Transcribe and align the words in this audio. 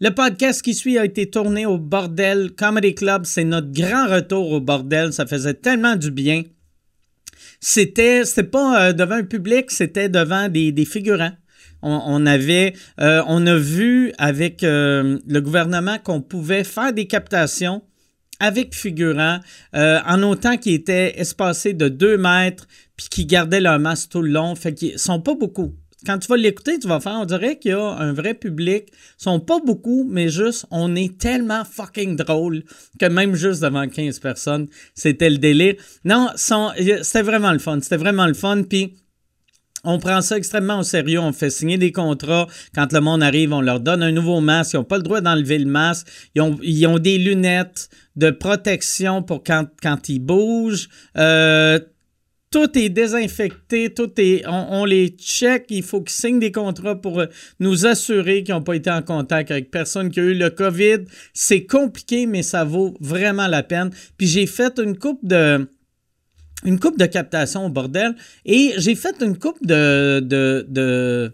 Le 0.00 0.10
podcast 0.10 0.62
qui 0.62 0.74
suit 0.74 0.96
a 0.96 1.04
été 1.04 1.28
tourné 1.28 1.66
au 1.66 1.76
Bordel 1.76 2.52
Comedy 2.52 2.94
Club. 2.94 3.24
C'est 3.24 3.42
notre 3.42 3.72
grand 3.72 4.06
retour 4.06 4.52
au 4.52 4.60
Bordel. 4.60 5.12
Ça 5.12 5.26
faisait 5.26 5.54
tellement 5.54 5.96
du 5.96 6.12
bien. 6.12 6.44
C'était, 7.58 8.24
c'était 8.24 8.44
pas 8.44 8.80
euh, 8.80 8.92
devant 8.92 9.16
un 9.16 9.24
public, 9.24 9.72
c'était 9.72 10.08
devant 10.08 10.48
des, 10.48 10.70
des 10.70 10.84
figurants. 10.84 11.32
On, 11.82 12.26
avait, 12.26 12.74
euh, 13.00 13.24
on 13.26 13.44
a 13.48 13.56
vu 13.56 14.12
avec 14.18 14.62
euh, 14.62 15.18
le 15.26 15.40
gouvernement 15.40 15.98
qu'on 15.98 16.20
pouvait 16.20 16.62
faire 16.62 16.92
des 16.92 17.08
captations 17.08 17.82
avec 18.38 18.76
figurants, 18.76 19.40
en 19.72 20.22
autant 20.22 20.56
qu'ils 20.58 20.74
étaient 20.74 21.18
espacés 21.18 21.74
de 21.74 21.88
2 21.88 22.18
mètres, 22.18 22.68
puis 22.96 23.08
qui 23.10 23.26
gardaient 23.26 23.60
leur 23.60 23.80
masque 23.80 24.10
tout 24.10 24.22
le 24.22 24.30
long. 24.30 24.54
Fait 24.54 24.74
qu'ils 24.74 24.96
sont 24.96 25.20
pas 25.20 25.34
beaucoup. 25.34 25.74
Quand 26.06 26.18
tu 26.18 26.28
vas 26.28 26.36
l'écouter, 26.36 26.78
tu 26.78 26.86
vas 26.86 27.00
faire, 27.00 27.18
on 27.20 27.24
dirait 27.24 27.58
qu'il 27.58 27.72
y 27.72 27.74
a 27.74 27.82
un 27.82 28.12
vrai 28.12 28.34
public. 28.34 28.84
Ils 28.92 29.22
sont 29.22 29.40
pas 29.40 29.58
beaucoup, 29.58 30.06
mais 30.08 30.28
juste, 30.28 30.66
on 30.70 30.94
est 30.94 31.18
tellement 31.18 31.64
fucking 31.64 32.14
drôle 32.14 32.62
que 33.00 33.06
même 33.06 33.34
juste 33.34 33.62
devant 33.62 33.88
15 33.88 34.20
personnes, 34.20 34.68
c'était 34.94 35.30
le 35.30 35.38
délire. 35.38 35.74
Non, 36.04 36.28
c'était 36.36 37.22
vraiment 37.22 37.52
le 37.52 37.58
fun. 37.58 37.80
C'était 37.80 37.96
vraiment 37.96 38.26
le 38.26 38.34
fun. 38.34 38.62
Puis, 38.62 38.94
on 39.84 39.98
prend 39.98 40.20
ça 40.20 40.36
extrêmement 40.36 40.80
au 40.80 40.82
sérieux. 40.84 41.18
On 41.18 41.32
fait 41.32 41.50
signer 41.50 41.78
des 41.78 41.92
contrats. 41.92 42.46
Quand 42.74 42.92
le 42.92 43.00
monde 43.00 43.22
arrive, 43.22 43.52
on 43.52 43.60
leur 43.60 43.80
donne 43.80 44.02
un 44.02 44.12
nouveau 44.12 44.40
masque. 44.40 44.74
Ils 44.74 44.76
n'ont 44.76 44.84
pas 44.84 44.98
le 44.98 45.02
droit 45.02 45.20
d'enlever 45.20 45.58
le 45.58 45.66
masque. 45.66 46.06
Ils 46.34 46.42
ont, 46.42 46.58
ils 46.62 46.86
ont 46.86 46.98
des 46.98 47.18
lunettes 47.18 47.88
de 48.14 48.30
protection 48.30 49.22
pour 49.22 49.42
quand, 49.42 49.66
quand 49.82 50.08
ils 50.08 50.20
bougent. 50.20 50.88
Euh, 51.16 51.80
tout 52.50 52.78
est 52.78 52.88
désinfecté, 52.88 53.92
tout 53.92 54.10
est, 54.16 54.44
on, 54.46 54.84
les 54.84 55.08
check, 55.08 55.66
il 55.68 55.82
faut 55.82 56.00
qu'ils 56.00 56.10
signent 56.10 56.38
des 56.38 56.52
contrats 56.52 56.96
pour 57.00 57.20
euh, 57.20 57.26
nous 57.60 57.86
assurer 57.86 58.42
qu'ils 58.42 58.54
n'ont 58.54 58.62
pas 58.62 58.74
été 58.74 58.90
en 58.90 59.02
contact 59.02 59.50
avec 59.50 59.70
personne 59.70 60.10
qui 60.10 60.20
a 60.20 60.22
eu 60.22 60.34
le 60.34 60.50
COVID. 60.50 61.04
C'est 61.34 61.66
compliqué, 61.66 62.26
mais 62.26 62.42
ça 62.42 62.64
vaut 62.64 62.94
vraiment 63.00 63.46
la 63.46 63.62
peine. 63.62 63.90
Puis 64.16 64.26
j'ai 64.26 64.46
fait 64.46 64.78
une 64.78 64.96
coupe 64.96 65.20
de, 65.22 65.68
une 66.64 66.80
coupe 66.80 66.98
de 66.98 67.06
captation 67.06 67.66
au 67.66 67.68
bordel 67.68 68.14
et 68.46 68.72
j'ai 68.78 68.94
fait 68.94 69.22
une 69.22 69.36
coupe 69.36 69.64
de, 69.66 70.20
de, 70.20 70.64
de, 70.68 71.32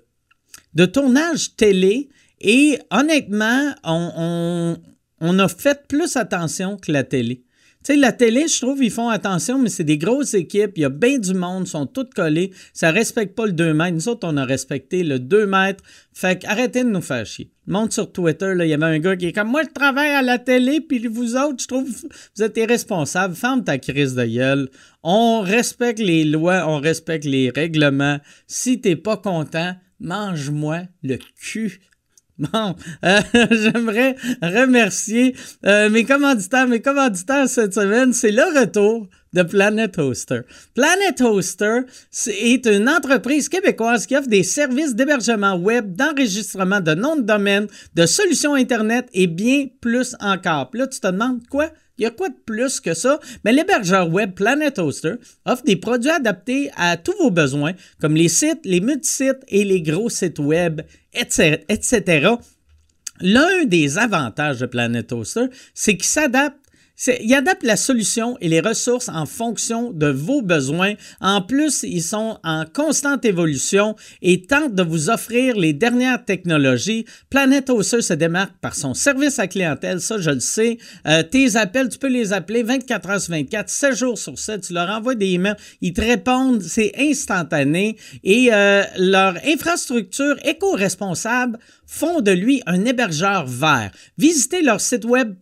de 0.75 0.87
tournage 0.87 1.55
télé 1.57 2.09
et 2.41 2.79
honnêtement, 2.91 3.73
on, 3.85 4.11
on, 4.17 4.77
on 5.21 5.39
a 5.39 5.49
fait 5.49 5.87
plus 5.87 6.17
attention 6.17 6.77
que 6.77 6.91
la 6.91 7.05
télé. 7.05 7.44
Tu 7.85 7.93
sais, 7.93 7.99
la 7.99 8.13
télé, 8.13 8.49
je 8.49 8.63
trouve, 8.63 8.83
ils 8.83 8.91
font 8.91 9.11
attention, 9.11 9.59
mais 9.59 9.69
c'est 9.69 9.85
des 9.85 9.99
grosses 9.99 10.33
équipes. 10.33 10.73
Il 10.77 10.81
y 10.81 10.85
a 10.87 10.89
bien 10.89 11.19
du 11.19 11.35
monde, 11.35 11.67
sont 11.67 11.85
tous 11.85 12.09
collés. 12.17 12.51
Ça 12.73 12.91
respecte 12.91 13.37
pas 13.37 13.45
le 13.45 13.53
2 13.53 13.75
mètres. 13.75 13.95
Nous 13.95 14.09
autres, 14.09 14.27
on 14.27 14.39
a 14.39 14.45
respecté 14.47 15.05
le 15.05 15.19
2 15.19 15.47
mètres. 15.47 15.85
Fait 16.15 16.43
arrêtez 16.47 16.83
de 16.83 16.89
nous 16.89 17.03
faire 17.03 17.27
chier. 17.27 17.51
Monte 17.67 17.93
sur 17.93 18.11
Twitter, 18.11 18.55
il 18.59 18.69
y 18.69 18.73
avait 18.73 18.85
un 18.87 18.99
gars 18.99 19.17
qui 19.17 19.27
est 19.27 19.33
comme 19.33 19.49
moi, 19.49 19.63
je 19.65 19.69
travaille 19.69 20.13
à 20.13 20.23
la 20.23 20.39
télé, 20.39 20.81
puis 20.81 21.07
vous 21.07 21.37
autres, 21.37 21.63
je 21.63 21.67
trouve, 21.67 21.87
vous 22.37 22.43
êtes 22.43 22.57
irresponsables. 22.57 23.35
Ferme 23.35 23.65
ta 23.65 23.77
crise 23.77 24.15
de 24.15 24.25
gueule. 24.25 24.71
On 25.03 25.43
respecte 25.43 25.99
les 25.99 26.25
lois, 26.25 26.65
on 26.67 26.79
respecte 26.79 27.27
les 27.27 27.51
règlements. 27.51 28.19
Si 28.47 28.81
t'es 28.81 28.97
pas 28.97 29.19
content, 29.19 29.75
mange-moi 30.01 30.85
le 31.03 31.19
cul. 31.39 31.81
Bon, 32.39 32.75
euh, 33.05 33.21
j'aimerais 33.51 34.17
remercier 34.43 35.37
euh, 35.65 35.89
mes 35.89 36.05
commanditaires. 36.05 36.67
Mes 36.67 36.83
commanditaires 36.83 37.49
cette 37.49 37.75
semaine, 37.75 38.13
c'est 38.13 38.33
le 38.33 38.59
retour 38.59 39.09
de 39.35 39.43
Planet 39.43 39.97
Hoster. 39.99 40.41
Planet 40.75 41.21
Hoster 41.21 41.81
est 42.27 42.67
une 42.67 42.89
entreprise 42.89 43.49
québécoise 43.49 44.07
qui 44.07 44.17
offre 44.17 44.29
des 44.29 44.43
services 44.43 44.95
d'hébergement 44.95 45.55
web, 45.55 45.95
d'enregistrement 45.95 46.81
de 46.81 46.95
noms 46.95 47.17
de 47.17 47.23
domaine, 47.23 47.69
de 47.95 48.07
solutions 48.07 48.55
Internet 48.55 49.09
et 49.13 49.29
bien 49.29 49.67
plus 49.81 50.17
encore. 50.19 50.71
Puis 50.71 50.81
là, 50.81 50.87
tu 50.89 50.99
te 50.99 51.07
demandes 51.07 51.47
quoi? 51.49 51.71
Il 51.99 52.03
y 52.03 52.07
a 52.07 52.11
quoi 52.11 52.29
de 52.29 52.37
plus 52.45 52.81
que 52.81 52.93
ça? 52.95 53.21
Mais 53.45 53.53
l'hébergeur 53.53 54.09
web 54.09 54.33
Planet 54.33 54.79
Hoster 54.79 55.15
offre 55.45 55.63
des 55.65 55.77
produits 55.77 56.11
adaptés 56.11 56.71
à 56.77 56.97
tous 56.97 57.15
vos 57.21 57.31
besoins, 57.31 57.73
comme 58.01 58.17
les 58.17 58.29
sites, 58.29 58.65
les 58.65 58.81
multisites 58.81 59.45
et 59.49 59.65
les 59.65 59.81
gros 59.81 60.11
sites 60.11 60.41
web, 60.41 60.83
etc. 61.13 62.35
L'un 63.21 63.65
des 63.65 63.99
avantages 63.99 64.59
de 64.59 64.67
Planet 64.67 65.13
Hoster, 65.13 65.47
c'est 65.73 65.97
qu'il 65.97 66.05
s'adapte 66.05 66.59
c'est- 66.97 67.21
il 67.23 67.35
adapte 67.35 67.63
la 67.63 67.77
solution 67.77 68.37
et 68.41 68.49
les 68.49 68.61
ressources 68.61 69.09
en 69.09 69.27
fonction 69.27 69.91
de 69.93 70.07
vos 70.07 70.43
besoins. 70.43 70.95
En 71.21 71.43
plus, 71.43 71.83
ils 71.83 72.03
sont 72.03 72.39
en 72.45 72.65
constante 72.67 73.25
évolution 73.25 73.97
et 74.23 74.43
tentent 74.43 74.75
de 74.75 74.83
vous 74.83 75.11
offrir 75.11 75.57
les 75.57 75.73
dernières 75.73 76.25
technologies. 76.25 77.05
Planet 77.31 77.69
Hoster 77.71 78.03
se 78.03 78.15
démarque 78.15 78.55
par 78.61 78.75
son 78.75 78.95
service 78.95 79.39
à 79.39 79.47
clientèle, 79.47 80.01
ça 80.01 80.19
je 80.19 80.31
le 80.31 80.41
sais. 80.41 80.79
Euh, 81.07 81.23
tes 81.23 81.57
appels, 81.57 81.89
tu 81.89 81.99
peux 81.99 82.09
les 82.09 82.33
appeler 82.33 82.63
24 82.63 83.11
heures 83.11 83.21
sur 83.21 83.33
24, 83.33 83.69
7 83.69 83.97
jours 83.97 84.19
sur 84.19 84.39
7. 84.39 84.63
Tu 84.63 84.73
leur 84.73 84.89
envoies 84.89 85.15
des 85.15 85.33
emails, 85.33 85.57
ils 85.81 85.93
te 85.93 86.01
répondent, 86.01 86.63
c'est 86.63 86.93
instantané. 86.99 87.97
Et 88.23 88.51
euh, 88.53 88.83
leur 88.99 89.35
infrastructure 89.47 90.37
éco-responsable 90.45 91.59
font 91.87 92.21
de 92.21 92.31
lui 92.31 92.63
un 92.67 92.85
hébergeur 92.85 93.47
vert. 93.47 93.91
Visitez 94.19 94.63
leur 94.63 94.81
site 94.81 95.05
web 95.05 95.35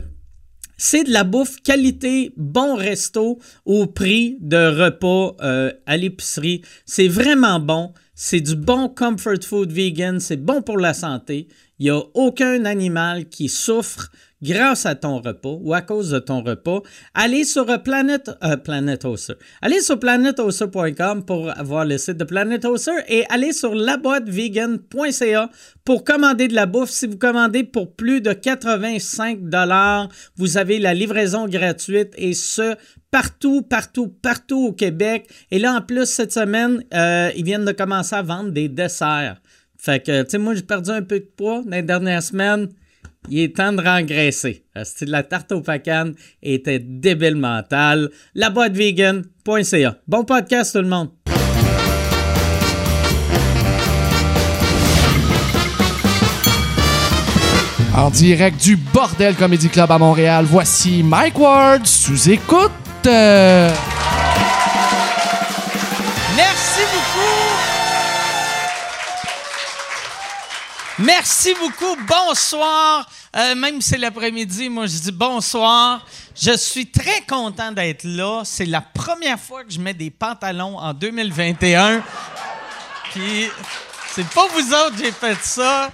c'est 0.78 1.04
de 1.04 1.12
la 1.12 1.24
bouffe 1.24 1.62
qualité, 1.62 2.34
bon 2.38 2.76
resto 2.76 3.40
au 3.66 3.88
prix 3.88 4.38
de 4.42 4.84
repas 4.84 5.36
euh, 5.42 5.72
à 5.86 5.98
l'épicerie. 5.98 6.62
C'est 6.86 7.08
vraiment 7.08 7.60
bon. 7.60 7.94
C'est 8.14 8.42
du 8.42 8.56
bon 8.56 8.88
comfort 8.90 9.44
food 9.44 9.72
vegan. 9.72 10.20
C'est 10.20 10.38
bon 10.38 10.62
pour 10.62 10.78
la 10.78 10.94
santé. 10.94 11.48
Il 11.80 11.86
n'y 11.86 11.90
a 11.90 12.02
aucun 12.14 12.64
animal 12.66 13.28
qui 13.28 13.50
souffre 13.50 14.10
grâce 14.42 14.86
à 14.86 14.96
ton 14.96 15.20
repas 15.20 15.58
ou 15.62 15.74
à 15.74 15.82
cause 15.82 16.12
de 16.12 16.20
ton 16.20 16.44
repas. 16.44 16.82
Allez 17.14 17.44
sur 17.44 17.66
Planet, 17.84 18.32
euh, 18.44 18.58
Planet. 18.58 19.06
Allez 19.62 19.82
sur 19.82 20.00
planethoster.com 20.00 21.26
pour 21.26 21.52
voir 21.64 21.86
le 21.86 21.98
site 21.98 22.18
de 22.18 22.24
Planet 22.24 22.64
Hoster 22.64 22.92
et 23.08 23.26
allez 23.30 23.54
sur 23.54 23.74
laboîtevegan.ca 23.74 25.50
pour 25.84 26.04
commander 26.04 26.48
de 26.48 26.54
la 26.54 26.66
bouffe. 26.66 26.92
Si 26.92 27.08
vous 27.08 27.18
commandez 27.18 27.64
pour 27.64 27.94
plus 27.94 28.22
de 28.22 28.34
85 28.34 29.50
dollars, 29.50 30.10
vous 30.38 30.58
avez 30.58 30.80
la 30.80 30.94
livraison 30.94 31.48
gratuite 31.48 32.14
et 32.18 32.34
ce 32.34 32.76
partout, 33.12 33.62
partout, 33.62 34.10
partout 34.10 34.68
au 34.68 34.74
Québec. 34.74 35.30
Et 35.52 35.60
là, 35.60 35.74
en 35.74 35.82
plus, 35.82 36.06
cette 36.06 36.34
semaine, 36.34 36.84
euh, 36.94 37.32
ils 37.36 37.46
viennent 37.46 37.66
de 37.66 37.72
commencer 37.72 38.16
à 38.16 38.22
vendre 38.22 38.52
des 38.52 38.70
desserts. 38.70 39.42
Fait 39.86 40.04
que, 40.04 40.24
tu 40.24 40.32
sais, 40.32 40.38
moi, 40.40 40.56
j'ai 40.56 40.64
perdu 40.64 40.90
un 40.90 41.04
peu 41.04 41.20
de 41.20 41.30
poids 41.38 41.62
dans 41.64 41.70
les 41.70 41.84
dernières 41.84 42.24
semaines. 42.24 42.70
Il 43.30 43.40
est 43.40 43.56
temps 43.56 43.72
de 43.72 43.84
rengraisser. 43.84 44.64
De 44.76 45.12
la 45.12 45.22
tarte 45.22 45.52
au 45.52 45.62
pacan 45.62 46.14
était 46.42 46.80
débile 46.80 47.36
mentale. 47.36 48.10
Laboîtevegan.ca. 48.34 49.98
Bon 50.08 50.24
podcast, 50.24 50.74
tout 50.74 50.82
le 50.82 50.88
monde. 50.88 51.10
En 57.96 58.10
direct 58.10 58.64
du 58.64 58.78
Bordel 58.78 59.36
Comedy 59.36 59.70
Club 59.70 59.92
à 59.92 60.00
Montréal, 60.00 60.46
voici 60.48 61.04
Mike 61.04 61.38
Ward 61.38 61.86
sous 61.86 62.32
écoute. 62.32 62.72
Merci 71.00 71.54
beaucoup. 71.60 71.98
Bonsoir. 72.08 73.10
Euh, 73.36 73.54
même 73.54 73.82
si 73.82 73.90
c'est 73.90 73.98
l'après-midi, 73.98 74.70
moi 74.70 74.88
je 74.88 74.98
dis 74.98 75.12
bonsoir. 75.12 76.06
Je 76.34 76.56
suis 76.56 76.90
très 76.90 77.20
content 77.22 77.74
d'être 77.74 78.06
là. 78.06 78.44
C'est 78.46 78.66
la 78.66 78.80
première 78.80 79.38
fois 79.38 79.66
que 79.66 79.72
je 79.72 79.80
mets 79.80 79.94
des 79.94 80.10
pantalons 80.10 80.78
en 80.78 80.94
2021. 80.94 82.02
Puis 83.12 83.50
c'est 84.12 84.28
pas 84.30 84.48
vous 84.48 84.74
autres 84.74 84.92
que 84.96 85.04
j'ai 85.04 85.12
fait 85.12 85.38
ça. 85.42 85.92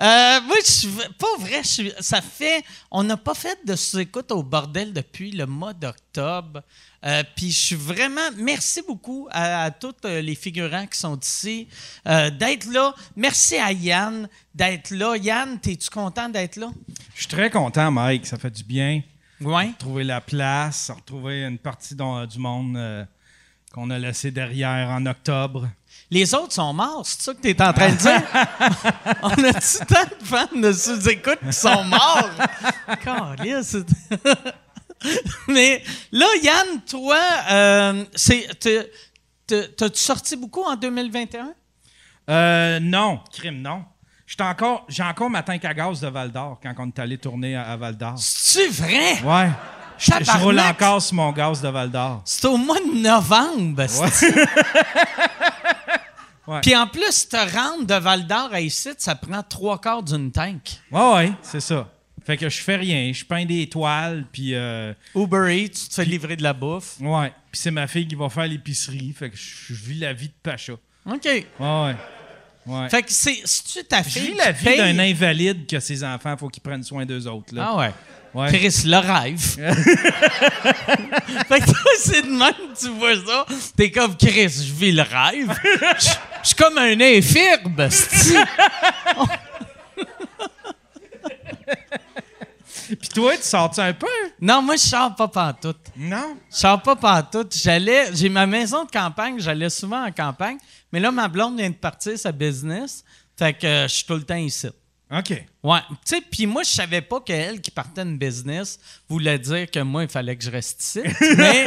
Euh, 0.00 0.40
moi, 0.42 0.56
je 0.64 0.70
suis 0.70 0.88
pas 1.18 1.26
vrai. 1.40 1.62
je 1.62 1.68
suis- 1.68 1.92
ça 2.00 2.20
fait. 2.20 2.62
On 2.90 3.02
n'a 3.02 3.16
pas 3.16 3.34
fait 3.34 3.58
de 3.66 3.74
sous-écoute 3.74 4.30
au 4.30 4.42
bordel 4.44 4.92
depuis 4.92 5.32
le 5.32 5.44
mois 5.46 5.72
d'octobre. 5.74 6.62
Euh, 7.04 7.22
Puis 7.36 7.50
je 7.50 7.58
suis 7.58 7.76
vraiment. 7.76 8.20
Merci 8.36 8.82
beaucoup 8.86 9.28
à, 9.30 9.64
à 9.64 9.70
tous 9.70 9.94
euh, 10.04 10.20
les 10.20 10.34
figurants 10.34 10.86
qui 10.86 10.98
sont 10.98 11.18
ici 11.18 11.68
euh, 12.06 12.30
d'être 12.30 12.66
là. 12.66 12.94
Merci 13.16 13.56
à 13.56 13.72
Yann 13.72 14.28
d'être 14.54 14.90
là. 14.90 15.16
Yann, 15.16 15.58
es-tu 15.66 15.90
content 15.90 16.28
d'être 16.28 16.56
là? 16.56 16.70
Je 17.14 17.20
suis 17.20 17.28
très 17.28 17.50
content, 17.50 17.90
Mike. 17.90 18.26
Ça 18.26 18.36
fait 18.38 18.50
du 18.50 18.62
bien. 18.64 19.02
Oui. 19.40 19.72
Trouver 19.78 20.04
la 20.04 20.20
place, 20.20 20.90
retrouver 20.94 21.42
une 21.44 21.58
partie 21.58 21.94
du 21.94 22.38
monde 22.38 23.06
qu'on 23.72 23.90
a 23.90 23.98
laissé 23.98 24.30
derrière 24.32 24.88
en 24.90 25.06
octobre. 25.06 25.68
Les 26.10 26.32
autres 26.34 26.54
sont 26.54 26.72
morts, 26.72 27.02
c'est 27.04 27.20
ça 27.20 27.34
que 27.34 27.40
tu 27.42 27.48
es 27.50 27.62
en 27.62 27.72
train 27.72 27.90
de 27.90 27.96
dire? 27.96 28.22
On 29.22 29.28
a-tu 29.28 29.86
tant 29.86 30.04
de 30.04 30.24
fans 30.24 30.56
de 30.58 30.72
sous-écoute 30.72 31.38
qui 31.46 31.52
sont 31.52 31.84
morts? 31.84 32.30
Mais 35.48 35.82
là, 36.10 36.26
Yann, 36.42 36.80
toi, 36.88 37.18
euh, 37.50 38.04
t'as-tu 39.46 39.98
sorti 40.00 40.36
beaucoup 40.36 40.62
en 40.62 40.76
2021? 40.76 41.50
Euh, 42.30 42.80
non, 42.80 43.20
crime, 43.32 43.60
non. 43.60 43.84
J'étais 44.26 44.42
encore, 44.44 44.84
j'ai 44.88 45.02
encore 45.02 45.30
ma 45.30 45.42
tank 45.42 45.64
à 45.64 45.72
gaz 45.72 46.00
de 46.00 46.08
Val 46.08 46.30
d'Or 46.32 46.58
quand 46.62 46.74
on 46.78 46.88
est 46.88 46.98
allé 46.98 47.16
tourner 47.18 47.56
à, 47.56 47.62
à 47.70 47.76
Val 47.76 47.96
d'Or. 47.96 48.14
C'est 48.18 48.68
vrai? 48.68 49.20
Ouais. 49.22 49.50
Je, 49.98 50.12
je 50.20 50.38
roule 50.38 50.60
encore 50.60 51.00
sur 51.02 51.14
mon 51.16 51.32
gaz 51.32 51.60
de 51.62 51.68
Val 51.68 51.90
d'Or. 51.90 52.22
C'est 52.24 52.44
au 52.46 52.56
mois 52.56 52.78
de 52.78 53.00
novembre. 53.00 53.86
c'est- 53.88 54.34
Ouais. 56.48 56.60
Puis 56.62 56.74
en 56.74 56.86
plus, 56.86 57.28
te 57.28 57.36
rendre 57.36 57.84
de 57.84 57.94
Val 57.94 58.26
d'Or 58.26 58.48
à 58.52 58.60
ici, 58.60 58.88
ça 58.96 59.14
prend 59.14 59.42
trois 59.42 59.78
quarts 59.78 60.02
d'une 60.02 60.32
tank. 60.32 60.78
Ouais, 60.90 61.12
ouais, 61.14 61.32
c'est 61.42 61.60
ça. 61.60 61.86
Fait 62.24 62.36
que 62.38 62.48
je 62.48 62.58
fais 62.58 62.76
rien. 62.76 63.12
Je 63.12 63.24
peins 63.24 63.44
des 63.44 63.68
toiles, 63.68 64.24
puis 64.32 64.54
euh, 64.54 64.92
Uber 65.14 65.46
Eats, 65.54 65.68
tu 65.68 65.88
te 65.88 65.94
fais 65.94 66.04
livrer 66.06 66.36
de 66.36 66.42
la 66.42 66.54
bouffe. 66.54 66.96
ouais. 67.00 67.32
Puis 67.50 67.60
c'est 67.62 67.70
ma 67.70 67.86
fille 67.86 68.06
qui 68.08 68.14
va 68.14 68.28
faire 68.30 68.46
l'épicerie. 68.46 69.14
Fait 69.18 69.30
que 69.30 69.36
je, 69.36 69.72
je 69.72 69.84
vis 69.84 69.98
la 69.98 70.12
vie 70.12 70.28
de 70.28 70.34
Pacha. 70.42 70.72
OK. 71.06 71.24
Ouais, 71.24 71.44
ouais. 71.60 71.96
Ouais. 72.66 72.88
Fait 72.90 73.02
que 73.02 73.10
c'est, 73.12 73.40
si 73.44 73.64
tu 73.64 73.84
ta 73.84 74.02
je 74.02 74.08
fille. 74.10 74.32
vis 74.32 74.34
la 74.34 74.52
vie 74.52 74.76
d'un 74.76 74.98
invalide 74.98 75.66
que 75.66 75.80
ses 75.80 76.04
enfants, 76.04 76.36
faut 76.36 76.48
qu'ils 76.48 76.62
prennent 76.62 76.82
soin 76.82 77.06
d'eux 77.06 77.26
autres. 77.26 77.54
Là. 77.54 77.68
Ah 77.70 77.76
ouais. 77.78 77.90
Ouais. 78.34 78.48
Chris, 78.48 78.82
le 78.84 78.98
rêve. 78.98 79.38
fait 81.48 81.60
que 81.60 81.64
toi, 81.64 81.90
c'est 81.98 82.22
de 82.22 82.30
même 82.30 82.52
que 82.52 82.78
tu 82.78 82.88
vois 82.90 83.16
ça. 83.16 83.46
T'es 83.76 83.90
comme 83.90 84.16
Chris, 84.16 84.48
je 84.48 84.72
vis 84.72 84.92
le 84.92 85.02
rêve. 85.02 85.52
Je 86.42 86.48
suis 86.48 86.56
comme 86.56 86.78
un 86.78 87.00
infirme. 87.00 87.74
Puis 92.88 93.08
toi, 93.10 93.36
tu 93.36 93.42
sors-tu 93.42 93.80
un 93.80 93.92
peu? 93.92 94.06
non, 94.40 94.62
moi, 94.62 94.76
je 94.76 94.82
sors 94.82 95.14
pas 95.14 95.28
pantoute. 95.28 95.88
Non? 95.96 96.36
Je 96.50 96.56
sors 96.56 96.80
pas 96.80 96.96
pantoute. 96.96 97.54
J'allais, 97.54 98.14
j'ai 98.14 98.28
ma 98.28 98.46
maison 98.46 98.84
de 98.84 98.90
campagne, 98.90 99.38
j'allais 99.38 99.68
souvent 99.68 100.06
en 100.06 100.12
campagne. 100.12 100.58
Mais 100.92 101.00
là, 101.00 101.10
ma 101.10 101.28
blonde 101.28 101.58
vient 101.58 101.70
de 101.70 101.74
partir 101.74 102.18
sa 102.18 102.32
business. 102.32 103.04
Fait 103.38 103.52
que 103.52 103.66
euh, 103.66 103.88
je 103.88 103.94
suis 103.94 104.04
tout 104.04 104.14
le 104.14 104.22
temps 104.22 104.36
ici. 104.36 104.68
OK. 105.10 105.42
Ouais. 105.62 105.78
Tu 105.88 105.96
sais, 106.04 106.20
puis 106.20 106.44
moi, 106.46 106.62
je 106.62 106.68
savais 106.70 107.00
pas 107.00 107.20
qu'elle 107.20 107.60
qui 107.60 107.70
partait 107.70 108.02
une 108.02 108.18
business 108.18 108.78
voulait 109.08 109.38
dire 109.38 109.70
que 109.70 109.80
moi, 109.80 110.02
il 110.02 110.08
fallait 110.08 110.36
que 110.36 110.44
je 110.44 110.50
reste 110.50 110.82
ici. 110.82 111.00
Mais 111.38 111.64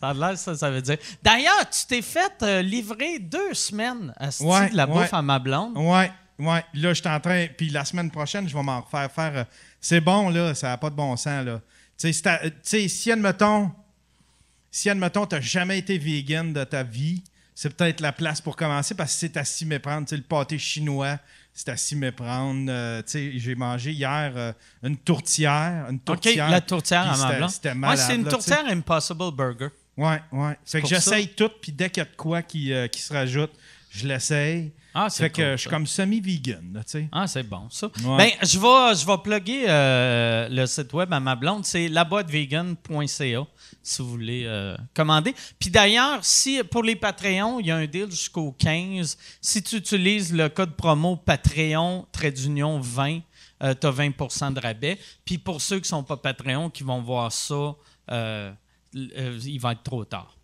ça 0.00 0.08
a 0.08 0.14
l'air, 0.14 0.38
ça, 0.38 0.54
ça 0.56 0.70
veut 0.70 0.80
dire. 0.82 0.96
D'ailleurs, 1.22 1.68
tu 1.70 1.86
t'es 1.86 2.02
fait 2.02 2.32
euh, 2.42 2.62
livrer 2.62 3.18
deux 3.18 3.54
semaines 3.54 4.14
à 4.18 4.28
Ouais, 4.40 4.70
de 4.70 4.76
la 4.76 4.86
bouffe 4.86 5.12
à 5.12 5.22
ma 5.22 5.38
blonde. 5.38 5.76
Ouais, 5.76 6.10
ouais. 6.38 6.64
Là, 6.74 6.94
je 6.94 7.00
suis 7.00 7.08
en 7.08 7.20
train. 7.20 7.46
Puis 7.56 7.68
la 7.70 7.84
semaine 7.84 8.10
prochaine, 8.10 8.48
je 8.48 8.56
vais 8.56 8.62
m'en 8.62 8.80
refaire 8.80 9.10
faire. 9.12 9.36
euh, 9.36 9.44
c'est 9.80 10.00
bon, 10.00 10.30
là. 10.30 10.54
Ça 10.54 10.68
n'a 10.68 10.78
pas 10.78 10.90
de 10.90 10.96
bon 10.96 11.16
sens, 11.16 11.44
là. 11.44 11.60
Tu 11.98 12.08
sais, 12.08 12.12
si 12.14 12.22
t'as- 12.22 12.40
euh, 12.44 12.48
tu 12.50 12.56
sais, 12.62 12.88
si, 12.88 13.12
admettons, 13.12 13.70
si, 14.70 14.90
admettons, 14.90 15.26
t'as 15.26 15.40
jamais 15.40 15.78
été 15.78 15.96
vegan 15.98 16.52
de 16.52 16.64
ta 16.64 16.82
vie, 16.82 17.22
c'est 17.54 17.74
peut-être 17.74 18.00
la 18.00 18.12
place 18.12 18.40
pour 18.40 18.54
commencer 18.56 18.94
parce 18.94 19.12
que 19.14 19.18
c'est 19.20 19.36
à 19.38 19.44
s'y 19.44 19.64
méprendre. 19.64 20.06
Tu 20.06 20.10
sais, 20.10 20.16
le 20.16 20.22
pâté 20.22 20.58
chinois, 20.58 21.18
c'est 21.58 21.70
à 21.70 21.76
s'y 21.78 21.96
méprendre. 21.96 22.66
Euh, 22.70 23.00
tu 23.02 23.12
sais, 23.12 23.32
j'ai 23.38 23.54
mangé 23.54 23.90
hier 23.92 24.30
euh, 24.36 24.52
une 24.82 24.96
tourtière. 24.98 25.86
Une 25.88 25.96
OK, 25.96 26.04
tourtière. 26.04 26.50
la 26.50 26.60
tourtière 26.60 27.10
à 27.10 27.14
c'était- 27.16 27.36
blonde. 27.38 27.50
C'était 27.50 27.68
Ouais, 27.70 27.74
malade. 27.74 27.98
c'est 28.06 28.14
une 28.14 28.24
là, 28.24 28.30
tourtière 28.30 28.64
Impossible 28.68 29.30
Burger. 29.34 29.68
Ouais, 29.96 30.20
ouais. 30.32 30.58
Fait 30.66 30.82
que 30.82 30.86
j'essaye 30.88 31.28
tout, 31.28 31.50
puis 31.62 31.72
dès 31.72 31.88
qu'il 31.88 32.02
y 32.02 32.06
a 32.06 32.10
de 32.10 32.14
quoi 32.16 32.42
qui, 32.42 32.72
euh, 32.74 32.86
qui 32.88 33.00
se 33.00 33.10
rajoute, 33.12 33.50
je 33.90 34.06
l'essaye. 34.06 34.70
Ah, 34.98 35.10
c'est 35.10 35.24
Fait 35.24 35.30
que 35.30 35.52
je 35.52 35.56
suis 35.56 35.68
comme 35.68 35.86
semi-vegan, 35.86 36.72
tu 36.74 36.82
sais. 36.86 37.08
Ah, 37.12 37.26
c'est 37.26 37.42
bon, 37.42 37.68
ça. 37.68 37.88
Ouais. 38.02 38.16
Ben, 38.16 38.30
je 38.42 38.58
vais, 38.58 38.94
je 38.94 39.06
vais 39.06 39.18
plugger 39.18 39.64
euh, 39.68 40.48
le 40.48 40.64
site 40.66 40.92
web 40.94 41.12
à 41.12 41.20
ma 41.20 41.36
blonde. 41.36 41.66
C'est 41.66 41.88
laboitevegan.ca 41.88 43.46
si 43.82 44.02
vous 44.02 44.08
voulez 44.08 44.44
euh, 44.46 44.74
commander. 44.94 45.34
Puis 45.58 45.68
d'ailleurs, 45.68 46.24
si 46.24 46.62
pour 46.64 46.82
les 46.82 46.96
Patreons, 46.96 47.60
il 47.60 47.66
y 47.66 47.70
a 47.70 47.76
un 47.76 47.86
deal 47.86 48.10
jusqu'au 48.10 48.52
15. 48.52 49.18
Si 49.42 49.62
tu 49.62 49.76
utilises 49.76 50.32
le 50.32 50.48
code 50.48 50.74
promo 50.74 51.16
Patreon, 51.16 52.06
trait 52.10 52.32
d'union 52.32 52.80
20, 52.80 53.18
tu 53.60 53.64
as 53.64 53.72
20% 53.72 54.54
de 54.54 54.60
rabais. 54.60 54.98
Puis 55.24 55.36
pour 55.36 55.60
ceux 55.60 55.76
qui 55.76 55.82
ne 55.82 55.98
sont 55.98 56.04
pas 56.04 56.16
Patreon, 56.16 56.70
qui 56.70 56.84
vont 56.84 57.02
voir 57.02 57.30
ça, 57.30 57.74
euh, 58.10 58.52
euh, 58.96 59.38
il 59.44 59.60
va 59.60 59.72
être 59.72 59.82
trop 59.82 60.04
tard. 60.04 60.36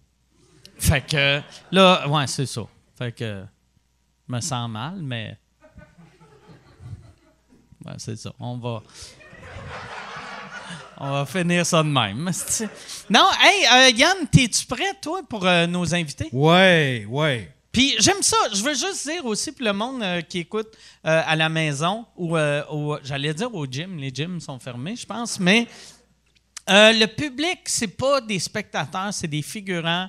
Fait 0.78 1.00
que 1.00 1.40
là, 1.70 2.08
ouais, 2.08 2.26
c'est 2.26 2.46
ça. 2.46 2.62
Fait 2.98 3.12
que 3.12 3.44
me 4.28 4.40
sens 4.40 4.68
mal, 4.70 5.00
mais. 5.02 5.36
C'est 7.98 8.16
ça. 8.16 8.32
On 8.38 8.56
va. 8.58 8.82
On 10.98 11.10
va 11.10 11.26
finir 11.26 11.66
ça 11.66 11.82
de 11.82 11.88
même. 11.88 12.30
Non, 13.10 13.26
hey, 13.40 13.66
euh, 13.66 13.90
Yann, 13.90 14.18
t'es-tu 14.30 14.64
prêt, 14.66 14.94
toi, 15.02 15.20
pour 15.28 15.44
euh, 15.44 15.66
nos 15.66 15.92
invités? 15.94 16.28
Ouais, 16.32 17.04
ouais. 17.08 17.52
Puis 17.72 17.96
j'aime 17.98 18.22
ça. 18.22 18.36
Je 18.54 18.62
veux 18.62 18.74
juste 18.74 19.08
dire 19.08 19.24
aussi 19.26 19.50
pour 19.50 19.64
le 19.66 19.72
monde 19.72 20.00
euh, 20.02 20.20
qui 20.20 20.38
écoute 20.40 20.68
euh, 21.04 21.22
à 21.26 21.34
la 21.34 21.48
maison 21.48 22.06
ou, 22.16 22.36
euh, 22.36 22.62
au- 22.70 22.98
j'allais 23.02 23.34
dire 23.34 23.52
au 23.52 23.66
gym. 23.66 23.96
Les 23.96 24.10
gyms 24.14 24.38
sont 24.40 24.60
fermés, 24.60 24.94
je 24.94 25.06
pense, 25.06 25.40
mais 25.40 25.66
le 26.68 27.06
public, 27.06 27.60
c'est 27.66 27.88
pas 27.96 28.20
des 28.20 28.38
spectateurs, 28.38 29.12
c'est 29.12 29.26
des 29.26 29.42
figurants 29.42 30.08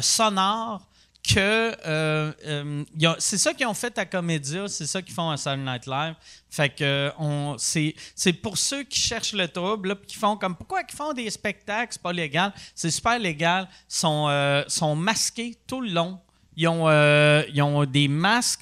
sonores 0.00 0.86
que 1.22 1.38
euh, 1.86 2.32
euh, 2.46 2.84
c'est 3.18 3.38
ça 3.38 3.54
qu'ils 3.54 3.66
ont 3.66 3.74
fait 3.74 3.96
à 3.96 4.04
Comédia, 4.04 4.66
c'est 4.66 4.86
ça 4.86 5.00
qu'ils 5.00 5.14
font 5.14 5.30
à 5.30 5.36
Saturday 5.36 5.70
Night 5.70 5.86
Live. 5.86 6.14
Fait 6.50 6.68
que 6.68 7.12
c'est, 7.58 8.32
pour 8.34 8.58
ceux 8.58 8.82
qui 8.82 9.00
cherchent 9.00 9.32
le 9.32 9.48
trouble, 9.48 9.96
qui 10.06 10.16
font 10.16 10.36
comme 10.36 10.56
pourquoi 10.56 10.82
ils 10.88 10.94
font 10.94 11.12
des 11.12 11.30
spectacles, 11.30 11.92
c'est 11.92 12.02
pas 12.02 12.12
légal, 12.12 12.52
c'est 12.74 12.90
super 12.90 13.18
légal, 13.18 13.68
sont 13.88 14.26
euh, 14.28 14.64
sont 14.66 14.96
masqués 14.96 15.56
tout 15.66 15.80
le 15.80 15.90
long. 15.90 16.18
Ils 16.56 16.68
ont, 16.68 16.90
ils 17.48 17.62
ont 17.62 17.84
des 17.86 18.08
masques, 18.08 18.60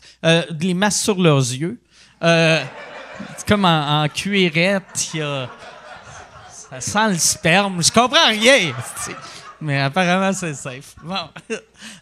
des 0.50 0.74
masques 0.74 1.02
sur 1.02 1.20
leurs 1.20 1.38
yeux. 1.38 1.82
C'est 2.22 3.48
comme 3.48 3.64
en, 3.64 4.06
cuirette, 4.08 5.12
y 5.14 5.22
a 5.22 5.50
ça 6.70 6.80
sent 6.80 7.08
le 7.08 7.18
sperme. 7.18 7.82
Je 7.82 7.90
comprends 7.90 8.28
rien. 8.28 8.72
Mais 9.60 9.80
apparemment, 9.80 10.32
c'est 10.32 10.54
safe. 10.54 10.94
Bon. 11.02 11.28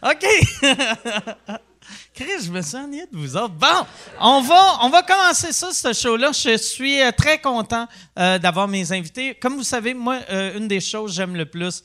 OK. 0.03 0.25
Chris, 2.13 2.45
je 2.45 2.51
me 2.51 2.61
suis 2.61 2.75
ennuyé 2.75 3.05
de 3.11 3.17
vous 3.17 3.37
autres. 3.37 3.53
Bon, 3.53 3.85
on 4.19 4.41
va, 4.41 4.79
on 4.81 4.89
va 4.89 5.03
commencer 5.03 5.51
ça, 5.51 5.71
ce 5.71 5.93
show-là. 5.93 6.31
Je 6.31 6.57
suis 6.57 7.01
euh, 7.01 7.11
très 7.11 7.39
content 7.39 7.87
euh, 8.17 8.37
d'avoir 8.37 8.67
mes 8.67 8.91
invités. 8.91 9.35
Comme 9.35 9.55
vous 9.55 9.63
savez, 9.63 9.93
moi, 9.93 10.19
euh, 10.29 10.57
une 10.57 10.67
des 10.67 10.81
choses 10.81 11.11
que 11.11 11.15
j'aime 11.15 11.35
le 11.35 11.45
plus 11.45 11.83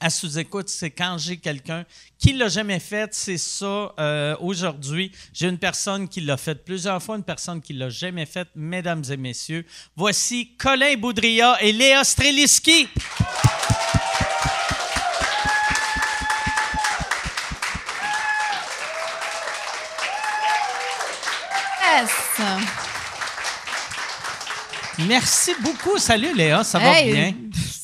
à 0.00 0.10
sous-écoute, 0.10 0.68
c'est 0.68 0.90
quand 0.90 1.16
j'ai 1.18 1.38
quelqu'un 1.38 1.84
qui 2.18 2.32
l'a 2.32 2.48
jamais 2.48 2.78
fait. 2.78 3.12
C'est 3.14 3.38
ça 3.38 4.36
aujourd'hui. 4.38 5.10
J'ai 5.32 5.48
une 5.48 5.58
personne 5.58 6.08
qui 6.08 6.20
l'a 6.20 6.36
fait 6.36 6.54
plusieurs 6.54 7.02
fois, 7.02 7.16
une 7.16 7.24
personne 7.24 7.60
qui 7.60 7.72
l'a 7.72 7.88
jamais 7.88 8.26
fait. 8.26 8.46
Mesdames 8.54 9.02
et 9.10 9.16
messieurs, 9.16 9.66
voici 9.96 10.54
Colin 10.56 10.94
Boudria 10.96 11.56
et 11.60 11.72
Léa 11.72 12.04
Streliski. 12.04 12.86
Yes. 21.98 22.27
Merci 25.06 25.52
beaucoup. 25.60 25.96
Salut 25.98 26.34
Léa, 26.34 26.64
ça 26.64 26.78
va 26.78 26.90
bien? 27.12 27.34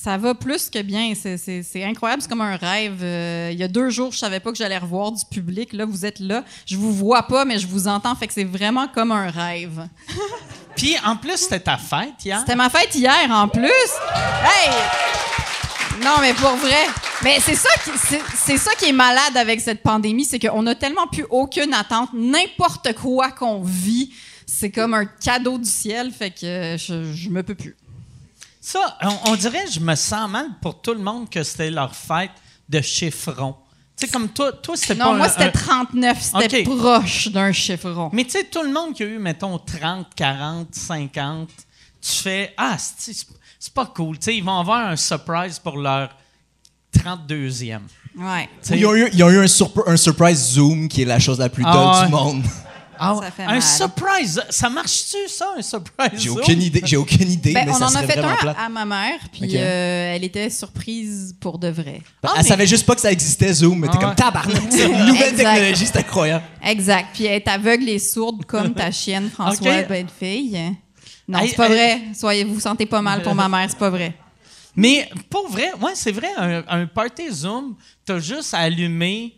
Ça 0.02 0.18
va 0.18 0.34
plus 0.34 0.68
que 0.68 0.82
bien. 0.82 1.12
C'est- 1.14 1.84
incroyable. 1.84 2.20
C'est 2.22 2.28
comme 2.28 2.40
un 2.42 2.56
rêve. 2.56 2.98
Euh, 3.02 3.48
il 3.52 3.58
y 3.58 3.62
a 3.62 3.68
deux 3.68 3.88
jours, 3.90 4.12
je 4.12 4.18
savais 4.18 4.40
pas 4.40 4.50
que 4.50 4.56
j'allais 4.58 4.76
revoir 4.76 5.12
du 5.12 5.24
public. 5.30 5.72
Là, 5.72 5.86
vous 5.86 6.04
êtes 6.04 6.18
là. 6.18 6.44
Je 6.66 6.76
vous 6.76 6.92
vois 6.92 7.22
pas, 7.22 7.44
mais 7.44 7.58
je 7.58 7.66
vous 7.66 7.88
entends. 7.88 8.14
Fait 8.14 8.26
que 8.26 8.32
c'est 8.34 8.44
vraiment 8.44 8.86
comme 8.88 9.12
un 9.12 9.30
rêve. 9.30 9.88
Puis 10.76 10.96
en 11.06 11.16
plus, 11.16 11.36
c'était 11.38 11.60
ta 11.60 11.78
fête 11.78 12.22
hier. 12.24 12.40
C'était 12.40 12.56
ma 12.56 12.68
fête 12.68 12.94
hier 12.94 13.30
en 13.30 13.46
plus. 13.48 13.62
Hey! 13.64 14.70
Non, 16.02 16.16
mais 16.20 16.34
pour 16.34 16.56
vrai. 16.56 16.86
Mais 17.22 17.38
c'est 17.40 17.54
ça, 17.54 17.68
qui- 17.84 17.90
c'est 17.96 18.20
c'est 18.36 18.58
ça 18.58 18.72
qui 18.74 18.86
est 18.86 18.92
malade 18.92 19.36
avec 19.36 19.60
cette 19.60 19.82
pandémie, 19.82 20.24
c'est 20.24 20.40
qu'on 20.40 20.66
a 20.66 20.74
tellement 20.74 21.06
plus 21.06 21.24
aucune 21.30 21.72
attente. 21.72 22.10
N'importe 22.12 22.92
quoi 22.94 23.30
qu'on 23.30 23.62
vit, 23.62 24.12
c'est 24.58 24.70
comme 24.70 24.94
un 24.94 25.04
cadeau 25.06 25.58
du 25.58 25.68
ciel, 25.68 26.10
fait 26.12 26.30
que 26.30 26.76
je, 26.78 27.12
je 27.12 27.28
me 27.30 27.42
peux 27.42 27.54
plus. 27.54 27.76
Ça, 28.60 28.96
on, 29.02 29.32
on 29.32 29.36
dirait, 29.36 29.66
je 29.70 29.80
me 29.80 29.94
sens 29.94 30.28
mal 30.30 30.46
pour 30.62 30.80
tout 30.80 30.94
le 30.94 31.00
monde 31.00 31.28
que 31.28 31.42
c'était 31.42 31.70
leur 31.70 31.94
fête 31.94 32.30
de 32.68 32.80
chiffron. 32.80 33.56
Tu 33.96 34.06
sais, 34.06 34.12
comme 34.12 34.28
toi, 34.28 34.52
toi 34.52 34.76
c'était 34.76 34.94
pas 34.96 35.04
Non, 35.04 35.14
moi, 35.16 35.28
c'était 35.28 35.44
un- 35.44 35.50
39, 35.50 36.18
c'était 36.40 36.62
proche 36.62 37.28
d'un 37.28 37.52
chiffron. 37.52 38.10
Mais 38.12 38.24
tu 38.24 38.30
sais, 38.30 38.44
tout 38.44 38.62
le 38.62 38.72
monde 38.72 38.94
qui 38.94 39.02
a 39.02 39.06
eu, 39.06 39.18
mettons, 39.18 39.58
30, 39.58 40.08
40, 40.16 40.74
50, 40.74 41.48
tu 42.00 42.10
fais 42.22 42.54
Ah, 42.56 42.76
c'est 42.78 43.72
pas 43.74 43.86
cool. 43.86 44.18
Tu 44.18 44.24
sais, 44.24 44.36
ils 44.36 44.42
vont 44.44 44.58
avoir 44.58 44.88
un 44.88 44.96
surprise 44.96 45.58
pour 45.58 45.76
leur 45.76 46.10
32e. 46.96 47.80
Ouais. 48.16 48.48
Ils 48.70 48.86
ont 48.86 48.94
eu, 48.94 49.08
ils 49.12 49.22
ont 49.24 49.30
eu 49.30 49.38
un, 49.38 49.44
surp- 49.46 49.82
un 49.88 49.96
surprise 49.96 50.38
Zoom 50.52 50.88
qui 50.88 51.02
est 51.02 51.06
la 51.06 51.18
chose 51.18 51.38
la 51.38 51.48
plus 51.48 51.64
Ah 51.66 52.00
ouais. 52.00 52.06
du 52.06 52.12
monde. 52.12 52.42
Ah, 52.98 53.16
Ça 53.22 53.30
fait 53.30 53.42
un 53.42 53.46
mal. 53.46 53.62
surprise, 53.62 54.42
ça 54.50 54.68
marche-tu, 54.70 55.16
ça, 55.28 55.54
un 55.58 55.62
surprise? 55.62 56.10
J'ai 56.20 56.30
aucune 56.30 56.62
idée. 56.62 56.82
J'ai 56.84 56.96
aucune 56.96 57.30
idée, 57.30 57.52
Ben, 57.52 57.66
mais 57.66 57.72
on 57.72 57.78
ça 57.78 57.86
en 57.86 57.94
a 57.94 58.02
fait 58.02 58.18
un 58.18 58.34
plate. 58.36 58.56
à 58.58 58.68
ma 58.68 58.84
mère, 58.84 59.18
puis 59.32 59.50
euh, 59.56 60.14
elle 60.14 60.24
était 60.24 60.50
surprise 60.50 61.34
pour 61.40 61.58
de 61.58 61.68
vrai. 61.68 62.00
Elle 62.22 62.30
Ah, 62.30 62.32
mais- 62.38 62.42
savait 62.42 62.66
juste 62.66 62.86
pas 62.86 62.94
que 62.94 63.00
ça 63.00 63.12
existait 63.12 63.52
Zoom, 63.52 63.78
mais 63.78 63.88
t'es 63.88 63.94
Ah 63.96 64.00
comme 64.00 64.08
ouais. 64.10 64.14
tabarnak. 64.16 64.62
C'est 64.70 64.84
une 64.90 65.06
nouvelle 65.06 65.30
Exact. 65.32 65.36
technologie, 65.54 65.86
c'est 65.86 65.96
incroyable. 65.98 66.44
Exact. 66.62 67.08
Puis 67.14 67.24
elle 67.26 67.34
est 67.36 67.48
aveugle 67.48 67.88
et 67.88 67.98
sourde 67.98 68.44
comme 68.44 68.74
ta 68.74 68.90
chienne, 68.90 69.30
François 69.34 69.80
Ok. 69.80 69.88
Bellefille. 69.88 70.72
Non, 71.26 71.38
Hey, 71.38 71.48
c'est 71.48 71.56
pas 71.56 71.66
hey. 71.68 71.72
vrai. 71.72 72.00
Soyez, 72.14 72.44
vous 72.44 72.54
vous 72.54 72.60
sentez 72.60 72.86
pas 72.86 73.00
mal 73.02 73.22
pour 73.22 73.34
ma 73.34 73.48
mère, 73.48 73.66
c'est 73.68 73.78
pas 73.78 73.90
vrai. 73.90 74.14
Mais 74.76 75.08
pour 75.30 75.48
vrai, 75.48 75.70
ouais, 75.80 75.92
c'est 75.94 76.10
vrai, 76.12 76.28
un, 76.36 76.62
un 76.68 76.86
party 76.86 77.30
Zoom, 77.30 77.76
t'as 78.04 78.18
juste 78.18 78.52
à 78.54 78.58
allumer 78.58 79.34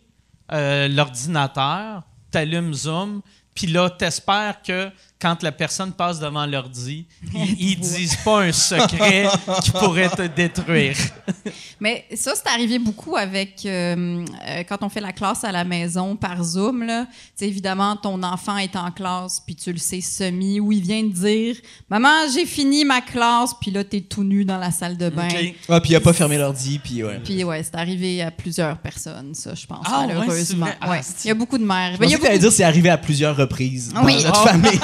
euh, 0.51 0.87
l'ordinateur, 0.87 2.03
t'allumes 2.31 2.73
Zoom, 2.73 3.21
puis 3.57 3.65
là, 3.65 3.89
t'espères 3.89 4.61
que 4.61 4.91
quand 5.19 5.41
la 5.41 5.51
personne 5.51 5.91
passe 5.93 6.19
devant 6.19 6.45
l'ordi, 6.45 7.05
ils, 7.33 7.71
ils 7.71 7.79
disent 7.79 8.17
pas 8.17 8.41
un 8.43 8.51
secret 8.51 9.27
qui 9.63 9.71
pourrait 9.71 10.09
te 10.09 10.27
détruire. 10.27 10.95
Mais 11.79 12.05
ça, 12.15 12.33
c'est 12.35 12.47
arrivé 12.49 12.79
beaucoup 12.79 13.15
avec 13.15 13.65
euh, 13.65 14.25
euh, 14.47 14.63
quand 14.67 14.77
on 14.81 14.89
fait 14.89 15.01
la 15.01 15.11
classe 15.11 15.43
à 15.43 15.51
la 15.51 15.63
maison 15.63 16.15
par 16.15 16.43
Zoom. 16.43 16.83
Là. 16.83 17.07
Tu 17.37 17.45
évidemment, 17.45 17.95
ton 17.95 18.21
enfant 18.23 18.57
est 18.57 18.75
en 18.75 18.91
classe, 18.91 19.39
puis 19.45 19.55
tu 19.55 19.71
le 19.71 19.77
sais 19.77 20.01
semi, 20.01 20.59
où 20.59 20.71
il 20.71 20.81
vient 20.81 21.03
de 21.03 21.11
dire 21.13 21.55
Maman, 21.89 22.27
j'ai 22.33 22.45
fini 22.45 22.85
ma 22.85 23.01
classe, 23.01 23.51
puis 23.59 23.71
là, 23.71 23.83
t'es 23.83 24.01
tout 24.01 24.23
nu 24.23 24.45
dans 24.45 24.57
la 24.57 24.71
salle 24.71 24.97
de 24.97 25.09
bain. 25.09 25.27
Ok. 25.29 25.53
Ah, 25.69 25.81
puis 25.81 25.91
il 25.91 25.95
a 25.95 26.01
pas 26.01 26.13
fermé 26.13 26.37
l'ordi, 26.37 26.79
puis 26.79 27.03
ouais. 27.03 27.19
Puis 27.23 27.43
ouais, 27.43 27.63
c'est 27.63 27.75
arrivé 27.75 28.21
à 28.21 28.31
plusieurs 28.31 28.77
personnes, 28.77 29.33
ça, 29.33 29.53
je 29.55 29.65
pense, 29.65 29.85
Ah, 29.89 30.01
ouais, 30.01 30.07
malheureusement. 30.13 30.67
Ah, 30.81 30.89
Ouais. 30.91 31.01
Il 31.23 31.27
y 31.27 31.31
a 31.31 31.33
beaucoup 31.35 31.57
de 31.57 31.65
mères. 31.65 31.93
Je 31.93 31.97
Ben, 31.99 32.05
il 32.07 32.11
y 32.11 32.15
pensais 32.15 32.15
a 32.15 32.17
que 32.29 32.33
beaucoup- 32.33 32.41
dire 32.41 32.51
c'est 32.51 32.63
arrivé 32.63 32.89
à 32.89 32.97
plusieurs 32.97 33.35
reprises. 33.35 33.93
Dans 33.93 34.03
Oui. 34.03 34.15
notre 34.23 34.41
Oh. 34.43 34.47
famille, 34.47 34.79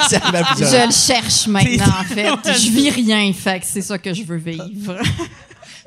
Je 0.58 0.86
le 0.86 0.92
cherche 0.92 1.46
maintenant, 1.46 1.84
en 2.00 2.04
fait. 2.04 2.52
Je 2.58 2.70
vis 2.70 2.90
rien, 2.90 3.32
fait 3.32 3.60
que 3.60 3.66
c'est 3.66 3.82
ça 3.82 3.98
que 3.98 4.12
je 4.14 4.22
veux 4.22 4.36
vivre. 4.38 4.98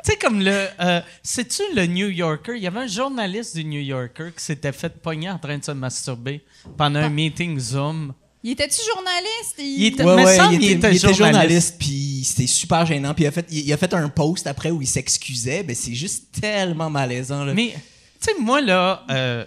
Tu 0.05 0.13
sais, 0.13 0.17
comme 0.19 0.39
le. 0.41 0.67
euh, 0.79 1.01
Sais-tu 1.21 1.63
le 1.75 1.85
New 1.87 2.07
Yorker? 2.07 2.53
Il 2.55 2.61
y 2.63 2.67
avait 2.67 2.79
un 2.81 2.87
journaliste 2.87 3.55
du 3.57 3.65
New 3.65 3.81
Yorker 3.81 4.29
qui 4.37 4.41
s'était 4.43 4.71
fait 4.71 4.89
pogner 5.01 5.29
en 5.29 5.37
train 5.39 5.57
de 5.57 5.63
se 5.65 5.71
masturber 5.71 6.45
pendant 6.77 6.99
un 6.99 7.09
meeting 7.09 7.59
Zoom. 7.59 8.13
Il 8.43 8.51
était-tu 8.51 8.79
journaliste? 8.93 9.55
Il 9.57 9.85
était- 9.87 10.03
Ouais, 10.03 10.15
me 10.15 10.23
ouais, 10.23 10.37
semble 10.37 10.53
il, 10.53 10.59
qu'il 10.59 10.71
était, 10.71 10.77
était 10.77 10.91
il 10.91 10.97
était 10.97 11.13
journaliste. 11.13 11.41
journaliste, 11.41 11.75
puis 11.79 12.21
c'était 12.23 12.47
super 12.47 12.85
gênant. 12.85 13.13
Puis 13.13 13.25
il 13.25 13.27
a, 13.27 13.31
fait, 13.31 13.45
il, 13.49 13.59
il 13.67 13.73
a 13.73 13.77
fait 13.77 13.93
un 13.95 14.07
post 14.07 14.47
après 14.47 14.69
où 14.71 14.81
il 14.81 14.87
s'excusait, 14.87 15.65
mais 15.67 15.73
c'est 15.73 15.95
juste 15.95 16.39
tellement 16.39 16.89
malaisant. 16.89 17.43
Là. 17.43 17.53
Mais, 17.53 17.73
tu 17.73 17.79
sais, 18.21 18.31
moi, 18.39 18.61
là, 18.61 19.03
euh, 19.09 19.43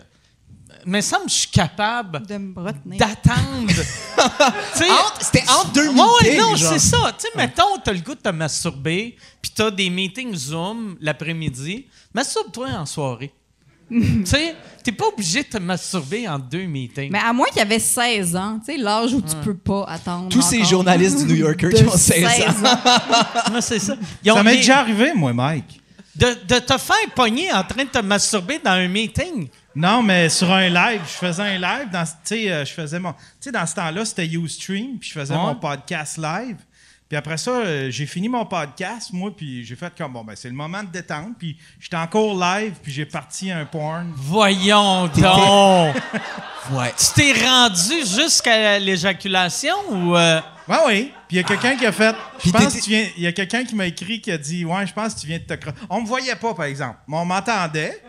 me 0.87 1.01
semble 1.01 1.25
que 1.27 1.31
je 1.31 1.37
suis 1.37 1.51
capable 1.51 2.27
De 2.27 2.37
me 2.37 2.59
retenir. 2.61 2.99
d'attendre. 2.99 3.69
C'était 5.21 5.43
entre 5.49 5.73
deux 5.73 5.89
Ouais, 5.89 5.95
ouais, 6.01 6.05
meetings. 6.23 6.39
non, 6.41 6.57
c'est 6.57 6.79
ça. 6.79 7.13
Tu 7.19 7.27
sais, 7.27 7.29
mettons, 7.37 7.79
t'as 7.85 7.93
le 7.93 8.01
goût 8.01 8.15
de 8.15 8.21
te 8.21 8.29
masturber, 8.31 9.17
puis 9.41 9.53
t'as 9.55 9.71
des 9.71 9.91
meetings 9.91 10.35
Zoom 10.35 10.97
l'après-midi. 11.01 11.87
Masturbe-toi 12.15 12.69
en 12.71 12.87
soirée. 12.87 13.33
tu 13.91 14.25
sais, 14.25 14.55
t'es 14.85 14.93
pas 14.93 15.07
obligé 15.07 15.43
de 15.43 15.49
te 15.49 15.59
masturber 15.59 16.29
en 16.29 16.39
deux 16.39 16.65
meetings. 16.67 17.11
Mais 17.11 17.19
à 17.19 17.33
moins 17.33 17.49
qu'il 17.49 17.59
y 17.59 17.63
avait 17.63 17.81
16 17.81 18.37
ans, 18.37 18.61
tu 18.65 18.73
sais, 18.73 18.79
l'âge 18.79 19.13
où 19.15 19.21
tu 19.21 19.35
peux 19.43 19.57
pas 19.57 19.85
attendre. 19.89 20.29
Tous 20.29 20.43
ces 20.43 20.63
journalistes 20.65 21.19
du 21.27 21.33
New 21.33 21.39
Yorker 21.41 21.71
qui 21.71 21.85
ont 21.85 21.91
16 21.97 22.25
ans. 22.25 22.69
Moi, 23.51 23.61
c'est 23.61 23.81
ça. 23.81 23.97
Ils 24.25 24.31
ont 24.31 24.37
Ça 24.37 24.43
m'est 24.45 24.53
des- 24.53 24.57
déjà 24.59 24.79
arrivé, 24.79 25.13
moi, 25.15 25.33
Mike. 25.33 25.80
De, 26.17 26.27
de 26.47 26.59
te 26.59 26.77
faire 26.79 26.97
pogner 27.15 27.53
en 27.53 27.63
train 27.65 27.85
de 27.85 27.89
te 27.91 27.99
masturber 27.99 28.59
dans 28.65 28.73
un 28.73 28.89
meeting? 28.89 29.49
Non, 29.75 30.03
mais 30.03 30.29
sur 30.29 30.51
un 30.53 30.69
live, 30.69 31.01
je 31.07 31.13
faisais 31.27 31.43
un 31.43 31.59
live. 31.59 31.89
Dans, 31.93 32.05
tu 32.05 32.11
sais, 32.25 32.51
euh, 32.53 32.65
je 32.65 32.73
faisais 32.73 32.99
mon, 32.99 33.15
dans 33.53 33.67
ce 33.67 33.75
temps-là, 33.77 34.05
c'était 34.05 34.27
Ustream, 34.27 34.99
puis 34.99 35.09
je 35.11 35.19
faisais 35.21 35.35
Ouais. 35.35 35.41
mon 35.41 35.55
podcast 35.55 36.19
live. 36.19 36.57
Puis 37.11 37.17
après 37.17 37.37
ça, 37.39 37.51
euh, 37.51 37.91
j'ai 37.91 38.07
fini 38.07 38.29
mon 38.29 38.47
podcast, 38.47 39.13
moi, 39.13 39.33
puis 39.37 39.65
j'ai 39.65 39.75
fait 39.75 39.93
comme, 39.99 40.13
bon, 40.13 40.23
ben, 40.23 40.35
c'est 40.37 40.49
le 40.49 40.55
moment 40.55 40.81
de 40.85 40.89
détendre. 40.91 41.31
Puis 41.37 41.57
j'étais 41.81 41.97
encore 41.97 42.39
live, 42.39 42.75
puis 42.81 42.93
j'ai 42.93 43.05
parti 43.05 43.51
un 43.51 43.65
porn. 43.65 44.13
Voyons 44.15 45.07
donc! 45.17 45.97
Ouais. 46.71 46.93
tu 46.97 47.07
t'es 47.17 47.33
rendu 47.45 48.07
jusqu'à 48.07 48.79
l'éjaculation 48.79 49.75
ou... 49.91 50.17
euh, 50.17 50.41
Ouais, 50.69 50.77
oui. 50.87 51.13
Puis 51.27 51.37
il 51.37 51.37
y 51.39 51.41
a 51.41 51.43
quelqu'un 51.43 51.75
qui 51.75 51.85
a 51.85 51.91
fait. 51.91 52.15
Je 52.45 52.51
pense 52.53 52.77
que 52.77 52.81
tu 52.81 52.91
viens. 52.91 53.05
Il 53.17 53.25
y 53.25 53.27
a 53.27 53.33
quelqu'un 53.33 53.65
qui 53.65 53.75
m'a 53.75 53.87
écrit 53.87 54.21
qui 54.21 54.31
a 54.31 54.39
dit 54.39 54.65
Ouais, 54.65 54.87
je 54.87 54.93
pense 54.93 55.15
que 55.17 55.21
tu 55.21 55.27
viens 55.27 55.39
de 55.39 55.43
te 55.43 55.55
cro- 55.55 55.75
On 55.89 56.03
me 56.03 56.07
voyait 56.07 56.37
pas, 56.37 56.55
par 56.55 56.67
exemple. 56.67 56.97
Mais 57.09 57.17
on 57.17 57.25
m'entendait. 57.25 58.01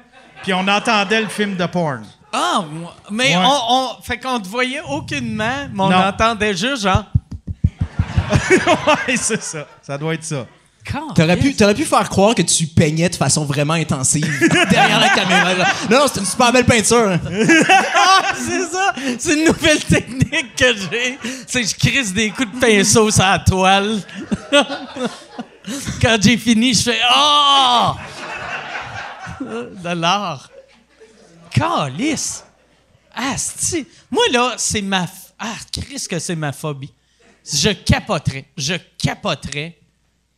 Puis 0.43 0.53
on 0.53 0.67
entendait 0.67 1.21
le 1.21 1.27
film 1.27 1.55
de 1.55 1.65
porn. 1.65 2.03
Ah, 2.31 2.63
mais 3.09 3.35
Ouais. 3.35 3.43
on, 3.43 3.73
on- 3.97 4.01
fait 4.03 4.19
qu'on 4.19 4.39
te 4.39 4.47
voyait 4.47 4.81
aucunement, 4.81 5.67
mais 5.73 5.81
on 5.83 5.89
Non. 5.89 5.97
entendait 6.05 6.55
juste 6.55 6.83
genre... 6.83 7.05
ouais, 9.07 9.17
c'est 9.17 9.41
ça. 9.41 9.67
Ça 9.81 9.97
doit 9.97 10.13
être 10.13 10.23
ça. 10.23 10.45
T'aurais 11.15 11.37
pu, 11.37 11.55
t'aurais 11.55 11.75
pu 11.75 11.85
faire 11.85 12.09
croire 12.09 12.33
que 12.33 12.41
tu 12.41 12.65
peignais 12.65 13.07
de 13.07 13.15
façon 13.15 13.45
vraiment 13.45 13.73
intensive 13.75 14.27
derrière 14.69 14.99
la 14.99 15.09
caméra. 15.09 15.55
genre. 15.55 15.65
Non, 15.91 15.99
non, 15.99 16.05
c'est 16.11 16.19
une 16.21 16.25
super 16.25 16.51
belle 16.51 16.65
peinture. 16.65 17.19
Ah, 18.23 18.33
c'est 18.35 18.65
ça! 18.71 18.93
C'est 19.19 19.33
une 19.35 19.45
nouvelle 19.45 19.79
technique 19.83 20.55
que 20.55 20.73
j'ai. 20.75 21.17
C'est 21.47 21.61
que 21.61 21.67
je 21.67 21.75
crisse 21.75 22.13
des 22.13 22.29
coups 22.31 22.51
de 22.53 22.59
pinceau 22.59 23.09
sur 23.11 23.23
la 23.23 23.39
toile. 23.39 24.01
Quand 26.01 26.17
j'ai 26.21 26.37
fini, 26.37 26.73
je 26.73 26.81
fais 26.83 26.99
Ah! 27.07 27.95
De 29.39 29.89
l'art. 29.93 30.49
Calice! 31.51 32.43
Ah, 33.15 33.33
c'est- 33.37 33.85
Moi, 34.09 34.23
là, 34.31 34.53
c'est 34.57 34.81
ma. 34.81 35.03
f- 35.03 35.09
Ah, 35.39 35.53
Chris, 35.71 36.05
que 36.09 36.19
c'est 36.19 36.35
ma 36.35 36.51
phobie. 36.51 36.93
Je 37.45 37.69
capoterais. 37.69 38.45
Je 38.57 38.73
capoterais. 38.97 39.77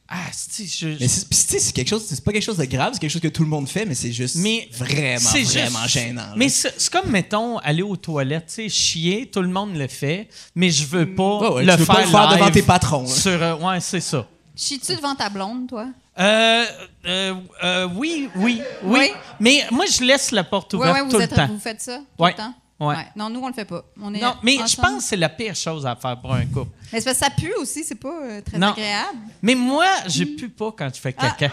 Ah, 0.08 0.18
c'est 0.32 0.66
je, 0.66 0.90
Mais 1.00 1.08
c'est, 1.08 1.28
pis 1.28 1.38
tu 1.38 1.44
sais, 1.54 1.60
c'est 1.60 1.72
quelque 1.74 1.88
chose, 1.90 2.04
c'est 2.08 2.24
pas 2.24 2.32
quelque 2.32 2.44
chose 2.44 2.58
de 2.58 2.66
grave, 2.66 2.92
c'est 2.94 3.00
quelque 3.00 3.10
chose 3.10 3.22
que 3.22 3.28
tout 3.30 3.42
le 3.44 3.50
monde 3.50 3.68
fait, 3.68 3.86
mais 3.86 3.96
c'est 3.96 4.12
juste 4.12 4.36
Mais 4.36 4.68
vraiment, 4.74 5.18
c'est 5.20 5.42
vraiment 5.44 5.80
juste- 5.84 5.94
gênant. 5.94 6.22
là. 6.22 6.34
Mais 6.36 6.50
c'est 6.50 6.74
c'est 6.78 6.92
comme, 6.92 7.10
mettons, 7.10 7.58
aller 7.60 7.82
aux 7.82 7.96
toilettes, 7.96 8.48
tu 8.48 8.54
sais, 8.54 8.70
chier, 8.70 9.26
tout 9.32 9.42
le 9.42 9.48
monde 9.48 9.76
le 9.76 9.88
fait, 9.88 10.28
mais 10.56 10.70
je 10.70 10.86
veux 10.86 11.16
pas 11.16 11.40
Ouais, 11.40 11.50
ouais, 11.56 11.66
le 11.66 11.72
tu 11.74 11.80
veux 11.80 11.86
faire, 11.86 11.96
pas 11.96 12.02
le 12.04 12.08
faire 12.10 12.30
devant 12.30 12.52
tes 12.52 12.62
patrons, 12.62 13.04
là. 13.04 13.08
Sur, 13.08 13.42
euh, 13.42 13.56
ouais, 13.56 13.80
c'est 13.80 14.02
ça. 14.02 14.28
Chies-tu 14.56 14.96
devant 14.98 15.16
ta 15.16 15.30
blonde, 15.30 15.68
toi? 15.70 15.88
Euh, 16.20 16.66
euh, 17.08 17.34
euh, 17.64 17.88
oui, 17.96 18.30
oui, 18.36 18.62
oui, 18.84 19.00
Oui? 19.00 19.10
Mais 19.40 19.66
moi, 19.72 19.86
je 19.88 20.04
laisse 20.04 20.30
la 20.30 20.44
porte 20.44 20.74
ouverte 20.76 20.94
ouais, 20.94 21.02
tout 21.06 21.10
vous, 21.12 21.18
le 21.18 21.24
êtes, 21.24 21.34
temps. 21.34 21.48
vous 21.48 21.60
faites 21.60 21.82
ça 21.82 21.98
tout 21.98 22.24
Ouais. 22.24 22.32
le 22.32 22.38
temps? 22.38 22.54
Ouais. 22.80 22.96
Non, 23.16 23.30
nous, 23.30 23.40
on 23.40 23.48
le 23.48 23.54
fait 23.54 23.66
pas. 23.66 23.84
On 24.02 24.14
est 24.14 24.20
Non, 24.20 24.36
mais 24.44 24.58
je 24.68 24.76
pense 24.76 24.98
que 24.98 25.04
c'est 25.04 25.16
la 25.16 25.30
pire 25.30 25.56
chose 25.56 25.86
à 25.86 25.96
faire 25.96 26.20
pour 26.20 26.34
un 26.34 26.46
couple. 26.46 26.72
Mais 26.92 27.02
parce 27.02 27.18
que 27.18 27.26
ça 27.26 27.30
pue 27.30 27.54
aussi, 27.60 27.84
c'est 27.84 27.96
pas 27.96 28.10
euh, 28.24 28.42
très 28.42 28.58
Non. 28.58 28.72
agréable. 28.72 29.18
Mais 29.42 29.56
moi, 29.56 29.86
je 30.08 30.24
pue 30.24 30.50
pas 30.50 30.72
quand 30.78 30.94
je 30.94 31.00
fais 31.00 31.14
caca. 31.14 31.50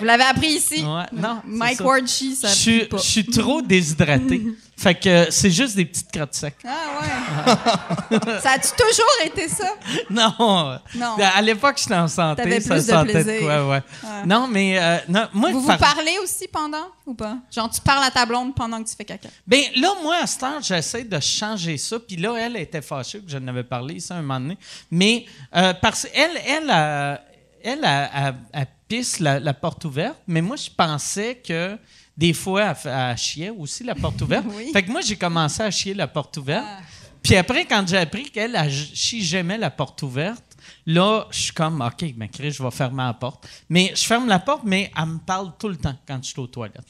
Vous 0.00 0.04
l'avez 0.06 0.24
appris 0.24 0.48
ici. 0.48 0.82
Ouais, 0.84 1.04
non, 1.12 1.40
Mike 1.46 1.76
ça. 1.78 1.84
Ward 1.84 2.06
chie, 2.08 2.34
ça 2.34 2.48
Je 2.48 2.54
suis- 2.98 3.26
trop 3.26 3.62
déshydraté. 3.62 4.42
fait 4.76 4.94
que 4.94 5.26
c'est 5.30 5.50
juste 5.50 5.76
des 5.76 5.84
petites 5.84 6.10
crottes 6.10 6.34
secs. 6.34 6.54
Ah 6.66 6.70
ouais. 8.10 8.18
ça 8.42 8.52
a-tu 8.52 8.68
toujours 8.78 9.26
été 9.26 9.46
ça? 9.48 9.74
Non. 10.08 10.78
Non. 10.96 11.16
À 11.34 11.42
l'époque, 11.42 11.76
j'étais 11.78 11.94
en 11.94 12.08
santé. 12.08 12.42
T'avais 12.42 12.60
ça 12.60 12.74
plus 12.74 12.86
de 12.86 12.90
sentait 12.90 13.24
plaisir. 13.24 13.40
quoi, 13.42 13.68
ouais. 13.68 13.82
Non, 14.26 14.48
mais 14.48 14.78
euh, 14.78 14.96
non, 15.08 15.28
moi, 15.34 15.50
Vous 15.50 15.60
vous 15.60 15.66
par- 15.66 15.78
parlez 15.78 16.18
aussi 16.22 16.48
pendant 16.48 16.86
ou 17.04 17.12
pas? 17.14 17.36
Genre, 17.54 17.68
tu 17.70 17.80
parles 17.82 18.04
à 18.04 18.10
ta 18.10 18.24
blonde 18.24 18.54
pendant 18.54 18.82
que 18.82 18.88
tu 18.88 18.96
fais 18.96 19.04
caca? 19.04 19.28
Ben 19.46 19.64
là, 19.76 19.90
moi, 20.02 20.16
à 20.22 20.26
cette 20.26 20.42
heure, 20.42 20.62
j'essaie 20.62 21.04
de 21.04 21.20
changer 21.20 21.76
ça. 21.76 21.98
Puis 22.00 22.16
là, 22.16 22.34
elle 22.38 22.56
était 22.56 22.80
fâchée 22.82 23.20
que 23.20 23.30
je 23.30 23.36
n'avais 23.38 23.64
parlé 23.64 24.00
ça 24.00 24.14
un 24.14 24.22
moment 24.22 24.40
donné. 24.40 24.56
Mais 24.90 25.26
euh, 25.56 25.74
parce 25.74 26.06
qu'elle, 26.10 26.30
elle, 26.46 26.70
elle, 26.70 27.20
elle, 27.62 27.78
elle, 27.84 28.10
elle- 28.14 28.34
elle 28.54 28.66
pisse 28.90 29.20
la, 29.20 29.38
la 29.38 29.54
porte 29.54 29.84
ouverte. 29.84 30.18
Mais 30.26 30.42
moi, 30.42 30.56
je 30.56 30.68
pensais 30.68 31.36
que 31.36 31.78
des 32.16 32.34
fois, 32.34 32.74
elle, 32.84 32.92
elle 32.92 33.16
chiait 33.16 33.50
aussi 33.50 33.84
la 33.84 33.94
porte 33.94 34.20
ouverte. 34.20 34.44
Oui. 34.56 34.70
Fait 34.72 34.82
que 34.82 34.90
moi, 34.90 35.00
j'ai 35.00 35.16
commencé 35.16 35.62
à 35.62 35.70
chier 35.70 35.94
la 35.94 36.08
porte 36.08 36.36
ouverte. 36.36 36.66
Ah. 36.68 36.80
Puis 37.22 37.36
après, 37.36 37.64
quand 37.64 37.86
j'ai 37.86 37.98
appris 37.98 38.24
qu'elle, 38.24 38.56
elle 38.56 38.72
chie 38.72 39.22
jamais 39.22 39.56
la 39.56 39.70
porte 39.70 40.02
ouverte, 40.02 40.56
là, 40.86 41.26
je 41.30 41.38
suis 41.38 41.52
comme, 41.52 41.80
OK, 41.80 42.12
ben, 42.16 42.28
Chris, 42.28 42.50
je 42.50 42.62
vais 42.62 42.70
fermer 42.70 43.04
la 43.04 43.14
porte. 43.14 43.48
Mais 43.68 43.92
je 43.94 44.04
ferme 44.04 44.26
la 44.26 44.40
porte, 44.40 44.62
mais 44.64 44.90
elle 44.96 45.06
me 45.06 45.18
parle 45.18 45.52
tout 45.56 45.68
le 45.68 45.76
temps 45.76 45.96
quand 46.06 46.18
je 46.22 46.30
suis 46.30 46.40
aux 46.40 46.48
toilettes. 46.48 46.80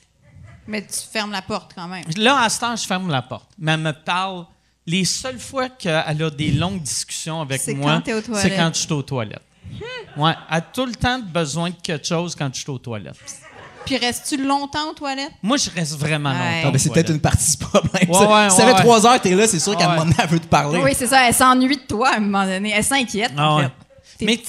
Mais 0.66 0.86
tu 0.86 1.00
fermes 1.12 1.32
la 1.32 1.42
porte 1.42 1.72
quand 1.74 1.88
même. 1.88 2.04
Là, 2.16 2.42
à 2.42 2.48
ce 2.48 2.60
temps, 2.60 2.74
je 2.74 2.86
ferme 2.86 3.10
la 3.10 3.22
porte. 3.22 3.50
Mais 3.58 3.72
elle 3.72 3.80
me 3.80 3.92
parle 3.92 4.46
les 4.86 5.04
seules 5.04 5.38
fois 5.38 5.68
qu'elle 5.68 6.22
a 6.22 6.30
des 6.30 6.52
longues 6.52 6.82
discussions 6.82 7.42
avec 7.42 7.66
moi, 7.76 8.02
c'est 8.34 8.56
quand 8.56 8.70
je 8.72 8.80
suis 8.80 8.92
aux 8.92 9.02
toilettes. 9.02 9.42
Ouais, 10.16 10.32
elle 10.50 10.56
a 10.56 10.60
tout 10.60 10.86
le 10.86 10.94
temps 10.94 11.18
besoin 11.20 11.70
de 11.70 11.76
quelque 11.82 12.06
chose 12.06 12.34
quand 12.34 12.50
je 12.52 12.60
suis 12.60 12.70
aux 12.70 12.78
toilettes. 12.78 13.14
Puis 13.86 13.96
restes-tu 13.96 14.44
longtemps 14.44 14.90
aux 14.90 14.94
toilettes? 14.94 15.32
Moi, 15.42 15.56
je 15.56 15.70
reste 15.70 15.96
vraiment 15.98 16.30
Ouais. 16.30 16.36
longtemps. 16.56 16.68
Ah, 16.68 16.70
ben, 16.72 16.78
c'est 16.78 16.92
peut-être 16.92 17.10
une 17.10 17.20
partie 17.20 17.50
du 17.52 17.56
problème. 17.64 18.08
Ouais, 18.10 18.14
ça. 18.18 18.28
ouais, 18.44 18.50
si 18.50 18.56
ça 18.56 18.66
fait 18.66 18.82
trois 18.82 19.06
heures, 19.06 19.20
t'es 19.20 19.34
là, 19.34 19.46
c'est 19.46 19.58
sûr 19.58 19.76
qu'à 19.76 19.86
un 19.86 19.94
moment 19.96 20.04
donné, 20.04 20.16
elle 20.18 20.28
veut 20.28 20.38
te 20.40 20.46
parler. 20.46 20.80
Oui, 20.82 20.92
c'est 20.94 21.06
ça. 21.06 21.26
Elle 21.26 21.34
s'ennuie 21.34 21.76
de 21.76 21.82
toi 21.82 22.10
à 22.10 22.16
un 22.16 22.20
moment 22.20 22.44
donné. 22.44 22.72
Elle 22.76 22.84
s'inquiète, 22.84 23.32
Ah 23.36 23.50
en 23.52 23.56
ouais. 23.58 23.62
fait. 23.64 23.70
Tes 24.18 24.26
Mais. 24.26 24.36
Tu 24.36 24.44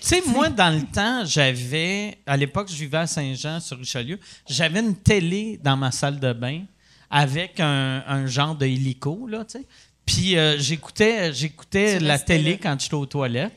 sais, 0.00 0.22
moi, 0.26 0.48
dans 0.48 0.74
le 0.74 0.82
temps, 0.82 1.24
j'avais. 1.24 2.18
À 2.26 2.36
l'époque, 2.36 2.68
je 2.68 2.74
vivais 2.74 2.98
à 2.98 3.06
Saint-Jean, 3.06 3.60
sur 3.60 3.78
Richelieu. 3.78 4.18
J'avais 4.48 4.80
une 4.80 4.96
télé 4.96 5.60
dans 5.62 5.76
ma 5.76 5.92
salle 5.92 6.18
de 6.18 6.32
bain 6.32 6.62
avec 7.08 7.60
un, 7.60 8.02
un 8.06 8.26
genre 8.26 8.56
de 8.56 8.66
hélico, 8.66 9.28
là, 9.28 9.44
tu 9.44 9.58
sais. 9.60 9.64
Puis 10.04 10.36
euh, 10.36 10.56
j'écoutais, 10.58 11.32
j'écoutais 11.32 12.00
la 12.00 12.18
télé 12.18 12.52
là. 12.52 12.58
quand 12.62 12.80
j'étais 12.80 12.94
aux 12.94 13.06
toilettes. 13.06 13.52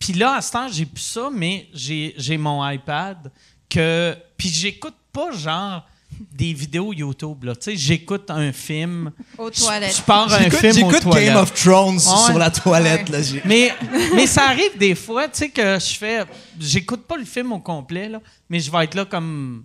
Puis 0.00 0.14
là, 0.14 0.34
à 0.36 0.40
ce 0.42 0.50
temps, 0.50 0.66
j'ai 0.68 0.86
plus 0.86 1.02
ça, 1.02 1.28
mais 1.32 1.68
j'ai, 1.72 2.14
j'ai 2.16 2.36
mon 2.36 2.68
iPad 2.68 3.30
que. 3.68 4.16
Puis 4.36 4.48
j'écoute 4.48 4.96
pas, 5.12 5.30
genre, 5.32 5.86
des 6.32 6.52
vidéos 6.54 6.92
YouTube, 6.92 7.44
là. 7.44 7.54
Tu 7.54 7.64
sais, 7.72 7.76
j'écoute 7.76 8.30
un 8.30 8.50
film. 8.52 9.12
Aux 9.38 9.50
toilettes. 9.50 9.96
Je 9.96 10.02
pars 10.02 10.32
un 10.32 10.38
J'écoute 10.44 10.58
film 10.58 10.86
aux 10.86 10.90
j'écoute. 10.92 11.14
Game 11.14 11.36
of 11.36 11.52
Thrones 11.54 11.94
Ouais. 11.96 12.24
sur 12.26 12.38
la 12.38 12.50
toilette. 12.50 13.08
Ouais. 13.10 13.20
Là, 13.20 13.40
Mais, 13.44 13.72
mais 14.14 14.26
ça 14.26 14.48
arrive 14.48 14.76
des 14.78 14.94
fois, 14.94 15.28
tu 15.28 15.38
sais, 15.38 15.48
que 15.50 15.78
je 15.78 15.96
fais. 15.96 16.24
J'écoute 16.58 17.02
pas 17.06 17.16
le 17.18 17.24
film 17.26 17.52
au 17.52 17.60
complet, 17.60 18.08
là, 18.08 18.20
mais 18.48 18.58
je 18.58 18.70
vais 18.72 18.84
être 18.84 18.94
là 18.94 19.04
comme 19.04 19.64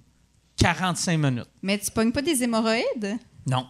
45 0.57 1.17
minutes. 1.17 1.49
Mais 1.63 1.77
tu 1.79 1.89
pognes 1.91 2.11
pas 2.11 2.21
des 2.21 2.43
hémorroïdes? 2.43 3.17
Non. 3.49 3.65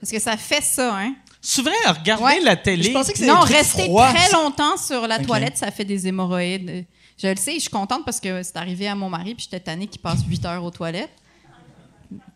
Parce 0.00 0.10
que 0.12 0.18
ça 0.20 0.36
fait 0.36 0.62
ça, 0.62 0.96
hein? 0.96 1.14
Souvent, 1.44 1.72
regarder 1.88 2.22
Ouais. 2.24 2.40
la 2.40 2.54
télé. 2.56 2.84
Je 2.84 2.92
pensais 2.92 3.12
que 3.12 3.18
c'est 3.18 3.26
Non, 3.26 3.40
rester 3.40 3.92
très 3.92 4.30
longtemps 4.32 4.76
sur 4.76 5.06
la 5.08 5.18
toilette, 5.18 5.58
ça 5.58 5.70
fait 5.72 5.84
des 5.84 6.06
hémorroïdes. 6.06 6.86
Je 7.20 7.26
le 7.28 7.36
sais, 7.36 7.54
je 7.54 7.60
suis 7.60 7.68
contente 7.70 8.04
parce 8.04 8.20
que 8.20 8.42
c'est 8.44 8.56
arrivé 8.56 8.86
à 8.88 8.94
mon 8.94 9.08
mari, 9.10 9.34
puis 9.34 9.44
j'étais 9.44 9.60
tannée 9.60 9.86
qu'il 9.88 10.00
passe 10.00 10.20
8 10.28 10.44
heures 10.46 10.64
aux 10.64 10.70
toilettes. 10.70 11.10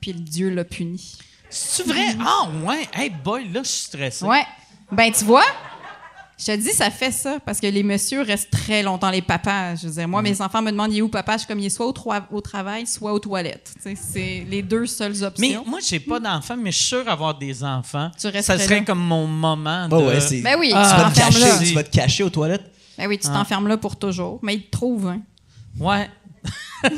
Puis 0.00 0.12
le 0.12 0.20
Dieu 0.20 0.50
l'a 0.50 0.64
puni. 0.64 1.16
C'est 1.48 1.86
vrai? 1.86 2.16
Ah, 2.20 2.48
ouais. 2.64 2.88
Hey, 2.92 3.10
boy, 3.10 3.48
là, 3.52 3.62
je 3.62 3.68
suis 3.68 3.84
stressé. 3.86 4.24
Ouais. 4.24 4.44
Ben, 4.90 5.12
tu 5.12 5.24
vois, 5.24 5.44
je 6.38 6.44
te 6.44 6.56
dis, 6.56 6.70
ça 6.70 6.90
fait 6.90 7.12
ça, 7.12 7.38
parce 7.44 7.60
que 7.60 7.66
les 7.66 7.82
messieurs 7.82 8.20
restent 8.20 8.50
très 8.50 8.82
longtemps, 8.82 9.10
les 9.10 9.22
papas. 9.22 9.76
Je 9.76 9.86
veux 9.86 9.92
dire, 9.94 10.06
moi, 10.06 10.20
mes 10.20 10.40
enfants 10.42 10.60
me 10.60 10.70
demandent, 10.70 10.92
il 10.92 10.98
est 10.98 11.02
où 11.02 11.08
papa? 11.08 11.32
Je 11.34 11.38
suis 11.38 11.46
comme, 11.46 11.60
il 11.60 11.66
est 11.66 11.70
soit 11.70 11.86
au, 11.86 12.40
travail, 12.42 12.86
soit 12.86 13.12
aux 13.12 13.18
toilettes. 13.18 13.72
Tu 13.76 13.82
sais, 13.82 13.94
c'est 13.96 14.46
les 14.48 14.62
deux 14.62 14.84
seules 14.86 15.14
Mais 15.38 15.56
options. 15.56 15.64
moi, 15.66 15.78
j'ai 15.86 15.98
pas 16.00 16.20
d'enfants, 16.20 16.56
mais 16.58 16.72
je 16.72 16.76
suis 16.76 16.86
sûr 16.88 17.04
d'avoir 17.04 17.38
des 17.38 17.64
enfants. 17.64 18.10
Tu 18.20 18.30
ça 18.42 18.58
serait 18.58 18.80
là. 18.80 18.84
comme 18.84 19.00
mon 19.00 19.26
moment 19.26 19.88
de. 19.88 19.94
Oh, 19.94 20.08
ouais, 20.08 20.20
c'est- 20.20 20.42
Ben 20.42 20.56
oui, 20.58 20.72
Ah, 20.74 20.90
tu, 20.90 21.02
vas 21.02 21.10
te 21.10 21.14
t'enfermes 21.14 21.40
là. 21.40 21.48
cacher, 21.58 21.66
tu 21.68 21.74
vas 21.74 21.84
te 21.84 21.90
cacher 21.90 22.22
aux 22.22 22.30
toilettes. 22.30 22.70
Ben 22.98 23.06
oui, 23.08 23.18
tu 23.18 23.28
t'enfermes 23.28 23.68
là 23.68 23.76
pour 23.78 23.96
toujours. 23.96 24.38
Mais 24.42 24.54
ils 24.56 24.62
te 24.64 24.70
trouvent, 24.70 25.08
hein. 25.08 25.22
Ouais. 25.78 26.10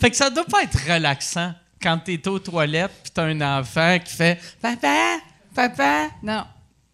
fait 0.00 0.10
que 0.10 0.16
ça 0.16 0.30
doit 0.30 0.44
pas 0.44 0.62
être 0.62 0.78
relaxant 0.92 1.52
quand 1.82 1.98
t'es 2.04 2.26
aux 2.28 2.38
toilettes 2.38 2.92
puis 3.02 3.12
t'as 3.12 3.24
un 3.24 3.40
enfant 3.60 3.98
qui 4.04 4.14
fait 4.14 4.38
Papa, 4.60 5.18
papa. 5.54 6.08
Non. 6.22 6.44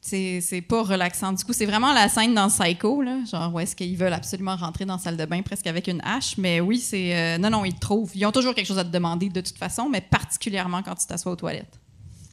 C'est 0.04 0.40
c'est 0.40 0.62
pas 0.62 0.82
relaxant. 0.82 1.32
Du 1.32 1.44
coup, 1.44 1.52
c'est 1.52 1.64
vraiment 1.64 1.92
la 1.92 2.08
scène 2.08 2.34
dans 2.34 2.48
Psycho, 2.48 3.02
là, 3.02 3.18
genre 3.30 3.54
où 3.54 3.60
est-ce 3.60 3.76
qu'ils 3.76 3.96
veulent 3.96 4.12
absolument 4.12 4.56
rentrer 4.56 4.84
dans 4.84 4.94
la 4.96 4.98
salle 5.00 5.16
de 5.16 5.24
bain 5.24 5.42
presque 5.42 5.68
avec 5.68 5.86
une 5.86 6.00
hache. 6.02 6.36
Mais 6.38 6.60
oui, 6.60 6.78
c'est. 6.80 7.16
euh, 7.16 7.38
non, 7.38 7.50
non, 7.50 7.64
ils 7.64 7.74
te 7.74 7.78
trouvent. 7.78 8.10
Ils 8.16 8.26
ont 8.26 8.32
toujours 8.32 8.52
quelque 8.52 8.66
chose 8.66 8.78
à 8.78 8.84
te 8.84 8.90
demander 8.90 9.28
de 9.28 9.40
toute 9.40 9.56
façon, 9.56 9.88
mais 9.88 10.00
particulièrement 10.00 10.82
quand 10.82 10.96
tu 10.96 11.06
t'assois 11.06 11.30
aux 11.30 11.36
toilettes. 11.36 11.78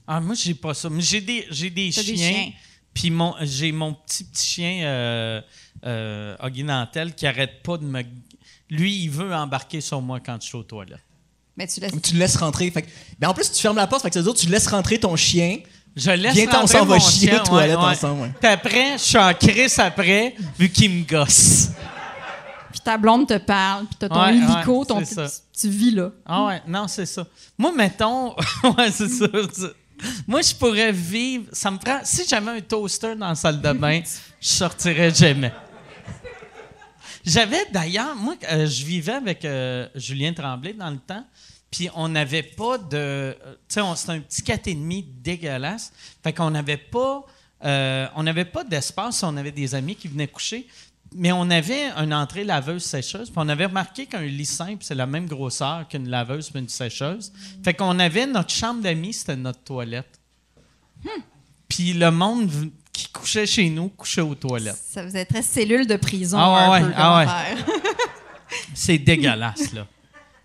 Ah, 0.07 0.19
moi, 0.19 0.33
j'ai 0.33 0.55
pas 0.55 0.73
ça. 0.73 0.89
Mais 0.89 1.01
j'ai 1.01 1.21
des, 1.21 1.45
j'ai 1.51 1.69
des 1.69 1.91
chiens. 1.91 2.03
des 2.03 2.17
chiens. 2.17 2.51
Puis 2.91 3.11
mon, 3.11 3.35
j'ai 3.41 3.71
mon 3.71 3.93
petit 3.93 4.23
petit 4.23 4.47
chien, 4.47 4.81
euh, 4.85 5.41
euh, 5.85 6.35
Huggy 6.43 6.63
Nantel, 6.63 7.13
qui 7.13 7.27
arrête 7.27 7.61
pas 7.61 7.77
de 7.77 7.85
me. 7.85 8.01
Lui, 8.71 9.03
il 9.03 9.11
veut 9.11 9.31
embarquer 9.31 9.79
sur 9.79 10.01
moi 10.01 10.19
quand 10.19 10.37
je 10.41 10.47
suis 10.47 10.57
aux 10.57 10.63
toilettes. 10.63 11.05
Mais 11.55 11.67
tu 11.67 11.79
laisses. 11.81 11.91
Tu 12.01 12.13
le 12.13 12.19
laisses 12.19 12.37
rentrer. 12.37 12.71
Fait 12.71 12.81
que- 12.81 12.89
ben, 13.19 13.27
en 13.29 13.33
plus, 13.35 13.51
tu 13.51 13.61
fermes 13.61 13.75
la 13.75 13.85
porte, 13.85 14.01
fait 14.01 14.09
que 14.09 14.15
ça 14.15 14.21
veut 14.21 14.25
dire 14.25 14.33
que 14.33 14.39
tu 14.39 14.49
laisses 14.49 14.67
rentrer 14.67 14.99
ton 14.99 15.15
chien. 15.15 15.59
Je 15.99 16.11
laisse 16.11 16.47
on 16.47 16.51
rentrer 16.51 16.77
s'en 16.79 16.85
va 16.85 16.99
chier 16.99 17.35
aux 17.35 17.39
toilettes 17.43 17.77
ouais, 17.77 17.83
ouais. 17.83 17.91
ensemble, 17.91 18.21
ouais. 18.21 18.31
Puis 18.39 18.49
après, 18.49 18.93
je 18.93 19.03
suis 19.03 19.17
en 19.17 19.33
crise 19.33 19.79
après, 19.79 20.35
vu 20.57 20.69
qu'il 20.69 20.91
me 20.91 21.03
gosse. 21.03 21.69
Puis 22.71 22.79
ta 22.79 22.97
blonde 22.97 23.27
te 23.27 23.37
parle, 23.37 23.85
puis 23.85 23.95
t'as 23.99 24.09
ton 24.09 24.21
Ouais, 24.21 24.35
hélico, 24.35 24.79
ouais, 24.79 24.85
ton 24.85 24.99
petit- 25.01 25.13
ça. 25.15 25.27
tu 25.59 25.69
vis 25.69 25.91
là. 25.91 26.09
Ah 26.25 26.45
ouais, 26.45 26.61
non, 26.67 26.87
c'est 26.87 27.05
ça. 27.05 27.25
Moi, 27.57 27.71
mettons, 27.75 28.35
ouais, 28.77 28.91
c'est 28.91 29.09
ça. 29.09 29.25
Moi, 30.27 30.41
je 30.41 30.53
pourrais 30.55 30.91
vivre. 30.91 31.45
Ça 31.51 31.69
me 31.71 31.77
prend. 31.77 31.99
Si 32.03 32.23
j'avais 32.27 32.51
un 32.51 32.61
toaster 32.61 33.15
dans 33.15 33.27
la 33.29 33.35
salle 33.35 33.59
de 33.59 33.71
bain, 33.73 34.01
je 34.41 34.47
sortirais 34.47 35.13
jamais. 35.13 35.51
J'avais 37.25 37.65
d'ailleurs, 37.71 38.15
moi, 38.15 38.35
euh, 38.49 38.65
je 38.65 38.85
vivais 38.85 39.13
avec 39.13 39.43
euh, 39.45 39.87
Julien 39.95 40.31
Tremblay 40.33 40.73
dans 40.73 40.89
le 40.89 40.97
temps, 40.97 41.23
puis 41.71 41.89
on 41.95 42.07
n'avait 42.09 42.43
pas 42.43 42.77
de. 42.77 43.35
Tu 43.67 43.79
sais, 43.79 43.81
c'était 43.95 44.11
un 44.11 44.19
petit 44.19 44.41
4,5 44.41 45.05
dégueulasse. 45.21 45.91
Fait 46.23 46.33
qu'on 46.33 46.49
n'avait 46.51 46.77
pas. 46.77 47.23
euh, 47.65 48.07
on 48.15 48.23
n'avait 48.23 48.45
pas 48.45 48.63
d'espace, 48.63 49.21
on 49.23 49.35
avait 49.37 49.51
des 49.51 49.75
amis 49.75 49.95
qui 49.95 50.07
venaient 50.07 50.27
coucher, 50.27 50.65
mais 51.13 51.31
on 51.31 51.49
avait 51.49 51.89
une 51.97 52.13
entrée 52.13 52.43
laveuse-sécheuse, 52.43 53.29
puis 53.29 53.37
on 53.37 53.49
avait 53.49 53.65
remarqué 53.65 54.05
qu'un 54.05 54.21
lit 54.21 54.45
simple, 54.45 54.83
c'est 54.83 54.95
la 54.95 55.05
même 55.05 55.25
grosseur 55.27 55.87
qu'une 55.87 56.07
laveuse 56.09 56.49
puis 56.49 56.59
une 56.59 56.69
sécheuse. 56.69 57.31
Fait 57.63 57.73
qu'on 57.73 57.99
avait 57.99 58.25
notre 58.27 58.51
chambre 58.53 58.81
d'amis, 58.81 59.13
c'était 59.13 59.35
notre 59.35 59.59
toilette. 59.63 60.19
Puis 61.67 61.93
le 61.93 62.11
monde 62.11 62.49
qui 62.93 63.07
couchait 63.09 63.45
chez 63.45 63.69
nous 63.69 63.89
couchait 63.89 64.21
aux 64.21 64.35
toilettes. 64.35 64.81
Ça 64.89 65.03
faisait 65.03 65.25
très 65.25 65.41
cellule 65.41 65.85
de 65.87 65.95
prison 65.97 66.37
Ah 66.39 66.71
ouais, 66.71 66.77
un 66.79 66.87
peu 66.87 66.93
ah 66.95 67.19
ouais. 67.19 67.57
C'est 68.73 68.97
dégueulasse, 68.97 69.73
là. 69.73 69.85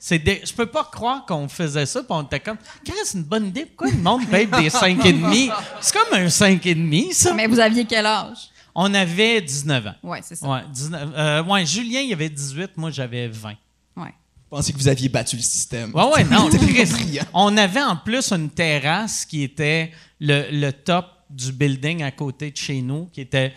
C'est 0.07 0.19
dé- 0.19 0.43
Je 0.45 0.53
peux 0.53 0.67
pas 0.67 0.85
croire 0.85 1.25
qu'on 1.25 1.49
faisait 1.49 1.87
ça, 1.87 2.01
puis 2.01 2.09
on 2.11 2.25
était 2.25 2.39
comme, 2.39 2.59
c'est 2.85 3.17
une 3.17 3.25
bonne 3.25 3.47
idée. 3.47 3.65
Pourquoi 3.65 3.91
le 3.91 4.03
monde 4.03 4.27
paye 4.29 4.47
des 4.47 4.69
5,5? 4.69 5.51
C'est 5.81 5.95
comme 5.95 6.13
un 6.19 6.27
5,5, 6.27 7.11
ça. 7.15 7.33
Mais 7.33 7.47
vous 7.47 7.59
aviez 7.59 7.87
quel 7.87 8.05
âge? 8.05 8.37
On 8.75 8.93
avait 8.93 9.41
19 9.41 9.87
ans. 9.87 9.95
Ouais, 10.03 10.21
c'est 10.23 10.35
ça. 10.35 10.47
Ouais, 10.47 10.61
19 10.71 11.09
euh, 11.17 11.43
ouais, 11.45 11.65
Julien, 11.65 12.01
il 12.01 12.13
avait 12.13 12.29
18, 12.29 12.73
moi, 12.77 12.91
j'avais 12.91 13.29
20. 13.29 13.55
Ouais. 13.97 14.09
Je 14.45 14.49
pensais 14.51 14.73
que 14.75 14.77
vous 14.79 14.89
aviez 14.89 15.09
battu 15.09 15.37
le 15.37 15.43
système? 15.43 15.95
Ouais, 15.95 16.05
ouais, 16.13 16.25
non, 16.25 16.49
C'était 16.53 16.67
Chris. 16.67 16.85
brillant. 16.85 17.25
On 17.33 17.57
avait 17.57 17.83
en 17.83 17.97
plus 17.97 18.31
une 18.31 18.51
terrasse 18.51 19.25
qui 19.25 19.43
était 19.43 19.91
le, 20.21 20.49
le 20.53 20.71
top 20.71 21.07
du 21.31 21.51
building 21.51 22.03
à 22.03 22.11
côté 22.11 22.51
de 22.51 22.57
chez 22.59 22.83
nous, 22.83 23.07
qui 23.07 23.23
était. 23.23 23.55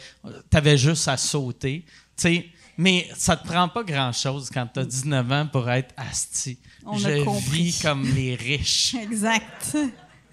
T'avais 0.49 0.77
juste 0.77 1.09
à 1.09 1.17
sauter. 1.17 1.83
Tu 1.85 1.93
sais, 2.15 2.45
mais 2.77 3.09
ça 3.15 3.35
te 3.35 3.47
prend 3.47 3.67
pas 3.67 3.83
grand-chose 3.83 4.49
quand 4.53 4.67
t'as 4.71 4.83
19 4.85 5.31
ans 5.31 5.47
pour 5.51 5.69
être 5.69 5.93
asti. 5.97 6.57
On 6.85 7.03
a 7.03 7.17
Je 7.17 7.23
compris. 7.23 7.63
vis 7.63 7.81
comme 7.81 8.03
les 8.13 8.35
riches. 8.35 8.95
Exact. 9.01 9.75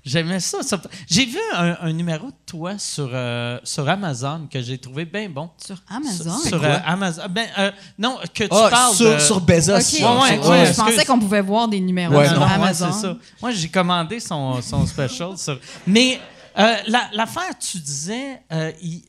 J'aimais 0.05 0.41
ça. 0.41 0.62
ça- 0.65 0.81
J'ai 1.09 1.27
vu 1.27 1.38
un, 1.55 1.77
un 1.81 1.93
numéro 1.93 2.27
de 2.27 2.35
toi 2.45 2.77
sur, 2.77 3.09
euh, 3.12 3.61
sur 3.62 3.88
Amazon 3.88 4.49
que 4.51 4.61
j'ai 4.61 4.77
trouvé 4.77 5.05
bien 5.05 5.29
bon. 5.29 5.49
Sur 5.65 5.77
Amazon? 5.88 6.38
Sur 6.41 6.59
quoi? 6.59 6.69
euh, 6.71 6.79
Amazon. 6.85 7.23
Ben, 7.31 7.47
euh, 7.59 7.71
non, 8.01 8.19
que 8.35 8.43
tu 8.43 8.49
Ah, 8.51 8.69
parles 8.69 8.97
sur, 8.97 9.15
de- 9.15 9.19
sur 9.21 9.41
Bezos. 9.41 9.77
OK. 9.77 9.81
ça. 9.83 10.12
Ouais, 10.21 10.38
Ok, 10.38 10.49
ouais, 10.49 10.67
je 10.67 10.73
pensais 10.75 11.05
qu'on 11.05 11.21
pouvait 11.21 11.41
voir 11.41 11.69
des 11.69 11.79
numéros 11.79 12.17
Ouais, 12.17 12.27
sur 12.27 12.41
non, 12.41 12.47
ouais, 12.47 12.53
Amazon. 12.53 12.91
c'est 12.91 13.01
ça. 13.03 13.17
Moi, 13.41 13.53
j'ai 13.53 13.69
commandé 13.69 14.19
son, 14.19 14.61
son 14.61 14.85
special. 14.88 15.38
sur- 15.38 15.61
Mais 15.87 16.19
euh, 16.59 16.75
la- 16.88 17.09
l'affaire, 17.12 17.57
tu 17.61 17.79
disais, 17.79 18.43
euh, 18.51 18.73
il, 18.83 19.05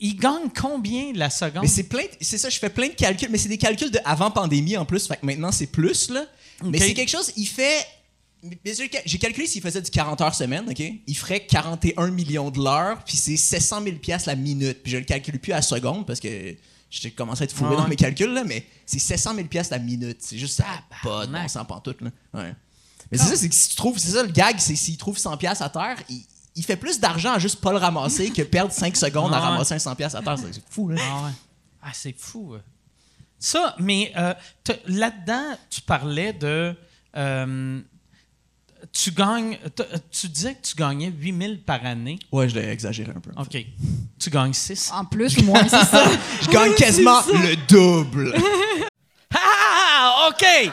il 0.00 0.16
gagne 0.16 0.50
combien 0.54 1.12
la 1.14 1.30
seconde? 1.30 1.62
Mais 1.62 1.68
c'est 1.68 1.84
plein, 1.84 2.02
c'est 2.20 2.38
ça, 2.38 2.48
je 2.48 2.58
fais 2.58 2.70
plein 2.70 2.88
de 2.88 2.94
calculs, 2.94 3.28
mais 3.30 3.38
c'est 3.38 3.48
des 3.48 3.58
calculs 3.58 3.90
de 3.90 3.98
avant 4.04 4.30
pandémie 4.30 4.76
en 4.76 4.84
plus, 4.84 5.06
fait 5.06 5.16
que 5.16 5.26
maintenant 5.26 5.52
c'est 5.52 5.66
plus 5.66 6.10
là. 6.10 6.24
Mais 6.64 6.78
c'est 6.78 6.94
quelque 6.94 7.10
chose, 7.10 7.32
il 7.36 7.46
fait. 7.46 7.86
J'ai 8.64 9.18
calculé 9.18 9.46
s'il 9.46 9.62
faisait 9.62 9.82
du 9.82 9.90
40 9.90 10.20
heures 10.20 10.34
semaine, 10.34 10.66
OK? 10.70 10.80
Il 11.06 11.16
ferait 11.16 11.40
41 11.46 12.10
millions 12.10 12.50
de 12.50 12.62
l'heure, 12.62 13.02
puis 13.04 13.16
c'est 13.16 13.36
700 13.36 13.82
000 13.82 13.96
piastres 13.96 14.28
la 14.28 14.36
minute. 14.36 14.82
Puis 14.82 14.92
je 14.92 14.98
le 14.98 15.04
calcule 15.04 15.38
plus 15.40 15.52
à 15.52 15.62
seconde 15.62 16.06
parce 16.06 16.20
que 16.20 16.54
j'ai 16.90 17.10
commencé 17.10 17.42
à 17.42 17.44
être 17.44 17.52
fourré 17.52 17.74
Ah 17.76 17.82
dans 17.82 17.88
mes 17.88 17.96
calculs, 17.96 18.32
là, 18.32 18.44
mais 18.44 18.64
c'est 18.84 19.00
700 19.00 19.34
000 19.34 19.48
piastres 19.48 19.72
la 19.72 19.80
minute. 19.80 20.18
C'est 20.20 20.38
juste 20.38 20.54
ça. 20.54 20.64
a 20.64 21.02
Pas 21.02 21.26
de 21.26 21.32
bon 21.32 21.48
sens 21.48 21.66
pantoute, 21.66 22.00
là. 22.02 22.10
Ouais. 22.34 22.54
Mais 23.10 23.18
c'est 23.18 23.24
ça, 23.24 23.36
c'est 23.36 23.48
que 23.48 23.54
si 23.54 23.70
tu 23.70 23.76
trouves, 23.76 23.98
c'est 23.98 24.10
ça 24.10 24.22
le 24.22 24.30
gag, 24.30 24.56
c'est 24.58 24.76
s'il 24.76 24.96
trouve 24.96 25.18
100 25.18 25.36
piastres 25.38 25.62
à 25.62 25.70
terre, 25.70 25.96
il, 26.08 26.24
il 26.56 26.64
fait 26.64 26.76
plus 26.76 26.98
d'argent 26.98 27.32
à 27.34 27.38
juste 27.38 27.60
pas 27.60 27.70
le 27.70 27.78
ramasser 27.78 28.30
que 28.30 28.42
perdre 28.42 28.72
5 28.72 28.96
secondes 28.96 29.32
à 29.32 29.36
Ah 29.36 29.50
ramasser 29.50 29.74
un 29.74 29.78
100 29.78 29.94
piastres 29.94 30.18
à 30.18 30.22
terre. 30.22 30.36
C'est 30.38 30.62
fou, 30.70 30.88
là. 30.88 31.00
Ah 31.00 31.26
ouais. 31.26 31.32
Ah, 31.82 31.90
c'est 31.92 32.14
fou. 32.18 32.54
euh. 32.54 32.58
Ça, 33.38 33.76
mais 33.78 34.12
euh, 34.16 34.32
là-dedans, 34.86 35.56
tu 35.70 35.82
parlais 35.82 36.32
de. 36.32 36.74
euh, 37.16 37.80
tu 38.92 39.10
gagnes. 39.10 39.58
Tu 40.10 40.28
disais 40.28 40.54
que 40.54 40.62
tu 40.62 40.74
gagnais 40.74 41.08
8000 41.10 41.62
par 41.62 41.84
année. 41.84 42.18
Ouais, 42.32 42.48
je 42.48 42.54
l'ai 42.58 42.68
exagéré 42.68 43.12
un 43.14 43.20
peu. 43.20 43.30
OK. 43.36 43.66
Tu 44.18 44.30
gagnes 44.30 44.52
6. 44.52 44.90
En 44.94 45.04
plus 45.04 45.42
moins, 45.42 45.62
c'est 45.68 45.84
ça. 45.84 46.04
Je 46.42 46.48
gagne 46.48 46.72
quasiment 46.74 47.20
le 47.28 47.56
double. 47.68 48.34
Ah, 49.38 50.28
OK! 50.30 50.72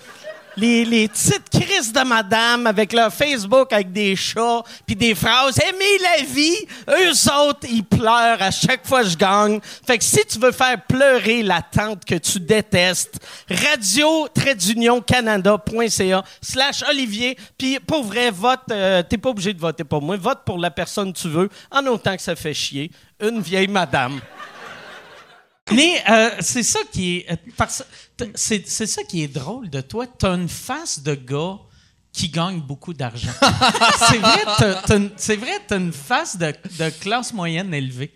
Les, 0.57 1.07
petites 1.07 1.49
crises 1.49 1.93
de 1.93 2.01
madame 2.01 2.67
avec 2.67 2.91
leur 2.91 3.13
Facebook 3.13 3.71
avec 3.71 3.93
des 3.93 4.15
chats 4.15 4.61
puis 4.85 4.95
des 4.95 5.15
phrases 5.15 5.59
«Aimez 5.69 5.97
la 6.01 6.23
vie!» 6.25 6.67
Eux 6.89 7.31
autres, 7.47 7.67
ils 7.69 7.85
pleurent 7.85 8.41
à 8.41 8.51
chaque 8.51 8.85
fois 8.85 9.03
que 9.03 9.09
je 9.09 9.17
gagne. 9.17 9.59
Fait 9.87 9.97
que 9.97 10.03
si 10.03 10.19
tu 10.25 10.39
veux 10.39 10.51
faire 10.51 10.81
pleurer 10.85 11.41
la 11.41 11.61
tante 11.61 12.03
que 12.03 12.15
tu 12.15 12.39
détestes, 12.39 13.19
radio 13.49 14.27
canada.ca 15.07 16.23
slash 16.41 16.83
Olivier. 16.89 17.37
Puis 17.57 17.79
pour 17.79 18.03
vrai, 18.03 18.31
vote, 18.31 18.59
euh, 18.71 19.03
t'es 19.03 19.17
pas 19.17 19.29
obligé 19.29 19.53
de 19.53 19.59
voter 19.59 19.83
pour 19.83 20.01
moi. 20.01 20.17
Vote 20.17 20.39
pour 20.45 20.57
la 20.57 20.71
personne 20.71 21.13
que 21.13 21.19
tu 21.19 21.29
veux, 21.29 21.49
en 21.71 21.85
autant 21.87 22.15
que 22.15 22.21
ça 22.21 22.35
fait 22.35 22.53
chier. 22.53 22.91
Une 23.21 23.41
vieille 23.41 23.67
madame. 23.67 24.19
Mais 25.73 26.01
euh, 26.09 26.29
c'est 26.39 26.63
ça 26.63 26.79
qui 26.91 27.17
est. 27.17 27.31
euh, 27.31 27.65
c'est, 28.35 28.67
c'est 28.67 28.85
ça 28.87 29.03
qui 29.03 29.23
est 29.23 29.27
drôle 29.27 29.69
de 29.69 29.81
toi. 29.81 30.05
T'as 30.07 30.35
une 30.35 30.49
face 30.49 31.01
de 31.01 31.15
gars 31.15 31.57
qui 32.13 32.27
gagne 32.29 32.59
beaucoup 32.59 32.93
d'argent. 32.93 33.31
c'est 34.09 34.17
vrai, 34.17 34.41
t'as, 34.57 34.73
t'as 34.81 34.97
une- 34.97 35.11
c'est 35.15 35.37
vrai, 35.37 35.53
t'as 35.67 35.77
une 35.77 35.93
face 35.93 36.37
de, 36.37 36.47
de 36.79 36.89
classe 36.99 37.33
moyenne 37.33 37.73
élevée. 37.73 38.11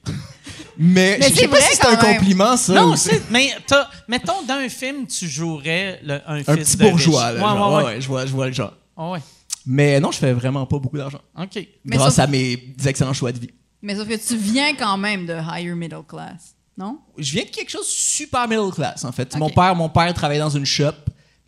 Mais, 0.77 1.17
Mais 1.19 1.29
je 1.29 1.33
c'est 1.35 1.39
sais 1.41 1.47
pas 1.47 1.61
si 1.61 1.75
c'est 1.77 1.85
un 1.85 2.01
même. 2.01 2.17
compliment, 2.17 2.57
ça. 2.57 2.73
non, 2.73 2.95
c'est, 2.97 3.21
mais 3.31 3.51
t'as, 3.65 3.87
mettons, 4.09 4.41
dans 4.45 4.55
un 4.55 4.67
film, 4.67 5.07
tu 5.07 5.27
jouerais 5.29 6.01
le- 6.03 6.19
un, 6.29 6.35
un 6.39 6.43
fils 6.43 6.75
petit 6.75 6.77
de 6.77 6.83
bourgeois. 6.89 7.27
riche. 7.27 7.39
Là, 7.39 7.43
Ouais, 7.53 7.57
genre. 7.57 7.73
ouais, 7.77 7.83
Ouais, 7.85 8.01
je, 8.01 8.07
vois, 8.07 8.25
je 8.25 8.31
vois 8.33 8.47
le 8.47 8.53
genre. 8.53 8.73
Ah 8.97 9.11
ouais. 9.11 9.19
Mais 9.65 9.99
non, 10.01 10.11
je 10.11 10.17
fais 10.17 10.33
vraiment 10.33 10.65
pas 10.65 10.77
beaucoup 10.77 10.97
d'argent. 10.97 11.21
OK. 11.39 11.65
Mais 11.85 11.95
Grâce 11.95 12.15
sauf- 12.15 12.23
à 12.25 12.27
mes 12.27 12.73
excellents 12.85 13.13
choix 13.13 13.31
de 13.31 13.39
vie. 13.39 13.49
Mais 13.81 13.95
sauf 13.95 14.07
que 14.07 14.15
tu 14.15 14.35
viens 14.35 14.75
quand 14.75 14.97
même 14.97 15.25
de 15.25 15.33
higher 15.35 15.73
middle 15.75 16.03
class, 16.07 16.55
non? 16.77 16.99
Je 17.17 17.31
viens 17.31 17.43
de 17.45 17.49
quelque 17.49 17.69
chose 17.69 17.85
de 17.85 17.91
super 17.91 18.47
middle 18.47 18.71
class, 18.73 19.03
en 19.05 19.11
fait. 19.11 19.35
Mon 19.37 19.49
père, 19.49 19.75
mon 19.75 19.89
père 19.89 20.13
travaillait 20.13 20.41
dans 20.41 20.49
une 20.49 20.65
shop, 20.65 20.91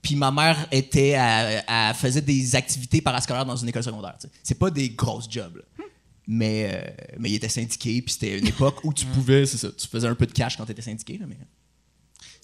puis 0.01 0.15
ma 0.15 0.31
mère 0.31 0.67
était 0.71 1.15
à, 1.15 1.63
à- 1.89 1.93
faisait 1.93 2.21
des 2.21 2.55
activités 2.55 3.01
parascolaires 3.01 3.45
dans 3.45 3.55
une 3.57 3.67
école 3.69 3.83
secondaire. 3.83 4.15
tu 4.19 4.27
sais. 4.27 4.33
C'est 4.43 4.57
pas 4.59 4.69
des 4.69 4.89
grosses 4.89 5.27
jobs, 5.29 5.57
là. 5.57 5.83
Mais, 6.29 6.69
euh, 6.73 7.05
mais 7.19 7.29
il 7.29 7.35
était 7.35 7.47
syndiqué, 7.47 8.01
puis 8.01 8.11
c'était 8.13 8.37
une 8.37 8.47
époque 8.47 8.83
où 8.83 8.93
tu 8.93 9.05
pouvais, 9.05 9.45
c'est 9.45 9.57
ça, 9.57 9.69
tu 9.71 9.87
faisais 9.87 10.07
un 10.07 10.15
peu 10.15 10.25
de 10.25 10.33
cash 10.33 10.57
quand 10.57 10.65
tu 10.65 10.71
étais 10.73 10.81
syndiqué. 10.81 11.17
Là, 11.17 11.25
mais... 11.27 11.37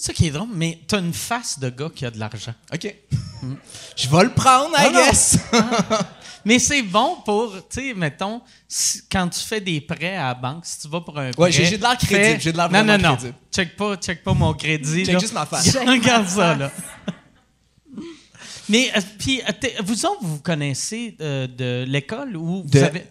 C'est 0.03 0.07
ça 0.07 0.13
qui 0.15 0.27
est 0.27 0.31
drôle, 0.31 0.49
mais 0.53 0.81
t'as 0.85 0.99
une 0.99 1.13
face 1.13 1.57
de 1.59 1.69
gars 1.69 1.87
qui 1.95 2.05
a 2.05 2.11
de 2.11 2.19
l'argent. 2.19 2.53
OK. 2.73 2.93
Je 3.95 4.09
vais 4.09 4.23
le 4.25 4.31
prendre, 4.33 4.75
I 4.77 4.87
Non, 4.87 4.99
non. 4.99 5.05
guess. 5.05 5.37
Mais 6.43 6.59
c'est 6.59 6.81
bon 6.81 7.19
pour, 7.23 7.53
tu 7.69 7.79
sais, 7.79 7.93
mettons, 7.93 8.41
si- 8.67 9.03
quand 9.09 9.29
tu 9.29 9.39
fais 9.39 9.61
des 9.61 9.79
prêts 9.79 10.17
à 10.17 10.25
la 10.27 10.33
banque, 10.33 10.65
si 10.65 10.77
tu 10.81 10.89
vas 10.89 10.99
pour 10.99 11.17
un 11.17 11.31
prêt. 11.31 11.41
Ouais, 11.41 11.51
j'ai- 11.53 11.77
de 11.77 11.81
l'air 11.81 11.97
crédible, 11.97 12.41
j'ai 12.41 12.51
de 12.51 12.57
l'air 12.57 12.69
Non, 12.69 12.79
non, 12.79 12.85
vraiment 12.85 13.09
non. 13.11 13.15
crédible. 13.15 13.37
Check 13.49 13.77
pas, 13.77 13.95
check 13.95 14.23
pas 14.25 14.33
mon 14.33 14.53
crédit. 14.53 15.05
Check 15.05 15.13
là. 15.13 15.19
juste 15.21 15.33
ma 15.33 15.45
face. 15.45 15.73
Regarde 15.87 16.27
ça, 16.27 16.53
là. 16.53 16.69
Mais, 18.67 18.91
euh, 18.97 18.99
puis, 19.19 19.41
euh, 19.41 19.67
vous 19.85 20.05
autres, 20.05 20.19
vous 20.21 20.35
vous 20.35 20.41
connaissez 20.41 21.15
euh, 21.21 21.47
de 21.47 21.85
l'école 21.89 22.35
ou 22.35 22.63
vous 22.63 22.69
De- 22.69 22.79
avez. 22.83 23.05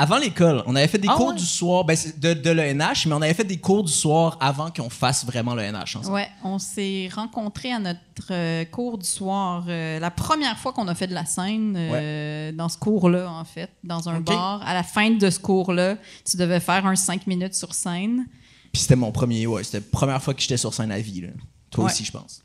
Avant 0.00 0.18
l'école, 0.18 0.62
on 0.66 0.76
avait 0.76 0.86
fait 0.86 0.98
des 0.98 1.08
Ah 1.10 1.14
cours 1.16 1.30
ouais? 1.30 1.34
du 1.34 1.44
soir, 1.44 1.84
ben, 1.84 1.96
de, 2.18 2.32
de 2.32 2.50
l'ENH, 2.50 3.06
mais 3.06 3.14
on 3.14 3.20
avait 3.22 3.34
fait 3.34 3.42
des 3.44 3.58
cours 3.58 3.82
du 3.82 3.90
soir 3.92 4.36
avant 4.40 4.70
qu'on 4.70 4.88
fasse 4.90 5.26
vraiment 5.26 5.54
l'ENH 5.56 5.96
ensemble. 5.96 6.10
Ouais, 6.14 6.28
on 6.44 6.58
s'est 6.60 7.08
rencontrés 7.12 7.72
à 7.72 7.80
notre 7.80 8.00
euh, 8.30 8.64
cours 8.66 8.96
du 8.98 9.06
soir. 9.08 9.64
euh, 9.68 9.98
la 9.98 10.10
première 10.12 10.56
fois 10.56 10.72
qu'on 10.72 10.86
a 10.86 10.94
fait 10.94 11.08
de 11.08 11.14
la 11.14 11.24
scène 11.24 11.74
euh, 11.76 12.52
dans 12.52 12.68
ce 12.68 12.78
cours-là, 12.78 13.28
en 13.28 13.44
fait, 13.44 13.70
dans 13.82 14.08
un 14.08 14.20
bar. 14.20 14.62
À 14.64 14.72
la 14.72 14.84
fin 14.84 15.10
de 15.10 15.30
ce 15.30 15.40
cours-là, 15.40 15.96
tu 16.24 16.36
devais 16.36 16.60
faire 16.60 16.86
un 16.86 16.94
5 16.94 17.26
minutes 17.26 17.54
sur 17.54 17.74
scène. 17.74 18.26
Puis 18.72 18.82
c'était 18.82 18.96
mon 18.96 19.10
premier, 19.10 19.46
ouais, 19.48 19.64
c'était 19.64 19.78
la 19.80 19.84
première 19.90 20.22
fois 20.22 20.32
que 20.34 20.40
j'étais 20.40 20.58
sur 20.58 20.72
scène 20.72 20.92
à 20.92 21.00
vie. 21.00 21.22
Là. 21.22 21.28
Toi 21.70 21.84
Ouais. 21.86 21.90
aussi, 21.90 22.04
je 22.04 22.12
pense. 22.12 22.42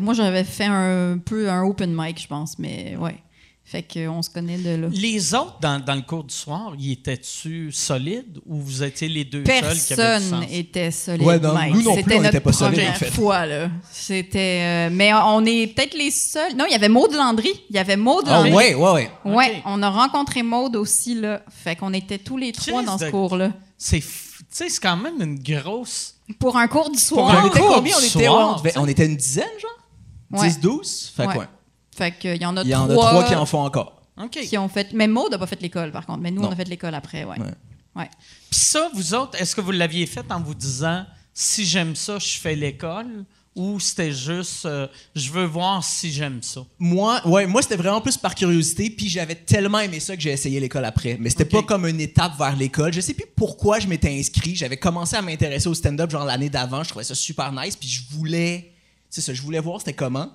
Moi, 0.00 0.14
j'avais 0.14 0.44
fait 0.44 0.64
un 0.64 1.18
peu 1.18 1.50
un 1.50 1.62
open 1.64 1.92
mic, 1.94 2.22
je 2.22 2.26
pense, 2.26 2.58
mais 2.58 2.96
ouais. 2.96 3.16
Fait 3.68 3.82
qu'on 3.82 4.22
se 4.22 4.30
connaît 4.30 4.58
de 4.58 4.76
là. 4.82 4.86
Les 4.92 5.34
autres, 5.34 5.58
dans, 5.60 5.80
dans 5.84 5.96
le 5.96 6.02
cours 6.02 6.22
du 6.22 6.32
soir, 6.32 6.72
ils 6.78 6.92
étaient-tu 6.92 7.72
solides 7.72 8.38
ou 8.46 8.60
vous 8.60 8.84
étiez 8.84 9.08
les 9.08 9.24
deux 9.24 9.44
seuls 9.44 9.54
qui 9.54 9.60
avaient 9.60 9.74
du 9.74 9.86
Personne 9.96 10.22
sens? 10.42 10.44
était 10.52 10.90
solide. 10.92 11.22
Ouais, 11.26 11.40
non, 11.40 11.52
nous 11.72 11.82
non 11.82 11.94
plus, 11.94 12.02
C'était 12.04 12.14
on 12.14 12.22
notre 12.22 12.28
était 12.28 12.40
pas 12.40 12.52
solides, 12.52 12.88
en 12.88 12.94
fait. 12.94 13.10
fois, 13.10 13.44
là. 13.44 13.68
C'était. 13.90 14.60
euh, 14.62 14.88
mais 14.92 15.12
on 15.12 15.44
est 15.44 15.66
peut-être 15.74 15.94
les 15.94 16.12
seuls. 16.12 16.54
Non, 16.54 16.64
il 16.68 16.72
y 16.72 16.76
avait 16.76 16.88
Maud 16.88 17.12
Landry. 17.12 17.50
Il 17.68 17.74
y 17.74 17.78
avait 17.80 17.96
Maud 17.96 18.22
Ah 18.28 18.34
Landry. 18.44 18.52
ouais, 18.52 18.74
ouais, 18.76 18.92
ouais. 18.92 19.10
Ouais, 19.24 19.50
Ok. 19.56 19.62
on 19.66 19.82
a 19.82 19.90
rencontré 19.90 20.44
Maud 20.44 20.76
aussi, 20.76 21.16
là. 21.16 21.42
Fait 21.50 21.74
qu'on 21.74 21.92
était 21.92 22.18
tous 22.18 22.36
les 22.36 22.52
trois 22.52 22.84
dans 22.84 22.98
ce 22.98 23.06
de- 23.06 23.10
cours-là. 23.10 23.50
C'est, 23.76 23.98
f- 23.98 24.38
tu 24.38 24.44
sais, 24.50 24.68
c'est 24.68 24.80
quand 24.80 24.96
même 24.96 25.20
une 25.20 25.38
grosse. 25.40 26.14
Pour 26.38 26.56
un 26.56 26.68
cours 26.68 26.90
du 26.90 26.98
Pour 26.98 27.00
soir. 27.18 27.30
un 27.30 27.42
on 27.44 27.48
était 27.48 27.58
cours 27.58 27.74
combien? 27.74 27.96
On 27.96 28.00
du 28.00 28.06
était, 28.06 28.24
soir, 28.26 28.54
on, 28.56 28.58
devait- 28.62 28.78
on 28.78 28.86
était 28.86 29.06
une 29.06 29.16
dizaine, 29.16 29.44
genre? 29.60 30.40
Ouais. 30.42 30.48
10, 30.48 30.60
12? 30.60 31.12
Fait 31.16 31.24
que 31.24 31.28
Ouais. 31.30 31.38
ouais. 31.38 31.44
Fait 31.96 32.12
qu'il 32.18 32.40
y 32.40 32.46
en 32.46 32.56
a 32.56 32.62
Il 32.62 32.68
y 32.68 32.74
en 32.74 32.88
a 32.88 32.92
trois, 32.92 33.10
trois 33.10 33.24
qui 33.24 33.34
en 33.34 33.46
font 33.46 33.64
encore. 33.64 34.00
OK. 34.22 34.30
qui 34.30 34.56
ont 34.58 34.68
fait. 34.68 34.92
Mais 34.92 35.08
Maud 35.08 35.30
n'a 35.30 35.38
pas 35.38 35.46
fait 35.46 35.60
l'école, 35.60 35.92
par 35.92 36.06
contre. 36.06 36.20
Mais 36.20 36.30
nous, 36.30 36.42
Non. 36.42 36.48
on 36.48 36.52
a 36.52 36.56
fait 36.56 36.68
l'école 36.68 36.94
après, 36.94 37.24
ouais. 37.24 37.38
Ouais. 37.38 37.46
Ouais. 37.94 38.10
Puis 38.50 38.60
ça, 38.60 38.90
vous 38.94 39.14
autres, 39.14 39.40
est-ce 39.40 39.54
que 39.56 39.60
vous 39.60 39.72
l'aviez 39.72 40.06
fait 40.06 40.24
en 40.30 40.40
vous 40.40 40.54
disant 40.54 41.04
si 41.34 41.64
j'aime 41.66 41.94
ça, 41.96 42.18
je 42.18 42.38
fais 42.38 42.54
l'école? 42.54 43.24
Ou 43.54 43.80
c'était 43.80 44.12
juste 44.12 44.66
euh, 44.66 44.86
je 45.14 45.30
veux 45.30 45.46
voir 45.46 45.82
si 45.82 46.12
j'aime 46.12 46.42
ça? 46.42 46.60
Moi, 46.78 47.26
ouais, 47.26 47.46
moi 47.46 47.62
c'était 47.62 47.76
vraiment 47.76 48.02
plus 48.02 48.18
par 48.18 48.34
curiosité, 48.34 48.90
puis 48.90 49.08
j'avais 49.08 49.34
tellement 49.34 49.78
aimé 49.80 49.98
ça 49.98 50.14
que 50.14 50.20
j'ai 50.20 50.30
essayé 50.32 50.60
l'école 50.60 50.84
après. 50.84 51.16
Mais 51.18 51.30
c'était 51.30 51.44
Ok. 51.44 51.50
pas 51.52 51.62
comme 51.62 51.86
une 51.86 52.00
étape 52.02 52.36
vers 52.36 52.54
l'école. 52.54 52.92
Je 52.92 53.00
sais 53.00 53.14
plus 53.14 53.24
pourquoi 53.34 53.78
je 53.80 53.86
m'étais 53.86 54.10
inscrit. 54.18 54.54
J'avais 54.54 54.76
commencé 54.76 55.16
à 55.16 55.22
m'intéresser 55.22 55.68
au 55.70 55.74
stand-up 55.74 56.10
genre 56.10 56.26
l'année 56.26 56.50
d'avant. 56.50 56.82
Je 56.84 56.90
trouvais 56.90 57.04
ça 57.04 57.14
super 57.14 57.50
nice, 57.50 57.76
puis 57.76 57.88
je 57.88 58.02
voulais, 58.14 58.74
c'est 59.08 59.22
ça, 59.22 59.32
je 59.32 59.40
voulais 59.40 59.60
voir 59.60 59.78
c'était 59.80 59.94
comment. 59.94 60.30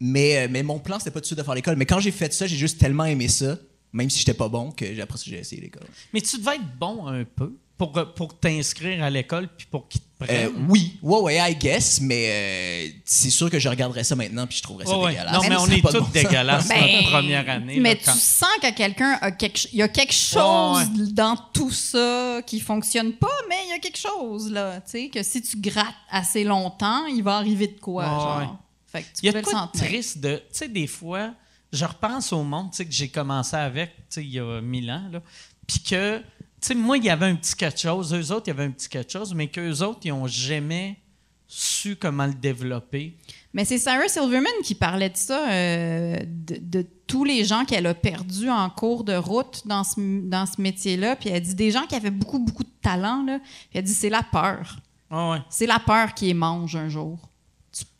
Mais, 0.00 0.36
euh, 0.38 0.48
mais 0.50 0.62
mon 0.62 0.78
plan 0.78 0.98
c'était 0.98 1.10
pas 1.10 1.20
tout 1.20 1.22
de 1.22 1.26
suite 1.26 1.38
de 1.38 1.44
faire 1.44 1.54
l'école. 1.54 1.76
Mais 1.76 1.86
quand 1.86 2.00
j'ai 2.00 2.10
fait 2.12 2.32
ça, 2.32 2.46
j'ai 2.46 2.56
juste 2.56 2.78
tellement 2.78 3.04
aimé 3.04 3.28
ça, 3.28 3.56
même 3.92 4.08
si 4.08 4.18
j'étais 4.20 4.34
pas 4.34 4.48
bon, 4.48 4.70
que 4.72 4.86
j'ai- 4.94 5.02
après 5.02 5.18
ça 5.18 5.24
j'ai 5.26 5.38
essayé 5.38 5.60
l'école. 5.60 5.86
Mais 6.12 6.20
tu 6.20 6.38
devais 6.38 6.56
être 6.56 6.78
bon 6.78 7.06
un 7.06 7.24
peu 7.24 7.52
pour, 7.76 7.96
euh, 7.96 8.04
pour 8.04 8.38
t'inscrire 8.38 9.02
à 9.02 9.08
l'école 9.10 9.48
puis 9.56 9.66
pour 9.70 9.88
qu'ils 9.88 10.00
te 10.02 10.06
Euh, 10.24 10.26
prennent? 10.50 10.66
oui, 10.68 10.98
ouais, 11.02 11.18
ouais, 11.20 11.50
I 11.52 11.54
guess, 11.56 11.98
mais 12.02 12.26
euh, 12.28 12.88
c'est 13.06 13.30
sûr 13.30 13.48
que 13.50 13.58
je 13.58 13.68
regarderais 13.70 14.04
ça 14.04 14.14
maintenant, 14.16 14.46
puis 14.46 14.58
je 14.58 14.62
trouverais 14.62 14.84
ça 14.84 14.96
Ouais, 14.98 15.12
dégueulasse. 15.12 15.32
Non, 15.34 15.40
mais 15.48 15.56
on 15.56 15.66
est 15.66 15.80
tous 15.80 15.92
bon 15.98 16.06
dégueulasses 16.12 16.68
Ben, 16.68 16.78
notre 16.80 17.10
première 17.10 17.48
année. 17.48 17.80
Mais 17.80 17.94
là, 17.94 18.00
quand- 18.04 18.12
tu 18.12 18.18
sens 18.18 18.48
que 18.62 18.70
quelqu'un 18.74 19.18
a 19.22 19.30
quelque, 19.32 19.58
ch- 19.58 19.72
il 19.72 19.78
y 19.78 19.82
a 19.82 19.88
quelque 19.88 20.12
chose 20.12 20.78
Ouais, 20.78 21.06
dans 21.12 21.36
tout 21.54 21.70
ça 21.70 22.42
qui 22.46 22.60
fonctionne 22.60 23.14
pas, 23.14 23.28
mais 23.48 23.56
il 23.66 23.70
y 23.70 23.72
a 23.72 23.78
quelque 23.78 23.98
chose 23.98 24.50
là, 24.52 24.80
tu 24.82 24.90
sais, 24.90 25.08
que 25.08 25.22
si 25.22 25.40
tu 25.42 25.58
grattes 25.58 25.86
assez 26.10 26.44
longtemps, 26.44 27.06
il 27.06 27.22
va 27.22 27.36
arriver 27.36 27.66
de 27.68 27.80
quoi, 27.80 28.04
Ouais, 28.04 28.20
genre. 28.20 28.58
Fait 28.90 29.02
que 29.02 29.06
tu 29.06 29.12
Il 29.22 29.32
y 29.32 29.36
a 29.36 29.40
de 29.40 29.78
triste 29.78 30.18
de. 30.18 30.36
Tu 30.36 30.42
sais, 30.52 30.68
des 30.68 30.86
fois, 30.86 31.34
je 31.72 31.84
repense 31.84 32.32
au 32.32 32.42
monde 32.42 32.70
tu 32.70 32.78
sais, 32.78 32.84
que 32.84 32.92
j'ai 32.92 33.08
commencé 33.08 33.56
avec 33.56 33.94
tu 33.96 34.02
sais, 34.08 34.24
il 34.24 34.30
y 34.30 34.40
a 34.40 34.60
mille 34.60 34.90
ans. 34.90 35.04
là, 35.10 35.22
Puis 35.66 35.80
que, 35.80 36.18
tu 36.18 36.24
sais, 36.60 36.74
moi, 36.74 36.96
il 36.96 37.04
y 37.04 37.10
avait 37.10 37.26
un 37.26 37.36
petit 37.36 37.54
quelque 37.54 37.78
chose. 37.78 38.12
Eux 38.14 38.32
autres, 38.32 38.44
il 38.46 38.50
y 38.50 38.52
avait 38.52 38.64
un 38.64 38.70
petit 38.70 38.88
quelque 38.88 39.12
chose, 39.12 39.34
mais 39.34 39.48
qu'eux 39.48 39.80
autres, 39.82 40.00
ils 40.04 40.10
n'ont 40.10 40.26
jamais 40.26 40.98
su 41.46 41.96
comment 41.96 42.26
le 42.26 42.34
développer. 42.34 43.16
Mais 43.52 43.64
c'est 43.64 43.78
Sarah 43.78 44.08
Silverman 44.08 44.52
qui 44.62 44.76
parlait 44.76 45.10
de 45.10 45.16
ça, 45.16 45.50
euh, 45.50 46.16
de, 46.24 46.58
de 46.60 46.86
tous 47.08 47.24
les 47.24 47.44
gens 47.44 47.64
qu'elle 47.64 47.86
a 47.86 47.94
perdus 47.94 48.48
en 48.48 48.70
cours 48.70 49.02
de 49.02 49.14
route 49.14 49.66
dans 49.66 49.82
ce, 49.82 49.98
dans 50.28 50.46
ce 50.46 50.60
métier-là. 50.60 51.16
Puis 51.16 51.28
elle 51.28 51.42
dit 51.42 51.56
des 51.56 51.72
gens 51.72 51.86
qui 51.86 51.96
avaient 51.96 52.12
beaucoup, 52.12 52.38
beaucoup 52.38 52.62
de 52.62 52.70
talent. 52.80 53.24
Là. 53.24 53.40
Puis 53.40 53.78
elle 53.78 53.82
dit 53.82 53.94
c'est 53.94 54.10
la 54.10 54.22
peur. 54.22 54.76
Ouais. 55.10 55.38
C'est 55.48 55.66
la 55.66 55.80
peur 55.80 56.14
qui 56.14 56.26
les 56.26 56.34
mange 56.34 56.76
un 56.76 56.88
jour. 56.88 57.18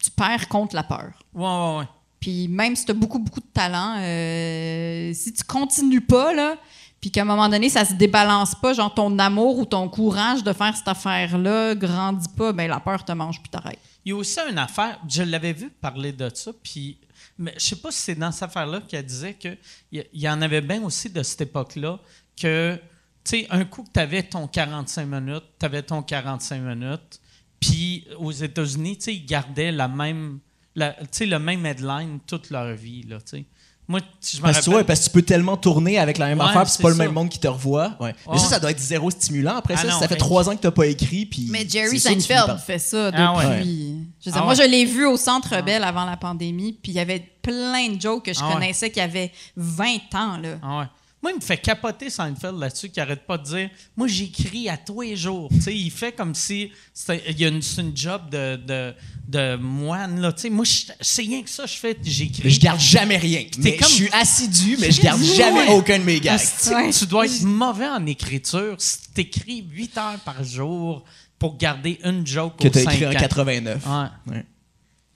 Tu, 0.02 0.10
perds 0.10 0.48
contre 0.48 0.74
la 0.74 0.82
peur. 0.82 1.12
Ouais, 1.34 1.44
ouais, 1.44 1.78
ouais. 1.78 1.88
Puis 2.20 2.48
même 2.48 2.76
si 2.76 2.84
tu 2.84 2.90
as 2.90 2.94
beaucoup, 2.94 3.18
beaucoup 3.18 3.40
de 3.40 3.52
talent, 3.52 3.96
euh, 3.98 5.12
si 5.14 5.32
tu 5.32 5.42
continues 5.44 6.02
pas, 6.02 6.34
là, 6.34 6.56
puis 7.00 7.10
qu'à 7.10 7.22
un 7.22 7.24
moment 7.24 7.48
donné, 7.48 7.70
ça 7.70 7.84
se 7.84 7.94
débalance 7.94 8.54
pas, 8.54 8.74
genre 8.74 8.92
ton 8.92 9.18
amour 9.18 9.58
ou 9.58 9.64
ton 9.64 9.88
courage 9.88 10.44
de 10.44 10.52
faire 10.52 10.76
cette 10.76 10.88
affaire-là 10.88 11.74
grandit 11.74 12.28
pas, 12.36 12.52
ben 12.52 12.68
la 12.68 12.78
peur 12.78 13.04
te 13.04 13.12
mange 13.12 13.40
puis 13.40 13.48
t'arrêtes. 13.48 13.78
Il 14.04 14.10
y 14.10 14.12
a 14.12 14.16
aussi 14.16 14.38
une 14.50 14.58
affaire, 14.58 14.98
je 15.08 15.22
l'avais 15.22 15.54
vu 15.54 15.70
parler 15.70 16.12
de 16.12 16.30
ça, 16.34 16.52
puis 16.62 16.98
mais 17.38 17.54
je 17.56 17.64
sais 17.64 17.76
pas 17.76 17.90
si 17.90 18.02
c'est 18.02 18.14
dans 18.14 18.30
cette 18.30 18.42
affaire-là 18.44 18.82
qu'elle 18.86 19.04
disait 19.04 19.32
qu'il 19.32 19.56
y, 19.92 20.02
il 20.12 20.20
y 20.20 20.28
en 20.28 20.42
avait 20.42 20.60
bien 20.60 20.82
aussi 20.82 21.08
de 21.08 21.22
cette 21.22 21.40
époque-là 21.40 21.98
que, 22.38 22.78
tu 23.24 23.30
sais, 23.30 23.46
un 23.48 23.64
coup 23.64 23.82
que 23.82 23.90
tu 23.92 24.00
avais 24.00 24.22
ton 24.22 24.46
45 24.46 25.06
minutes, 25.06 25.44
tu 25.58 25.64
avais 25.64 25.82
ton 25.82 26.02
45 26.02 26.60
minutes, 26.60 27.20
puis 27.60 28.06
aux 28.18 28.32
États-Unis, 28.32 28.96
tu 28.96 29.04
sais, 29.04 29.14
ils 29.14 29.26
gardaient 29.26 29.70
la 29.72 29.86
même, 29.88 30.38
la- 30.74 30.92
tu 30.94 31.06
sais, 31.12 31.26
le 31.26 31.38
même 31.38 31.64
headline 31.66 32.18
toute 32.26 32.50
leur 32.50 32.74
vie, 32.74 33.02
là, 33.08 33.18
tu 33.18 33.38
sais. 33.38 33.44
Moi, 33.88 33.98
je 34.22 34.36
me 34.36 34.42
Parce 34.42 34.58
que, 34.58 34.64
rappelle. 34.66 34.74
ouais, 34.76 34.84
parce 34.84 35.00
que 35.00 35.04
tu 35.06 35.10
peux 35.10 35.22
tellement 35.22 35.56
tourner 35.56 35.98
avec 35.98 36.16
la 36.18 36.26
même 36.26 36.38
Ouais, 36.38 36.44
affaire, 36.44 36.62
puis 36.62 36.70
c'est 36.70 36.82
pas 36.82 36.90
le 36.90 36.94
même 36.94 37.10
monde 37.12 37.28
qui 37.28 37.40
te 37.40 37.48
revoit. 37.48 37.96
Ouais. 37.98 38.14
Mais 38.30 38.38
ça, 38.38 38.46
ça 38.46 38.60
doit 38.60 38.70
être 38.70 38.78
zéro 38.78 39.10
stimulant 39.10 39.56
après 39.56 39.74
Ah 39.76 39.82
ça. 39.82 39.88
non, 39.88 39.98
ça 39.98 40.06
fait 40.06 40.14
trois 40.14 40.48
ans 40.48 40.54
que 40.54 40.60
t'as 40.60 40.70
pas 40.70 40.86
écrit, 40.86 41.26
puis. 41.26 41.48
Mais 41.50 41.66
Jerry 41.68 41.98
Seinfeld 41.98 42.56
fait 42.64 42.78
ça 42.78 43.10
depuis. 43.10 43.20
Ah 43.20 43.36
ouais. 43.36 43.64
Je 43.64 44.26
veux 44.26 44.32
dire, 44.32 44.36
Ah 44.36 44.44
moi, 44.44 44.54
je 44.54 44.62
l'ai 44.62 44.84
vu 44.84 45.06
au 45.06 45.16
Centre 45.16 45.60
Bell 45.64 45.82
avant 45.82 46.04
la 46.04 46.16
pandémie, 46.16 46.72
puis 46.80 46.92
il 46.92 46.94
y 46.94 47.00
avait 47.00 47.18
plein 47.42 47.88
de 47.88 48.00
jokes 48.00 48.26
que 48.26 48.32
je 48.32 48.38
Ah 48.40 48.46
ouais. 48.46 48.52
connaissais 48.54 48.90
qui 48.92 49.00
avaient 49.00 49.32
20 49.56 50.14
ans. 50.14 50.36
Là. 50.38 50.88
Moi, 51.22 51.32
il 51.32 51.36
me 51.36 51.40
fait 51.42 51.58
capoter 51.58 52.08
Seinfeld 52.08 52.58
là-dessus, 52.58 52.88
qui 52.88 52.98
arrête 52.98 53.26
pas 53.26 53.36
de 53.36 53.44
dire 53.44 53.70
Moi, 53.94 54.06
j'écris 54.08 54.70
à 54.70 54.78
tous 54.78 55.02
les 55.02 55.16
jours. 55.16 55.50
Tu 55.52 55.60
sais, 55.60 55.76
il 55.76 55.90
fait 55.90 56.12
comme 56.12 56.34
si 56.34 56.70
c'était- 56.94 57.22
il 57.28 57.38
y 57.38 57.44
a 57.44 57.48
une, 57.48 57.60
une 57.78 57.94
job 57.94 58.22
de, 58.30 58.56
de, 58.56 58.94
de 59.28 59.56
moine. 59.56 60.18
Là. 60.20 60.32
Tu 60.32 60.40
sais, 60.42 60.50
moi, 60.50 60.64
je- 60.64 60.92
c'est 61.00 61.20
rien 61.22 61.42
que 61.42 61.50
ça, 61.50 61.66
je 61.66 61.74
fais, 61.74 61.94
j'écris. 62.02 62.40
Mais 62.44 62.50
je 62.50 62.58
garde 62.60 62.80
jamais 62.80 63.18
rien. 63.18 63.44
Mais 63.58 63.76
comme- 63.76 63.88
Je 63.88 63.94
suis 63.94 64.08
assidu, 64.12 64.76
mais 64.80 64.90
je 64.90 65.02
garde 65.02 65.22
jamais 65.22 65.68
Ouais. 65.68 65.72
aucun 65.74 65.98
de 65.98 66.04
mes 66.04 66.20
Ouais. 66.20 66.90
Tu 66.90 67.06
dois 67.06 67.26
être 67.26 67.42
mauvais 67.42 67.88
en 67.88 68.06
écriture 68.06 68.76
si 68.78 68.98
t'écris 69.12 69.62
8 69.70 69.98
heures 69.98 70.20
par 70.24 70.42
jour 70.42 71.04
pour 71.38 71.58
garder 71.58 71.98
une 72.02 72.26
joke 72.26 72.56
Que 72.58 72.68
aux 72.68 72.70
t'as 72.70 72.80
écrit 72.82 73.06
en 73.06 73.10
ans. 73.10 73.14
89. 73.18 73.86
Ouais. 73.86 74.32
Ouais. 74.34 74.46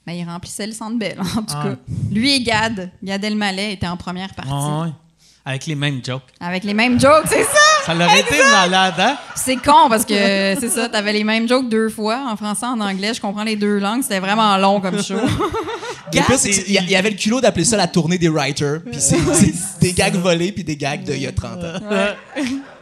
Mais 0.07 0.19
il 0.19 0.25
remplissait 0.25 0.67
le 0.67 0.75
Centre 0.75 0.99
Bell, 0.99 1.19
en 1.19 1.43
tout 1.43 1.55
Ah. 1.57 1.65
cas. 1.65 1.77
Lui 2.11 2.31
et 2.35 2.43
Gad, 2.43 2.91
Gad 3.03 3.25
Elmaleh 3.25 3.73
étaient 3.73 3.87
en 3.89 3.97
première 3.97 4.35
partie. 4.35 4.51
Ah 4.53 4.83
ouais. 4.83 4.93
Avec 5.47 5.67
les 5.67 5.75
mêmes 5.75 6.01
jokes. 6.05 6.23
Avec 6.41 6.65
les 6.65 6.73
mêmes 6.73 6.99
jokes, 6.99 7.27
c'est 7.29 7.43
ça! 7.45 7.59
Ça 7.85 7.93
l'aurait 7.95 8.21
été 8.21 8.39
malade, 8.51 8.95
hein? 8.99 9.17
C'est 9.35 9.57
con 9.57 9.89
parce 9.91 10.07
que 10.07 10.15
c'est 10.59 10.71
ça, 10.71 10.89
t'avais 10.89 11.13
les 11.13 11.23
mêmes 11.25 11.47
jokes 11.47 11.69
deux 11.69 11.91
fois, 11.91 12.25
en 12.31 12.37
français, 12.37 12.65
en 12.65 12.81
anglais. 12.81 13.13
Je 13.13 13.21
comprends 13.21 13.45
les 13.45 13.57
deux 13.57 13.79
langues. 13.79 14.03
C'était 14.03 14.21
vraiment 14.21 14.57
long 14.57 14.81
comme 14.81 15.03
show. 15.03 15.17
Que 16.13 16.37
c'est- 16.37 16.69
il 16.69 16.75
y 16.75 16.79
a- 16.79 16.83
il 16.83 16.91
y 16.91 16.95
avait 16.97 17.11
le 17.11 17.17
culot 17.17 17.41
d'appeler 17.41 17.65
ça 17.65 17.77
la 17.77 17.89
tournée 17.89 18.19
des 18.19 18.29
writers. 18.29 18.83
Puis 18.85 19.01
c'est 19.01 19.19
c'est 19.19 19.53
des 19.81 19.93
gags 19.93 20.15
volés, 20.15 20.53
puis 20.53 20.63
des 20.63 20.77
gags 20.77 21.03
d'il 21.03 21.21
y 21.21 21.27
a 21.27 21.33
30 21.33 21.59
ans. 21.65 21.81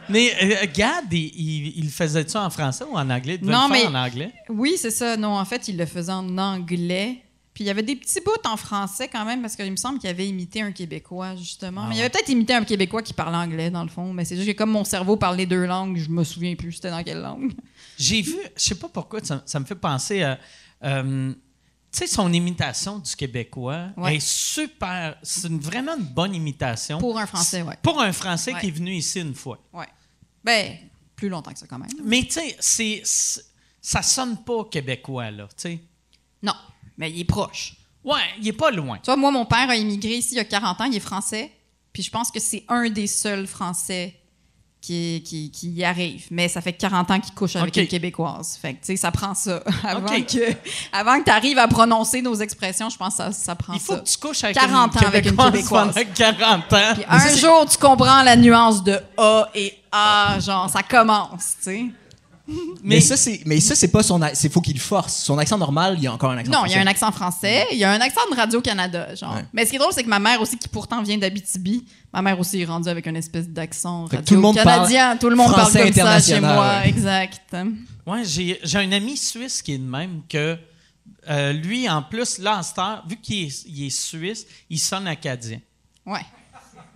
Mais 0.09 0.31
euh, 0.43 0.65
Gad, 0.73 1.05
il, 1.11 1.31
il, 1.35 1.73
il 1.85 1.89
faisait 1.89 2.27
ça 2.27 2.41
en 2.43 2.49
français 2.51 2.83
ou 2.87 2.95
en 2.95 3.09
anglais? 3.09 3.35
Il 3.35 3.41
devait 3.41 3.51
Non, 3.53 3.67
le 3.69 3.73
faire 3.75 3.89
mais- 3.89 3.97
en 3.97 4.03
anglais? 4.03 4.31
Oui, 4.49 4.75
c'est 4.77 4.91
ça. 4.91 5.15
Non, 5.17 5.29
en 5.39 5.45
fait, 5.45 5.67
il 5.69 5.77
le 5.77 5.85
faisait 5.85 6.11
en 6.11 6.37
anglais. 6.37 7.22
Puis 7.53 7.63
il 7.63 7.67
y 7.67 7.69
avait 7.69 7.83
des 7.83 7.95
petits 7.95 8.19
bouts 8.21 8.31
en 8.45 8.57
français 8.57 9.07
quand 9.07 9.25
même, 9.25 9.41
parce 9.41 9.55
qu'il 9.55 9.69
me 9.69 9.75
semble 9.75 9.99
qu'il 9.99 10.09
avait 10.09 10.27
imité 10.27 10.61
un 10.63 10.71
Québécois, 10.71 11.35
justement. 11.35 11.85
mais 11.87 11.95
il 11.95 11.99
avait 11.99 12.09
peut-être 12.09 12.29
imité 12.29 12.53
un 12.55 12.63
Québécois 12.63 13.03
qui 13.03 13.13
parlait 13.13 13.37
anglais, 13.37 13.69
dans 13.69 13.83
le 13.83 13.89
fond. 13.89 14.11
Mais 14.11 14.25
c'est 14.25 14.35
juste 14.35 14.47
que 14.47 14.57
comme 14.57 14.71
mon 14.71 14.83
cerveau 14.83 15.17
parlait 15.17 15.45
deux 15.45 15.65
langues, 15.65 15.97
je 15.97 16.09
me 16.09 16.23
souviens 16.23 16.55
plus 16.55 16.71
c'était 16.73 16.89
dans 16.89 17.03
quelle 17.03 17.21
langue. 17.21 17.53
J'ai 17.99 18.21
vu, 18.23 18.35
je 18.57 18.63
sais 18.63 18.75
pas 18.75 18.89
pourquoi, 18.89 19.19
ça, 19.23 19.43
ça 19.45 19.59
me 19.59 19.65
fait 19.65 19.75
penser 19.75 20.23
à. 20.23 20.39
euh, 20.83 21.31
tu 21.91 21.99
sais, 21.99 22.07
son 22.07 22.33
imitation 22.33 22.97
du 22.97 23.15
Québécois 23.15 23.89
Ouais. 23.97 24.15
est 24.15 24.19
super. 24.27 25.15
C'est 25.21 25.47
une- 25.47 25.59
vraiment 25.59 25.95
une 25.95 26.05
bonne 26.05 26.33
imitation. 26.33 26.97
Pour 26.97 27.19
un 27.19 27.27
Français, 27.27 27.61
ouais. 27.61 27.77
Pour 27.83 28.01
un 28.01 28.11
Français 28.11 28.51
Ouais. 28.55 28.59
qui 28.61 28.67
est 28.69 28.71
venu 28.71 28.93
ici 28.95 29.19
une 29.21 29.35
fois. 29.35 29.59
Ouais. 29.71 29.85
Ben, 30.43 30.75
plus 31.15 31.29
longtemps 31.29 31.53
que 31.53 31.59
ça 31.59 31.67
quand 31.67 31.77
même. 31.77 31.89
Mais 32.03 32.23
tu 32.23 32.39
sais, 32.59 33.03
ça 33.79 34.01
sonne 34.01 34.43
pas 34.43 34.65
québécois, 34.71 35.29
là. 35.29 35.47
Tu 35.49 35.53
sais. 35.57 35.79
Non, 36.41 36.53
mais 36.97 37.11
il 37.11 37.19
est 37.21 37.25
proche. 37.25 37.75
Ouais, 38.03 38.21
il 38.41 38.47
est 38.47 38.53
pas 38.53 38.71
loin. 38.71 38.97
Tu 38.97 39.05
vois, 39.05 39.15
moi, 39.15 39.31
mon 39.31 39.45
père 39.45 39.69
a 39.69 39.75
immigré 39.75 40.15
ici 40.15 40.29
il 40.33 40.37
y 40.37 40.39
a 40.41 40.45
40 40.45 40.81
ans, 40.81 40.85
il 40.85 40.95
est 40.95 40.99
français. 40.99 41.51
Puis 41.93 42.03
je 42.03 42.09
pense 42.11 42.31
que 42.31 42.39
c'est 42.39 42.65
un 42.69 42.89
des 42.89 43.07
seuls 43.07 43.45
Français 43.47 44.15
qui, 44.81 45.23
qui, 45.25 45.49
qui 45.51 45.69
y 45.71 45.83
arrive. 45.85 46.25
Mais 46.31 46.49
ça 46.49 46.59
fait 46.59 46.73
40 46.73 47.11
ans 47.11 47.19
qu'il 47.19 47.33
couche 47.33 47.55
avec 47.55 47.69
OK. 47.69 47.77
une 47.77 47.87
Québécoise. 47.87 48.57
Fait 48.61 48.73
que, 48.73 48.79
tu 48.79 48.87
sais, 48.87 48.95
ça 48.97 49.11
prend 49.11 49.33
ça. 49.33 49.63
Avant 49.83 50.07
que, 50.07 50.53
avant 50.91 51.19
que 51.19 51.23
tu 51.25 51.31
arrives 51.31 51.57
à 51.59 51.67
prononcer 51.69 52.21
nos 52.21 52.35
expressions, 52.35 52.89
je 52.89 52.97
pense 52.97 53.15
que 53.15 53.23
ça, 53.23 53.31
ça 53.31 53.55
prend 53.55 53.73
Il 53.73 53.79
faut 53.79 53.93
ça. 53.93 53.99
que 53.99 54.09
tu 54.09 54.17
couches 54.17 54.43
avec 54.43 54.57
40 54.57 54.71
une 54.95 54.97
ans 54.97 55.07
avec 55.07 55.25
une 55.25 55.37
Québécoise 55.37 55.93
Québécoise. 55.93 55.93
pendant 55.93 56.35
40 56.37 56.73
ans. 56.73 56.93
Puis 56.95 57.03
un 57.07 57.35
jour, 57.37 57.65
tu 57.69 57.77
comprends 57.77 58.23
la 58.23 58.35
nuance 58.35 58.83
de 58.83 58.99
A 59.17 59.47
et 59.55 59.73
A, 59.91 60.39
genre, 60.41 60.69
ça 60.69 60.83
commence, 60.83 61.55
tu 61.57 61.63
sais. 61.63 61.85
Mais, 62.83 62.99
ça, 62.99 63.15
c'est, 63.15 63.41
mais 63.45 63.61
ça, 63.61 63.73
c'est 63.73 63.87
pas 63.87 64.03
son. 64.03 64.19
C'est 64.33 64.51
faut 64.51 64.59
qu'il 64.59 64.73
le 64.73 64.79
force. 64.79 65.15
Son 65.23 65.37
accent 65.37 65.57
normal, 65.57 65.95
il 65.97 66.03
y 66.03 66.07
a 66.07 66.13
encore 66.13 66.31
un 66.31 66.37
accent. 66.37 66.51
Non, 66.51 66.65
il 66.65 66.73
y 66.73 66.75
a 66.75 66.81
un 66.81 66.87
accent 66.87 67.11
français, 67.11 67.65
il 67.71 67.77
y 67.77 67.85
a 67.85 67.91
un 67.91 68.01
accent 68.01 68.21
de 68.29 68.35
Radio-Canada, 68.35 69.15
genre. 69.15 69.35
Ouais. 69.35 69.45
Mais 69.53 69.65
ce 69.65 69.69
qui 69.69 69.77
est 69.77 69.79
drôle, 69.79 69.93
c'est 69.93 70.03
que 70.03 70.09
ma 70.09 70.19
mère 70.19 70.41
aussi, 70.41 70.57
qui 70.57 70.67
pourtant 70.67 71.01
vient 71.01 71.17
d'Abitibi, 71.17 71.85
ma 72.11 72.21
mère 72.21 72.37
aussi 72.37 72.61
est 72.61 72.65
rendue 72.65 72.89
avec 72.89 73.07
une 73.07 73.15
espèce 73.15 73.47
d'accent 73.47 74.07
que 74.09 74.17
tout 74.17 74.33
le 74.33 74.41
monde 74.41 74.57
radio-canadien. 74.57 75.17
Tout 75.17 75.29
le 75.29 75.37
monde 75.37 75.51
parle 75.51 75.61
français 75.61 75.83
comme 75.83 75.93
ça 75.93 76.19
chez 76.19 76.33
international, 76.33 76.55
moi, 76.55 76.79
ouais. 76.81 76.89
exact. 76.89 77.55
Ouais, 78.05 78.25
j'ai 78.25 78.59
j'ai 78.61 78.77
un 78.79 78.91
ami 78.91 79.15
suisse 79.15 79.61
qui 79.61 79.75
est 79.75 79.77
de 79.77 79.83
même 79.83 80.21
que 80.27 80.57
euh, 81.29 81.53
lui, 81.53 81.89
en 81.89 82.01
plus, 82.01 82.39
là, 82.39 82.57
en 82.57 82.63
cette 82.63 82.77
heure, 82.77 83.05
vu 83.07 83.15
qu'il 83.15 83.47
est, 83.47 83.65
il 83.67 83.85
est 83.85 83.89
suisse, 83.89 84.45
il 84.69 84.79
sonne 84.79 85.07
acadien. 85.07 85.59
Ouais. 86.05 86.25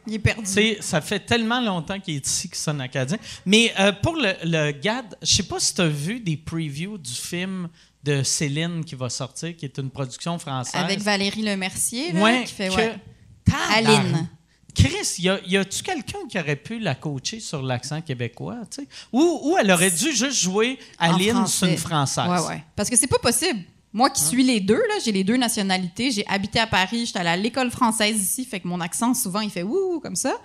Il 0.08 0.13
est 0.15 0.20
perdu. 0.20 0.46
Ça 0.80 1.02
fait 1.02 1.20
tellement 1.20 1.60
longtemps 1.62 2.00
qu'il 2.00 2.15
est 2.15 2.26
ici 2.26 2.48
qu'il 2.48 2.58
sonne 2.58 2.80
acadien. 2.82 3.17
Mais 3.46 3.74
euh, 3.80 3.91
pour 3.91 4.15
le, 4.15 4.34
le 4.43 4.72
GAD, 4.72 5.17
je 5.22 5.36
sais 5.36 5.43
pas 5.43 5.60
si 5.60 5.74
tu 5.76 5.82
as 5.82 5.88
vu 5.88 6.20
des 6.20 6.38
previews 6.38 6.98
du 6.98 7.12
film 7.13 7.67
de 8.04 8.24
Céline 8.24 8.86
qui 8.86 8.96
va 8.96 9.10
sortir, 9.10 9.56
qui 9.56 9.65
est 9.65 9.78
une 9.78 9.89
production 9.89 10.39
française. 10.39 10.76
Avec 10.82 11.00
Valérie 11.02 11.41
Lemercier, 11.43 12.13
là, 12.13 12.22
ouais, 12.22 12.43
qui 12.46 12.54
fait, 12.54 12.70
que- 12.70 12.76
ouais. 12.76 12.96
Tabarnak. 13.46 13.88
Aline. 13.88 14.30
Chris, 14.76 15.15
y, 15.20 15.28
a, 15.30 15.39
y 15.48 15.58
a-tu 15.58 15.82
quelqu'un 15.82 16.20
qui 16.30 16.38
aurait 16.39 16.56
pu 16.56 16.78
la 16.78 16.93
coacher 16.93 17.39
sur 17.39 17.63
l'accent 17.63 18.00
québécois, 18.02 18.58
tu 18.70 18.84
sais? 18.84 18.88
Ou, 19.12 19.39
ou 19.43 19.58
elle 19.58 19.72
aurait 19.72 19.89
dû 19.89 20.12
juste 20.15 20.39
jouer 20.39 20.78
Aline 21.00 21.20
sur 21.26 21.34
français. 21.36 21.72
une 21.72 21.78
française. 21.78 22.28
Ouais, 22.30 22.48
ouais. 22.48 22.63
Parce 22.76 22.88
que 22.89 22.96
c'est 22.96 23.08
pas 23.08 23.17
possible. 23.17 23.60
Moi 23.98 24.12
qui 24.12 24.22
suis 24.22 24.44
les 24.44 24.60
deux, 24.60 24.76
là, 24.76 24.94
j'ai 25.04 25.12
les 25.12 25.24
deux 25.24 25.38
nationalités. 25.38 26.12
J'ai 26.12 26.24
habité 26.28 26.60
à 26.60 26.68
Paris, 26.68 27.08
j'étais 27.08 27.18
allée 27.18 27.30
à 27.30 27.36
l'école 27.36 27.72
française 27.72 28.22
ici, 28.22 28.46
fait 28.46 28.60
que 28.60 28.68
mon 28.68 28.80
accent, 28.80 29.16
souvent, 29.16 29.40
il 29.40 29.50
fait 29.50 29.64
ouh 29.64 30.00
comme 30.00 30.16
ça. 30.16 30.36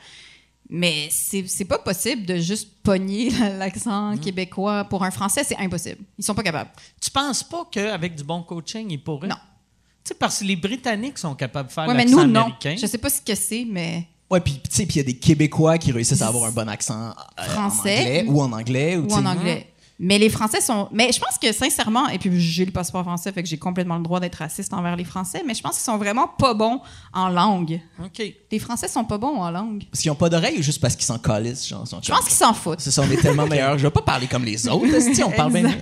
Mais 0.70 1.08
c'est 1.10 1.46
c'est 1.46 1.66
pas 1.66 1.78
possible 1.78 2.24
de 2.24 2.36
juste 2.36 2.70
pogner 2.82 3.28
l'accent 3.58 4.16
québécois 4.16 4.84
pour 4.84 5.04
un 5.04 5.10
français, 5.10 5.44
c'est 5.44 5.58
impossible. 5.58 5.98
Ils 6.18 6.24
sont 6.24 6.34
pas 6.34 6.42
capables. 6.42 6.70
Tu 6.98 7.10
penses 7.10 7.42
pas 7.42 7.68
qu'avec 7.70 8.14
du 8.14 8.24
bon 8.24 8.42
coaching, 8.42 8.86
ils 8.90 9.04
pourraient? 9.04 9.28
Non. 9.28 9.36
Tu 9.36 10.08
sais, 10.08 10.14
parce 10.14 10.38
que 10.38 10.44
les 10.44 10.56
Britanniques 10.56 11.18
sont 11.18 11.34
capables 11.34 11.68
de 11.68 11.74
faire 11.74 11.86
Ouais, 11.86 11.92
mais 11.94 12.04
l'accent 12.06 12.26
nous, 12.26 12.32
non. 12.32 12.40
américain. 12.44 12.74
Je 12.80 12.86
sais 12.86 12.96
pas 12.96 13.10
ce 13.10 13.20
que 13.20 13.34
c'est, 13.34 13.66
mais. 13.70 14.08
Ouais, 14.30 14.40
puis 14.40 14.54
tu 14.54 14.74
sais, 14.74 14.86
puis 14.86 14.94
il 14.94 14.98
y 14.98 15.00
a 15.00 15.04
des 15.04 15.18
Québécois 15.18 15.76
qui 15.76 15.92
réussissent 15.92 16.22
à 16.22 16.28
avoir 16.28 16.44
un 16.44 16.52
bon 16.52 16.70
accent 16.70 17.10
euh, 17.38 17.42
Français. 17.42 17.98
en 17.98 18.00
anglais 18.00 18.24
ou 18.28 18.40
en 18.40 18.52
anglais 18.52 18.96
ou, 18.96 19.12
en 19.12 19.26
anglais. 19.26 19.71
Mais 20.04 20.18
les 20.18 20.28
Français 20.28 20.60
sont. 20.60 20.88
Mais 20.90 21.12
je 21.12 21.20
pense 21.20 21.38
que 21.38 21.52
sincèrement, 21.52 22.08
et 22.08 22.18
puis 22.18 22.40
j'ai 22.40 22.64
le 22.64 22.72
passeport 22.72 23.04
français, 23.04 23.30
fait 23.30 23.40
que 23.40 23.48
j'ai 23.48 23.56
complètement 23.56 23.96
le 23.98 24.02
droit 24.02 24.18
d'être 24.18 24.34
raciste 24.34 24.74
envers 24.74 24.96
les 24.96 25.04
Français, 25.04 25.44
mais 25.46 25.54
je 25.54 25.62
pense 25.62 25.76
qu'ils 25.76 25.84
sont 25.84 25.96
vraiment 25.96 26.26
pas 26.26 26.54
bons 26.54 26.80
en 27.12 27.28
langue. 27.28 27.80
OK. 28.04 28.20
Les 28.50 28.58
Français 28.58 28.88
sont 28.88 29.04
pas 29.04 29.16
bons 29.16 29.36
en 29.40 29.48
langue. 29.52 29.84
Parce 29.92 30.02
qu'ils 30.02 30.10
ont 30.10 30.16
pas 30.16 30.28
d'oreilles 30.28 30.58
ou 30.58 30.62
juste 30.62 30.80
parce 30.80 30.96
qu'ils 30.96 31.04
s'en 31.04 31.18
calissent, 31.18 31.68
genre. 31.68 31.86
sont 31.86 32.00
Je 32.02 32.10
pense 32.10 32.24
qu'ils 32.24 32.32
s'en 32.32 32.52
foutent. 32.52 32.80
C'est 32.80 32.90
ça, 32.90 33.02
on 33.02 33.10
est 33.12 33.16
tellement 33.16 33.46
meilleurs. 33.48 33.78
Je 33.78 33.84
vais 33.84 33.92
pas 33.92 34.02
parler 34.02 34.26
comme 34.26 34.44
les 34.44 34.66
autres. 34.66 34.92
esti, 34.92 35.22
on 35.22 35.30
parle 35.30 35.52
bien. 35.52 35.72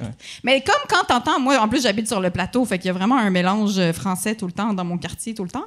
Mais 0.44 0.62
comme 0.62 0.82
quand 0.86 1.04
t'entends, 1.08 1.40
moi 1.40 1.58
en 1.58 1.68
plus 1.68 1.82
j'habite 1.82 2.06
sur 2.06 2.20
le 2.20 2.28
plateau, 2.28 2.66
fait 2.66 2.78
qu'il 2.78 2.88
y 2.88 2.90
a 2.90 2.94
vraiment 2.94 3.16
un 3.16 3.30
mélange 3.30 3.78
euh, 3.78 3.94
français 3.94 4.34
tout 4.34 4.46
le 4.46 4.52
temps 4.52 4.74
dans 4.74 4.84
mon 4.84 4.98
quartier 4.98 5.32
tout 5.32 5.44
le 5.44 5.50
temps. 5.50 5.64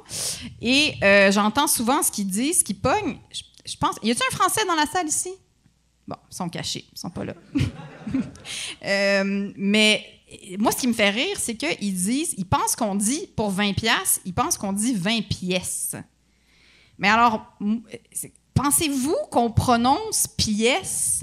Et 0.62 0.94
euh, 1.02 1.32
j'entends 1.32 1.66
souvent 1.66 2.04
ce 2.04 2.12
qu'ils 2.12 2.28
disent, 2.28 2.60
ce 2.60 2.64
qu'ils 2.64 2.78
pognent. 2.78 3.18
Je, 3.32 3.42
je 3.66 3.76
pense, 3.76 3.96
y 4.04 4.12
a-t-il 4.12 4.32
un 4.32 4.36
français 4.36 4.60
dans 4.68 4.76
la 4.76 4.86
salle 4.86 5.08
ici? 5.08 5.30
Bon, 6.06 6.16
ils 6.30 6.34
sont 6.36 6.48
cachés, 6.48 6.84
ils 6.92 6.98
sont 6.98 7.10
pas 7.10 7.24
là. 7.24 7.34
Euh, 8.84 9.50
mais 9.56 10.04
moi, 10.58 10.72
ce 10.72 10.76
qui 10.78 10.88
me 10.88 10.92
fait 10.92 11.10
rire, 11.10 11.36
c'est 11.38 11.54
qu'ils 11.54 11.94
disent, 11.94 12.34
ils 12.36 12.44
pensent 12.44 12.76
qu'on 12.76 12.94
dit 12.94 13.28
pour 13.36 13.50
20 13.50 13.72
pièces, 13.74 14.20
ils 14.24 14.34
pensent 14.34 14.58
qu'on 14.58 14.72
dit 14.72 14.94
20 14.94 15.22
pièces. 15.28 15.94
Mais 16.98 17.08
alors, 17.08 17.56
pensez-vous 18.54 19.16
qu'on 19.30 19.50
prononce 19.50 20.26
pièce, 20.36 21.22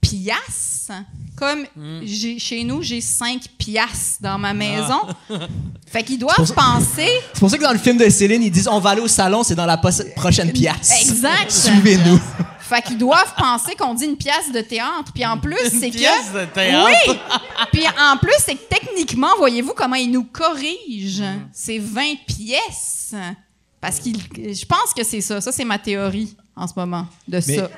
pièce, 0.00 0.90
comme 1.36 1.64
j'ai- 2.02 2.38
chez 2.38 2.64
nous, 2.64 2.82
j'ai 2.82 3.00
5 3.00 3.42
pièces 3.58 4.18
dans 4.20 4.38
ma 4.38 4.54
maison? 4.54 5.00
Fait 5.86 6.04
qu'ils 6.04 6.18
doivent 6.18 6.54
penser. 6.54 7.08
C'est 7.32 7.40
pour 7.40 7.50
ça 7.50 7.58
que 7.58 7.62
dans 7.64 7.72
le 7.72 7.78
film 7.78 7.96
de 7.98 8.08
Céline, 8.08 8.42
ils 8.42 8.50
disent 8.50 8.68
on 8.68 8.78
va 8.78 8.90
aller 8.90 9.00
au 9.02 9.08
salon, 9.08 9.42
c'est 9.42 9.56
dans 9.56 9.66
la 9.66 9.78
prochaine 9.78 10.52
pièce. 10.52 11.02
Exact. 11.08 11.50
Suivez-nous. 11.50 12.20
Fait 12.70 12.82
qu'ils 12.82 12.98
doivent 12.98 13.34
penser 13.36 13.74
qu'on 13.74 13.94
dit 13.94 14.04
une 14.04 14.16
pièce 14.16 14.52
de 14.52 14.60
théâtre. 14.60 15.12
Puis 15.12 15.26
en 15.26 15.36
plus, 15.38 15.56
Une 15.72 15.80
c'est 15.80 15.90
pièce 15.90 16.30
que. 16.32 16.38
de 16.40 16.44
théâtre. 16.46 16.88
Oui! 17.08 17.16
Puis 17.72 17.82
en 18.00 18.16
plus, 18.16 18.32
c'est 18.44 18.54
que 18.54 18.68
techniquement, 18.68 19.28
voyez-vous 19.38 19.74
comment 19.74 19.96
ils 19.96 20.10
nous 20.10 20.24
corrigent? 20.24 21.24
C'est 21.52 21.78
20 21.78 22.14
pièces. 22.26 23.14
Parce 23.80 23.98
qu'ils. 23.98 24.18
Je 24.36 24.64
pense 24.66 24.94
que 24.96 25.02
c'est 25.04 25.20
ça. 25.20 25.40
Ça, 25.40 25.50
c'est 25.52 25.64
ma 25.64 25.78
théorie 25.78 26.36
en 26.54 26.66
ce 26.68 26.74
moment 26.76 27.06
de 27.26 27.40
Mais- 27.46 27.56
ça. 27.56 27.70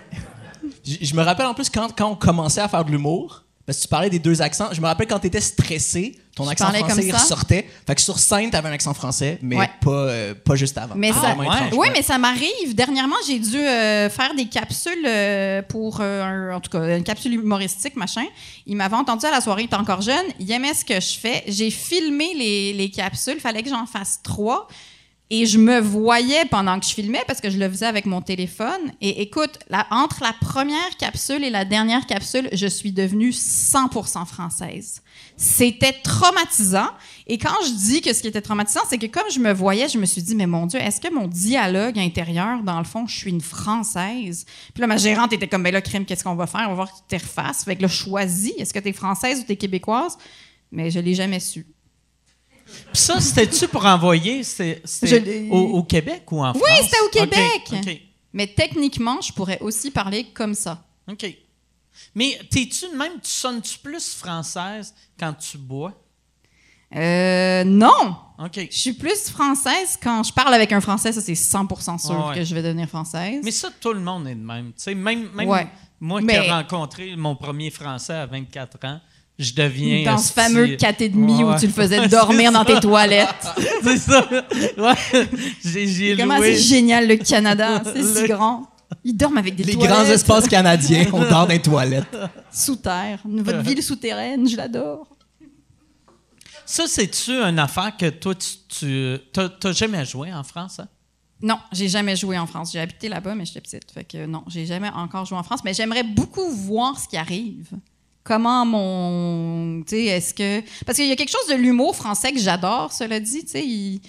Je, 0.85 0.97
je 1.01 1.15
me 1.17 1.23
rappelle 1.23 1.47
en 1.47 1.55
plus 1.55 1.71
quand, 1.71 1.89
quand 1.97 2.09
on 2.11 2.15
commençait 2.17 2.61
à 2.61 2.69
faire 2.69 2.85
de 2.85 2.91
l'humour, 2.91 3.45
parce 3.67 3.79
que 3.79 3.83
tu 3.83 3.89
parlais 3.89 4.11
des 4.11 4.19
deux 4.19 4.43
accents, 4.43 4.69
je 4.73 4.81
me 4.81 4.87
rappelle 4.87 5.07
quand 5.07 5.19
tu 5.21 5.29
étais 5.29 5.41
stressé, 5.41 6.19
ton 6.35 6.45
Je 6.45 6.51
accent 6.51 6.71
français 6.73 7.05
il 7.07 7.13
ressortait. 7.15 7.69
Fait 7.87 7.95
que 7.95 8.01
sur 8.01 8.19
scène, 8.19 8.51
tu 8.51 8.57
avais 8.57 8.69
un 8.69 8.73
accent 8.73 8.95
français, 8.95 9.39
mais 9.43 9.57
Ouais. 9.57 9.71
pas, 9.83 9.91
euh, 9.91 10.35
pas 10.35 10.55
juste 10.57 10.77
avant. 10.79 10.95
Mais 10.97 11.11
Ah, 11.15 11.21
ça, 11.21 11.37
ouais. 11.37 11.47
oui, 11.77 11.89
mais 11.93 12.03
ça 12.03 12.19
m'arrive. 12.19 12.75
Dernièrement, 12.75 13.17
j'ai 13.27 13.39
dû 13.39 13.57
euh, 13.59 14.09
faire 14.11 14.35
des 14.35 14.47
capsules 14.47 15.05
euh, 15.07 15.63
pour, 15.63 16.01
un- 16.01 16.55
en 16.55 16.61
tout 16.61 16.71
cas, 16.71 16.97
une 16.97 17.05
capsule 17.05 17.35
humoristique, 17.35 17.97
machin. 17.97 18.25
Il 18.67 18.77
m'avait 18.77 18.97
entendu 18.97 19.27
à 19.27 19.31
la 19.31 19.41
soirée, 19.41 19.63
il 19.63 19.67
était 19.67 19.77
encore 19.77 20.01
jeune. 20.01 20.25
Il 20.41 20.51
aimait 20.51 20.75
ce 20.75 20.85
que 20.85 20.95
je 21.01 21.19
fais. 21.19 21.45
J'ai 21.47 21.71
filmé 21.71 22.33
les, 22.35 22.73
les 22.73 22.91
capsules. 22.91 23.35
Il 23.37 23.41
fallait 23.41 23.63
que 23.63 23.71
j'en 23.71 23.87
fasse 23.87 24.21
trois. 24.23 24.67
Et 25.35 25.47
je 25.47 25.57
me 25.57 25.81
voyais 25.81 26.45
pendant 26.45 26.79
que 26.79 26.85
je 26.85 26.93
filmais 26.93 27.23
parce 27.27 27.41
que 27.41 27.49
je 27.49 27.57
le 27.57 27.67
faisais 27.67 27.87
avec 27.87 28.05
mon 28.05 28.21
téléphone. 28.21 28.93
Et 29.01 29.23
écoute, 29.23 29.59
entre 29.91 30.23
la 30.23 30.35
première 30.35 30.95
capsule 30.99 31.43
et 31.43 31.49
la 31.49 31.65
dernière 31.65 32.07
capsule, 32.07 32.51
je 32.53 32.67
suis 32.67 32.93
devenue 32.93 33.31
100% 33.31 34.27
française. 34.27 35.01
C'était 35.39 35.95
traumatisant. 35.95 36.91
Et 37.27 37.39
quand 37.39 37.55
je 37.65 37.73
dis 37.73 38.03
que 38.03 38.13
ce 38.13 38.21
qui 38.21 38.29
était 38.29 38.43
traumatisant, 38.43 38.83
c'est 38.91 38.99
que 38.99 39.07
comme 39.07 39.31
je 39.33 39.39
me 39.41 39.55
voyais, 39.55 39.89
je 39.89 39.97
me 39.97 40.05
suis 40.05 40.21
dit, 40.21 40.35
mais 40.35 40.47
mon 40.47 40.67
Dieu, 40.67 40.79
est-ce 40.79 41.01
que 41.01 41.11
mon 41.11 41.29
dialogue 41.29 41.99
intérieur, 41.99 42.63
dans 42.63 42.77
le 42.77 42.85
fond, 42.85 43.07
je 43.07 43.17
suis 43.17 43.31
une 43.31 43.41
Française? 43.41 44.45
Puis 44.75 44.83
là, 44.83 44.87
ma 44.87 44.99
gérante 44.99 45.33
était 45.33 45.49
comme, 45.49 45.63
ben 45.63 45.73
là, 45.73 45.81
crime, 45.81 46.05
qu'est-ce 46.05 46.25
qu'on 46.25 46.35
va 46.35 46.47
faire? 46.47 46.67
On 46.67 46.75
va 46.75 46.75
voir 46.75 46.95
tu 46.95 47.01
t'es 47.09 47.17
refasse. 47.17 47.65
Fait 47.65 47.77
que 47.77 47.81
là, 47.81 47.89
choisis, 47.89 48.53
est-ce 48.59 48.75
que 48.75 48.81
tu 48.81 48.91
es 48.91 48.93
française 48.93 49.41
ou 49.41 49.45
tu 49.45 49.53
es 49.53 49.57
québécoise? 49.57 50.19
Mais 50.71 50.91
je 50.91 51.01
l'ai 51.01 51.15
jamais 51.15 51.41
su. 51.41 51.65
Puis 52.93 53.01
ça, 53.03 53.21
c'était-tu 53.21 53.69
pour 53.69 53.85
envoyer? 53.87 54.43
Au, 55.51 55.57
au 55.59 55.83
Québec 55.83 56.31
ou 56.31 56.45
en 56.45 56.53
France? 56.55 56.63
Oui, 56.65 56.85
c'était 56.85 57.01
au 57.01 57.09
Québec. 57.09 57.63
OK. 57.73 58.01
Mais 58.33 58.47
techniquement, 58.47 59.21
je 59.21 59.33
pourrais 59.33 59.59
aussi 59.61 59.91
parler 59.91 60.25
comme 60.33 60.55
ça. 60.55 60.83
OK. 61.11 61.27
Mais 62.15 62.39
t'es-tu 62.51 62.91
de 62.91 62.97
même, 62.97 63.21
tu 63.23 63.31
sonnes-tu 63.31 63.79
plus 63.79 64.15
française 64.15 64.95
quand 65.19 65.35
tu 65.35 65.59
bois? 65.59 65.93
Euh, 66.95 67.65
non! 67.65 68.17
OK. 68.39 68.69
Je 68.71 68.77
suis 68.77 68.93
plus 68.93 69.31
française 69.31 69.99
quand 70.03 70.23
je 70.23 70.33
parle 70.33 70.53
avec 70.53 70.73
un 70.73 70.81
Français, 70.81 71.13
ça 71.13 71.21
c'est 71.21 71.33
100% 71.33 71.99
sûr 71.99 72.27
ouais. 72.29 72.35
que 72.35 72.45
je 72.45 72.55
vais 72.55 72.63
devenir 72.63 72.89
française. 72.89 73.41
Mais 73.45 73.51
ça, 73.51 73.71
tout 73.81 73.93
le 73.93 74.01
monde 74.01 74.27
est 74.29 74.35
de 74.35 74.45
même. 74.45 74.69
Tu 74.73 74.83
sais, 74.83 74.95
même 74.95 75.31
même 75.35 75.49
Ouais. 75.49 75.67
moi 76.01 76.21
qui 76.21 76.31
ai 76.31 76.51
rencontré 76.51 77.17
mon 77.17 77.35
premier 77.37 77.71
Français 77.71 78.15
à 78.15 78.27
24 78.27 78.85
ans, 78.87 79.01
je 79.43 79.55
deviens. 79.55 80.05
dans 80.13 80.19
ce 80.19 80.33
fameux 80.33 80.77
4 80.77 81.01
et 81.03 81.09
demi 81.09 81.43
Ouais. 81.45 81.55
où 81.55 81.59
tu 81.59 81.67
le 81.67 81.73
faisais 81.73 82.09
dormir 82.09 82.53
dans 82.53 82.65
tes 82.65 82.81
toilettes. 82.81 83.47
C'est 83.83 83.97
ça. 83.99 84.27
Ouais. 84.79 84.95
J'ai 85.65 85.87
j'ai 85.87 86.17
Comment 86.17 86.37
loué. 86.39 86.55
c'est 86.57 86.63
génial 86.63 87.09
le 87.09 87.17
Canada, 87.17 87.83
c'est 87.95 88.03
si 88.03 88.23
Le- 88.23 88.29
grand. 88.29 88.69
Ils 89.05 89.15
dorment 89.17 89.39
avec 89.39 89.55
des 89.57 89.65
Les 89.65 89.73
toilettes 89.75 89.91
grands 89.93 90.05
espaces 90.05 90.49
canadiens, 90.49 91.07
on 91.13 91.21
dort 91.21 91.31
dans 91.31 91.47
les 91.47 91.61
toilettes. 91.63 92.17
sous 92.53 92.77
terre. 92.77 93.21
Votre 93.25 93.61
ville 93.63 93.83
souterraine, 93.83 94.47
je 94.49 94.57
l'adore. 94.57 95.07
Ça, 96.67 96.85
c'est-tu 96.87 97.33
une 97.33 97.59
affaire 97.59 97.97
que 97.97 98.09
toi, 98.09 98.35
tu. 98.35 98.49
tu 98.69 99.19
t'as, 99.33 99.49
t'as 99.49 99.73
jamais 99.73 100.05
joué 100.05 100.33
en 100.33 100.43
France, 100.45 100.79
hein? 100.81 100.89
Non, 101.43 101.59
j'ai 101.73 101.89
jamais 101.89 102.15
joué 102.15 102.39
en 102.39 102.47
France. 102.47 102.71
J'ai 102.73 102.79
habité 102.79 103.09
là-bas, 103.09 103.35
mais 103.35 103.45
j'étais 103.45 103.61
petite. 103.61 103.91
Fait 103.93 104.05
que 104.05 104.27
non, 104.27 104.45
j'ai 104.47 104.65
jamais 104.65 104.91
encore 104.91 105.25
joué 105.25 105.37
en 105.39 105.43
France. 105.43 105.61
Mais 105.65 105.75
j'aimerais 105.75 106.05
beaucoup 106.05 106.49
voir 106.51 107.01
ce 107.01 107.09
qui 107.09 107.17
arrive. 107.17 107.67
Comment 108.25 108.65
mon. 108.65 109.83
Tu 109.83 109.97
sais, 109.97 110.05
est-ce 110.05 110.33
que. 110.35 110.61
Parce 110.85 110.97
qu'il 110.99 111.07
y 111.09 111.13
a 111.13 111.17
quelque 111.17 111.33
chose 111.33 111.49
de 111.51 111.55
l'humour 111.55 111.97
français 111.97 112.33
que 112.33 112.39
j'adore, 112.39 112.93
cela 112.93 113.19
dit. 113.21 113.45
Tu 113.45 113.51
sais, 113.51 113.65
ils. 113.67 114.01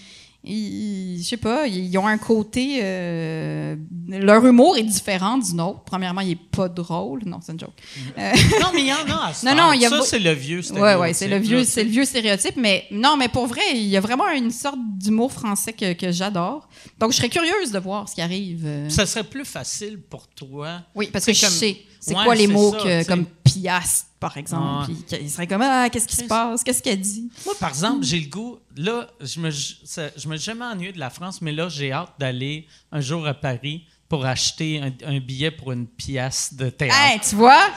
ils- 0.43 1.21
je 1.23 1.27
sais 1.29 1.37
pas, 1.37 1.65
ils 1.67 1.97
ont 1.97 2.05
un 2.05 2.17
côté. 2.17 2.79
euh, 2.83 3.75
leur 4.09 4.45
humour 4.45 4.77
est 4.77 4.83
différent 4.83 5.37
du 5.37 5.55
nôtre. 5.55 5.81
Premièrement, 5.85 6.21
il 6.21 6.31
est 6.31 6.35
pas 6.51 6.67
drôle. 6.69 7.21
Non, 7.25 7.39
c'est 7.41 7.53
une 7.53 7.59
joke. 7.59 7.71
Non, 8.61 8.67
mais 8.73 8.81
il 8.81 8.87
y 8.87 8.93
en 8.93 8.97
a 8.97 9.29
à 9.29 9.33
Non, 9.45 9.55
non, 9.55 9.73
il 9.73 9.81
y 9.81 9.85
a 9.85 9.89
Ça, 9.89 10.01
c'est 10.03 10.19
le 10.19 10.33
vieux 10.33 10.61
Ouais, 10.73 10.95
ouais, 10.95 11.13
c'est 11.13 11.27
le 11.27 11.37
stéréotype, 11.41 11.47
vieux, 11.49 11.63
c'est 11.63 11.83
le 11.83 11.89
vieux 11.89 12.05
stéréotype, 12.05 12.55
mais 12.57 12.85
non, 12.91 13.15
mais 13.17 13.29
pour 13.29 13.47
vrai, 13.47 13.61
il 13.73 13.83
y 13.87 13.97
a 13.97 14.01
vraiment 14.01 14.29
une 14.29 14.51
sorte 14.51 14.77
d'humour 14.97 15.31
français 15.31 15.73
que, 15.73 15.93
que 15.93 16.11
j'adore. 16.11 16.67
Donc, 16.99 17.11
je 17.11 17.17
serais 17.17 17.29
curieuse 17.29 17.71
de 17.71 17.79
voir 17.79 18.07
ce 18.09 18.15
qui 18.15 18.21
arrive. 18.21 18.63
euh. 18.65 18.89
Ça 18.89 19.05
serait 19.05 19.23
plus 19.23 19.45
facile 19.45 19.99
pour 19.99 20.27
toi. 20.27 20.81
Oui, 20.95 21.09
parce 21.11 21.25
que 21.25 21.33
je 21.33 21.41
comme- 21.41 21.49
sais. 21.49 21.81
C'est 21.99 22.15
Ouais, 22.15 22.23
quoi 22.25 22.35
les 22.35 22.47
mots 22.47 22.73
ça, 22.73 22.83
que- 22.83 23.07
comme 23.07 23.25
piastre, 23.25 24.07
par 24.19 24.35
exemple. 24.35 24.89
Ouais. 24.91 24.95
Puis 25.07 25.17
qu'il 25.19 25.31
serait 25.31 25.47
comme 25.47 25.61
Ah, 25.61 25.89
qu'est-ce 25.89 26.07
qui 26.07 26.17
se 26.17 26.25
passe? 26.25 26.61
Qu'est-ce 26.61 26.83
qu'elle 26.83 26.99
dit? 26.99 27.29
Moi, 27.45 27.55
par 27.57 27.69
exemple, 27.69 28.03
j'ai 28.03 28.19
le 28.19 28.27
goût. 28.29 28.59
Là, 28.75 29.07
je 29.21 29.39
me, 29.39 29.49
ça- 29.51 30.09
je 30.17 30.27
me 30.27 30.35
suis 30.35 30.43
jamais 30.45 30.65
ennuyé 30.65 30.91
de 30.91 30.99
la 30.99 31.09
France, 31.09 31.41
mais 31.41 31.53
là, 31.53 31.69
j'ai 31.69 31.93
hâte 31.93 32.11
d'aller 32.19 32.67
un 32.91 32.99
jour 32.99 33.25
à 33.25 33.33
Paris 33.33 33.85
pour 34.09 34.25
acheter 34.25 34.81
un, 34.81 34.91
un 35.07 35.19
billet 35.21 35.49
pour 35.49 35.71
une 35.71 35.87
pièce 35.87 36.53
de 36.53 36.69
théâtre. 36.69 36.93
Hey, 36.99 37.19
tu 37.21 37.35
vois? 37.35 37.69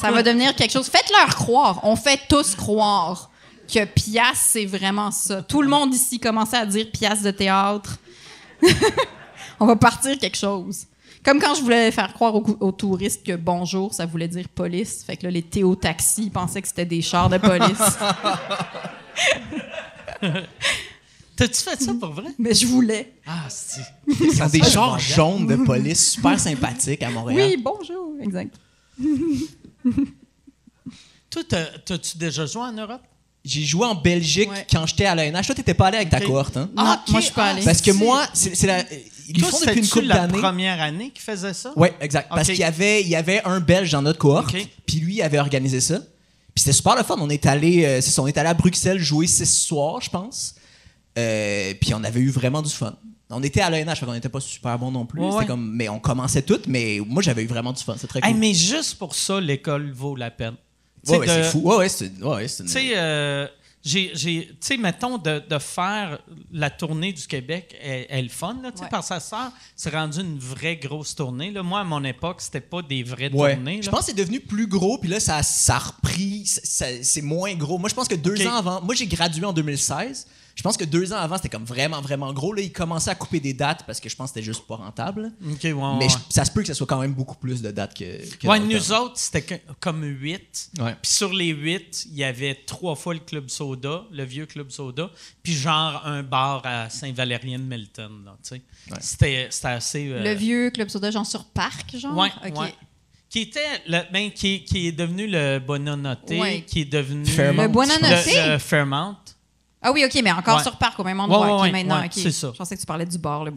Ça 0.00 0.10
va 0.10 0.24
devenir 0.24 0.56
quelque 0.56 0.72
chose. 0.72 0.88
Faites-leur 0.88 1.36
croire. 1.36 1.78
On 1.84 1.94
fait 1.94 2.20
tous 2.28 2.56
croire 2.56 3.30
que 3.72 3.84
piastre, 3.84 4.44
c'est 4.44 4.66
vraiment 4.66 5.12
ça. 5.12 5.42
Tout 5.42 5.62
le 5.62 5.68
monde 5.68 5.94
ici 5.94 6.18
commençait 6.18 6.56
à 6.56 6.66
dire 6.66 6.90
piastre 6.90 7.22
de 7.24 7.30
théâtre. 7.30 7.96
On 9.60 9.66
va 9.66 9.76
partir 9.76 10.18
quelque 10.18 10.36
chose. 10.36 10.86
Comme 11.24 11.40
quand 11.40 11.54
je 11.54 11.62
voulais 11.62 11.90
faire 11.90 12.12
croire 12.14 12.34
aux, 12.36 12.44
aux 12.60 12.72
touristes 12.72 13.26
que 13.26 13.34
bonjour, 13.36 13.92
ça 13.92 14.06
voulait 14.06 14.28
dire 14.28 14.48
police. 14.48 15.02
Fait 15.04 15.16
que 15.16 15.24
là, 15.24 15.30
les 15.32 15.42
théo-taxis 15.42 16.22
ils 16.24 16.30
pensaient 16.30 16.62
que 16.62 16.68
c'était 16.68 16.84
des 16.86 17.02
chars 17.02 17.28
de 17.28 17.38
police. 17.38 17.78
T'as-tu 21.36 21.62
fait 21.62 21.80
ça 21.80 21.94
pour 21.94 22.10
vrai? 22.12 22.30
Mais 22.38 22.52
je 22.54 22.66
voulais. 22.66 23.12
Ah, 23.26 23.44
si. 23.48 23.80
Ils 24.08 24.42
ont 24.42 24.46
des 24.48 24.62
chars 24.62 24.94
le 24.96 25.00
jaunes 25.00 25.46
de 25.46 25.56
police 25.56 26.12
super 26.14 26.38
sympathiques 26.40 27.02
à 27.02 27.10
Montréal. 27.10 27.50
Oui, 27.50 27.56
bonjour. 27.62 28.14
Exact. 28.20 28.54
Toi, 31.30 31.42
t'as- 31.48 31.78
t'as-tu 31.84 32.18
déjà 32.18 32.46
joué 32.46 32.62
en 32.62 32.72
Europe? 32.72 33.02
J'ai 33.48 33.64
joué 33.64 33.86
en 33.86 33.94
Belgique 33.94 34.50
Ouais. 34.50 34.66
quand 34.70 34.86
j'étais 34.86 35.06
à 35.06 35.14
l'ENH. 35.14 35.46
Toi, 35.46 35.54
t'étais 35.54 35.74
pas 35.74 35.86
allé 35.86 35.96
avec 35.96 36.10
ta 36.10 36.20
cohorte, 36.20 36.56
hein? 36.56 36.68
Non, 36.76 36.82
Ah, 36.84 37.02
moi, 37.08 37.20
je 37.20 37.24
suis 37.26 37.34
pas 37.34 37.46
Ah, 37.46 37.50
allée. 37.50 37.62
Parce 37.64 37.80
que 37.80 37.90
moi, 37.92 38.26
c'est 38.34 38.66
la. 38.66 38.84
Ils 39.30 39.40
Toi, 39.42 39.50
font 39.50 39.60
depuis 39.60 39.80
une 39.80 39.88
couple 39.88 40.06
la 40.06 40.14
d'années. 40.26 40.38
première 40.38 40.80
année 40.80 41.10
qu'ils 41.10 41.22
faisaient 41.22 41.52
ça? 41.54 41.72
Oui, 41.76 41.88
exact. 42.00 42.28
Parce 42.30 42.46
qu'il 42.48 42.56
y 42.58 42.64
avait, 42.64 43.02
il 43.02 43.08
y 43.08 43.16
avait 43.16 43.42
un 43.44 43.60
Belge 43.60 43.90
dans 43.92 44.00
notre 44.02 44.18
cohorte, 44.18 44.54
puis 44.86 44.96
lui 45.00 45.16
il 45.16 45.22
avait 45.22 45.38
organisé 45.38 45.80
ça. 45.80 45.98
Puis 46.54 46.62
c'était 46.64 46.72
super 46.72 46.96
le 46.96 47.02
fun. 47.02 47.16
On 47.20 47.28
est 47.30 47.44
allé, 47.46 47.84
euh, 47.84 48.00
c'est 48.00 48.10
ça, 48.10 48.22
on 48.22 48.26
est 48.26 48.36
allé 48.38 48.48
à 48.48 48.54
Bruxelles 48.54 48.98
jouer 48.98 49.26
six 49.26 49.44
soirs, 49.46 50.00
je 50.00 50.10
pense. 50.10 50.54
Euh, 51.18 51.74
puis 51.80 51.92
on 51.94 52.02
avait 52.04 52.20
eu 52.20 52.30
vraiment 52.30 52.62
du 52.62 52.70
fun. 52.70 52.94
On 53.30 53.42
était 53.42 53.60
à 53.60 53.68
l'ENH, 53.68 53.96
fait 53.96 54.06
qu'on 54.06 54.12
n'était 54.14 54.30
pas 54.30 54.40
super 54.40 54.78
bon 54.78 54.90
non 54.90 55.04
plus. 55.04 55.20
Ouais, 55.20 55.44
comme, 55.44 55.72
mais 55.74 55.88
on 55.90 55.98
commençait 56.00 56.40
toutes, 56.42 56.66
mais 56.66 56.98
moi 57.06 57.22
j'avais 57.22 57.42
eu 57.42 57.46
vraiment 57.46 57.72
du 57.74 57.82
fun. 57.82 57.94
C'est 57.98 58.06
très 58.06 58.20
cool. 58.22 58.30
Hey, 58.30 58.34
mais 58.36 58.54
juste 58.54 58.94
pour 58.94 59.14
ça, 59.14 59.38
l'école 59.40 59.92
vaut 59.92 60.16
la 60.16 60.30
peine. 60.30 60.54
Ouais, 61.06 61.12
sais, 61.14 61.18
ouais, 61.18 61.26
de- 61.26 61.32
c'est 61.42 61.50
fou. 61.50 61.60
Ouais, 61.60 61.76
ouais, 61.76 61.88
c'est, 61.88 62.22
ouais, 62.22 62.42
une- 62.46 62.66
Tu 62.66 62.72
sais, 62.72 62.90
euh, 62.96 63.46
j'ai, 63.84 64.10
j'ai- 64.14 64.46
tu 64.48 64.56
sais, 64.60 64.76
mettons, 64.76 65.18
de, 65.18 65.42
de 65.48 65.58
faire 65.58 66.18
la 66.52 66.68
tournée 66.68 67.12
du 67.12 67.26
Québec 67.26 67.76
est, 67.80 68.06
est 68.10 68.22
le 68.22 68.28
fun, 68.28 68.56
là, 68.62 68.70
tu 68.72 68.78
sais, 68.78 68.84
Ouais. 68.84 68.88
parce 68.90 69.08
que 69.08 69.14
ça 69.14 69.20
sort, 69.20 69.50
c'est 69.76 69.90
rendu 69.94 70.20
une 70.20 70.38
vraie 70.38 70.76
grosse 70.76 71.14
tournée. 71.14 71.50
Là. 71.52 71.62
Moi, 71.62 71.80
à 71.80 71.84
mon 71.84 72.02
époque, 72.04 72.40
c'était 72.40 72.60
pas 72.60 72.82
des 72.82 73.02
vraies 73.02 73.30
Ouais. 73.32 73.54
tournées. 73.54 73.80
Je 73.82 73.88
pense 73.88 74.00
que 74.00 74.06
c'est 74.06 74.12
devenu 74.14 74.40
plus 74.40 74.66
gros, 74.66 74.98
puis 74.98 75.08
là, 75.08 75.20
ça, 75.20 75.42
ça 75.42 75.76
a 75.76 75.78
repris. 75.78 76.42
c'est 76.44 77.22
moins 77.22 77.54
gros. 77.54 77.78
Moi, 77.78 77.88
je 77.88 77.94
pense 77.94 78.08
que 78.08 78.14
deux 78.16 78.46
ans 78.46 78.56
avant. 78.56 78.82
Moi, 78.82 78.94
j'ai 78.94 79.06
gradué 79.06 79.44
en 79.46 79.52
2016. 79.52 80.26
Je 80.58 80.62
pense 80.64 80.76
que 80.76 80.84
deux 80.84 81.12
ans 81.12 81.18
avant, 81.18 81.36
c'était 81.36 81.50
comme 81.50 81.64
vraiment, 81.64 82.00
vraiment 82.00 82.32
gros. 82.32 82.52
Là, 82.52 82.62
ils 82.62 82.72
commençaient 82.72 83.10
à 83.10 83.14
couper 83.14 83.38
des 83.38 83.52
dates 83.54 83.84
parce 83.86 84.00
que 84.00 84.08
je 84.08 84.16
pense 84.16 84.30
que 84.32 84.34
c'était 84.40 84.44
juste 84.44 84.66
pas 84.66 84.74
rentable. 84.74 85.30
OK, 85.48 85.60
ouais, 85.62 85.72
ouais, 85.72 85.96
Mais 86.00 86.08
je- 86.08 86.16
ça 86.30 86.44
se 86.44 86.50
peut 86.50 86.62
que 86.62 86.66
ce 86.66 86.74
soit 86.74 86.86
quand 86.88 87.00
même 87.00 87.14
beaucoup 87.14 87.36
plus 87.36 87.62
de 87.62 87.70
dates 87.70 87.94
que. 87.96 88.36
que 88.38 88.44
Ouais, 88.48 88.58
nous 88.58 88.76
temps. 88.80 89.04
autres, 89.04 89.18
c'était 89.18 89.62
comme 89.78 90.02
huit. 90.02 90.70
Ouais. 90.80 90.96
Puis 91.00 91.12
sur 91.12 91.32
les 91.32 91.50
huit, 91.50 92.06
il 92.10 92.16
y 92.16 92.24
avait 92.24 92.56
trois 92.66 92.96
fois 92.96 93.14
le 93.14 93.20
Club 93.20 93.48
Soda, 93.48 94.02
le 94.10 94.24
vieux 94.24 94.46
Club 94.46 94.70
Soda, 94.72 95.10
puis 95.44 95.52
genre 95.54 96.02
un 96.04 96.24
bar 96.24 96.62
à 96.64 96.90
Saint-Valérien 96.90 97.60
de 97.60 97.64
Melton. 97.64 98.10
là, 98.24 98.36
tu 98.42 98.56
sais. 98.56 98.62
Ouais. 98.90 98.98
C'était, 99.00 99.46
c'était 99.50 99.68
assez... 99.68 100.08
euh, 100.10 100.24
Le 100.24 100.34
vieux 100.34 100.70
club 100.70 100.88
soda, 100.88 101.12
genre 101.12 101.24
sur 101.24 101.44
parc, 101.44 101.96
genre? 101.96 102.16
Ouais, 102.16 102.30
OK. 102.44 102.58
ouais. 102.58 102.74
Qui 103.30 103.42
était 103.42 103.60
le, 103.86 104.00
ben, 104.12 104.32
qui, 104.32 104.64
qui 104.64 104.88
est 104.88 104.92
devenu 104.92 105.28
le 105.28 105.60
Bonanoté, 105.60 106.40
Ouais. 106.40 106.62
qui 106.66 106.80
est 106.80 106.84
devenu 106.92 107.26
Fairmont. 107.26 107.62
Le 107.62 107.68
Buonanotte? 107.68 108.26
le, 108.26 108.52
le 108.54 108.58
Fairmont. 108.58 109.14
Ah 109.80 109.92
oui, 109.92 110.04
OK, 110.04 110.20
mais 110.24 110.32
encore 110.32 110.56
Ouais. 110.56 110.62
sur 110.62 110.76
parc, 110.76 110.98
au 110.98 111.04
même 111.04 111.20
endroit. 111.20 111.56
Ouais, 111.56 111.62
ouais, 111.62 111.70
maintenant, 111.72 112.00
ouais, 112.00 112.06
OK. 112.06 112.12
c'est 112.14 112.32
ça. 112.32 112.50
Je 112.52 112.58
pensais 112.58 112.74
que 112.74 112.80
tu 112.80 112.86
parlais 112.86 113.06
du 113.06 113.16
bar, 113.18 113.44
le 113.44 113.52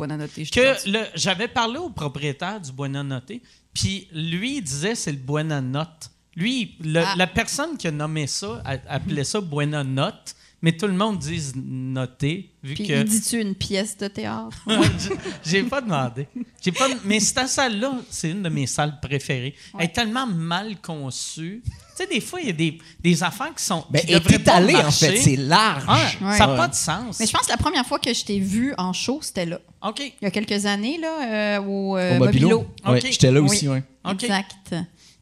perdue. 0.73 0.91
le, 0.91 1.05
j'avais 1.15 1.47
parlé 1.47 1.77
au 1.77 1.89
propriétaire 1.89 2.59
du 2.61 2.71
Buonanotte, 2.71 3.31
puis 3.73 4.07
lui 4.13 4.57
il 4.57 4.61
disait 4.61 4.93
c'est 4.95 5.11
le 5.11 5.17
Buonanotte. 5.17 6.11
Lui, 6.35 6.75
le- 6.79 7.01
Ah. 7.05 7.13
la 7.17 7.27
personne 7.27 7.75
qui 7.77 7.87
a 7.87 7.91
nommé 7.91 8.25
ça 8.27 8.61
a- 8.63 8.77
appelait 8.95 9.23
ça 9.23 9.41
Buonanotte, 9.41 10.35
mais 10.61 10.71
tout 10.73 10.87
le 10.87 10.93
monde 10.93 11.17
dit 11.19 11.51
noté 11.55 12.51
vu 12.63 12.75
Puis, 12.75 12.87
que 12.87 12.93
il 12.93 13.03
dit-tu 13.03 13.41
une 13.41 13.55
pièce 13.55 13.97
de 13.97 14.07
théâtre? 14.07 14.57
J'ai- 15.43 15.63
pas 15.63 15.81
demandé. 15.81 16.27
J'ai 16.61 16.71
pas, 16.71 16.87
mais 17.05 17.19
cette 17.19 17.47
salle-là, 17.47 17.93
c'est 18.09 18.29
une 18.31 18.43
de 18.43 18.49
mes 18.49 18.67
salles 18.67 18.99
préférées. 19.01 19.55
Elle 19.77 19.85
est 19.85 19.89
tellement 19.93 20.27
mal 20.27 20.79
conçue. 20.81 21.63
Tu 21.65 21.71
sais, 21.95 22.07
des 22.07 22.21
fois, 22.21 22.39
il 22.41 22.47
y 22.47 22.49
a 22.49 22.53
des, 22.53 22.77
des 23.01 23.23
affaires 23.23 23.53
qui 23.55 23.63
sont. 23.63 23.83
Ben, 23.89 24.01
qui 24.01 24.15
en 24.15 24.91
fait. 24.91 25.17
C'est 25.17 25.35
large. 25.35 25.83
Ouais. 26.21 26.37
Ça 26.37 26.45
n'a 26.45 26.51
Ouais. 26.51 26.57
pas 26.57 26.67
de 26.67 26.75
sens. 26.75 27.19
Mais 27.19 27.25
je 27.25 27.31
pense 27.31 27.45
que 27.47 27.51
la 27.51 27.57
première 27.57 27.85
fois 27.85 27.99
que 27.99 28.13
je 28.13 28.23
t'ai 28.23 28.39
vu 28.39 28.73
en 28.77 28.93
show, 28.93 29.19
c'était 29.21 29.45
là. 29.45 29.59
OK. 29.83 29.99
Il 29.99 30.13
y 30.23 30.25
a 30.25 30.31
quelques 30.31 30.65
années, 30.65 30.97
là, 30.99 31.57
euh, 31.57 31.61
au, 31.63 31.97
euh, 31.97 32.15
Au 32.17 32.19
Mobilo. 32.19 32.65
Mobilo. 32.85 33.09
J'étais 33.11 33.31
là 33.31 33.41
Oui. 33.41 33.49
aussi, 33.49 33.67
ouais. 33.67 33.83
OK. 34.05 34.23
Exact. 34.23 34.55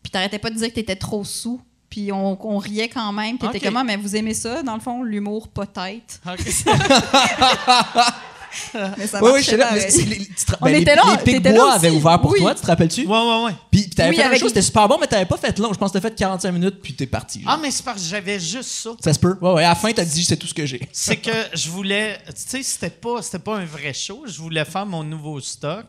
Puis 0.01 0.11
t'arrêtais 0.11 0.39
pas 0.39 0.49
de 0.49 0.55
dire 0.55 0.67
que 0.69 0.73
t'étais 0.75 0.95
trop 0.95 1.23
sous. 1.23 1.61
Puis 1.89 2.11
on, 2.11 2.37
on 2.47 2.57
riait 2.57 2.89
quand 2.89 3.11
même. 3.11 3.37
Puis 3.37 3.47
t'étais 3.49 3.67
Ok. 3.67 3.73
comment? 3.73 3.83
Mais 3.83 3.97
vous 3.97 4.15
aimez 4.15 4.33
ça, 4.35 4.61
dans 4.63 4.75
le 4.75 4.79
fond, 4.79 5.03
l'humour 5.03 5.47
peut-être. 5.47 6.19
OK. 6.31 6.39
Mais 8.97 9.05
ça 9.05 9.23
Oui, 9.23 9.29
oui, 9.35 9.57
là. 9.57 9.69
mais 9.73 9.87
les- 10.05 10.17
tu 10.25 10.33
te- 10.33 10.53
On 10.59 10.65
ben, 10.65 10.71
les- 10.73 10.81
était 10.81 10.95
là, 10.95 11.03
Les 11.23 11.39
là 11.39 11.51
Bois 11.51 11.73
avaient 11.73 11.91
ouvert 11.91 12.19
pour 12.19 12.31
Oui. 12.31 12.39
toi, 12.39 12.55
tu 12.55 12.61
te 12.61 12.65
rappelles-tu? 12.65 13.05
Ouais, 13.05 13.15
ouais, 13.17 13.43
ouais. 13.45 13.51
Puis 13.69 13.81
puis 13.83 13.89
t'avais 13.91 14.09
Oui, 14.09 14.15
fait 14.15 14.21
la 14.21 14.25
même 14.25 14.31
avec- 14.31 14.39
chose, 14.41 14.49
c'était 14.49 14.63
super 14.63 14.87
bon, 14.87 14.97
mais 14.99 15.05
t'avais 15.05 15.27
pas 15.27 15.37
fait 15.37 15.57
long. 15.59 15.71
Je 15.71 15.77
pense 15.77 15.91
que 15.91 15.99
t'as 15.99 16.09
fait 16.09 16.15
45 16.15 16.51
minutes, 16.51 16.81
puis 16.81 16.95
t'es 16.95 17.05
parti. 17.05 17.43
genre. 17.43 17.51
Ah, 17.53 17.59
mais 17.61 17.69
c'est 17.69 17.85
parce 17.85 18.01
que 18.01 18.07
j'avais 18.09 18.39
juste 18.39 18.69
ça. 18.71 18.89
Ça 19.03 19.13
se 19.13 19.19
peut. 19.19 19.37
Ouais, 19.39 19.51
ouais. 19.53 19.63
À 19.63 19.69
la 19.69 19.75
fin, 19.75 19.91
t'as 19.93 20.03
dit, 20.03 20.25
c'est 20.25 20.35
tout 20.37 20.47
ce 20.47 20.53
que 20.55 20.65
j'ai. 20.65 20.81
c'est 20.91 21.17
que 21.17 21.29
je 21.53 21.69
voulais. 21.69 22.17
Tu 22.27 22.33
sais, 22.37 22.63
c'était 22.63 22.89
pas, 22.89 23.21
c'était 23.21 23.37
pas 23.39 23.57
un 23.57 23.65
vrai 23.65 23.93
show. 23.93 24.23
Je 24.25 24.39
voulais 24.41 24.65
faire 24.65 24.85
mon 24.87 25.03
nouveau 25.03 25.39
stock. 25.39 25.85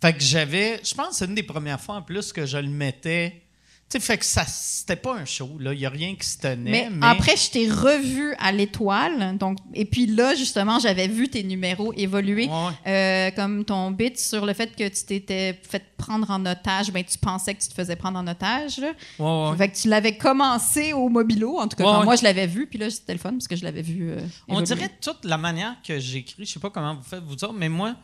Fait 0.00 0.12
que 0.12 0.20
j'avais. 0.22 0.80
Je 0.84 0.94
pense 0.94 1.08
que 1.08 1.14
c'est 1.16 1.24
une 1.24 1.34
des 1.34 1.42
premières 1.42 1.80
fois 1.80 1.96
en 1.96 2.02
plus 2.02 2.32
que 2.32 2.46
je 2.46 2.58
le 2.58 2.68
mettais. 2.68 3.42
Tu 3.90 3.98
sais, 3.98 4.00
fait 4.00 4.18
que 4.18 4.24
ça. 4.26 4.44
C'était 4.46 4.96
pas 4.96 5.14
un 5.14 5.24
show, 5.24 5.56
là. 5.58 5.72
Il 5.72 5.80
y 5.80 5.86
a 5.86 5.90
rien 5.90 6.14
qui 6.14 6.26
se 6.28 6.36
tenait. 6.38 6.70
Mais, 6.70 6.88
Mais, 6.90 7.06
après, 7.06 7.36
je 7.36 7.50
t'ai 7.50 7.70
revu 7.70 8.34
à 8.38 8.52
l'étoile. 8.52 9.38
Donc, 9.38 9.56
et 9.72 9.86
puis 9.86 10.06
là, 10.06 10.34
justement, 10.34 10.78
j'avais 10.78 11.08
vu 11.08 11.28
tes 11.28 11.42
numéros 11.42 11.92
évoluer. 11.94 12.48
Ouais, 12.48 12.72
Euh, 12.86 13.30
comme 13.30 13.64
ton 13.64 13.90
bit 13.90 14.18
sur 14.18 14.44
le 14.44 14.52
fait 14.52 14.76
que 14.76 14.86
tu 14.88 15.04
t'étais 15.06 15.58
fait 15.62 15.82
prendre 15.96 16.30
en 16.30 16.44
otage, 16.44 16.90
ben 16.92 17.02
tu 17.02 17.16
pensais 17.18 17.54
que 17.54 17.62
tu 17.62 17.68
te 17.68 17.74
faisais 17.74 17.96
prendre 17.96 18.18
en 18.18 18.26
otage. 18.26 18.76
Là. 18.78 18.92
Ouais, 19.18 19.50
ouais. 19.50 19.56
Fait 19.56 19.68
que 19.70 19.76
tu 19.76 19.88
l'avais 19.88 20.16
commencé 20.18 20.92
au 20.92 21.08
mobilo, 21.08 21.58
en 21.58 21.66
tout 21.66 21.76
cas 21.76 21.84
quand 21.84 22.04
moi 22.04 22.16
je 22.16 22.24
l'avais 22.24 22.46
vu, 22.46 22.66
puis 22.66 22.78
là 22.78 22.88
c'était 22.90 23.14
le 23.14 23.18
fun 23.18 23.30
parce 23.32 23.48
que 23.48 23.56
je 23.56 23.64
l'avais 23.64 23.82
vu. 23.82 24.10
euh, 24.12 24.20
On 24.48 24.60
dirait 24.60 24.90
toute 25.00 25.24
la 25.24 25.38
manière 25.38 25.76
que 25.82 25.98
j'écris, 25.98 26.44
je 26.44 26.52
sais 26.52 26.60
pas 26.60 26.70
comment 26.70 26.94
vous 26.94 27.02
faites 27.02 27.22
vous 27.24 27.32
autres, 27.34 27.52
mais 27.54 27.68
moi, 27.68 27.94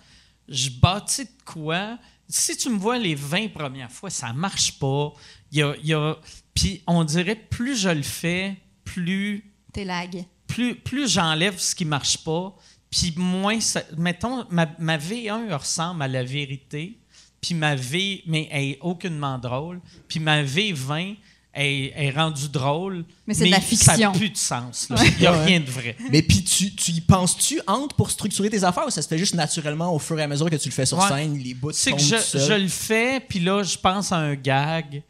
je 0.49 0.70
bâtis 0.70 1.24
de 1.24 1.30
quoi. 1.45 1.99
Si 2.29 2.57
tu 2.57 2.70
me 2.70 2.79
vois 2.79 2.99
les 2.99 3.14
20 3.14 3.49
premières 3.53 3.91
fois, 3.93 4.11
ça 4.11 4.33
marche 4.33 4.79
pas. 4.79 5.12
Il 5.53 5.59
y 5.59 5.62
a, 5.62 5.75
il 5.83 5.87
y 5.87 5.95
a- 5.95 6.16
Puis 6.55 6.83
on 6.87 7.05
dirait 7.05 7.37
plus 7.37 7.77
je 7.77 7.89
le 7.91 8.03
fais, 8.03 8.57
plus 8.85 9.45
T'es 9.72 9.85
lag. 9.85 10.25
plus, 10.47 10.75
plus 10.77 11.11
j'enlève 11.11 11.59
ce 11.59 11.75
qui 11.75 11.85
marche 11.85 12.18
pas, 12.25 12.55
puis 12.91 13.12
moins 13.16 13.59
ça, 13.61 13.83
mettons 13.99 14.47
ma, 14.51 14.66
ma 14.79 14.97
V1 14.97 15.53
ressemble 15.57 16.03
à 16.03 16.09
la 16.09 16.22
vérité, 16.22 16.99
puis 17.41 17.55
ma 17.55 17.75
V 17.75 18.22
mais 18.27 18.49
elle 18.53 18.64
est 18.64 18.79
aucunement 18.81 19.39
drôle, 19.39 19.81
puis 20.09 20.20
ma 20.20 20.43
V20 20.45 21.16
est, 21.55 21.93
est 21.97 22.11
rendue 22.11 22.49
drôle, 22.49 23.05
Mais 23.27 23.35
c'est 23.35 23.47
de 23.47 23.51
la 23.51 23.57
ça 23.61 23.63
fiction. 23.63 24.13
n'a 24.13 24.19
plus 24.19 24.31
de 24.31 24.37
sens. 24.37 24.89
là. 24.91 24.97
Il 25.05 25.19
n'y 25.19 25.27
a 25.27 25.43
rien 25.45 25.61
de 25.61 25.71
vrai. 25.71 25.97
Mais 26.11 26.23
puis 26.23 26.43
tu, 26.45 26.75
tu 26.75 26.91
y 26.93 27.01
penses-tu 27.01 27.61
entre 27.67 27.95
pour 27.97 28.11
structurer 28.11 28.51
tes 28.51 28.65
affaires 28.65 28.87
ou 28.87 28.91
ça 28.91 29.03
se 29.03 29.09
fait 29.09 29.19
juste 29.19 29.35
naturellement 29.35 29.95
au 29.95 29.99
fur 29.99 30.19
et 30.19 30.23
à 30.23 30.27
mesure 30.29 30.51
que 30.51 30.57
tu 30.57 30.69
le 30.69 30.75
fais 30.75 30.87
sur 30.87 30.99
Ouais. 30.99 31.09
scène, 31.09 31.39
les 31.39 31.55
bouts 31.55 31.73
C'est 31.73 31.93
que 31.93 31.99
je, 31.99 32.17
je 32.39 32.53
le 32.55 32.69
fais, 32.69 33.21
puis 33.21 33.41
là, 33.41 33.63
je 33.63 33.77
pense 33.79 34.11
à 34.13 34.17
un 34.19 34.35
gag, 34.35 35.03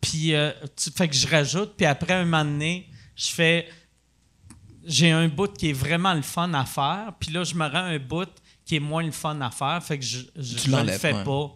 puis 0.00 0.34
euh, 0.34 0.50
fait 0.96 1.08
que 1.08 1.14
je 1.14 1.26
rajoute, 1.28 1.74
puis 1.76 1.86
après 1.86 2.14
un 2.14 2.24
moment 2.24 2.44
donné, 2.44 2.88
je 3.16 3.28
fais. 3.30 3.68
J'ai 4.84 5.10
un 5.12 5.28
bout 5.28 5.52
qui 5.52 5.70
est 5.70 5.72
vraiment 5.74 6.12
le 6.12 6.22
fun 6.22 6.52
à 6.54 6.64
faire, 6.64 7.12
puis 7.20 7.30
là, 7.32 7.44
je 7.44 7.54
me 7.54 7.64
rends 7.66 7.84
un 7.84 7.98
bout 8.00 8.28
qui 8.64 8.76
est 8.76 8.80
moins 8.80 9.02
le 9.04 9.12
fun 9.12 9.40
à 9.40 9.50
faire, 9.50 9.80
fait 9.82 9.98
que 9.98 10.04
je, 10.04 10.18
je 10.36 10.70
le 10.70 10.92
fais 10.92 11.12
ouais. 11.12 11.24
pas. 11.24 11.54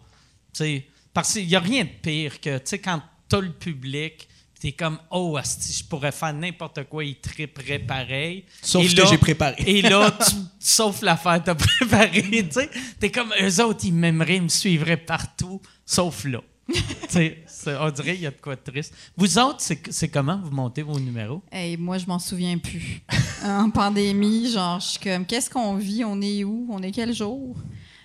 Tu 0.53 0.57
sais, 0.63 0.87
parce 1.13 1.33
qu'il 1.33 1.47
n'y 1.47 1.55
a 1.55 1.59
rien 1.59 1.83
de 1.83 1.89
pire 2.01 2.39
que, 2.39 2.57
tu 2.57 2.63
sais, 2.65 2.79
quand 2.79 3.01
t'as 3.27 3.39
le 3.39 3.51
public, 3.51 4.27
t'es 4.59 4.71
comme, 4.71 4.99
oh, 5.11 5.37
asti, 5.37 5.73
je 5.73 5.83
pourrais 5.83 6.11
faire 6.11 6.33
n'importe 6.33 6.83
quoi, 6.85 7.03
il 7.03 7.19
tripperait 7.19 7.79
pareil. 7.79 8.45
Sauf 8.61 8.83
Et 8.83 8.89
ce 8.89 8.95
que 8.95 9.07
j'ai 9.07 9.17
préparé. 9.17 9.63
Et 9.65 9.81
là, 9.81 10.11
tu, 10.27 10.35
sauf 10.59 11.01
l'affaire 11.01 11.39
que 11.39 11.45
t'as 11.45 11.55
préparée, 11.55 12.47
tu 12.47 12.51
sais. 12.51 12.69
T'es 12.99 13.11
comme, 13.11 13.33
eux 13.41 13.63
autres, 13.63 13.81
ils 13.83 13.93
m'aimeraient, 13.93 14.37
ils 14.37 14.43
me 14.43 14.49
suivraient 14.49 14.97
partout, 14.97 15.61
sauf 15.85 16.25
là. 16.25 16.41
on 16.69 17.89
dirait 17.91 18.13
qu'il 18.13 18.23
y 18.23 18.27
a 18.27 18.31
de 18.31 18.41
quoi 18.41 18.55
de 18.55 18.61
triste. 18.61 18.93
Vous 19.15 19.39
autres, 19.39 19.59
c'est 19.59 19.81
c'est 19.89 20.09
comment 20.09 20.37
vous 20.43 20.51
montez 20.51 20.81
vos 20.81 20.99
numéros? 20.99 21.41
Hey, 21.49 21.77
moi 21.77 21.97
je 21.97 22.05
m'en 22.05 22.19
souviens 22.19 22.57
plus. 22.57 23.01
en 23.43 23.69
pandémie, 23.69 24.51
genre 24.51 24.79
je 24.79 24.87
suis 24.87 24.99
comme 24.99 25.25
qu'est-ce 25.25 25.49
qu'on 25.49 25.75
vit, 25.75 26.03
on 26.03 26.21
est 26.21 26.43
où, 26.43 26.67
on 26.69 26.81
est 26.83 26.91
quel 26.91 27.13
jour? 27.13 27.55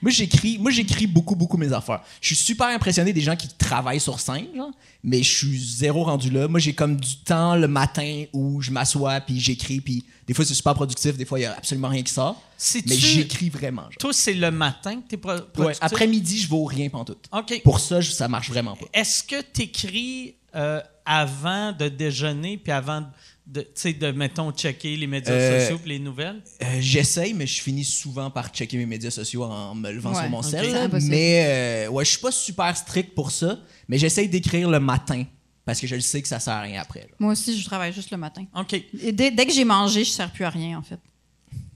Moi, 0.02 0.10
j'écris, 0.10 0.58
moi, 0.58 0.70
j'écris 0.70 1.06
beaucoup, 1.06 1.36
beaucoup 1.36 1.56
mes 1.56 1.72
affaires. 1.72 2.00
Je 2.20 2.26
suis 2.26 2.36
super 2.36 2.66
impressionné 2.66 3.12
des 3.12 3.20
gens 3.20 3.36
qui 3.36 3.48
travaillent 3.48 4.00
sur 4.00 4.18
scène, 4.20 4.46
genre, 4.54 4.72
mais 5.04 5.22
je 5.22 5.36
suis 5.38 5.58
zéro 5.58 6.04
rendu 6.04 6.28
là. 6.30 6.48
Moi, 6.48 6.58
j'ai 6.60 6.74
comme 6.74 6.96
du 6.96 7.16
temps 7.18 7.54
le 7.56 7.68
matin 7.68 8.24
où 8.32 8.60
je 8.60 8.70
m'assois 8.70 9.20
puis 9.20 9.38
j'écris, 9.40 9.80
puis 9.80 10.04
des 10.26 10.34
fois 10.34 10.44
c'est 10.44 10.54
super 10.54 10.74
productif, 10.74 11.16
des 11.16 11.24
fois 11.24 11.38
il 11.38 11.42
y 11.42 11.46
a 11.46 11.52
absolument 11.56 11.88
rien 11.88 12.02
qui 12.02 12.12
sort. 12.12 12.40
Si 12.56 12.82
Mais 12.86 12.94
tu- 12.96 13.00
j'écris 13.06 13.48
vraiment. 13.48 13.82
genre. 13.82 13.92
Toi, 13.98 14.12
c'est 14.12 14.34
le 14.34 14.50
matin 14.50 14.96
que 15.00 15.08
t'es 15.08 15.16
pro 15.16 15.32
Ouais, 15.32 15.40
productif? 15.52 15.82
après-midi, 15.82 16.38
je 16.40 16.48
vaux 16.48 16.64
rien 16.64 16.88
pantoute. 16.88 17.24
OK. 17.32 17.60
Pour 17.64 17.80
ça, 17.80 18.00
je- 18.00 18.10
ça 18.12 18.28
marche 18.28 18.48
vraiment 18.50 18.76
pas. 18.76 18.86
Est-ce 18.92 19.22
que 19.24 19.40
t'écris 19.40 20.34
euh, 20.54 20.80
avant 21.06 21.72
de 21.72 21.88
déjeuner, 21.88 22.58
puis 22.58 22.70
avant 22.72 23.00
de, 23.00 23.06
tu 23.52 23.60
sais, 23.74 23.92
de, 23.92 24.12
mettons, 24.12 24.52
checker 24.52 24.96
les 24.96 25.06
médias 25.06 25.32
Euh, 25.32 25.60
sociaux 25.60 25.78
puis 25.78 25.90
les 25.90 25.98
nouvelles? 25.98 26.42
Euh, 26.62 26.66
J'essaye, 26.80 27.34
mais 27.34 27.46
je 27.46 27.60
finis 27.62 27.84
souvent 27.84 28.30
par 28.30 28.48
checker 28.50 28.76
mes 28.76 28.86
médias 28.86 29.10
sociaux 29.10 29.44
en 29.44 29.74
me 29.74 29.90
levant 29.90 30.10
Ouais, 30.12 30.20
sur 30.22 30.30
mon 30.30 30.38
ok. 30.38 30.44
cell. 30.44 30.64
C'est 30.66 30.72
là. 30.72 30.82
impossible. 30.84 31.10
Mais 31.10 31.44
euh, 31.46 31.88
ouais, 31.90 32.04
je 32.04 32.10
suis 32.10 32.20
pas 32.20 32.32
super 32.32 32.76
strict 32.76 33.14
pour 33.14 33.30
ça, 33.30 33.58
mais 33.88 33.98
j'essaye 33.98 34.28
d'écrire 34.28 34.70
le 34.70 34.80
matin 34.80 35.24
parce 35.64 35.80
que 35.80 35.86
je 35.86 35.94
le 35.94 36.00
sais 36.00 36.22
que 36.22 36.28
ça 36.28 36.38
sert 36.40 36.54
à 36.54 36.60
rien 36.62 36.80
après. 36.80 37.00
là. 37.00 37.06
Moi 37.18 37.32
aussi, 37.32 37.58
je 37.58 37.64
travaille 37.64 37.92
juste 37.92 38.10
le 38.10 38.16
matin. 38.16 38.44
OK. 38.56 38.74
Et 39.02 39.12
dès, 39.12 39.30
dès 39.30 39.46
que 39.46 39.52
j'ai 39.52 39.64
mangé, 39.64 40.04
je 40.04 40.10
sers 40.10 40.30
plus 40.30 40.44
à 40.44 40.50
rien 40.50 40.78
en 40.78 40.82
fait. 40.82 40.98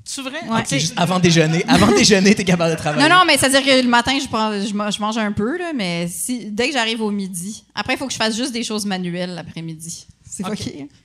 C'est 0.09 0.23
vrai? 0.23 0.39
Ouais. 0.49 0.63
Avant 0.97 1.19
déjeuner. 1.19 1.65
Avant 1.67 1.89
déjeuner, 1.97 2.33
t'es 2.33 2.45
capable 2.45 2.71
de 2.75 2.79
travailler. 2.79 3.09
Non, 3.09 3.13
non, 3.17 3.23
mais 3.27 3.37
c'est-à-dire 3.37 3.65
que 3.65 3.83
le 3.83 3.89
matin, 3.89 4.17
je, 4.23 4.29
prends, 4.29 4.53
je 4.53 5.01
mange 5.01 5.19
un 5.19 5.33
peu, 5.33 5.59
là, 5.59 5.73
mais 5.75 6.07
si, 6.07 6.49
dès 6.53 6.69
que 6.69 6.75
j'arrive 6.75 7.01
au 7.03 7.11
midi, 7.11 7.65
après, 7.75 7.95
il 7.95 7.97
faut 7.97 8.07
que 8.07 8.13
je 8.13 8.17
fasse 8.17 8.37
juste 8.37 8.53
des 8.53 8.63
choses 8.63 8.87
manuelles 8.87 9.35
l'après-midi. 9.35 10.07
C'est. 10.29 10.45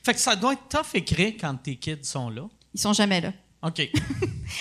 Fait 0.04 0.14
que 0.14 0.20
ça 0.20 0.36
doit 0.36 0.54
être 0.54 0.68
tough 0.70 0.94
écrire 0.96 1.34
quand 1.40 1.56
tes 1.56 1.76
kids 1.76 1.98
sont 2.04 2.30
là. 2.30 2.44
Ils 2.74 2.80
sont 2.82 2.94
jamais 2.94 3.22
là. 3.22 3.32
OK. 3.64 3.90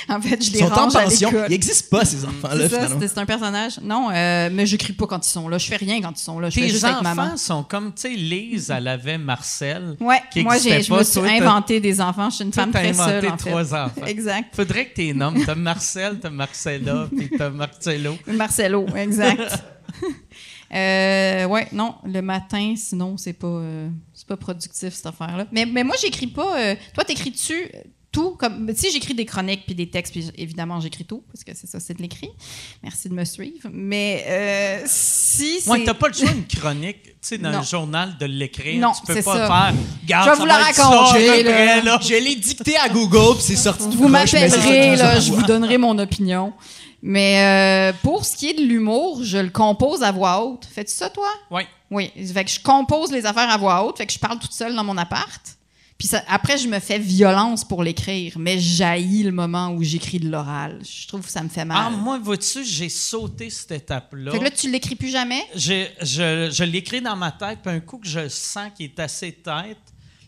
En 0.08 0.20
fait, 0.20 0.40
je 0.40 0.50
Ils 0.50 0.52
les 0.52 0.58
sont 0.60 0.66
en 0.66 0.74
range 0.84 0.94
à 0.94 1.02
pension. 1.02 1.30
l'école. 1.30 1.46
Ils 1.48 1.50
n'existent 1.50 1.88
pas, 1.98 2.04
ces 2.04 2.24
enfants-là, 2.24 2.68
C'est 3.00 3.18
un 3.18 3.26
personnage. 3.26 3.80
Non, 3.82 4.08
euh, 4.12 4.48
mais 4.52 4.64
j'écris 4.64 4.92
pas 4.92 5.08
quand 5.08 5.26
ils 5.26 5.28
sont 5.28 5.48
là. 5.48 5.58
Je 5.58 5.66
fais 5.66 5.74
rien 5.78 6.00
quand 6.00 6.12
ils 6.16 6.22
sont 6.22 6.38
là. 6.38 6.48
Je 6.48 6.54
fais 6.54 6.66
Tes 6.66 6.68
juste 6.68 6.84
avec 6.84 7.02
maman. 7.02 7.22
enfants 7.22 7.36
sont 7.36 7.64
comme, 7.64 7.92
tu 7.92 8.02
sais, 8.02 8.10
Lise, 8.10 8.70
elle 8.70 8.86
avait 8.86 9.18
Marcel. 9.18 9.96
Ouais, 9.98 10.22
qui 10.32 10.44
moi, 10.44 10.58
j'ai, 10.58 10.74
existait 10.74 10.82
je 10.84 10.92
me 10.92 10.98
pas. 10.98 11.04
suis 11.04 11.20
Toi, 11.20 11.30
inventé 11.30 11.80
des 11.80 12.00
enfants. 12.00 12.30
Je 12.30 12.36
suis 12.36 12.44
une 12.44 12.52
Toi, 12.52 12.62
femme 12.62 12.72
très 12.72 12.88
inventé 12.90 13.10
seule, 13.20 13.26
en 13.32 13.36
fait. 13.36 13.50
trois 13.50 13.74
enfants. 13.74 14.06
Exact. 14.06 14.54
Faudrait 14.54 14.86
que 14.90 14.94
t'es 14.94 15.12
nommes. 15.14 15.44
T'as 15.44 15.56
Marcel, 15.56 16.20
t'as 16.20 16.30
Marcella, 16.30 17.08
puis 17.10 17.30
t'as 17.36 17.50
Marcello. 17.50 18.16
Marcelo, 18.28 18.86
exact. 18.94 19.40
euh, 20.72 21.44
ouais, 21.46 21.66
non, 21.72 21.94
le 22.04 22.20
matin, 22.22 22.74
sinon, 22.76 23.16
c'est 23.16 23.32
pas, 23.32 23.46
euh, 23.46 23.88
c'est 24.14 24.26
pas 24.26 24.36
productif, 24.36 24.94
cette 24.94 25.06
affaire-là. 25.06 25.46
Mais, 25.52 25.66
mais 25.66 25.84
moi, 25.84 25.96
j'écris 26.00 26.28
pas. 26.28 26.58
euh, 26.60 26.74
toi, 26.94 27.04
t'écris-tu 27.04 27.70
tout 28.12 28.30
comme. 28.32 28.68
Si 28.74 28.90
j'écris 28.90 29.14
des 29.14 29.24
chroniques 29.24 29.64
puis 29.66 29.74
des 29.74 29.88
textes, 29.88 30.12
puis 30.12 30.30
évidemment, 30.36 30.80
j'écris 30.80 31.04
tout, 31.04 31.22
parce 31.32 31.44
que 31.44 31.52
c'est 31.54 31.68
ça, 31.68 31.78
c'est 31.78 31.94
de 31.94 32.02
l'écrit. 32.02 32.30
Merci 32.82 33.08
de 33.08 33.14
me 33.14 33.24
suivre. 33.24 33.68
Mais 33.72 34.24
euh, 34.28 34.82
si. 34.86 35.60
Ouais, 35.66 35.84
t'as 35.84 35.94
pas 35.94 36.08
le 36.08 36.14
choix 36.14 36.28
d'une 36.32 36.44
chronique, 36.46 37.02
tu 37.04 37.12
sais, 37.20 37.38
dans 37.38 37.50
Non. 37.52 37.58
le 37.60 37.64
journal 37.64 38.16
de 38.18 38.26
l'écrire. 38.26 38.80
Non, 38.80 38.92
tu 38.92 39.12
peux 39.12 39.22
pas 39.22 39.36
ça. 39.36 39.46
faire. 39.46 39.74
Garde, 40.06 40.26
Je 40.26 40.30
vais 40.32 40.38
vous 40.38 40.46
la 40.46 40.56
raconter, 40.56 41.42
là. 41.44 41.98
Je 42.02 42.14
l'ai 42.24 42.34
dicté 42.36 42.76
à 42.76 42.88
Google, 42.88 43.34
puis 43.36 43.44
c'est 43.44 43.56
sorti 43.56 43.84
tout 43.84 43.96
Vous 43.98 44.08
m'appellerez, 44.08 44.96
là, 44.96 45.20
je 45.20 45.32
vous 45.32 45.42
donnerai 45.42 45.78
mon 45.78 45.96
opinion. 45.98 46.52
Mais 47.02 47.92
euh, 47.92 47.96
pour 48.02 48.24
ce 48.24 48.36
qui 48.36 48.50
est 48.50 48.54
de 48.54 48.62
l'humour, 48.62 49.22
je 49.24 49.38
le 49.38 49.48
compose 49.50 50.02
à 50.02 50.12
voix 50.12 50.44
haute. 50.44 50.66
Fais-tu 50.70 50.92
ça, 50.92 51.08
toi? 51.08 51.28
Ouais. 51.50 51.66
Oui. 51.90 52.10
Fait 52.32 52.44
que 52.44 52.50
je 52.50 52.60
compose 52.60 53.10
les 53.10 53.24
affaires 53.26 53.48
à 53.50 53.56
voix 53.56 53.84
haute. 53.84 53.96
Fait 53.98 54.06
que 54.06 54.12
je 54.12 54.18
parle 54.18 54.38
toute 54.38 54.52
seule 54.52 54.74
dans 54.74 54.84
mon 54.84 54.96
appart. 54.98 55.40
Puis 55.96 56.08
ça- 56.08 56.22
après, 56.28 56.56
je 56.56 56.66
me 56.68 56.78
fais 56.78 56.98
violence 56.98 57.64
pour 57.64 57.82
l'écrire. 57.82 58.34
Mais 58.38 58.58
j'haïs 58.58 59.22
le 59.22 59.32
moment 59.32 59.68
où 59.70 59.82
j'écris 59.82 60.18
de 60.18 60.30
l'oral. 60.30 60.80
Je 60.82 61.08
trouve 61.08 61.22
que 61.24 61.30
ça 61.30 61.42
me 61.42 61.48
fait 61.48 61.64
mal. 61.64 61.78
Ah, 61.86 61.90
moi, 61.90 62.18
vois-tu, 62.18 62.64
j'ai 62.64 62.88
sauté 62.90 63.48
cette 63.50 63.72
étape-là. 63.72 64.32
fait 64.32 64.38
que 64.38 64.44
là, 64.44 64.50
tu 64.50 64.70
l'écris 64.70 64.94
plus 64.94 65.10
jamais? 65.10 65.42
Je 65.54 65.86
je 66.02 66.64
l'écris 66.64 67.00
dans 67.02 67.16
ma 67.16 67.32
tête, 67.32 67.58
puis 67.62 67.72
un 67.74 67.80
coup 67.80 67.98
que 67.98 68.08
je 68.08 68.28
sens 68.28 68.68
qu'il 68.76 68.86
est 68.86 69.00
assez 69.00 69.32
tête, 69.32 69.78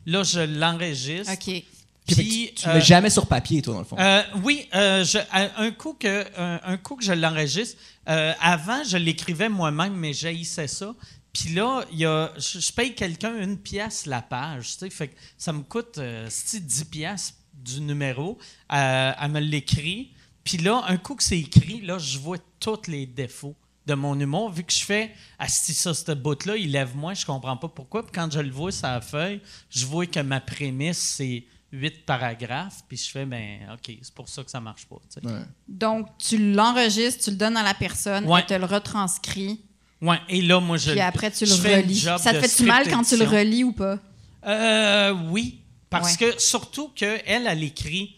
là, 0.07 0.23
je 0.23 0.41
l'enregistre. 0.41 1.33
OK. 1.33 1.63
Puis, 2.07 2.53
tu 2.57 2.69
euh, 2.69 2.75
mets 2.75 2.81
jamais 2.81 3.11
sur 3.11 3.27
papier, 3.27 3.63
toi, 3.63 3.75
dans 3.75 3.81
le 3.81 3.87
fond. 3.87 3.97
Euh, 3.99 4.23
oui, 4.43 4.69
euh, 4.75 5.05
je- 5.05 5.19
un, 5.33 5.71
coup 5.71 5.95
que, 5.95 6.25
un, 6.37 6.61
un 6.65 6.77
coup 6.77 6.97
que 6.97 7.05
je 7.05 7.13
l'enregistre, 7.13 7.79
euh, 8.09 8.33
avant, 8.41 8.83
je 8.85 8.97
l'écrivais 8.97 9.49
moi-même, 9.49 9.95
mais 9.95 10.13
j'haïssais 10.13 10.67
ça. 10.67 10.95
Puis 11.33 11.51
là, 11.55 11.85
y 11.93 12.05
a, 12.05 12.33
je, 12.37 12.59
je 12.59 12.73
paye 12.73 12.95
quelqu'un 12.95 13.41
une 13.41 13.57
pièce 13.57 14.07
la 14.07 14.21
page, 14.21 14.77
fait 14.91 15.09
que 15.09 15.17
ça 15.39 15.53
me 15.53 15.63
coûte 15.63 15.97
euh, 15.99 16.27
c'est-tu 16.29 16.61
10 16.63 16.85
pièces 16.87 17.35
du 17.55 17.81
numéro. 17.81 18.37
Euh, 18.73 19.13
elle 19.21 19.31
me 19.31 19.41
l'écrit. 19.41 20.11
Puis 20.45 20.59
là, 20.59 20.83
un 20.89 20.97
coup 20.97 21.15
que 21.15 21.23
c'est 21.23 21.39
écrit, 21.39 21.81
là, 21.83 21.99
je 21.99 22.19
vois 22.19 22.39
tous 22.59 22.89
les 22.89 23.07
défauts 23.07 23.55
de 23.87 23.95
mon 23.95 24.19
humour. 24.19 24.51
Vu 24.51 24.65
que 24.65 24.73
je 24.73 24.85
fais, 24.85 25.13
ah, 25.39 25.49
si 25.49 25.73
ça, 25.73 25.95
ce 25.95 26.13
bout-là, 26.13 26.57
il 26.57 26.73
lève 26.73 26.97
moins, 26.97 27.15
je 27.15 27.25
comprends 27.25 27.57
pas 27.57 27.69
pourquoi. 27.69 28.03
Puis 28.03 28.13
quand 28.13 28.31
je 28.31 28.41
le 28.41 28.51
vois 28.51 28.73
sur 28.73 28.89
la 28.89 29.01
feuille, 29.01 29.41
je 29.71 29.87
vois 29.87 30.07
que 30.07 30.21
ma 30.21 30.41
prémisse, 30.41 30.99
c'est 30.99 31.45
huit 31.73 32.05
paragraphes. 32.05 32.83
Puis 32.87 32.97
je 32.99 33.11
fais, 33.11 33.25
ben, 33.25 33.61
OK, 33.73 33.97
c'est 34.03 34.15
pour 34.15 34.29
ça 34.29 34.45
que 34.45 34.51
ça 34.51 34.61
marche 34.61 34.87
pas. 34.87 34.97
tu 35.13 35.21
sais. 35.21 35.27
Ouais. 35.27 35.41
Donc, 35.67 36.07
tu 36.19 36.53
l'enregistres, 36.53 37.25
tu 37.25 37.31
le 37.31 37.37
donnes 37.37 37.57
à 37.57 37.63
la 37.63 37.75
personne, 37.75 38.27
Ouais. 38.27 38.41
elle 38.41 38.47
te 38.47 38.55
le 38.55 38.67
retranscrit, 38.67 39.61
Ouais, 40.01 40.19
et 40.29 40.43
là, 40.43 40.59
moi, 40.61 40.77
je. 40.79 40.91
puis 40.91 41.01
après, 41.01 41.31
tu 41.31 41.45
le 41.47 41.55
relis. 41.55 42.01
Ça 42.01 42.19
te 42.19 42.41
fait-tu 42.41 42.65
mal 42.65 42.89
quand 42.91 43.03
tu 43.05 43.17
le 43.17 43.25
relis 43.25 43.63
ou 43.65 43.73
pas? 43.73 43.99
Euh, 44.45 45.13
oui, 45.31 45.61
parce 45.89 46.17
Ouais. 46.19 46.33
que 46.33 46.41
surtout 46.41 46.89
qu'elle, 46.89 47.23
elle 47.47 47.63
écrit 47.63 48.17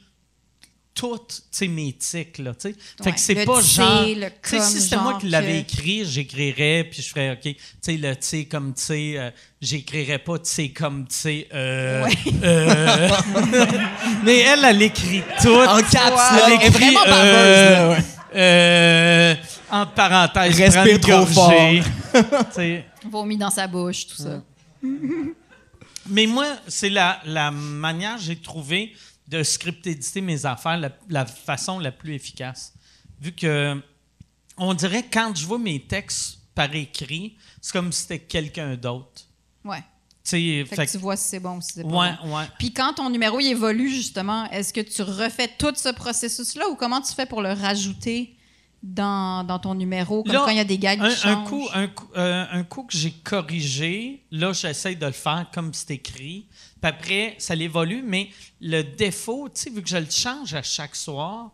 toutes 0.95 1.42
tu 1.51 1.66
mes 1.68 1.92
tics, 1.92 2.38
là, 2.38 2.53
tu. 2.55 2.74
Fait 3.03 3.12
que 3.12 3.18
c'est 3.20 3.45
pas 3.45 3.61
T, 3.61 3.66
genre... 3.66 4.03
le 4.07 4.14
Tu 4.14 4.20
sais, 4.42 4.57
comme, 4.59 4.66
si 4.66 4.80
c'était 4.80 4.97
moi 4.97 5.18
qui 5.20 5.28
l'avais 5.28 5.64
que- 5.64 5.72
écrit, 5.72 6.05
j'écrirais, 6.05 6.84
puis 6.90 7.03
je 7.03 7.09
ferais, 7.09 7.32
OK, 7.32 7.40
tu 7.42 7.57
sais, 7.80 7.97
le 7.97 8.14
T 8.14 8.45
comme 8.45 8.72
tu 8.74 8.82
sais, 8.82 9.14
euh, 9.16 9.30
j'écrirais 9.61 10.18
pas 10.20 10.38
T 10.38 10.70
comme 10.70 11.07
tu 11.09 11.14
sais, 11.16 11.49
euh, 11.53 12.09
euh. 12.45 13.09
Mais 14.24 14.38
elle, 14.38 14.64
elle 14.64 14.82
écrit 14.82 15.22
tout. 15.42 15.49
En 15.53 15.78
caps, 15.80 15.95
là. 15.95 16.40
Elle 16.47 16.53
Elle 16.53 16.62
est 16.62 16.66
écrit, 16.68 16.95
vraiment 16.95 17.05
euh, 17.09 17.97
ouais. 17.97 18.05
euh, 18.36 19.34
entre 19.70 19.92
parenthèses, 19.95 20.61
Respire 20.61 21.01
trop 21.01 21.24
gorgée. 21.26 21.82
Tu 22.14 22.20
sais. 22.53 22.84
Vomi 23.11 23.36
dans 23.36 23.51
sa 23.51 23.66
bouche, 23.66 24.07
tout 24.07 24.22
ça. 24.22 24.42
Mais 26.09 26.26
moi, 26.26 26.47
c'est 26.68 26.90
la, 26.90 27.20
la 27.24 27.51
manière 27.51 28.16
que 28.16 28.22
j'ai 28.22 28.36
trouvé 28.36 28.92
de 29.28 29.42
script-éditer 29.42 30.20
mes 30.20 30.44
affaires, 30.46 30.76
la, 30.78 30.90
la 31.08 31.26
façon 31.26 31.78
la 31.78 31.92
plus 31.92 32.14
efficace. 32.14 32.74
Vu 33.20 33.32
que, 33.32 33.80
on 34.56 34.74
dirait, 34.74 35.04
quand 35.10 35.34
je 35.34 35.46
vois 35.46 35.58
mes 35.58 35.80
textes 35.80 36.38
par 36.54 36.74
écrit, 36.74 37.36
c'est 37.60 37.72
comme 37.72 37.90
si 37.92 38.02
c'était 38.02 38.18
quelqu'un 38.20 38.76
d'autre. 38.76 39.22
Ouais. 39.64 39.82
Fait, 40.26 40.64
fait 40.64 40.86
que 40.86 40.90
tu 40.90 40.98
vois 40.98 41.16
si 41.16 41.28
c'est 41.28 41.40
bon 41.40 41.58
ou 41.58 41.60
si 41.60 41.72
c'est 41.74 41.82
pas 41.82 41.88
ouais, 41.88 42.12
bon. 42.22 42.36
ouais. 42.36 42.44
Puis 42.58 42.72
quand 42.72 42.94
ton 42.94 43.10
numéro 43.10 43.40
il 43.40 43.48
évolue, 43.48 43.90
justement, 43.90 44.48
est-ce 44.50 44.72
que 44.72 44.80
tu 44.80 45.02
refais 45.02 45.50
tout 45.58 45.74
ce 45.76 45.90
processus-là 45.90 46.68
ou 46.70 46.76
comment 46.76 47.02
tu 47.02 47.12
fais 47.12 47.26
pour 47.26 47.42
le 47.42 47.52
rajouter 47.52 48.34
dans, 48.82 49.44
dans 49.44 49.58
ton 49.58 49.74
numéro, 49.74 50.22
comme 50.22 50.32
Là, 50.32 50.42
quand 50.44 50.50
il 50.50 50.56
y 50.56 50.60
a 50.60 50.64
des 50.64 50.78
gags 50.78 51.00
un, 51.00 51.08
qui 51.08 51.14
un 51.14 51.16
changent? 51.16 51.48
coup, 51.48 51.68
un, 51.74 51.86
coup, 51.88 52.08
euh, 52.16 52.44
un 52.50 52.64
coup 52.64 52.84
que 52.84 52.96
j'ai 52.96 53.10
corrigé, 53.10 54.24
là, 54.30 54.52
j'essaie 54.52 54.94
de 54.94 55.06
le 55.06 55.12
faire 55.12 55.46
comme 55.52 55.72
c'est 55.74 55.90
écrit. 55.90 56.46
Après, 56.85 57.35
ça 57.39 57.55
l'évolue, 57.55 58.03
mais 58.03 58.30
le 58.61 58.82
défaut, 58.82 59.49
tu 59.49 59.62
sais, 59.62 59.70
vu 59.70 59.82
que 59.82 59.89
je 59.89 59.97
le 59.97 60.11
change 60.11 60.55
à 60.55 60.62
chaque 60.62 60.95
soir, 60.95 61.53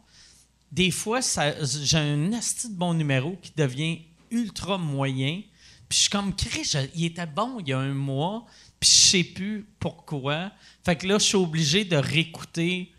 des 0.72 0.90
fois, 0.90 1.20
j'ai 1.20 1.98
un 1.98 2.32
asti 2.32 2.68
de 2.68 2.74
bon 2.74 2.94
numéro 2.94 3.36
qui 3.42 3.52
devient 3.56 4.00
ultra 4.30 4.78
moyen. 4.78 5.42
Puis 5.88 5.96
je 5.96 6.00
suis 6.02 6.10
comme, 6.10 6.34
Chris, 6.34 6.72
il 6.94 7.04
était 7.04 7.26
bon 7.26 7.58
il 7.60 7.68
y 7.68 7.72
a 7.72 7.78
un 7.78 7.94
mois, 7.94 8.46
puis 8.78 8.88
je 8.88 8.94
sais 8.94 9.24
plus 9.24 9.66
pourquoi. 9.78 10.52
Fait 10.84 10.96
que 10.96 11.06
là, 11.06 11.18
je 11.18 11.24
suis 11.24 11.36
obligé 11.36 11.84
de 11.84 11.96
réécouter 11.96 12.92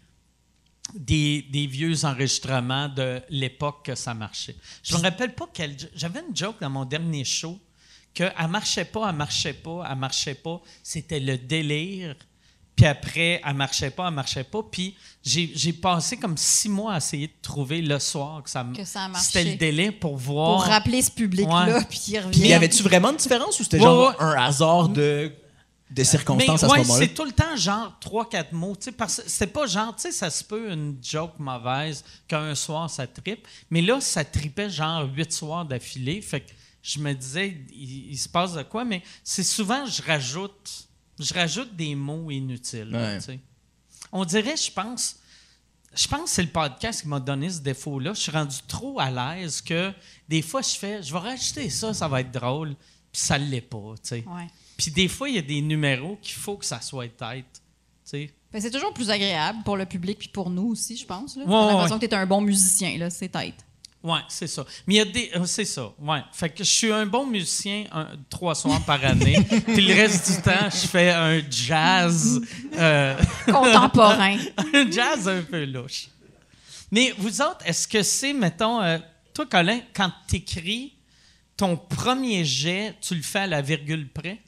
des, 0.94 1.42
des 1.44 1.68
vieux 1.68 2.04
enregistrements 2.04 2.90
de 2.90 3.22
l'époque 3.30 3.86
que 3.86 3.96
ça 3.96 4.14
marchait. 4.14 4.56
Je 4.84 4.96
me 4.96 5.02
rappelle 5.02 5.34
pas 5.34 5.50
quel. 5.54 5.76
J'avais 5.96 6.22
une 6.28 6.36
joke 6.36 6.60
dans 6.60 6.70
mon 6.70 6.86
dernier 6.86 7.24
show 7.24 7.60
que 8.14 8.24
elle 8.40 8.48
marchait 8.48 8.86
pas, 8.86 9.10
elle 9.10 9.16
marchait 9.16 9.54
pas, 9.54 9.88
elle 9.90 9.98
marchait 9.98 10.36
pas. 10.36 10.62
C'était 10.84 11.20
le 11.20 11.38
délire. 11.38 12.16
Puis 12.76 12.86
après, 12.86 13.42
elle 13.46 13.54
marchait 13.54 13.92
pas, 13.92 14.08
elle 14.08 14.14
marchait 14.14 14.44
pas. 14.44 14.62
Puis 14.72 14.96
j'ai 15.24 15.74
passé 15.74 16.18
comme 16.18 16.38
six 16.38 16.70
mois 16.70 16.94
à 16.94 16.98
essayer 16.98 17.28
de 17.28 17.34
trouver 17.42 17.82
le 17.82 18.00
soir 18.00 18.42
que 18.42 18.50
ça, 18.50 18.66
Que 18.76 18.84
ça. 18.86 19.08
C'était 19.20 19.44
le 19.52 19.56
délai 19.56 19.92
pour 19.92 20.18
voir. 20.18 20.58
Pour 20.64 20.66
rappeler 20.72 21.02
ce 21.02 21.12
public-là, 21.12 21.78
Ouais. 21.78 21.86
puis 21.90 22.00
il 22.08 22.20
revient. 22.20 22.40
Puis 22.40 22.50
y 22.50 22.54
avait-tu 22.54 22.82
vraiment 22.82 23.12
une 23.12 23.18
différence 23.18 23.60
ou 23.60 23.64
c'était 23.64 23.78
Ouais, 23.78 23.84
genre 23.84 24.10
ouais. 24.10 24.16
un 24.20 24.32
hasard 24.42 24.90
de, 24.90 25.32
de 25.92 26.04
circonstances 26.04 26.48
Mais 26.48 26.54
à 26.54 26.58
ce 26.58 26.66
ouais, 26.74 26.80
moment-là? 26.80 27.00
c'est 27.06 27.14
tout 27.14 27.26
le 27.26 27.34
temps 27.34 27.56
genre 27.56 27.94
trois, 28.00 28.28
quatre 28.28 28.54
mots. 28.54 28.76
tu 28.76 28.86
sais, 28.86 28.92
Parce 28.94 29.18
que 29.22 29.24
c'est 29.30 29.48
pas 29.48 29.68
genre, 29.68 29.94
tu 29.96 30.04
sais, 30.04 30.12
ça 30.12 30.30
se 30.32 30.44
peut 30.44 30.72
une 30.72 30.98
joke 31.04 31.38
mauvaise 31.38 32.04
qu'un 32.28 32.56
soir 32.56 32.90
ça 32.90 33.06
tripe. 33.06 33.48
Mais 33.70 33.82
là, 33.82 34.00
ça 34.02 34.24
tripait 34.26 34.70
genre 34.70 35.08
huit 35.14 35.32
soirs 35.32 35.66
d'affilée. 35.66 36.22
Fait 36.22 36.40
que 36.42 36.52
je 36.82 37.00
me 37.00 37.14
disais, 37.14 37.58
il, 37.72 38.12
il 38.12 38.18
se 38.18 38.30
passe 38.30 38.54
de 38.54 38.64
quoi? 38.64 38.86
Mais 38.86 39.04
c'est 39.24 39.44
souvent, 39.44 39.86
je 39.86 40.02
rajoute, 40.02 40.88
je 41.20 41.34
rajoute 41.34 41.76
des 41.76 41.96
mots 41.96 42.32
inutiles. 42.32 42.96
Ouais. 42.96 43.20
tu. 43.20 43.40
On 44.12 44.26
dirait, 44.26 44.58
je 44.58 44.72
pense, 44.72 45.18
je 45.94 46.08
pense 46.08 46.24
que 46.24 46.30
c'est 46.30 46.44
le 46.44 46.50
podcast 46.50 47.02
qui 47.02 47.08
m'a 47.08 47.20
donné 47.20 47.50
ce 47.50 47.60
défaut-là. 47.60 48.14
Je 48.14 48.22
suis 48.22 48.32
rendu 48.32 48.58
trop 48.68 49.00
à 49.00 49.12
l'aise 49.12 49.62
que 49.62 49.92
des 50.28 50.42
fois, 50.42 50.62
je 50.62 50.76
fais, 50.76 51.04
je 51.04 51.12
vais 51.12 51.20
rajouter 51.20 51.70
ça, 51.70 51.94
ça 51.94 52.08
va 52.08 52.22
être 52.22 52.32
drôle. 52.32 52.76
Puis 53.12 53.22
ça 53.22 53.38
l'est 53.38 53.62
pas, 53.62 53.96
tu 54.02 54.10
sais. 54.10 54.24
Ouais. 54.26 54.48
Puis 54.78 54.90
des 54.90 55.10
fois, 55.10 55.28
il 55.28 55.36
y 55.36 55.38
a 55.38 55.42
des 55.42 55.62
numéros 55.62 56.18
qu'il 56.22 56.36
faut 56.36 56.56
que 56.56 56.66
ça 56.66 56.80
soit 56.80 57.10
tête. 57.10 57.46
Tu 57.54 57.62
sais. 58.04 58.32
Ben, 58.52 58.62
c'est 58.62 58.72
toujours 58.72 58.94
plus 58.94 59.10
agréable 59.10 59.60
pour 59.64 59.78
le 59.78 59.86
public 59.86 60.18
puis 60.18 60.30
pour 60.30 60.50
nous 60.50 60.70
aussi, 60.70 60.98
je 60.98 61.06
pense. 61.06 61.36
Là. 61.36 61.44
Ouais, 61.44 61.52
l'impression 61.52 61.96
ouais. 61.96 62.02
que 62.02 62.06
t'es 62.06 62.16
un 62.16 62.26
bon 62.26 62.42
musicien, 62.42 62.98
là, 62.98 63.10
c'est 63.10 63.30
tête. 63.30 63.66
Ouais, 64.04 64.20
c'est 64.30 64.48
ça. 64.48 64.66
Mais 64.88 64.96
il 64.96 64.98
y 64.98 65.02
a 65.02 65.06
des. 65.06 65.32
euh, 65.36 65.46
c'est 65.46 65.66
ça. 65.66 65.92
Ouais. 66.00 66.22
Fait 66.34 66.50
que 66.50 66.64
je 66.64 66.70
suis 66.70 66.92
un 66.92 67.06
bon 67.06 67.26
musicien 67.28 67.84
un- 67.92 68.08
trois 68.30 68.56
soirs 68.56 68.84
par 68.84 69.04
année. 69.06 69.38
Puis 69.68 69.82
le 69.86 69.94
reste 69.94 70.32
du 70.32 70.42
temps, 70.42 70.70
je 70.72 70.88
fais 70.88 71.12
un 71.12 71.40
jazz. 71.50 72.42
euh, 72.78 73.16
Contemporain. 73.46 74.38
un 74.74 74.90
jazz 74.92 75.28
un 75.28 75.42
peu 75.44 75.66
louche. 75.66 76.08
Mais 76.92 77.14
vous 77.18 77.42
autres, 77.42 77.60
est-ce 77.66 77.88
que 77.88 78.02
c'est, 78.04 78.34
mettons, 78.34 78.82
euh, 78.82 78.98
toi, 79.34 79.46
Colin, 79.46 79.80
quand 79.94 80.12
t'écris 80.28 80.94
ton 81.56 81.78
premier 81.78 82.44
jet, 82.44 82.96
tu 83.02 83.14
le 83.16 83.22
fais 83.22 83.40
à 83.40 83.48
la 83.48 83.62
virgule 83.62 84.10
près? 84.10 84.40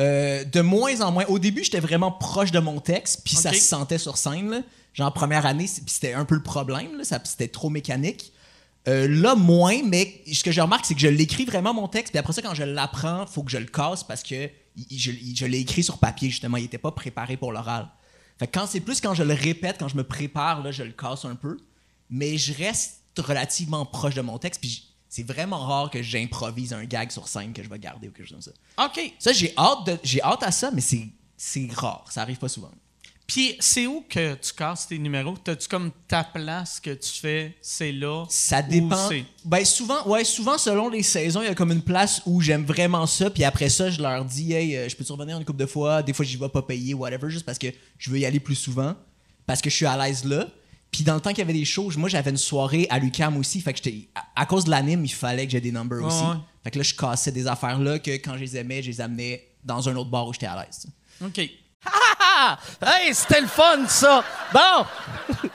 Euh, 0.00 0.44
de 0.44 0.60
moins 0.60 1.00
en 1.02 1.12
moins. 1.12 1.24
Au 1.26 1.38
début, 1.38 1.62
j'étais 1.62 1.80
vraiment 1.80 2.10
proche 2.12 2.52
de 2.52 2.58
mon 2.60 2.80
texte, 2.80 3.20
puis 3.24 3.34
ça 3.34 3.52
se 3.52 3.58
sentait 3.60 3.98
sur 3.98 4.16
scène. 4.16 4.48
là. 4.50 4.60
Genre, 4.94 5.12
première 5.12 5.44
année, 5.44 5.66
c'était 5.66 6.14
un 6.14 6.24
peu 6.24 6.36
le 6.36 6.42
problème, 6.42 6.96
là, 6.96 7.04
ça- 7.04 7.20
c'était 7.24 7.48
trop 7.48 7.68
mécanique. 7.68 8.32
Euh, 8.88 9.06
là, 9.06 9.34
moins, 9.34 9.82
mais 9.84 10.22
ce 10.32 10.42
que 10.42 10.50
je 10.50 10.60
remarque, 10.60 10.86
c'est 10.86 10.94
que 10.94 11.00
je 11.00 11.08
l'écris 11.08 11.44
vraiment 11.44 11.74
mon 11.74 11.88
texte, 11.88 12.12
puis 12.12 12.18
après 12.18 12.32
ça, 12.32 12.40
quand 12.42 12.54
je 12.54 12.62
l'apprends, 12.62 13.26
faut 13.26 13.42
que 13.42 13.50
je 13.50 13.58
le 13.58 13.66
casse 13.66 14.02
parce 14.02 14.22
que 14.22 14.48
je, 14.90 15.46
l'ai 15.46 15.58
écrit 15.58 15.82
sur 15.82 15.98
papier, 15.98 16.30
justement. 16.30 16.56
Il 16.56 16.62
n'était 16.62 16.78
pas 16.78 16.92
préparé 16.92 17.36
pour 17.36 17.52
l'oral. 17.52 17.88
Fait 18.38 18.46
que 18.46 18.58
quand 18.58 18.66
c'est 18.66 18.80
plus 18.80 19.00
quand 19.00 19.14
je 19.14 19.24
le 19.24 19.34
répète, 19.34 19.76
quand 19.78 19.88
je 19.88 19.96
me 19.96 20.04
prépare, 20.04 20.62
là, 20.62 20.70
je 20.70 20.82
le 20.84 20.92
casse 20.92 21.24
un 21.24 21.34
peu. 21.34 21.58
Mais 22.08 22.38
je 22.38 22.54
reste 22.54 23.02
relativement 23.18 23.84
proche 23.84 24.14
de 24.14 24.22
mon 24.22 24.38
texte, 24.38 24.60
puis 24.60 24.88
c'est 25.08 25.26
vraiment 25.26 25.58
rare 25.58 25.90
que 25.90 26.02
j'improvise 26.02 26.72
un 26.72 26.84
gag 26.84 27.10
sur 27.10 27.28
scène 27.28 27.52
que 27.52 27.62
je 27.62 27.68
vais 27.68 27.78
garder 27.78 28.08
ou 28.08 28.12
quelque 28.12 28.28
chose 28.28 28.44
comme 28.44 28.52
ça. 28.78 28.86
OK. 28.86 29.12
Ça, 29.18 29.32
j'ai 29.32 29.52
hâte, 29.58 29.86
de- 29.86 29.98
j'ai 30.02 30.22
hâte 30.22 30.42
à 30.42 30.52
ça, 30.52 30.70
mais 30.70 30.80
c'est, 30.80 31.08
c'est 31.36 31.68
rare. 31.72 32.04
Ça 32.10 32.22
arrive 32.22 32.38
pas 32.38 32.48
souvent. 32.48 32.70
Puis 33.28 33.56
c'est 33.60 33.86
où 33.86 34.02
que 34.08 34.34
tu 34.36 34.54
casses 34.54 34.88
tes 34.88 34.98
numéros? 34.98 35.36
T'as-tu 35.36 35.68
comme 35.68 35.90
ta 36.08 36.24
place 36.24 36.80
que 36.80 36.94
tu 36.94 37.12
fais, 37.20 37.54
c'est 37.60 37.92
là? 37.92 38.24
Ça 38.30 38.62
dépend. 38.62 38.96
Ben 39.44 39.64
souvent, 39.66 40.02
ouais, 40.08 40.24
souvent 40.24 40.56
selon 40.56 40.88
les 40.88 41.02
saisons, 41.02 41.42
il 41.42 41.44
y 41.44 41.50
a 41.50 41.54
comme 41.54 41.70
une 41.70 41.82
place 41.82 42.22
où 42.24 42.40
j'aime 42.40 42.64
vraiment 42.64 43.06
ça, 43.06 43.28
puis 43.28 43.44
après 43.44 43.68
ça, 43.68 43.90
je 43.90 44.00
leur 44.00 44.24
dis, 44.24 44.54
hey, 44.54 44.74
euh, 44.76 44.88
je 44.88 44.96
peux 44.96 45.04
te 45.04 45.12
revenir 45.12 45.36
une 45.36 45.44
couple 45.44 45.58
de 45.60 45.66
fois? 45.66 46.02
Des 46.02 46.14
fois, 46.14 46.24
j'y 46.24 46.38
vais 46.38 46.48
pas 46.48 46.62
payer, 46.62 46.94
whatever, 46.94 47.28
juste 47.30 47.44
parce 47.44 47.58
que 47.58 47.66
je 47.98 48.10
veux 48.10 48.18
y 48.18 48.24
aller 48.24 48.40
plus 48.40 48.54
souvent, 48.56 48.94
parce 49.46 49.60
que 49.60 49.68
je 49.68 49.76
suis 49.76 49.86
à 49.86 49.96
l'aise 49.96 50.24
là. 50.24 50.48
Puis 50.90 51.04
dans 51.04 51.14
le 51.14 51.20
temps 51.20 51.28
qu'il 51.30 51.40
y 51.40 51.42
avait 51.42 51.52
des 51.52 51.66
shows, 51.66 51.92
moi 51.98 52.08
j'avais 52.08 52.30
une 52.30 52.38
soirée 52.38 52.86
à 52.88 52.98
l'UCAM 52.98 53.36
aussi, 53.36 53.60
fait 53.60 53.74
que 53.74 53.78
j'étais 53.84 54.08
à, 54.14 54.24
à 54.42 54.46
cause 54.46 54.64
de 54.64 54.70
l'anime, 54.70 55.04
il 55.04 55.12
fallait 55.12 55.44
que 55.44 55.52
j'ai 55.52 55.60
des 55.60 55.70
numbers 55.70 56.02
aussi. 56.02 56.22
ouais. 56.24 56.36
Fait 56.64 56.70
que 56.70 56.78
là, 56.78 56.82
je 56.82 56.94
cassais 56.94 57.30
des 57.30 57.46
affaires 57.46 57.78
là 57.78 57.98
que 57.98 58.10
quand 58.12 58.34
je 58.36 58.40
les 58.40 58.56
aimais, 58.56 58.82
je 58.82 58.88
les 58.88 59.00
amenais 59.02 59.48
dans 59.62 59.86
un 59.86 59.94
autre 59.96 60.08
bar 60.08 60.26
où 60.26 60.32
j'étais 60.32 60.46
à 60.46 60.64
l'aise. 60.64 60.86
OK. 61.22 61.40
Ah! 61.84 62.58
Hey, 62.80 63.12
c'était 63.14 63.40
le 63.40 63.46
fun, 63.48 63.86
ça! 63.88 64.22
Bon! 64.52 64.86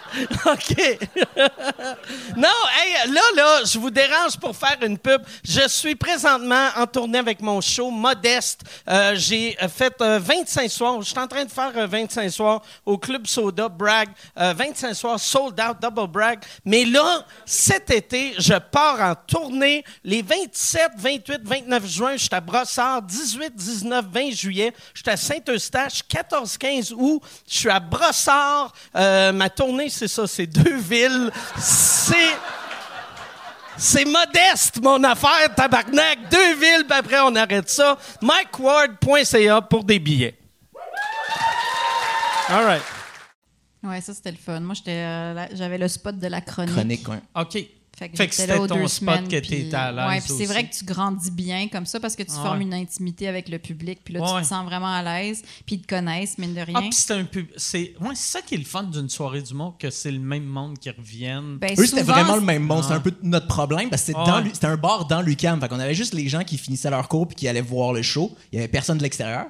OK. 0.46 0.76
non, 2.38 2.50
hey, 2.78 3.12
là, 3.12 3.22
là, 3.36 3.62
je 3.66 3.80
vous 3.80 3.90
dérange 3.90 4.38
pour 4.40 4.56
faire 4.56 4.78
une 4.84 4.98
pub. 4.98 5.24
Je 5.44 5.68
suis 5.68 5.96
présentement 5.96 6.68
en 6.76 6.86
tournée 6.86 7.18
avec 7.18 7.42
mon 7.42 7.62
show 7.62 7.90
Modeste. 7.90 8.62
Euh, 8.88 9.16
J'ai 9.16 9.58
euh, 9.62 9.68
fait 9.68 9.96
euh, 10.02 10.20
25 10.22 10.70
soirs. 10.70 11.02
Je 11.02 11.10
suis 11.10 11.20
en 11.20 11.28
train 11.28 11.46
de 11.46 11.52
faire 11.52 11.72
euh, 11.76 11.88
25 11.88 12.30
soirs 12.30 12.62
au 12.86 12.98
Club 12.98 13.26
Soda, 13.26 13.68
Bragg. 13.68 14.10
Euh, 14.38 14.54
25 14.56 14.94
soirs, 14.94 15.20
sold 15.20 15.60
out, 15.60 15.78
double 15.82 16.08
brag. 16.08 16.40
Mais 16.66 16.86
là, 16.86 17.26
cet 17.46 17.90
été, 17.90 18.36
je 18.38 18.54
pars 18.54 19.00
en 19.02 19.16
tournée 19.16 19.84
les 20.04 20.22
27, 20.22 20.92
28, 20.98 21.42
29 21.44 21.88
juin. 21.88 22.12
Je 22.14 22.18
suis 22.18 22.30
à 22.32 22.42
Brossard. 22.42 23.02
18, 23.02 23.56
19, 23.56 24.06
20 24.12 24.32
juillet. 24.32 24.74
Je 24.94 25.02
suis 25.02 25.10
à 25.10 25.18
Saint-Eustache. 25.18 26.04
14, 26.14 26.58
15 26.60 26.94
août. 26.96 27.22
Je 27.48 27.58
suis 27.58 27.70
à 27.70 27.80
Brossard. 27.80 28.72
Euh, 28.96 29.32
ma 29.32 29.50
tournée, 29.50 29.90
c'est 29.90 30.08
ça, 30.08 30.28
c'est 30.28 30.46
deux 30.46 30.78
villes. 30.78 31.32
C'est... 31.58 32.36
C'est 33.76 34.06
modeste, 34.06 34.80
mon 34.84 35.04
affaire, 35.04 35.54
tabarnak. 35.56 36.30
Deux 36.30 36.54
villes, 36.54 36.86
puis 36.88 37.00
après, 37.00 37.20
on 37.22 37.36
arrête 37.36 37.68
ça. 37.68 37.98
MikeWard.ca 38.22 39.62
pour 39.64 39.84
des 39.84 39.98
billets. 39.98 40.38
All 42.50 42.66
right. 42.66 42.84
Ouais, 43.82 44.00
ça, 44.00 44.14
c'était 44.14 44.30
le 44.30 44.38
fun. 44.38 44.60
Moi, 44.60 44.76
j'étais, 44.76 44.92
euh, 44.92 45.48
j'avais 45.54 45.80
le 45.80 45.88
spot 45.88 46.20
de 46.20 46.28
la 46.28 46.42
chronique. 46.42 46.76
Chronique, 46.76 47.08
ouais. 47.08 47.22
OK. 47.36 47.58
Fait 47.98 48.10
que, 48.10 48.18
Fait 48.18 48.28
que 48.28 48.34
j'étais 48.34 48.54
c'était 48.54 48.68
ton 48.68 48.88
spot 48.88 49.28
que 49.30 49.40
t'étais 49.40 49.76
à 49.76 49.92
l'aise 49.92 50.08
Ouais, 50.08 50.20
puis 50.20 50.34
c'est 50.36 50.52
vrai 50.52 50.68
que 50.68 50.74
tu 50.74 50.84
grandis 50.84 51.30
bien 51.30 51.68
comme 51.68 51.86
ça 51.86 52.00
parce 52.00 52.16
que 52.16 52.24
tu 52.24 52.32
Ah 52.36 52.44
formes 52.44 52.62
une 52.62 52.74
intimité 52.74 53.28
avec 53.28 53.50
le 53.50 53.60
public, 53.60 54.00
puis 54.04 54.16
là, 54.16 54.22
Ouais, 54.22 54.38
tu 54.38 54.44
te 54.44 54.48
sens 54.48 54.66
vraiment 54.66 54.92
à 54.92 55.04
l'aise, 55.04 55.44
puis 55.66 55.76
ils 55.76 55.82
te 55.82 55.88
connaissent, 55.88 56.40
mine 56.40 56.56
de 56.56 56.62
rien. 56.62 56.76
Ah, 56.76 56.82
puis 56.82 56.94
c'est 56.94 57.14
un 57.14 57.24
peu. 57.24 57.46
C'est 57.56 57.94
ouais, 58.02 58.16
ça 58.16 58.42
qui 58.42 58.56
est 58.56 58.58
le 58.58 58.64
fun 58.64 58.84
d'une 58.84 59.10
soirée 59.10 59.44
du 59.44 59.54
monde, 59.54 59.78
que 59.78 59.92
c'est 59.92 60.12
le 60.12 60.20
même 60.20 60.46
monde 60.46 60.80
qui 60.80 60.90
reviennent. 60.90 61.58
Ben, 61.60 61.76
Eux, 61.78 61.86
c'était 61.86 62.02
vraiment 62.02 62.36
le 62.36 62.42
même 62.42 62.64
monde. 62.64 62.80
Ah. 62.80 62.84
C'était 62.84 62.96
un 62.96 63.00
peu 63.02 63.14
notre 63.22 63.48
problème 63.48 63.90
parce 63.92 64.04
que 64.06 64.12
Ah 64.16 64.44
c'était 64.52 64.68
un 64.68 64.78
bar 64.78 65.06
dans 65.06 65.22
l'UCAM. 65.22 65.62
Fait 65.62 65.68
qu'on 65.68 65.80
avait 65.80 65.94
juste 65.94 66.16
les 66.16 66.28
gens 66.28 66.44
qui 66.44 66.58
finissaient 66.58 66.90
leur 66.90 67.08
cours 67.08 67.28
puis 67.28 67.36
qui 67.36 67.48
allaient 67.48 67.62
voir 67.62 67.94
le 67.94 68.02
show. 68.02 68.36
Il 68.52 68.56
y 68.56 68.60
avait 68.60 68.68
personne 68.68 68.98
de 68.98 69.04
l'extérieur. 69.04 69.46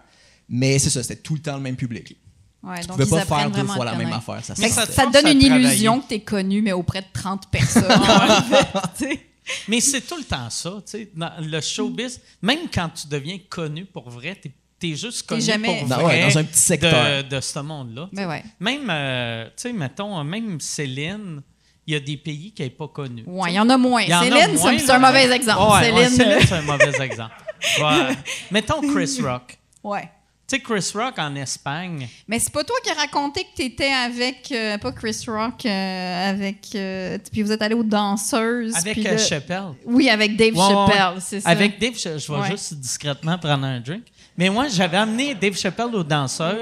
Mais 0.50 0.78
c'est 0.80 0.90
ça, 0.90 1.02
c'était 1.02 1.22
tout 1.22 1.36
le 1.36 1.42
temps 1.42 1.56
le 1.56 1.62
même 1.62 1.78
public. 1.78 2.18
Ouais, 2.64 2.80
Tu 2.80 2.88
donc 2.88 2.98
pouvais 2.98 3.22
ils 3.22 3.26
pas 3.26 3.40
faire 3.40 3.52
deux 3.52 3.66
fois 3.66 3.86
la 3.86 3.96
même 3.96 4.14
affaire. 4.14 4.40
Ça, 4.44 4.54
Mais 4.58 4.70
Ça, 4.70 4.86
te 4.88 5.12
donne 5.12 5.28
une 5.34 5.40
travailler. 5.40 5.68
illusion 5.68 6.00
que 6.00 6.08
tu 6.08 6.14
es 6.16 6.20
connu, 6.22 6.62
mais 6.62 6.72
auprès 6.72 7.02
de 7.02 7.08
30 7.12 7.50
personnes. 7.52 7.84
Tu. 8.98 9.20
Mais 9.68 9.82
c'est 9.82 10.00
tout 10.02 10.16
le 10.18 10.24
temps 10.24 10.50
ça, 10.50 10.76
tu. 10.90 11.10
Dans 11.14 11.32
le 11.40 11.60
showbiz, 11.60 12.22
même 12.42 12.60
quand 12.74 12.90
tu 12.90 13.08
deviens 13.08 13.38
connu 13.50 13.84
pour 13.86 14.10
vrai, 14.10 14.36
t'es 14.42 14.52
es 14.90 14.96
juste 14.96 15.24
connu 15.28 15.42
jamais- 15.42 15.80
pour 15.80 15.88
Dans- 15.90 15.98
vrai 16.04 16.24
ouais, 16.26 16.34
dans 16.34 16.38
un 16.40 16.44
petit 16.46 16.60
secteur. 16.60 17.24
De, 17.24 17.36
de 17.36 17.42
ce 17.42 17.60
monde-là. 17.60 18.10
Ben 18.14 18.28
ouais. 18.28 18.44
Même, 18.60 18.88
euh, 18.90 19.46
tu 19.48 19.52
sais, 19.58 19.74
mettons, 19.74 20.22
même 20.24 20.60
Céline, 20.62 21.42
il 21.88 21.94
y 21.94 21.98
a 21.98 22.00
des 22.02 22.16
pays 22.18 22.54
qu'elle 22.54 22.68
n'est 22.68 22.72
pas 22.72 22.88
connue. 22.88 23.24
Ouais, 23.28 23.52
il 23.52 23.56
y 23.56 23.60
en 23.60 23.70
a 23.70 23.78
moins. 23.78 24.04
En 24.10 24.24
Céline, 24.24 24.80
c'est 24.80 24.92
un 24.92 25.00
mauvais 25.00 25.30
exemple. 25.32 25.72
Ouais, 25.74 25.84
Céline, 26.08 26.38
c'est 26.48 26.54
un 26.54 26.62
mauvais 26.62 27.02
exemple. 27.06 27.34
Ouais. 27.82 28.16
Mettons 28.52 28.82
Chris 28.94 29.20
Rock. 29.22 29.58
ouais. 29.84 30.10
Tu 30.46 30.58
sais, 30.58 30.62
Chris 30.62 30.92
Rock 30.94 31.16
en 31.20 31.34
Espagne, 31.36 32.08
Mais 32.28 32.38
c'est 32.38 32.52
pas 32.52 32.66
toi 32.66 32.76
qui 32.84 32.90
as 32.92 32.96
raconté 32.96 33.44
que 33.44 33.56
tu 33.56 33.62
étais 33.64 33.92
avec, 33.92 34.52
euh, 34.52 34.78
pas 34.78 34.92
Chris 34.92 35.18
Rock, 35.28 35.66
euh, 35.66 36.30
avec. 36.30 36.68
euh, 36.76 37.18
puis 37.32 37.42
vous 37.44 37.52
êtes 37.54 37.62
allé 37.62 37.74
aux 37.76 37.84
danseuses. 37.84 38.76
avec 38.76 38.94
puis 38.94 39.08
euh, 39.08 39.18
Chappelle. 39.18 39.70
Oui, 39.86 40.10
avec 40.10 40.36
Dave 40.36 40.54
Ouais, 40.54 40.60
Chappelle, 40.68 41.16
ouais. 41.16 41.22
c'est 41.22 41.40
ça. 41.40 41.50
Avec 41.50 41.80
Dave, 41.80 41.94
je, 41.96 42.18
je 42.18 42.32
vais 42.32 42.40
Ouais. 42.40 42.52
juste 42.52 42.74
discrètement 42.74 43.38
prendre 43.38 43.66
un 43.66 43.80
drink. 43.80 44.04
Mais 44.38 44.50
moi, 44.50 44.68
j'avais 44.68 44.98
amené 44.98 45.34
Dave 45.34 45.56
Chappelle 45.58 45.96
aux 45.96 46.04
danseuses, 46.04 46.58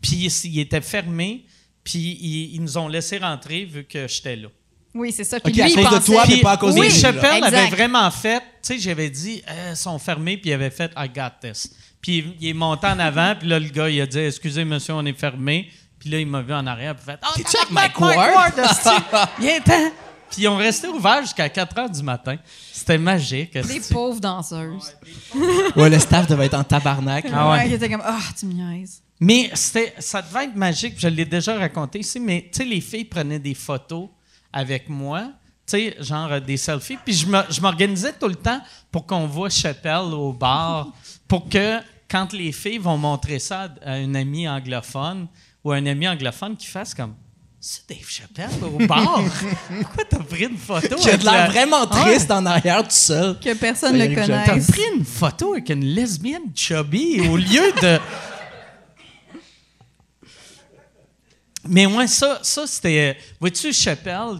puis 0.00 0.30
il, 0.44 0.58
était 0.60 0.80
fermé, 0.80 1.44
puis 1.84 1.98
ils, 2.20 2.54
ils 2.54 2.62
nous 2.62 2.78
ont 2.78 2.88
laissé 2.88 3.18
rentrer 3.18 3.64
vu 3.66 3.84
que 3.84 4.08
j'étais 4.08 4.36
là. 4.36 4.48
Oui, 4.94 5.12
c'est 5.12 5.24
ça. 5.24 5.38
Puis 5.38 5.52
lui, 5.52 5.62
à 5.62 5.68
il 5.68 5.74
cause 5.74 6.00
de 6.00 6.04
toi, 6.06 6.24
mais 6.26 6.34
Puis 6.34 6.42
pas 6.42 6.52
à 6.52 6.56
cause 6.56 6.74
oui, 6.74 6.88
de 6.88 6.92
lui. 6.92 6.98
Chappelle 7.00 7.36
Exact. 7.44 7.54
avait 7.54 7.66
vraiment 7.68 8.10
fait, 8.10 8.40
tu 8.40 8.44
sais, 8.62 8.78
j'avais 8.78 9.10
dit, 9.10 9.42
Euh, 9.46 9.70
ils 9.72 9.76
sont 9.76 9.98
fermés, 9.98 10.38
puis 10.38 10.48
il 10.50 10.54
avait 10.54 10.70
fait, 10.70 10.90
I 10.96 11.08
got 11.14 11.30
this. 11.42 11.70
Puis 12.00 12.18
il, 12.18 12.34
il 12.40 12.48
est 12.48 12.54
monté 12.54 12.86
en 12.86 12.98
avant, 12.98 13.34
puis 13.38 13.48
là, 13.48 13.58
le 13.58 13.68
gars, 13.68 13.88
il 13.90 14.00
a 14.00 14.06
dit, 14.06 14.18
excusez, 14.18 14.64
monsieur, 14.64 14.94
on 14.94 15.04
est 15.06 15.12
fermé. 15.18 15.70
Puis 15.98 16.10
là, 16.10 16.20
il 16.20 16.26
m'a 16.26 16.42
vu 16.42 16.52
en 16.54 16.66
arrière, 16.66 16.94
puis 16.94 17.04
fait, 17.04 17.18
oh, 17.24 17.32
T'es-tu 17.34 17.56
avec 17.56 17.92
tabarnak, 17.92 18.00
Mike 18.00 18.56
Ward? 18.56 19.28
Viens-t'en. 19.40 19.90
Puis 20.30 20.42
ils 20.42 20.48
ont 20.48 20.56
resté 20.56 20.86
ouverts 20.88 21.22
jusqu'à 21.22 21.48
4 21.48 21.78
heures 21.78 21.90
du 21.90 22.02
matin. 22.02 22.36
C'était 22.72 22.98
magique. 22.98 23.56
Hostie. 23.56 23.92
pauvres 23.92 24.20
danseuses. 24.20 24.94
Ouais, 25.74 25.88
le 25.90 25.98
staff 25.98 26.26
devait 26.26 26.46
être 26.46 26.54
en 26.58 26.64
tabarnak. 26.64 27.26
Ah 27.32 27.50
ouais. 27.50 27.66
Qui 27.68 27.74
étaient 27.74 27.88
comme, 27.88 28.02
ah, 28.04 28.18
tu 28.38 28.46
me 28.46 28.52
niaises. 28.52 29.02
Mais 29.20 29.50
c'était, 29.54 29.94
ça 29.98 30.22
devait 30.22 30.44
être 30.44 30.54
magique. 30.54 30.94
Je 30.98 31.08
l'ai 31.08 31.24
déjà 31.24 31.58
raconté 31.58 32.00
ici, 32.00 32.20
mais 32.20 32.42
tu 32.52 32.58
sais, 32.58 32.64
les 32.64 32.80
filles 32.80 33.06
prenaient 33.06 33.38
des 33.38 33.54
photos 33.54 34.08
avec 34.52 34.88
moi, 34.88 35.22
tu 35.66 35.78
sais, 35.78 35.96
genre 36.00 36.30
euh, 36.30 36.40
des 36.40 36.56
selfies. 36.58 36.98
Puis 37.04 37.14
je, 37.14 37.26
me- 37.26 37.44
je 37.50 37.60
m'organisais 37.60 38.12
tout 38.12 38.28
le 38.28 38.36
temps 38.36 38.60
pour 38.92 39.06
qu'on 39.06 39.26
voit 39.26 39.50
Chappelle 39.50 40.12
au 40.12 40.32
bar, 40.32 40.88
pour 41.28 41.48
que 41.48 41.78
quand 42.10 42.32
les 42.32 42.52
filles 42.52 42.78
vont 42.78 42.96
montrer 42.98 43.38
ça 43.38 43.68
à 43.84 43.98
une 43.98 44.16
amie 44.16 44.48
anglophone 44.48 45.28
ou 45.62 45.72
à 45.72 45.76
un 45.76 45.86
ami 45.86 46.08
anglophone 46.08 46.56
qui 46.56 46.66
fasse 46.66 46.94
comme 46.94 47.14
c'est 47.60 47.88
Dave 47.88 48.08
Chappelle 48.08 48.50
au 48.62 48.86
bar? 48.86 49.20
Pourquoi 49.82 50.04
t'as 50.04 50.18
pris 50.22 50.44
une 50.44 50.56
photo 50.56 50.94
Qui 50.96 51.08
a 51.10 51.14
avec 51.14 51.20
de 51.20 51.24
l'air 51.24 51.34
la- 51.34 51.46
vraiment 51.48 51.80
Ouais. 51.82 52.02
triste 52.12 52.30
en 52.30 52.46
arrière 52.46 52.82
tout 52.84 52.90
seul. 52.90 53.38
Que 53.40 53.52
personne 53.54 53.96
ne 53.98 54.04
Eric 54.04 54.14
connaisse. 54.20 54.46
T'as 54.46 54.72
pris 54.72 54.82
une 54.96 55.04
photo 55.04 55.52
avec 55.54 55.68
une 55.70 55.84
lesbienne 55.84 56.52
chubby 56.54 57.20
au 57.28 57.36
lieu 57.36 57.72
de. 57.82 57.98
Mais 61.70 61.86
moi, 61.86 62.06
ça, 62.06 62.38
ça 62.42 62.66
c'était. 62.66 63.16
Vois-tu, 63.40 63.72
Chappelle, 63.72 64.38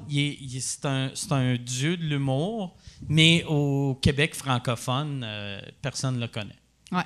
c'est 0.60 0.84
un, 0.86 1.10
c'est 1.14 1.32
un 1.32 1.56
dieu 1.56 1.96
de 1.96 2.04
l'humour, 2.04 2.76
mais 3.08 3.44
au 3.48 3.98
Québec 4.00 4.34
francophone, 4.34 5.22
euh, 5.26 5.60
personne 5.82 6.14
ne 6.16 6.20
le 6.20 6.28
connaît. 6.28 6.54
Ouais. 6.92 7.02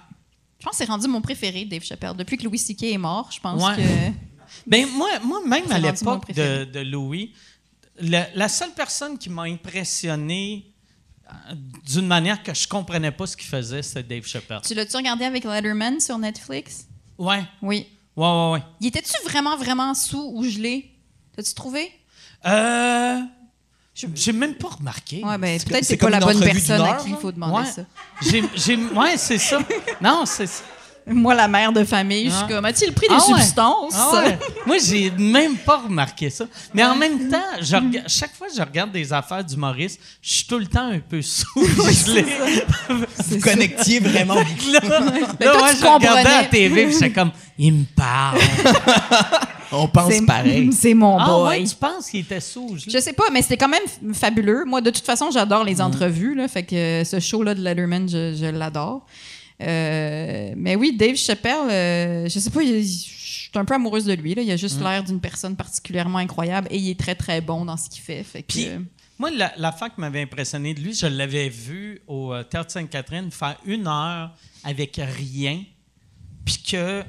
Je 0.59 0.65
pense 0.65 0.73
que 0.73 0.85
c'est 0.85 0.91
rendu 0.91 1.09
mon 1.09 1.21
préféré, 1.21 1.65
Dave 1.65 1.83
Chappelle. 1.83 2.15
Depuis 2.17 2.37
que 2.37 2.45
Louis 2.45 2.59
C.K. 2.59 2.85
est 2.85 2.99
mort, 2.99 3.31
je 3.33 3.41
pense 3.41 3.63
Ouais. 3.63 3.77
que. 3.77 4.13
Ben, 4.67 4.87
moi, 4.89 5.09
moi 5.25 5.41
même 5.47 5.71
à 5.73 5.79
l'époque 5.79 6.33
de, 6.33 6.65
de 6.65 6.81
Louis, 6.81 7.33
la, 7.99 8.27
la 8.35 8.49
seule 8.49 8.73
personne 8.73 9.17
qui 9.19 9.29
m'a 9.31 9.43
impressionné 9.43 10.67
euh, 11.29 11.55
d'une 11.91 12.07
manière 12.07 12.43
que 12.43 12.53
je 12.55 12.69
comprenais 12.69 13.11
pas 13.11 13.27
ce 13.27 13.37
qu'il 13.37 13.49
faisait, 13.49 13.83
c'était 13.83 14.03
Dave 14.03 14.27
Chappelle. 14.27 14.61
Tu 14.67 14.75
l'as-tu 14.75 14.97
regardé 14.97 15.25
avec 15.25 15.45
Letterman 15.45 15.99
sur 16.01 16.19
Netflix? 16.19 16.87
Ouais, 17.19 17.43
Oui. 17.63 17.87
ouais, 18.17 18.27
ouais, 18.27 18.51
ouais. 18.53 18.63
Il 18.81 18.87
était-tu 18.89 19.13
vraiment, 19.25 19.57
vraiment 19.57 19.95
sous 19.95 20.33
ou 20.35 20.45
gelé? 20.45 20.91
T'as-tu 21.35 21.55
trouvé? 21.55 21.91
Euh. 22.47 23.21
J'ai 23.95 24.33
même 24.33 24.55
pas 24.55 24.69
remarqué. 24.69 25.23
Ouais, 25.23 25.37
ben, 25.39 25.61
peut-être 25.61 25.81
que 25.81 25.87
c'est 25.87 25.97
pas 25.99 26.09
la 26.11 26.21
bonne 26.21 26.41
personne 26.41 26.81
à 26.81 26.95
qui 26.95 27.11
il 27.11 27.17
faut 27.17 27.31
demander 27.31 27.67
Ouais. 27.67 27.71
ça. 27.73 27.83
J'ai, 28.23 28.43
j'ai- 28.55 28.77
ouais, 28.77 29.17
c'est 29.19 29.39
ça. 29.39 29.59
Non, 30.01 30.25
c'est 30.27 30.47
ça. 30.47 30.63
Moi, 31.07 31.35
la 31.35 31.49
mère 31.49 31.73
de 31.73 31.83
famille, 31.83 32.27
je 32.27 32.31
suis 32.31 32.45
Ah. 32.45 32.49
comme, 32.49 32.65
as-tu 32.65 32.91
pris 32.93 33.09
des 33.09 33.15
Ah 33.19 33.33
ouais. 33.33 33.41
substances? 33.43 33.95
Ah 33.97 34.23
ouais. 34.25 34.39
Moi, 34.67 34.77
j'ai 34.79 35.11
même 35.11 35.57
pas 35.57 35.79
remarqué 35.79 36.31
ça. 36.31 36.45
Mais 36.73 36.85
en 36.85 36.95
même 36.95 37.29
temps, 37.29 37.43
je 37.61 37.75
rega- 37.75 38.05
chaque 38.07 38.33
fois 38.35 38.47
que 38.49 38.55
je 38.57 38.63
regarde 38.63 38.93
des 38.93 39.13
affaires 39.13 39.43
d'humoristes, 39.45 39.99
je 40.23 40.33
suis 40.33 40.47
tout 40.47 40.59
le 40.59 40.67
temps 40.67 40.87
un 40.93 41.01
peu 41.01 41.21
sous. 41.21 41.47
je 41.57 42.13
l'ai- 42.13 42.27
Vous 43.29 43.41
connectiez 43.41 43.99
vraiment 43.99 44.35
là, 44.73 44.81
Ben, 44.81 45.47
là, 45.47 45.53
toi, 45.53 45.59
moi, 45.59 45.71
tu 45.75 45.77
je 45.81 45.87
regardais 45.87 46.29
à 46.31 46.43
la. 46.43 46.45
TV, 46.49 46.85
puis 46.85 46.93
j'étais 46.95 47.11
comme, 47.11 47.33
il 47.59 47.73
me 47.73 47.85
parle. 47.97 48.39
On 49.75 49.89
pense 49.89 50.13
C'est- 50.13 50.27
pareil. 50.27 50.71
C'est 50.73 50.93
mon 50.95 51.19
ah 51.19 51.27
boy. 51.27 51.49
ouais, 51.61 51.65
tu 51.65 51.75
penses 51.75 52.09
qu'il 52.11 52.21
était 52.21 52.41
sous? 52.41 52.77
je- 52.77 52.91
Je 52.91 52.99
sais 52.99 53.15
pas, 53.15 53.25
mais 53.33 53.41
c'était 53.43 53.57
quand 53.57 53.69
même 53.71 54.15
fabuleux. 54.15 54.65
Moi, 54.67 54.83
de 54.83 54.91
toute 54.91 55.05
façon, 55.07 55.31
j'adore 55.33 55.65
les 55.65 55.81
entrevues. 55.81 56.35
Là, 56.35 56.47
fait 56.47 56.63
que 56.63 57.03
ce 57.05 57.19
show-là 57.19 57.55
de 57.55 57.61
Letterman, 57.63 58.07
je, 58.09 58.35
je 58.39 58.47
l'adore. 58.47 59.01
Euh, 59.61 60.55
mais 60.57 60.77
oui, 60.77 60.97
Dave 60.97 61.17
Chappelle, 61.17 61.71
euh, 61.71 62.29
je 62.29 62.39
sais 62.39 62.51
pas, 62.51 62.63
je 62.63 62.83
suis 62.83 63.51
un 63.55 63.65
peu 63.65 63.75
amoureuse 63.75 64.05
de 64.05 64.15
lui. 64.15 64.35
Là. 64.35 64.43
Il 64.43 64.51
a 64.51 64.57
juste 64.57 64.81
l'air 64.81 65.05
d'une 65.05 65.21
personne 65.21 65.57
particulièrement 65.57 66.19
incroyable 66.19 66.69
et 66.71 66.79
il 66.79 66.91
est 66.91 66.99
très, 66.99 67.15
très 67.15 67.41
bon 67.41 67.65
dans 67.65 67.77
ce 67.77 67.89
qu'il 67.91 68.03
fait. 68.03 68.23
fait 68.23 68.43
que, 68.43 68.53
Puis, 68.53 68.69
moi, 69.19 69.31
la, 69.31 69.53
l'affaire 69.57 69.95
qui 69.95 70.01
m'avait 70.01 70.23
impressionné 70.23 70.75
de 70.75 70.81
lui, 70.81 70.95
je 70.95 71.07
l'avais 71.07 71.49
vu 71.49 72.01
au 72.07 72.33
euh, 72.33 72.43
Théâtre 72.43 72.73
Sainte-Catherine 72.73 73.31
faire 73.31 73.57
une 73.65 73.87
heure 73.87 74.35
avec 74.65 75.01
rien, 75.01 75.63
puis 76.45 76.63
que, 76.63 77.05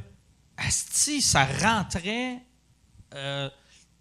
asti, 0.58 1.22
ça 1.22 1.46
rentrait, 1.46 2.40
euh, 3.16 3.50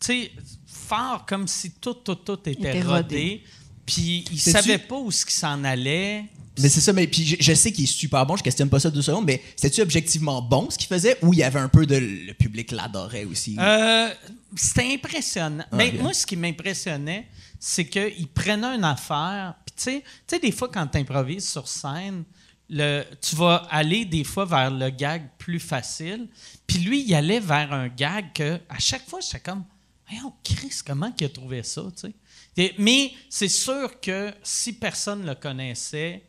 tu 0.01 0.07
sais, 0.07 0.33
fort, 0.67 1.25
comme 1.27 1.49
si 1.49 1.73
tout, 1.73 1.95
tout, 1.95 2.17
tout 2.17 2.41
était, 2.41 2.53
était 2.53 2.83
rodé. 2.83 2.93
rodé. 2.93 3.45
Puis 3.87 4.25
il 4.31 4.39
savait 4.39 4.79
pas 4.79 4.97
où 4.97 5.11
ce 5.11 5.25
qui 5.25 5.35
s'en 5.35 5.65
allait. 5.65 6.25
Mais 6.61 6.69
c'est 6.69 6.81
ça, 6.83 6.93
mais 6.93 7.07
puis 7.07 7.25
je, 7.25 7.37
je 7.41 7.55
sais 7.55 7.73
qu'il 7.73 7.85
est 7.85 7.87
super 7.87 8.27
bon, 8.27 8.37
je 8.37 8.43
questionne 8.43 8.69
pas 8.69 8.79
ça 8.79 8.91
deux 8.91 9.01
secondes, 9.03 9.25
mais 9.25 9.43
c'était-tu 9.57 9.81
objectivement 9.81 10.43
bon 10.43 10.69
ce 10.71 10.77
qu'il 10.77 10.87
faisait 10.89 11.17
ou 11.23 11.33
il 11.33 11.39
y 11.39 11.43
avait 11.43 11.59
un 11.61 11.69
peu 11.69 11.87
de. 11.87 11.97
Le 11.97 12.35
public 12.35 12.73
l'adorait 12.73 13.25
aussi? 13.25 13.57
Euh, 13.59 14.09
c'était 14.55 14.93
impressionnant. 14.93 15.65
Ah, 15.73 15.77
bien. 15.77 15.93
moi, 16.03 16.13
ce 16.13 16.27
qui 16.27 16.37
m'impressionnait, 16.37 17.27
c'est 17.59 17.87
qu'il 17.87 18.29
prenait 18.29 18.67
une 18.77 18.85
affaire. 18.85 19.55
Puis, 19.65 19.75
tu 19.77 20.03
sais- 20.27 20.39
des 20.39 20.53
fois, 20.53 20.69
quand 20.73 20.87
tu 20.89 20.99
improvises 20.99 21.49
sur 21.49 21.67
scène, 21.67 22.25
le, 22.69 23.03
tu 23.21 23.35
vas 23.37 23.67
aller 23.71 24.05
des 24.05 24.25
fois 24.25 24.45
vers 24.45 24.71
le 24.71 24.91
gag 24.91 25.29
plus 25.39 25.61
facile. 25.61 26.29
Puis 26.67 26.79
lui, 26.79 27.03
il 27.07 27.15
allait 27.15 27.41
vers 27.41 27.73
un 27.73 27.89
gag 27.89 28.27
que, 28.35 28.61
à 28.69 28.79
chaque 28.79 29.09
fois, 29.09 29.21
j'étais 29.21 29.41
comme, 29.41 29.65
voyons, 30.09 30.33
Chris, 30.45 30.81
comment 30.87 31.13
il 31.19 31.25
a 31.25 31.29
trouvé 31.31 31.63
ça, 31.63 31.83
tu 31.95 32.09
sais? 32.09 32.13
Et- 32.59 32.75
Mais 32.79 33.13
c'est 33.31 33.49
sûr 33.49 33.99
que 34.01 34.33
si 34.43 34.75
personne 34.75 35.25
le 35.25 35.35
connaissait, 35.35 36.23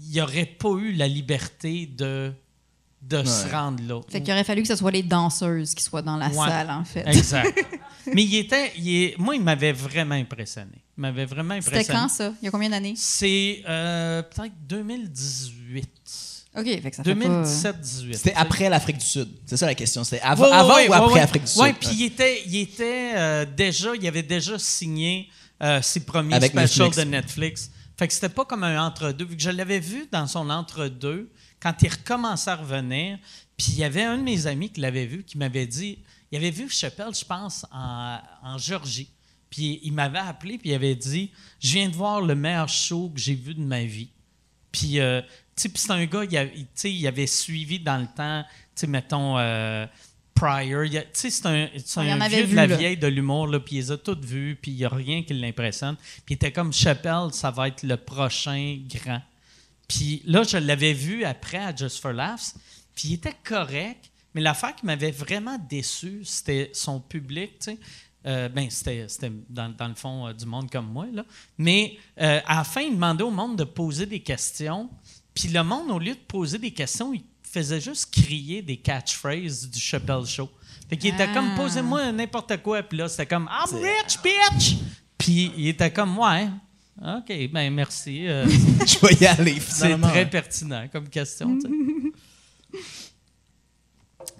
il 0.00 0.10
n'y 0.12 0.20
aurait 0.20 0.46
pas 0.46 0.70
eu 0.78 0.92
la 0.92 1.08
liberté 1.08 1.86
de, 1.86 2.32
de 3.02 3.24
se 3.24 3.48
rendre 3.50 3.82
là. 3.86 4.00
fait 4.08 4.22
qu'il 4.22 4.32
aurait 4.32 4.44
fallu 4.44 4.62
que 4.62 4.68
ce 4.68 4.76
soit 4.76 4.90
les 4.90 5.02
danseuses 5.02 5.74
qui 5.74 5.82
soient 5.82 6.02
dans 6.02 6.16
la 6.16 6.28
Ouais. 6.28 6.48
salle, 6.48 6.70
en 6.70 6.84
fait. 6.84 7.04
Exact. 7.06 7.58
Mais 8.14 8.22
il 8.24 8.36
était, 8.36 8.72
il 8.78 8.88
est- 8.88 9.18
moi, 9.18 9.34
il 9.36 9.42
m'avait 9.42 9.72
vraiment 9.72 10.14
impressionné. 10.14 10.72
Il 10.96 11.00
m'avait 11.02 11.26
vraiment 11.26 11.54
C'était 11.60 11.76
impressionné. 11.76 11.98
quand, 12.00 12.08
ça? 12.08 12.32
Il 12.42 12.44
y 12.46 12.48
a 12.48 12.50
combien 12.50 12.70
d'années? 12.70 12.94
C'est 12.96 13.62
euh, 13.68 14.22
peut-être 14.22 14.54
2018. 14.66 15.88
OK, 16.56 16.64
fait 16.64 16.90
que 16.90 16.96
ça 16.96 17.04
fait 17.04 17.14
pas... 17.14 17.42
2017-18. 17.42 18.14
C'était 18.14 18.34
après 18.34 18.68
l'Afrique 18.68 18.98
du 18.98 19.04
Sud. 19.04 19.28
C'est 19.46 19.56
ça 19.56 19.66
la 19.66 19.74
question. 19.74 20.02
C'était 20.04 20.22
av- 20.22 20.40
Ouais, 20.40 20.46
ouais, 20.48 20.52
avant 20.54 20.74
ouais, 20.76 20.88
ou 20.88 20.90
ouais, 20.90 20.96
après 20.96 21.12
ouais. 21.12 21.20
l'Afrique 21.20 21.44
du 21.44 21.50
Sud? 21.50 21.60
Ouais, 21.62 21.72
puis 21.74 21.88
il 21.92 22.02
était, 22.04 22.42
il 22.46 22.56
était 22.56 23.12
euh, 23.14 23.46
déjà, 23.56 23.90
il 23.94 24.06
avait 24.08 24.22
déjà 24.22 24.58
signé 24.58 25.28
euh, 25.62 25.80
ses 25.82 26.00
premiers 26.00 26.34
Avec 26.34 26.52
specials 26.52 26.86
Netflix. 26.88 26.96
de 26.96 27.10
Netflix. 27.10 27.70
Fait 27.98 28.06
que 28.06 28.14
c'était 28.14 28.28
pas 28.28 28.44
comme 28.44 28.62
un 28.62 28.80
entre-deux. 28.86 29.24
Vu 29.24 29.36
que 29.36 29.42
je 29.42 29.50
l'avais 29.50 29.80
vu 29.80 30.06
dans 30.12 30.26
son 30.26 30.48
entre-deux, 30.50 31.30
quand 31.60 31.74
il 31.82 31.88
recommençait 31.90 32.50
à 32.50 32.56
revenir, 32.56 33.18
puis 33.56 33.66
il 33.72 33.78
y 33.78 33.84
avait 33.84 34.04
un 34.04 34.16
de 34.16 34.22
mes 34.22 34.46
amis 34.46 34.70
qui 34.70 34.80
l'avait 34.80 35.06
vu, 35.06 35.24
qui 35.24 35.36
m'avait 35.36 35.66
dit, 35.66 35.98
il 36.30 36.36
avait 36.38 36.50
vu 36.52 36.68
Chappelle, 36.70 37.12
je 37.14 37.24
pense, 37.24 37.66
en, 37.72 38.18
en 38.42 38.56
Géorgie. 38.58 39.10
Puis 39.50 39.80
il 39.82 39.92
m'avait 39.92 40.18
appelé, 40.18 40.58
puis 40.58 40.70
il 40.70 40.74
avait 40.74 40.94
dit, 40.94 41.32
je 41.58 41.72
viens 41.72 41.88
de 41.88 41.94
voir 41.96 42.20
le 42.20 42.34
meilleur 42.34 42.68
show 42.68 43.10
que 43.12 43.18
j'ai 43.20 43.34
vu 43.34 43.54
de 43.54 43.62
ma 43.62 43.82
vie. 43.82 44.10
Puis, 44.70 45.00
euh, 45.00 45.22
tu 45.56 45.62
sais, 45.68 45.70
c'est 45.74 45.90
un 45.90 46.04
gars, 46.04 46.24
il, 46.24 46.36
a- 46.36 46.44
il- 46.44 46.66
tu 46.66 46.70
sais, 46.74 46.92
il 46.92 47.06
avait 47.06 47.26
suivi 47.26 47.80
dans 47.80 47.96
le 47.96 48.06
temps, 48.06 48.44
tu 48.44 48.82
sais, 48.82 48.86
mettons, 48.86 49.38
euh, 49.38 49.86
Pryor. 50.38 50.84
il 50.84 50.98
a- 50.98 51.04
sais, 51.12 51.30
c'est 51.30 51.46
un, 51.46 51.68
c'est 51.84 52.00
un 52.00 52.28
vieux 52.28 52.44
vu, 52.44 52.50
de 52.52 52.56
la 52.56 52.66
là. 52.66 52.76
vieille 52.76 52.96
de 52.96 53.06
l'humour, 53.06 53.46
là, 53.48 53.60
puis 53.60 53.76
il 53.76 53.78
les 53.80 53.90
a 53.92 53.96
toutes 53.98 54.24
vues, 54.24 54.56
puis 54.60 54.70
il 54.72 54.76
n'y 54.76 54.84
a 54.84 54.88
rien 54.88 55.22
qui 55.22 55.34
l'impressionne. 55.34 55.96
Puis 55.96 56.22
il 56.30 56.34
était 56.34 56.52
comme, 56.52 56.72
Chappelle, 56.72 57.32
ça 57.32 57.50
va 57.50 57.68
être 57.68 57.82
le 57.82 57.96
prochain 57.96 58.78
grand. 58.88 59.20
Puis 59.88 60.22
là, 60.26 60.42
je 60.42 60.58
l'avais 60.58 60.92
vu 60.92 61.24
après 61.24 61.58
à 61.58 61.74
Just 61.74 62.00
for 62.00 62.12
Laughs, 62.12 62.54
puis 62.94 63.08
il 63.08 63.14
était 63.14 63.34
correct, 63.44 64.10
Mais 64.34 64.42
l'affaire 64.42 64.74
qui 64.76 64.84
m'avait 64.84 65.10
vraiment 65.10 65.58
déçu, 65.70 66.20
c'était 66.22 66.70
son 66.74 67.00
public, 67.00 67.58
tu 67.58 67.72
sais. 67.72 67.78
Euh, 68.26 68.48
ben, 68.50 68.68
c'était, 68.68 69.06
c'était 69.08 69.32
dans, 69.48 69.70
dans 69.74 69.88
le 69.88 69.94
fond 69.94 70.26
euh, 70.26 70.32
du 70.34 70.44
monde 70.44 70.70
comme 70.70 70.86
moi, 70.92 71.06
là. 71.12 71.24
Mais 71.56 71.96
euh, 72.20 72.40
à 72.46 72.56
la 72.56 72.64
fin, 72.64 72.82
il 72.82 72.92
demandait 72.94 73.22
au 73.22 73.30
monde 73.30 73.56
de 73.56 73.64
poser 73.64 74.04
des 74.06 74.20
questions. 74.20 74.90
Puis 75.34 75.48
le 75.48 75.62
monde, 75.62 75.90
au 75.90 75.98
lieu 75.98 76.12
de 76.14 76.20
poser 76.28 76.58
des 76.58 76.72
questions, 76.72 77.14
il 77.14 77.22
faisait 77.58 77.80
juste 77.80 78.10
crier 78.12 78.62
des 78.62 78.76
catchphrases 78.76 79.68
du 79.68 79.78
Chappelle 79.78 80.24
Show. 80.26 80.48
Fait 80.88 80.96
qu'il 80.96 81.12
était 81.14 81.26
Ah. 81.28 81.34
comme, 81.34 81.54
posez-moi 81.54 82.10
n'importe 82.12 82.56
quoi. 82.62 82.82
Puis 82.82 82.98
là, 82.98 83.08
c'était 83.08 83.26
comme, 83.26 83.48
I'm 83.50 83.76
rich, 83.76 84.18
bitch! 84.22 84.76
Puis 85.18 85.52
il 85.56 85.68
était 85.68 85.90
comme, 85.92 86.16
ouais. 86.18 86.48
OK, 87.00 87.50
ben 87.52 87.72
merci. 87.72 88.26
Euh, 88.26 88.46
Je 88.86 89.06
vais 89.06 89.14
y 89.20 89.26
aller, 89.26 89.60
c'est 89.60 89.96
très 90.00 90.28
pertinent 90.28 90.88
comme 90.90 91.08
question. 91.08 91.56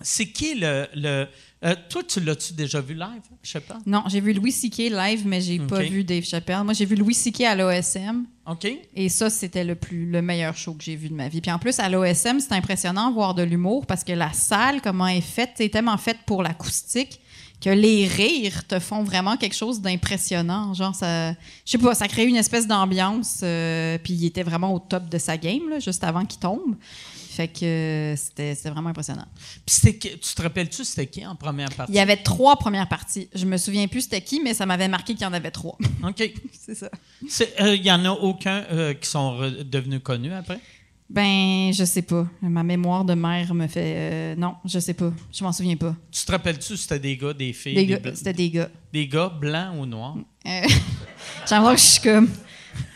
C'est 0.03 0.27
qui 0.31 0.55
le. 0.55 0.87
le 0.95 1.27
euh, 1.64 1.74
toi, 1.88 2.02
tu 2.06 2.20
l'as-tu 2.20 2.52
déjà 2.52 2.80
vu 2.80 2.94
live, 2.94 3.22
je 3.42 3.50
sais 3.50 3.61
pas? 3.61 3.78
Non, 3.84 4.04
j'ai 4.06 4.20
vu 4.20 4.32
Louis 4.32 4.52
C.K. 4.52 4.78
live, 4.90 5.22
mais 5.26 5.40
j'ai 5.40 5.59
pas 5.59 5.80
Ok. 5.80 5.90
vu 5.90 6.04
Dave 6.04 6.22
Chappelle. 6.24 6.62
Moi, 6.62 6.72
j'ai 6.72 6.84
vu 6.84 6.94
Louis 6.94 7.14
C.K. 7.14 7.40
à 7.42 7.54
l'OSM. 7.56 8.24
OK? 8.46 8.66
Et 8.94 9.09
ça, 9.09 9.28
c'était 9.28 9.64
le 9.64 9.74
plus 9.74 10.06
le 10.11 10.22
meilleur 10.22 10.56
show 10.56 10.74
que 10.74 10.84
j'ai 10.84 10.94
vu 10.96 11.09
de 11.09 11.14
ma 11.14 11.28
vie. 11.28 11.40
Puis 11.40 11.50
en 11.50 11.59
plus, 11.59 11.78
à 11.80 11.88
l'OSM, 11.88 12.38
c'est 12.40 12.52
impressionnant 12.52 13.09
de 13.11 13.14
voir 13.14 13.34
de 13.34 13.42
l'humour 13.42 13.86
parce 13.86 14.04
que 14.04 14.12
la 14.12 14.32
salle, 14.32 14.80
comment 14.80 15.06
elle 15.09 15.18
est 15.18 15.20
faite, 15.20 15.50
c'est 15.56 15.68
tellement 15.68 15.96
faite 15.98 16.18
pour 16.26 16.42
l'acoustique 16.44 17.20
que 17.61 17.70
les 17.70 18.06
rires 18.06 18.64
te 18.68 18.78
font 18.78 19.02
vraiment 19.02 19.36
quelque 19.36 19.56
chose 19.56 19.80
d'impressionnant. 19.80 20.74
Genre, 20.74 20.94
ça, 20.94 21.32
je 21.32 21.36
sais 21.72 21.78
pas, 21.78 21.92
ça 21.92 22.06
crée 22.06 22.24
une 22.26 22.36
espèce 22.36 22.68
d'ambiance. 22.68 23.40
euh, 23.42 23.98
puis 23.98 24.12
il 24.12 24.24
était 24.26 24.44
vraiment 24.44 24.72
au 24.72 24.78
top 24.78 25.09
de 25.09 25.18
sa 25.18 25.36
game, 25.36 25.68
là, 25.68 25.80
juste 25.80 26.04
avant 26.04 26.24
qu'il 26.24 26.38
tombe. 26.38 26.76
Fait 27.39 27.47
que 27.47 27.64
euh, 27.64 28.16
c'était 28.16 28.53
vraiment 28.68 28.91
impressionnant. 28.91 29.26
Puis 29.64 29.76
c'était 29.76 29.97
qui- 29.97 30.18
tu 30.18 30.34
te 30.34 30.43
rappelles-tu 30.43 30.84
c'était 30.84 31.07
qui 31.07 31.24
en 31.24 31.36
première 31.36 31.68
partie? 31.70 31.93
Il 31.93 31.95
y 31.95 32.01
avait 32.01 32.16
trois 32.16 32.57
premières 32.57 32.89
parties. 32.89 33.28
Je 33.32 33.47
me 33.47 33.57
souviens 33.57 33.86
plus 33.86 34.01
c'était 34.01 34.20
qui, 34.22 34.41
mais 34.43 34.55
ça 34.55 34.66
m'avait 34.66 34.89
marqué 34.89 35.12
qu'il 35.14 35.22
y 35.22 35.26
en 35.26 35.32
avait 35.32 35.53
trois. 35.53 35.78
OK. 36.03 36.32
c'est 36.53 36.74
ça. 36.74 36.91
Euh, 37.61 37.76
Il 37.76 37.86
y 37.86 37.93
en 37.93 38.05
a 38.07 38.11
aucun 38.11 38.64
euh, 38.72 38.93
qui 38.95 39.09
sont 39.09 39.39
devenus 39.64 40.01
connus 40.03 40.32
après? 40.32 40.59
Ben, 41.09 41.72
je 41.72 41.84
sais 41.84 42.03
pas. 42.03 42.26
Ma 42.43 42.64
mémoire 42.64 43.05
de 43.05 43.14
mère 43.14 43.55
me 43.55 43.68
fait. 43.68 43.95
euh, 43.97 44.34
non, 44.36 44.57
je 44.64 44.80
sais 44.80 44.95
pas. 44.95 45.12
Je 45.32 45.45
m'en 45.45 45.53
souviens 45.53 45.76
pas. 45.76 45.95
Tu 46.11 46.24
te 46.24 46.32
rappelles-tu 46.32 46.76
c'était 46.76 46.99
des 46.99 47.16
gars, 47.16 47.32
des 47.34 47.53
filles? 47.53 47.76
Des 47.76 47.86
des 47.86 48.01
gars, 48.01 48.14
c'était 48.16 48.32
des 48.32 48.51
gars. 48.51 48.68
des 48.93 49.07
gars 49.07 49.28
blancs 49.28 49.76
ou 49.78 49.86
noirs? 49.86 50.16
J'ai 50.45 51.55
l'impression 51.55 51.72
que 51.74 51.76
je 51.76 51.84
suis 51.84 52.01
comme 52.03 52.28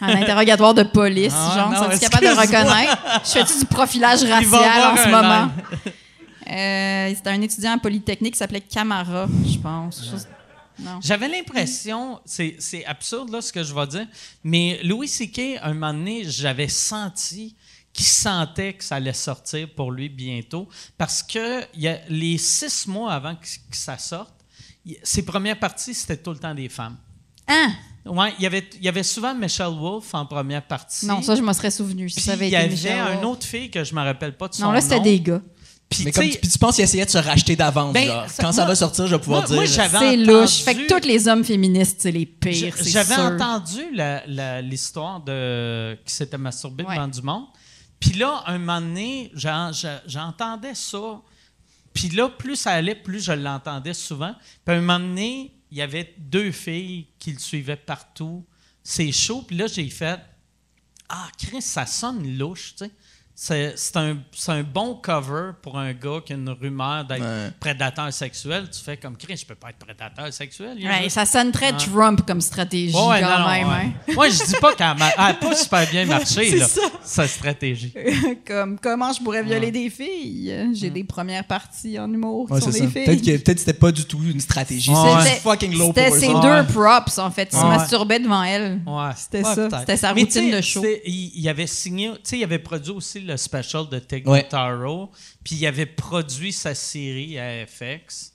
en 0.00 0.08
interrogatoire 0.08 0.74
de 0.74 0.82
police. 0.82 1.34
Ah, 1.36 1.54
genre, 1.56 1.70
non, 1.70 1.90
sont 1.90 1.98
capable 1.98 2.26
de 2.26 2.40
reconnaître? 2.40 3.22
Je 3.24 3.30
fais-tu 3.30 3.58
du 3.58 3.64
profilage 3.66 4.22
racial 4.24 4.92
en 4.92 4.96
ce 4.96 5.08
un 5.08 5.22
moment? 5.22 5.52
Euh, 6.50 7.12
c'était 7.14 7.30
un 7.30 7.40
étudiant 7.40 7.72
en 7.72 7.78
Polytechnique 7.78 8.34
qui 8.34 8.38
s'appelait 8.38 8.60
Camara, 8.60 9.26
je 9.46 9.58
pense. 9.58 10.04
Chose-. 10.08 10.26
J'avais 11.00 11.28
l'impression, 11.28 12.20
c'est 12.24 12.84
absurde 12.86 13.30
là 13.30 13.40
ce 13.40 13.52
que 13.52 13.62
je 13.62 13.74
vais 13.74 13.86
dire, 13.86 14.06
mais 14.42 14.80
Louis 14.82 15.08
C.K., 15.08 15.58
un 15.62 15.74
moment 15.74 15.92
donné, 15.92 16.24
j'avais 16.24 16.68
senti 16.68 17.54
qu'il 17.92 18.06
sentait 18.06 18.72
que 18.72 18.82
ça 18.82 18.96
allait 18.96 19.12
sortir 19.12 19.68
pour 19.74 19.92
lui 19.92 20.08
bientôt 20.08 20.66
parce 20.96 21.22
que 21.22 21.62
y 21.78 21.88
a, 21.88 21.98
les 22.08 22.38
six 22.38 22.86
mois 22.86 23.12
avant 23.12 23.36
que, 23.36 23.44
que 23.44 23.76
ça 23.76 23.98
sorte, 23.98 24.34
ses 25.02 25.24
premières 25.24 25.58
parties, 25.58 25.94
c'était 25.94 26.16
tout 26.16 26.30
le 26.30 26.38
temps 26.38 26.54
des 26.54 26.68
femmes. 26.68 26.96
Hein? 27.46 27.72
Ouais, 28.04 28.32
il 28.38 28.42
y 28.42 28.46
avait, 28.46 28.68
il 28.78 28.84
y 28.84 28.88
avait 28.88 29.02
souvent 29.04 29.34
Michelle 29.34 29.74
Wolf 29.78 30.12
en 30.14 30.26
première 30.26 30.62
partie. 30.66 31.06
Non, 31.06 31.22
ça, 31.22 31.36
je 31.36 31.42
m'en 31.42 31.52
serais 31.52 31.70
souvenu. 31.70 32.08
Si 32.08 32.16
Puis 32.16 32.24
ça 32.24 32.32
avait 32.32 32.48
il 32.48 32.52
y 32.52 32.56
été 32.56 32.90
avait 32.90 33.14
une 33.14 33.24
autre 33.24 33.46
fille 33.46 33.70
que 33.70 33.84
je 33.84 33.94
me 33.94 34.00
rappelle 34.02 34.36
pas 34.36 34.48
de 34.48 34.54
son 34.54 34.64
Non, 34.64 34.72
là, 34.72 34.80
c'était 34.80 34.96
nom. 34.96 35.02
des 35.02 35.20
gars. 35.20 35.40
Puis, 35.88 36.04
Mais 36.06 36.10
tu 36.10 36.18
comme 36.20 36.24
sais, 36.28 36.34
tu, 36.36 36.38
puis 36.40 36.48
tu 36.48 36.58
penses 36.58 36.74
qu'il 36.76 36.84
essayait 36.84 37.04
de 37.04 37.10
se 37.10 37.18
racheter 37.18 37.54
d'avance, 37.54 37.92
Ben, 37.92 38.08
Quand 38.38 38.50
ça 38.50 38.62
moi- 38.62 38.68
va 38.70 38.74
sortir, 38.74 39.06
je 39.06 39.14
vais 39.14 39.20
pouvoir 39.20 39.40
moi- 39.42 39.46
dire. 39.48 39.56
moi, 39.56 39.64
j'avais 39.66 39.98
C'est 39.98 40.08
entendu- 40.22 40.24
louche. 40.24 40.62
Fait 40.62 40.74
que 40.74 40.86
tous 41.00 41.06
les 41.06 41.28
hommes 41.28 41.44
féministes, 41.44 41.98
c'est 42.00 42.10
les 42.10 42.24
pires, 42.26 42.74
c'est 42.76 42.90
J'avais 42.90 43.14
sûr. 43.14 43.22
entendu 43.24 43.80
la- 43.94 44.26
la- 44.26 44.62
l'histoire 44.62 45.20
de 45.20 45.96
qui 46.06 46.14
s'était 46.14 46.38
masturbé 46.38 46.82
Ouais. 46.84 46.94
devant 46.96 47.08
du 47.08 47.20
monde. 47.20 47.44
Puis 48.00 48.12
là, 48.14 48.42
un 48.46 48.58
moment 48.58 48.80
donné, 48.80 49.30
j'en- 49.34 49.70
j'en- 49.72 50.00
j'entendais 50.06 50.74
ça. 50.74 51.20
Puis 51.92 52.08
là, 52.08 52.30
plus 52.30 52.56
ça 52.56 52.70
allait, 52.70 52.94
plus 52.94 53.20
je 53.22 53.32
l'entendais 53.32 53.92
souvent. 53.94 54.32
Puis 54.64 54.74
à 54.74 54.78
un 54.78 54.80
moment 54.80 54.98
donné, 54.98 55.52
il 55.72 55.78
y 55.78 55.82
avait 55.82 56.14
deux 56.18 56.52
filles 56.52 57.06
qui 57.18 57.32
le 57.32 57.38
suivaient 57.38 57.76
partout. 57.76 58.46
C'est 58.84 59.10
chaud. 59.10 59.40
Puis 59.40 59.56
là, 59.56 59.66
j'ai 59.66 59.88
fait 59.88 60.20
Ah, 61.08 61.30
Chris, 61.38 61.62
ça 61.62 61.86
sonne 61.86 62.36
louche, 62.36 62.74
tu 62.76 62.84
sais. 62.84 62.90
C'est 63.34 63.72
c'est 63.76 63.96
un, 63.96 64.18
c'est 64.32 64.52
un 64.52 64.62
bon 64.62 64.94
cover 64.94 65.52
pour 65.62 65.78
un 65.78 65.92
gars 65.94 66.20
qui 66.24 66.32
a 66.34 66.36
une 66.36 66.50
rumeur 66.50 67.04
d'être 67.06 67.22
Ouais. 67.22 67.50
prédateur 67.58 68.12
sexuel. 68.12 68.68
Tu 68.70 68.78
fais 68.84 68.96
comme 68.98 69.16
Chris, 69.16 69.38
je 69.38 69.46
peux 69.46 69.54
pas 69.54 69.70
être 69.70 69.78
prédateur 69.78 70.30
sexuel. 70.32 70.76
Ouais, 70.80 71.08
ça 71.08 71.24
sonne 71.24 71.50
très 71.50 71.70
Ah. 71.72 71.78
Trump 71.78 72.20
comme 72.26 72.40
stratégie 72.42 72.94
Ouais, 72.94 73.20
quand 73.20 73.38
non, 73.40 73.48
même. 73.48 73.66
ouais. 73.68 73.74
hein. 74.08 74.12
Moi, 74.14 74.28
je 74.28 74.44
dis 74.44 74.54
pas 74.60 74.74
qu'elle 74.74 74.86
a 74.86 74.96
elle 75.00 75.24
a 75.30 75.34
pas 75.34 75.54
super 75.56 75.86
bien 75.90 76.04
marché, 76.04 76.50
C'est 76.50 76.56
là, 76.58 76.68
ça. 76.68 76.80
sa 77.02 77.26
stratégie. 77.26 77.92
comme 78.46 78.78
comment 78.78 79.12
je 79.14 79.20
pourrais 79.22 79.42
violer 79.42 79.70
des 79.72 79.88
filles? 79.88 80.70
J'ai 80.74 80.90
des 80.90 81.02
premières 81.02 81.46
parties 81.46 81.98
en 81.98 82.12
humour 82.12 82.46
qui 82.46 82.52
Ouais, 82.52 82.60
sont 82.60 82.70
c'est 82.70 82.80
des 82.80 82.86
ça. 82.86 82.92
filles. 82.92 83.04
Peut-être 83.06 83.22
que 83.24 83.36
peut-être 83.44 83.58
c'était 83.60 83.72
pas 83.72 83.90
du 83.92 84.04
tout 84.04 84.20
une 84.22 84.40
stratégie. 84.40 84.90
Ouais. 84.90 85.22
C'était 85.24 85.40
fucking 85.40 85.76
low 85.78 85.86
C'était 85.94 86.10
ses 86.10 86.28
deux 86.34 86.66
props, 86.72 87.18
en 87.18 87.30
fait. 87.30 87.48
Il 87.50 87.58
se 87.58 87.64
masturbait 87.64 88.20
devant 88.20 88.42
elle. 88.42 88.82
Ouais. 88.86 89.10
C'était 89.16 89.38
Ouais, 89.38 89.44
ça. 89.54 89.68
peut-être. 89.68 89.80
C'était 89.80 89.96
sa 89.96 90.12
routine 90.12 90.50
de 90.50 90.60
show. 90.60 90.84
il 91.06 91.48
avait 91.48 91.66
signé, 91.66 92.10
tu 92.12 92.18
sais, 92.24 92.38
il 92.38 92.44
avait 92.44 92.58
produit 92.58 92.92
aussi 92.92 93.21
le 93.22 93.36
special 93.36 93.88
de 93.88 93.98
Tig 93.98 94.26
Ouais. 94.28 94.42
Notaro, 94.42 95.10
puis 95.44 95.56
il 95.56 95.66
avait 95.66 95.86
produit 95.86 96.52
sa 96.52 96.74
série 96.74 97.38
à 97.38 97.66
FX. 97.66 98.30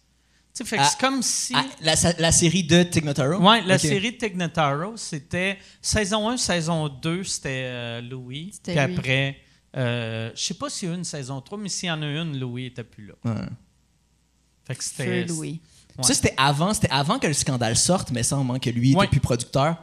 Fait 0.65 0.77
que 0.77 0.81
Ah, 0.81 0.85
c'est 0.85 0.99
comme 0.99 1.21
si. 1.21 1.53
Ah, 1.55 1.65
la, 1.81 1.93
la 2.17 2.31
série 2.31 2.63
de 2.63 2.81
Tig 2.83 3.05
Notaro? 3.05 3.39
Ouais, 3.39 3.61
la 3.61 3.77
série 3.77 4.13
de 4.13 4.17
Tig 4.17 4.35
Notaro, 4.35 4.97
c'était 4.97 5.59
saison 5.81 6.29
1, 6.29 6.37
saison 6.37 6.89
2, 6.89 7.23
c'était 7.23 7.49
euh, 7.67 8.01
Louis. 8.01 8.49
C'était 8.53 8.73
Puis 8.75 8.87
lui. 8.87 8.97
après, 8.97 9.37
euh, 9.75 10.31
je 10.33 10.41
sais 10.41 10.53
pas 10.55 10.69
s'il 10.71 10.87
y 10.89 10.91
a 10.91 10.95
eu 10.95 10.97
une 10.97 11.03
saison 11.03 11.39
3, 11.41 11.59
mais 11.59 11.69
s'il 11.69 11.89
y 11.89 11.91
en 11.91 12.01
a 12.01 12.05
une, 12.07 12.39
Louis 12.39 12.65
était 12.65 12.83
plus 12.83 13.05
là. 13.07 13.13
Ouais. 13.25 13.45
Fait 14.65 14.75
que 14.75 14.83
c'était. 14.83 15.25
Louis. 15.25 15.61
Ouais. 15.97 16.03
Ça, 16.03 16.13
c'était 16.15 16.33
avant, 16.37 16.73
c'était 16.73 16.89
avant 16.91 17.19
que 17.19 17.27
le 17.27 17.33
scandale 17.33 17.75
sorte, 17.77 18.11
mais 18.11 18.23
semble 18.23 18.51
hein, 18.55 18.59
que 18.59 18.69
lui 18.71 18.91
était 18.91 18.99
Ouais. 18.99 19.07
plus 19.07 19.19
producteur. 19.19 19.77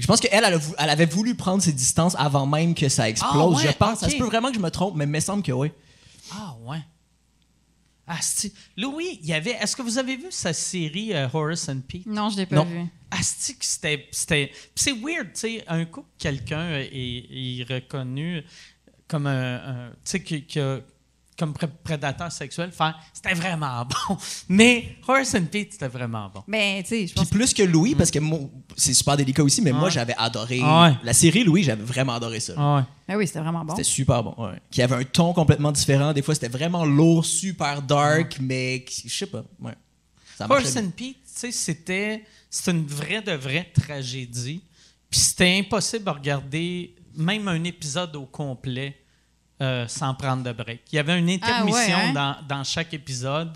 Je 0.00 0.06
pense 0.06 0.20
qu'elle, 0.20 0.44
elle, 0.78 0.90
avait 0.90 1.06
voulu 1.06 1.34
prendre 1.34 1.62
ses 1.62 1.72
distances 1.72 2.14
avant 2.18 2.46
même 2.46 2.74
que 2.74 2.88
ça 2.88 3.08
explose. 3.08 3.32
Ah 3.34 3.48
ouais, 3.48 3.62
je 3.72 3.76
pense. 3.76 4.00
Ça 4.00 4.06
ok. 4.06 4.12
se 4.12 4.18
peut 4.18 4.24
vraiment 4.24 4.48
que 4.48 4.54
je 4.54 4.60
me 4.60 4.70
trompe, 4.70 4.96
mais 4.96 5.04
il 5.04 5.10
me 5.10 5.20
semble 5.20 5.42
que 5.42 5.52
oui. 5.52 5.70
Ah, 6.32 6.56
ouais. 6.62 6.78
Ah, 8.06 8.18
Louis, 8.76 9.20
il 9.22 9.28
y 9.28 9.32
avait. 9.32 9.52
Est-ce 9.52 9.76
que 9.76 9.82
vous 9.82 9.98
avez 9.98 10.16
vu 10.16 10.26
sa 10.30 10.52
série 10.52 11.14
euh, 11.14 11.28
Horace 11.32 11.68
and 11.68 11.80
Pete? 11.86 12.06
Non, 12.06 12.28
je 12.30 12.38
l'ai 12.38 12.46
pas 12.46 12.56
Non. 12.56 12.64
vu. 12.64 12.86
Asti 13.10 13.56
que 13.56 13.64
c'était. 13.64 14.08
C'est 14.74 14.92
weird, 14.92 15.32
tu 15.32 15.40
sais, 15.40 15.64
un 15.68 15.84
coup 15.84 16.02
que 16.02 16.06
quelqu'un 16.18 16.70
est, 16.70 16.88
est 16.92 17.64
reconnu 17.72 18.42
comme 19.06 19.26
un. 19.28 19.54
un- 19.54 19.90
tu 19.90 19.96
sais, 20.04 20.22
qui, 20.24 20.42
qui 20.44 20.58
a- 20.58 20.80
comme 21.40 21.52
pré- 21.54 21.66
prédateur 21.82 22.30
sexuel, 22.30 22.70
faire 22.70 22.96
c'était 23.12 23.34
vraiment 23.34 23.84
bon. 24.08 24.16
Mais 24.48 24.96
Horace 25.08 25.34
and 25.34 25.46
Pete, 25.50 25.72
c'était 25.72 25.88
vraiment 25.88 26.30
bon. 26.32 26.44
Ben, 26.46 26.82
tu 26.82 26.88
sais, 26.90 27.00
je 27.06 27.14
Puis 27.14 27.14
pense 27.14 27.30
plus 27.30 27.52
que 27.54 27.62
Louis, 27.64 27.94
parce 27.96 28.10
que 28.10 28.18
c'est 28.76 28.94
super 28.94 29.16
délicat 29.16 29.42
aussi, 29.42 29.60
mais 29.62 29.72
moi, 29.72 29.88
j'avais 29.90 30.14
adoré. 30.16 30.60
Ah 30.62 30.84
ouais. 30.90 30.96
La 31.02 31.12
série 31.12 31.42
Louis, 31.42 31.64
j'avais 31.64 31.82
vraiment 31.82 32.14
adoré 32.14 32.38
ça. 32.38 32.52
Ah 32.56 32.76
ouais. 32.76 32.82
Ben 33.08 33.16
oui, 33.16 33.26
c'était 33.26 33.40
vraiment 33.40 33.64
bon. 33.64 33.74
C'était 33.74 33.82
super 33.88 34.22
bon. 34.22 34.34
Ouais. 34.38 34.60
Qui 34.70 34.82
avait 34.82 34.94
un 34.94 35.02
ton 35.04 35.32
complètement 35.32 35.72
différent. 35.72 36.12
Des 36.12 36.22
fois, 36.22 36.34
c'était 36.34 36.48
vraiment 36.48 36.84
lourd, 36.84 37.24
super 37.24 37.82
dark, 37.82 38.36
mais 38.40 38.84
je 38.88 39.08
sais 39.12 39.26
pas. 39.26 39.42
Ouais. 39.60 39.72
Ça 40.36 40.46
marchait 40.46 40.62
Horace 40.66 40.74
bien. 40.74 40.84
and 40.84 40.90
Pete, 40.96 41.16
tu 41.16 41.20
sais, 41.24 41.50
c'était 41.52 42.24
c'était 42.48 42.70
une 42.72 42.86
vraie 42.86 43.22
de 43.22 43.32
vraie 43.32 43.70
tragédie. 43.74 44.62
Puis 45.10 45.20
c'était 45.20 45.58
impossible 45.58 46.04
de 46.04 46.10
regarder 46.10 46.94
même 47.16 47.48
un 47.48 47.64
épisode 47.64 48.14
au 48.16 48.26
complet 48.26 48.96
euh, 49.62 49.86
sans 49.88 50.14
prendre 50.14 50.42
de 50.42 50.52
break. 50.52 50.80
Il 50.92 50.96
y 50.96 50.98
avait 50.98 51.18
une 51.18 51.28
intermission 51.30 51.94
Ah 51.94 52.02
ouais, 52.04 52.08
hein? 52.10 52.12
dans, 52.48 52.56
dans 52.58 52.64
chaque 52.64 52.92
épisode. 52.94 53.52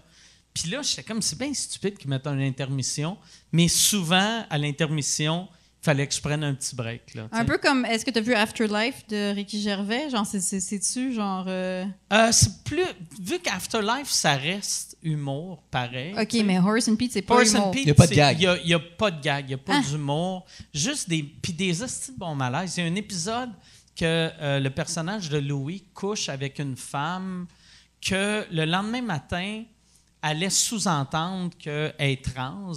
Puis 0.53 0.71
là, 0.71 0.83
j'étais 0.83 1.03
comme, 1.03 1.21
c'est 1.23 1.39
bien 1.39 1.53
stupide 1.53 1.99
qu'ils 1.99 2.09
mettent 2.11 2.27
une 2.27 2.41
intermission, 2.43 3.17
mais 3.51 3.67
souvent, 3.69 4.45
à 4.49 4.57
l'intermission, 4.59 5.49
il 5.83 5.85
fallait 5.85 6.07
que 6.07 6.15
je 6.15 6.21
prenne 6.21 6.45
un 6.45 6.55
petit 6.55 6.77
break. 6.77 7.15
Là, 7.15 7.29
Un 7.33 7.45
peu 7.45 7.59
comme, 7.59 7.85
est-ce 7.85 8.05
que 8.05 8.11
tu 8.11 8.19
as 8.19 8.23
vu 8.23 8.35
Afterlife 8.35 9.07
de 9.09 9.35
Ricky 9.35 9.61
Gervais? 9.61 10.09
Genre, 10.11 10.25
c'est- 10.25 10.41
c'est- 10.41 10.61
c'est-tu, 10.61 11.13
genre... 11.13 11.45
euh, 11.49 11.85
Euh, 12.13 12.29
c'est 12.33 12.63
plus, 12.65 12.85
vu 13.21 13.39
qu'Afterlife, 13.41 14.09
ça 14.09 14.37
reste 14.37 14.97
humour, 15.03 15.63
pareil. 15.71 16.15
OK, 16.19 16.33
mais 16.45 16.59
Horace 16.59 16.89
and 16.89 16.97
Pete, 16.97 17.13
c'est 17.13 17.23
pas 17.23 17.43
humour. 17.45 17.71
Pete, 17.73 17.83
Il 17.83 17.89
y 17.89 17.91
a 17.91 17.95
pas 17.95 18.07
de 18.07 18.15
gag. 18.15 18.39
Il 18.65 18.69
y 18.71 18.75
a, 18.75 18.79
pas 18.79 19.11
de 19.11 19.21
gag, 19.21 19.45
il 19.47 19.49
n'y 19.49 19.55
a 19.55 19.59
pas 19.59 19.81
Ah. 19.85 19.91
d'humour. 19.91 20.47
Juste 20.73 21.09
des. 21.09 21.23
Puis 21.23 21.53
des 21.53 21.83
hosties 21.83 22.13
de 22.13 22.19
bon 22.19 22.35
malaise. 22.35 22.77
Il 22.77 22.85
y 22.85 22.87
a 22.87 22.91
un 22.91 22.95
épisode 22.95 23.51
que 23.97 24.31
euh, 24.41 24.61
le 24.61 24.71
personnage 24.71 25.29
de 25.29 25.39
Louis 25.39 25.85
couche 25.95 26.29
avec 26.29 26.59
une 26.59 26.77
femme 26.77 27.47
que 28.01 28.47
le 28.51 28.65
lendemain 28.65 29.03
matin 29.03 29.65
allait 30.23 30.51
sous-entendre 30.51 31.57
qu'elle 31.59 31.95
est 31.99 32.25
trans. 32.25 32.73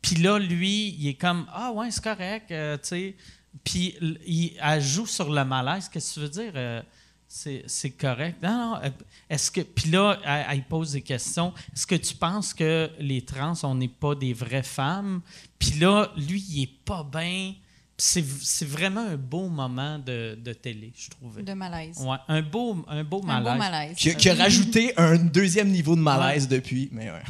Puis 0.00 0.16
là, 0.16 0.38
lui, 0.38 0.96
il 0.98 1.08
est 1.08 1.14
comme 1.14 1.46
Ah 1.52 1.72
ouais, 1.72 1.90
c'est 1.90 2.02
correct, 2.02 2.50
euh, 2.50 2.76
tu 2.76 2.88
sais. 2.88 3.16
Puis 3.64 3.96
il, 4.26 4.56
elle 4.60 4.82
joue 4.82 5.06
sur 5.06 5.30
le 5.30 5.44
malaise. 5.44 5.88
Qu'est-ce 5.88 6.14
que 6.14 6.14
tu 6.14 6.20
veux 6.20 6.28
dire? 6.28 6.52
Euh, 6.56 6.82
c'est 7.28 7.90
correct? 7.98 8.42
Non, 8.42 8.74
non, 8.74 8.92
est-ce 9.30 9.50
que. 9.50 9.62
Puis 9.62 9.90
là, 9.90 10.18
elle, 10.24 10.46
elle 10.50 10.64
pose 10.64 10.92
des 10.92 11.02
questions. 11.02 11.54
Est-ce 11.72 11.86
que 11.86 11.94
tu 11.94 12.14
penses 12.14 12.52
que 12.52 12.90
les 12.98 13.22
trans, 13.24 13.54
on 13.62 13.74
n'est 13.74 13.88
pas 13.88 14.14
des 14.14 14.34
vraies 14.34 14.62
femmes? 14.62 15.22
Puis 15.58 15.72
là, 15.78 16.12
lui, 16.16 16.44
il 16.50 16.62
est 16.64 16.84
pas 16.84 17.04
bien. 17.04 17.54
C'est 17.98 18.24
c'est 18.42 18.64
vraiment 18.66 19.02
un 19.06 19.16
beau 19.16 19.48
moment 19.48 19.98
de, 19.98 20.34
de 20.42 20.52
télé, 20.54 20.92
je 20.96 21.10
trouvais. 21.10 21.42
De 21.42 21.52
malaise. 21.52 21.98
Ouais, 22.00 22.16
un 22.26 22.42
beau, 22.42 22.84
un 22.88 23.04
beau 23.04 23.20
Un 23.22 23.26
malaise. 23.40 23.52
beau 23.52 23.58
malaise. 23.58 23.96
Qui, 23.96 24.10
a- 24.10 24.14
qui 24.14 24.28
a 24.30 24.34
rajouté 24.34 24.92
un 24.96 25.16
deuxième 25.18 25.68
niveau 25.68 25.94
de 25.94 26.00
malaise 26.00 26.48
depuis, 26.48 26.88
mais 26.90 27.10
ouais. 27.10 27.22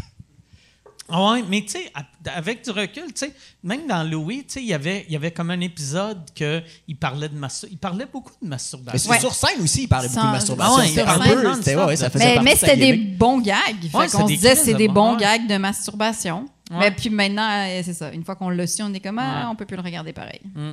Ah 1.09 1.33
Ouais, 1.33 1.43
mais 1.49 1.63
tu 1.63 1.73
sais, 1.73 1.93
avec 2.35 2.65
du 2.65 2.71
recul, 2.71 3.07
tu 3.13 3.27
sais, 3.27 3.35
même 3.63 3.87
dans 3.87 4.03
Louis, 4.09 4.45
tu 4.47 4.55
sais, 4.55 4.61
il 4.63 4.69
y 4.69 4.73
avait, 4.75 5.05
il 5.09 5.13
y 5.13 5.17
avait 5.17 5.31
comme 5.33 5.51
un 5.51 5.61
épisode 5.61 6.19
que 6.35 6.63
il 6.89 6.97
parlait 6.97 7.29
de 7.29 7.37
mastur- 7.37 7.69
il 7.71 7.77
parlait 7.77 8.07
beaucoup 8.11 8.31
de 8.33 8.37
Mais 8.43 8.51
masturbation. 8.51 9.13
c'est 9.13 9.21
sur 9.21 9.35
scène 9.35 9.61
aussi, 9.63 9.83
il 9.83 9.89
parlait 9.89 10.09
beaucoup 10.09 10.27
de 10.27 10.33
masturbation. 10.33 10.77
Ouais, 10.77 10.87
c'était 10.87 11.01
sur 11.03 11.11
un 11.11 11.25
scène, 11.25 11.41
peu, 11.43 11.55
c'était- 11.55 11.77
ouais, 11.77 11.97
ça 11.97 12.11
faisait 12.11 12.25
Mais, 12.25 12.35
partie 12.35 12.45
mais 12.45 12.57
c'était 12.57 12.77
des 12.77 12.97
bons 12.97 13.41
gags. 13.41 13.57
Fait 13.91 13.97
Ouais, 13.99 14.09
qu'on 14.09 14.23
se 14.23 14.33
disait 14.33 14.55
des 14.55 14.61
c'est 14.61 14.75
des 14.75 14.89
bons 14.89 15.15
ouais. 15.15 15.21
gags 15.21 15.47
de 15.49 15.57
masturbation. 15.57 16.47
Ouais. 16.71 16.79
Mais 16.79 16.91
puis 16.93 17.11
maintenant, 17.11 17.49
euh, 17.67 17.83
c'est 17.85 17.93
ça. 17.95 18.11
Une 18.13 18.25
fois 18.25 18.37
qu'on 18.37 18.49
l'a 18.49 18.67
su, 18.67 18.83
on 18.83 18.95
est 18.95 19.01
comme 19.01 19.19
ah, 19.19 19.41
Ouais. 19.43 19.47
on 19.51 19.57
peut 19.57 19.67
plus 19.67 19.77
le 19.77 19.83
regarder 19.83 20.13
pareil. 20.13 20.41
Mm. 20.55 20.71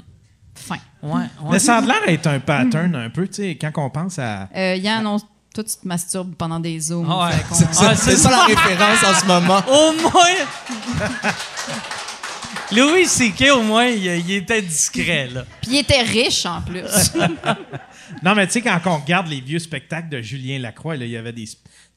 Fin. 0.55 0.77
Ouais, 1.03 1.11
ouais. 1.11 1.25
Mais 1.51 1.59
ça 1.59 1.77
a 1.77 1.81
l'air 1.81 2.01
d'être 2.05 2.27
un 2.27 2.39
pattern 2.39 2.95
un 2.95 3.09
peu, 3.09 3.27
tu 3.27 3.35
sais, 3.35 3.55
quand 3.55 3.71
on 3.77 3.89
pense 3.89 4.19
à. 4.19 4.47
Euh, 4.55 4.75
Yann, 4.75 5.05
on, 5.07 5.17
toi, 5.61 5.69
tu 5.69 5.81
te 5.81 5.87
masturbes 5.87 6.35
pendant 6.35 6.59
des 6.59 6.79
zooms. 6.79 7.07
Ah 7.09 7.27
ouais. 7.27 7.35
Ah, 7.79 7.95
c'est 7.95 8.15
ça 8.15 8.29
la 8.29 8.45
référence 8.45 9.03
en 9.03 9.19
ce 9.19 9.25
moment. 9.25 9.61
Au 9.67 9.93
moins. 9.93 10.35
Louis 12.71 13.05
C.K., 13.07 13.45
au 13.51 13.63
moins, 13.63 13.87
il, 13.87 14.05
il 14.05 14.31
était 14.31 14.61
discret, 14.61 15.27
là. 15.27 15.43
Puis 15.59 15.71
il 15.71 15.77
était 15.79 16.03
riche 16.03 16.45
en 16.45 16.61
plus. 16.61 16.83
Non, 18.23 18.33
mais 18.33 18.47
tu 18.47 18.53
sais, 18.53 18.61
quand 18.63 18.79
on 18.85 18.97
regarde 18.97 19.27
les 19.27 19.39
vieux 19.39 19.59
spectacles 19.59 20.09
de 20.09 20.19
Julien 20.19 20.57
Lacroix, 20.57 20.95
là, 20.97 21.05
il 21.05 21.11
y 21.11 21.17
avait 21.17 21.31
des, 21.31 21.47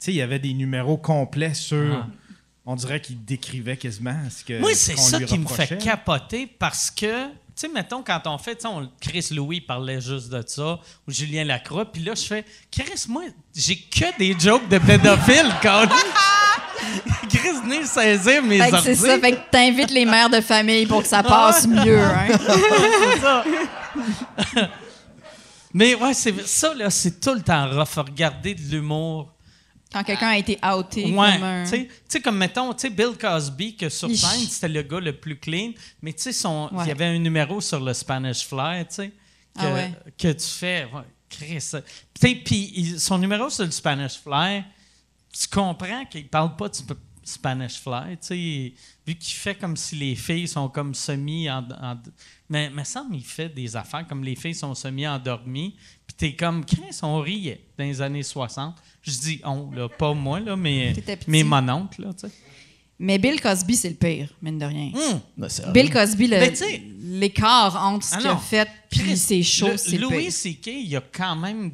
il 0.09 0.15
y 0.15 0.21
avait 0.21 0.39
des 0.39 0.53
numéros 0.53 0.99
complets 0.99 1.55
sur. 1.55 2.03
Ah. 2.03 2.07
On 2.67 2.77
dirait 2.77 3.01
qu'il 3.01 3.25
décrivait 3.25 3.79
quasiment 3.79 4.15
ce 4.29 4.45
que. 4.45 4.61
Moi, 4.61 4.73
c'est 4.75 4.99
ça 4.99 5.19
lui 5.19 5.25
qui 5.25 5.39
me 5.39 5.49
fait 5.49 5.79
capoter 5.79 6.47
parce 6.47 6.91
que, 6.91 7.29
tu 7.55 7.67
sais, 7.67 7.69
mettons, 7.69 8.03
quand 8.03 8.21
on 8.27 8.39
fait, 8.39 8.65
on- 8.67 8.89
Chris 9.01 9.29
Louis 9.31 9.61
parlait 9.61 10.01
juste 10.01 10.31
de 10.31 10.43
ça, 10.47 10.79
ou 11.07 11.13
Julien 11.13 11.45
Lacroix, 11.45 11.85
puis 11.85 12.03
là, 12.03 12.15
je 12.15 12.23
fais, 12.25 12.45
Chris, 12.71 13.05
moi, 13.09 13.23
j'ai 13.55 13.77
que 13.77 14.17
des 14.19 14.35
jokes 14.39 14.69
de 14.69 14.79
pédophiles, 14.79 15.53
quand 15.63 15.87
Chris, 17.29 17.61
venez 17.65 17.85
saisir 17.85 18.43
mes 18.43 18.59
Fait 18.59 18.71
c'est 18.83 18.95
ça. 18.97 19.19
Fait 19.19 19.33
que 19.33 19.51
t'invites 19.51 19.91
les 19.91 20.05
mères 20.05 20.29
de 20.31 20.41
famille 20.41 20.87
pour 20.87 21.03
que 21.03 21.09
ça 21.09 21.23
passe 21.23 21.67
mieux. 21.67 22.01
Hein. 22.01 22.27
C'est 22.39 23.21
ça. 23.21 23.45
Mais 25.75 25.95
ouais, 25.95 26.13
c'est 26.13 26.47
ça, 26.47 26.75
là, 26.75 26.91
c'est 26.91 27.19
tout 27.21 27.33
le 27.35 27.41
temps 27.41 27.69
rough. 27.71 27.95
Regarder 28.05 28.55
de 28.55 28.61
l'humour. 28.71 29.33
Quand 29.93 30.03
quelqu'un 30.05 30.29
a 30.29 30.39
été 30.39 30.59
outé 30.77 31.05
Ouais, 31.05 31.33
comme 31.35 31.43
un... 31.43 31.65
tu 31.71 31.89
sais- 32.09 32.21
comme 32.21 32.37
mettons, 32.39 32.73
tu 32.73 32.81
sais, 32.81 32.91
Bill 32.91 33.17
Cosby, 33.21 33.77
que 33.77 33.89
sur 33.89 34.09
scène, 34.15 34.41
c'était 34.49 34.69
le 34.69 34.83
gars 34.83 35.01
le 35.01 35.13
plus 35.19 35.39
clean, 35.39 35.73
mais 36.01 36.13
tu 36.13 36.33
sais, 36.33 36.49
il 36.49 36.77
Ouais. 36.77 36.87
y 36.87 36.91
avait 36.91 37.07
un 37.07 37.19
numéro 37.19 37.61
sur 37.61 37.81
le 37.81 37.93
Spanish 37.93 38.47
Fly, 38.47 38.87
tu 38.87 38.95
sais, 38.95 39.09
que, 39.09 39.13
Ah 39.57 39.73
ouais. 39.75 39.93
que 40.19 40.33
tu 40.33 40.47
fais, 40.47 40.85
ouais, 40.93 41.03
Chris. 41.29 41.61
ça- 41.61 41.83
Tu 41.83 41.89
sais, 42.21 42.35
Puis 42.37 42.95
son 42.99 43.19
numéro 43.19 43.51
sur 43.51 43.65
le 43.65 43.71
Spanish 43.71 44.15
Fly, 44.19 44.65
tu 45.33 45.49
comprends 45.49 46.05
qu'il 46.07 46.29
parle 46.29 46.57
pas 46.57 46.69
de 46.69 46.75
sp- 46.75 46.97
Spanish 47.25 47.75
Fly, 47.81 48.17
tu 48.17 48.27
sais, 48.27 48.75
vu 49.07 49.15
qu'il 49.15 49.35
fait 49.35 49.55
comme 49.55 49.77
si 49.77 49.95
les 49.95 50.17
filles 50.17 50.49
sont 50.49 50.69
comme 50.69 50.93
semi 50.95 51.49
en, 51.49 51.59
en- 51.81 51.97
mais 52.49 52.69
mais 52.71 52.85
ça 52.85 53.05
il 53.13 53.25
fait 53.25 53.49
des 53.49 53.77
affaires 53.77 54.07
comme 54.09 54.25
les 54.25 54.35
filles 54.35 54.57
sont 54.57 54.75
semi 54.75 55.07
endormies, 55.07 55.77
puis 56.07 56.17
t'es 56.17 56.35
comme 56.35 56.65
Chris, 56.65 56.99
on 57.03 57.21
riait 57.21 57.65
dans 57.79 57.85
les 57.85 58.03
années 58.03 58.25
60. 58.25 58.75
Je 59.03 59.11
dis 59.19 59.41
on 59.45 59.71
là, 59.73 59.89
pas 59.89 60.15
moi 60.15 60.39
là, 60.41 60.55
mais 60.57 60.95
mais 61.27 61.43
mon 61.43 61.69
oncle 61.69 62.03
là, 62.03 62.13
tu 62.13 62.27
sais. 62.29 62.33
Mais 62.99 63.19
Bill 63.19 63.41
Cosby, 63.41 63.75
c'est 63.75 63.89
le 63.89 63.97
pire, 63.97 64.29
mine 64.41 64.59
de 64.59 64.65
rien. 64.65 64.93
Hum. 64.95 65.21
Ben, 65.37 65.49
Bill 65.73 65.91
Cosby, 65.91 66.29
sais- 66.55 66.83
l'écart 67.01 67.75
entre 67.85 68.05
ce 68.07 68.15
Ah 68.15 68.19
qu'il 68.19 68.27
a 68.29 68.35
non. 68.35 68.39
fait 68.39 68.69
puis 68.89 69.17
ses 69.17 69.43
shows, 69.43 69.71
le- 69.71 69.77
c'est 69.77 69.99
le 69.99 70.03
Louis. 70.09 70.31
C.K., 70.31 70.69
il 70.69 70.97
a 70.97 71.01
quand 71.01 71.35
même, 71.35 71.73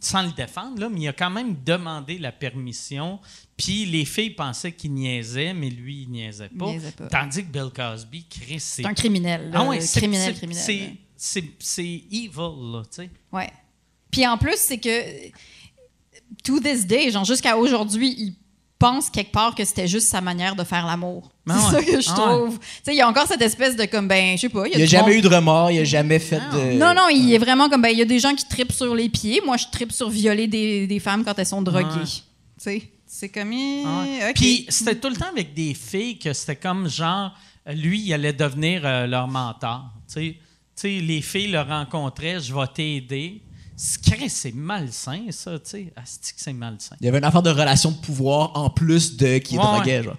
sans 0.00 0.22
le 0.22 0.32
défendre, 0.32 0.80
là, 0.80 0.88
mais 0.88 1.02
il 1.02 1.08
a 1.08 1.12
quand 1.12 1.30
même 1.30 1.54
demandé 1.64 2.18
la 2.18 2.32
permission. 2.32 3.20
Puis 3.56 3.84
les 3.86 4.04
filles 4.04 4.30
pensaient 4.30 4.72
qu'il 4.72 4.94
niaisait, 4.94 5.54
mais 5.54 5.70
lui, 5.70 6.02
il 6.02 6.10
niaisait 6.10 6.48
pas. 6.48 6.66
Il 6.66 6.72
niaisait 6.72 6.90
pas. 6.90 7.06
Tandis 7.06 7.44
que 7.44 7.52
Bill 7.52 7.70
Cosby, 7.72 8.26
Chris, 8.28 8.58
c'est. 8.58 8.82
C'est 8.82 8.86
un 8.88 8.94
criminel. 8.94 9.50
là, 9.50 9.60
Ah 9.60 9.68
ouais, 9.68 9.80
c'est- 9.80 10.00
criminel, 10.00 10.32
c'est- 10.32 10.38
criminel. 10.38 10.62
c'est- 10.64 10.78
là. 10.78 10.92
C'est 11.16 11.44
c'est 11.60 12.02
evil, 12.10 12.72
là, 12.72 12.82
tu 12.90 13.02
sais. 13.02 13.10
Ouais. 13.32 13.50
Puis 14.10 14.26
en 14.26 14.36
plus, 14.38 14.56
c'est 14.56 14.78
que 14.78 14.88
to 16.42 16.60
this 16.60 16.86
day, 16.86 17.10
genre 17.10 17.24
jusqu'à 17.24 17.56
aujourd'hui, 17.56 18.14
il 18.18 18.34
pense 18.78 19.08
quelque 19.08 19.30
part 19.32 19.54
que 19.54 19.64
c'était 19.64 19.86
juste 19.86 20.08
sa 20.08 20.20
manière 20.20 20.56
de 20.56 20.64
faire 20.64 20.84
l'amour. 20.86 21.30
Ah 21.48 21.56
c'est 21.70 21.76
ouais. 21.76 21.84
ça 21.84 21.92
que 21.92 22.00
je 22.00 22.08
Ah 22.10 22.14
trouve. 22.14 22.58
Tu 22.58 22.66
sais, 22.82 22.92
il 22.92 22.96
y 22.96 23.00
a 23.00 23.08
encore 23.08 23.26
cette 23.26 23.40
espèce 23.40 23.76
de 23.76 23.84
comme 23.84 24.08
ben, 24.08 24.36
je 24.36 24.42
sais 24.42 24.48
pas, 24.48 24.66
il 24.66 24.72
y 24.72 24.74
a, 24.74 24.78
Il 24.78 24.82
a 24.82 24.84
du 24.86 24.90
jamais 24.90 25.08
monde- 25.14 25.18
eu 25.18 25.20
de 25.28 25.34
remords, 25.34 25.70
il 25.70 25.78
a 25.80 25.84
jamais 25.84 26.18
fait 26.18 26.40
de. 26.52 26.76
Non, 26.78 26.92
non, 26.94 27.08
il 27.10 27.32
est 27.32 27.38
vraiment 27.38 27.68
comme 27.68 27.82
ben, 27.82 27.88
il 27.90 27.98
y 27.98 28.02
a 28.02 28.06
des 28.06 28.18
gens 28.18 28.34
qui 28.34 28.46
tripent 28.46 28.72
sur 28.72 28.94
les 28.94 29.08
pieds. 29.08 29.40
Moi, 29.46 29.56
je 29.56 29.66
tripe 29.70 29.92
sur 29.92 30.10
violer 30.10 30.46
des, 30.48 30.86
des 30.86 30.98
femmes 31.00 31.24
quand 31.24 31.38
elles 31.38 31.46
sont 31.46 31.62
droguées. 31.62 31.86
Ouais. 31.86 32.04
Tu 32.04 32.22
sais, 32.58 32.82
c'est 33.06 33.28
comme 33.28 33.52
Ah 33.52 34.02
ouais. 34.02 34.28
ok. 34.30 34.34
Puis 34.34 34.66
c'était 34.68 34.96
tout 34.96 35.08
le 35.08 35.16
temps 35.16 35.28
avec 35.30 35.54
des 35.54 35.72
filles 35.74 36.18
que 36.18 36.32
c'était 36.32 36.56
comme 36.56 36.88
genre, 36.88 37.32
lui, 37.72 38.00
il 38.00 38.12
allait 38.12 38.32
devenir 38.32 38.82
euh, 38.84 39.06
leur 39.06 39.28
mentor. 39.28 39.84
Tu 40.08 40.12
sais, 40.14 40.20
Tu 40.32 40.38
sais, 40.76 41.00
les 41.00 41.22
filles 41.22 41.52
le 41.52 41.60
rencontraient, 41.60 42.40
je 42.40 42.52
vais 42.52 42.66
t'aider. 42.74 43.40
C'est 43.76 44.54
malsain, 44.54 45.26
ça, 45.30 45.58
tu 45.58 45.70
sais. 45.70 45.92
Asti 45.96 46.32
que 46.34 46.40
c'est 46.40 46.52
malsain. 46.52 46.96
Il 47.00 47.06
y 47.06 47.08
avait 47.08 47.18
une 47.18 47.24
affaire 47.24 47.42
de 47.42 47.50
relation 47.50 47.90
de 47.90 47.96
pouvoir 47.96 48.52
en 48.56 48.70
plus 48.70 49.16
de 49.16 49.38
qui 49.38 49.56
est 49.56 49.58
Ouais, 49.58 49.64
droguait, 49.64 49.98
ouais. 49.98 50.02
genre. 50.04 50.16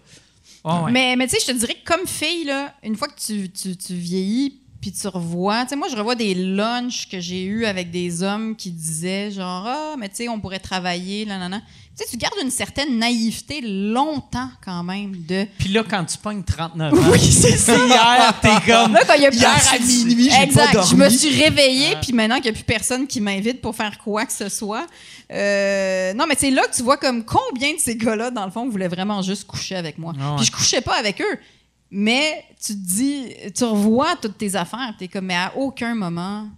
Ouais, 0.66 0.86
ouais. 0.86 0.91
Mais, 0.91 1.16
mais 1.16 1.28
tu 1.28 1.36
sais, 1.36 1.41
je 1.47 1.51
te 1.53 1.58
dirais 1.58 1.76
que 1.76 1.86
comme 1.86 2.06
fille, 2.08 2.45
là, 2.45 2.74
une 2.84 2.95
fois 2.95 3.08
que 3.08 3.20
tu, 3.20 3.49
tu, 3.49 3.76
tu 3.78 3.93
vieillis, 3.93 4.60
puis 4.82 4.91
tu 4.91 5.07
revois, 5.07 5.63
tu 5.63 5.69
sais, 5.69 5.76
moi, 5.76 5.88
je 5.89 5.95
revois 5.95 6.15
des 6.15 6.36
lunchs 6.36 7.07
que 7.09 7.19
j'ai 7.19 7.43
eus 7.43 7.65
avec 7.65 7.89
des 7.91 8.21
hommes 8.23 8.55
qui 8.55 8.69
disaient 8.71 9.32
genre, 9.32 9.65
ah, 9.67 9.95
mais 9.97 10.09
tu 10.09 10.15
sais, 10.17 10.30
on 10.30 10.39
pourrait 10.39 10.59
travailler, 10.59 11.26
là, 11.26 11.38
là, 11.39 11.49
là. 11.49 11.61
Tu 11.97 12.03
sais, 12.03 12.09
tu 12.11 12.17
gardes 12.17 12.34
une 12.43 12.51
certaine 12.51 12.99
naïveté 12.99 13.61
longtemps 13.61 14.49
quand 14.63 14.84
même 14.84 15.15
de. 15.26 15.47
Puis 15.57 15.69
là, 15.69 15.82
quand 15.89 16.03
tu 16.03 16.17
pognes 16.17 16.43
39 16.43 16.93
ans, 16.93 16.97
Oui, 17.09 17.19
c'est 17.19 17.55
ça. 17.57 17.73
hier, 17.78 18.34
t'es 18.41 18.49
comme... 18.69 18.91
Là, 18.93 18.99
quand 19.07 19.13
il 19.13 19.21
y 19.21 19.26
a 19.26 19.30
plus 19.30 19.39
Hier 19.39 19.61
à 19.73 19.80
minuit, 19.80 20.30
j'ai 20.30 20.41
exact. 20.43 20.73
pas 20.73 20.82
Je 20.84 20.93
me 20.95 20.99
dormi. 21.03 21.17
suis 21.17 21.41
réveillée, 21.41 21.95
puis 22.01 22.11
maintenant 22.11 22.36
qu'il 22.36 22.45
n'y 22.45 22.49
a 22.49 22.53
plus 22.53 22.63
personne 22.65 23.07
qui 23.07 23.21
m'invite 23.21 23.61
pour 23.61 23.73
faire 23.76 23.97
quoi 23.97 24.26
que 24.26 24.34
ce 24.34 24.49
soit. 24.49 24.86
euh, 25.32 26.13
non, 26.13 26.26
mais 26.28 26.36
c'est 26.38 26.51
là 26.51 26.63
que 26.67 26.76
tu 26.76 26.84
vois 26.84 26.97
comme 26.97 27.23
combien 27.23 27.73
de 27.73 27.80
ces 27.80 27.95
gars-là, 27.95 28.30
dans 28.30 28.45
le 28.45 28.51
fond, 28.51 28.67
voulaient 28.67 28.89
vraiment 28.89 29.21
juste 29.21 29.47
coucher 29.47 29.76
avec 29.78 29.97
moi. 29.97 30.11
Ah 30.19 30.32
ouais. 30.32 30.36
Puis 30.38 30.45
je 30.47 30.51
couchais 30.51 30.82
pas 30.82 30.95
avec 30.99 31.21
eux. 31.21 31.39
Mais 31.92 32.44
tu 32.64 32.74
te 32.74 32.80
dis, 32.88 33.34
tu 33.56 33.64
revois 33.64 34.16
toutes 34.18 34.38
tes 34.38 34.56
affaires, 34.56 34.94
t'es 34.98 35.08
comme, 35.08 35.26
mais 35.26 35.36
à 35.36 35.56
aucun 35.56 35.96
moment. 35.96 36.50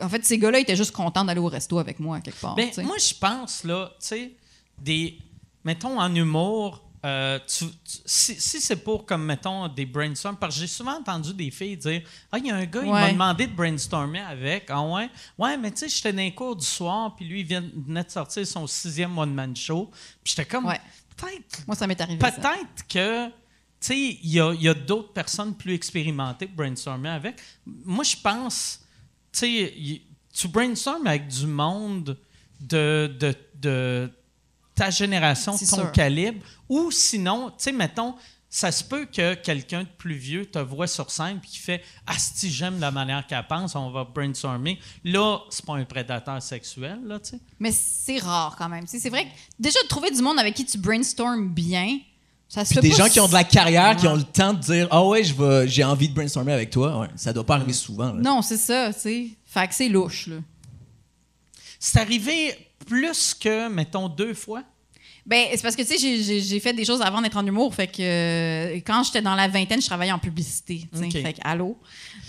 En 0.00 0.08
fait, 0.08 0.24
ces 0.24 0.38
gars-là 0.38 0.58
étaient 0.60 0.76
juste 0.76 0.92
contents 0.92 1.24
d'aller 1.24 1.40
au 1.40 1.48
resto 1.48 1.78
avec 1.78 2.00
moi, 2.00 2.20
quelque 2.20 2.40
part. 2.40 2.54
Ben, 2.54 2.70
tu 2.70 2.82
moi, 2.82 2.96
je 2.98 3.14
pense, 3.14 3.64
là, 3.64 3.90
tu 4.00 4.06
sais, 4.06 4.32
des. 4.78 5.18
Mettons, 5.64 6.00
en 6.00 6.14
humour, 6.14 6.82
euh, 7.04 7.38
tu- 7.46 7.66
tu- 7.66 7.98
si, 8.04 8.40
si 8.40 8.60
c'est 8.60 8.76
pour, 8.76 9.04
comme, 9.04 9.24
mettons, 9.24 9.68
des 9.68 9.84
brainstorms, 9.86 10.36
parce 10.36 10.54
que 10.54 10.60
j'ai 10.60 10.66
souvent 10.66 10.98
entendu 10.98 11.34
des 11.34 11.50
filles 11.50 11.76
dire 11.76 12.02
Ah, 12.32 12.38
il 12.38 12.46
y 12.46 12.50
a 12.50 12.56
un 12.56 12.64
gars, 12.64 12.82
il 12.82 12.90
m'a 12.90 13.04
Ouais. 13.04 13.12
demandé 13.12 13.46
de 13.48 13.52
brainstormer 13.54 14.20
avec. 14.20 14.66
Ah, 14.70 14.82
ouais? 14.82 15.10
Ouais, 15.38 15.56
mais 15.56 15.70
tu 15.72 15.78
sais, 15.78 15.88
j'étais 15.88 16.12
dans 16.12 16.18
les 16.18 16.34
cours 16.34 16.56
du 16.56 16.64
soir, 16.66 17.14
puis 17.16 17.26
lui, 17.26 17.40
il 17.40 17.46
vient- 17.46 17.64
venait 17.86 18.04
de 18.04 18.10
sortir 18.10 18.46
son 18.46 18.66
sixième 18.66 19.16
one-man 19.18 19.54
show. 19.54 19.90
Puis 20.24 20.34
j'étais 20.36 20.46
comme 20.48 20.66
Ouais. 20.66 20.80
Peut-être 21.16 21.66
Moi, 21.66 21.76
ça 21.76 21.86
m'est 21.86 22.00
arrivé. 22.00 22.18
Peut-être 22.18 22.86
que, 22.88 23.30
tu 23.80 23.88
sais, 23.88 23.98
il 24.22 24.30
y 24.30 24.40
a, 24.40 24.52
il 24.52 24.62
y 24.62 24.68
a 24.68 24.74
d'autres 24.74 25.12
personnes 25.12 25.54
plus 25.54 25.74
expérimentées 25.74 26.46
pour 26.46 26.56
brainstormer 26.56 27.10
avec. 27.10 27.36
Moi, 27.64 28.04
je 28.04 28.16
pense, 28.16 28.80
tu 29.32 29.38
sais, 29.40 30.02
tu 30.32 30.48
brainstormes 30.48 31.06
avec 31.06 31.28
du 31.28 31.46
monde 31.46 32.18
de, 32.60 33.14
de, 33.18 33.34
de 33.60 34.10
ta 34.74 34.90
génération, 34.90 35.52
ton 35.52 35.66
sûr. 35.66 35.92
calibre, 35.92 36.44
ou 36.68 36.90
sinon, 36.90 37.50
tu 37.50 37.54
sais, 37.58 37.72
mettons, 37.72 38.14
ça 38.48 38.72
se 38.72 38.84
peut 38.84 39.06
que 39.06 39.34
quelqu'un 39.34 39.82
de 39.82 39.88
plus 39.98 40.14
vieux 40.14 40.46
te 40.46 40.58
voit 40.58 40.86
sur 40.86 41.10
scène 41.10 41.40
et 41.42 41.46
qui 41.46 41.58
fait 41.58 41.82
Asti, 42.06 42.50
j'aime 42.50 42.78
la 42.80 42.90
manière 42.90 43.26
qu'elle 43.26 43.46
pense, 43.46 43.74
on 43.74 43.90
va 43.90 44.04
brainstormer. 44.04 44.78
Là, 45.04 45.40
c'est 45.50 45.64
pas 45.64 45.74
un 45.74 45.84
prédateur 45.84 46.40
sexuel, 46.40 47.00
là, 47.04 47.18
tu 47.18 47.30
sais. 47.30 47.40
Mais 47.58 47.72
c'est 47.72 48.18
rare 48.18 48.54
quand 48.56 48.68
même. 48.68 48.86
C'est 48.86 49.10
vrai 49.10 49.24
que 49.24 49.30
déjà 49.58 49.82
de 49.82 49.88
trouver 49.88 50.10
du 50.10 50.22
monde 50.22 50.38
avec 50.38 50.54
qui 50.54 50.64
tu 50.64 50.78
brainstormes 50.78 51.52
bien, 51.52 51.98
ça 52.48 52.64
se 52.64 52.68
Puis 52.70 52.76
fait 52.76 52.80
des 52.82 52.90
pas 52.90 52.96
gens 52.96 53.08
qui 53.08 53.20
ont 53.20 53.28
de 53.28 53.32
la 53.32 53.44
carrière, 53.44 53.96
qui 53.96 54.06
ont 54.06 54.14
le 54.16 54.22
temps 54.22 54.54
de 54.54 54.60
dire 54.60 54.88
Ah 54.90 55.04
ouais, 55.04 55.24
je 55.24 55.34
vais- 55.34 55.66
j'ai 55.68 55.82
envie 55.84 56.08
de 56.08 56.14
brainstormer 56.14 56.52
avec 56.52 56.70
toi. 56.70 57.00
Ouais, 57.00 57.08
ça 57.16 57.32
doit 57.32 57.44
pas 57.44 57.56
arriver 57.56 57.72
souvent. 57.72 58.12
là. 58.12 58.20
Non, 58.20 58.40
c'est 58.42 58.56
ça, 58.56 58.92
tu 58.92 59.00
sais. 59.00 59.26
Fait 59.44 59.66
que 59.68 59.74
c'est 59.74 59.88
louche, 59.88 60.26
là. 60.28 60.36
C'est 61.78 61.98
arrivé 61.98 62.54
plus 62.86 63.34
que, 63.34 63.68
mettons, 63.68 64.08
deux 64.08 64.34
fois? 64.34 64.62
Ben, 65.24 65.46
c'est 65.52 65.62
parce 65.62 65.74
que, 65.74 65.82
tu 65.82 65.88
sais, 65.88 65.98
j'ai- 65.98 66.22
j'ai 66.22 66.40
j'ai 66.40 66.60
fait 66.60 66.72
des 66.72 66.84
choses 66.84 67.02
avant 67.02 67.20
d'être 67.20 67.36
en 67.36 67.44
humour. 67.44 67.74
Fait 67.74 67.88
que 67.88 68.00
euh, 68.00 68.76
quand 68.86 69.02
j'étais 69.02 69.22
dans 69.22 69.34
la 69.34 69.48
vingtaine, 69.48 69.80
je 69.82 69.86
travaillais 69.86 70.12
en 70.12 70.20
publicité. 70.20 70.86
tu 70.92 70.98
sais. 70.98 71.06
Ok. 71.06 71.12
Fait 71.12 71.32
que, 71.32 71.40
allô? 71.42 71.76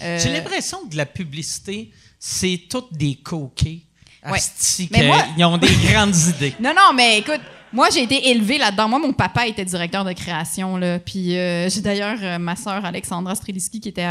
Euh, 0.02 0.20
J'ai 0.20 0.32
l'impression 0.34 0.80
que 0.86 0.90
de 0.94 0.98
la 0.98 1.06
publicité, 1.06 1.92
c'est 2.20 2.64
toutes 2.70 2.94
des 2.94 3.16
coquets. 3.16 3.82
Ouais. 4.26 4.34
Asti 4.34 4.90
Mais 4.92 5.00
que 5.02 5.06
moi- 5.06 5.26
Ils 5.38 5.46
ont 5.46 5.58
des 5.60 5.74
grandes 5.92 6.16
idées. 6.38 6.56
Non, 6.60 6.74
non, 6.76 6.92
mais 6.96 7.20
écoute, 7.20 7.40
moi, 7.74 7.90
j'ai 7.94 8.04
été 8.04 8.30
élevée 8.30 8.58
là-dedans. 8.58 8.88
Moi, 8.88 9.00
mon 9.00 9.14
papa 9.14 9.46
était 9.48 9.66
directeur 9.66 10.06
de 10.06 10.14
création, 10.14 10.78
là. 10.78 11.00
Puis 11.00 11.38
euh, 11.38 11.70
j'ai 11.70 11.82
d'ailleurs 11.82 12.18
euh, 12.22 12.38
ma 12.38 12.56
sœur 12.56 12.86
Alexandra 12.86 13.36
Streliski 13.36 13.80
qui 13.80 13.90
était 13.90 14.08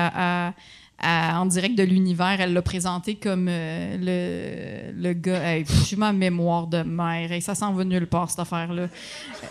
en 1.03 1.47
direct 1.47 1.77
de 1.77 1.83
l'univers. 1.83 2.37
Elle 2.39 2.53
l'a 2.53 2.63
présenté 2.63 3.15
comme 3.15 3.49
euh, 3.49 4.93
le, 4.95 5.13
gars. 5.15 5.43
Hey, 5.43 5.65
pff, 5.65 5.89
J'ai 5.89 5.97
ma 5.97 6.13
mémoire 6.13 6.67
de 6.67 6.83
mère. 6.83 7.33
Hey, 7.33 7.41
ça 7.41 7.55
s'en 7.55 7.73
va 7.73 7.85
nulle 7.85 8.07
part, 8.07 8.31
cette 8.31 8.41
affaire-là. 8.41 8.89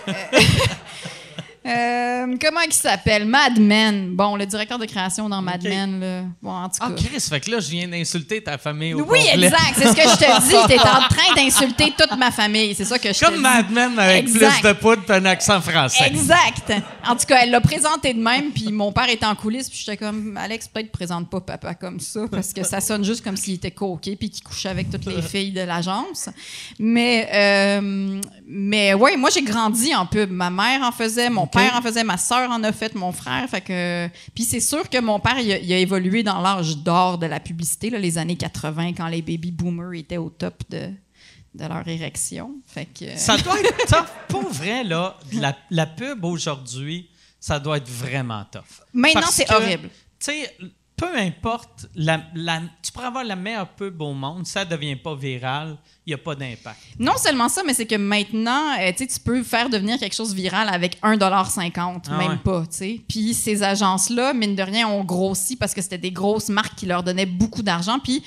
Euh, 1.66 2.36
comment 2.40 2.62
il 2.62 2.74
s'appelle? 2.74 3.26
Mad 3.26 3.60
Men. 3.60 4.16
Bon, 4.16 4.36
le 4.36 4.46
directeur 4.46 4.78
de 4.78 4.86
création 4.86 5.28
dans 5.28 5.42
Mad. 5.42 5.64
Men, 5.64 6.00
là. 6.00 6.22
Bon, 6.42 6.52
en 6.52 6.70
tout 6.70 6.80
cas. 6.80 6.88
Ah, 6.90 6.94
Chris, 6.96 7.20
fait 7.20 7.40
que 7.40 7.50
là, 7.52 7.60
je 7.60 7.70
viens 7.72 7.88
d'insulter 7.88 8.44
ta 8.44 8.58
famille 8.58 8.94
au 8.94 9.00
Oui, 9.00 9.20
complet. 9.28 9.46
exact. 9.46 9.74
C'est 9.76 9.88
ce 9.88 9.96
que 9.96 10.02
je 10.02 10.16
te 10.16 10.42
dis. 10.48 10.68
T'es 10.68 10.80
en 10.80 11.08
train 11.10 11.36
d'insulter 11.36 11.94
toute 11.98 12.18
ma 12.18 12.30
famille. 12.32 12.76
C'est 12.76 12.86
ça 12.86 13.00
que 13.00 13.12
je 13.12 13.18
te 13.20 13.26
Comme 13.26 13.36
dis. 13.36 13.42
Mad 13.42 13.72
Men 13.72 13.98
avec 13.98 14.24
Exact. 14.28 14.60
plus 14.62 14.68
de 14.70 14.74
poudre 14.74 15.02
et 15.10 15.14
un 15.14 15.26
accent 15.26 15.60
français. 15.62 16.06
Exact. 16.08 16.72
En 17.08 17.16
tout 17.16 17.26
cas, 17.26 17.40
elle 17.44 17.52
l'a 17.52 17.62
présenté 17.62 18.14
de 18.14 18.20
même, 18.22 18.52
puis 18.52 18.72
mon 18.72 18.92
père 18.92 19.10
était 19.10 19.26
en 19.26 19.36
coulisses, 19.36 19.70
puis 19.70 19.80
j'étais 19.80 19.98
comme, 19.98 20.38
Alex, 20.38 20.68
peut-être 20.68 20.92
présente 20.92 21.30
pas 21.30 21.42
papa 21.42 21.74
comme 21.76 22.00
ça, 22.00 22.22
parce 22.32 22.54
que 22.54 22.64
ça 22.64 22.80
sonne 22.82 23.04
juste 23.04 23.24
comme 23.24 23.38
s'il 23.38 23.56
était 23.56 23.72
coqué, 23.72 24.16
puis 24.16 24.30
qu'il 24.30 24.44
couchait 24.44 24.70
avec 24.70 24.90
toutes 24.92 25.06
les 25.06 25.22
filles 25.22 25.52
de 25.52 25.62
l'agence. 25.62 26.30
Mais, 26.80 27.28
euh, 27.34 28.22
mais 28.48 28.94
ouais, 28.94 29.18
moi, 29.18 29.30
j'ai 29.34 29.42
grandi 29.42 29.94
en 29.96 30.06
pub. 30.06 30.30
Ma 30.32 30.50
mère 30.50 30.82
en 30.84 30.92
faisait, 30.92 31.30
mon 31.30 31.48
père 31.56 31.76
en 31.76 31.82
faisait, 31.82 32.04
ma 32.04 32.18
soeur 32.18 32.50
en 32.52 32.64
a 32.64 32.72
fait, 32.72 32.96
mon 32.96 33.12
frère. 33.12 33.50
Fait 33.50 33.62
que, 33.62 34.08
puis 34.34 34.44
c'est 34.44 34.60
sûr 34.60 34.90
que 34.90 35.00
mon 35.00 35.20
père, 35.20 35.40
il 35.40 35.52
a, 35.52 35.58
il 35.58 35.74
a 35.74 35.78
évolué 35.78 36.24
dans 36.24 36.42
l'âge 36.42 36.78
d'or 36.78 37.18
de 37.18 37.26
la 37.26 37.40
publicité, 37.40 37.90
là, 37.90 37.98
les 38.00 38.18
années 38.18 38.36
80, 38.38 38.94
quand 38.94 39.08
les 39.08 39.22
baby 39.22 39.52
boomers 39.52 39.94
étaient 39.94 40.18
au 40.18 40.30
top 40.30 40.64
de, 40.70 40.90
de 41.56 41.66
leur 41.66 41.88
érection. 41.88 42.52
Fait 42.68 42.86
que, 42.86 43.18
Ça 43.18 43.38
doit 43.38 43.60
être 43.60 43.86
tough. 43.88 44.08
Pour 44.28 44.50
vrai, 44.52 44.84
là, 44.84 45.18
la, 45.34 45.56
la 45.72 45.86
pub 45.86 46.24
aujourd'hui, 46.26 47.10
ça 47.40 47.60
doit 47.60 47.78
être 47.78 47.90
vraiment 47.90 48.44
tough. 48.52 48.84
Maintenant, 48.94 49.28
c'est 49.32 49.52
horrible. 49.52 49.90
Tu 50.20 50.32
sais, 50.32 50.58
peu 50.98 51.14
importe, 51.18 51.88
la, 51.96 52.22
la- 52.36 52.62
tu 52.82 52.92
pourrais 52.92 53.08
avoir 53.08 53.24
la 53.26 53.36
meilleure 53.36 53.68
pub 53.68 54.02
au 54.02 54.14
monde, 54.14 54.46
ça 54.48 54.64
ne 54.64 54.70
devient 54.70 54.96
pas 54.96 55.14
viral, 55.14 55.78
il 56.06 56.12
n'y 56.12 56.14
a 56.14 56.18
pas 56.18 56.36
d'impact. 56.36 56.78
Non 56.98 57.18
seulement 57.18 57.50
ça, 57.50 57.64
mais 57.66 57.74
c'est 57.74 57.86
que 57.86 57.96
maintenant, 57.96 58.78
euh, 58.80 58.92
tu 58.98 59.06
peux 59.24 59.44
faire 59.44 59.70
devenir 59.70 59.98
quelque 60.00 60.16
chose 60.16 60.34
viral 60.34 60.70
avec 60.70 60.98
1,50 61.02 62.04
Ah 62.10 62.18
même 62.18 62.30
ouais. 62.32 62.38
pas. 62.38 62.64
Puis 63.10 63.34
ces 63.34 63.62
agences-là, 63.64 64.34
mine 64.34 64.56
de 64.56 64.64
rien, 64.64 64.88
ont 64.88 65.04
grossi 65.04 65.56
parce 65.58 65.74
que 65.74 65.82
c'était 65.82 65.98
des 65.98 66.12
grosses 66.12 66.50
marques 66.50 66.76
qui 66.76 66.86
leur 66.86 67.04
donnaient 67.04 67.26
beaucoup 67.26 67.62
d'argent. 67.62 68.00
Puis, 68.00 68.24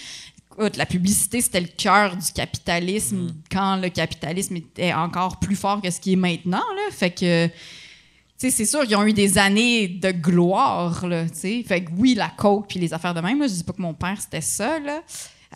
écoute, 0.53 0.77
la 0.77 0.85
publicité, 0.87 1.41
c'était 1.41 1.61
le 1.61 1.69
cœur 1.69 2.17
du 2.17 2.33
capitalisme 2.33 3.17
Mm. 3.17 3.35
quand 3.51 3.77
le 3.77 3.89
capitalisme 3.89 4.57
était 4.57 4.93
encore 4.93 5.39
plus 5.41 5.57
fort 5.57 5.81
que 5.81 5.91
ce 5.91 6.01
qui 6.01 6.13
est 6.13 6.17
maintenant, 6.17 6.59
là. 6.59 6.91
Fait 6.91 7.11
que... 7.13 7.49
Tu 8.41 8.51
sais, 8.51 8.57
c'est 8.57 8.67
sûr, 8.67 8.85
ils 8.89 8.95
ont 8.95 9.05
eu 9.05 9.13
des 9.13 9.37
années 9.37 9.89
de 9.89 10.13
gloire, 10.13 11.05
là, 11.09 11.25
tu 11.25 11.31
sais. 11.35 11.65
Fait 11.67 11.83
que 11.83 11.91
oui, 11.97 12.15
la 12.15 12.29
coke 12.29 12.67
puis 12.69 12.79
les 12.79 12.95
affaires 12.95 13.13
de 13.15 13.21
même, 13.21 13.41
là, 13.41 13.47
je 13.49 13.53
dis 13.55 13.65
pas 13.65 13.73
que 13.73 13.83
mon 13.83 13.95
père, 13.95 14.15
c'était 14.21 14.41
ça, 14.41 14.79
là. 14.79 15.01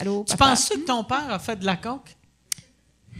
Allô, 0.00 0.24
Tu 0.28 0.36
penses 0.36 0.68
que 0.68 0.78
ton 0.78 1.04
père 1.04 1.26
a 1.30 1.38
fait 1.38 1.56
de 1.56 1.64
la 1.66 1.76
coke? 1.76 2.16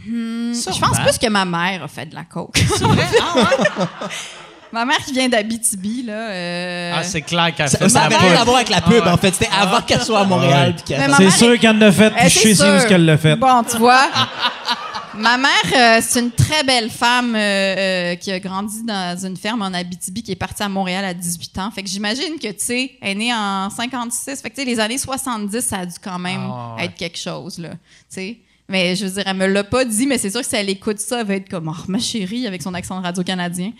Je 0.05 0.79
pense 0.79 0.99
plus 0.99 1.17
que 1.17 1.29
ma 1.29 1.45
mère 1.45 1.83
a 1.83 1.87
fait 1.87 2.07
de 2.07 2.15
la 2.15 2.23
coke. 2.25 2.57
Vrai? 2.81 3.05
Ah, 3.21 3.35
ouais? 3.37 3.87
Ma 4.73 4.85
mère 4.85 4.97
qui 4.97 5.13
vient 5.13 5.29
d'Abitibi, 5.29 6.01
là. 6.01 6.13
euh, 6.31 6.93
Ah, 6.95 7.03
c'est 7.03 7.21
clair 7.21 7.53
qu'elle 7.55 7.69
Ça 7.69 7.77
fait 7.77 7.87
de 7.87 7.93
la 7.93 8.01
n'avait 8.09 8.17
rien 8.17 8.41
à 8.41 8.43
voir 8.43 8.55
avec 8.55 8.69
la 8.69 8.81
pub, 8.81 8.95
Ah 9.03 9.05
ouais. 9.05 9.11
en 9.11 9.17
fait. 9.17 9.31
C'était 9.35 9.51
avant 9.55 9.81
qu'elle 9.81 10.01
soit 10.01 10.21
à 10.21 10.23
Montréal. 10.25 10.75
Ouais. 10.89 10.97
C'est 11.15 11.29
sûr 11.29 11.51
est- 11.53 11.59
qu'elle 11.59 11.77
l'a 11.77 11.91
fait, 11.91 12.09
puis 12.09 12.27
je 12.27 12.53
sais 12.55 12.83
où 12.85 12.87
qu'elle 12.89 13.05
l'a 13.05 13.17
fait. 13.19 13.35
Bon, 13.35 13.61
tu 13.63 13.77
vois. 13.77 14.07
Ma 15.15 15.37
mère, 15.37 15.49
euh, 15.75 16.01
c'est 16.01 16.19
une 16.19 16.31
très 16.31 16.63
belle 16.63 16.89
femme 16.89 17.35
euh, 17.35 17.39
euh, 17.39 18.15
qui 18.15 18.31
a 18.31 18.39
grandi 18.39 18.83
dans 18.83 19.17
une 19.25 19.37
ferme 19.37 19.61
en 19.61 19.67
Abitibi, 19.67 20.23
qui 20.23 20.31
est 20.31 20.35
partie 20.35 20.63
à 20.63 20.69
Montréal 20.69 21.05
à 21.05 21.13
18 21.13 21.57
ans. 21.59 21.71
Fait 21.71 21.83
que 21.83 21.89
j'imagine 21.89 22.39
que, 22.41 22.47
tu 22.47 22.55
sais, 22.57 22.91
elle 22.99 23.11
est 23.11 23.15
née 23.15 23.33
en 23.33 23.69
56. 23.69 24.41
Fait 24.41 24.49
que, 24.49 24.55
tu 24.55 24.61
sais, 24.61 24.65
les 24.67 24.79
années 24.79 24.97
70, 24.97 25.61
ça 25.61 25.79
a 25.79 25.85
dû 25.85 25.93
quand 26.03 26.17
même 26.17 26.41
Ah, 26.41 26.75
ouais. 26.77 26.85
être 26.85 26.95
quelque 26.95 27.19
chose, 27.19 27.59
là. 27.59 27.71
Tu 27.71 27.77
sais. 28.09 28.37
Mais 28.67 28.95
je 28.95 29.05
veux 29.05 29.11
dire, 29.11 29.23
elle 29.27 29.37
me 29.37 29.45
l'a 29.45 29.63
pas 29.63 29.85
dit, 29.85 30.07
mais 30.07 30.17
c'est 30.17 30.31
sûr 30.31 30.41
que 30.41 30.47
si 30.47 30.55
elle 30.55 30.69
écoute 30.69 30.99
ça, 30.99 31.21
elle 31.21 31.27
va 31.27 31.35
être 31.35 31.49
comme, 31.49 31.67
oh, 31.67 31.83
ma 31.89 31.99
chérie, 31.99 32.47
avec 32.47 32.61
son 32.63 32.73
accent 32.73 32.99
radio-canadien. 32.99 33.71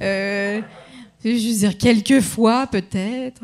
Euh, 0.00 0.62
je 1.24 1.30
veux 1.30 1.58
dire, 1.58 1.76
quelques 1.76 2.20
fois, 2.20 2.66
peut-être. 2.66 3.42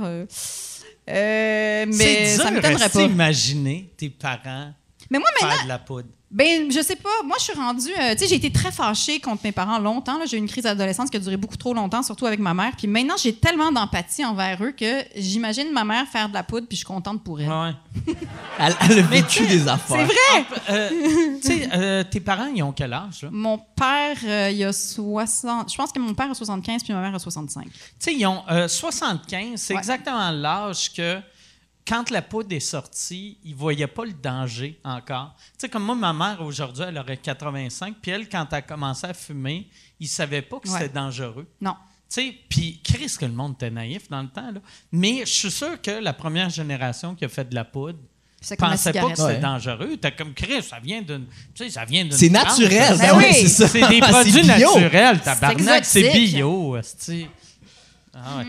Mais 1.07 2.26
ça 2.36 2.51
m'étonnerait 2.51 2.88
pas. 2.88 3.03
imaginer 3.03 3.90
tes 3.99 4.09
parents 4.09 4.72
Mais 5.11 5.18
moi, 5.18 5.28
maintenant, 5.40 5.55
faire 5.57 5.64
de 5.64 5.68
la 5.68 5.78
poudre. 5.78 6.09
ben, 6.30 6.70
je 6.72 6.80
sais 6.80 6.96
pas. 6.96 7.09
Moi, 7.24 7.36
je 7.38 7.44
suis 7.44 7.52
rendue. 7.52 7.90
euh, 8.00 8.12
tu 8.12 8.18
sais, 8.20 8.26
j'ai 8.28 8.34
été 8.36 8.50
très 8.50 8.72
fâchée 8.72 9.20
contre 9.20 9.42
mes 9.44 9.52
parents 9.52 9.78
longtemps. 9.78 10.18
là. 10.18 10.24
J'ai 10.26 10.36
eu 10.36 10.40
une 10.40 10.48
crise 10.48 10.64
d'adolescence 10.64 11.11
qui 11.11 11.16
a 11.16 11.20
duré 11.20 11.36
beaucoup 11.36 11.57
trop 11.57 11.74
longtemps, 11.74 12.02
surtout 12.02 12.26
avec 12.26 12.40
ma 12.40 12.55
mère. 12.55 12.72
Puis 12.76 12.86
maintenant, 12.86 13.14
j'ai 13.22 13.34
tellement 13.34 13.70
d'empathie 13.70 14.24
envers 14.24 14.62
eux 14.62 14.72
que 14.72 15.02
j'imagine 15.16 15.70
ma 15.72 15.84
mère 15.84 16.07
faire 16.09 16.28
de 16.28 16.34
la 16.34 16.42
poudre, 16.42 16.66
puis 16.66 16.76
je 16.76 16.78
suis 16.80 16.86
contente 16.86 17.22
pour 17.22 17.40
elle. 17.40 17.48
Ouais. 17.48 17.72
Elle, 18.59 18.74
elle 18.82 18.98
a 19.00 19.02
vécu 19.02 19.44
des 19.48 19.66
affaires. 19.66 19.96
C'est 19.96 20.05
vrai! 20.05 20.46
Euh, 20.70 20.90
tu 21.42 21.48
sais, 21.48 21.68
euh, 21.74 22.05
tes 22.05 22.20
parents, 22.20 22.46
ils 22.55 22.62
ont 22.62 22.70
quel 22.72 22.92
âge, 22.92 23.22
là? 23.22 23.28
Mon 23.32 23.59
père, 23.59 24.16
euh, 24.24 24.50
il 24.52 24.62
a 24.64 24.72
60. 24.72 25.72
Je 25.72 25.76
pense 25.76 25.90
que 25.90 25.98
mon 25.98 26.14
père 26.14 26.30
a 26.30 26.34
75, 26.34 26.84
puis 26.84 26.92
ma 26.92 27.00
mère 27.00 27.14
a 27.14 27.18
65. 27.18 27.64
Tu 27.64 27.70
sais, 27.98 28.14
ils 28.14 28.24
ont 28.26 28.42
euh, 28.50 28.68
75, 28.68 29.61
c'est 29.61 29.74
Ouais. 29.74 29.78
exactement 29.80 30.30
l'âge 30.30 30.92
que 30.92 31.18
quand 31.87 32.11
la 32.11 32.22
poudre 32.22 32.55
est 32.55 32.61
sortie, 32.61 33.39
ils 33.45 33.53
ne 33.53 33.57
voyaient 33.59 33.87
pas 33.87 34.05
le 34.05 34.12
danger 34.14 34.80
encore. 34.85 35.35
Tu 35.37 35.43
sais, 35.59 35.68
comme 35.68 35.85
moi, 35.85 35.95
ma 35.95 36.12
mère, 36.12 36.41
aujourd'hui, 36.41 36.85
elle 36.89 36.97
aurait 36.99 37.16
85, 37.18 37.97
puis 38.01 38.11
elle, 38.11 38.28
quand 38.28 38.47
elle 38.53 38.59
a 38.59 38.62
commencé 38.62 39.07
à 39.07 39.12
fumer, 39.14 39.68
ils 40.01 40.05
ne 40.05 40.09
savaient 40.09 40.43
pas 40.43 40.61
que 40.61 40.68
Ouais. 40.68 40.78
c'était 40.80 40.95
dangereux. 40.95 41.47
Non. 41.61 41.74
Tu 42.09 42.20
sais, 42.20 42.35
puis 42.49 42.80
Chris, 42.82 43.14
que 43.18 43.26
le 43.26 43.32
monde 43.32 43.55
était 43.55 43.70
naïf 43.70 44.09
dans 44.09 44.22
le 44.22 44.28
temps, 44.28 44.51
là. 44.51 44.61
Mais 44.93 45.20
je 45.20 45.30
suis 45.32 45.51
sûr 45.51 45.80
que 45.82 45.91
la 45.91 46.12
première 46.12 46.49
génération 46.51 47.14
qui 47.14 47.24
a 47.24 47.28
fait 47.28 47.49
de 47.49 47.55
la 47.55 47.64
poudre 47.64 47.99
la 48.51 48.57
pensait 48.57 48.93
pas 48.93 49.01
que 49.11 49.16
c'était 49.16 49.22
Ouais. 49.22 49.41
dangereux. 49.41 49.97
T'as 50.01 50.11
comme 50.11 50.35
Chris, 50.35 50.62
ça 50.62 50.78
vient 50.78 51.01
d'une. 51.03 51.26
Tu 51.55 51.64
sais, 51.64 51.70
ça 51.70 51.85
vient 51.87 52.05
d'une. 52.05 52.12
C'est 52.12 52.28
naturel. 52.28 52.97
Ben 52.99 53.16
ouais, 53.16 53.28
oui. 53.30 53.35
c'est 53.35 53.49
ça. 53.49 53.68
C'est 53.68 53.89
des 53.89 54.01
produits 54.01 54.32
bio. 54.43 54.78
naturels, 54.78 55.20
tabarnak. 55.22 55.85
C'est 55.87 56.11
bio. 56.12 56.76
Ah 58.14 58.39
ouais. 58.39 58.47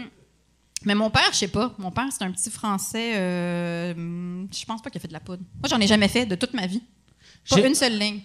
Mais 0.85 0.95
mon 0.95 1.09
père, 1.09 1.29
je 1.31 1.37
sais 1.37 1.47
pas. 1.47 1.73
Mon 1.77 1.91
père, 1.91 2.05
c'est 2.11 2.23
un 2.23 2.31
petit 2.31 2.49
Français. 2.51 3.13
euh, 3.17 3.93
je 4.51 4.65
pense 4.65 4.81
pas 4.81 4.89
qu'il 4.89 4.99
a 4.99 5.01
fait 5.01 5.07
de 5.07 5.13
la 5.13 5.19
poudre. 5.19 5.43
Moi, 5.55 5.67
j'en 5.69 5.79
ai 5.79 5.87
jamais 5.87 6.07
fait 6.07 6.25
de 6.25 6.35
toute 6.35 6.53
ma 6.53 6.67
vie. 6.67 6.81
Pas 7.49 7.59
une 7.65 7.75
seule 7.75 7.97
ligne. 7.97 8.21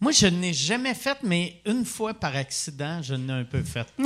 Moi, 0.00 0.12
je 0.12 0.26
n'ai 0.26 0.54
jamais 0.54 0.94
fait, 0.94 1.18
mais 1.22 1.60
une 1.66 1.84
fois 1.84 2.14
par 2.14 2.34
accident, 2.34 3.02
je 3.02 3.14
n'ai 3.14 3.32
un 3.32 3.44
peu 3.44 3.62
fait. 3.62 3.86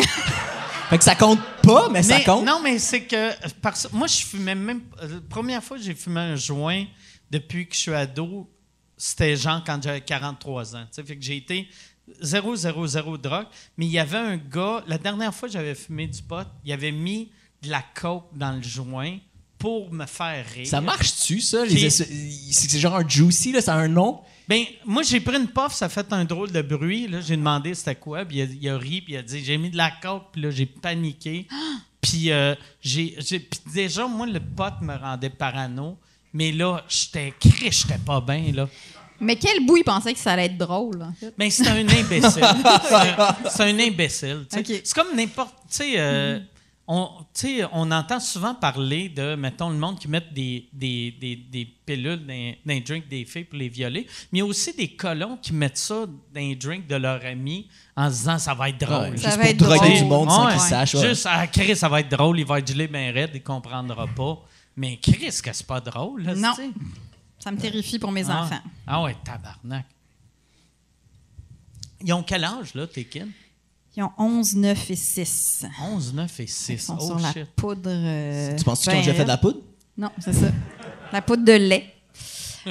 Fait 0.91 0.99
que 0.99 1.05
ça 1.05 1.15
compte 1.15 1.41
pas, 1.63 1.89
mais, 1.89 2.03
ça 2.03 2.21
compte. 2.21 2.45
Non, 2.45 2.61
mais 2.63 2.79
c'est 2.79 3.05
que. 3.05 3.31
Parce, 3.63 3.91
moi, 3.93 4.07
je 4.07 4.17
fumais 4.25 4.55
même. 4.55 4.83
euh, 5.03 5.15
La 5.15 5.21
première 5.31 5.63
fois 5.65 5.79
que 5.79 5.83
j'ai 5.83 5.95
fumé 5.95 6.21
un 6.21 6.37
joint 6.37 6.85
depuis 7.31 7.67
que 7.67 7.75
je 7.75 7.81
suis 7.81 7.95
ado, 7.95 8.51
c'était 8.97 9.35
genre 9.37 9.63
quand 9.65 9.83
j'avais 9.83 10.03
43 10.03 10.77
ans. 10.77 10.83
tu 10.85 10.89
sais. 10.91 11.03
Fait 11.05 11.17
que 11.17 11.23
j'ai 11.23 11.37
été 11.39 11.69
0, 12.21 12.55
0, 12.57 12.87
0 12.87 13.17
drogue. 13.17 13.47
Mais 13.79 13.87
il 13.87 13.93
y 13.93 13.99
avait 13.99 14.19
un 14.19 14.37
gars, 14.37 14.83
la 14.87 14.99
dernière 14.99 15.35
fois 15.35 15.49
que 15.49 15.55
j'avais 15.55 15.75
fumé 15.75 16.07
du 16.07 16.23
pot, 16.23 16.47
il 16.65 16.73
avait 16.73 16.93
mis 16.93 17.31
de 17.65 17.71
la 17.71 17.85
coke 17.95 18.25
dans 18.35 18.53
le 18.53 18.63
joint 18.63 19.19
pour 19.59 19.93
me 19.93 20.07
faire 20.07 20.45
rire. 20.55 20.67
Ça 20.67 20.81
marche-tu, 20.81 21.41
ça? 21.41 21.65
Les- 21.65 21.91
C'est 21.91 22.79
genre 22.79 22.97
un 22.97 23.09
juicy, 23.09 23.53
là, 23.53 23.61
ça 23.61 23.75
a 23.75 23.79
un 23.79 23.89
nom? 23.89 24.21
Ben, 24.47 24.65
moi, 24.85 25.03
j'ai 25.03 25.21
pris 25.21 25.37
une 25.37 25.49
puff, 25.49 25.73
ça 25.73 25.87
a 25.87 25.89
fait 25.89 26.13
un 26.13 26.25
drôle 26.25 26.53
de 26.53 26.61
bruit. 26.61 27.09
Là, 27.09 27.21
j'ai 27.23 27.37
demandé 27.37 27.75
c'était 27.75 27.95
quoi, 27.95 28.25
puis 28.27 28.39
il 28.39 28.43
a, 28.43 28.45
il 28.45 28.69
a 28.69 28.77
ri, 28.77 29.01
puis 29.01 29.15
il 29.15 29.17
a 29.17 29.23
dit 29.23 29.43
j'ai 29.43 29.57
mis 29.57 29.71
de 29.71 29.77
la 29.77 29.91
coke, 29.91 30.25
puis 30.33 30.43
là, 30.43 30.51
j'ai 30.51 30.67
paniqué. 30.67 31.47
Puis 32.03 32.31
euh, 32.31 32.55
j'ai, 32.83 33.17
déjà, 33.73 34.07
moi, 34.07 34.27
le 34.27 34.39
pot 34.39 34.75
me 34.83 34.95
rendait 34.95 35.31
parano, 35.31 35.97
mais 36.35 36.53
là, 36.53 36.85
j'étais 36.87 37.33
cri, 37.41 37.73
j'étais 37.73 37.97
pas 37.97 38.21
bien, 38.21 38.53
là. 38.53 38.69
Mais 39.21 39.37
quel 39.37 39.65
bout 39.65 39.79
il 39.79 39.85
pensait 39.85 40.13
que 40.13 40.19
ça 40.19 40.33
allait 40.33 40.47
être 40.47 40.59
drôle, 40.59 41.03
en 41.03 41.15
fait? 41.19 41.33
Mais 41.39 41.49
c'est 41.49 41.67
un 41.67 41.79
imbécile. 41.79 42.45
c'est, 43.49 43.63
un, 43.63 43.79
imbécile. 43.79 44.47
C'est 44.51 44.93
comme 44.93 45.17
n'importe. 45.17 45.55
Tu 45.71 45.77
sais, 45.77 45.95
euh, 45.97 46.41
tu 46.41 46.45
sais, 47.33 47.65
on 47.73 47.91
entend 47.91 48.21
souvent 48.21 48.55
parler 48.55 49.09
de, 49.09 49.35
mettons, 49.37 49.71
le 49.71 49.77
monde 49.79 49.99
qui 49.99 50.07
met 50.07 50.21
des, 50.33 50.69
des, 50.73 51.13
des, 51.13 51.37
des 51.37 51.65
pilules 51.87 52.27
dans, 52.27 52.55
dans 52.67 52.75
les 52.75 52.81
drinks 52.83 53.09
des 53.09 53.25
filles 53.25 53.45
pour 53.45 53.59
les 53.59 53.69
violer. 53.71 54.07
Mais 54.31 54.39
il 54.39 54.41
y 54.41 54.43
a 54.43 54.45
aussi 54.47 54.73
des 54.75 54.89
colons 54.95 55.39
qui 55.41 55.55
mettent 55.55 55.79
ça 55.79 56.05
dans 56.07 56.41
les 56.41 56.55
drinks 56.57 56.87
de 56.87 56.97
leurs 56.97 57.25
amis 57.25 57.69
en 57.97 58.11
se 58.11 58.17
disant 58.17 58.39
ça 58.39 58.53
va 58.55 58.69
être 58.69 58.79
drôle. 58.81 59.11
Ouais, 59.13 59.17
Ça 59.17 59.31
juste 59.31 59.37
va 59.39 59.43
pour 59.43 59.51
être 59.51 59.57
droguer 59.57 59.79
drôle. 59.79 59.99
du 59.99 60.05
monde 60.05 60.31
sans 60.31 60.47
Ouais. 60.47 60.53
qu'ils 60.53 60.61
sachent. 60.61 60.95
ouais. 60.97 61.09
Juste, 61.09 61.27
ah, 61.31 61.47
Chris, 61.47 61.75
ça 61.77 61.89
va 61.89 62.01
être 62.01 62.11
drôle, 62.11 62.39
il 62.39 62.45
va 62.47 62.59
être 62.59 62.69
gelé 62.69 62.87
bien 62.87 63.11
raide, 63.13 63.31
il 63.35 63.43
comprendra 63.43 64.07
pas. 64.07 64.39
Mais 64.77 64.99
Chris, 64.99 65.41
que 65.43 65.53
c'est 65.53 65.67
pas 65.67 65.81
drôle, 65.81 66.23
là, 66.25 66.35
Non. 66.35 66.53
Ça 67.39 67.51
me 67.51 67.57
terrifie 67.59 67.99
pour 67.99 68.13
mes 68.13 68.29
ah. 68.29 68.43
enfants. 68.43 68.61
Ah 68.87 69.03
ouais, 69.03 69.17
tabarnak. 69.25 69.87
Ils 72.07 72.13
ont 72.13 72.23
quel 72.23 72.45
âge, 72.45 72.75
là, 72.75 72.87
tes 72.87 73.05
kids? 73.05 73.27
Ils 73.97 74.03
ont 74.03 74.11
11, 74.19 74.57
9 74.57 74.91
et 74.91 74.97
6. 74.97 75.67
11, 75.81 76.15
9 76.15 76.41
et 76.41 76.43
Ils 76.43 76.49
6. 76.49 76.79
sont 76.79 76.97
Oh 77.01 77.07
sur 77.07 77.19
la 77.21 77.33
shit. 77.33 77.45
poudre. 77.55 77.83
euh, 77.87 78.57
Tu 78.57 78.65
penses 78.65 78.83
qu'ils 78.83 78.93
ont 78.93 78.97
déjà 78.97 79.15
fait 79.15 79.23
de 79.23 79.29
la 79.29 79.37
poudre? 79.37 79.61
Non, 79.97 80.11
c'est 80.19 80.33
ça. 80.33 80.47
La 81.13 81.23
poudre 81.23 81.45
de 81.45 81.53
lait. 81.53 81.95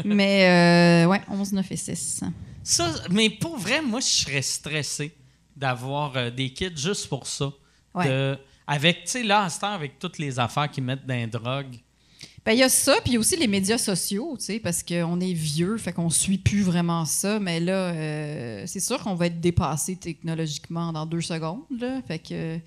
Mais, 0.04 1.04
euh, 1.06 1.08
ouais, 1.10 1.22
11, 1.30 1.54
9 1.54 1.72
et 1.72 1.76
6. 1.78 2.24
Ça, 2.64 2.90
mais 3.10 3.30
pour 3.30 3.58
vrai, 3.58 3.82
moi, 3.82 4.00
je 4.00 4.06
serais 4.08 4.42
stressé 4.42 5.16
d'avoir 5.56 6.16
euh, 6.18 6.30
des 6.30 6.52
kids 6.52 6.76
juste 6.76 7.08
pour 7.08 7.28
ça. 7.28 7.52
Ouais. 7.94 8.08
De- 8.08 8.38
avec, 8.66 9.04
tu 9.06 9.12
sais, 9.12 9.24
là, 9.24 9.44
à 9.44 9.50
cette 9.50 9.64
heure, 9.64 9.72
avec 9.72 10.00
toutes 10.00 10.18
les 10.18 10.40
affaires 10.40 10.70
qu'ils 10.72 10.84
mettent 10.84 11.06
dans 11.06 11.14
les 11.14 11.28
drogues. 11.28 11.76
Ben, 12.46 12.52
il 12.52 12.60
y 12.60 12.64
a 12.64 12.70
ça, 12.70 12.96
puis 13.02 13.12
il 13.12 13.14
y 13.14 13.18
a 13.18 13.20
aussi 13.20 13.38
les 13.38 13.48
médias 13.48 13.78
sociaux, 13.78 14.36
tu 14.38 14.46
sais, 14.46 14.60
parce 14.60 14.84
qu'on 14.84 15.22
est 15.22 15.32
vieux, 15.32 15.78
fait 15.78 15.94
qu'on 15.94 16.10
suit 16.10 16.38
plus 16.38 16.62
vraiment 16.62 17.06
ça. 17.06 17.40
Mais 17.40 17.62
là, 17.62 17.74
euh, 17.74 18.64
c'est 18.68 18.82
sûr 18.82 19.00
qu'on 19.00 19.16
va 19.16 19.28
être 19.28 19.40
dépassé 19.40 19.96
technologiquement 19.96 20.92
dans 20.92 21.06
deux 21.06 21.22
secondes, 21.22 21.62
là. 21.80 22.02
Fait 22.06 22.20
que. 22.20 22.60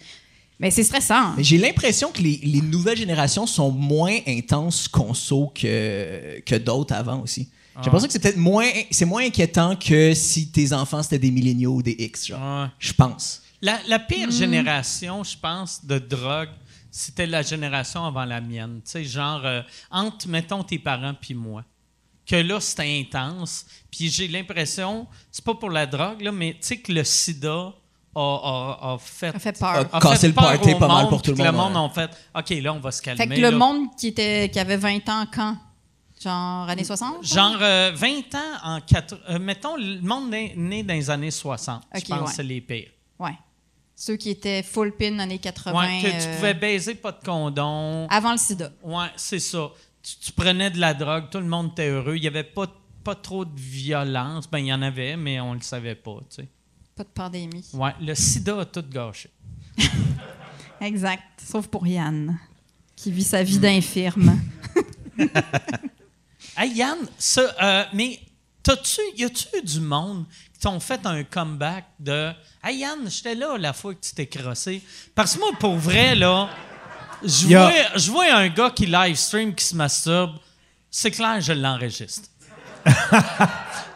Mais 0.59 0.70
c'est 0.70 0.85
stressant. 0.85 1.35
J'ai 1.39 1.59
l'impression 1.59 2.11
que 2.11 2.22
les, 2.22 2.41
les 2.43 2.62
nouvelles 2.62 2.97
générations 2.97 3.47
sont 3.47 3.70
moins 3.70 4.16
intenses 4.27 4.89
conso 4.89 5.53
que, 5.55 6.41
que 6.41 6.55
d'autres 6.55 6.95
avant 6.95 7.20
aussi. 7.20 7.51
J'ai 7.77 7.85
l'impression 7.85 8.07
que 8.07 8.12
c'est 8.14 8.20
peut-être 8.20 8.39
moins, 8.39 8.66
c'est 8.91 9.05
moins 9.05 9.27
inquiétant 9.27 9.77
que 9.77 10.14
si 10.14 10.49
tes 10.49 10.72
enfants 10.72 11.03
c'était 11.03 11.18
des 11.18 11.31
milléniaux 11.31 11.74
ou 11.74 11.83
des 11.83 11.95
X, 11.99 12.29
genre. 12.29 12.70
Je 12.79 12.95
pense. 12.95 13.43
La, 13.61 13.79
la 13.87 13.99
pire 13.99 14.31
génération, 14.31 15.22
je 15.22 15.37
pense, 15.37 15.85
de 15.85 15.99
drogue, 15.99 16.49
c'était 16.99 17.27
la 17.27 17.43
génération 17.43 18.05
avant 18.05 18.25
la 18.25 18.41
mienne. 18.41 18.81
Tu 18.85 18.91
sais, 18.93 19.05
genre, 19.05 19.43
euh, 19.45 19.63
entre, 19.91 20.29
mettons, 20.29 20.63
tes 20.63 20.79
parents 20.79 21.15
puis 21.21 21.35
moi. 21.35 21.63
Que 22.25 22.37
là, 22.37 22.59
c'était 22.61 22.99
intense. 23.01 23.67
Puis 23.91 24.09
j'ai 24.11 24.27
l'impression, 24.29 25.07
c'est 25.31 25.45
pas 25.45 25.55
pour 25.55 25.71
la 25.71 25.87
drogue, 25.87 26.23
là, 26.23 26.33
mais 26.33 26.53
tu 26.55 26.59
sais 26.67 26.79
que 26.79 26.91
le 26.93 27.05
sida 27.05 27.73
a, 28.15 28.21
a- 28.21 28.95
a 28.95 28.99
fait... 28.99 29.31
Ça 29.33 29.39
fait 29.39 29.59
peur. 29.59 29.87
A 29.93 30.01
cassé 30.01 30.29
le 30.29 30.35
peur 30.35 30.45
party 30.45 30.73
au 30.73 30.79
pas 30.79 30.89
mal 30.89 31.03
monde, 31.03 31.11
pour 31.11 31.23
tout 31.23 31.31
le 31.33 31.37
monde, 31.37 31.47
Le 31.47 31.53
monde 31.53 31.75
ouais. 31.77 32.03
a 32.03 32.09
fait, 32.09 32.11
OK, 32.35 32.63
là, 32.63 32.73
on 32.73 32.81
va 32.81 32.91
se 32.91 33.03
calmer. 33.03 33.19
Fait 33.19 33.29
que 33.29 33.35
le 33.41 33.51
là. 33.51 33.57
monde 33.57 33.89
qui, 33.97 34.09
était, 34.09 34.49
qui 34.51 34.59
avait 34.59 34.77
20 34.79 35.09
ans 35.11 35.27
quand? 35.33 35.57
Genre 36.21 36.69
années 36.69 36.83
60? 36.83 37.25
Genre 37.27 37.59
euh, 37.61 37.93
20 37.95 38.09
ans 38.35 38.39
en... 38.65 38.81
quatre- 38.81 39.21
euh, 39.29 39.39
mettons, 39.39 39.77
le 39.77 40.01
monde 40.01 40.31
né, 40.31 40.55
né 40.57 40.83
dans 40.83 40.95
les 40.95 41.11
années 41.11 41.31
60. 41.31 41.83
je 41.95 41.99
OK, 42.01 42.09
pense 42.09 42.19
ouais. 42.21 42.25
que 42.25 42.33
c'est 42.33 42.43
les 42.43 42.61
pires. 42.63 42.89
Ouais. 43.19 43.37
Ceux 43.99 44.17
qui 44.17 44.29
étaient 44.29 44.63
full 44.63 44.95
pin 44.95 45.19
années 45.19 45.39
80. 45.39 45.75
Ouais, 45.75 46.03
que 46.03 46.09
tu 46.09 46.15
euh, 46.15 46.37
pouvais 46.37 46.55
baiser, 46.55 46.95
pas 46.95 47.13
de 47.13 47.25
condom. 47.25 48.07
Avant 48.09 48.33
le 48.33 48.39
sida. 48.39 48.71
Ouais, 48.83 49.07
c'est 49.17 49.39
ça. 49.39 49.71
Tu, 50.03 50.17
tu 50.17 50.33
prenais 50.33 50.71
de 50.71 50.79
la 50.79 50.93
drogue, 50.93 51.31
tout 51.31 51.39
le 51.39 51.47
monde 51.47 51.71
était 51.73 51.89
heureux. 51.89 52.17
Il 52.17 52.21
n'y 52.21 52.27
avait 52.27 52.45
pas, 52.45 52.67
pas 53.03 53.15
trop 53.15 53.47
de 53.47 53.59
violence. 53.59 54.51
Ben, 54.51 54.59
il 54.59 54.67
y 54.67 54.73
en 54.73 54.83
avait, 54.83 55.17
mais 55.17 55.41
on 55.41 55.53
ne 55.53 55.59
le 55.59 55.63
savait 55.63 55.95
pas, 55.95 56.19
tu 56.29 56.43
sais. 56.43 56.49
Pas 56.95 57.05
de 57.05 57.09
pandémie. 57.09 57.65
Ouais, 57.73 57.95
le 58.01 58.15
sida 58.15 58.61
a 58.61 58.65
tout 58.67 58.85
gâché. 58.87 59.31
Exact. 60.81 61.23
Sauf 61.43 61.67
pour 61.69 61.87
Yann, 61.87 62.39
qui 62.95 63.11
vit 63.11 63.25
sa 63.25 63.43
vie 63.43 63.59
d'infirme. 63.59 64.39
Hey, 66.59 66.73
Yann, 66.73 66.97
ça, 67.19 67.55
euh, 67.63 67.85
mais 67.93 68.19
t'as-tu, 68.63 69.01
y 69.15 69.25
a-tu 69.25 69.47
eu 69.59 69.63
du 69.63 69.81
monde 69.81 70.25
t'ont 70.59 70.81
fait 70.81 71.05
un 71.07 71.25
comeback 71.25 71.85
de 71.99 72.33
Hey, 72.63 72.79
Yann, 72.79 73.09
j'étais 73.09 73.35
là 73.35 73.57
la 73.59 73.73
fois 73.73 73.95
que 73.95 74.01
tu 74.01 74.15
t'es 74.15 74.27
crossé? 74.27 74.83
Parce 75.15 75.35
que 75.35 75.41
moi, 75.41 75.51
pour 75.59 75.77
vrai, 75.77 76.15
là, 76.15 76.49
je 77.23 77.47
vois, 77.47 77.73
je 77.97 78.11
vois 78.11 78.35
un 78.35 78.49
gars 78.49 78.71
qui 78.71 78.87
live 78.87 79.17
stream, 79.17 79.55
qui 79.55 79.65
se 79.65 79.75
masturbe. 79.75 80.37
C'est 80.91 81.11
clair, 81.11 81.41
je 81.41 81.53
l'enregistre. 81.53 82.29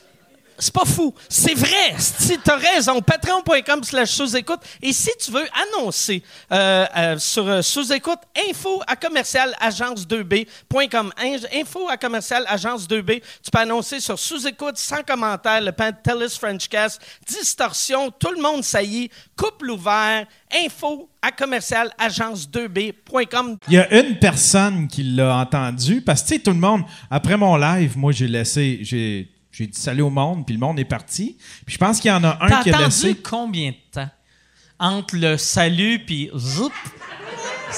C'est 0.61 0.73
pas 0.73 0.85
fou. 0.85 1.11
C'est 1.27 1.55
vrai. 1.55 1.95
Si 1.97 2.37
tu 2.37 2.51
as 2.51 2.55
raison, 2.55 3.01
patreon.com 3.01 3.83
slash 3.83 4.11
sous-écoute. 4.11 4.59
Et 4.79 4.93
si 4.93 5.09
tu 5.19 5.31
veux 5.31 5.47
annoncer 5.75 6.21
euh, 6.51 6.85
euh, 6.95 7.17
sur 7.17 7.47
euh, 7.47 7.63
sous-écoute, 7.63 8.19
info 8.47 8.79
à 8.85 8.95
commercial 8.95 9.55
agence2b.com. 9.59 11.13
Info 11.51 11.89
à 11.89 11.97
commercial 11.97 12.45
agence2b. 12.45 13.23
Tu 13.43 13.51
peux 13.51 13.59
annoncer 13.59 13.99
sur 13.99 14.19
sous-écoute, 14.19 14.77
sans 14.77 15.01
commentaire, 15.01 15.61
le 15.61 15.71
Pantelis 15.71 16.37
Frenchcast, 16.39 17.01
distorsion, 17.27 18.11
tout 18.11 18.31
le 18.31 18.41
monde 18.41 18.63
saillit, 18.63 19.09
couple 19.35 19.71
ouvert, 19.71 20.27
info 20.63 21.09
à 21.23 21.31
commercial 21.31 21.91
agence2b.com. 21.99 23.57
Il 23.67 23.73
y 23.73 23.79
a 23.79 23.99
une 23.99 24.19
personne 24.19 24.87
qui 24.87 25.01
l'a 25.01 25.37
entendu 25.37 26.01
parce 26.01 26.21
que 26.21 26.27
tu 26.27 26.33
sais 26.35 26.39
tout 26.39 26.51
le 26.51 26.57
monde 26.57 26.83
après 27.09 27.35
mon 27.35 27.55
live, 27.57 27.97
moi 27.97 28.11
j'ai 28.11 28.27
laissé 28.27 28.79
j'ai 28.83 29.40
j'ai 29.51 29.67
dit 29.67 29.79
salut 29.79 30.01
au 30.01 30.09
monde 30.09 30.45
puis 30.45 30.53
le 30.55 30.59
monde 30.59 30.79
est 30.79 30.85
parti. 30.85 31.37
Puis 31.65 31.73
je 31.73 31.77
pense 31.77 31.99
qu'il 31.99 32.09
y 32.09 32.13
en 32.13 32.23
a 32.23 32.37
un 32.41 32.47
T'as 32.47 32.63
qui 32.63 32.69
a 32.71 32.77
attendu 32.77 32.85
laissé 32.85 33.15
combien 33.15 33.69
de 33.71 33.75
temps? 33.91 34.09
Entre 34.79 35.15
le 35.17 35.37
salut 35.37 35.99
puis 36.05 36.29
zoup? 36.35 36.71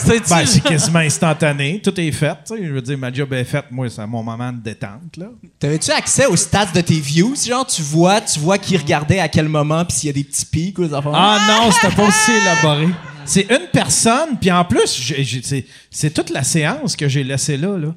Ben, 0.07 0.45
c'est 0.47 0.63
quasiment 0.63 0.99
instantané, 0.99 1.79
tout 1.79 1.97
est 1.99 2.11
fait, 2.11 2.35
je 2.49 2.67
veux 2.67 2.81
dire 2.81 2.97
ma 2.97 3.13
job 3.13 3.31
est 3.33 3.43
faite, 3.43 3.65
moi 3.69 3.87
c'est 3.91 4.05
mon 4.07 4.23
moment 4.23 4.51
de 4.51 4.57
détente 4.57 5.17
là. 5.17 5.27
T'avais-tu 5.59 5.91
accès 5.91 6.25
aux 6.25 6.35
stats 6.35 6.65
de 6.73 6.81
tes 6.81 6.99
views? 6.99 7.35
Genre, 7.47 7.65
tu 7.67 7.83
vois, 7.83 8.19
tu 8.19 8.39
vois 8.39 8.57
qui 8.57 8.75
regardait 8.75 9.19
à 9.19 9.27
quel 9.27 9.47
moment, 9.47 9.85
puis 9.85 9.95
s'il 9.97 10.07
y 10.07 10.09
a 10.09 10.13
des 10.13 10.23
petits 10.23 10.47
pics 10.47 10.79
ou 10.79 10.87
des 10.87 10.93
affaires. 10.95 11.11
Ah 11.13 11.37
non, 11.47 11.71
c'était 11.71 11.93
pas 11.95 12.07
aussi 12.07 12.31
élaboré. 12.31 12.87
C'est 13.25 13.45
une 13.51 13.67
personne, 13.71 14.37
puis 14.41 14.51
en 14.51 14.65
plus, 14.65 14.99
j'ai- 14.99 15.23
j'ai- 15.23 15.43
c'est- 15.43 15.65
c'est 15.91 16.11
toute 16.11 16.31
la 16.31 16.43
séance 16.43 16.95
que 16.95 17.07
j'ai 17.07 17.23
laissée 17.23 17.57
là. 17.57 17.77
là. 17.77 17.89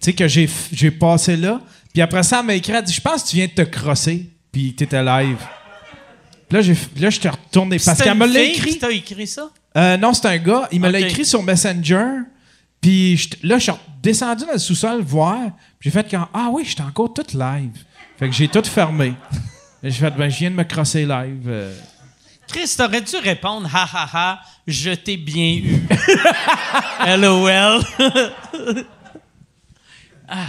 Tu 0.00 0.06
sais, 0.06 0.12
que 0.12 0.26
j'ai 0.26 0.50
j'ai 0.72 0.90
passé 0.90 1.36
là. 1.36 1.60
Puis 1.94 2.02
après 2.02 2.22
ça, 2.24 2.40
elle 2.40 2.46
m'a 2.46 2.54
écrit, 2.54 2.72
elle 2.74 2.82
dit 2.84 2.92
Je 2.92 3.00
pense 3.00 3.22
que 3.22 3.28
tu 3.30 3.36
viens 3.36 3.46
de 3.46 3.52
te 3.52 3.62
crosser, 3.62 4.28
puis 4.52 4.74
t'étais 4.74 5.02
live. 5.02 5.38
Puis 6.48 6.56
là, 6.56 6.60
j'ai 6.60 6.76
là, 6.98 7.08
je 7.08 7.20
t'ai 7.20 7.28
retourné. 7.30 7.78
Parce 7.82 8.02
qu'elle 8.02 8.18
me 8.18 8.26
l'a 8.26 8.42
écrit. 8.42 8.72
qui 8.72 8.78
t'a 8.78 8.90
écrit 8.90 9.26
ça? 9.26 9.48
Euh, 9.76 9.96
non, 9.96 10.12
c'est 10.12 10.26
un 10.26 10.36
gars. 10.36 10.68
Il 10.72 10.80
me 10.80 10.90
l'a 10.90 11.00
écrit 11.00 11.24
sur 11.24 11.42
Messenger. 11.42 12.04
Puis 12.80 13.16
je- 13.16 13.28
là, 13.48 13.56
je 13.58 13.64
suis 13.64 13.72
descendu 14.02 14.44
dans 14.44 14.52
le 14.52 14.58
sous-sol 14.58 15.00
voir. 15.02 15.38
Puis 15.78 15.88
j'ai 15.88 15.90
fait 15.90 16.06
quand 16.10 16.28
Ah 16.34 16.48
oui, 16.52 16.64
j'étais 16.66 16.82
encore 16.82 17.14
toute 17.14 17.32
live. 17.32 17.70
Fait 18.18 18.28
que 18.28 18.34
j'ai 18.34 18.48
tout 18.48 18.62
fermé. 18.64 19.14
J'ai 19.82 19.90
fait 19.90 20.10
Ben, 20.10 20.28
je 20.30 20.38
viens 20.38 20.50
de 20.50 20.56
me 20.56 20.64
crosser 20.64 21.06
live. 21.06 21.42
euh. 21.46 21.74
Chris, 22.46 22.70
t'aurais 22.76 23.00
dû 23.00 23.16
répondre 23.16 23.68
ha 23.74 23.88
ha 23.90 24.08
ha, 24.12 24.40
je 24.66 24.90
t'ai 24.90 25.16
bien 25.16 25.54
eu. 25.64 25.80
LOL. 27.18 27.82
ah, 30.34 30.46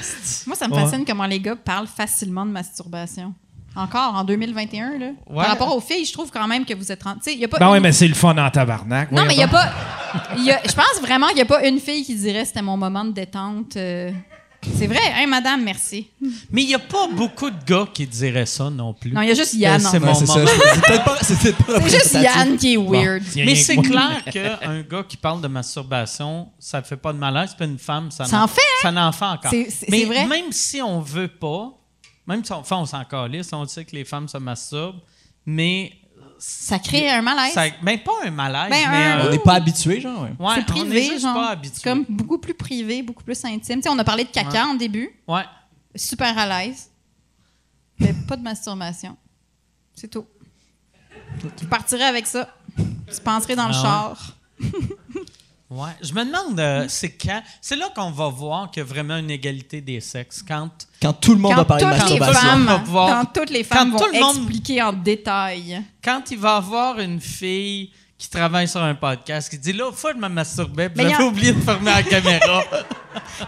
Moi, 0.47 0.55
ça 0.55 0.67
me 0.67 0.73
Ouais. 0.73 0.81
fascine 0.83 1.05
comment 1.05 1.25
les 1.25 1.39
gars 1.39 1.55
parlent 1.55 1.87
facilement 1.87 2.45
de 2.45 2.51
masturbation. 2.51 3.33
Encore 3.77 4.15
en 4.15 4.23
2021, 4.23 4.97
là. 4.97 5.05
Ouais. 5.07 5.35
Par 5.35 5.47
rapport 5.47 5.75
aux 5.75 5.81
filles, 5.81 6.05
je 6.05 6.13
trouve 6.13 6.31
quand 6.31 6.47
même 6.47 6.63
que 6.65 6.73
vous 6.73 6.91
êtes. 6.93 7.05
en- 7.05 7.15
Tu 7.15 7.19
sais, 7.23 7.33
il 7.33 7.39
y 7.39 7.45
a 7.45 7.47
pas. 7.49 7.59
Ben 7.59 7.69
oui, 7.71 7.79
mais 7.81 7.91
c'est 7.91 8.07
le 8.07 8.13
fun 8.13 8.37
en 8.37 8.49
tabarnak. 8.49 9.11
Non, 9.11 9.25
mais 9.25 9.33
il 9.33 9.39
y 9.39 9.43
a 9.43 9.49
pas. 9.49 9.69
Je 10.37 10.73
pense 10.73 11.01
vraiment 11.01 11.27
qu'il 11.27 11.35
n'y 11.37 11.41
a 11.41 11.45
pas 11.45 11.67
une 11.67 11.79
fille 11.79 12.03
qui 12.05 12.15
dirait 12.15 12.45
c'était 12.45 12.61
mon 12.61 12.77
moment 12.77 13.03
de 13.03 13.11
détente. 13.11 13.75
euh. 13.75 14.11
C'est 14.77 14.87
vrai, 14.87 15.13
hein, 15.15 15.27
madame, 15.27 15.63
merci. 15.63 16.07
Mais 16.51 16.63
il 16.63 16.67
n'y 16.67 16.75
a 16.75 16.79
pas 16.79 17.07
beaucoup 17.07 17.49
de 17.49 17.63
gars 17.65 17.87
qui 17.93 18.07
diraient 18.07 18.45
ça 18.45 18.69
non 18.69 18.93
plus. 18.93 19.11
Non, 19.11 19.21
il 19.21 19.29
y 19.29 19.31
a 19.31 19.33
juste 19.33 19.53
Yann. 19.53 19.81
Euh, 19.83 19.87
en 19.87 19.91
c'est 19.91 19.99
mon 19.99 20.05
moment. 20.05 20.47
C'est 20.47 20.81
peut-être 20.81 21.03
pas, 21.03 21.17
c'est 21.21 21.39
peut-être 21.39 21.65
pas 21.65 21.81
C'est 21.81 21.97
juste. 21.97 22.13
Yann 22.13 22.57
qui 22.57 22.73
est 22.73 22.77
weird. 22.77 23.23
Mais 23.35 23.55
c'est 23.55 23.77
clair 23.77 24.23
qu'un 24.31 24.81
gars 24.81 25.03
qui 25.07 25.17
parle 25.17 25.41
de 25.41 25.47
masturbation, 25.47 26.49
ça 26.59 26.81
fait 26.81 26.97
pas 26.97 27.13
de 27.13 27.17
malaise, 27.17 27.53
puis 27.57 27.67
une 27.67 27.79
femme, 27.79 28.11
ça, 28.11 28.25
Ça 28.25 28.43
en 28.43 28.47
fait, 28.47 28.61
hein? 28.83 28.93
Ça 28.93 29.07
en 29.07 29.11
fait 29.11 29.25
encore. 29.25 29.51
Mais 29.89 30.05
vrai. 30.05 30.25
même 30.25 30.51
si 30.51 30.81
on 30.81 30.99
veut 30.99 31.27
pas, 31.27 31.71
même 32.27 32.43
si 32.43 32.51
on, 32.51 32.57
enfin, 32.57 32.77
on 32.77 32.85
s'en 32.85 33.03
calisse, 33.05 33.51
on 33.53 33.65
sait 33.65 33.85
que 33.85 33.95
les 33.95 34.05
femmes 34.05 34.27
se 34.27 34.37
masturbent, 34.37 34.99
mais 35.45 35.91
Ça 36.47 36.77
crée 36.79 37.09
un 37.09 37.21
malaise. 37.23 37.53
ça, 37.53 37.63
ben 37.81 37.99
pas 37.99 38.11
un 38.23 38.29
malaise, 38.31 38.69
Ben, 38.69 38.89
mais 38.91 38.97
un- 39.05 39.19
euh, 39.19 39.27
On 39.27 39.31
n'est 39.31 39.39
pas 39.39 39.53
habitué, 39.55 39.99
genre. 39.99 40.21
ouais. 40.23 40.29
ouais, 40.29 40.35
c'est 40.37 40.45
on 40.45 40.55
est 40.61 40.65
privé, 40.65 41.03
juste 41.05 41.21
genre. 41.21 41.33
pas 41.33 41.49
habitué. 41.49 41.81
comme 41.83 42.05
beaucoup 42.07 42.37
plus 42.37 42.53
privé, 42.53 43.01
beaucoup 43.01 43.23
plus 43.23 43.43
intime. 43.45 43.77
Tu 43.77 43.83
sais, 43.83 43.89
on 43.89 43.97
a 43.97 44.03
parlé 44.03 44.23
de 44.25 44.29
caca 44.29 44.65
en 44.67 44.75
début. 44.75 45.09
Ouais. 45.27 45.43
Super 45.95 46.37
à 46.37 46.45
l'aise. 46.65 46.89
Mais 47.99 48.13
pas 48.27 48.35
de 48.37 48.43
masturbation. 48.43 49.17
C'est 49.95 50.07
tout. 50.09 50.25
Je 51.59 51.65
partirais 51.65 52.03
avec 52.05 52.27
ça. 52.27 52.47
Je 52.77 53.19
penserais 53.19 53.55
dans 53.55 53.67
le 53.67 53.73
Ah 53.73 53.77
ouais. 53.77 53.81
char. 53.83 54.37
Ouais. 55.75 55.89
Je 56.01 56.13
me 56.13 56.23
demande, 56.23 56.59
euh, 56.59 56.85
c'est 56.87 57.11
quand. 57.11 57.41
C'est 57.59 57.75
là 57.75 57.89
qu'on 57.95 58.11
va 58.11 58.29
voir 58.29 58.71
qu'il 58.71 58.81
y 58.81 58.85
a 58.85 58.87
vraiment 58.87 59.17
une 59.17 59.29
égalité 59.31 59.81
des 59.81 59.99
sexes. 59.99 60.41
Quand. 60.47 60.69
Quand 61.01 61.13
tout 61.13 61.33
le 61.35 61.39
monde 61.41 61.51
Quand 61.51 61.57
va 61.57 61.65
parler 61.65 61.83
de 61.85 61.89
les 61.91 61.97
masturbation. 61.97 62.39
femmes, 62.49 62.65
va 62.65 62.79
pouvoir- 62.79 63.09
quand 63.09 63.41
toutes 63.41 63.49
les 63.49 63.63
femmes 63.63 63.91
Quand 63.91 63.97
vont 63.99 64.05
tout 64.05 64.13
le 64.13 64.19
monde- 64.19 64.37
expliquer 64.37 64.81
en 64.81 64.93
détail. 64.93 65.81
Quand 66.03 66.21
il 66.31 66.37
va 66.37 66.55
avoir 66.57 66.99
une 66.99 67.19
fille 67.19 67.91
qui 68.17 68.29
travaille 68.29 68.67
sur 68.69 68.81
un 68.81 68.95
podcast 68.95 69.49
qui 69.49 69.57
dit 69.59 69.73
là, 69.73 69.91
faut 69.91 70.07
que 70.07 70.13
je 70.15 70.19
me 70.21 70.29
masturbais, 70.29 70.87
puis 70.89 71.03
j'avais 71.03 71.23
a- 71.23 71.27
oublié 71.27 71.51
de 71.51 71.59
fermer 71.59 71.91
la 71.91 72.03
caméra. 72.03 72.63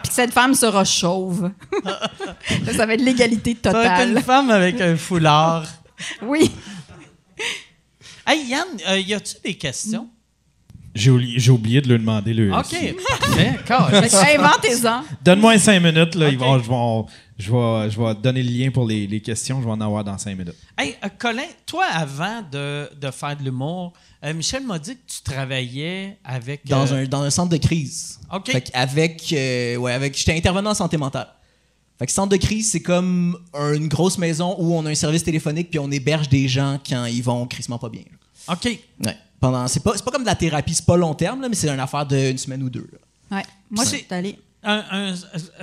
Puis 0.04 0.12
cette 0.14 0.32
femme 0.34 0.54
sera 0.54 0.84
chauve. 0.86 1.52
Là, 1.84 2.00
ça 2.76 2.86
va 2.86 2.94
être 2.94 3.02
l'égalité 3.02 3.58
Ça 3.64 3.72
va 3.72 3.84
être 3.84 4.08
une 4.08 4.14
totale. 4.16 4.24
femme 4.24 4.50
avec 4.50 4.80
un 4.82 4.96
foulard. 4.98 5.66
Oui. 6.22 6.52
Hey, 8.26 8.46
Yann, 8.48 8.68
euh, 8.90 9.00
y 9.00 9.14
a-tu 9.14 9.36
des 9.44 9.54
questions? 9.56 10.10
J'ai 10.98 11.52
oublié, 11.52 11.82
de 11.82 11.88
lui 11.94 12.00
demander. 12.00 12.34
Le, 12.34 12.52
OK, 12.54 12.76
parfait. 13.20 13.56
Inventez-en. 14.38 15.04
Donne-moi 15.24 15.58
cinq 15.60 15.80
minutes. 15.82 16.16
Là, 16.16 16.30
ils 16.30 16.36
Ok. 16.38 16.42
vont- 16.42 16.58
je, 16.60 16.70
vais, 16.70 17.06
je, 17.46 17.52
vais, 17.52 17.92
je 17.92 18.00
vais 18.02 18.16
te 18.16 18.22
donner 18.22 18.42
le 18.44 18.50
lien 18.50 18.72
pour 18.72 18.86
les, 18.88 19.06
les 19.08 19.22
questions. 19.22 19.60
Je 19.62 19.66
vais 19.66 19.72
en 19.72 19.82
avoir 19.82 20.04
dans 20.04 20.18
cinq 20.18 20.38
minutes. 20.38 20.56
Hey, 20.78 20.96
euh, 21.04 21.08
Colin, 21.18 21.44
toi, 21.66 21.86
avant 21.94 22.42
de, 22.52 22.90
de 23.00 23.12
faire 23.12 23.36
de 23.38 23.44
l'humour, 23.44 23.94
euh, 24.26 24.34
Michel 24.34 24.64
m'a 24.66 24.80
dit 24.80 24.96
que 24.96 25.02
tu 25.08 25.22
travaillais 25.24 26.18
avec. 26.24 26.66
Dans, 26.68 26.92
euh, 26.92 27.04
un, 27.04 27.06
dans 27.06 27.22
un 27.22 27.30
centre 27.30 27.50
de 27.50 27.58
crise. 27.58 28.20
OK. 28.34 28.52
Fait 28.52 28.70
avec, 28.74 29.24
euh, 29.34 29.76
ouais, 29.78 29.94
avec, 29.94 30.18
j'étais 30.18 30.36
intervenant 30.36 30.72
en 30.72 30.76
santé 30.76 30.98
mentale. 30.98 31.28
Fait 32.00 32.06
que 32.06 32.12
centre 32.12 32.30
de 32.30 32.38
crise, 32.38 32.72
c'est 32.72 32.82
comme 32.82 33.38
une 33.74 33.88
grosse 33.88 34.20
maison 34.20 34.56
où 34.60 34.76
on 34.76 34.86
a 34.86 34.92
un 34.92 34.96
service 34.96 35.24
téléphonique 35.24 35.72
puis 35.72 35.80
on 35.80 35.90
héberge 35.90 36.30
des 36.30 36.48
gens 36.48 36.80
quand 36.88 37.06
ils 37.06 37.24
vont 37.24 37.46
crissement 37.48 37.80
pas 37.80 37.90
bien. 37.90 38.02
là. 38.02 38.18
OK. 38.50 38.66
Ouais. 39.06 39.18
Pendant, 39.40 39.68
c'est 39.68 39.82
pas, 39.82 39.94
c'est 39.96 40.04
pas 40.04 40.12
comme 40.12 40.24
de 40.24 40.28
la 40.28 40.36
thérapie, 40.36 40.74
c'est 40.74 40.86
pas 40.86 40.98
long 40.98 41.14
terme, 41.14 41.42
là, 41.42 41.50
mais 41.50 41.56
c'est 41.56 41.70
une 41.70 41.80
affaire 41.80 42.06
d'une 42.06 42.38
semaine 42.38 42.64
ou 42.64 42.70
deux. 42.70 42.88
là. 42.92 43.38
Ouais. 43.38 43.44
Moi, 43.70 43.84
je 43.86 43.90
C'est- 43.90 43.98
suis 43.98 44.08
allée. 44.10 44.40
Un, 44.64 44.84
un- 44.92 45.14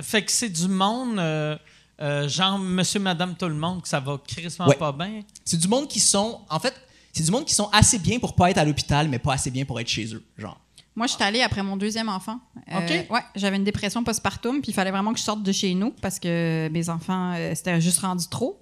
fait 0.01 0.23
que 0.23 0.31
c'est 0.31 0.49
du 0.49 0.67
monde, 0.67 1.19
euh, 1.19 1.57
euh, 2.01 2.27
genre 2.29 2.57
monsieur, 2.57 2.99
madame, 2.99 3.35
tout 3.35 3.47
le 3.47 3.53
monde, 3.55 3.81
que 3.81 3.87
ça 3.87 3.99
va 3.99 4.17
crissement 4.25 4.67
Ouais. 4.67 4.75
pas 4.75 4.91
bien? 4.91 5.21
C'est 5.43 5.57
du 5.57 5.67
monde 5.67 5.87
qui 5.87 5.99
sont, 5.99 6.39
en 6.49 6.59
fait, 6.59 6.73
c'est 7.11 7.23
du 7.23 7.31
monde 7.31 7.45
qui 7.45 7.53
sont 7.53 7.69
assez 7.71 7.99
bien 7.99 8.19
pour 8.19 8.33
pas 8.35 8.49
être 8.51 8.57
à 8.57 8.65
l'hôpital, 8.65 9.07
mais 9.09 9.19
pas 9.19 9.33
assez 9.33 9.51
bien 9.51 9.65
pour 9.65 9.79
être 9.79 9.87
chez 9.89 10.13
eux, 10.13 10.23
genre. 10.37 10.59
Moi, 10.95 11.07
je 11.07 11.13
suis 11.13 11.23
allée 11.23 11.41
après 11.41 11.61
mon 11.61 11.75
deuxième 11.75 12.07
enfant. 12.07 12.39
Euh, 12.71 12.77
OK. 12.79 13.11
Ouais, 13.11 13.19
j'avais 13.35 13.57
une 13.57 13.65
dépression 13.65 14.01
postpartum, 14.05 14.61
puis 14.61 14.71
il 14.71 14.73
fallait 14.73 14.91
vraiment 14.91 15.11
que 15.11 15.19
je 15.19 15.25
sorte 15.25 15.43
de 15.43 15.51
chez 15.51 15.73
nous 15.75 15.91
parce 16.01 16.19
que 16.19 16.69
mes 16.71 16.87
enfants, 16.89 17.33
euh, 17.35 17.51
c'était 17.53 17.81
juste 17.81 17.99
rendu 17.99 18.25
trop. 18.29 18.61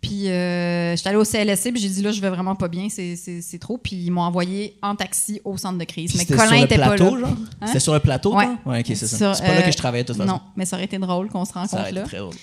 Puis 0.00 0.28
euh, 0.28 0.94
j'étais 0.94 1.08
allée 1.08 1.18
au 1.18 1.24
CLSC, 1.24 1.72
puis 1.72 1.80
j'ai 1.80 1.88
dit 1.88 2.02
là, 2.02 2.12
je 2.12 2.20
vais 2.20 2.30
vraiment 2.30 2.54
pas 2.54 2.68
bien, 2.68 2.88
c'est- 2.88 3.58
trop. 3.58 3.78
Puis 3.78 3.96
ils 3.96 4.10
m'ont 4.10 4.20
envoyé 4.22 4.76
en 4.82 4.94
taxi 4.94 5.40
au 5.44 5.56
centre 5.56 5.76
de 5.78 5.84
crise. 5.84 6.10
Puis 6.12 6.24
Mais 6.30 6.36
Colin 6.36 6.58
le 6.58 6.64
était 6.64 6.78
pas 6.78 6.96
là. 6.96 7.10
Hein? 7.60 7.66
C'était 7.66 7.80
sur 7.80 7.92
le 7.94 8.00
plateau, 8.00 8.34
Ouais. 8.36 8.46
Ouais, 8.64 8.80
ok, 8.80 8.86
c'est 8.86 9.06
ça. 9.08 9.34
C'est 9.34 9.42
pas 9.42 9.48
là 9.54 9.60
euh, 9.60 9.62
que 9.62 9.72
je 9.72 9.76
travaillais, 9.76 10.04
de 10.04 10.08
toute 10.12 10.16
façon. 10.16 10.30
Non, 10.32 10.40
mais 10.56 10.64
ça 10.64 10.76
aurait 10.76 10.84
été 10.84 10.98
drôle 10.98 11.28
qu'on 11.28 11.44
se 11.44 11.52
Ça 11.52 11.60
rencontre 11.60 11.80
aurait 11.80 11.90
été 11.90 11.98
là. 12.00 12.04
très 12.06 12.18
drôle. 12.18 12.34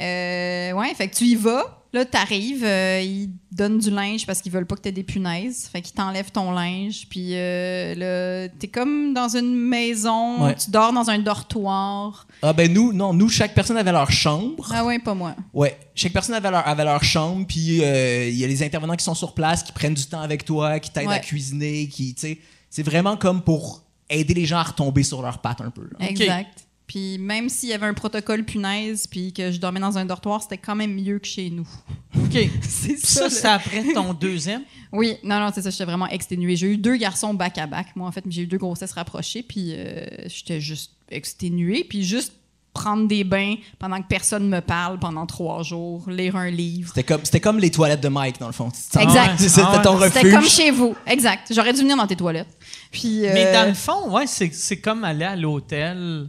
Euh, 0.00 0.72
ouais, 0.72 0.94
fait 0.94 1.08
que 1.08 1.16
tu 1.16 1.24
y 1.24 1.34
vas, 1.34 1.82
là, 1.92 2.04
t'arrives, 2.04 2.64
euh, 2.64 3.00
ils 3.02 3.30
donnent 3.50 3.78
du 3.78 3.90
linge 3.90 4.26
parce 4.26 4.40
qu'ils 4.40 4.52
veulent 4.52 4.66
pas 4.66 4.76
que 4.76 4.82
t'aies 4.82 4.92
des 4.92 5.02
punaises. 5.02 5.68
Fait 5.72 5.80
qu'ils 5.82 5.94
t'enlèvent 5.94 6.30
ton 6.30 6.52
linge, 6.52 7.06
puis 7.10 7.30
euh, 7.32 7.94
là, 7.96 8.48
t'es 8.60 8.68
comme 8.68 9.12
dans 9.12 9.28
une 9.36 9.54
maison, 9.56 10.44
Ouais. 10.44 10.54
tu 10.54 10.70
dors 10.70 10.92
dans 10.92 11.10
un 11.10 11.18
dortoir. 11.18 12.26
Ah, 12.42 12.52
ben 12.52 12.72
nous, 12.72 12.92
non, 12.92 13.12
nous, 13.12 13.28
chaque 13.28 13.54
personne 13.54 13.76
avait 13.76 13.90
leur 13.90 14.10
chambre. 14.12 14.70
Ah 14.72 14.84
ouais, 14.84 15.00
pas 15.00 15.14
moi. 15.14 15.34
Ouais, 15.52 15.76
chaque 15.96 16.12
personne 16.12 16.36
avait 16.36 16.50
leur, 16.52 16.66
avait 16.66 16.84
leur 16.84 17.02
chambre, 17.02 17.44
puis 17.48 17.82
euh, 17.82 18.28
il 18.28 18.36
y 18.36 18.44
a 18.44 18.46
les 18.46 18.62
intervenants 18.62 18.94
qui 18.96 19.04
sont 19.04 19.14
sur 19.16 19.34
place, 19.34 19.64
qui 19.64 19.72
prennent 19.72 19.94
du 19.94 20.06
temps 20.06 20.20
avec 20.20 20.44
toi, 20.44 20.78
qui 20.78 20.90
t'aident 20.92 21.10
à 21.10 21.18
cuisiner, 21.18 21.88
qui, 21.88 22.14
tu 22.14 22.20
sais, 22.20 22.38
c'est 22.70 22.82
vraiment 22.84 23.16
comme 23.16 23.42
pour 23.42 23.82
aider 24.10 24.34
les 24.34 24.46
gens 24.46 24.58
à 24.58 24.62
retomber 24.62 25.02
sur 25.02 25.20
leurs 25.22 25.38
pattes 25.38 25.60
un 25.60 25.70
peu. 25.70 25.88
là. 25.98 26.06
Exact. 26.08 26.66
Puis 26.88 27.18
même 27.18 27.50
s'il 27.50 27.68
y 27.68 27.74
avait 27.74 27.86
un 27.86 27.94
protocole 27.94 28.44
punaise, 28.44 29.06
puis 29.06 29.32
que 29.32 29.52
je 29.52 29.60
dormais 29.60 29.78
dans 29.78 29.98
un 29.98 30.06
dortoir, 30.06 30.42
c'était 30.42 30.56
quand 30.58 30.74
même 30.74 30.94
mieux 30.94 31.18
que 31.18 31.26
chez 31.26 31.50
nous. 31.50 31.68
OK. 32.16 32.36
C'est 32.62 32.98
ça, 32.98 33.24
là. 33.24 33.30
c'est 33.30 33.46
après 33.46 33.92
ton 33.92 34.14
deuxième? 34.14 34.62
Oui, 34.90 35.16
non, 35.22 35.38
non, 35.38 35.50
c'est 35.54 35.60
ça, 35.60 35.68
j'étais 35.68 35.84
vraiment 35.84 36.08
exténuée. 36.08 36.56
J'ai 36.56 36.72
eu 36.72 36.78
deux 36.78 36.96
garçons 36.96 37.34
back-à-back. 37.34 37.88
Moi, 37.94 38.08
en 38.08 38.12
fait, 38.12 38.24
j'ai 38.28 38.42
eu 38.42 38.46
deux 38.46 38.56
grossesses 38.56 38.92
rapprochées, 38.92 39.42
puis 39.42 39.74
euh, 39.74 40.06
j'étais 40.26 40.62
juste 40.62 40.92
exténuée. 41.10 41.84
Puis 41.84 42.04
juste 42.04 42.32
prendre 42.72 43.06
des 43.06 43.24
bains 43.24 43.56
pendant 43.78 44.00
que 44.00 44.06
personne 44.08 44.48
me 44.48 44.60
parle 44.60 44.98
pendant 44.98 45.26
trois 45.26 45.62
jours, 45.62 46.08
lire 46.08 46.36
un 46.36 46.48
livre. 46.48 46.88
C'était 46.94 47.02
comme, 47.02 47.24
c'était 47.24 47.40
comme 47.40 47.58
les 47.58 47.70
toilettes 47.70 48.00
de 48.00 48.08
Mike, 48.08 48.38
dans 48.40 48.46
le 48.46 48.52
fond. 48.52 48.70
Exact. 48.98 49.34
C'est 49.38 49.48
ça, 49.48 49.64
Ah 49.66 49.70
c'était 49.72 49.82
ton 49.84 49.96
refuge. 49.96 50.12
C'était 50.14 50.30
comme 50.30 50.48
chez 50.48 50.70
vous. 50.70 50.94
Exact. 51.06 51.52
J'aurais 51.52 51.74
dû 51.74 51.80
venir 51.80 51.96
dans 51.96 52.06
tes 52.06 52.16
toilettes. 52.16 52.56
Puis, 52.90 53.26
euh, 53.26 53.34
Mais 53.34 53.52
dans 53.52 53.68
le 53.68 53.74
fond, 53.74 54.10
ouais, 54.10 54.26
c'est 54.26 54.54
c'est 54.54 54.78
comme 54.78 55.04
aller 55.04 55.24
à 55.24 55.36
l'hôtel, 55.36 56.28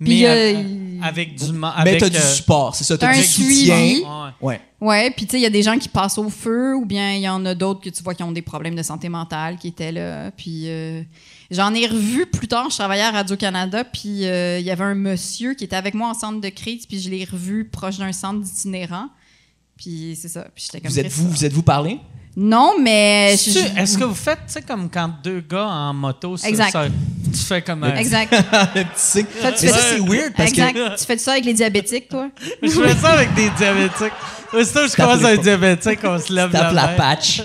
mais 0.00 0.26
euh, 0.26 0.62
avec 1.02 1.34
du... 1.36 1.52
ma- 1.52 1.74
Mais 1.84 1.96
t'as 1.98 2.08
du 2.08 2.16
euh, 2.16 2.20
support, 2.20 2.74
c'est 2.74 2.84
ça. 2.84 2.98
T'as 2.98 3.12
du 3.12 3.20
un 3.20 3.22
soutien. 3.22 3.76
suivi. 3.76 4.02
ouais. 4.02 4.02
Ouais. 4.40 4.60
Ouais, 4.80 5.10
puis 5.10 5.24
tu 5.24 5.32
sais, 5.32 5.38
il 5.38 5.42
y 5.42 5.46
a 5.46 5.50
des 5.50 5.62
gens 5.62 5.78
qui 5.78 5.88
passent 5.88 6.18
au 6.18 6.28
feu, 6.28 6.74
ou 6.76 6.84
bien 6.84 7.14
il 7.14 7.22
y 7.22 7.28
en 7.28 7.44
a 7.46 7.54
d'autres 7.54 7.80
que 7.80 7.88
tu 7.88 8.02
vois 8.02 8.14
qui 8.14 8.22
ont 8.22 8.32
des 8.32 8.42
problèmes 8.42 8.74
de 8.74 8.82
santé 8.82 9.08
mentale 9.08 9.56
qui 9.56 9.68
étaient 9.68 9.92
là. 9.92 10.30
Puis 10.32 10.64
euh, 10.66 11.02
j'en 11.50 11.72
ai 11.72 11.86
revu 11.86 12.26
plus 12.26 12.48
tard, 12.48 12.68
je 12.70 12.76
travaillais 12.76 13.02
à 13.04 13.10
Radio-Canada, 13.12 13.84
puis 13.84 14.26
euh, 14.26 14.58
il 14.58 14.64
y 14.66 14.70
avait 14.70 14.84
un 14.84 14.94
monsieur 14.94 15.54
qui 15.54 15.64
était 15.64 15.76
avec 15.76 15.94
moi 15.94 16.08
en 16.10 16.14
centre 16.14 16.40
de 16.40 16.48
crise, 16.50 16.84
puis 16.86 17.00
je 17.00 17.08
l'ai 17.08 17.24
revu 17.24 17.64
proche 17.64 17.96
d'un 17.98 18.12
centre 18.12 18.40
d'itinérants. 18.40 19.08
Puis 19.76 20.18
c'est 20.20 20.28
ça. 20.28 20.46
Puis 20.54 20.64
j'étais 20.66 20.80
comme 20.80 20.90
Vous 20.90 20.98
êtes 20.98 21.08
Chris, 21.08 21.14
vous, 21.20 21.30
vous 21.30 21.44
êtes 21.44 21.52
vous 21.52 21.62
parlé? 21.62 21.98
Non, 22.36 22.72
mais. 22.80 23.36
je- 23.36 23.80
Est-ce 23.80 23.96
que 23.96 24.04
vous 24.04 24.14
faites, 24.14 24.40
tu 24.46 24.54
sais, 24.54 24.62
comme 24.62 24.90
quand 24.90 25.08
deux 25.22 25.40
gars 25.48 25.66
en 25.68 25.94
moto, 25.94 26.36
ça, 26.36 26.48
Exact. 26.48 26.72
ça- 26.72 26.86
tu 27.32 27.38
fais 27.38 27.62
comme... 27.62 27.84
un- 27.84 27.94
Exact. 27.96 28.30
Petit 28.74 28.86
signe. 28.96 29.26
tu 29.26 29.38
fais 29.40 29.68
ça, 29.68 29.78
ça. 29.78 29.84
c'est 29.90 30.00
weird 30.00 30.32
parce 30.36 30.50
exact. 30.50 30.74
que. 30.74 30.98
Tu 30.98 31.04
fais 31.04 31.18
ça 31.18 31.32
avec 31.32 31.44
les 31.44 31.54
diabétiques, 31.54 32.08
toi? 32.08 32.28
Je 32.62 32.68
fais 32.68 32.94
ça 32.96 33.10
avec 33.10 33.34
des 33.34 33.50
diabétiques. 33.50 34.12
Aussitôt 34.52 34.80
que 34.80 34.88
je 34.88 34.92
croise 34.94 35.24
un 35.24 35.36
diabétique, 35.36 35.98
on 36.04 36.18
se 36.18 36.32
lève 36.32 36.50
tape 36.50 36.72
la 36.74 36.86
main. 36.88 36.94
patch. 36.96 37.42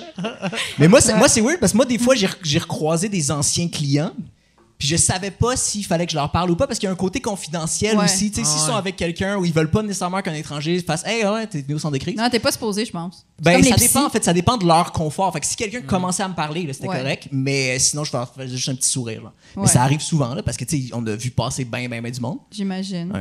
Mais 0.78 0.88
moi, 0.88 1.02
c'est, 1.02 1.14
Ouais. 1.14 1.18
moi, 1.20 1.28
c'est 1.28 1.42
weird 1.42 1.60
parce 1.60 1.72
que 1.72 1.78
moi, 1.78 1.86
des 1.86 1.98
fois, 1.98 2.14
j'ai, 2.16 2.30
j'ai 2.44 2.60
recroisé 2.60 3.10
des 3.10 3.32
anciens 3.32 3.68
clients. 3.68 4.12
Puis 4.80 4.88
je 4.88 4.96
savais 4.96 5.30
pas 5.30 5.58
s'il 5.58 5.86
fallait 5.86 6.06
que 6.06 6.12
je 6.14 6.16
leur 6.18 6.32
parle 6.32 6.50
ou 6.52 6.56
pas 6.56 6.66
parce 6.66 6.80
qu'il 6.80 6.88
y 6.88 6.90
a 6.90 6.94
un 6.94 6.96
côté 6.96 7.20
confidentiel 7.20 7.98
Ouais. 7.98 8.06
aussi. 8.06 8.32
Tu 8.32 8.38
sais, 8.38 8.42
Ah 8.46 8.50
s'ils 8.50 8.62
ouais. 8.62 8.68
sont 8.68 8.76
avec 8.76 8.96
quelqu'un 8.96 9.36
ou 9.38 9.44
ils 9.44 9.52
veulent 9.52 9.70
pas 9.70 9.84
nécessairement 9.84 10.22
qu'un 10.22 10.34
étranger 10.34 10.80
fasse 10.80 11.06
Hey, 11.06 11.26
ouais, 11.26 11.46
t'es 11.48 11.62
venu 11.62 11.76
au 11.76 11.80
centre 11.80 11.94
de 11.94 11.98
crise. 12.00 12.16
Non, 12.16 12.30
t'es 12.30 12.40
pas 12.40 12.52
supposé, 12.54 12.86
je 12.86 12.92
pense. 12.92 13.26
Ben, 13.42 13.62
ça 13.62 13.76
dépend, 13.76 14.06
en 14.06 14.10
fait, 14.10 14.24
ça 14.24 14.32
dépend 14.34 14.56
de 14.56 14.66
leur 14.66 14.94
confort. 14.94 15.34
Fait 15.34 15.42
que 15.42 15.46
si 15.46 15.58
quelqu'un 15.58 15.82
commençait 15.82 16.24
à 16.24 16.30
me 16.30 16.34
parler, 16.34 16.66
c'était 16.72 16.88
Ouais. 16.88 16.98
correct. 16.98 17.28
Mais 17.32 17.78
sinon, 17.80 18.06
je 18.06 18.14
leur 18.14 18.34
faisais 18.34 18.48
juste 18.56 18.70
un 18.70 18.76
petit 18.76 18.90
sourire. 18.90 19.22
là. 19.24 19.34
Mais 19.58 19.68
ça 19.68 19.84
arrive 19.84 20.00
souvent, 20.02 20.34
là, 20.34 20.42
parce 20.44 20.56
que, 20.56 20.64
tu 20.64 20.82
sais, 20.88 20.94
on 20.94 21.06
a 21.08 21.16
vu 21.16 21.30
passer 21.32 21.66
ben, 21.66 21.90
ben, 21.90 22.02
ben 22.02 22.12
du 22.12 22.22
monde. 22.22 22.40
J'imagine. 22.50 23.12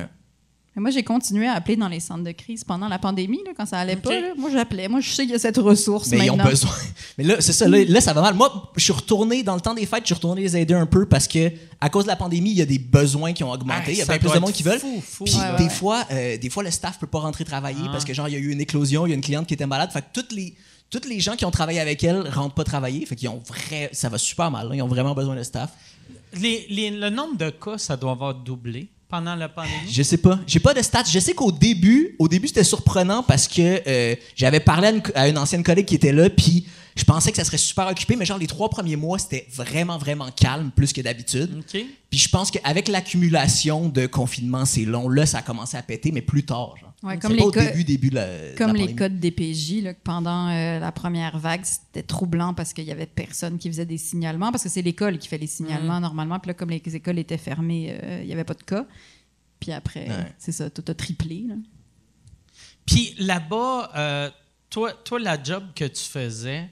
Moi, 0.81 0.91
j'ai 0.91 1.03
continué 1.03 1.47
à 1.47 1.53
appeler 1.55 1.77
dans 1.77 1.89
les 1.89 2.01
centres 2.01 2.25
de 2.25 2.33
crise 2.33 2.65
pendant 2.65 2.89
la 2.89 2.99
pandémie, 2.99 3.41
là, 3.45 3.53
quand 3.57 3.67
ça 3.67 3.79
allait 3.79 3.97
pas. 3.97 4.13
là. 4.21 4.29
Moi, 4.37 4.51
j'appelais. 4.53 4.89
Moi, 4.89 5.01
je 5.01 5.11
sais 5.11 5.23
qu'il 5.23 5.33
y 5.33 5.35
a 5.35 5.39
cette 5.39 5.59
ressource 5.59 6.09
Mais 6.11 6.27
ils 6.27 6.31
ont 6.31 6.37
maintenant. 6.37 6.51
besoin. 6.51 6.71
Mais 7.19 7.25
là, 7.25 7.37
c'est 7.41 7.53
ça, 7.53 7.69
là, 7.69 7.85
là, 7.85 8.01
ça 8.01 8.13
va 8.13 8.21
mal. 8.23 8.35
Moi, 8.35 8.71
je 8.77 8.83
suis 8.85 8.93
retourné 8.93 9.43
dans 9.43 9.55
le 9.55 9.61
temps 9.61 9.75
des 9.75 9.87
fêtes, 9.87 10.03
je 10.03 10.07
suis 10.07 10.15
retourné 10.15 10.43
les 10.43 10.57
aider 10.57 10.75
un 10.75 10.87
peu 10.87 11.07
parce 11.07 11.27
que, 11.29 11.51
à 11.81 11.89
cause 11.91 12.05
de 12.05 12.09
la 12.09 12.17
pandémie, 12.17 12.51
il 12.51 12.57
y 12.59 12.63
a 12.63 12.67
des 12.67 12.79
besoins 12.79 13.33
qui 13.33 13.45
ont 13.45 13.51
augmenté. 13.51 13.93
Il 13.93 13.99
y 13.99 14.03
a 14.03 14.05
bien 14.07 14.19
plus 14.19 14.33
de 14.33 14.39
monde 14.39 14.53
qui 14.53 14.63
veulent. 14.63 14.79
fou, 14.79 15.03
fou. 15.05 15.25
Puis 15.25 15.35
Ouais, 15.35 15.41
ouais, 15.43 15.57
des, 15.59 15.65
ouais. 15.65 15.71
Fois, 15.71 16.05
euh, 16.11 16.37
des 16.39 16.51
fois, 16.51 16.63
le 16.63 16.71
staff 16.71 16.99
peut 16.99 17.07
pas 17.07 17.21
rentrer 17.21 17.45
travailler 17.45 17.83
Ah. 17.85 17.91
parce 17.93 18.05
que, 18.05 18.15
genre, 18.15 18.29
il 18.29 18.33
y 18.35 18.37
a 18.37 18.41
eu 18.41 18.51
une 18.51 18.61
éclosion, 18.61 19.07
il 19.07 19.11
y 19.11 19.13
a 19.13 19.15
une 19.17 19.21
cliente 19.23 19.47
qui 19.47 19.55
était 19.55 19.67
malade. 19.67 19.91
Fait 19.93 20.01
que 20.03 20.07
toutes 20.13 20.33
les, 20.33 20.55
toutes 20.91 21.07
les 21.07 21.21
gens 21.21 21.37
qui 21.37 21.45
ont 21.45 21.51
travaillé 21.51 21.81
avec 21.81 22.03
elle 22.05 22.29
rentrent 22.29 22.55
pas 22.55 22.65
travailler. 22.65 23.05
Fait 23.05 23.17
qu'ils 23.17 23.29
ont 23.29 23.43
vrai, 23.47 23.91
ça 23.93 24.09
va 24.09 24.17
super 24.19 24.51
mal. 24.51 24.71
Ils 24.75 24.83
ont 24.83 24.89
vraiment 24.89 25.15
besoin 25.15 25.37
de 25.37 25.43
staff. 25.43 25.71
Les- 26.35 26.67
les- 26.71 26.91
le 26.91 27.11
nombre 27.11 27.37
de 27.37 27.51
cas, 27.51 27.79
ça 27.79 27.97
doit 27.97 28.13
avoir 28.13 28.35
doublé 28.35 28.89
pendant 29.09 29.35
la 29.35 29.49
pandémie? 29.49 29.91
Je 29.91 30.03
sais 30.03 30.19
pas. 30.19 30.39
J'ai 30.47 30.61
pas 30.61 30.75
de 30.75 30.83
stats. 30.83 31.05
Je 31.11 31.19
sais 31.19 31.33
qu'au 31.33 31.51
début, 31.51 32.15
au 32.19 32.29
début, 32.29 32.49
c'était 32.49 32.65
surprenant 32.65 33.23
parce 33.23 33.49
que 33.49 33.81
euh, 33.87 34.15
j'avais 34.37 34.61
parlé 34.61 34.89
à 34.89 34.91
une, 34.91 35.03
à 35.15 35.29
une 35.29 35.39
ancienne 35.39 35.63
collègue 35.63 35.87
qui 35.87 35.95
était 35.95 36.13
là, 36.13 36.29
puis 36.29 36.67
je 36.99 37.05
pensais 37.05 37.31
que 37.31 37.37
ça 37.37 37.45
serait 37.45 37.57
super 37.59 37.87
occupé, 37.89 38.17
mais 38.17 38.25
genre 38.25 38.39
les 38.39 38.47
trois 38.47 38.69
premiers 38.69 38.97
mois, 38.97 39.19
c'était 39.19 39.47
vraiment, 39.55 39.99
vraiment 39.99 40.31
calme, 40.31 40.71
plus 40.75 40.93
que 40.93 41.01
d'habitude. 41.01 41.59
OK. 41.61 41.85
Puis 42.11 42.19
je 42.19 42.29
pense 42.29 42.51
qu'avec 42.51 42.89
l'accumulation 42.89 43.89
de 43.89 44.07
confinement, 44.07 44.65
c'est 44.65 44.85
long. 44.85 45.09
Là, 45.09 45.25
ça 45.27 45.39
a 45.39 45.43
commencé 45.43 45.77
à 45.77 45.83
péter, 45.83 46.11
mais 46.13 46.23
plus 46.23 46.45
tard. 46.45 46.75
Genre. 46.81 46.93
Ouais, 47.03 47.15
C'est 47.15 47.21
comme 47.21 47.31
pas 47.33 47.37
les 47.37 47.43
au 47.43 47.51
cas- 47.51 47.67
début, 47.67 47.85
début 47.85 48.11
de 48.11 48.15
la, 48.17 48.27
de 48.53 48.57
Comme 48.57 48.69
la 48.69 48.73
les 48.73 48.79
pandémie. 48.81 48.97
codes 48.97 49.21
DPJ, 49.21 49.83
là, 49.83 49.95
que 49.95 50.01
pendant 50.03 50.49
euh, 50.49 50.79
la 50.81 50.91
première 50.93 51.39
vague, 51.39 51.65
c'était 51.65 52.03
troublant 52.03 52.55
parce 52.55 52.73
qu'il 52.73 52.85
y 52.85 52.91
avait 52.91 53.07
personne 53.07 53.59
qui 53.59 53.69
faisait 53.69 53.87
des 53.87 53.99
signalements, 53.99 54.51
parce 54.51 54.65
que 54.65 54.69
c'est 54.69 54.83
l'école 54.83 55.19
qui 55.19 55.29
fait 55.29 55.39
les 55.39 55.47
signalements 55.47 56.01
normalement. 56.01 56.39
Puis 56.41 56.49
là, 56.49 56.55
comme 56.55 56.71
les 56.71 56.83
écoles 56.97 57.19
étaient 57.19 57.39
fermées, 57.39 57.97
euh, 58.03 58.21
il 58.23 58.27
n'y 58.27 58.33
avait 58.33 58.45
pas 58.45 58.55
de 58.55 58.63
cas. 58.65 58.85
Puis 59.61 59.71
après, 59.73 60.09
Ouais. 60.09 60.33
c'est 60.39 60.53
ça, 60.53 60.71
tout 60.71 60.85
a 60.89 60.95
triplé. 60.95 61.45
là. 61.49 61.55
Puis 62.87 63.15
là-bas, 63.19 63.91
euh, 63.97 64.31
toi, 64.71 64.93
toi, 64.93 65.19
la 65.19 65.41
job 65.43 65.65
que 65.75 65.85
tu 65.85 66.03
faisais, 66.03 66.69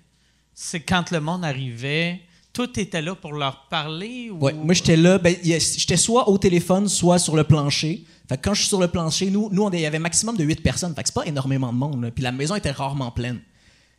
c'est 0.59 0.81
quand 0.81 1.11
le 1.11 1.20
monde 1.20 1.45
arrivait, 1.45 2.19
toi, 2.55 2.66
t'étais 2.66 3.03
là 3.03 3.15
pour 3.15 3.35
leur 3.35 3.69
parler 3.69 4.31
ou... 4.31 4.39
Moi, 4.39 4.73
j'étais 4.73 4.97
là. 4.97 5.19
Ben, 5.19 5.37
j'étais 5.45 5.99
soit 5.99 6.31
au 6.31 6.39
téléphone, 6.39 6.89
soit 6.89 7.19
sur 7.19 7.37
le 7.37 7.45
plancher. 7.45 8.05
Fait 8.27 8.39
que 8.39 8.43
quand 8.43 8.55
je 8.55 8.61
suis 8.61 8.69
sur 8.69 8.81
le 8.81 8.89
plancher, 8.89 9.31
nous, 9.31 9.51
nous 9.53 9.69
il 9.74 9.81
y 9.81 9.87
avait 9.87 9.99
maximum 9.99 10.35
de 10.35 10.43
8 10.43 10.62
personnes. 10.62 10.95
Fait 10.95 11.03
que 11.03 11.11
c'est 11.11 11.15
pas 11.15 11.27
énormément 11.27 11.70
de 11.74 11.78
monde. 11.78 12.11
Puis 12.15 12.24
la 12.24 12.33
maison 12.33 12.55
était 12.55 12.70
rarement 12.70 13.11
pleine. 13.11 13.41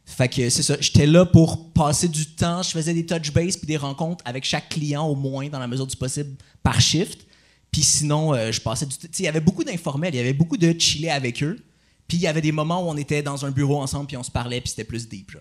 Fait 0.03 0.27
que 0.27 0.49
c'est 0.49 0.63
ça. 0.63 0.75
J'étais 0.79 1.05
là 1.05 1.27
pour 1.27 1.71
passer 1.73 2.07
du 2.07 2.25
temps. 2.25 2.63
Je 2.63 2.71
faisais 2.71 2.95
des 2.95 3.05
touch 3.05 3.31
base 3.31 3.55
puis 3.55 3.67
des 3.67 3.77
rencontres 3.77 4.23
avec 4.25 4.43
chaque 4.43 4.69
client 4.69 5.05
au 5.05 5.15
moins, 5.15 5.49
dans 5.49 5.59
la 5.59 5.67
mesure 5.67 5.85
du 5.85 5.95
possible, 5.95 6.35
par 6.63 6.81
shift. 6.81 7.27
Puis 7.71 7.83
sinon, 7.83 8.33
euh, 8.33 8.51
je 8.51 8.59
passais 8.59 8.87
du 8.87 8.97
temps. 8.97 9.07
Il 9.19 9.25
y 9.25 9.27
avait 9.27 9.41
beaucoup 9.41 9.63
d'informels. 9.63 10.15
Il 10.15 10.17
y 10.17 10.21
avait 10.21 10.33
beaucoup 10.33 10.57
de 10.57 10.73
chiller 10.79 11.11
avec 11.11 11.43
eux. 11.43 11.59
Puis 12.07 12.17
il 12.17 12.21
y 12.21 12.27
avait 12.27 12.41
des 12.41 12.51
moments 12.51 12.83
où 12.83 12.89
on 12.89 12.97
était 12.97 13.21
dans 13.21 13.45
un 13.45 13.51
bureau 13.51 13.79
ensemble 13.79 14.07
puis 14.07 14.17
on 14.17 14.23
se 14.23 14.31
parlait 14.31 14.61
puis 14.61 14.69
c'était 14.69 14.85
plus 14.85 15.07
deep. 15.07 15.37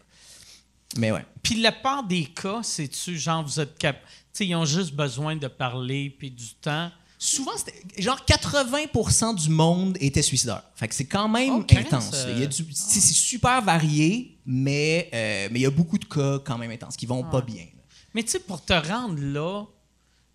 Mais 0.99 1.13
ouais. 1.13 1.25
Puis 1.43 1.61
la 1.61 1.73
part 1.73 2.03
des 2.05 2.25
cas, 2.27 2.61
c'est-tu 2.63 3.19
genre, 3.19 3.45
vous 3.45 3.61
êtes 3.61 3.77
cap... 3.79 3.97
Tu 4.03 4.09
sais, 4.33 4.47
ils 4.47 4.55
ont 4.55 4.65
juste 4.65 4.93
besoin 4.95 5.37
de 5.37 5.49
parler 5.49 6.11
puis 6.19 6.31
du 6.31 6.55
temps? 6.61 6.91
Souvent, 7.19 7.53
c'était 7.57 7.83
genre 8.03 8.21
80% 8.27 9.35
du 9.37 9.49
monde 9.49 9.97
était 10.01 10.21
suicidaire. 10.23 10.63
Fait 10.75 10.87
que 10.89 10.95
c'est 10.95 11.07
quand 11.07 11.29
même 11.29 11.51
Oh, 11.51 11.65
intense. 11.77 12.11
euh, 12.15 12.33
Il 12.37 12.41
y 12.41 12.43
a 12.43 12.47
du, 12.47 12.67
c'est, 12.75 13.01
c'est 13.01 13.15
super 13.15 13.63
varié, 13.63 14.39
mais 14.45 15.09
euh, 15.15 15.49
mais 15.51 15.61
il 15.61 15.63
y 15.63 15.67
a 15.67 15.71
beaucoup 15.71 15.97
de 15.99 16.05
cas 16.05 16.39
quand 16.45 16.59
même 16.59 16.71
intenses 16.71 16.95
qui 16.97 17.07
vont 17.07 17.23
pas 17.25 17.41
bien. 17.41 17.63
là. 17.65 17.83
Mais 18.15 18.23
tu 18.23 18.31
sais, 18.33 18.39
pour 18.41 18.63
te 18.63 18.75
rendre 18.75 19.19
là, 19.19 19.65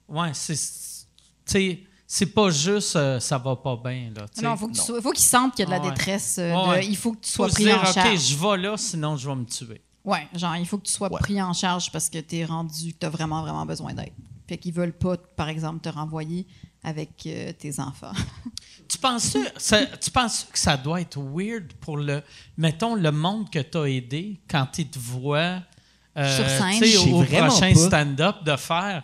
ouais, 0.10 0.32
c'est. 0.34 0.56
Tu 0.56 0.62
sais, 1.46 1.80
c'est 2.08 2.26
pas 2.34 2.50
juste 2.50 2.96
euh, 2.96 3.20
ça 3.20 3.38
va 3.38 3.56
pas 3.56 3.76
bien, 3.78 4.10
là. 4.16 4.26
Non, 4.42 4.58
faut 4.58 4.68
que 4.68 4.74
tu 4.74 4.82
sois- 4.82 5.02
faut 5.04 5.12
qu'ils 5.12 5.24
sentent 5.24 5.54
qu'il 5.56 5.60
y 5.70 5.72
a 5.72 5.78
de 5.78 5.80
la 5.84 5.88
Ouais. 5.88 5.94
détresse. 5.94 6.38
euh, 6.40 6.68
Ouais. 6.68 6.82
de- 6.84 6.90
il 6.90 6.98
faut 6.98 7.12
que 7.14 7.22
tu 7.24 7.32
sois 7.32 7.48
pris 7.48 7.66
dire, 7.66 7.78
en 7.78 7.82
OK, 7.88 7.94
charge. 7.94 8.20
je 8.28 8.36
vais 8.36 8.58
là, 8.58 8.76
sinon 8.76 9.18
je 9.18 9.30
vais 9.30 9.36
me 9.36 9.46
tuer. 9.46 9.82
Ouais, 10.04 10.28
genre, 10.36 10.56
il 10.56 10.66
faut 10.68 10.78
que 10.78 10.86
tu 10.88 10.92
sois 10.94 11.12
Ouais. 11.12 11.20
pris 11.20 11.42
en 11.42 11.54
charge 11.54 11.92
parce 11.92 12.10
que 12.10 12.18
tu 12.20 12.38
es 12.38 12.46
rendu, 12.46 12.94
que 12.94 13.00
tu 13.00 13.06
as 13.06 13.10
vraiment, 13.10 13.42
vraiment 13.42 13.66
besoin 13.66 13.94
d'aide. 13.94 14.14
Fait 14.48 14.58
qu'ils 14.58 14.74
veulent 14.74 14.94
pas, 14.98 15.16
par 15.36 15.48
exemple, 15.50 15.80
te 15.82 15.90
renvoyer 15.90 16.48
avec 16.84 17.10
euh, 17.28 17.54
tes 17.54 17.80
enfants. 17.80 18.12
Tu 18.88 18.98
penses, 18.98 19.38
ça, 19.56 19.86
tu 19.86 20.12
penses 20.12 20.46
que 20.52 20.60
ça 20.60 20.76
doit 20.76 21.00
être 21.00 21.18
weird 21.18 21.72
pour 21.80 21.96
le, 21.96 22.22
mettons, 22.58 22.94
le 22.94 23.10
monde 23.10 23.50
que 23.50 23.60
tu 23.60 23.78
as 23.78 23.86
aidé 23.88 24.42
quand 24.50 24.68
ils 24.80 24.90
te 24.90 25.00
voient 25.00 25.62
euh, 26.18 26.36
Sur 26.36 26.50
scène? 26.50 27.14
au 27.14 27.24
prochain 27.24 27.74
stand-up 27.74 28.44
de 28.44 28.56
faire? 28.58 29.04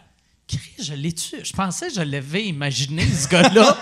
Je 0.80 0.94
l'ai 0.94 1.12
tué. 1.12 1.40
Je 1.44 1.52
pensais 1.54 1.88
que 1.90 1.96
je 1.96 2.02
l'avais 2.02 2.46
imaginé, 2.46 3.04
ce 3.06 3.28
gars-là. 3.28 3.78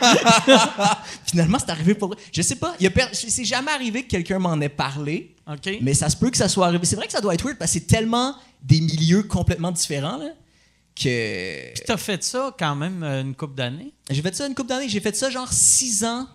Finalement, 1.26 1.60
c'est 1.60 1.70
arrivé 1.70 1.94
pour. 1.94 2.16
Je 2.34 2.42
sais 2.42 2.56
pas. 2.56 2.76
il 2.80 2.90
per- 2.92 3.10
C'est 3.14 3.46
jamais 3.46 3.72
arrivé 3.72 4.04
que 4.04 4.10
quelqu'un 4.10 4.40
m'en 4.40 4.60
ait 4.62 4.70
parlé, 4.70 5.36
OK? 5.48 5.70
mais 5.82 5.94
ça 5.94 6.10
se 6.10 6.18
peut 6.18 6.32
que 6.32 6.38
ça 6.38 6.50
soit 6.50 6.68
arrivé. 6.68 6.86
C'est 6.86 6.96
vrai 6.96 7.06
que 7.06 7.12
ça 7.12 7.22
doit 7.22 7.34
être 7.34 7.44
weird 7.46 7.58
parce 7.58 7.72
que 7.72 7.80
c'est 7.80 7.86
tellement 7.88 8.36
des 8.64 8.82
milieux 8.82 9.24
complètement 9.24 9.72
différents 9.72 10.18
là, 10.18 10.30
que. 10.96 11.74
Puis 11.74 11.84
t'as 11.86 11.98
fait 11.98 12.24
ça 12.24 12.56
quand 12.58 12.76
même 12.76 13.04
euh, 13.04 13.22
une 13.22 13.36
couple 13.36 13.56
d'années? 13.56 13.94
J'ai 14.10 14.22
fait 14.22 14.36
ça 14.36 14.48
une 14.48 14.56
couple 14.56 14.70
d'années. 14.70 14.90
J'ai 14.90 15.02
fait 15.02 15.16
ça 15.16 15.30
genre 15.30 15.52
six 15.52 16.04
ans, 16.04 16.28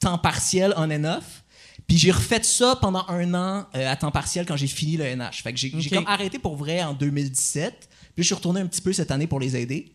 temps 0.00 0.18
partiel, 0.18 0.74
on 0.76 0.90
and 0.90 1.04
off. 1.04 1.44
Puis 1.86 1.98
j'ai 1.98 2.10
refait 2.10 2.42
ça 2.42 2.76
pendant 2.80 3.04
un 3.08 3.32
an 3.34 3.66
euh, 3.76 3.88
à 3.92 3.94
temps 3.94 4.10
partiel 4.10 4.44
quand 4.46 4.56
j'ai 4.56 4.66
fini 4.66 4.96
le 4.96 5.04
NH. 5.04 5.42
Fait 5.44 5.52
que 5.52 5.58
j'ai 5.58 5.72
j'ai 5.78 5.90
Ok. 5.90 5.94
comme 5.94 6.12
arrêté 6.12 6.40
pour 6.40 6.56
vrai 6.56 6.82
en 6.82 6.94
2017. 6.94 7.88
Puis 8.16 8.22
je 8.24 8.26
suis 8.26 8.34
retourné 8.34 8.60
un 8.62 8.66
petit 8.66 8.80
peu 8.80 8.92
cette 8.92 9.10
année 9.12 9.26
pour 9.28 9.38
les 9.38 9.54
aider. 9.56 9.92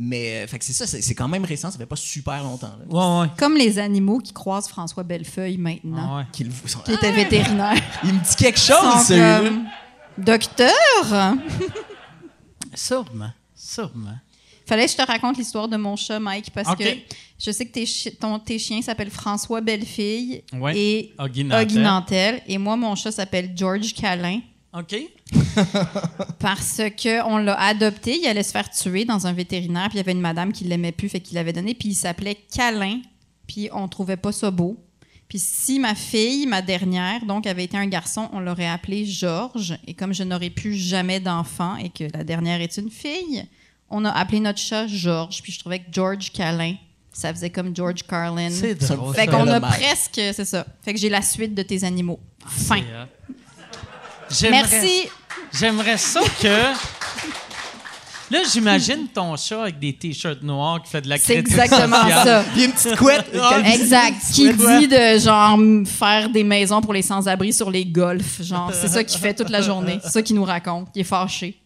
Mais 0.00 0.44
euh, 0.44 0.46
fait 0.46 0.58
que 0.60 0.64
c'est 0.64 0.72
ça, 0.72 0.86
c'est 0.86 1.02
c'est 1.02 1.14
quand 1.16 1.26
même 1.28 1.44
récent, 1.44 1.70
ça 1.72 1.76
fait 1.78 1.84
pas 1.84 1.96
super 1.96 2.42
longtemps. 2.44 2.70
Là, 2.78 2.84
Ouais, 2.88 3.20
ouais. 3.22 3.30
Comme 3.36 3.56
les 3.56 3.78
animaux 3.80 4.18
qui 4.20 4.32
croisent 4.32 4.68
François 4.68 5.02
Bellefeuille 5.02 5.58
maintenant, 5.58 6.18
ouais. 6.18 6.24
Sont- 6.66 6.78
qui 6.80 6.92
était 6.92 7.10
vétérinaire. 7.12 7.74
Il 8.04 8.14
me 8.14 8.20
dit 8.20 8.36
quelque 8.36 8.60
chose, 8.60 9.06
celui-là. 9.08 9.40
comme, 9.40 9.66
Docteur! 10.16 11.34
Sûrement. 12.74 13.30
Sûrement. 13.54 14.16
Fallait 14.66 14.84
que 14.86 14.92
je 14.92 14.96
te 14.96 15.02
raconte 15.02 15.38
l'histoire 15.38 15.66
de 15.66 15.76
mon 15.76 15.96
chat, 15.96 16.20
Mike, 16.20 16.50
parce 16.54 16.68
que 16.76 16.84
je 17.38 17.50
sais 17.50 17.66
que 17.66 17.72
tes, 17.72 17.86
chi- 17.86 18.14
ton, 18.14 18.38
tes 18.38 18.58
chiens 18.58 18.82
s'appellent 18.82 19.10
François 19.10 19.60
Bellefille 19.60 20.42
Ouais. 20.52 20.76
et 20.78 21.14
Nantel. 21.80 22.42
Et 22.46 22.58
moi, 22.58 22.76
mon 22.76 22.94
chat 22.94 23.10
s'appelle 23.10 23.52
George 23.56 23.94
Calin. 23.94 24.40
OK? 24.78 24.96
Parce 26.38 26.78
que 26.96 27.24
on 27.24 27.38
l'a 27.38 27.58
adopté, 27.60 28.18
il 28.18 28.26
allait 28.26 28.42
se 28.42 28.52
faire 28.52 28.70
tuer 28.70 29.04
dans 29.04 29.26
un 29.26 29.32
vétérinaire, 29.32 29.88
puis 29.88 29.96
il 29.96 29.98
y 29.98 30.00
avait 30.00 30.12
une 30.12 30.20
madame 30.20 30.52
qui 30.52 30.64
l'aimait 30.64 30.92
plus, 30.92 31.08
fait 31.08 31.20
qu'il 31.20 31.34
l'avait 31.34 31.52
donné, 31.52 31.74
puis 31.74 31.90
il 31.90 31.94
s'appelait 31.94 32.36
Câlin, 32.54 33.00
puis 33.46 33.68
on 33.72 33.88
trouvait 33.88 34.16
pas 34.16 34.32
ça 34.32 34.50
beau. 34.50 34.76
Puis 35.28 35.38
si 35.38 35.78
ma 35.78 35.94
fille, 35.94 36.46
ma 36.46 36.62
dernière, 36.62 37.24
donc 37.26 37.46
avait 37.46 37.64
été 37.64 37.76
un 37.76 37.86
garçon, 37.86 38.30
on 38.32 38.40
l'aurait 38.40 38.68
appelé 38.68 39.04
Georges, 39.04 39.78
et 39.86 39.94
comme 39.94 40.14
je 40.14 40.22
n'aurais 40.22 40.50
plus 40.50 40.74
jamais 40.74 41.20
d'enfant 41.20 41.76
et 41.76 41.90
que 41.90 42.04
la 42.14 42.24
dernière 42.24 42.60
est 42.60 42.76
une 42.78 42.90
fille, 42.90 43.44
on 43.90 44.04
a 44.04 44.10
appelé 44.10 44.40
notre 44.40 44.58
chat 44.58 44.86
Georges, 44.86 45.42
puis 45.42 45.52
je 45.52 45.58
trouvais 45.58 45.80
que 45.80 45.92
George 45.92 46.32
Câlin, 46.32 46.76
ça 47.12 47.34
faisait 47.34 47.50
comme 47.50 47.74
George 47.74 48.04
Carlin. 48.04 48.48
C'est 48.50 48.76
drôle. 48.76 49.14
Fait 49.14 49.26
ça. 49.26 49.32
qu'on 49.32 49.48
a 49.48 49.60
presque, 49.60 50.14
c'est 50.14 50.44
ça. 50.44 50.64
Fait 50.82 50.94
que 50.94 51.00
j'ai 51.00 51.08
la 51.08 51.20
suite 51.20 51.52
de 51.52 51.62
tes 51.62 51.82
animaux. 51.82 52.20
Fin. 52.46 52.82
Merci. 54.50 55.08
J'aimerais 55.52 55.96
ça 55.98 56.20
que. 56.40 56.72
Là, 58.30 58.40
j'imagine 58.52 59.08
ton 59.08 59.34
chat 59.36 59.62
avec 59.62 59.78
des 59.78 59.94
t-shirts 59.94 60.42
noirs 60.42 60.82
qui 60.82 60.90
fait 60.90 61.00
de 61.00 61.08
la 61.08 61.16
C'est 61.16 61.36
critique 61.42 61.48
exactement 61.58 62.02
sociale. 62.02 62.26
ça. 62.26 62.44
Puis 62.52 62.64
une 62.64 62.72
petite 62.72 62.96
couette. 62.96 63.26
Exact. 63.64 64.16
Qui 64.34 64.52
dit 64.52 64.86
de 64.88 65.18
genre 65.18 65.58
faire 65.86 66.28
des 66.28 66.44
maisons 66.44 66.82
pour 66.82 66.92
les 66.92 67.00
sans-abri 67.00 67.54
sur 67.54 67.70
les 67.70 67.86
golfs. 67.86 68.42
Genre, 68.42 68.70
c'est 68.74 68.88
ça 68.88 69.02
qu'il 69.02 69.18
fait 69.18 69.32
toute 69.32 69.48
la 69.48 69.62
journée. 69.62 69.98
C'est 70.02 70.10
ça 70.10 70.20
qu'il 70.22 70.36
nous 70.36 70.44
raconte. 70.44 70.88
Il 70.94 71.00
est 71.00 71.04
fâché. 71.04 71.58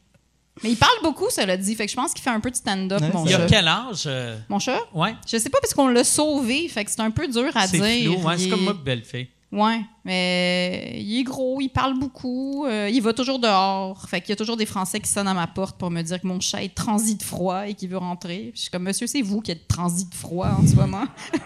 Mais 0.63 0.71
il 0.71 0.77
parle 0.77 0.93
beaucoup, 1.03 1.31
cela 1.31 1.57
dit. 1.57 1.75
Fait 1.75 1.87
que 1.87 1.91
je 1.91 1.97
pense 1.97 2.13
qu'il 2.13 2.23
fait 2.23 2.31
un 2.31 2.39
peu 2.39 2.51
de 2.53 2.55
stand-up, 2.57 3.01
Ouais, 3.01 3.11
mon 3.13 3.25
Il 3.25 3.33
y 3.33 3.35
a 3.35 3.39
chat. 3.39 3.47
quel 3.47 3.67
âge? 3.67 4.03
euh, 4.07 4.37
Mon 4.49 4.61
chat? 4.61 4.79
Ouais. 4.95 5.17
Je 5.27 5.39
sais 5.39 5.51
pas 5.51 5.59
parce 5.61 5.75
qu'on 5.75 5.89
l'a 5.89 6.05
sauvé. 6.05 6.69
Fait 6.69 6.85
que 6.85 6.93
c'est 6.93 7.01
un 7.01 7.11
peu 7.11 7.27
dur 7.27 7.51
à 7.57 7.67
C'est 7.67 7.81
dire. 7.81 8.13
flou. 8.13 8.29
Ouais, 8.29 8.39
c'est 8.39 8.45
Il 8.45 8.51
comme 8.51 8.63
moi, 8.63 8.75
belle 8.75 9.03
fille. 9.03 9.27
Ouais, 9.53 9.83
mais 10.05 10.95
il 10.99 11.19
est 11.21 11.23
gros, 11.25 11.61
il 11.61 11.69
parle 11.69 11.99
beaucoup, 11.99 12.65
euh, 12.65 12.89
il 12.91 13.03
va 13.03 13.13
toujours 13.13 13.39
dehors. 13.39 14.09
Fait 14.09 14.23
qu'il 14.23 14.31
y 14.31 14.33
a 14.33 14.37
toujours 14.37 14.57
des 14.57 14.65
Français 14.65 14.99
qui 14.99 15.11
sonnent 15.11 15.29
à 15.29 15.35
ma 15.35 15.47
porte 15.47 15.77
pour 15.79 15.91
me 15.91 16.01
dire 16.01 16.19
que 16.23 16.27
mon 16.27 16.41
chat 16.41 16.63
est 16.65 16.75
transi 16.75 17.17
de 17.17 17.23
froid 17.23 17.69
et 17.69 17.75
qu'il 17.75 17.91
veut 17.91 17.99
rentrer. 17.99 18.39
Puis 18.45 18.53
je 18.57 18.61
suis 18.63 18.71
comme, 18.71 18.85
monsieur, 18.85 19.07
c'est 19.07 19.21
vous 19.21 19.43
qui 19.43 19.51
êtes 19.51 19.69
transi 19.69 20.07
de 20.09 20.15
froid 20.15 20.49
en 20.59 20.67
ce 20.67 20.75
moment. 20.75 21.05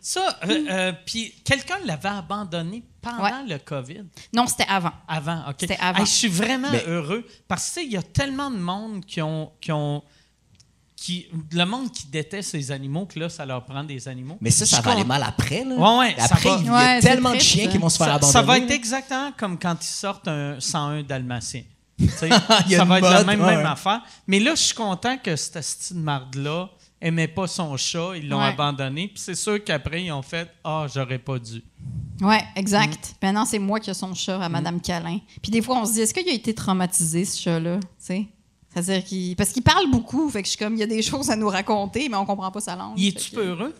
Ça, 0.00 0.38
euh, 0.44 0.66
euh, 0.68 0.92
puis 1.06 1.32
quelqu'un 1.44 1.78
l'avait 1.86 2.10
abandonné 2.10 2.82
pendant 3.00 3.22
Ouais. 3.24 3.30
le 3.48 3.58
COVID? 3.58 4.02
Non, 4.34 4.46
c'était 4.46 4.66
avant. 4.68 4.92
Avant, 5.08 5.48
OK. 5.48 5.54
C'était 5.60 5.78
avant. 5.80 6.00
Hey, 6.00 6.04
je 6.06 6.10
suis 6.10 6.28
vraiment 6.28 6.70
Mais- 6.70 6.84
heureux 6.86 7.24
parce 7.48 7.62
que 7.70 7.74
tu 7.74 7.80
sais, 7.80 7.86
il 7.86 7.92
y 7.92 7.96
a 7.96 8.02
tellement 8.02 8.50
de 8.50 8.58
monde 8.58 9.02
qui 9.06 9.22
ont. 9.22 9.50
Qui 9.62 9.72
ont 9.72 10.02
qui, 10.96 11.26
le 11.52 11.64
monde 11.64 11.90
qui 11.92 12.06
déteste 12.06 12.54
les 12.54 12.70
animaux, 12.72 13.06
que 13.06 13.18
là, 13.18 13.28
ça 13.28 13.44
leur 13.44 13.64
prend 13.64 13.84
des 13.84 14.06
animaux. 14.08 14.38
Mais 14.40 14.50
ça, 14.50 14.64
ça 14.64 14.78
Je 14.78 14.82
va 14.82 14.92
aller 14.92 15.04
mal 15.04 15.22
après. 15.22 15.64
Là. 15.64 15.74
Ouais, 15.76 15.98
ouais, 15.98 16.14
ça 16.18 16.24
après, 16.34 16.48
va. 16.50 16.56
il 16.60 16.66
y 16.66 16.68
a 16.68 16.72
Ouais, 16.74 17.00
tellement 17.00 17.32
de 17.34 17.38
chiens 17.40 17.64
ça. 17.66 17.70
qui 17.72 17.78
vont 17.78 17.88
se 17.88 17.98
faire 17.98 18.06
Ça, 18.06 18.14
abandonner. 18.14 18.32
ça 18.32 18.42
va 18.42 18.58
être 18.58 18.70
exactement 18.70 19.32
comme 19.36 19.58
quand 19.58 19.76
ils 19.82 19.86
sortent 19.86 20.28
un 20.28 20.58
101 20.60 21.02
dalmatien. 21.02 21.62
Ça 22.18 22.26
va 22.84 22.98
être 22.98 23.08
la 23.08 23.22
même, 23.24 23.40
ouais. 23.40 23.56
même 23.56 23.66
affaire. 23.66 24.00
Mais 24.26 24.40
là, 24.40 24.54
je 24.56 24.62
suis 24.62 24.74
content 24.74 25.16
que 25.16 25.36
cette 25.36 25.54
petite 25.54 25.92
marde-là 25.96 26.68
aimait 27.00 27.28
pas 27.28 27.46
son 27.46 27.76
chat, 27.76 28.16
ils 28.16 28.28
l'ont 28.28 28.38
Ouais. 28.40 28.46
abandonné. 28.48 29.06
Puis 29.08 29.18
c'est 29.24 29.34
sûr 29.36 29.62
qu'après, 29.62 30.02
ils 30.02 30.10
ont 30.10 30.22
fait 30.22 30.50
Ah, 30.64 30.86
j'aurais 30.92 31.18
pas 31.20 31.38
dû. 31.38 31.62
Ouais, 32.20 32.42
exact. 32.56 33.14
Maintenant, 33.22 33.44
c'est 33.44 33.58
moi 33.60 33.78
qui 33.78 33.90
ai 33.90 33.94
son 33.94 34.12
chat 34.14 34.40
à 34.42 34.48
Madame 34.48 34.80
Calin. 34.80 35.18
Puis 35.42 35.52
des 35.52 35.62
fois, 35.62 35.78
on 35.80 35.84
se 35.86 35.92
dit, 35.92 36.00
est-ce 36.00 36.14
qu'il 36.14 36.28
a 36.28 36.32
été 36.32 36.52
traumatisé, 36.54 37.24
ce 37.24 37.40
chat-là? 37.40 37.78
C'est-à-dire 38.74 39.04
qu'il. 39.04 39.36
Parce 39.36 39.50
qu'il 39.52 39.62
parle 39.62 39.90
beaucoup, 39.90 40.28
fait 40.28 40.42
que 40.42 40.46
je 40.46 40.50
suis 40.50 40.58
comme, 40.58 40.74
il 40.74 40.80
y 40.80 40.82
a 40.82 40.86
des 40.86 41.02
choses 41.02 41.30
à 41.30 41.36
nous 41.36 41.48
raconter, 41.48 42.08
mais 42.08 42.16
on 42.16 42.26
comprend 42.26 42.50
pas 42.50 42.60
sa 42.60 42.74
langue. 42.76 42.94
Il 42.98 43.08
est-tu 43.08 43.30
que- 43.30 43.36
peu 43.36 43.46
heureux? 43.46 43.74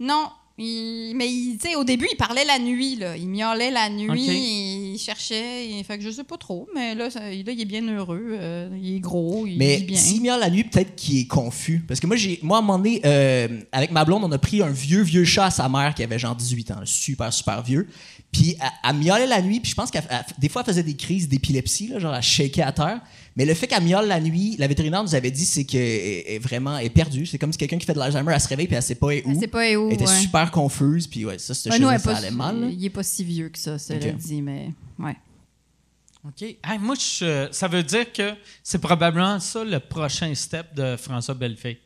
Non. 0.00 0.28
il- 0.56 1.14
Mais 1.16 1.28
il- 1.28 1.58
tu 1.60 1.68
sais, 1.68 1.74
au 1.74 1.82
début, 1.82 2.06
il 2.12 2.16
parlait 2.16 2.44
la 2.44 2.60
nuit, 2.60 2.94
là. 2.94 3.16
Il 3.16 3.28
miaulait 3.28 3.72
la 3.72 3.90
nuit, 3.90 4.92
il 4.94 4.98
cherchait. 4.98 5.68
il- 5.68 5.82
Fait 5.82 5.98
que 5.98 6.04
je 6.04 6.10
sais 6.10 6.22
pas 6.22 6.36
trop, 6.36 6.68
mais 6.74 6.94
là, 6.94 7.10
ça- 7.10 7.18
là 7.20 7.32
il 7.32 7.60
est 7.60 7.64
bien 7.64 7.82
heureux. 7.92 8.28
euh, 8.30 8.68
il 8.80 8.94
est 8.96 9.00
gros, 9.00 9.46
il 9.48 9.58
Mais 9.58 9.78
vit 9.78 9.84
bien. 9.84 9.98
s'il 9.98 10.22
miaule 10.22 10.38
la 10.38 10.50
nuit, 10.50 10.62
peut-être 10.62 10.94
qu'il 10.94 11.18
est 11.18 11.26
confus. 11.26 11.80
Parce 11.88 11.98
que 11.98 12.06
moi, 12.06 12.14
j'ai, 12.14 12.38
moi 12.42 12.58
à 12.58 12.60
un 12.60 12.62
moment 12.62 12.78
donné, 12.78 13.00
euh, 13.04 13.48
avec 13.72 13.90
ma 13.90 14.04
blonde, 14.04 14.22
on 14.22 14.30
a 14.30 14.38
pris 14.38 14.62
un 14.62 14.70
vieux, 14.70 15.02
vieux 15.02 15.24
chat 15.24 15.46
à 15.46 15.50
sa 15.50 15.68
mère 15.68 15.92
qui 15.92 16.04
avait 16.04 16.20
genre 16.20 16.36
18 16.36 16.70
ans, 16.70 16.80
super, 16.84 17.32
super 17.32 17.60
vieux. 17.62 17.88
Puis 18.30 18.56
elle, 18.60 18.70
elle 18.90 18.96
miaulait 18.96 19.26
la 19.26 19.42
nuit, 19.42 19.58
puis 19.58 19.70
je 19.70 19.74
pense 19.76 19.90
qu'elle 19.90 20.04
elle- 20.08 20.24
des 20.38 20.48
fois, 20.48 20.62
elle 20.62 20.66
faisait 20.72 20.82
des 20.84 20.94
crises 20.96 21.28
d'épilepsie, 21.28 21.88
là, 21.88 21.98
genre 21.98 22.14
elle 22.14 22.22
shakeait 22.22 22.62
à 22.62 22.70
terre. 22.72 23.00
Mais 23.36 23.44
le 23.44 23.54
fait 23.54 23.66
qu'elle 23.66 23.82
miaule 23.82 24.06
la 24.06 24.20
nuit, 24.20 24.54
la 24.58 24.68
vétérinaire 24.68 25.02
nous 25.02 25.14
avait 25.14 25.30
dit, 25.32 25.44
c'est 25.44 25.64
qu'elle 25.64 25.80
est 25.80 26.38
vraiment 26.40 26.78
est 26.78 26.88
perdue. 26.88 27.26
C'est 27.26 27.38
comme 27.38 27.50
si 27.52 27.58
quelqu'un 27.58 27.78
qui 27.78 27.84
fait 27.86 27.92
de 27.94 27.98
l'Alzheimer, 27.98 28.32
elle 28.32 28.40
se 28.40 28.46
réveille, 28.48 28.66
puis 28.68 28.76
elle 28.76 28.82
sait 28.82 28.94
pas 28.94 29.06
où. 29.08 29.10
Elle 29.10 29.38
sait 29.40 29.48
pas 29.48 29.74
où. 29.76 29.88
Elle 29.88 29.94
était 29.94 30.06
ouais. 30.06 30.20
super 30.20 30.50
confuse, 30.52 31.06
puis 31.08 31.24
ouais, 31.24 31.38
ça, 31.38 31.52
ce 31.52 31.68
Ouais, 31.68 31.98
ça 31.98 32.16
allait 32.16 32.28
si- 32.28 32.34
mal. 32.34 32.60
là. 32.60 32.66
Il 32.70 32.84
est 32.84 32.90
pas 32.90 33.02
si 33.02 33.24
vieux 33.24 33.48
que 33.48 33.58
ça, 33.58 33.76
cela 33.78 33.98
Ok. 34.06 34.16
dit, 34.16 34.40
mais 34.40 34.70
ouais. 35.00 35.16
OK. 36.26 36.42
Hey, 36.42 36.78
moi, 36.80 36.94
je- 36.94 37.48
ça 37.50 37.68
veut 37.68 37.82
dire 37.82 38.10
que 38.12 38.32
c'est 38.62 38.78
probablement 38.80 39.38
ça 39.40 39.62
le 39.64 39.78
prochain 39.80 40.32
step 40.34 40.74
de 40.74 40.96
François 40.96 41.34
Bellefeuille. 41.34 41.78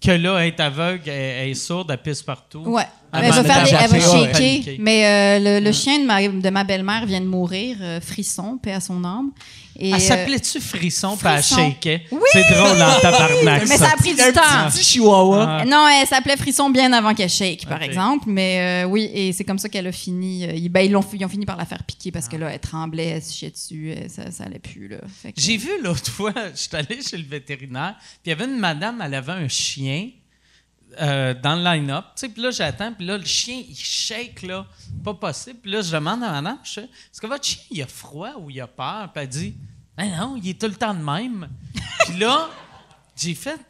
Que 0.00 0.12
là, 0.12 0.38
elle 0.38 0.48
est 0.48 0.60
aveugle, 0.60 1.02
elle, 1.08 1.12
elle 1.44 1.48
est 1.50 1.54
sourde, 1.54 1.90
elle 1.90 2.00
pisse 2.00 2.22
partout. 2.22 2.60
Ouais. 2.60 2.86
Elle 3.18 3.24
elle 3.24 3.30
va 3.32 3.44
faire 3.44 3.64
des, 3.64 3.70
elle 3.70 3.90
va 3.90 4.00
shaker. 4.00 4.76
Mais 4.78 5.06
euh, 5.40 5.60
le, 5.60 5.64
le 5.64 5.72
chien 5.72 5.98
de 6.00 6.04
ma, 6.04 6.26
de 6.28 6.50
ma 6.50 6.64
belle-mère 6.64 7.06
vient 7.06 7.20
de 7.20 7.26
mourir, 7.26 7.76
euh, 7.80 8.00
Frisson, 8.00 8.58
paix 8.62 8.72
à 8.72 8.80
son 8.80 9.02
âme. 9.04 9.30
Et, 9.76 9.88
Elle 9.88 9.96
euh, 9.96 9.98
s'appelait-tu 9.98 10.60
Frisson, 10.60 11.16
puis 11.16 11.26
elle 11.28 11.42
shakeait? 11.42 12.02
Oui! 12.12 12.20
C'est 12.32 12.48
drôle 12.54 12.80
en 12.80 13.00
tabarnak, 13.00 13.66
mais 13.68 13.76
ça 13.76 13.90
a 13.92 13.96
pris 13.96 14.14
du 14.14 14.20
Un 14.20 14.30
temps. 14.32 14.40
petit 14.70 14.84
chihuahua. 14.84 15.58
Ah. 15.62 15.64
Non, 15.64 15.88
elle 15.88 16.06
s'appelait 16.06 16.36
Frisson 16.36 16.70
bien 16.70 16.92
avant 16.92 17.12
qu'elle 17.12 17.28
shake, 17.28 17.66
par 17.66 17.82
exemple. 17.82 18.26
Mais 18.28 18.84
euh, 18.84 18.88
oui, 18.88 19.10
et 19.12 19.32
c'est 19.32 19.42
comme 19.42 19.58
ça 19.58 19.68
qu'elle 19.68 19.88
a 19.88 19.92
fini. 19.92 20.44
euh, 20.46 20.52
ils, 20.54 20.68
ben, 20.68 20.82
ils, 20.82 20.92
l'ont- 20.92 21.04
ils 21.12 21.24
ont 21.24 21.28
fini 21.28 21.44
par 21.44 21.56
la 21.56 21.64
faire 21.64 21.82
piquer 21.82 22.12
parce 22.12 22.26
Ah. 22.28 22.32
que 22.32 22.36
là, 22.36 22.50
elle 22.52 22.60
tremblait, 22.60 23.06
elle 23.16 23.22
se 23.22 23.32
chiait 23.32 23.50
dessus, 23.50 23.90
elle- 24.00 24.08
ça, 24.08 24.30
ça 24.30 24.44
allait 24.44 24.60
plus. 24.60 24.86
Là. 24.86 24.98
J'ai 25.36 25.56
vu 25.56 25.70
l'autre 25.82 26.08
fois, 26.08 26.32
je 26.54 26.60
suis 26.60 26.76
allé 26.76 27.00
chez 27.02 27.16
le 27.16 27.24
vétérinaire, 27.24 27.96
puis 27.98 28.16
il 28.26 28.28
y 28.28 28.32
avait 28.32 28.44
une 28.44 28.58
madame, 28.60 29.02
elle 29.04 29.14
avait 29.14 29.32
un 29.32 29.48
chien 29.48 30.10
euh, 31.00 31.34
dans 31.34 31.56
le 31.56 31.64
line-up. 31.64 32.04
Puis 32.16 32.42
là, 32.42 32.50
j'attends, 32.50 32.92
puis 32.92 33.06
là, 33.06 33.18
le 33.18 33.24
chien, 33.24 33.62
il 33.68 33.76
shake, 33.76 34.42
là, 34.42 34.66
pas 35.02 35.14
possible. 35.14 35.58
Puis 35.60 35.70
là, 35.70 35.82
je 35.82 35.92
demande 35.92 36.22
à 36.22 36.40
madame, 36.40 36.58
est-ce 36.64 37.20
que 37.20 37.26
votre 37.26 37.44
chien, 37.44 37.62
il 37.70 37.82
a 37.82 37.86
froid 37.86 38.34
ou 38.38 38.50
il 38.50 38.60
a 38.60 38.66
peur? 38.66 39.10
Puis 39.12 39.22
elle 39.22 39.28
dit, 39.28 39.54
ben 39.96 40.16
non, 40.16 40.36
il 40.42 40.50
est 40.50 40.60
tout 40.60 40.66
le 40.66 40.74
temps 40.74 40.94
de 40.94 41.02
même. 41.02 41.48
puis 42.00 42.18
là, 42.18 42.48
j'ai 43.16 43.34
fait, 43.34 43.60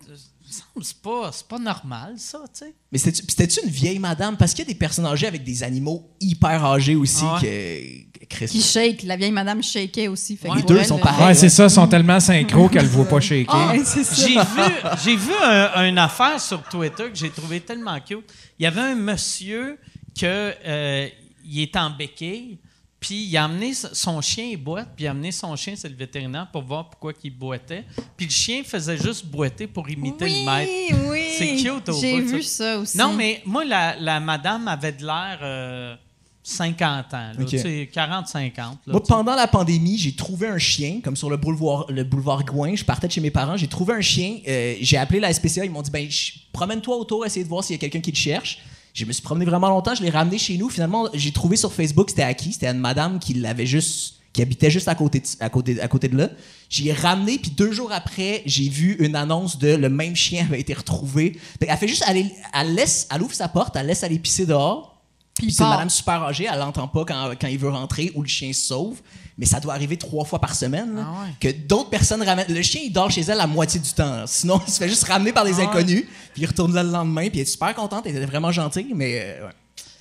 semble 0.54 0.84
c'est 0.84 0.96
pas, 1.02 1.30
c'est 1.32 1.46
pas 1.46 1.58
normal, 1.58 2.14
ça, 2.16 2.38
tu 2.52 2.60
sais. 2.66 2.74
Mais 2.92 2.98
c'était- 2.98 3.22
c'était-tu 3.28 3.60
une 3.64 3.70
vieille 3.70 3.98
madame? 3.98 4.36
Parce 4.36 4.52
qu'il 4.54 4.64
y 4.64 4.68
a 4.68 4.72
des 4.72 4.78
personnes 4.78 5.06
âgées 5.06 5.26
avec 5.26 5.42
des 5.44 5.62
animaux 5.62 6.08
hyper 6.20 6.64
âgés 6.64 6.94
aussi 6.96 7.22
Ah 7.24 7.38
que, 7.40 8.26
que 8.26 8.44
Qui 8.46 8.60
shake. 8.62 9.02
La 9.04 9.16
vieille 9.16 9.32
madame 9.32 9.62
shakeait 9.62 10.08
aussi. 10.08 10.36
Fait 10.36 10.48
Les 10.54 10.62
deux 10.62 10.76
elle, 10.78 10.86
sont 10.86 10.96
là- 10.96 11.02
pareils. 11.02 11.26
Ouais, 11.26 11.34
c'est 11.34 11.48
ça, 11.48 11.64
ils 11.64 11.70
sont 11.70 11.86
tellement 11.86 12.20
synchro 12.20 12.68
qu'elle 12.68 12.84
ne 12.84 12.88
voit 12.88 13.08
pas 13.08 13.20
shaker. 13.20 13.54
Ah. 13.54 13.74
J'ai 13.74 14.34
vu, 14.34 14.70
j'ai 15.04 15.16
vu 15.16 15.32
un- 15.42 15.88
une 15.88 15.98
affaire 15.98 16.40
sur 16.40 16.62
Twitter 16.64 17.04
que 17.10 17.16
j'ai 17.16 17.30
trouvé 17.30 17.60
tellement 17.60 17.98
cute. 18.00 18.24
Il 18.58 18.62
y 18.62 18.66
avait 18.66 18.80
un 18.80 18.94
monsieur 18.94 19.78
que 20.18 20.24
euh, 20.64 21.08
il 21.44 21.60
est 21.60 21.76
en 21.76 21.90
béquille, 21.90 22.58
puis 23.06 23.24
il 23.26 23.36
a 23.36 23.44
amené 23.44 23.74
son 23.74 24.20
chien 24.22 24.46
il 24.52 24.56
boite, 24.56 24.88
puis 24.96 25.04
il 25.04 25.08
a 25.08 25.10
amené 25.10 25.30
son 25.30 25.54
chien 25.56 25.74
c'est 25.76 25.90
le 25.90 25.94
vétérinaire 25.94 26.48
pour 26.50 26.62
voir 26.62 26.88
pourquoi 26.88 27.12
il 27.22 27.30
boitait. 27.30 27.84
Puis 28.16 28.24
le 28.26 28.32
chien 28.32 28.62
faisait 28.64 28.96
juste 28.96 29.26
boiter 29.26 29.66
pour 29.66 29.90
imiter 29.90 30.24
le 30.26 30.46
maître. 30.46 30.72
Oui, 30.90 31.08
oui. 31.10 31.20
C'est 31.36 31.56
cute 31.56 31.88
au 31.90 32.00
J'ai 32.00 32.20
bout, 32.22 32.28
vu 32.28 32.42
ça. 32.42 32.74
ça 32.74 32.78
aussi. 32.78 32.96
Non, 32.96 33.12
mais 33.12 33.42
moi, 33.44 33.62
la, 33.66 33.94
la 34.00 34.20
madame 34.20 34.68
avait 34.68 34.92
de 34.92 35.04
l'air 35.04 35.38
euh, 35.42 35.94
50 36.42 37.14
ans, 37.14 37.16
là, 37.16 37.32
Ok. 37.40 37.46
tu 37.48 37.58
sais, 37.58 37.90
40-50. 37.94 38.56
là, 38.56 38.70
Moi, 38.86 39.00
tu 39.00 39.06
sais. 39.06 39.12
pendant 39.12 39.34
la 39.34 39.46
pandémie, 39.48 39.98
j'ai 39.98 40.14
trouvé 40.14 40.46
un 40.48 40.58
chien, 40.58 41.00
comme 41.02 41.16
sur 41.16 41.28
le 41.28 41.36
boulevard, 41.36 41.86
le 41.90 42.04
boulevard 42.04 42.42
Gouin. 42.44 42.74
Je 42.74 42.84
partais 42.84 43.06
de 43.06 43.12
chez 43.12 43.20
mes 43.20 43.30
parents, 43.30 43.56
j'ai 43.56 43.66
trouvé 43.68 43.94
un 43.94 44.00
chien. 44.00 44.38
euh, 44.48 44.76
j'ai 44.80 44.96
appelé 44.96 45.20
la 45.20 45.32
SPCA, 45.32 45.64
ils 45.64 45.70
m'ont 45.70 45.82
dit 45.82 45.90
ben, 45.90 46.08
promène-toi 46.52 46.96
autour, 46.96 47.26
essaye 47.26 47.44
de 47.44 47.48
voir 47.48 47.62
s'il 47.64 47.74
y 47.74 47.78
a 47.78 47.80
quelqu'un 47.80 48.00
qui 48.00 48.10
le 48.12 48.16
cherche. 48.16 48.58
Je 48.94 49.04
me 49.04 49.12
suis 49.12 49.22
promené 49.22 49.44
vraiment 49.44 49.68
longtemps, 49.68 49.94
je 49.94 50.02
l'ai 50.02 50.10
ramené 50.10 50.38
chez 50.38 50.56
nous. 50.56 50.70
Finalement, 50.70 51.08
j'ai 51.12 51.32
trouvé 51.32 51.56
sur 51.56 51.72
Facebook, 51.72 52.10
c'était 52.10 52.22
à 52.22 52.32
qui? 52.32 52.52
C'était 52.52 52.68
une 52.68 52.78
madame 52.78 53.18
qui 53.18 53.34
l'avait 53.34 53.66
juste. 53.66 54.14
qui 54.32 54.40
habitait 54.40 54.70
juste 54.70 54.86
à 54.88 54.94
côté 54.94 55.18
de, 55.20 55.26
à 55.40 55.50
côté, 55.50 55.80
à 55.80 55.88
côté 55.88 56.08
de 56.08 56.16
là. 56.16 56.30
J'y 56.70 56.88
ai 56.88 56.92
ramené, 56.92 57.38
puis 57.38 57.50
deux 57.50 57.72
jours 57.72 57.90
après, 57.92 58.42
j'ai 58.46 58.68
vu 58.68 58.96
une 59.00 59.16
annonce 59.16 59.58
de 59.58 59.74
le 59.74 59.88
même 59.88 60.14
chien 60.14 60.44
avait 60.44 60.60
été 60.60 60.74
retrouvé. 60.74 61.38
Elle 61.60 61.76
fait 61.76 61.88
juste 61.88 62.04
aller. 62.06 62.32
Elle, 62.52 62.74
laisse, 62.74 63.08
elle 63.12 63.22
ouvre 63.22 63.34
sa 63.34 63.48
porte, 63.48 63.74
elle 63.76 63.86
laisse 63.86 64.04
aller 64.04 64.18
pisser 64.18 64.46
dehors. 64.46 65.02
Puis 65.34 65.52
c'est 65.52 65.64
une 65.64 65.70
madame 65.70 65.90
super 65.90 66.22
âgée, 66.22 66.46
elle 66.50 66.60
l'entend 66.60 66.86
pas 66.86 67.04
quand, 67.04 67.32
quand 67.40 67.48
il 67.48 67.58
veut 67.58 67.68
rentrer 67.70 68.12
ou 68.14 68.22
le 68.22 68.28
chien 68.28 68.52
se 68.52 68.66
sauve. 68.68 69.02
Mais 69.36 69.46
ça 69.46 69.58
doit 69.60 69.74
arriver 69.74 69.96
trois 69.96 70.24
fois 70.24 70.40
par 70.40 70.54
semaine. 70.54 70.94
là, 70.96 71.06
Ah 71.06 71.22
ouais. 71.24 71.34
Que 71.40 71.56
d'autres 71.66 71.90
personnes 71.90 72.22
ramènent. 72.22 72.46
Le 72.52 72.62
chien, 72.62 72.80
il 72.84 72.92
dort 72.92 73.10
chez 73.10 73.22
elle 73.22 73.38
la 73.38 73.46
moitié 73.48 73.80
du 73.80 73.90
temps. 73.92 74.10
là. 74.18 74.24
Sinon, 74.26 74.60
il 74.66 74.72
se 74.72 74.78
fait 74.78 74.88
juste 74.88 75.04
ramener 75.04 75.32
par 75.32 75.44
des 75.44 75.54
Ah 75.54 75.58
ouais. 75.58 75.64
inconnus. 75.66 76.04
Puis 76.32 76.42
il 76.42 76.46
retourne 76.46 76.72
là 76.72 76.82
le 76.84 76.90
lendemain. 76.90 77.28
Puis 77.30 77.40
elle 77.40 77.46
est 77.46 77.50
super 77.50 77.74
contente. 77.74 78.04
Elle 78.06 78.16
était 78.16 78.26
vraiment 78.26 78.52
gentille. 78.52 78.92
Mais 78.94 79.20
euh, 79.40 79.46
ouais. 79.46 79.52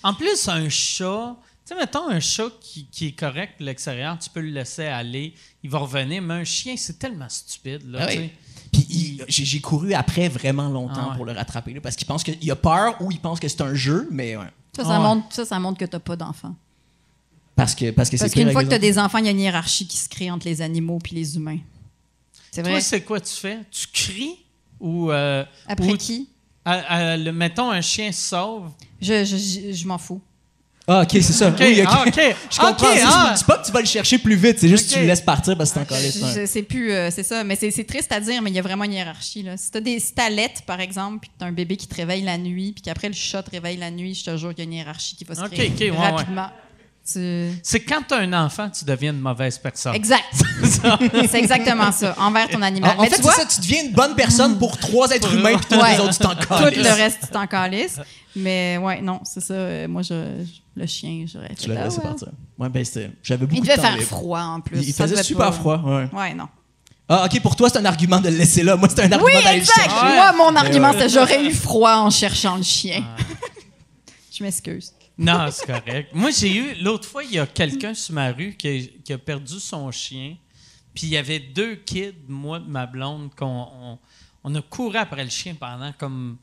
En 0.03 0.14
plus, 0.14 0.47
un 0.49 0.69
chat, 0.69 1.35
tu 1.65 1.73
sais, 1.73 1.80
mettons 1.80 2.10
un 2.10 2.19
chat 2.19 2.49
qui, 2.61 2.85
qui 2.91 3.07
est 3.07 3.11
correct 3.14 3.53
de 3.60 3.65
l'extérieur, 3.65 4.19
tu 4.19 4.30
peux 4.30 4.41
le 4.41 4.49
laisser 4.49 4.85
aller, 4.85 5.34
il 5.64 5.69
va 5.69 5.80
revenir, 5.80 6.22
mais 6.22 6.34
un 6.34 6.43
chien, 6.43 6.76
c'est 6.77 6.99
tellement 6.99 7.30
stupide, 7.30 7.89
là, 7.89 7.99
Ah 8.01 8.07
tu 8.07 8.18
oui. 8.19 8.23
sais. 8.26 8.31
Puis 8.73 8.85
il- 8.89 9.26
j'ai 9.30 9.61
couru 9.61 9.93
après 9.93 10.27
vraiment 10.30 10.68
longtemps 10.68 10.93
Ah 11.05 11.10
ouais. 11.11 11.15
pour 11.15 11.26
le 11.26 11.31
rattraper. 11.31 11.73
là, 11.73 11.80
parce 11.81 11.95
qu'il 11.95 12.05
pense 12.05 12.22
qu'il 12.23 12.51
a 12.51 12.55
peur 12.57 12.97
ou 13.01 13.11
il 13.11 13.19
pense 13.19 13.39
que 13.39 13.47
c'est 13.47 13.61
un 13.61 13.73
jeu. 13.76 14.07
Mais 14.11 14.35
ouais. 14.35 14.45
Ça, 14.76 14.84
ça, 14.84 14.89
Ah 14.89 14.97
ouais. 14.97 15.03
montre, 15.07 15.27
ça, 15.34 15.45
ça 15.45 15.57
montre 15.60 15.80
que 15.80 15.85
t'as 15.85 15.99
pas 15.99 16.15
d'enfants. 16.18 16.53
Parce 17.55 17.75
que 17.75 17.91
parce 17.91 18.09
que 18.09 18.17
c'est 18.17 18.23
Parce 18.25 18.34
qu'une 18.34 18.51
fois 18.51 18.63
que 18.63 18.69
tu 18.69 18.75
as 18.75 18.80
des 18.80 18.97
enfants, 18.97 19.19
il 19.19 19.25
y 19.25 19.27
a 19.27 19.31
une 19.31 19.39
hiérarchie 19.39 19.85
qui 19.88 19.97
se 19.97 20.09
crée 20.09 20.31
entre 20.31 20.47
les 20.47 20.61
animaux 20.61 20.99
puis 21.03 21.15
les 21.15 21.35
humains. 21.35 21.59
C'est 22.51 22.61
Toi, 22.63 22.71
vrai. 22.71 22.81
c'est 22.81 23.01
quoi 23.01 23.19
tu 23.19 23.34
fais? 23.34 23.59
Tu 23.71 23.88
cries 23.93 24.35
ou... 24.80 25.11
euh, 25.11 25.43
Après 25.67 25.91
ou- 25.93 25.97
qui? 25.97 26.30
à- 26.65 26.73
à- 27.11 27.17
le- 27.17 27.31
mettons, 27.31 27.69
un 27.69 27.81
chien 27.81 28.11
sauve. 28.11 28.69
Je, 29.01 29.23
je, 29.25 29.38
je, 29.38 29.73
je 29.73 29.88
m'en 29.88 29.97
fous. 29.97 30.21
Ah, 30.88 31.01
ok, 31.03 31.09
c'est 31.13 31.21
ça. 31.34 31.47
OK, 31.49 31.55
Oui, 31.61 31.80
ok. 31.81 31.88
ah, 31.89 32.03
OK. 32.07 32.13
Je 32.51 32.57
comprends. 32.59 32.93
C'est- 32.93 33.01
ah. 33.05 33.34
C'est 33.38 33.45
pas 33.47 33.57
que 33.59 33.65
tu 33.65 33.71
vas 33.71 33.80
le 33.80 33.85
chercher 33.85 34.17
plus 34.17 34.35
vite. 34.35 34.59
C'est 34.59 34.67
juste 34.67 34.89
que 34.89 34.93
tu 34.95 34.99
le 34.99 35.05
laisses 35.05 35.21
partir 35.21 35.57
parce 35.57 35.69
que 35.69 35.75
c'est 35.75 35.80
encore 35.81 35.97
laissé. 35.97 36.45
sais 36.45 36.63
plus, 36.63 36.91
euh, 36.91 37.09
c'est 37.09 37.23
ça. 37.23 37.43
Mais 37.45 37.55
c'est 37.55 37.71
c'est 37.71 37.85
triste 37.85 38.11
à 38.11 38.19
dire, 38.19 38.41
mais 38.41 38.49
il 38.49 38.55
y 38.55 38.59
a 38.59 38.61
vraiment 38.61 38.84
une 38.84 38.91
hiérarchie. 38.93 39.43
Là. 39.43 39.55
Si 39.55 39.71
t'as 39.71 39.80
des 39.80 39.97
si 39.99 40.13
t'allaites, 40.13 40.63
par 40.67 40.81
exemple, 40.81 41.19
puis 41.21 41.30
que 41.30 41.35
t'as 41.39 41.45
un 41.45 41.53
bébé 41.53 41.77
qui 41.77 41.88
te 41.88 41.95
réveille 41.95 42.23
la 42.23 42.38
nuit, 42.38 42.73
puis 42.73 42.81
qu'après 42.81 43.07
le 43.07 43.13
chat 43.13 43.43
te 43.43 43.51
réveille 43.51 43.77
la 43.77 43.91
nuit, 43.91 44.13
je 44.13 44.25
te 44.25 44.35
jure 44.35 44.49
qu'il 44.49 44.59
y 44.59 44.61
a 44.61 44.65
une 44.65 44.73
hiérarchie 44.73 45.15
qui 45.15 45.23
va 45.23 45.35
se 45.35 45.41
Ok, 45.41 45.51
créer 45.51 45.69
ok, 45.69 45.80
ouais, 45.97 46.09
rapidement. 46.09 46.49
Tu- 47.05 47.49
C'est 47.63 47.81
quand 47.81 48.01
tu 48.07 48.13
as 48.13 48.19
un 48.19 48.31
enfant, 48.45 48.69
tu 48.69 48.85
deviens 48.85 49.11
une 49.11 49.19
mauvaise 49.19 49.57
personne. 49.57 49.93
Exact. 49.93 50.23
c'est 51.30 51.38
exactement 51.39 51.91
ça. 51.91 52.15
Envers 52.17 52.47
ton 52.47 52.61
animal. 52.61 52.95
En, 52.97 53.01
en 53.01 53.05
fait, 53.05 53.17
tu 53.17 53.21
vois, 53.21 53.34
ça. 53.34 53.45
Tu 53.45 53.59
deviens 53.59 53.84
une 53.84 53.91
bonne 53.91 54.15
personne 54.15 54.57
pour 54.57 54.77
trois 54.77 55.09
êtres 55.11 55.34
humains, 55.34 55.57
puis 55.57 55.77
Ouais. 55.77 55.95
les 55.95 55.99
autres, 55.99 56.13
tu 56.13 56.19
t'en 56.19 56.34
tout 56.35 56.63
le 56.63 56.95
reste, 56.95 57.19
tu 57.23 57.27
t'en 57.27 57.45
calisses. 57.45 57.99
Mais 58.38 58.77
ouais, 58.77 59.01
non, 59.01 59.19
c'est 59.25 59.41
ça. 59.41 59.53
Euh, 59.53 59.88
Moi, 59.89 60.01
je, 60.01 60.13
je- 60.45 60.61
le 60.81 60.88
chien, 60.88 61.25
j'aurais. 61.31 61.53
Tu 61.59 61.67
l'as 61.69 61.81
ah 61.81 61.84
laissé 61.84 61.97
ouais. 61.97 62.03
partir. 62.03 62.30
Ouais, 62.57 62.69
ben, 62.69 62.84
c'était- 62.85 63.11
j'avais 63.21 63.45
beaucoup 63.45 63.55
Il 63.55 63.61
de 63.61 63.65
devait 63.67 63.75
temps 63.75 63.81
faire 63.84 63.97
libre. 63.97 64.07
froid 64.07 64.39
en 64.41 64.61
plus. 64.61 64.77
Il, 64.77 64.88
il 64.89 64.93
Ça 64.93 65.03
faisait 65.03 65.15
devait 65.15 65.23
super 65.23 65.47
pas- 65.47 65.51
froid, 65.51 65.77
ouais. 65.85 66.07
Ouais, 66.13 66.34
non. 66.34 66.47
Ah, 67.09 67.25
ok, 67.25 67.41
pour 67.41 67.55
toi, 67.57 67.69
c'est 67.69 67.80
un 67.80 67.85
argument 67.85 68.21
de 68.21 68.30
le 68.30 68.38
laisser 68.38 68.63
là. 68.63 68.77
Moi, 68.77 68.88
c'est 68.89 69.01
un 69.01 69.11
argument 69.11 69.25
Oui, 69.25 69.43
d'aller 69.43 69.57
le 69.57 69.61
exact. 69.63 69.75
chercher. 69.89 70.05
Ouais. 70.05 70.15
Moi, 70.15 70.31
mon 70.38 70.55
argument, 70.55 70.91
ouais. 70.91 70.95
c'est 70.99 71.09
j'aurais 71.09 71.43
eu 71.45 71.51
froid 71.53 71.95
en 71.97 72.09
cherchant 72.09 72.55
le 72.55 72.63
chien. 72.63 73.03
je 74.31 74.41
m'excuse. 74.43 74.93
Non, 75.24 75.50
c'est 75.52 75.66
correct. 75.66 76.10
Moi, 76.14 76.32
j'ai 76.32 76.56
eu, 76.56 76.76
l'autre 76.82 77.08
fois, 77.08 77.24
il 77.24 77.32
y 77.32 77.40
a 77.40 77.48
quelqu'un 77.48 77.94
sur 77.94 78.14
ma 78.14 78.32
rue 78.32 78.54
qui 78.56 78.68
a, 78.68 79.02
qui 79.04 79.14
a 79.14 79.18
perdu 79.18 79.60
son 79.60 79.90
chien. 79.91 80.36
Puis 80.94 81.08
il 81.08 81.10
y 81.10 81.18
avait 81.18 81.40
deux 81.40 81.76
kids, 81.76 82.14
moi 82.28 82.60
de 82.60 82.70
ma 82.70 82.86
blonde, 82.86 83.34
qu'on 83.36 83.68
on, 83.74 84.00
on 84.44 84.56
a 84.56 84.62
couru 84.62 84.98
après 84.98 85.24
le 85.24 85.30
chien 85.30 85.56
pendant 85.56 85.91
comme 85.94 86.38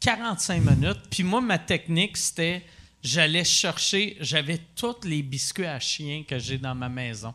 45 0.00 0.60
minutes. 0.62 1.02
Puis 1.10 1.22
moi, 1.22 1.40
ma 1.40 1.58
technique, 1.58 2.16
c'était 2.16 2.64
j'allais 3.02 3.44
chercher, 3.44 4.16
j'avais 4.20 4.58
tous 4.74 5.04
les 5.04 5.22
biscuits 5.22 5.66
à 5.66 5.78
chien 5.78 6.24
que 6.26 6.38
j'ai 6.38 6.58
dans 6.58 6.74
ma 6.74 6.88
maison. 6.88 7.34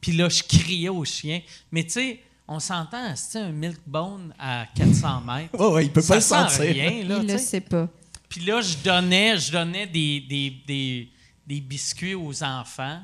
Puis 0.00 0.12
là, 0.12 0.28
je 0.28 0.42
criais 0.42 0.88
au 0.88 1.04
chien. 1.04 1.40
Mais 1.70 1.84
tu 1.84 1.90
sais, 1.90 2.20
on 2.46 2.60
s'entend, 2.60 3.14
c'est 3.14 3.40
un 3.40 3.50
milk 3.50 3.80
bone 3.86 4.32
à 4.38 4.66
400 4.74 5.20
mètres? 5.20 5.58
Ouais, 5.58 5.74
ouais, 5.74 5.84
il 5.86 5.92
peut 5.92 6.00
pas 6.02 6.20
Ça 6.20 6.42
le 6.42 6.48
sent 6.48 6.56
sentir. 6.56 6.74
rien, 6.74 7.04
là, 7.04 7.18
Il 7.20 7.26
tu 7.26 7.32
le 7.32 7.38
sait 7.38 7.60
pas. 7.60 7.88
Puis 8.28 8.40
là, 8.42 8.60
je 8.60 8.76
donnais, 8.84 9.38
je 9.38 9.50
donnais 9.52 9.86
des, 9.86 10.20
des, 10.20 10.52
des, 10.66 11.08
des 11.46 11.60
biscuits 11.60 12.14
aux 12.14 12.42
enfants. 12.42 13.00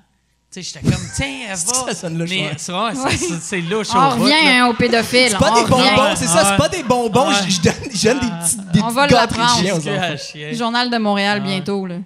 Tu 0.53 0.63
sais, 0.63 0.81
j'étais 0.81 0.89
comme, 0.93 1.03
tiens, 1.17 1.39
elle 1.49 1.57
va. 1.57 1.57
ça 1.57 1.95
sonne 1.95 2.19
louche, 2.19 2.31
Mais 2.31 2.47
ouais. 2.49 2.55
c'est 2.59 2.73
vrai, 2.73 2.95
ça- 2.95 3.05
Ouais. 3.05 3.17
c'est- 3.17 3.41
c'est 3.41 3.61
louche 3.61 3.89
au 3.91 3.97
On 3.99 4.17
bout, 4.17 4.23
revient 4.25 4.31
là. 4.45 4.65
hein, 4.65 4.69
au 4.69 4.75
pédophile. 4.75 5.29
C'est 5.31 5.39
pas 5.39 5.51
on 5.53 5.63
des 5.65 5.69
bonbons, 5.71 6.15
c'est 6.17 6.27
ça, 6.27 6.43
Ah 6.45 6.49
c'est 6.51 6.57
pas 6.57 6.69
des 6.69 6.83
bonbons. 6.85 7.29
Ouais. 7.29 7.35
Je, 7.47 7.51
je 7.51 7.61
donne, 7.63 7.75
je 7.93 8.05
donne 8.09 8.21
des 8.21 8.27
petits, 8.27 8.57
des 8.57 8.81
On 8.81 8.83
petites 8.85 8.95
va 8.95 9.07
gâteries 9.09 9.37
de 9.39 9.43
l'apprendre. 9.43 9.73
aux 9.73 9.75
Biscuits 9.77 9.91
à 9.91 10.07
enfants. 10.13 10.17
chien. 10.33 10.53
Journal 10.53 10.91
de 10.91 10.99
Montréal 10.99 11.39
Ah. 11.43 11.47
bientôt. 11.47 11.87
Là. 11.87 11.97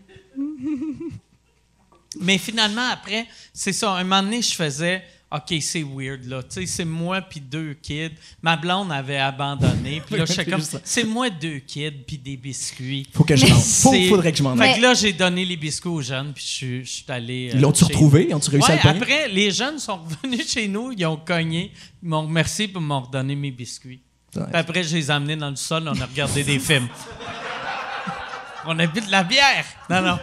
Mais 2.21 2.39
finalement, 2.39 2.89
après, 2.93 3.27
c'est 3.53 3.73
ça. 3.73 3.93
Un 3.93 4.05
moment 4.05 4.23
donné, 4.23 4.43
je 4.43 4.55
faisais, 4.55 5.03
OK, 5.31 5.55
c'est 5.61 5.83
weird, 5.83 6.25
là. 6.25 6.43
Tu 6.43 6.49
sais, 6.61 6.67
c'est 6.67 6.85
moi 6.87 7.21
puis 7.21 7.41
deux 7.41 7.75
kids. 7.75 8.13
Ma 8.41 8.57
blonde 8.57 8.91
avait 8.91 9.19
abandonné. 9.19 10.01
Puis 10.07 10.17
là, 10.17 10.25
comme, 10.51 10.63
c'est 10.85 11.05
moi 11.05 11.29
deux 11.29 11.59
kids 11.59 11.91
puis 12.07 12.17
des 12.17 12.39
biscuits. 12.39 13.07
Faut 13.13 13.25
que 13.25 13.37
je. 13.37 13.45
Faut, 13.45 13.93
faudrait 14.09 14.33
que 14.33 14.39
je 14.39 14.43
m'en 14.43 14.57
Fait 14.57 14.63
aille. 14.71 14.77
que 14.77 14.83
là, 14.83 14.95
j'ai 14.95 15.13
donné 15.13 15.45
les 15.45 15.57
biscuits 15.59 15.91
aux 15.91 16.01
jeunes, 16.01 16.33
puis 16.33 16.43
je 16.47 16.51
suis- 16.51 16.85
je 16.85 16.91
suis 16.91 17.05
allé. 17.09 17.51
euh, 17.51 17.57
Ils 17.57 17.61
l'ont-tu 17.61 17.81
chez- 17.81 17.85
retrouvé? 17.93 18.27
Ils 18.31 18.35
ont-tu 18.35 18.49
réussi 18.51 18.71
Ouais, 18.71 18.79
à 18.83 18.93
le 18.93 18.97
après, 19.03 19.29
les 19.29 19.51
jeunes 19.51 19.79
sont 19.79 19.99
revenus 20.23 20.51
chez 20.51 20.67
nous, 20.67 20.93
ils 20.97 21.05
ont 21.05 21.19
cogné, 21.19 21.73
ils 22.03 22.09
m'ont 22.09 22.23
remercié 22.23 22.67
pour 22.69 22.81
m'ont 22.81 23.01
redonné 23.01 23.35
mes 23.35 23.51
biscuits. 23.51 24.01
Puis 24.33 24.43
après, 24.55 24.83
je 24.83 24.97
les 24.97 25.09
ai 25.09 25.11
amenés 25.11 25.37
dans 25.37 25.51
le 25.51 25.57
sol, 25.57 25.85
on 25.95 26.01
a 26.01 26.07
regardé 26.07 26.43
des 26.43 26.59
films. 26.59 26.89
On 28.71 28.79
a 28.79 28.87
bu 28.87 29.01
de 29.01 29.11
la 29.11 29.25
bière! 29.25 29.65
Non, 29.89 30.03
non. 30.03 30.19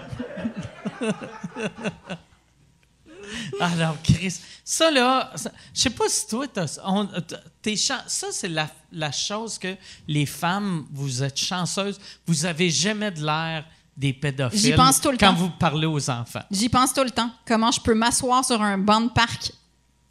Ah 3.59 3.69
non, 3.77 3.97
Chris. 4.03 4.35
Ça, 4.63 4.89
là, 4.91 5.31
ça- 5.35 5.51
je 5.73 5.81
sais 5.81 5.89
pas 5.89 6.09
si 6.09 6.27
toi, 6.27 6.47
t'as- 6.47 6.79
on- 6.85 7.05
t'as- 7.05 7.39
t'es 7.61 7.75
chan- 7.75 8.03
ça, 8.07 8.27
c'est 8.31 8.47
la, 8.47 8.67
la 8.91 9.11
chose 9.11 9.57
que 9.57 9.75
les 10.07 10.25
femmes, 10.25 10.85
vous 10.91 11.23
êtes 11.23 11.37
chanceuses, 11.37 11.99
vous 12.27 12.45
avez 12.45 12.69
jamais 12.69 13.11
de 13.11 13.23
l'air 13.25 13.65
des 13.95 14.11
pédophiles 14.13 14.59
J'y 14.59 14.73
pense 14.73 14.99
tout 14.99 15.11
le 15.11 15.17
quand 15.17 15.27
temps. 15.27 15.35
vous 15.35 15.49
parlez 15.51 15.85
aux 15.87 16.09
enfants. 16.09 16.41
J'y 16.51 16.67
pense 16.69 16.93
tout 16.93 17.03
le 17.03 17.11
temps. 17.11 17.31
Comment 17.47 17.71
je 17.71 17.79
peux 17.79 17.93
m'asseoir 17.93 18.43
sur 18.43 18.61
un 18.61 18.77
banc 18.77 19.01
de 19.01 19.09
parc 19.09 19.51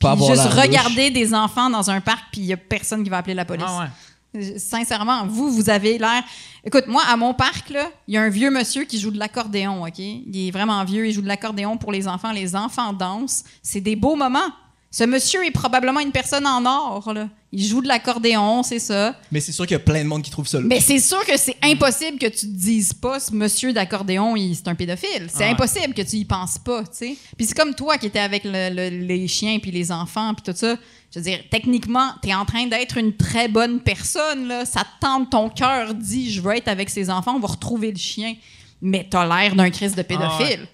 Pas 0.01 0.17
puis 0.17 0.27
juste 0.27 0.43
regarder 0.45 1.11
des 1.11 1.35
enfants 1.35 1.69
dans 1.69 1.91
un 1.91 2.01
parc 2.01 2.25
puis 2.33 2.41
il 2.43 2.47
y 2.47 2.53
a 2.53 2.57
personne 2.57 3.05
qui 3.05 3.11
va 3.11 3.19
appeler 3.19 3.35
la 3.35 3.45
police? 3.45 3.65
Ah 3.69 3.81
ouais. 3.81 3.87
Sincèrement, 4.57 5.27
vous, 5.27 5.51
vous 5.51 5.71
avez 5.71 5.99
l'air. 5.99 6.23
Écoute, 6.65 6.87
moi, 6.89 7.03
à 7.07 7.17
mon 7.17 7.35
parc, 7.35 7.73
il 8.09 8.15
y 8.15 8.17
a 8.17 8.23
un 8.23 8.29
vieux 8.29 8.51
monsieur 8.51 8.85
qui 8.85 8.99
joue 8.99 9.11
de 9.11 9.19
l'accordéon, 9.19 9.85
OK? 9.87 9.99
Il 9.99 10.49
est 10.49 10.51
vraiment 10.51 10.83
vieux, 10.85 11.07
il 11.07 11.13
joue 11.13 11.23
de 11.23 11.29
l'accordéon 11.29 11.77
pour 11.77 11.93
les 11.93 12.09
enfants. 12.09 12.33
Les 12.33 12.57
enfants 12.57 12.93
dansent. 12.93 13.45
C'est 13.63 13.81
des 13.81 13.97
beaux 13.97 14.17
moments. 14.17 14.51
Ce 14.91 15.05
monsieur 15.05 15.45
est 15.45 15.51
probablement 15.51 16.01
une 16.01 16.13
personne 16.13 16.47
en 16.47 16.65
or. 16.67 17.13
Il 17.57 17.65
joue 17.65 17.81
de 17.81 17.87
l'accordéon, 17.89 18.63
c'est 18.65 18.81
ça. 18.81 19.17
Mais 19.31 19.39
c'est 19.41 19.53
sûr 19.53 19.65
qu'il 19.65 19.75
y 19.75 19.77
a 19.77 19.79
plein 19.81 20.03
de 20.03 20.09
monde 20.09 20.23
qui 20.23 20.31
trouve 20.31 20.49
ça. 20.49 20.59
Mais 20.61 20.81
c'est 20.81 20.99
sûr 20.99 21.25
que 21.25 21.37
c'est 21.37 21.57
impossible 21.63 22.19
que 22.19 22.27
tu 22.27 22.47
te 22.47 22.47
dises 22.47 22.93
pas, 22.93 23.21
ce 23.21 23.33
monsieur 23.33 23.73
d'accordéon, 23.73 24.35
c'est 24.53 24.67
un 24.67 24.75
pédophile. 24.75 25.29
C'est 25.29 25.45
Ah 25.45 25.47
ouais. 25.47 25.51
impossible 25.53 25.95
que 25.95 26.03
tu 26.03 26.17
y 26.17 26.25
penses 26.25 26.59
pas, 26.59 26.83
tu 26.83 26.89
sais. 26.93 27.17
Puis 27.37 27.47
c'est 27.47 27.57
comme 27.57 27.75
toi 27.75 27.97
qui 27.97 28.07
étais 28.07 28.19
avec 28.19 28.43
le- 28.45 28.71
le- 28.75 29.05
les 29.07 29.29
chiens 29.29 29.59
puis 29.61 29.71
les 29.71 29.93
enfants 29.93 30.35
puis 30.35 30.53
tout 30.53 30.59
ça. 30.59 30.77
Je 31.13 31.21
veux 31.21 31.25
dire, 31.25 31.39
techniquement, 31.49 32.11
tu 32.23 32.31
es 32.31 32.35
en 32.35 32.45
train 32.45 32.67
d'être 32.67 32.97
une 32.99 33.17
très 33.17 33.47
bonne 33.47 33.79
personne, 33.81 34.49
là. 34.49 34.65
Ça 34.65 34.81
te 34.81 35.01
tente, 35.01 35.31
ton 35.31 35.49
cœur 35.49 35.95
dit, 35.95 36.33
je 36.33 36.41
veux 36.41 36.57
être 36.57 36.67
avec 36.67 36.91
ces 36.91 37.09
enfants, 37.09 37.35
on 37.37 37.41
va 37.41 37.47
retrouver 37.49 37.93
le 37.93 37.99
chien. 37.99 38.35
Mais 38.83 39.07
t'as 39.09 39.25
l'air 39.25 39.55
d'un 39.55 39.71
Christ 39.71 39.97
de 39.97 40.03
pédophile. 40.03 40.67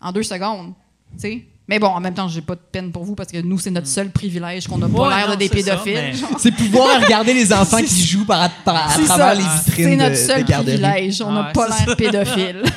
En 0.00 0.12
deux 0.12 0.22
secondes, 0.22 0.74
tu 1.14 1.18
sais. 1.20 1.44
Mais 1.70 1.78
bon, 1.78 1.86
en 1.86 2.00
même 2.00 2.12
temps, 2.14 2.26
j'ai 2.28 2.42
pas 2.42 2.56
de 2.56 2.60
peine 2.60 2.90
pour 2.92 3.04
vous 3.04 3.14
parce 3.14 3.30
que 3.30 3.38
nous, 3.40 3.56
c'est 3.58 3.70
notre 3.70 3.86
seul 3.86 4.10
privilège 4.10 4.66
qu'on 4.66 4.76
n'a 4.76 4.88
pas 4.88 5.08
Ouais, 5.08 5.14
l'air 5.14 5.26
de 5.28 5.30
non, 5.32 5.36
des 5.38 5.48
c'est 5.48 5.62
ça, 5.62 5.70
pédophiles. 5.76 5.94
mais- 5.94 6.12
genre. 6.14 6.30
C'est 6.38 6.50
pouvoir 6.52 7.00
regarder 7.02 7.32
les 7.32 7.52
enfants 7.52 7.78
qui 7.78 8.02
jouent 8.04 8.26
par, 8.26 8.42
à, 8.42 8.48
par- 8.48 8.88
à 8.90 8.94
C'est 8.94 9.04
travers 9.04 9.28
ça. 9.28 9.34
les 9.36 9.42
C'est 9.42 9.70
vitrines 9.76 9.98
notre 9.98 10.10
de, 10.10 10.14
seul 10.16 10.44
de 10.44 10.48
garderie. 10.50 10.78
privilège. 10.80 11.22
On 11.22 11.30
n'a 11.32 11.46
Ouais, 11.46 11.52
pas 11.52 11.70
c'est 11.70 11.86
l'air 11.86 11.96
pédophile. 11.96 12.62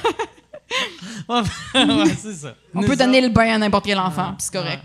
Ouais, 1.29 1.41
c'est 2.21 2.33
ça. 2.33 2.55
On 2.73 2.81
Nous 2.81 2.87
peut 2.87 2.95
donner 2.95 3.19
autres- 3.19 3.27
le 3.27 3.33
bain 3.33 3.53
à 3.53 3.57
n'importe 3.57 3.85
quel 3.85 3.97
enfant, 3.99 4.33
puis 4.37 4.45
c'est 4.45 4.53
correct. 4.53 4.83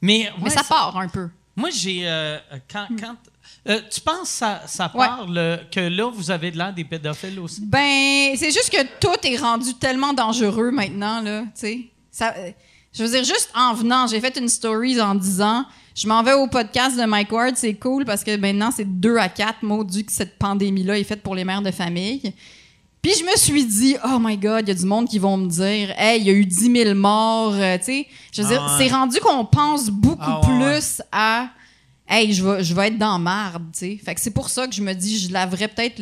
Mais, 0.00 0.30
Mais 0.38 0.44
ouais, 0.44 0.50
ça 0.50 0.62
part 0.64 0.96
un 0.96 1.08
peu. 1.08 1.28
Moi, 1.54 1.70
j'ai. 1.70 2.00
euh, 2.04 2.38
quand, 2.70 2.86
quand, 2.98 3.14
euh, 3.68 3.80
tu 3.90 4.00
penses 4.00 4.22
que 4.22 4.26
ça, 4.28 4.62
ça 4.66 4.90
Ouais. 4.94 5.06
part 5.06 5.26
le- 5.28 5.58
que 5.70 5.80
là, 5.80 6.10
vous 6.12 6.30
avez 6.30 6.50
de 6.50 6.58
l'air 6.58 6.72
des 6.72 6.84
pédophiles 6.84 7.38
aussi? 7.40 7.60
Ben, 7.64 8.34
c'est 8.36 8.50
juste 8.50 8.70
que 8.70 8.82
tout 9.00 9.26
est 9.26 9.36
rendu 9.36 9.74
tellement 9.74 10.12
dangereux 10.12 10.70
maintenant, 10.70 11.20
là, 11.20 11.42
tu 11.42 11.48
sais. 11.54 11.80
Ça, 12.10 12.34
euh, 12.38 12.50
je 12.92 13.02
veux 13.02 13.10
dire, 13.10 13.24
juste 13.24 13.50
en 13.54 13.74
venant, 13.74 14.06
j'ai 14.06 14.20
fait 14.20 14.36
une 14.36 14.48
story 14.48 15.00
en 15.00 15.14
disant, 15.14 15.64
je 15.94 16.06
m'en 16.06 16.22
vais 16.22 16.32
au 16.34 16.46
podcast 16.46 16.96
de 16.98 17.04
Mike 17.04 17.32
Ward, 17.32 17.54
c'est 17.56 17.74
cool 17.74 18.04
parce 18.04 18.22
que 18.24 18.36
maintenant, 18.36 18.70
c'est 18.70 18.84
deux 18.84 19.16
à 19.16 19.28
quatre 19.28 19.62
mots 19.62 19.84
dû 19.84 20.04
que 20.04 20.12
cette 20.12 20.38
pandémie-là 20.38 20.98
est 20.98 21.04
faite 21.04 21.22
pour 21.22 21.34
les 21.34 21.44
mères 21.44 21.62
de 21.62 21.70
famille. 21.70 22.32
Puis 23.02 23.12
je 23.18 23.24
me 23.24 23.36
suis 23.36 23.64
dit, 23.64 23.96
oh 24.04 24.18
my 24.20 24.36
God, 24.36 24.60
il 24.66 24.68
y 24.68 24.70
a 24.70 24.74
du 24.74 24.86
monde 24.86 25.08
qui 25.08 25.18
vont 25.18 25.36
me 25.36 25.48
dire, 25.48 25.92
hey, 25.98 26.20
il 26.20 26.26
y 26.26 26.30
a 26.30 26.32
eu 26.34 26.46
10 26.46 26.72
000 26.84 26.94
morts, 26.94 27.54
euh, 27.54 27.76
tu 27.78 27.84
sais. 27.84 28.06
Je 28.32 28.42
veux 28.42 28.48
dire, 28.48 28.62
Ah 28.64 28.76
ouais. 28.78 28.84
c'est 28.88 28.94
rendu 28.94 29.18
qu'on 29.18 29.44
pense 29.44 29.88
beaucoup 29.90 30.22
Ah 30.24 30.40
ouais, 30.40 30.76
plus 30.76 31.02
à, 31.10 31.48
hey, 32.08 32.32
je 32.32 32.44
vais, 32.46 32.62
je 32.62 32.72
vais 32.74 32.86
être 32.88 32.98
dans 32.98 33.18
marde, 33.18 33.64
tu 33.72 33.78
sais. 33.80 33.96
Fait 33.96 34.14
que 34.14 34.20
c'est 34.20 34.30
pour 34.30 34.48
ça 34.48 34.68
que 34.68 34.74
je 34.74 34.82
me 34.82 34.92
dis, 34.92 35.18
je 35.18 35.32
laverais 35.32 35.66
peut-être 35.66 36.00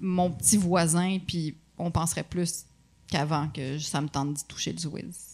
mon 0.00 0.30
petit 0.30 0.56
voisin, 0.56 1.18
puis 1.26 1.54
on 1.76 1.90
penserait 1.90 2.22
plus 2.24 2.64
qu'avant 3.10 3.48
que 3.52 3.78
ça 3.78 4.00
me 4.00 4.08
tente 4.08 4.32
d'y 4.32 4.44
toucher 4.44 4.72
le 4.72 4.78
Zwiz. 4.78 5.27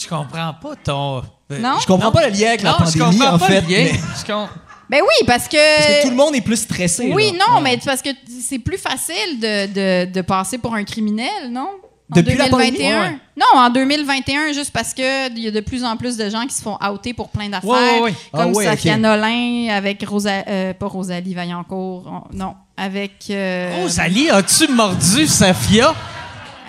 Je 0.00 0.06
comprends 0.08 0.54
pas 0.54 0.76
ton. 0.82 1.22
euh, 1.50 1.58
Non? 1.58 1.76
Je 1.80 1.86
comprends 1.86 2.12
pas 2.12 2.26
le 2.28 2.32
lien 2.32 2.48
avec 2.48 2.62
la 2.62 2.70
Non, 2.70 2.76
je 2.86 2.98
pandémie, 2.98 3.18
comprends 3.18 3.34
en 3.34 3.38
pas 3.38 3.46
fait. 3.46 3.60
le 3.62 3.66
lien. 3.68 3.88
mais- 3.92 4.00
Je 4.20 4.26
com- 4.26 4.48
Ben 4.90 5.00
oui, 5.02 5.26
parce 5.26 5.48
que. 5.48 5.56
Parce 5.76 5.86
que 5.88 6.02
tout 6.04 6.10
le 6.10 6.16
monde 6.16 6.34
est 6.36 6.40
plus 6.40 6.56
stressé. 6.60 7.10
Oui, 7.12 7.32
là. 7.36 7.44
non, 7.48 7.56
Ouais. 7.56 7.62
mais 7.62 7.78
parce 7.84 8.00
que 8.00 8.10
c'est 8.40 8.58
plus 8.60 8.78
facile 8.78 9.40
de, 9.40 9.66
de, 10.06 10.12
de 10.12 10.20
passer 10.22 10.56
pour 10.58 10.74
un 10.74 10.84
criminel, 10.84 11.50
non? 11.50 11.68
En 12.10 12.16
Depuis 12.16 12.36
la 12.38 12.48
2021. 12.48 12.70
pandémie, 12.70 13.12
ouais. 13.12 13.18
Non, 13.36 13.60
en 13.60 13.68
2021, 13.68 14.52
juste 14.54 14.70
parce 14.72 14.94
que 14.94 15.30
il 15.30 15.40
y 15.40 15.48
a 15.48 15.50
de 15.50 15.60
plus 15.60 15.84
en 15.84 15.94
plus 15.98 16.16
de 16.16 16.30
gens 16.30 16.46
qui 16.46 16.54
se 16.54 16.62
font 16.62 16.78
outer 16.90 17.12
pour 17.12 17.28
plein 17.28 17.50
d'affaires. 17.50 17.68
Ouais, 17.68 17.94
ouais, 17.96 18.00
ouais. 18.00 18.14
Comme 18.32 18.40
Ah 18.40 18.46
ouais, 18.56 18.64
Safia. 18.64 18.96
Nolin 18.96 19.68
avec 19.70 20.02
Rosa, 20.08 20.42
euh, 20.48 20.72
pas 20.72 20.86
Rosalie 20.86 21.34
Vaillancourt, 21.34 22.04
on- 22.32 22.34
non, 22.36 22.54
avec. 22.78 23.26
euh, 23.28 23.74
Rosalie, 23.82 24.30
as-tu 24.30 24.68
mordu 24.72 25.26
Safia? 25.26 25.94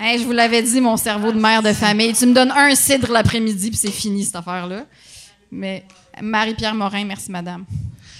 Hey, 0.02 0.18
je 0.18 0.24
vous 0.24 0.32
l'avais 0.32 0.64
dit, 0.64 0.80
mon 0.80 0.96
cerveau 0.96 1.34
de 1.34 1.40
mère 1.40 1.62
de 1.62 1.74
famille. 1.74 2.14
Tu 2.14 2.26
me 2.26 2.34
donnes 2.34 2.52
un 2.52 2.74
cidre 2.74 3.12
l'après-midi, 3.12 3.70
puis 3.70 3.78
c'est 3.78 3.92
fini, 3.92 4.24
cette 4.24 4.38
affaire-là. 4.38 4.86
Mais 5.52 5.84
Marie-Pierre 6.22 6.74
Morin, 6.74 7.04
merci, 7.04 7.30
madame. 7.30 7.66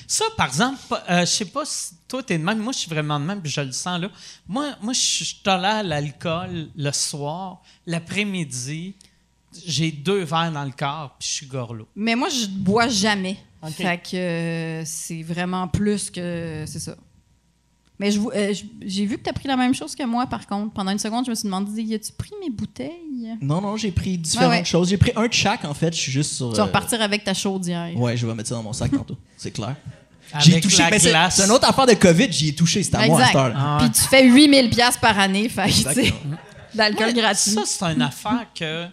Ça, 0.06 0.26
par 0.36 0.48
exemple, 0.48 0.78
euh, 1.10 1.22
je 1.22 1.26
sais 1.26 1.46
pas 1.46 1.64
si 1.64 1.94
toi, 2.06 2.22
t'es 2.22 2.38
de 2.38 2.44
même. 2.44 2.58
Moi, 2.60 2.74
je 2.74 2.80
suis 2.80 2.90
vraiment 2.90 3.18
de 3.18 3.24
même, 3.24 3.42
puis 3.42 3.50
je 3.50 3.62
le 3.62 3.72
sens 3.72 4.02
là. 4.02 4.10
Moi, 4.46 4.76
moi 4.82 4.92
je 4.92 5.36
tolère 5.42 5.84
l'alcool 5.84 6.68
le 6.76 6.92
soir, 6.92 7.62
l'après-midi. 7.86 8.96
J'ai 9.66 9.94
deux 9.94 10.24
verres 10.24 10.52
dans 10.52 10.66
le 10.66 10.72
corps, 10.72 11.16
puis 11.18 11.30
je 11.30 11.34
suis 11.34 11.46
gorlot. 11.46 11.88
Mais 11.96 12.16
moi, 12.16 12.28
je 12.28 12.46
bois 12.48 12.90
jamais. 12.90 13.38
Ok. 13.64 13.72
Fait 13.72 14.04
que 14.04 14.18
euh, 14.18 14.84
c'est 14.84 15.24
vraiment 15.24 15.70
plus 15.70 16.10
que. 16.10 16.66
C'est 16.68 16.80
ça. 16.80 16.96
Mais 18.00 18.12
je 18.12 18.20
vous- 18.20 18.32
euh, 18.34 18.54
je- 18.54 18.64
j'ai 18.86 19.06
vu 19.06 19.18
que 19.18 19.24
tu 19.24 19.30
as 19.30 19.34
pris 19.34 19.48
la 19.50 19.58
même 19.58 19.74
chose 19.76 19.94
que 19.94 20.04
moi, 20.04 20.26
par 20.28 20.48
contre. 20.48 20.72
Pendant 20.74 20.92
une 20.92 21.00
seconde, 21.00 21.26
je 21.26 21.32
me 21.32 21.36
suis 21.36 21.46
demandé 21.46 21.96
as-tu 21.96 22.14
pris 22.14 22.32
mes 22.42 22.50
bouteilles? 22.50 23.36
Non, 23.42 23.60
non, 23.62 23.76
j'ai 23.76 23.92
pris 23.92 24.18
différentes 24.18 24.52
Ouais, 24.52 24.58
ouais. 24.60 24.66
choses. 24.66 24.90
J'ai 24.90 24.98
pris 24.98 25.12
un 25.16 25.28
de 25.28 25.34
chaque, 25.34 25.66
en 25.66 25.74
fait. 25.74 25.94
Je 25.94 26.00
suis 26.00 26.12
juste 26.12 26.34
sur. 26.34 26.50
Tu 26.52 26.56
vas 26.58 26.64
euh, 26.64 26.66
repartir 26.68 27.02
avec 27.02 27.24
ta 27.26 27.34
chaudière. 27.34 27.96
Ouais, 27.98 28.16
je 28.16 28.26
vais 28.26 28.34
mettre 28.34 28.50
ça 28.50 28.56
dans 28.56 28.64
mon 28.64 28.74
sac 28.74 28.92
tantôt. 28.92 29.18
C'est 29.38 29.52
clair. 29.52 29.76
J'ai 30.40 30.62
touché. 30.62 30.84
la 30.84 30.92
mais 30.92 31.00
c'est 31.00 31.44
une 31.44 31.50
autre 31.52 31.68
affaire 31.68 31.88
de 31.88 31.96
COVID. 31.96 32.32
J'y 32.32 32.50
ai 32.50 32.56
touché. 32.56 32.84
C'est 32.84 32.94
à 32.94 33.08
moi 33.08 33.20
à 33.20 33.26
cette 33.26 33.36
heure-là. 33.36 33.56
Ah. 33.58 33.78
Puis 33.82 33.90
tu 33.90 34.02
fais 34.02 34.28
8000 34.28 34.70
pièces 34.70 34.96
par 34.98 35.18
année. 35.18 35.50
Fait 35.50 35.68
d'alcool 36.76 37.14
gratuit. 37.14 37.52
Ça, 37.52 37.62
c'est 37.66 37.86
une 37.86 38.02
affaire 38.02 38.46
que. 38.54 38.86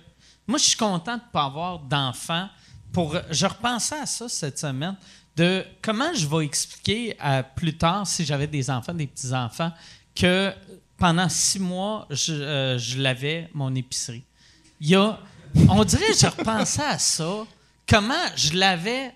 Moi, 0.47 0.59
je 0.59 0.65
suis 0.65 0.77
content 0.77 1.17
de 1.17 1.21
ne 1.23 1.33
pas 1.33 1.45
avoir 1.45 1.79
d'enfants. 1.81 2.49
Pour, 2.93 3.17
je 3.31 3.45
repensais 3.47 3.97
à 4.01 4.07
ça 4.07 4.29
cette 4.29 4.59
semaine, 4.59 4.97
de 5.37 5.65
comment 5.83 6.13
je 6.15 6.27
vais 6.27 6.45
expliquer 6.45 7.17
à 7.21 7.43
plus 7.43 7.77
tard, 7.77 8.07
si 8.07 8.25
j'avais 8.25 8.47
des 8.47 8.71
enfants, 8.71 8.95
des 8.95 9.07
petits-enfants, 9.07 9.71
que 10.15 10.53
pendant 10.97 11.29
six 11.29 11.59
mois, 11.61 12.07
je, 12.11 12.33
euh, 12.33 12.79
je 12.79 12.99
lavais 13.01 13.51
mon 13.53 13.75
épicerie. 13.75 14.25
Il 14.81 14.89
y 14.91 14.95
a. 14.95 15.19
On 15.69 15.85
dirait 15.85 16.07
que 16.09 16.19
je 16.19 16.27
repensais 16.27 16.83
à 16.83 16.99
ça. 16.99 17.45
Comment 17.89 18.15
je 18.35 18.55
lavais. 18.57 19.15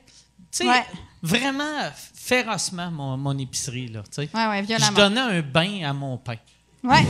Tu 0.52 0.58
sais, 0.58 0.68
Ouais. 0.68 0.84
vraiment 1.22 1.90
férocement 2.14 2.90
mon, 2.90 3.16
mon 3.16 3.36
épicerie, 3.38 3.88
là. 3.88 4.02
tu 4.02 4.08
sais. 4.22 4.28
Ouais, 4.34 4.46
ouais, 4.46 4.60
Je 4.62 4.66
violemment. 4.66 4.92
donnais 4.96 5.20
un 5.20 5.42
bain 5.42 5.82
à 5.88 5.92
mon 5.92 6.16
pain. 6.18 6.36
Ouais. 6.82 7.04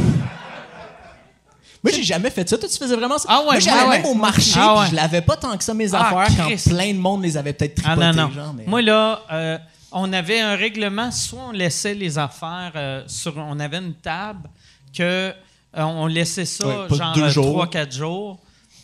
Moi, 1.82 1.92
j'ai 1.94 2.02
jamais 2.02 2.30
fait 2.30 2.46
ça. 2.48 2.58
Toi, 2.58 2.68
tu 2.68 2.76
faisais 2.76 2.94
vraiment 2.96 3.16
ça? 3.18 3.26
Ah 3.30 3.38
ouais, 3.40 3.44
Moi, 3.46 3.58
j'allais 3.58 3.88
même 3.88 4.04
ouais. 4.04 4.10
au 4.10 4.14
marché. 4.14 4.52
Ah 4.56 4.76
puis 4.82 4.90
Je 4.90 4.96
lavais 4.96 5.22
pas 5.22 5.36
tant 5.36 5.56
que 5.56 5.64
ça 5.64 5.72
mes 5.72 5.94
Ah, 5.94 6.06
affaires 6.06 6.36
quand 6.36 6.70
plein 6.70 6.92
de 6.92 6.98
monde 6.98 7.22
les 7.22 7.36
avait 7.36 7.52
peut-être 7.54 7.80
Ah 7.84 7.94
tripotées. 7.96 8.16
non, 8.16 8.28
non. 8.28 8.32
genre, 8.32 8.54
mais- 8.54 8.64
Moi, 8.66 8.82
là, 8.82 9.22
euh, 9.32 9.58
on 9.92 10.12
avait 10.12 10.40
un 10.40 10.56
règlement, 10.56 11.10
soit 11.10 11.40
on 11.48 11.52
laissait 11.52 11.94
les 11.94 12.18
affaires 12.18 12.72
euh, 12.76 13.02
sur. 13.06 13.34
On 13.38 13.58
avait 13.58 13.78
une 13.78 13.94
table 13.94 14.48
que 14.96 15.02
euh, 15.32 15.32
on 15.76 16.06
laissait 16.06 16.44
ça 16.44 16.86
genre 16.90 17.12
deux 17.14 17.22
euh, 17.22 17.28
jours. 17.30 17.64
3-4 17.66 17.92
jours. 17.96 18.38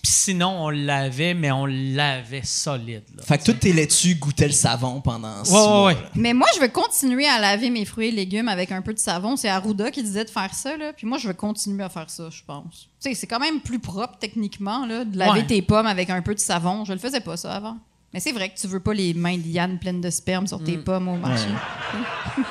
Puis 0.06 0.14
sinon, 0.14 0.50
on 0.66 0.68
lavait, 0.70 1.34
mais 1.34 1.50
on 1.50 1.66
lavait 1.66 2.44
solide. 2.44 3.02
Là. 3.16 3.24
Fait 3.24 3.38
que 3.38 3.42
tous 3.44 3.54
tes 3.54 3.72
laitues 3.72 4.14
goûtaient 4.14 4.46
le 4.46 4.52
savon 4.52 5.00
pendant 5.00 5.42
six 5.44 5.50
Ouais, 5.52 5.58
ouais, 5.58 5.66
mois. 5.66 5.84
ouais. 5.86 5.96
Mais 6.14 6.32
moi, 6.32 6.46
je 6.54 6.60
veux 6.60 6.68
continuer 6.68 7.26
à 7.26 7.40
laver 7.40 7.70
mes 7.70 7.84
fruits 7.84 8.08
et 8.08 8.12
légumes 8.12 8.46
avec 8.46 8.70
un 8.70 8.82
peu 8.82 8.94
de 8.94 9.00
savon. 9.00 9.34
C'est 9.34 9.48
Arruda 9.48 9.90
qui 9.90 10.04
disait 10.04 10.24
de 10.24 10.30
faire 10.30 10.54
ça, 10.54 10.76
là. 10.76 10.92
Puis 10.92 11.08
moi, 11.08 11.18
je 11.18 11.26
veux 11.26 11.34
continuer 11.34 11.82
à 11.82 11.88
faire 11.88 12.08
ça, 12.08 12.28
je 12.30 12.40
pense. 12.46 12.88
Tu 13.02 13.08
sais, 13.08 13.14
c'est 13.16 13.26
quand 13.26 13.40
même 13.40 13.58
plus 13.60 13.80
propre, 13.80 14.16
techniquement, 14.20 14.86
là, 14.86 15.04
de 15.04 15.18
laver 15.18 15.40
Ouais. 15.40 15.46
tes 15.46 15.60
pommes 15.60 15.86
avec 15.88 16.08
un 16.08 16.22
peu 16.22 16.34
de 16.36 16.40
savon. 16.40 16.84
Je 16.84 16.92
le 16.92 17.00
faisais 17.00 17.18
pas, 17.20 17.36
ça, 17.36 17.54
avant. 17.54 17.76
Mais 18.14 18.20
c'est 18.20 18.30
vrai 18.30 18.48
que 18.50 18.56
tu 18.60 18.68
veux 18.68 18.78
pas 18.78 18.94
les 18.94 19.12
mains 19.12 19.36
de 19.38 19.46
Yann 19.48 19.76
pleines 19.80 20.00
de 20.00 20.10
sperme 20.10 20.46
sur 20.46 20.60
Mm. 20.60 20.64
tes 20.64 20.78
pommes 20.78 21.08
au 21.08 21.16
marché. 21.16 21.48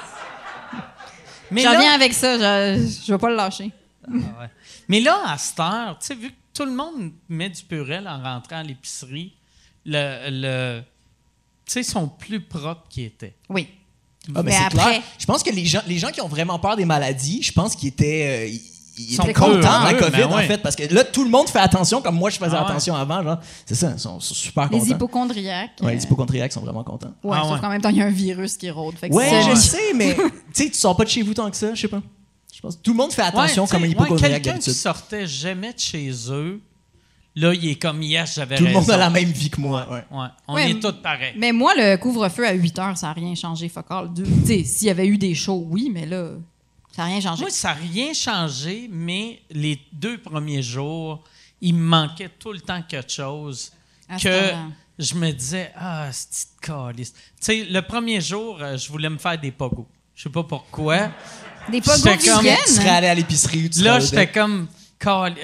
Mais 1.51 1.61
J'en 1.61 1.79
viens 1.79 1.93
avec 1.93 2.13
ça, 2.13 2.37
je, 2.37 2.85
je 3.05 3.11
vais 3.13 3.17
pas 3.17 3.29
le 3.29 3.35
lâcher. 3.35 3.71
Mais 4.87 4.99
là, 4.99 5.21
à 5.27 5.37
cette 5.37 5.59
heure, 5.59 5.97
tu 5.99 6.07
sais, 6.07 6.15
vu 6.15 6.29
que 6.29 6.35
tout 6.53 6.65
le 6.65 6.71
monde 6.73 7.11
met 7.29 7.49
du 7.49 7.63
purel 7.63 8.07
en 8.07 8.21
rentrant 8.21 8.57
à 8.57 8.63
l'épicerie, 8.63 9.33
le, 9.85 10.29
le, 10.29 10.81
tu 11.65 11.73
sais, 11.73 11.81
ils 11.81 11.85
sont 11.85 12.07
plus 12.07 12.39
propres 12.41 12.85
qu'ils 12.89 13.05
étaient. 13.05 13.35
Oui. 13.49 13.67
Ah, 14.29 14.31
mais 14.41 14.43
Mais 14.43 14.51
c'est 14.51 14.63
après- 14.63 14.77
clair. 14.91 15.01
Je 15.19 15.25
pense 15.25 15.43
que 15.43 15.51
les 15.51 15.65
gens, 15.65 15.81
les 15.87 15.97
gens 15.99 16.09
qui 16.09 16.21
ont 16.21 16.27
vraiment 16.27 16.57
peur 16.57 16.75
des 16.75 16.85
maladies, 16.85 17.43
je 17.43 17.51
pense 17.51 17.75
qu'ils 17.75 17.89
étaient, 17.89 18.47
euh, 18.47 18.57
ils- 18.97 19.13
étaient 19.13 19.33
contents 19.33 19.51
de 19.57 19.61
la 19.61 19.93
COVID, 19.93 20.11
ben 20.17 20.31
en 20.33 20.37
fait, 20.39 20.57
parce 20.59 20.75
que 20.75 20.91
là, 20.91 21.03
tout 21.03 21.23
le 21.25 21.29
monde 21.29 21.47
fait 21.49 21.59
attention, 21.59 22.01
comme 22.01 22.15
moi, 22.15 22.29
je 22.31 22.37
faisais 22.37 22.55
Ah 22.55 22.63
ouais. 22.63 22.69
attention 22.71 22.95
avant. 22.95 23.21
genre. 23.21 23.39
C'est 23.65 23.75
ça, 23.75 23.91
ils 23.93 23.99
sont, 23.99 24.19
sont 24.21 24.33
super 24.33 24.69
Les 24.71 24.79
contents. 24.79 24.91
hypochondriaques. 24.95 25.71
Ouais, 25.81 25.91
euh, 25.91 25.95
les 25.95 26.03
hypochondriaques 26.05 26.53
sont 26.53 26.61
vraiment 26.61 26.83
contents. 26.83 27.13
ouais, 27.23 27.37
Ah 27.37 27.43
sauf 27.43 27.51
ouais. 27.55 27.59
qu'en 27.59 27.69
même 27.69 27.81
temps, 27.81 27.89
il 27.89 27.97
y 27.97 28.01
a 28.01 28.05
un 28.05 28.09
virus 28.11 28.55
qui 28.57 28.69
rôde. 28.71 28.95
Fait 28.97 29.09
que 29.09 29.13
Ouais, 29.13 29.41
je 29.47 29.53
sais, 29.55 29.93
mais 29.93 30.15
tu 30.15 30.23
sais, 30.53 30.69
tu 30.69 30.75
sors 30.75 30.95
pas 30.97 31.03
de 31.03 31.09
chez 31.09 31.21
vous 31.21 31.33
tant 31.35 31.51
que 31.51 31.57
ça, 31.57 31.75
je 31.75 31.81
sais 31.81 31.87
pas. 31.89 32.01
Je 32.65 32.69
pense 32.69 32.75
que 32.77 32.81
tout 32.81 32.91
le 32.91 32.97
monde 32.97 33.11
fait 33.13 33.21
attention 33.21 33.63
Ouais, 33.63 33.69
comme 33.69 33.85
hypochondriaque 33.85 34.31
ouais, 34.33 34.41
Quelqu'un 34.41 34.59
qui 34.59 34.73
sortait 34.73 35.27
jamais 35.27 35.71
de 35.73 35.79
chez 35.79 36.11
eux, 36.29 36.59
là, 37.35 37.53
il 37.53 37.69
est 37.69 37.75
comme 37.75 38.01
yes, 38.01 38.35
j'avais 38.35 38.55
Tout 38.55 38.63
le 38.63 38.69
raison. 38.69 38.79
monde 38.81 38.89
a 38.91 38.97
la 38.97 39.09
même 39.11 39.29
vie 39.29 39.49
que 39.51 39.61
moi. 39.61 39.87
Ouais. 39.91 40.03
Ouais, 40.17 40.27
on 40.47 40.55
Ouais, 40.55 40.71
est 40.71 40.79
tous 40.79 40.93
pareils. 40.93 41.33
Mais 41.37 41.51
moi, 41.51 41.73
le 41.75 41.95
couvre-feu 41.97 42.47
à 42.47 42.53
8 42.53 42.79
heures, 42.79 42.97
ça 42.97 43.07
n'a 43.07 43.13
rien 43.13 43.35
changé, 43.35 43.69
fuck 43.69 43.85
all. 43.89 44.09
Tu 44.15 44.25
sais, 44.45 44.63
s'il 44.63 44.87
y 44.87 44.89
avait 44.89 45.05
eu 45.07 45.17
des 45.19 45.35
shows, 45.35 45.67
oui, 45.69 45.91
mais 45.93 46.05
là, 46.07 46.31
ça 46.95 47.03
n'a 47.03 47.09
rien 47.09 47.21
changé. 47.21 47.41
Moi, 47.41 47.51
ça 47.51 47.69
n'a 47.69 47.73
rien 47.75 48.13
changé, 48.13 48.89
mais 48.91 49.41
les 49.51 49.79
deux 49.93 50.17
premiers 50.17 50.63
jours, 50.63 51.23
il 51.61 51.75
me 51.75 51.83
manquait 51.85 52.29
tout 52.39 52.51
le 52.51 52.61
temps 52.61 52.81
quelque 52.81 53.11
chose 53.11 53.71
À 54.09 54.17
que 54.17 54.29
je 54.97 55.13
me 55.15 55.31
disais, 55.31 55.71
ah, 55.75 56.09
c'est. 56.11 56.47
Tu 56.65 57.05
sais, 57.39 57.63
le 57.65 57.81
premier 57.81 58.21
jour, 58.21 58.57
euh, 58.59 58.75
je 58.77 58.89
voulais 58.89 59.09
me 59.09 59.17
faire 59.19 59.37
des 59.39 59.51
pogos. 59.51 59.87
Je 60.15 60.23
sais 60.23 60.29
pas 60.29 60.43
pourquoi. 60.43 61.11
Des 61.71 61.81
pogos 61.81 61.97
J'étais 61.97 62.29
comme- 62.29 62.45
Tu 62.65 62.71
serais 62.73 62.89
allé 62.89 63.07
à 63.07 63.15
l'épicerie 63.15 63.69
Là, 63.77 63.99
j'étais 63.99 64.27
comme. 64.31 64.67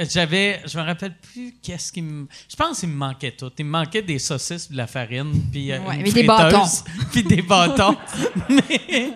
J'avais. 0.10 0.62
Je 0.66 0.78
me 0.78 0.84
rappelle 0.84 1.14
plus 1.18 1.54
qu'est-ce 1.62 1.92
qui 1.92 2.02
me. 2.02 2.26
Je 2.50 2.56
pense 2.56 2.80
qu'il 2.80 2.90
me 2.90 2.96
manquait 2.96 3.32
tout. 3.32 3.52
Il 3.60 3.66
me 3.66 3.72
manquait 3.72 4.02
des 4.02 4.18
saucisses, 4.18 4.72
de 4.72 4.78
la 4.78 4.88
farine, 4.88 5.32
puis. 5.52 5.72
euh, 5.72 5.80
Ouais, 5.82 5.98
mais 5.98 6.12
des 6.12 6.24
bâtons. 6.24 6.58
Puis 7.12 7.24
des 7.24 7.42
bâtons. 7.44 7.96
mais 8.50 9.14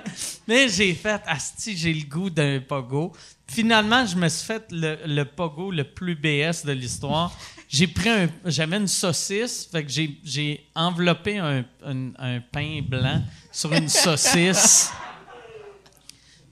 mais 0.48 0.70
j'ai 0.70 0.94
fait. 0.94 1.22
Asti, 1.26 1.76
j'ai 1.78 1.94
le 1.94 2.04
goût 2.08 2.30
d'un 2.30 2.60
pogo. 2.68 3.12
Finalement, 3.48 4.06
je 4.06 4.16
me 4.18 4.28
suis 4.30 4.46
fait 4.46 4.66
le, 4.72 4.98
le 5.06 5.24
pogo 5.26 5.72
le 5.72 5.84
plus 5.84 6.16
BS 6.16 6.64
de 6.66 6.74
l'histoire. 6.74 7.36
J'ai 7.68 7.88
pris 7.88 8.10
un. 8.10 8.28
J'avais 8.46 8.78
une 8.78 8.88
saucisse, 8.88 9.68
fait 9.72 9.84
que 9.84 9.92
j'ai, 9.92 10.20
j'ai 10.24 10.68
enveloppé 10.76 11.40
un, 11.40 11.64
un- 11.84 12.12
un 12.20 12.40
pain 12.52 12.82
blanc 12.88 13.24
sur 13.52 13.72
une 13.74 13.90
saucisse. 13.90 14.92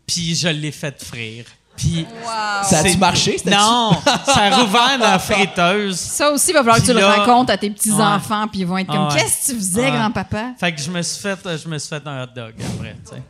Puis 0.06 0.36
je 0.36 0.48
l'ai 0.50 0.72
fait 0.72 1.02
frire. 1.04 1.46
Puis 1.76 2.06
Ça 2.70 2.80
a-tu 2.80 2.90
c'est- 2.92 2.98
marché? 2.98 3.36
Non, 3.48 3.92
ça 4.26 4.44
a 4.44 4.58
rouvert 4.58 5.00
dans 5.00 5.12
la 5.12 5.18
friteuse. 5.20 5.98
Ça 5.98 6.30
aussi, 6.32 6.52
il 6.52 6.54
va 6.54 6.60
falloir 6.60 6.78
que 6.78 6.86
tu 6.86 6.94
le 6.94 7.04
racontes 7.04 7.50
à 7.50 7.58
tes 7.58 7.70
petits-enfants, 7.72 8.44
Ouais. 8.44 8.48
puis 8.52 8.60
ils 8.60 8.68
vont 8.68 8.78
être 8.78 8.88
comme 8.94 9.08
ouais. 9.08 9.16
Qu'est-ce 9.16 9.48
que 9.48 9.52
tu 9.54 9.58
faisais, 9.58 9.82
Ouais. 9.86 9.92
grand-papa? 9.92 10.54
Fait 10.60 10.72
que 10.74 10.80
je 10.80 10.92
me 10.92 11.02
suis 11.02 11.20
fait, 11.22 11.40
je 11.58 11.68
me 11.68 11.78
suis 11.80 11.90
fait 11.90 12.06
un 12.06 12.24
hot 12.24 12.28
dog 12.36 12.54
après, 12.60 12.96
tu 13.04 13.16
sais. 13.16 13.24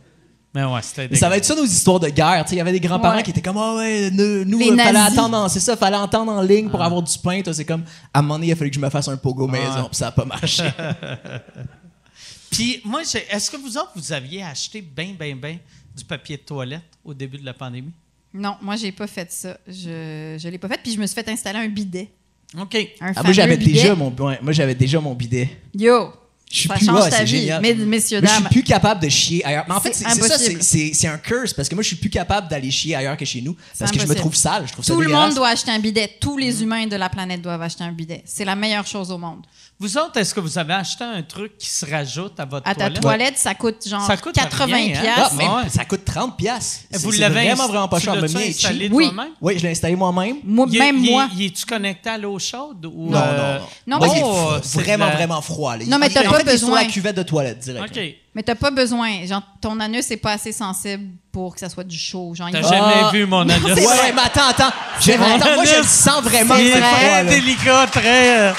Mais 0.54 0.62
ouais, 0.62 0.82
c'était 0.82 1.08
Mais 1.10 1.16
ça 1.16 1.28
va 1.30 1.36
être 1.38 1.44
ça 1.44 1.54
nos 1.56 1.64
histoires 1.64 1.98
de 1.98 2.08
guerre. 2.10 2.44
tu 2.44 2.50
sais, 2.50 2.54
Il 2.56 2.58
y 2.58 2.60
avait 2.60 2.70
des 2.70 2.80
grands-parents 2.80 3.16
Ouais. 3.16 3.22
qui 3.24 3.30
étaient 3.30 3.40
comme 3.42 3.56
Ah 3.56 3.74
ouais, 3.76 4.10
nous, 4.12 4.44
nous, 4.44 4.60
euh, 4.60 4.76
fallait 4.76 4.98
attendre 5.00 5.36
en, 5.38 5.48
c'est 5.48 5.58
ça, 5.60 5.74
fallait 5.76 5.96
attendre 5.96 6.30
en 6.30 6.42
ligne 6.42 6.68
pour 6.68 6.80
avoir 6.82 7.02
du 7.02 7.18
pain. 7.18 7.40
C'est 7.50 7.64
comme 7.64 7.82
à 8.12 8.18
un 8.18 8.22
moment 8.22 8.34
donné, 8.34 8.48
il 8.48 8.52
a 8.52 8.56
fallu 8.56 8.70
que 8.70 8.76
je 8.76 8.80
me 8.80 8.90
fasse 8.90 9.08
un 9.08 9.16
pogo 9.16 9.48
maison, 9.48 9.84
puis 9.90 9.96
ça 9.96 10.08
a 10.08 10.12
pas 10.12 10.24
marché. 10.26 10.64
Puis 12.50 12.80
moi, 12.84 13.00
est-ce 13.30 13.50
que 13.50 13.56
vous 13.56 13.76
autres, 13.76 13.90
vous 13.96 14.12
aviez 14.12 14.44
acheté 14.44 14.80
bien, 14.80 15.14
bien, 15.18 15.34
bien 15.34 15.58
du 15.96 16.04
papier 16.04 16.36
de 16.36 16.42
toilette 16.42 16.82
au 17.04 17.14
début 17.14 17.38
de 17.38 17.44
la 17.44 17.54
pandémie? 17.54 17.92
Non, 18.32 18.56
moi, 18.60 18.76
j'ai 18.76 18.90
pas 18.92 19.06
fait 19.06 19.30
ça. 19.30 19.56
Je, 19.66 20.36
je 20.38 20.48
l'ai 20.48 20.58
pas 20.58 20.68
fait, 20.68 20.80
puis 20.82 20.92
je 20.92 20.98
me 21.00 21.06
suis 21.06 21.14
fait 21.14 21.28
installer 21.28 21.58
un 21.60 21.68
bidet. 21.68 22.10
OK. 22.58 22.74
Un 23.00 23.12
Ah, 23.14 23.22
moi, 23.22 23.32
j'avais 23.32 23.56
bidet. 23.56 23.72
déjà 23.72 23.94
mon, 23.94 24.12
moi, 24.42 24.52
j'avais 24.52 24.74
déjà 24.74 25.00
mon 25.00 25.14
bidet. 25.14 25.48
Yo! 25.76 26.12
Je 26.52 26.60
suis 26.60 26.68
Ça 26.68 26.74
plus 26.76 26.86
change 26.86 27.00
ah, 27.06 27.10
ta 27.10 27.24
vie, 27.24 27.50
messieurs, 27.86 28.20
Moi, 28.20 28.30
je 28.30 28.34
suis 28.36 28.44
plus 28.44 28.62
capable 28.62 29.02
de 29.02 29.08
chier 29.08 29.44
ailleurs. 29.44 29.64
Mais 29.66 29.74
en 29.74 29.80
fait, 29.80 29.92
C'est 29.92 30.04
c'est 30.04 30.10
c'est 30.10 30.20
ça, 30.20 30.38
c'est- 30.38 30.52
impossible. 30.52 30.62
c'est 30.62 30.94
c'est 30.94 31.08
un 31.08 31.18
curse 31.18 31.52
parce 31.52 31.68
que 31.68 31.74
moi, 31.74 31.82
je 31.82 31.88
suis 31.88 31.96
plus 31.96 32.10
capable 32.10 32.46
d'aller 32.48 32.70
chier 32.70 32.94
ailleurs 32.94 33.16
que 33.16 33.24
chez 33.24 33.40
nous 33.40 33.56
parce 33.76 33.90
que 33.90 33.98
je 33.98 34.06
me 34.06 34.14
trouve 34.14 34.36
sale. 34.36 34.64
Je 34.68 34.72
trouve 34.72 34.84
ça 34.84 34.92
Tout 34.94 35.00
le 35.00 35.08
monde 35.08 35.34
doit 35.34 35.48
acheter 35.48 35.72
un 35.72 35.80
bidet. 35.80 36.08
Tous 36.20 36.38
les 36.38 36.62
humains 36.62 36.86
de 36.86 36.94
la 36.94 37.08
planète 37.08 37.42
doivent 37.42 37.62
acheter 37.62 37.82
un 37.82 37.90
bidet. 37.90 38.22
C'est 38.24 38.44
la 38.44 38.54
meilleure 38.54 38.86
chose 38.86 39.10
au 39.10 39.18
monde. 39.18 39.44
Vous 39.80 39.98
autres, 39.98 40.16
est-ce 40.18 40.32
que 40.32 40.38
vous 40.38 40.56
avez 40.56 40.72
acheté 40.74 41.02
un 41.02 41.20
truc 41.22 41.58
qui 41.58 41.68
se 41.68 41.84
rajoute 41.84 42.38
à 42.38 42.44
votre 42.44 42.66
À 42.66 42.74
ta 42.74 42.84
toilette? 42.86 43.00
toilette, 43.02 43.38
ça 43.38 43.54
coûte 43.54 43.86
genre 43.86 44.06
Ça 44.06 44.16
coûte 44.16 44.34
80 44.34 44.66
rien, 44.76 44.94
hein? 44.94 44.98
Ah, 45.00 45.02
piastres. 45.16 45.34
même, 45.34 45.52
Ouais. 45.52 45.68
Ça 45.68 45.84
coûte 45.84 46.04
30 46.04 46.36
pièces. 46.36 46.84
Vous 46.92 47.10
l'avez 47.10 47.34
vraiment, 47.54 47.88
pas 47.88 47.98
cher. 47.98 48.14
installé. 48.14 48.88
Oui. 48.92 49.06
toi-même? 49.12 49.32
Oui, 49.40 49.58
je 49.58 49.64
l'ai 49.64 49.70
installé 49.72 49.96
moi-même. 49.96 50.36
Moi, 50.44 50.66
Il 50.70 50.78
même 50.78 50.96
moi. 51.00 51.28
Il 51.36 51.46
est-tu 51.46 51.66
connecté 51.66 52.08
à 52.08 52.16
l'eau 52.18 52.38
chaude 52.38 52.86
ou 52.86 53.10
Non, 53.10 53.18
euh, 53.18 53.58
non, 53.86 53.98
non. 53.98 54.06
Non, 54.06 54.14
mais- 54.14 54.22
Oh, 54.24 54.52
c'est 54.62 54.80
vraiment, 54.80 55.06
la- 55.06 55.16
vraiment 55.16 55.40
froid. 55.42 55.76
là. 55.76 55.84
Non, 55.88 55.98
mais 55.98 56.08
t'as 56.08 56.22
pas 56.22 56.38
fait, 56.38 56.44
besoin. 56.44 56.80
la 56.82 56.88
cuvette 56.88 57.16
de 57.16 57.22
toilette 57.24 57.58
direct. 57.58 57.96
OK. 57.96 58.02
Mais 58.36 58.42
t'as 58.44 58.54
pas 58.54 58.70
besoin. 58.70 59.26
Genre, 59.26 59.42
ton 59.60 59.78
anus 59.80 60.08
n'est 60.08 60.16
pas 60.16 60.32
assez 60.32 60.52
sensible 60.52 61.04
pour 61.32 61.52
que 61.54 61.60
ça 61.60 61.68
soit 61.68 61.84
du 61.84 61.98
chaud. 61.98 62.32
Genre, 62.34 62.48
T'as 62.50 62.62
jamais 62.62 62.94
Ah. 63.02 63.10
vu 63.12 63.26
mon 63.26 63.40
anus? 63.48 63.64
Ouais, 63.64 63.86
ouais, 63.86 64.12
mais 64.14 64.22
attends, 64.24 64.48
attends. 64.50 64.68
Attends, 64.68 65.54
moi, 65.56 65.64
je 65.64 65.78
le 65.78 65.84
sens 65.84 66.22
vraiment. 66.22 66.54
C'est 66.56 66.80
très 66.80 67.24
délicat, 67.24 67.86
très... 67.88 68.52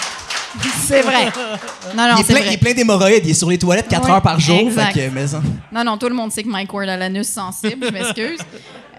C'est 0.88 1.02
vrai. 1.02 1.26
Non, 1.95 2.07
non, 2.10 2.15
Il 2.18 2.22
est, 2.22 2.23
c'est 2.23 2.34
plein, 2.34 2.40
il 2.40 2.44
vrai. 2.45 2.53
est 2.53 2.57
plein 2.57 2.73
d'hémorroïdes. 2.73 3.22
Il 3.26 3.32
est 3.32 3.34
sur 3.34 3.49
les 3.49 3.57
toilettes 3.57 3.88
4 3.88 4.03
Ouais, 4.06 4.11
heures 4.11 4.22
par 4.22 4.40
jour. 4.40 4.60
exact. 4.60 4.94
Fait 4.94 5.07
que, 5.10 5.14
mais 5.14 5.27
ça- 5.27 5.41
Non, 5.72 5.84
non, 5.84 5.98
tout 5.98 6.07
le 6.10 6.15
monde 6.15 6.32
sait 6.32 6.44
que 6.44 6.49
Mike 6.49 6.72
Ward 6.73 6.90
a 6.90 6.98
l'anus 6.98 7.27
sensible. 7.27 7.86
Je 7.88 7.91
m'excuse. 7.91 8.40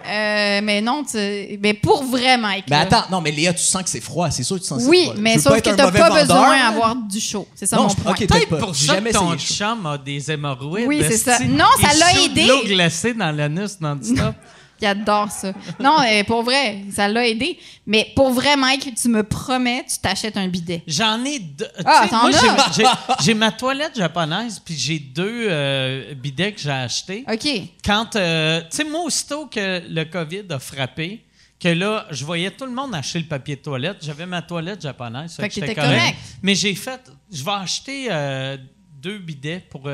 Euh, 0.08 0.60
mais 0.62 0.80
non, 0.82 1.02
tu... 1.02 1.18
mais 1.60 1.74
pour 1.74 2.04
vrai, 2.04 2.38
Mike. 2.38 2.66
Mais 2.70 2.76
là. 2.76 2.82
attends, 2.82 3.02
non, 3.10 3.20
mais 3.20 3.32
Léa, 3.32 3.52
tu 3.52 3.64
sens 3.64 3.82
que 3.82 3.88
c'est 3.88 4.00
froid. 4.00 4.30
C'est 4.30 4.44
sûr 4.44 4.54
que 4.54 4.60
tu 4.60 4.68
sens 4.68 4.78
que 4.78 4.84
c'est 4.84 4.88
Oui, 4.88 5.02
froid. 5.02 5.14
là. 5.14 5.20
mais 5.20 5.36
sauf 5.36 5.56
que 5.60 5.68
t'as 5.70 5.90
pas 5.90 5.90
vendeur, 5.90 6.14
besoin 6.22 6.56
d'avoir 6.60 6.94
du 6.94 7.18
chaud. 7.18 7.48
C'est 7.56 7.66
ça 7.66 7.74
Non, 7.74 7.82
mon 7.82 7.88
je- 7.88 7.96
point. 7.96 8.12
ok, 8.12 8.18
Peut-être 8.28 8.48
pas. 8.50 8.56
pour 8.58 8.76
ça 8.76 8.96
que 9.00 9.12
ton 9.12 9.36
chum 9.36 9.84
a 9.84 9.98
des 9.98 10.30
hémorroïdes. 10.30 10.86
Oui, 10.86 11.02
c'est 11.08 11.16
ça. 11.16 11.40
Non, 11.40 11.64
ça 11.82 11.88
Il 11.92 11.98
l'a 11.98 12.22
aidé. 12.24 12.42
de 12.44 12.48
l'eau 12.48 12.62
glacée 12.66 13.14
dans 13.14 13.32
l'anus 13.32 13.80
non-stop. 13.80 14.34
Il 14.80 14.86
adore 14.86 15.30
ça. 15.30 15.52
Non, 15.80 15.98
euh, 16.06 16.22
pour 16.24 16.42
vrai, 16.42 16.82
ça 16.92 17.08
l'a 17.08 17.26
aidé. 17.26 17.58
Mais 17.86 18.12
pour 18.14 18.30
vrai, 18.30 18.56
Mike, 18.56 18.94
tu 18.94 19.08
me 19.08 19.22
promets, 19.22 19.84
tu 19.88 19.98
t'achètes 19.98 20.36
un 20.36 20.48
bidet. 20.48 20.82
J'en 20.86 21.24
ai 21.24 21.38
deux. 21.38 21.66
Ah, 21.84 22.06
t'en 22.10 22.22
moi, 22.22 22.30
j'ai- 22.32 22.48
as? 22.48 22.72
j'ai- 22.76 23.24
j'ai 23.24 23.34
ma 23.34 23.52
toilette 23.52 23.96
japonaise, 23.96 24.60
puis 24.64 24.74
j'ai 24.76 24.98
deux 24.98 25.46
euh, 25.48 26.14
bidets 26.14 26.52
que 26.52 26.60
j'ai 26.60 26.70
achetés. 26.70 27.24
OK. 27.32 27.48
Quand, 27.84 28.16
euh, 28.16 28.60
tu 28.70 28.76
sais, 28.76 28.84
moi, 28.84 29.02
aussitôt 29.02 29.46
que 29.46 29.82
le 29.88 30.04
COVID 30.04 30.42
a 30.50 30.58
frappé, 30.58 31.22
que 31.58 31.68
là, 31.68 32.06
je 32.10 32.24
voyais 32.24 32.50
tout 32.50 32.66
le 32.66 32.72
monde 32.72 32.94
acheter 32.94 33.18
le 33.20 33.24
papier 33.26 33.56
de 33.56 33.62
toilette, 33.62 33.96
j'avais 34.02 34.26
ma 34.26 34.42
toilette 34.42 34.82
japonaise. 34.82 35.36
Fait 35.36 35.48
que 35.48 35.54
j'étais 35.54 35.68
t'étais 35.68 35.80
correct. 35.80 36.16
Mais 36.42 36.54
j'ai 36.54 36.74
fait, 36.74 37.00
je 37.32 37.42
vais 37.42 37.50
acheter 37.52 38.08
euh, 38.10 38.58
deux 39.00 39.18
bidets 39.18 39.60
pour 39.70 39.88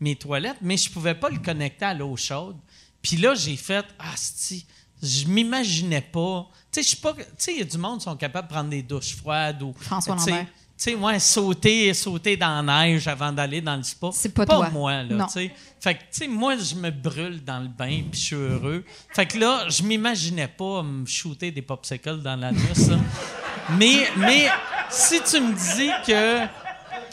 mes 0.00 0.16
toilettes, 0.16 0.56
mais 0.62 0.76
je 0.78 0.88
pouvais 0.90 1.14
pas 1.14 1.28
le 1.28 1.38
connecter 1.38 1.84
à 1.84 1.92
l'eau 1.94 2.16
chaude. 2.16 2.56
Puis 3.02 3.16
là, 3.16 3.34
j'ai 3.34 3.56
fait, 3.56 3.84
ah, 3.98 4.12
si, 4.16 4.64
je 5.02 5.26
m'imaginais 5.26 6.00
pas. 6.00 6.46
Tu 6.70 6.80
sais, 6.80 6.82
je 6.82 6.88
suis 6.88 6.96
pas. 6.96 7.12
Tu 7.14 7.22
sais, 7.36 7.52
il 7.52 7.58
y 7.58 7.62
a 7.62 7.64
du 7.64 7.76
monde 7.78 7.98
qui 7.98 8.04
sont 8.04 8.16
capables 8.16 8.48
de 8.48 8.52
prendre 8.54 8.70
des 8.70 8.82
douches 8.82 9.16
froides 9.16 9.62
ou. 9.62 9.74
François 9.78 10.16
tu 10.16 10.22
sais, 10.22 10.30
Lambert. 10.30 10.46
Tu 10.46 10.90
sais, 10.90 10.94
ouais, 10.96 11.18
sauter, 11.20 11.94
sauter 11.94 12.36
dans 12.36 12.62
la 12.64 12.86
neige 12.86 13.06
avant 13.06 13.30
d'aller 13.30 13.60
dans 13.60 13.76
le 13.76 13.82
spa. 13.82 14.08
C'est 14.12 14.30
pas 14.30 14.46
toi. 14.46 14.68
moi, 14.70 15.02
là, 15.02 15.14
Non. 15.14 15.26
tu 15.26 15.32
sais. 15.34 15.54
Fait 15.80 15.94
que, 15.94 16.00
tu 16.00 16.06
sais, 16.10 16.26
moi, 16.28 16.56
je 16.56 16.74
me 16.74 16.90
brûle 16.90 17.42
dans 17.44 17.60
le 17.60 17.68
bain, 17.68 18.02
puis 18.10 18.20
je 18.20 18.24
suis 18.26 18.36
heureux. 18.36 18.84
Fait 19.14 19.26
que 19.26 19.38
là, 19.38 19.68
je 19.68 19.82
m'imaginais 19.82 20.48
pas 20.48 20.82
me 20.82 21.04
shooter 21.06 21.50
des 21.50 21.62
popsicles 21.62 22.22
dans 22.22 22.36
l'anus, 22.36 22.60
là. 22.88 22.98
mais, 23.76 24.08
mais 24.16 24.48
si 24.90 25.20
tu 25.22 25.40
me 25.40 25.52
dis 25.76 25.90
que 26.06 26.46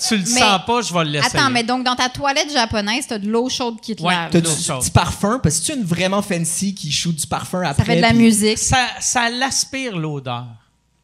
tu 0.08 0.18
le 0.18 0.24
Mais- 0.24 0.40
sens 0.40 0.62
pas, 0.66 0.82
je 0.82 0.94
vais 0.94 1.04
le 1.04 1.10
laisser. 1.12 1.38
Attends, 1.38 1.50
mais 1.50 1.64
donc 1.64 1.84
dans 1.84 1.96
ta 1.96 2.10
toilette 2.10 2.52
japonaise, 2.52 3.06
t'as 3.08 3.20
de 3.20 3.28
l'eau 3.30 3.50
chaude 3.50 3.80
qui 3.82 3.96
te 3.96 4.04
Ouais. 4.04 4.14
lave. 4.14 4.30
T'as 4.32 4.42
du, 4.82 4.92
parfum? 4.92 5.40
Parce 5.42 5.60
que 5.60 5.66
tu 5.66 5.72
es 5.72 5.76
une 5.76 5.84
vraiment 5.86 6.22
fancy 6.22 6.74
qui 6.74 6.92
shoot 6.92 7.16
du 7.16 7.28
parfum 7.28 7.62
après. 7.62 7.84
Ça 7.84 7.86
fait 7.86 7.96
de 7.98 8.02
la 8.02 8.14
musique. 8.14 8.58
Ça, 8.58 8.88
ça 9.00 9.30
l'aspire 9.30 9.98
l'odeur. 9.98 10.46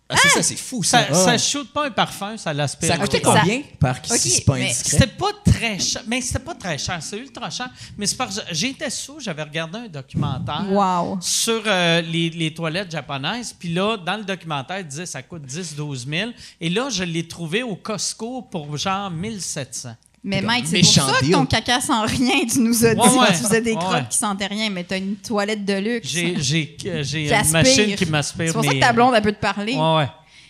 Ah, 0.08 0.16
c'est 0.22 0.30
ça, 0.30 0.44
c'est 0.44 0.56
fou, 0.56 0.84
ça. 0.84 1.12
Ça, 1.12 1.32
Ah. 1.32 1.38
shoot 1.40 1.68
pas 1.74 1.88
un 1.88 1.90
parfum, 1.92 2.38
ça 2.38 2.54
l'aspire 2.54 2.90
Ça 2.96 3.06
ça- 3.08 3.20
combien? 3.24 3.64
Par 3.80 3.96
si 4.06 4.30
c'est 4.30 4.46
pas 4.46 4.54
indiscret? 4.58 4.90
C'était 5.00 5.08
pas 5.08 5.32
très 5.44 5.80
cher. 5.80 6.04
Mais 6.06 6.22
c'était 6.22 6.40
pas 6.40 6.54
très 6.54 6.78
cher. 6.78 7.00
C'est 7.02 7.18
ultra 7.18 7.50
cher. 7.50 7.70
Mais 7.98 8.06
c'est 8.06 8.16
parce 8.16 8.40
que 8.40 8.54
j'étais 8.54 8.92
sous, 8.92 9.20
j'avais 9.20 9.42
regardé 9.42 9.80
un 9.80 9.88
documentaire 9.88 10.64
Wow. 10.70 11.18
sur 11.22 11.64
euh, 11.66 12.02
les, 12.02 12.30
les 12.30 12.54
toilettes 12.54 12.92
japonaises. 12.92 13.52
Puis 13.58 13.74
là, 13.74 13.98
dans 13.98 14.18
le 14.18 14.24
documentaire, 14.24 14.78
il 14.80 14.88
disait 14.88 15.06
que 15.06 15.10
ça 15.10 15.24
coûte 15.24 15.42
10-12 15.44 16.06
000. 16.08 16.32
Et 16.62 16.70
là, 16.70 16.90
je 16.92 17.04
l'ai 17.04 17.28
trouvé 17.28 17.64
au 17.64 17.76
Costco 17.76 18.44
pour 18.44 18.78
genre 18.78 19.10
1700. 19.10 19.96
Mais 20.28 20.42
Mike, 20.42 20.66
c'est 20.66 20.82
pour 20.82 20.92
ça 20.92 21.20
que 21.22 21.32
ton 21.32 21.46
caca 21.46 21.80
sent 21.80 21.94
rien. 22.06 22.46
Tu 22.52 22.60
nous 22.60 22.84
as 22.84 22.96
dit 22.96 23.00
Ouais, 23.00 23.08
ouais. 23.10 23.28
que 23.28 23.32
tu 23.34 23.44
faisais 23.44 23.62
des 23.62 23.76
crottes 23.76 23.94
ouais. 23.94 24.06
qui 24.10 24.18
sentaient 24.18 24.48
rien, 24.48 24.72
mais 24.72 24.84
t'as 24.84 24.98
une 24.98 25.16
toilette 25.18 25.64
de 25.64 25.74
luxe. 25.74 26.08
J'ai, 26.08 26.36
j'ai, 26.40 26.78
euh, 26.88 27.04
une 27.04 27.32
aspire. 27.32 27.54
machine 27.54 27.96
qui 27.96 28.06
m'aspire. 28.08 28.48
C'est 28.48 28.54
pour 28.54 28.66
ça 28.66 28.74
que 28.74 28.80
ta 28.80 28.92
blonde, 28.92 29.14
elle 29.16 29.22
peut 29.22 29.32
te 29.32 29.40
parler. 29.40 29.76
Ouais, 29.76 29.96
ouais. 29.98 30.10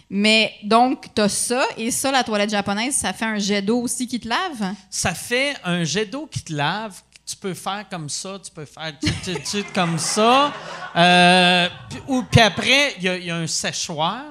Mais 0.10 0.54
donc, 0.64 1.08
t'as 1.14 1.28
ça, 1.28 1.66
et 1.78 1.92
ça, 1.92 2.10
la 2.10 2.24
toilette 2.24 2.52
japonaise, 2.52 2.96
ça 2.96 3.12
fait 3.12 3.26
un 3.26 3.38
jet 3.38 3.62
d'eau 3.62 3.82
aussi 3.82 4.08
qui 4.08 4.18
te 4.20 4.30
lave? 4.30 4.74
Ça 4.90 5.14
fait 5.14 5.56
un 5.66 5.84
jet 5.84 6.06
d'eau 6.06 6.30
qui 6.32 6.42
te 6.42 6.54
lave. 6.54 6.94
Tu 7.26 7.36
peux 7.36 7.56
faire 7.56 7.84
comme 7.90 8.08
ça, 8.08 8.38
tu 8.42 8.52
peux 8.52 8.66
faire 8.66 8.94
comme 9.74 9.98
ça. 9.98 10.54
Euh, 10.96 11.68
puis, 11.90 12.00
ou, 12.08 12.24
puis 12.24 12.40
après, 12.40 12.94
il 12.98 13.04
y, 13.04 13.26
y 13.26 13.32
a 13.32 13.36
un 13.36 13.48
séchoir. 13.48 14.24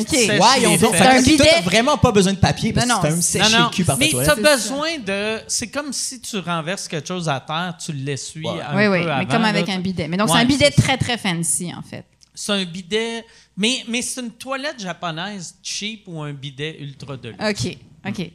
OK. 0.00 0.12
Ouais, 0.12 0.28
ils 0.60 0.66
ont 0.84 0.92
C'est 0.92 1.00
un 1.00 1.18
que 1.20 1.24
bidet. 1.24 1.44
t'as 1.50 1.60
vraiment 1.62 1.96
pas 1.98 2.12
besoin 2.12 2.32
de 2.32 2.38
papier 2.38 2.72
parce 2.72 2.86
que 2.86 2.92
Non, 2.92 3.00
fais 3.00 3.10
non, 3.10 3.16
c'est- 3.16 3.38
sécher 3.38 3.52
Non, 3.52 3.58
non, 3.58 3.64
le 3.66 3.70
cul 3.70 3.84
par 3.84 3.98
mais 3.98 4.08
toilette. 4.10 4.34
tu 4.34 4.46
as 4.46 4.56
besoin 4.56 4.98
de. 4.98 5.40
C'est 5.48 5.68
comme 5.68 5.92
si 5.92 6.20
tu 6.20 6.38
renverses 6.38 6.88
quelque 6.88 7.08
chose 7.08 7.28
à 7.28 7.40
terre, 7.40 7.74
tu 7.84 7.92
l'essuies 7.92 8.44
Ouais. 8.46 8.60
un 8.62 8.76
Oui, 8.76 8.84
peu 8.84 8.92
oui, 8.92 9.10
avant. 9.10 9.18
mais 9.18 9.26
comme 9.26 9.44
avec 9.44 9.66
là. 9.68 9.74
un 9.74 9.78
bidet. 9.80 10.08
Mais 10.08 10.16
donc, 10.16 10.28
Ouais, 10.28 10.34
c'est 10.36 10.42
un 10.42 10.44
bidet 10.46 10.72
c'est- 10.74 10.82
très, 10.82 10.96
très 10.96 11.16
fancy, 11.18 11.72
en 11.76 11.82
fait. 11.82 12.04
C'est 12.34 12.52
un 12.52 12.64
bidet. 12.64 13.24
Mais, 13.56 13.82
mais 13.88 14.02
c'est 14.02 14.20
une 14.20 14.30
toilette 14.32 14.78
japonaise 14.80 15.54
cheap 15.62 16.02
ou 16.06 16.20
un 16.20 16.32
bidet 16.34 16.76
ultra 16.80 17.16
de 17.16 17.30
luxe. 17.30 17.40
OK, 17.66 17.78
OK. 18.08 18.30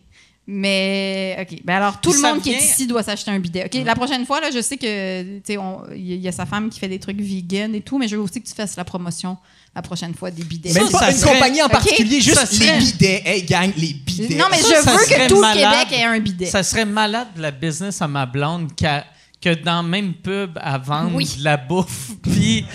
Mais, 0.48 1.38
OK. 1.40 1.60
Ben 1.64 1.76
alors, 1.76 2.02
tout 2.02 2.12
Puis 2.12 2.22
le 2.22 2.28
monde 2.28 2.42
qui 2.42 2.52
est 2.52 2.58
ici 2.58 2.88
doit 2.88 3.04
s'acheter 3.04 3.32
un 3.32 3.40
bidet. 3.40 3.66
OK, 3.66 3.80
la 3.86 3.96
prochaine 3.96 4.26
fois, 4.26 4.42
là, 4.42 4.50
je 4.54 4.60
sais 4.62 4.76
que, 4.76 5.38
tu 5.38 5.42
sais, 5.46 5.58
on- 5.58 5.84
il 5.96 6.16
y 6.18 6.28
a 6.28 6.32
sa 6.32 6.46
femme 6.46 6.70
qui 6.70 6.80
fait 6.80 6.88
des 6.88 7.00
trucs 7.00 7.22
vegan 7.22 7.74
et 7.76 7.82
tout, 7.82 7.98
mais 7.98 8.08
je 8.08 8.16
veux 8.16 8.22
aussi 8.22 8.42
que 8.42 8.48
tu 8.48 8.54
fasses 8.56 8.76
la 8.76 8.84
promotion 8.84 9.38
la 9.74 9.82
prochaine 9.82 10.14
fois 10.14 10.32
des 10.32 10.44
bidets. 10.44 10.74
Même 10.74 10.86
Ça, 10.88 10.92
pas 10.92 11.00
ça 11.00 11.12
une 11.12 11.18
serait- 11.18 11.34
compagnie 11.34 11.62
en 11.62 11.70
particulier, 11.70 12.20
juste 12.20 12.46
serait- 12.48 12.74
les 12.80 12.86
bidets. 12.86 13.22
Hey, 13.24 13.44
gang, 13.44 13.72
les 13.78 13.94
bidets. 13.94 14.36
Non, 14.36 14.46
mais 14.52 14.58
Ça, 14.58 14.76
je 14.80 14.84
ça 14.84 14.92
veux 14.92 15.06
que 15.06 15.30
tout 15.30 15.40
malade. 15.40 15.64
le 15.64 15.84
Québec 15.86 16.00
ait 16.00 16.04
un 16.06 16.20
bidet. 16.20 16.46
Ça 16.48 16.64
serait 16.64 16.84
malade 16.86 17.28
de 17.38 17.42
la 17.42 17.52
business 17.52 18.02
à 18.02 18.08
ma 18.10 18.26
blonde 18.26 18.76
qu'a- 18.76 19.06
que 19.42 19.54
dans 19.56 19.82
même 19.84 20.14
pub 20.14 20.58
à 20.62 20.78
vendre 20.78 21.16
Oui. 21.16 21.30
de 21.38 21.44
la 21.46 21.56
bouffe. 21.58 22.10
Puis, 22.24 22.66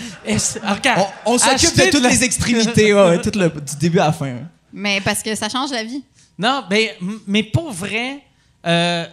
ah, 0.63 0.73
regarde, 0.73 1.05
On, 1.25 1.33
on 1.33 1.37
s'occupe 1.37 1.77
de 1.77 1.91
toutes 1.91 2.01
la- 2.01 2.09
les 2.09 2.23
extrémités, 2.23 2.93
ouais, 2.93 3.21
tout 3.21 3.37
le, 3.37 3.49
du 3.49 3.75
début 3.79 3.99
à 3.99 4.07
la 4.07 4.13
fin. 4.13 4.35
Mais 4.73 4.99
parce 5.01 5.21
que 5.21 5.35
ça 5.35 5.49
change 5.49 5.69
la 5.71 5.83
vie. 5.83 6.03
Non, 6.39 6.63
mais, 6.69 6.97
mais 7.25 7.43
pour 7.43 7.71
vrai, 7.71 8.21
euh, 8.65 9.05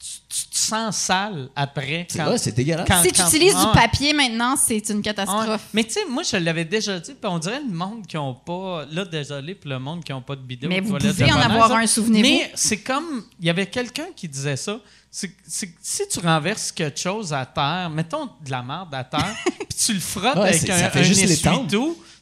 tu, 0.00 0.42
tu 0.42 0.46
te 0.50 0.56
sens 0.56 0.96
sale 0.96 1.48
après. 1.56 2.06
C'est 2.08 2.22
vrai, 2.22 2.38
c'est 2.38 2.52
dégueulasse. 2.52 2.86
quand- 2.86 3.02
si 3.02 3.10
tu 3.12 3.20
utilises 3.22 3.54
Ah 3.56 3.60
du 3.62 3.66
ouais. 3.68 3.82
papier 3.86 4.12
maintenant, 4.12 4.54
c'est 4.56 4.88
une 4.90 5.02
catastrophe. 5.02 5.62
Mais 5.72 5.84
tu 5.84 5.94
sais, 5.94 6.04
moi, 6.08 6.22
je 6.22 6.36
l'avais 6.36 6.64
déjà 6.64 7.00
dit, 7.00 7.14
puis 7.14 7.30
on 7.30 7.38
dirait 7.38 7.60
le 7.66 7.74
monde 7.74 8.06
qui 8.06 8.16
n'ont 8.16 8.34
pas. 8.34 8.84
Là, 8.90 9.04
désolé 9.04 9.54
pour 9.54 9.70
le 9.70 9.78
monde 9.78 10.04
qui 10.04 10.12
n'ont 10.12 10.22
pas 10.22 10.36
de 10.36 10.42
bidon. 10.42 10.68
Mais 10.68 10.80
vous 10.80 10.96
pouvez 10.96 11.32
en 11.32 11.36
avoir 11.40 11.72
un, 11.72 11.86
souvenez-vous. 11.86 12.28
Mais 12.28 12.52
c'est 12.54 12.78
comme. 12.82 13.24
Il 13.40 13.46
y 13.46 13.50
avait 13.50 13.66
quelqu'un 13.66 14.06
qui 14.14 14.28
disait 14.28 14.56
ça. 14.56 14.78
C'est 15.10 15.32
c'est 15.46 15.68
que 15.68 15.78
si 15.82 16.06
tu 16.06 16.20
renverses 16.20 16.70
quelque 16.70 17.00
chose 17.00 17.32
à 17.32 17.46
terre, 17.46 17.90
mettons 17.90 18.26
de 18.26 18.50
la 18.50 18.62
merde 18.62 18.94
à 18.94 19.02
terre, 19.02 19.34
puis 19.58 19.78
tu 19.86 19.94
le 19.94 20.00
frottes 20.00 20.36
Ouais, 20.36 20.50
avec 20.50 20.68
un, 20.68 20.78
ça 20.78 20.90
fait 20.90 21.00
un 21.00 21.02
juste 21.02 21.22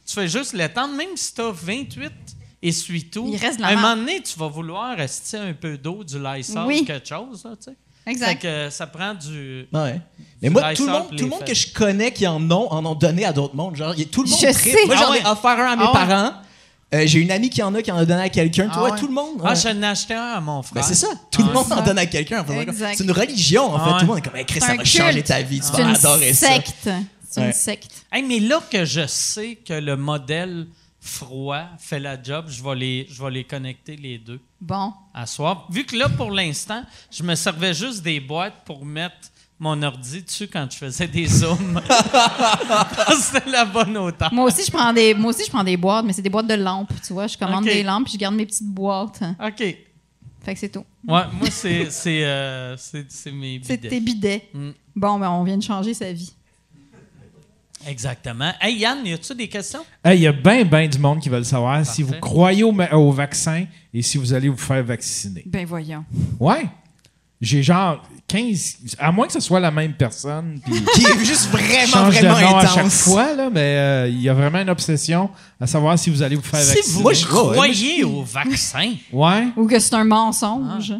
tu 0.07 0.13
fais 0.13 0.27
juste 0.29 0.53
l'étendre, 0.53 0.93
même 0.95 1.17
si 1.17 1.33
tu 1.33 1.41
as 1.41 1.51
28 1.51 2.11
essuie-tout. 2.61 3.29
Il 3.31 3.37
reste 3.37 3.57
de 3.57 3.61
la 3.61 3.69
À 3.69 3.71
un 3.71 3.75
moment 3.75 3.95
donné, 3.95 4.21
tu 4.21 4.37
vas 4.37 4.47
vouloir 4.47 4.95
rester 4.97 5.37
un 5.37 5.53
peu 5.53 5.77
d'eau, 5.77 6.03
du 6.03 6.17
Lysol, 6.21 6.65
Oui. 6.67 6.85
quelque 6.85 7.07
chose, 7.07 7.43
là, 7.43 7.51
tu 7.57 7.71
sais. 7.71 7.77
Exact. 8.09 8.27
Fait 8.27 8.35
que 8.37 8.47
euh, 8.47 8.69
ça 8.69 8.87
prend 8.87 9.13
du. 9.13 9.67
Ouais. 9.73 9.99
Mais 10.41 10.47
Du 10.47 10.53
moi, 10.53 10.73
tout 10.73 10.85
le 10.85 10.91
monde, 10.93 11.09
tout 11.09 11.23
le 11.25 11.29
monde 11.29 11.43
que 11.43 11.53
je 11.53 11.73
connais 11.73 12.11
qui 12.13 12.25
en 12.25 12.39
ont, 12.49 12.71
en 12.71 12.85
ont 12.85 12.95
donné 12.95 13.25
à 13.25 13.33
d'autres 13.33 13.55
mondes. 13.55 13.75
Genre, 13.75 13.93
y 13.95 14.03
a- 14.03 14.05
tout 14.05 14.23
le 14.23 14.29
monde 14.29 14.39
Je 14.39 14.47
tripe. 14.53 14.77
sais. 14.77 14.85
Moi, 14.85 14.95
Ah 14.97 15.01
j'en 15.07 15.13
ai 15.13 15.17
ouais. 15.23 15.27
offert 15.29 15.59
un 15.59 15.71
à 15.73 15.75
mes 15.75 15.83
Ah 15.83 15.87
ouais. 15.87 15.93
parents. 16.07 16.33
Euh, 16.93 17.03
J'ai 17.05 17.19
une 17.19 17.31
amie 17.31 17.49
qui 17.49 17.61
en 17.61 17.75
a, 17.75 17.81
qui 17.81 17.91
en 17.91 17.97
a 17.97 18.05
donné 18.05 18.21
à 18.21 18.29
quelqu'un. 18.29 18.63
Tu 18.67 18.71
Ah 18.75 18.79
vois, 18.79 18.91
ouais. 18.91 18.97
tout 18.97 19.07
le 19.07 19.13
monde. 19.13 19.41
Ah, 19.43 19.49
ouais. 19.49 19.55
je 19.57 19.67
n'ai 19.67 19.87
acheté 19.87 20.13
un 20.13 20.21
à 20.35 20.39
mon 20.39 20.61
frère. 20.63 20.81
Ben, 20.81 20.87
c'est 20.87 20.95
ça. 20.95 21.07
Tout 21.29 21.41
le 21.41 21.49
Ouais. 21.49 21.53
monde 21.55 21.65
en 21.73 21.81
donne 21.83 21.97
à 21.99 22.05
quelqu'un. 22.05 22.39
en 22.39 22.45
faisant 22.45 22.59
comme- 22.59 22.69
Exact. 22.69 22.95
C'est 22.97 23.03
une 23.03 23.11
religion, 23.11 23.63
en 23.73 23.75
Ah 23.75 23.79
fait. 23.79 23.85
ouais. 23.91 23.93
Tout 23.95 23.99
le 24.03 24.07
monde 24.07 24.17
est 24.19 24.21
comme, 24.21 24.35
hey, 24.37 24.45
Chris, 24.45 24.59
C'est 24.61 24.67
ça 24.67 24.71
un 24.71 24.77
va 24.77 24.85
changer 24.85 25.13
culte. 25.15 25.25
ta 25.27 25.41
vie. 25.41 25.59
Tu 25.59 25.65
C'est 25.65 25.71
vas 25.73 25.89
une 25.89 25.95
adorer 25.95 26.33
ça. 26.33 26.47
secte. 26.53 26.89
C'est 27.29 27.41
Ouais. 27.41 27.47
une 27.47 27.51
secte. 27.53 27.91
Hey, 28.09 28.23
mais 28.23 28.39
là 28.39 28.61
que 28.71 28.85
je 28.85 29.05
sais 29.05 29.57
que 29.67 29.73
le 29.73 29.97
modèle 29.97 30.65
froid 31.07 31.63
fait 31.79 31.99
la 31.99 32.21
job, 32.21 32.45
je 32.49 32.61
vais 32.63 32.75
les, 32.75 33.07
je 33.09 33.23
vais 33.23 33.31
les 33.31 33.43
connecter 33.43 33.95
les 33.95 34.17
deux 34.19 34.39
Bon. 34.61 34.93
à 35.13 35.25
soir. 35.25 35.67
Vu 35.71 35.83
que 35.85 35.95
là, 35.95 36.09
pour 36.09 36.31
l'instant, 36.31 36.83
je 37.11 37.23
me 37.23 37.33
servais 37.35 37.73
juste 37.73 38.03
des 38.03 38.19
boîtes 38.19 38.63
pour 38.65 38.85
mettre 38.85 39.15
mon 39.59 39.81
ordi 39.81 40.21
dessus 40.21 40.47
quand 40.47 40.67
je 40.71 40.77
faisais 40.77 41.07
des 41.07 41.25
zooms. 41.25 41.81
C'était 43.19 43.49
la 43.49 43.65
bonne 43.65 43.97
hauteur. 43.97 44.31
Moi 44.33 44.45
aussi, 44.45 44.63
je 44.65 44.71
prends 44.71 44.93
des, 44.93 45.13
moi 45.13 45.31
aussi, 45.31 45.43
je 45.45 45.49
prends 45.49 45.63
des 45.63 45.77
boîtes, 45.77 46.05
mais 46.05 46.13
c'est 46.13 46.21
des 46.21 46.29
boîtes 46.29 46.47
de 46.47 46.53
lampes, 46.53 46.91
tu 47.05 47.13
vois. 47.13 47.27
Je 47.27 47.37
commande 47.37 47.63
des 47.65 47.83
lampes 47.83 48.03
puis 48.05 48.13
je 48.13 48.17
garde 48.19 48.35
mes 48.35 48.45
petites 48.45 48.67
boîtes. 48.67 49.21
OK. 49.43 49.57
Fait 50.43 50.53
que 50.53 50.59
c'est 50.59 50.69
tout. 50.69 50.85
Ouais, 51.07 51.23
moi, 51.33 51.49
c'est, 51.49 51.89
c'est, 51.89 52.23
euh, 52.23 52.77
c'est, 52.77 53.11
c'est 53.11 53.31
mes 53.31 53.59
C'est 53.63 53.77
bidets. 53.77 53.89
tes 53.89 53.99
bidets. 53.99 54.49
Mm. 54.53 54.69
Bon, 54.95 55.19
ben, 55.19 55.29
on 55.31 55.43
vient 55.43 55.57
de 55.57 55.63
changer 55.63 55.93
sa 55.93 56.11
vie. 56.13 56.31
Exactement. 57.85 58.51
Hey, 58.59 58.77
Yann, 58.77 59.05
y 59.05 59.13
a-tu 59.13 59.35
des 59.35 59.47
questions? 59.47 59.85
Hey, 60.03 60.17
Il 60.19 60.23
y 60.23 60.27
a 60.27 60.31
bien, 60.31 60.63
bien 60.63 60.87
du 60.87 60.99
monde 60.99 61.19
qui 61.19 61.29
veut 61.29 61.37
le 61.37 61.43
savoir 61.43 61.85
si 61.85 62.01
vous 62.03 62.13
croyez 62.19 62.63
au, 62.63 63.11
vaccin 63.11 63.65
et 63.93 64.01
si 64.01 64.17
vous 64.17 64.33
allez 64.33 64.49
vous 64.49 64.57
faire 64.57 64.83
vacciner. 64.83 65.43
Ben, 65.45 65.65
voyons. 65.65 66.03
Ouais. 66.39 66.67
J'ai 67.39 67.61
genre 67.61 68.01
15. 68.27 68.95
À 68.97 69.11
moins 69.11 69.27
que 69.27 69.33
ce 69.33 69.39
soit 69.39 69.59
la 69.59 69.69
même 69.69 69.93
personne. 69.93 70.59
Qui 70.95 71.05
est 71.05 71.23
juste 71.23 71.49
vraiment, 71.49 72.11
change 72.11 72.19
de 72.19 72.27
vraiment 72.27 72.51
nom 72.51 72.57
intense. 72.57 72.71
à 72.71 72.81
chaque 72.81 72.91
fois, 72.91 73.33
là, 73.35 73.49
mais 73.51 73.59
euh, 73.59 74.07
il 74.09 74.21
y 74.21 74.27
a 74.27 74.33
vraiment 74.33 74.59
une 74.59 74.69
obsession 74.69 75.29
à 75.59 75.67
savoir 75.67 75.99
si 75.99 76.09
vous 76.09 76.21
allez 76.23 76.35
vous 76.35 76.41
faire 76.41 76.59
Si 76.59 76.75
vacciner. 76.75 76.93
vous 76.95 77.03
ouais, 77.03 77.13
moi, 77.31 77.53
croyez 77.53 78.03
au 78.03 78.23
vaccin, 78.23 78.93
Ouais. 79.13 79.47
Ou 79.55 79.67
que 79.67 79.77
c'est 79.79 79.93
un 79.93 80.03
mensonge. 80.03 80.93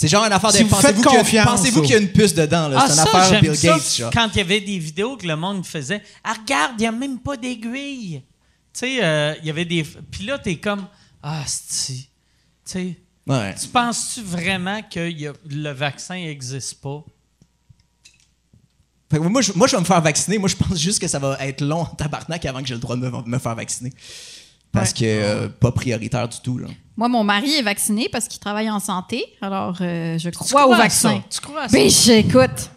C'est 0.00 0.06
genre 0.06 0.24
une 0.24 0.32
affaire 0.32 0.52
de 0.52 0.56
Si 0.56 0.62
vous 0.62 0.68
pensez-vous 0.68 1.02
faites 1.02 1.06
qu'il 1.08 1.12
y 1.12 1.16
a- 1.16 1.18
confiance 1.18 1.46
pensez-vous 1.46 1.78
au- 1.80 1.82
qu'il 1.82 1.90
y 1.90 1.94
a 1.94 1.98
une 1.98 2.12
puce 2.12 2.32
dedans. 2.32 2.68
là? 2.68 2.76
Ah, 2.78 2.84
C'est 2.86 2.92
une 2.92 2.96
ça, 2.96 3.02
affaire 3.02 3.24
j'aime 3.30 3.40
Bill 3.40 3.56
ça, 3.56 3.68
Gates. 3.68 3.96
genre. 3.96 4.10
Quand 4.12 4.28
il 4.32 4.38
y 4.38 4.40
avait 4.42 4.60
des 4.60 4.78
vidéos 4.78 5.16
que 5.16 5.26
le 5.26 5.34
monde 5.34 5.66
faisait, 5.66 6.00
ah, 6.22 6.34
regarde, 6.34 6.74
il 6.78 6.82
n'y 6.82 6.86
a 6.86 6.92
même 6.92 7.18
pas 7.18 7.36
d'aiguille. 7.36 8.22
Tu 8.72 8.78
sais, 8.78 8.98
euh, 9.04 9.34
il 9.40 9.46
y 9.46 9.50
avait 9.50 9.64
des. 9.64 9.82
Puis 9.82 10.24
là, 10.24 10.38
t'es 10.38 10.54
comme, 10.56 10.86
ah, 11.20 11.42
si. 11.46 12.08
Tu 12.64 12.72
sais, 12.72 12.96
Ouais. 13.26 13.54
tu 13.60 13.66
penses-tu 13.68 14.22
vraiment 14.22 14.80
que 14.82 15.10
y 15.10 15.26
a- 15.26 15.32
le 15.48 15.70
vaccin 15.72 16.14
n'existe 16.14 16.80
pas? 16.80 17.04
Fait 19.10 19.16
que 19.18 19.22
moi, 19.22 19.40
je, 19.40 19.52
moi, 19.54 19.66
je 19.66 19.74
vais 19.74 19.80
me 19.80 19.86
faire 19.86 20.00
vacciner. 20.02 20.38
Moi, 20.38 20.48
je 20.48 20.56
pense 20.56 20.78
juste 20.78 21.00
que 21.00 21.08
ça 21.08 21.18
va 21.18 21.36
être 21.40 21.62
long 21.62 21.80
en 21.80 21.86
tabarnak 21.86 22.44
avant 22.44 22.60
que 22.60 22.66
j'ai 22.68 22.74
le 22.74 22.80
droit 22.80 22.94
de 22.94 23.00
me, 23.08 23.22
me 23.22 23.38
faire 23.38 23.54
vacciner. 23.54 23.92
Parce 24.70 24.92
que 24.92 25.04
euh, 25.04 25.48
pas 25.48 25.72
prioritaire 25.72 26.28
du 26.28 26.38
tout. 26.40 26.58
Là. 26.58 26.68
Moi, 26.98 27.08
mon 27.08 27.22
mari 27.22 27.54
est 27.54 27.62
vacciné 27.62 28.08
parce 28.10 28.26
qu'il 28.26 28.40
travaille 28.40 28.68
en 28.68 28.80
santé. 28.80 29.24
Alors, 29.40 29.76
euh, 29.80 30.18
je 30.18 30.30
crois 30.30 30.66
au 30.66 30.74
vaccin. 30.74 31.10
ça? 31.10 31.22
Tu 31.30 31.40
crois 31.40 31.62
à 31.62 31.68
ça? 31.68 31.78
Ben, 31.78 31.88
j'écoute. 31.88 32.70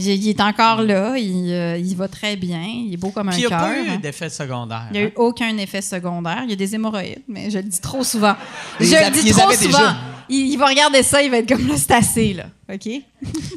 Il 0.00 0.28
est 0.28 0.40
encore 0.40 0.82
là. 0.82 1.16
Il, 1.16 1.52
euh, 1.52 1.76
il 1.76 1.96
va 1.96 2.08
très 2.08 2.36
bien. 2.36 2.62
Il 2.62 2.92
est 2.94 2.96
beau 2.96 3.10
comme 3.10 3.28
un 3.28 3.32
Puis 3.32 3.42
il 3.42 3.46
n'y 3.46 3.52
a 3.52 3.58
cœur. 3.58 3.60
pas 3.60 3.78
eu 3.78 3.88
hein. 3.88 3.98
d'effet 4.02 4.28
secondaire. 4.28 4.86
Il 4.90 4.92
n'y 4.92 4.98
a 4.98 5.02
eu 5.02 5.08
hein? 5.08 5.12
aucun 5.16 5.56
effet 5.58 5.82
secondaire. 5.82 6.40
Il 6.44 6.50
y 6.50 6.52
a 6.52 6.56
des 6.56 6.74
hémorroïdes, 6.74 7.22
mais 7.28 7.50
je 7.50 7.58
le 7.58 7.64
dis 7.64 7.80
trop 7.80 8.04
souvent. 8.04 8.34
Je 8.78 8.84
le 8.86 9.22
dis 9.22 9.30
trop 9.30 9.52
souvent. 9.52 9.94
Il, 10.28 10.52
il 10.52 10.56
va 10.56 10.66
regarder 10.66 11.02
ça, 11.02 11.22
il 11.22 11.30
va 11.30 11.38
être 11.38 11.48
comme 11.48 11.76
c'est 11.76 11.90
assez, 11.90 12.34
là. 12.34 12.46
OK? 12.72 12.82
Puis 12.82 13.02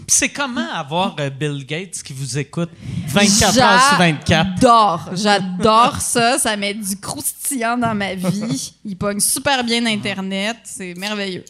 c'est 0.07 0.29
comment 0.29 0.71
avoir 0.73 1.15
euh, 1.19 1.29
Bill 1.29 1.63
Gates 1.65 2.01
qui 2.03 2.13
vous 2.13 2.37
écoute 2.37 2.69
24 3.07 3.59
heures 3.59 3.87
sur 3.89 3.97
24? 3.97 4.27
J'adore. 4.27 5.09
J'adore 5.13 6.01
ça. 6.01 6.39
Ça 6.39 6.57
met 6.57 6.73
du 6.73 6.99
croustillant 6.99 7.77
dans 7.77 7.93
ma 7.93 8.15
vie. 8.15 8.73
Il 8.83 8.97
pogne 8.97 9.19
super 9.19 9.63
bien 9.63 9.85
Internet. 9.85 10.57
C'est 10.63 10.95
merveilleux. 10.95 11.45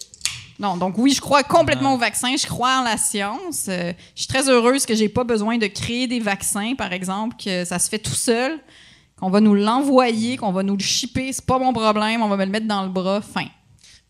Non, 0.60 0.78
donc 0.78 0.98
oui, 0.98 1.12
je 1.14 1.22
crois 1.22 1.44
complètement 1.44 1.96
au 1.96 1.98
vaccin. 1.98 2.36
Je 2.40 2.46
crois 2.46 2.80
en 2.80 2.84
la 2.84 2.98
science. 2.98 3.66
Euh, 3.70 3.92
je 4.16 4.22
suis 4.22 4.28
très 4.28 4.48
heureuse 4.50 4.86
que 4.86 4.96
j'ai 4.96 5.10
pas 5.10 5.24
besoin 5.24 5.58
de 5.58 5.68
créer 5.68 6.08
des 6.08 6.20
vaccins, 6.20 6.76
par 6.76 6.94
exemple, 6.94 7.36
que 7.44 7.66
ça 7.66 7.80
se 7.80 7.90
fait 7.90 8.00
tout 8.00 8.14
seul, 8.14 8.60
qu'on 9.20 9.30
va 9.30 9.42
nous 9.42 9.56
l'envoyer, 9.56 10.38
qu'on 10.38 10.52
va 10.52 10.64
nous 10.64 10.76
le 10.78 10.84
shipper. 10.84 11.34
C'est 11.34 11.46
pas 11.46 11.58
mon 11.60 11.74
problème. 11.74 12.22
On 12.22 12.28
va 12.30 12.38
me 12.38 12.46
le 12.46 12.52
mettre 12.52 12.68
dans 12.68 12.84
le 12.84 12.90
bras. 12.90 13.22
Fin. 13.22 13.46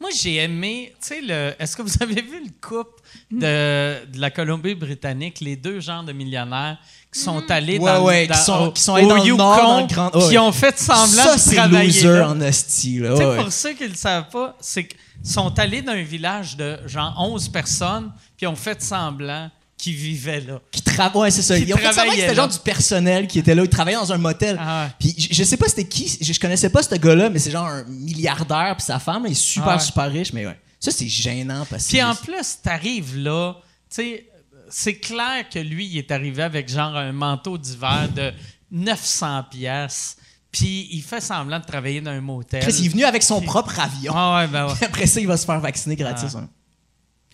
Moi, 0.02 0.10
j'ai 0.14 0.36
aimé, 0.36 0.94
tu 1.02 1.08
sais, 1.08 1.22
le. 1.22 1.54
Est-ce 1.60 1.78
que 1.78 1.82
vous 1.82 1.94
avez 2.02 2.22
vu 2.22 2.44
le 2.44 2.50
couple 2.68 3.00
de, 3.32 4.06
de 4.12 4.20
la 4.20 4.30
Colombie-Britannique, 4.32 5.40
les 5.40 5.56
deux 5.56 5.80
genres 5.80 6.04
de 6.04 6.12
millionnaires 6.12 6.78
qui 7.14 7.20
sont 7.22 7.44
allés 7.50 7.78
Ouais, 7.78 7.86
dans, 7.94 8.04
ouais, 8.04 8.28
dans- 8.28 8.34
qui 8.36 8.42
sont- 8.42 8.66
au, 8.68 8.72
qui 8.72 8.82
sont 8.82 8.96
allés 8.96 9.06
au 9.06 9.10
dans 9.10 9.16
le 9.16 9.24
Yukon, 9.24 9.38
nord, 9.38 9.58
dans 9.58 9.82
le 9.82 9.88
grand- 9.88 10.30
qui 10.30 10.38
ont 10.38 10.52
fait 10.52 10.78
semblant 10.78 11.06
ça, 11.24 11.36
de 11.36 11.40
c'est 11.40 11.56
travailler 11.56 11.86
loser 12.04 12.08
là. 12.20 12.30
en 12.30 12.42
esti. 12.42 13.00
Là. 13.00 13.12
Tu 13.12 13.18
sais, 13.18 13.24
Ouais, 13.24 13.30
ouais. 13.38 13.44
pour 13.44 13.52
ceux 13.54 13.74
qui 13.74 13.84
ne 13.84 13.90
le 13.90 13.96
savent 13.96 14.30
pas, 14.30 14.58
c'est 14.60 14.86
qu'ils 14.88 14.98
sont 15.24 15.58
allés 15.60 15.82
dans 15.82 15.94
un 15.94 16.04
village 16.04 16.58
de 16.58 16.80
genre 16.86 17.16
11 17.18 17.50
personnes, 17.50 18.12
puis 18.38 18.46
ont 18.48 18.56
fait 18.56 18.82
semblant 18.82 19.50
qu'ils 19.78 19.96
vivaient 19.96 20.42
là. 20.42 20.60
Qui 20.72 20.82
tra- 20.82 21.16
ouais, 21.18 21.32
c'est 21.32 21.42
ça. 21.42 21.58
Qui 21.58 21.64
Ils 21.66 21.74
ont 21.74 21.78
fait 21.78 21.84
semblant 21.84 21.92
que 21.92 21.96
travaillaient 22.06 22.22
c'était 22.24 22.36
genre 22.36 22.48
du 22.48 22.60
personnel 22.60 23.28
qui 23.28 23.40
était 23.40 23.56
là. 23.56 23.64
Ils 23.64 23.70
travaillaient 23.70 23.98
dans 23.98 24.12
un 24.14 24.18
motel. 24.18 24.58
Ah 24.60 24.86
ouais. 24.86 24.92
Puis 25.00 25.16
je, 25.18 25.34
je 25.34 25.44
sais 25.44 25.58
pas 25.58 25.68
c'était 25.68 25.88
qui. 25.88 26.18
Je, 26.22 26.32
je 26.34 26.40
connaissais 26.40 26.70
pas 26.70 26.84
ce 26.84 26.96
gars-là, 26.96 27.30
mais 27.30 27.40
c'est 27.40 27.52
genre 27.52 27.68
un 27.68 27.84
milliardaire. 27.86 28.76
Puis 28.78 28.86
sa 28.86 29.00
femme 29.00 29.26
est 29.26 29.34
super, 29.34 29.70
Ah 29.70 29.76
ouais. 29.76 29.82
super 29.82 30.12
riche. 30.12 30.32
Mais 30.34 30.46
ouais. 30.46 30.58
Ça, 30.80 30.92
c'est 30.92 31.08
gênant 31.08 31.66
parce 31.70 31.86
que. 31.86 31.90
Puis 31.90 32.04
en 32.04 32.16
plus, 32.16 32.58
t'arrives 32.62 33.18
là, 33.18 33.56
tu 33.90 33.96
sais, 33.96 34.28
c'est 34.70 34.96
clair 34.96 35.48
que 35.50 35.60
lui, 35.60 35.86
il 35.86 35.98
est 35.98 36.12
arrivé 36.12 36.44
avec 36.44 36.70
genre 36.70 36.96
un 36.96 37.12
manteau 37.12 37.58
d'hiver 37.58 38.10
de 38.14 38.32
900 38.72 39.44
pièces. 39.52 40.18
Puis 40.54 40.88
il 40.92 41.02
fait 41.02 41.20
semblant 41.20 41.60
de 41.60 41.66
travailler 41.66 42.00
dans 42.00 42.12
un 42.12 42.22
motel. 42.22 42.62
Chris, 42.64 42.76
il 42.80 42.86
est 42.86 42.90
venu 42.90 43.04
avec 43.04 43.22
son 43.24 43.40
Puis- 43.40 43.48
propre 43.48 43.78
avion. 43.80 44.14
Ah 44.16 44.38
ouais, 44.38 44.48
ben 44.48 44.68
ouais. 44.68 44.74
Après 44.86 45.06
ça, 45.08 45.20
il 45.20 45.28
va 45.28 45.36
se 45.36 45.46
faire 45.46 45.60
vacciner 45.60 45.96
gratis. 45.98 46.34
Ah. 46.36 46.40
hein. 46.40 46.50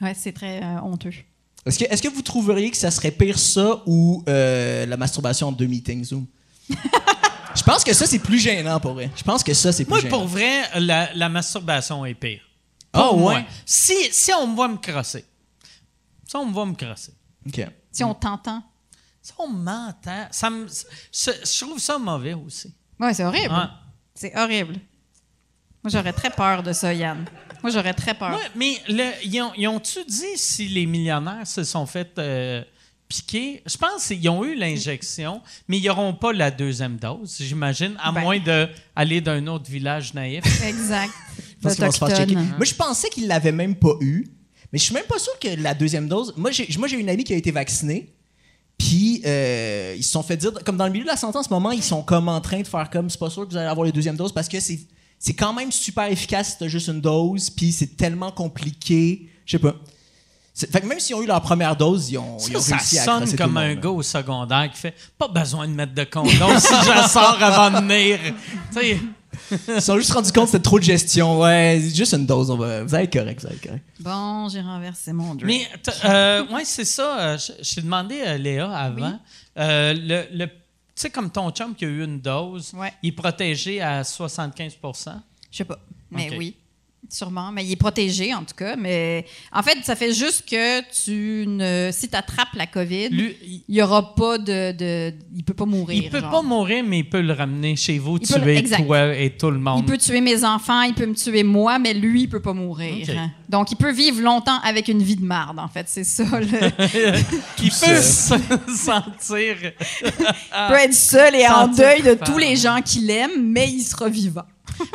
Ouais, 0.02 0.14
c'est 0.18 0.32
très 0.32 0.64
euh, 0.64 0.80
honteux. 0.82 1.12
Est-ce 1.66 1.78
que, 1.78 1.84
est-ce 1.86 2.02
que 2.02 2.08
vous 2.08 2.22
trouveriez 2.24 2.72
que 2.72 2.78
ça 2.78 2.90
serait 2.90 3.12
pire 3.12 3.38
ça 3.38 3.84
ou 3.86 4.24
euh, 4.30 4.86
la 4.88 4.96
masturbation 4.98 5.50
en 5.50 5.52
deux 5.52 5.68
meetings 5.68 6.06
Zoom? 6.06 6.26
Je 7.56 7.64
pense 7.64 7.84
que 7.84 7.94
ça, 7.94 8.06
c'est 8.08 8.20
plus 8.20 8.40
gênant 8.40 8.80
pour 8.80 8.94
vrai. 8.94 9.12
Je 9.16 9.24
pense 9.24 9.44
que 9.44 9.54
ça, 9.54 9.72
c'est 9.74 9.84
plus 9.84 9.90
Moi, 9.90 10.00
gênant. 10.02 10.18
pour 10.20 10.28
vrai, 10.28 10.80
la, 10.80 11.14
la 11.14 11.28
masturbation 11.30 12.06
est 12.06 12.14
pire. 12.14 12.40
Ah, 12.94 13.08
Pour 13.10 13.18
moi, 13.20 13.34
ouais. 13.36 13.46
Si, 13.66 13.94
si 14.12 14.32
on 14.34 14.48
me 14.48 14.56
voit 14.56 14.68
me 14.70 14.78
crosser, 14.78 15.26
si 16.26 16.36
on 16.38 16.46
me 16.46 16.54
voit 16.54 16.66
me 16.66 16.74
crosser, 16.76 17.12
OK. 17.46 17.68
Si 17.92 18.04
on 18.04 18.14
t'entend. 18.14 18.64
si 19.22 19.34
on 19.38 19.48
m'entend, 19.50 20.28
ça 20.32 20.50
me, 20.50 20.66
je 20.68 21.60
trouve 21.66 21.80
ça 21.80 21.98
mauvais 22.00 22.34
aussi. 22.34 22.74
Ouais, 23.00 23.14
c'est 23.14 23.24
horrible. 23.24 23.54
Ouais. 23.54 23.66
C'est 24.16 24.38
horrible. 24.38 24.74
Moi, 25.84 25.92
j'aurais 25.92 26.14
très 26.14 26.30
peur 26.30 26.62
de 26.64 26.74
ça, 26.74 26.94
Yann. 26.94 27.26
Moi, 27.64 27.72
j'aurais 27.72 27.94
très 27.94 28.14
peur. 28.14 28.32
Ouais, 28.32 28.50
mais 28.56 28.74
le- 28.90 29.12
ils 29.26 29.42
ont- 29.42 29.54
ils 29.58 29.68
ont-tu 29.68 30.00
dit 30.06 30.36
si 30.36 30.68
les 30.68 30.86
millionnaires 30.86 31.48
se 31.48 31.64
sont 31.64 31.86
fait 31.86 32.10
euh, 32.18 32.62
piquer? 33.08 33.62
Je 33.66 33.78
pense 33.78 34.08
qu'ils 34.08 34.28
ont 34.30 34.44
eu 34.44 34.56
l'injection, 34.56 35.42
mais 35.68 35.78
ils 35.80 35.86
n'auront 35.88 36.14
pas 36.14 36.34
la 36.34 36.52
deuxième 36.52 36.98
dose, 36.98 37.38
j'imagine, 37.40 37.96
à 38.02 38.12
Ben. 38.12 38.22
moins 38.22 38.40
d'aller 38.40 39.22
d'un 39.22 39.46
autre 39.48 39.70
village 39.72 40.14
naïf. 40.14 40.44
Exact. 40.64 41.12
Qu'ils 41.62 41.70
vont 41.86 41.92
se 41.92 41.98
faire 41.98 42.18
checker. 42.18 42.36
Moi, 42.36 42.66
je 42.66 42.74
pensais 42.76 43.10
qu'ils 43.10 43.28
l'avaient 43.28 43.52
même 43.54 43.76
pas 43.76 43.94
eu. 44.02 44.26
Mais 44.72 44.78
je 44.80 44.84
suis 44.84 44.94
même 44.94 45.06
pas 45.06 45.18
sûr 45.18 45.34
que 45.40 45.48
la 45.62 45.74
deuxième 45.74 46.08
dose. 46.08 46.34
Moi, 46.38 46.52
j'ai, 46.52 46.68
moi, 46.78 46.88
j'ai 46.88 46.98
une 47.00 47.10
amie 47.10 47.24
qui 47.24 47.34
a 47.34 47.38
été 47.38 47.52
vaccinée. 47.52 48.14
Puis, 48.80 49.22
euh, 49.26 49.94
ils 49.98 50.04
se 50.04 50.12
sont 50.12 50.24
fait 50.24 50.38
dire, 50.38 50.52
comme 50.66 50.78
dans 50.78 50.86
le 50.88 50.92
milieu 50.92 51.04
de 51.04 51.10
la 51.10 51.18
santé 51.18 51.38
en 51.38 51.44
ce 51.44 51.50
moment, 51.50 51.70
ils 51.72 51.84
sont 51.84 52.02
comme 52.02 52.28
en 52.30 52.40
train 52.42 52.62
de 52.62 52.68
faire 52.68 52.90
comme, 52.90 53.10
c'est 53.10 53.20
pas 53.20 53.30
sûr 53.30 53.46
que 53.46 53.52
vous 53.52 53.58
allez 53.58 53.68
avoir 53.68 53.86
les 53.86 53.92
deuxième 53.92 54.16
doses 54.16 54.32
parce 54.32 54.48
que 54.48 54.60
c'est, 54.60 54.80
c'est 55.20 55.34
quand 55.34 55.54
même 55.54 55.72
super 55.72 56.10
efficace 56.12 56.52
si 56.54 56.58
t'as 56.60 56.68
juste 56.70 56.88
une 56.88 57.02
dose. 57.02 57.50
Puis, 57.52 57.72
c'est 57.74 57.98
tellement 57.98 58.32
compliqué. 58.32 59.28
Je 59.46 59.52
sais 59.58 59.60
pas. 59.60 59.76
C'est- 60.54 60.72
fait 60.72 60.82
que 60.82 60.88
même 60.88 61.00
s'ils 61.00 61.14
ont 61.16 61.22
eu 61.22 61.26
leur 61.28 61.42
première 61.42 61.76
dose, 61.76 62.10
ils 62.10 62.18
ont, 62.18 62.38
ils 62.50 62.58
ont 62.58 62.62
Ça, 62.62 62.76
réussi 62.78 63.00
à 63.00 63.04
sonne 63.04 63.36
comme 63.36 63.58
un 63.58 63.76
gars 63.76 63.90
au 63.90 64.02
secondaire 64.02 64.70
qui 64.74 64.78
fait 64.80 64.96
pas 65.18 65.28
besoin 65.28 65.68
de 65.68 65.74
mettre 65.74 65.94
de 65.94 66.04
condom 66.06 66.58
si 66.60 66.74
j'en 66.86 67.08
sors 67.08 67.38
avant 67.44 67.70
de 67.82 67.86
venir. 67.86 68.18
Ils 69.52 69.58
se 69.76 69.80
sont 69.82 69.98
juste 69.98 70.12
rendus 70.12 70.32
compte 70.32 70.46
que 70.46 70.52
c'était 70.52 70.64
trop 70.64 70.80
de 70.80 70.84
gestion. 70.84 71.40
Ouais, 71.40 71.82
juste 71.94 72.14
une 72.14 72.26
dose. 72.26 72.50
on 72.52 72.58
va- 72.58 72.84
vous 72.84 72.94
allez 72.96 73.06
être 73.06 73.14
correct, 73.14 73.42
vous 73.42 73.48
allez 73.48 73.56
être 73.58 73.64
correct. 73.68 73.84
Bon, 74.00 74.48
j'ai 74.50 74.62
renversé 74.62 75.14
mon 75.14 75.36
drink. 75.36 75.46
Mais, 75.46 75.68
euh, 76.06 76.46
ouais, 76.54 76.66
c'est 76.66 76.86
ça. 76.86 77.20
euh, 77.20 77.38
je 77.38 77.52
je 77.64 77.76
t'ai 77.76 77.82
demandé, 77.82 78.22
euh, 78.26 78.38
Léa, 78.38 78.70
avant. 78.76 79.20
Euh, 79.58 79.94
le, 79.94 80.26
le- 80.38 80.48
tu 80.48 80.54
sais, 80.96 81.10
comme 81.10 81.30
ton 81.30 81.50
chum 81.52 81.76
qui 81.76 81.86
a 81.86 81.88
eu 81.88 82.04
une 82.04 82.20
dose, 82.20 82.74
Ouais. 82.76 82.94
il 83.04 83.10
est 83.10 83.12
protégé 83.14 83.82
à 83.82 84.04
75% 84.04 85.22
Je 85.52 85.58
sais 85.58 85.64
pas. 85.66 85.80
Mais 86.12 86.30
oui. 86.38 86.56
Sûrement. 87.10 87.52
Mais 87.52 87.66
il 87.66 87.72
est 87.72 87.76
protégé, 87.76 88.34
en 88.34 88.44
tout 88.44 88.56
cas. 88.56 88.76
Mais 88.76 89.26
en 89.52 89.62
fait, 89.64 89.78
ça 89.84 89.96
fait 89.96 90.14
juste 90.14 90.48
que 90.50 90.82
tu 91.04 91.46
ne. 91.48 91.90
Si 91.92 92.08
tu 92.08 92.16
attrapes 92.16 92.54
la 92.56 92.68
COVID, 92.68 93.10
Lui, 93.10 93.36
il, 93.68 93.74
n'y 93.74 93.82
aura 93.82 94.16
pas 94.16 94.38
de, 94.38 94.72
de. 94.72 95.14
Il 95.36 95.44
peut 95.44 95.54
pas 95.54 95.66
mourir. 95.66 96.04
il 96.04 96.10
peut 96.10 96.20
genre. 96.20 96.32
pas 96.32 96.42
mourir, 96.42 96.84
mais 96.88 97.00
il 97.00 97.10
peut 97.10 97.22
le 97.22 97.34
ramener 97.34 97.76
chez 97.76 97.98
vous, 97.98 98.18
Il 98.22 98.28
tuer 98.28 98.64
toi 98.64 99.16
et 99.16 99.32
tout 99.32 99.52
le 99.52 99.60
monde. 99.60 99.80
Il 99.80 99.86
peut 99.86 99.98
tuer 99.98 100.22
mes 100.22 100.44
enfants, 100.46 100.82
il 100.84 100.94
peut 100.94 101.06
me 101.06 101.16
tuer 101.16 101.44
moi, 101.44 101.80
mais 101.80 101.94
lui, 101.94 102.24
il 102.24 102.30
peut 102.30 102.42
pas 102.42 102.54
mourir. 102.54 103.08
Hein. 103.10 103.32
Donc, 103.50 103.72
il 103.72 103.76
peut 103.76 103.92
vivre 103.92 104.22
longtemps 104.22 104.60
avec 104.62 104.88
une 104.88 105.02
vie 105.02 105.16
de 105.16 105.26
marde, 105.26 105.58
en 105.58 105.68
fait. 105.68 105.90
C'est 105.90 106.04
ça. 106.04 106.24
Le... 106.24 106.46
il 107.64 107.72
peut 107.72 108.02
se 108.02 108.36
sentir. 108.76 109.56
Il 109.62 110.68
peut 110.68 110.76
être 110.76 110.94
seul 110.94 111.34
et 111.36 111.48
en 111.48 111.68
deuil 111.68 112.04
de 112.04 112.14
tous 112.14 112.38
les 112.38 112.56
gens 112.56 112.80
qu'il 112.84 113.10
aime, 113.10 113.52
mais 113.52 113.68
il 113.68 113.82
sera 113.82 114.08
vivant. 114.08 114.46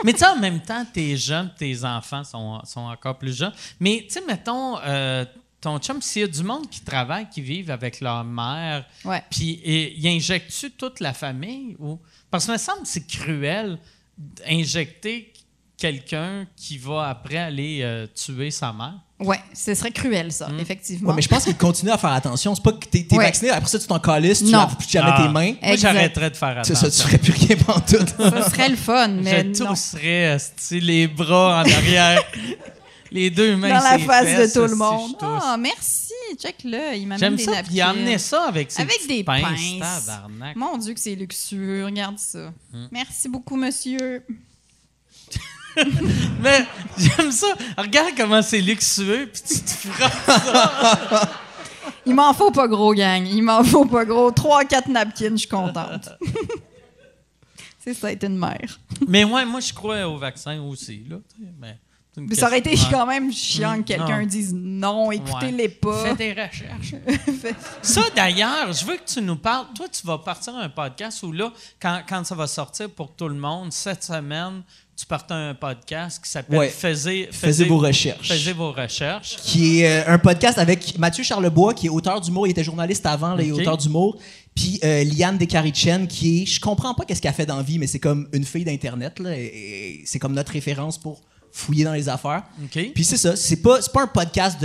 Mais 0.05 0.13
tu 0.13 0.21
sais, 0.21 0.27
en 0.27 0.37
même 0.37 0.61
temps, 0.61 0.87
tes 0.91 1.17
jeunes, 1.17 1.51
tes 1.59 1.85
enfants 1.85 2.23
sont, 2.23 2.61
sont 2.65 2.83
encore 2.83 3.19
plus 3.19 3.37
jeunes. 3.37 3.53
Mais 3.81 4.05
tu 4.07 4.15
sais, 4.15 4.23
mettons, 4.25 4.79
euh, 4.79 5.25
ton 5.61 5.79
chum, 5.79 6.01
s'il 6.01 6.23
y 6.23 6.25
a 6.25 6.29
du 6.29 6.45
monde 6.45 6.71
qui 6.71 6.81
travaille, 6.83 7.29
qui 7.29 7.41
vivent 7.41 7.73
avec 7.73 8.01
leur 8.01 8.23
mère, 8.23 8.85
puis 9.31 9.61
et, 9.65 9.99
il 9.99 10.07
injecte-tu 10.07 10.71
toute 10.71 11.01
la 11.01 11.13
famille? 11.13 11.75
Ou... 11.81 11.99
Parce 12.31 12.47
que 12.47 12.53
me 12.53 12.57
semble 12.57 12.83
que 12.83 12.89
c'est 12.89 13.07
cruel 13.07 13.79
d'injecter 14.17 15.33
quelqu'un 15.77 16.47
qui 16.57 16.79
va 16.79 17.09
après 17.09 17.37
aller 17.39 17.81
euh, 17.83 18.07
tuer 18.15 18.51
sa 18.51 18.73
mère? 18.73 18.95
Ouais, 19.21 19.39
ce 19.55 19.75
serait 19.75 19.93
cruel, 19.93 20.33
ça, 20.33 20.49
effectivement. 20.59 21.11
Ouais, 21.11 21.17
mais 21.17 21.23
je 21.23 21.29
pense 21.29 21.45
qu'il 21.45 21.57
continue 21.57 21.91
à 21.93 21.99
faire 21.99 22.11
attention. 22.13 22.55
C'est 22.55 22.63
pas 22.63 22.73
que 22.73 22.87
t'es 22.87 23.07
Ouais. 23.13 23.25
vacciné, 23.27 23.51
après 23.51 23.69
ça, 23.69 23.79
tu 23.79 23.87
t'en 23.87 23.99
calisses, 24.01 24.41
tu 24.41 24.47
Non. 24.47 24.59
laves 24.59 24.77
plus 24.77 24.89
jamais 24.89 25.11
Ah. 25.13 25.23
tes 25.23 25.29
mains. 25.33 25.55
Moi, 25.63 25.77
j'arrêterais 25.77 26.31
de 26.31 26.37
faire 26.37 26.61
C'est 26.65 26.73
attention. 26.73 26.91
ça, 26.91 27.03
tu 27.03 27.09
ferais 27.09 27.19
plus 27.19 27.33
rien 27.33 27.57
pendant 27.65 27.81
tout. 27.81 27.97
Ce 28.45 28.51
serait 28.51 28.69
le 28.69 28.77
fun, 28.77 29.09
mais 29.09 29.45
Je 29.55 29.63
non. 29.63 29.69
tousserais 29.71 30.37
les 30.73 31.07
bras 31.07 31.63
en 31.65 31.71
arrière, 31.71 32.21
les 33.13 33.31
deux 33.31 33.57
mains 33.57 33.69
Dans 33.69 33.85
la 33.85 33.99
face 34.01 34.27
fesses, 34.27 34.55
de 34.55 34.61
tout 34.61 34.67
le 34.69 34.77
monde. 34.77 35.15
Ah, 35.23 35.57
merci. 35.59 36.13
Check-le. 36.39 36.97
Il 36.97 37.09
des 37.09 37.45
ça. 37.45 37.51
napkins. 37.53 37.71
Il 37.73 37.81
a 37.81 37.89
amené 37.91 38.19
ça 38.19 38.49
avec 38.49 38.73
ses 38.73 38.83
Avec 38.83 39.07
des 39.07 39.23
pinces. 39.23 39.79
Mon 40.57 40.77
Dieu, 40.77 40.93
que 40.93 41.01
c'est 41.01 41.15
luxueux. 41.15 41.85
Regarde 41.85 42.19
ça. 42.19 42.53
Hmm. 42.73 42.87
Merci 42.91 43.29
beaucoup, 43.29 43.57
monsieur. 43.57 44.23
Mais 46.41 46.65
j'aime 46.97 47.31
ça. 47.33 47.49
Regarde 47.77 48.11
comment 48.17 48.43
c'est 48.43 48.61
luxueux, 48.61 49.31
puis 49.33 49.43
tu 49.43 49.61
te 49.61 49.89
frappes. 49.89 51.31
Il 52.07 52.15
m'en 52.15 52.33
faut 52.35 52.51
pas 52.51 52.69
gros, 52.69 52.93
gang. 52.95 53.27
Il 53.27 53.43
m'en 53.43 53.65
faut 53.65 53.87
pas 53.87 54.05
gros. 54.05 54.31
Trois, 54.31 54.65
quatre 54.65 54.89
napkins, 54.89 55.31
je 55.31 55.37
suis 55.37 55.49
contente. 55.49 56.11
c'est 57.81 57.95
ça, 57.95 58.13
être 58.13 58.25
une 58.25 58.37
mère. 58.39 58.79
Mais 59.09 59.25
ouais, 59.25 59.45
moi, 59.45 59.61
je 59.61 59.73
crois 59.73 60.07
au 60.07 60.19
vaccin 60.19 60.61
aussi. 60.61 61.05
Là, 61.09 61.17
mais 61.59 61.79
ça 62.33 62.47
aurait 62.47 62.59
été 62.59 62.75
quand 62.91 63.07
même 63.07 63.33
chiant 63.33 63.79
que 63.79 63.89
quelqu'un 63.89 64.21
non. 64.21 64.27
dise 64.27 64.55
non, 64.55 65.11
écoutez-les 65.11 65.65
Ouais. 65.65 65.69
pas. 65.69 66.05
Fais 66.05 66.15
des 66.15 66.33
recherches. 66.33 66.95
ça, 67.83 68.03
d'ailleurs, 68.15 68.73
je 68.73 68.85
veux 68.85 68.97
que 68.97 69.05
tu 69.05 69.21
nous 69.21 69.37
parles. 69.37 69.67
Toi, 69.75 69.87
tu 69.89 70.07
vas 70.07 70.19
partir 70.19 70.55
un 70.55 70.69
podcast 70.69 71.23
où 71.25 71.33
là, 71.33 71.53
quand, 71.81 72.03
quand 72.09 72.25
ça 72.25 72.35
va 72.35 72.47
sortir 72.47 72.89
pour 72.91 73.15
tout 73.17 73.29
le 73.29 73.35
monde, 73.35 73.73
cette 73.73 74.05
semaine, 74.05 74.63
tu 74.97 75.07
partais 75.07 75.35
un 75.35 75.55
podcast 75.55 76.23
qui 76.23 76.31
s'appelle 76.31 76.59
Ouais. 76.59 76.69
Faisez, 76.69 77.29
Faisez 77.33 77.65
vos 77.65 77.79
recherches. 77.79 78.29
Faisez 78.29 78.53
vos 78.53 78.71
recherches. 78.73 79.37
qui 79.43 79.81
est 79.81 79.89
euh, 80.07 80.13
un 80.15 80.19
podcast 80.19 80.57
avec 80.59 80.97
Mathieu 80.99 81.25
Charlebois, 81.25 81.75
qui 81.75 81.87
est 81.87 81.91
auteur 81.91 82.21
d'humour. 82.21 82.47
Il 82.47 82.51
était 82.51 82.63
journaliste 82.65 83.05
avant, 83.07 83.35
là, 83.35 83.43
il 83.43 83.49
est 83.49 83.53
auteur 83.53 83.77
d'humour. 83.77 84.19
Puis 84.55 84.79
euh, 84.85 85.03
Liane 85.05 85.37
Descarichen, 85.37 86.07
qui 86.07 86.43
est. 86.43 86.47
Je 86.47 86.61
comprends 86.61 86.95
pas 86.95 87.05
qu'est-ce 87.05 87.21
qu'elle 87.21 87.35
fait 87.35 87.47
dans 87.47 87.57
la 87.57 87.63
vie, 87.65 87.79
mais 87.79 87.89
c'est 87.89 87.99
comme 87.99 88.29
une 88.33 88.45
fille 88.45 88.65
d'Internet. 88.65 89.19
là, 89.19 89.37
et- 89.37 89.43
et 89.45 90.03
C'est 90.07 90.19
comme 90.21 90.33
notre 90.33 90.53
référence 90.53 90.97
pour 90.97 91.23
fouiller 91.51 91.85
dans 91.85 91.93
les 91.93 92.09
affaires. 92.09 92.45
Puis 92.95 93.05
c'est 93.05 93.17
ça. 93.17 93.35
C'est 93.37 93.63
pas, 93.63 93.79
pas 93.93 94.03
un 94.03 94.07
podcast 94.07 94.59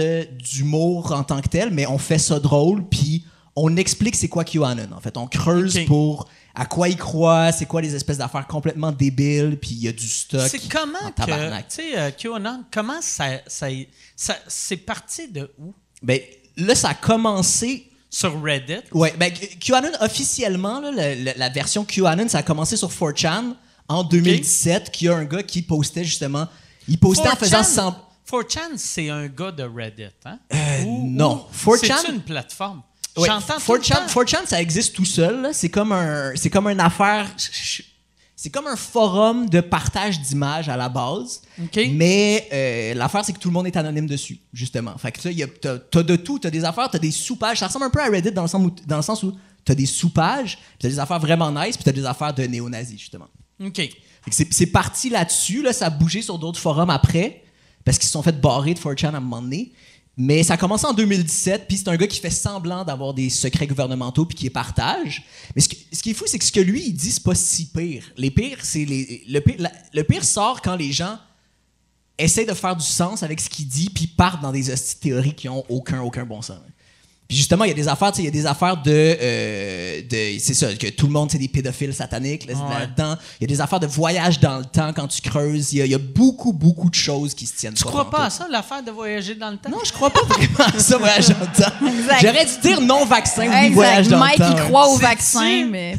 d'humour 0.53 1.11
en 1.11 1.23
tant 1.23 1.41
que 1.41 1.47
tel, 1.47 1.71
mais 1.71 1.85
on 1.87 1.97
fait 1.97 2.17
ça 2.19 2.39
drôle. 2.39 2.83
Puis 2.87 3.25
on 3.55 3.75
explique 3.77 4.15
c'est 4.15 4.27
quoi 4.27 4.43
QAnon. 4.43 4.89
En 4.95 4.99
fait, 4.99 5.17
on 5.17 5.27
creuse 5.27 5.73
pour 5.87 6.27
à 6.55 6.65
quoi 6.65 6.89
ils 6.89 6.97
croient, 6.97 7.51
c'est 7.51 7.65
quoi 7.65 7.81
les 7.81 7.95
espèces 7.95 8.17
d'affaires 8.17 8.47
complètement 8.47 8.91
débiles. 8.91 9.57
Puis 9.61 9.71
il 9.71 9.83
y 9.83 9.87
a 9.87 9.91
du 9.91 10.07
stock. 10.07 10.47
C'est 10.49 10.67
comment 10.69 10.99
en 11.03 11.09
que, 11.11 11.15
tabarnak. 11.15 11.67
tu 11.69 11.75
sais, 11.75 11.97
euh, 11.97 12.11
QAnon, 12.11 12.63
comment 12.71 13.01
ça, 13.01 13.39
ça, 13.47 13.67
ça- 14.15 14.37
c'est 14.47 14.77
parti 14.77 15.27
de 15.27 15.51
où? 15.59 15.73
Ben, 16.01 16.19
là, 16.57 16.75
ça 16.75 16.89
a 16.89 16.93
commencé 16.93 17.85
Sur 18.11 18.41
Reddit? 18.41 18.81
Ouais, 18.91 19.13
ben 19.19 19.31
QAnon 19.59 19.91
officiellement, 20.01 20.79
là, 20.81 21.13
la 21.37 21.49
version 21.49 21.85
QAnon, 21.85 22.27
ça 22.27 22.39
a 22.39 22.43
commencé 22.43 22.75
sur 22.75 22.89
4chan 22.91 23.53
en 23.87 24.03
2017, 24.03 24.89
qu'il 24.91 25.05
y 25.05 25.09
a 25.09 25.15
un 25.15 25.25
gars 25.25 25.43
qui 25.43 25.61
postait 25.61 26.03
justement, 26.03 26.47
il 26.87 26.97
postait 26.99 27.27
en 27.27 27.33
4chan 27.33 27.37
faisant 27.37 27.63
semblant. 27.63 28.05
4chan, 28.31 28.77
c'est 28.77 29.09
un 29.09 29.27
gars 29.27 29.51
de 29.51 29.63
Reddit, 29.63 30.03
hein? 30.25 30.39
Euh, 30.53 30.83
non. 30.85 31.45
4chan 31.55 31.95
C'est 32.01 32.11
une 32.11 32.21
plateforme. 32.21 32.81
Ouais, 33.19 33.27
J'entends 33.27 33.57
tout 33.59 33.73
le 33.73 33.79
4chan, 33.79 33.95
temps. 34.13 34.21
4chan, 34.23 34.45
ça 34.47 34.61
existe 34.61 34.95
tout 34.95 35.05
seul. 35.05 35.41
là. 35.41 35.53
C'est 35.53 35.69
comme 35.69 35.91
un, 35.91 36.31
c'est 36.35 36.49
comme 36.49 36.67
une 36.67 36.79
affaire. 36.79 37.27
C'est 38.35 38.49
comme 38.51 38.67
un 38.67 38.77
forum 38.77 39.49
de 39.49 39.59
partage 39.59 40.21
d'images 40.21 40.69
à 40.69 40.77
la 40.77 40.87
base. 40.87 41.41
Mais 41.91 42.47
euh, 42.53 42.93
l'affaire, 42.93 43.25
c'est 43.25 43.33
que 43.33 43.39
tout 43.39 43.49
le 43.49 43.53
monde 43.53 43.67
est 43.67 43.75
anonyme 43.75 44.07
dessus, 44.07 44.39
justement. 44.53 44.97
Fait 44.97 45.11
que 45.11 45.27
a- 45.27 45.47
t'as, 45.61 45.77
t'as 45.77 46.03
de 46.03 46.15
tout. 46.15 46.39
T'as 46.39 46.49
des 46.49 46.63
affaires, 46.63 46.89
t'as 46.89 46.99
des 46.99 47.11
sous-pages. 47.11 47.59
Ça 47.59 47.67
ressemble 47.67 47.85
un 47.85 47.89
peu 47.89 47.99
à 48.01 48.05
Reddit 48.05 48.31
dans 48.31 48.43
le 48.43 48.47
sens 48.47 48.65
où, 48.65 48.73
dans 48.87 48.95
le 48.95 49.01
sens 49.01 49.23
où 49.23 49.35
t'as 49.65 49.75
des 49.75 49.85
sous-pages, 49.85 50.55
puis 50.57 50.77
t'as 50.79 50.87
des 50.87 50.99
affaires 50.99 51.19
vraiment 51.19 51.51
nice, 51.51 51.75
puis 51.75 51.83
t'as 51.83 51.91
des 51.91 52.05
affaires 52.05 52.33
de 52.33 52.43
néo-nazis, 52.43 52.97
justement. 52.97 53.27
OK. 53.61 53.81
C'est 54.31 54.67
parti 54.67 55.09
là-dessus. 55.09 55.61
Là, 55.61 55.73
ça 55.73 55.87
a 55.87 55.89
bougé 55.89 56.21
sur 56.21 56.39
d'autres 56.39 56.59
forums 56.61 56.89
après, 56.91 57.43
parce 57.83 57.97
qu'ils 57.97 58.07
se 58.07 58.13
sont 58.13 58.23
fait 58.23 58.39
barrer 58.39 58.73
de 58.73 58.79
4chan 58.79 59.13
à 59.13 59.17
un 59.17 59.19
moment 59.19 59.41
donné. 59.41 59.73
Mais 60.21 60.43
ça 60.43 60.55
a 60.55 60.57
commencé 60.57 60.85
en 60.85 60.91
2017, 60.91 61.65
puis 61.65 61.77
c'est 61.77 61.87
un 61.87 61.95
gars 61.95 62.05
qui 62.05 62.19
fait 62.19 62.29
semblant 62.29 62.83
d'avoir 62.83 63.13
des 63.13 63.29
secrets 63.29 63.67
gouvernementaux 63.67 64.25
puis 64.25 64.35
qui 64.35 64.43
les 64.43 64.49
partage. 64.49 65.23
Mais 65.55 65.61
ce, 65.61 65.69
qui 65.69 66.09
est 66.09 66.13
fou, 66.13 66.25
c'est 66.27 66.37
que 66.37 66.43
ce 66.43 66.51
que 66.51 66.59
lui, 66.59 66.87
il 66.87 66.93
dit, 66.93 67.11
c'est 67.11 67.23
pas 67.23 67.35
si 67.35 67.67
pire. 67.67 68.03
Les 68.17 68.29
pires, 68.29 68.57
c'est 68.63 68.85
le, 68.85 70.01
pire, 70.03 70.25
sort 70.25 70.61
quand 70.61 70.75
les 70.75 70.91
gens 70.91 71.17
essaient 72.17 72.43
de 72.43 72.53
faire 72.53 72.75
du 72.75 72.85
sens 72.85 73.23
avec 73.23 73.39
ce 73.39 73.49
qu'il 73.49 73.65
dit 73.65 73.89
puis 73.89 74.07
partent 74.07 74.41
dans 74.41 74.51
des 74.51 74.65
théories 74.99 75.35
qui 75.35 75.47
ont 75.47 75.63
aucun, 75.69 76.01
aucun 76.01 76.25
bon 76.25 76.41
sens. 76.41 76.59
Puis 77.29 77.37
justement, 77.37 77.63
il 77.63 77.67
y 77.67 77.71
a 77.71 77.75
des 77.75 77.87
affaires, 77.87 78.11
tu 78.11 78.15
sais, 78.17 78.21
il 78.23 78.25
y 78.25 78.27
a 78.27 78.31
des 78.31 78.47
affaires 78.47 78.75
de, 78.81 78.91
euh, 78.91 80.01
de 80.01 80.39
c'est 80.39 80.55
ça, 80.55 80.73
que 80.73 80.87
tout 80.87 81.05
le 81.05 81.11
monde, 81.13 81.29
c'est 81.31 81.37
des 81.37 81.47
pédophiles 81.47 81.93
sataniques 81.93 82.47
là, 82.47 82.53
Ouais. 82.55 82.79
là-dedans. 82.79 83.15
Il 83.39 83.43
y 83.43 83.53
a 83.53 83.55
des 83.55 83.61
affaires 83.61 83.79
de 83.79 83.85
voyage 83.85 84.39
dans 84.39 84.57
le 84.57 84.65
temps 84.65 84.91
quand 84.93 85.07
tu 85.07 85.21
creuses. 85.21 85.71
Il 85.73 85.77
y 85.77 85.81
a, 85.83 85.85
il 85.85 85.91
y 85.91 85.95
a 85.95 85.99
beaucoup, 85.99 86.51
beaucoup 86.53 86.89
de 86.89 86.95
choses 86.95 87.35
qui 87.35 87.45
se 87.45 87.55
tiennent 87.55 87.75
Tu 87.75 87.83
pas. 87.83 87.89
crois 87.91 88.09
pas 88.09 88.25
à 88.25 88.29
ça, 88.31 88.47
l'affaire 88.49 88.81
de 88.81 88.89
voyager 88.89 89.35
dans 89.35 89.51
le 89.51 89.57
temps? 89.57 89.69
Non, 89.69 89.77
je 89.85 89.93
crois 89.93 90.09
pas 90.09 90.21
vraiment 90.27 90.75
à 90.75 90.79
ça, 90.79 90.97
voyage 90.97 91.27
dans 91.27 91.39
le 91.39 91.45
temps. 91.63 91.87
Exact. 91.87 92.17
J'aurais 92.19 92.45
dû 92.45 92.51
dire 92.63 92.81
non-vaccin, 92.81 93.41
oui, 93.43 93.55
Exact. 93.57 93.73
voyage 93.75 94.07
dans 94.07 94.17
Mike, 94.19 94.39
le 94.39 94.45
temps. 94.45 94.55
il 94.57 94.63
croit 94.63 94.87
au 94.87 94.97
vaccin, 94.97 95.67
mais 95.69 95.97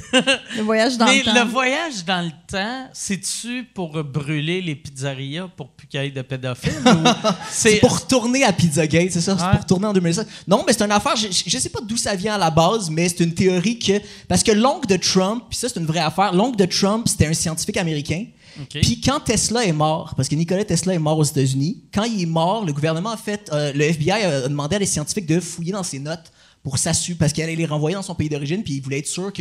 le 0.57 0.63
voyage 0.63 0.99
dans 0.99 1.07
Mais 1.07 1.19
le 1.19 1.25
temps. 1.27 1.35
le 1.35 1.41
voyage 1.49 2.05
dans 2.05 2.23
le 2.23 2.31
temps, 2.51 2.89
c'est-tu 2.93 3.65
pour 3.75 4.03
brûler 4.05 4.61
les 4.61 4.75
pizzerias 4.75 5.49
pour 5.57 5.69
plus 5.71 5.87
qu'il 5.87 6.01
y 6.03 6.07
ait 6.07 6.11
de 6.11 6.23
pédophiles? 6.23 6.73
C'est 7.51 7.77
pour 7.81 7.99
retourner 8.01 8.45
à 8.45 8.53
Pizzagate, 8.53 9.11
c'est 9.13 9.21
ça? 9.21 9.37
C'est 9.37 9.45
Ouais. 9.45 9.51
pour 9.53 9.61
retourner 9.61 9.87
en 9.87 9.93
2007. 9.93 10.27
Non, 10.49 10.65
mais 10.67 10.73
c'est 10.73 10.83
une 10.85 10.93
affaire, 10.93 11.17
je, 11.17 11.27
je 11.31 11.59
sais 11.59 11.69
pas 11.69 11.81
d'où 11.81 11.97
ça 11.97 12.15
vient 12.15 12.35
à 12.35 12.39
la 12.39 12.51
base, 12.51 12.91
mais 12.91 13.09
c'est 13.09 13.21
une 13.25 13.35
théorie 13.35 13.79
que. 13.79 14.01
Parce 14.29 14.43
que 14.43 14.53
l'oncle 14.53 14.87
de 14.89 14.97
Trump, 14.97 15.45
puis 15.49 15.59
ça, 15.59 15.69
c'est 15.69 15.79
une 15.81 15.87
vraie 15.87 16.01
affaire, 16.01 16.33
l'oncle 16.33 16.57
de 16.57 16.65
Trump, 16.67 17.07
c'était 17.09 17.27
un 17.27 17.33
scientifique 17.35 17.77
américain. 17.77 18.25
Puis 18.69 19.01
quand 19.01 19.21
Tesla 19.21 19.65
est 19.65 19.73
mort, 19.73 20.13
parce 20.17 20.29
que 20.29 20.35
Nikola 20.35 20.65
Tesla 20.65 20.93
est 20.95 20.99
mort 20.99 21.19
aux 21.19 21.25
États-Unis, 21.25 21.85
quand 21.95 22.03
il 22.05 22.23
est 22.23 22.27
mort, 22.27 22.65
le 22.65 22.73
gouvernement 22.73 23.11
a 23.11 23.17
fait. 23.17 23.49
euh, 23.53 23.73
le 23.73 23.85
FBI 23.85 24.11
a 24.25 24.49
demandé 24.49 24.77
à 24.77 24.79
des 24.81 24.87
scientifiques 24.87 25.27
de 25.27 25.39
fouiller 25.41 25.73
dans 25.73 25.83
ses 25.85 25.99
notes 26.01 26.33
pour 26.63 26.77
s'assurer, 26.77 27.17
parce 27.17 27.33
qu'il 27.33 27.43
allait 27.45 27.57
les 27.57 27.65
renvoyer 27.67 27.95
dans 27.95 28.03
son 28.03 28.15
pays 28.15 28.29
d'origine, 28.29 28.63
puis 28.63 28.75
il 28.75 28.83
voulait 28.83 28.99
être 28.99 29.07
sûr 29.07 29.33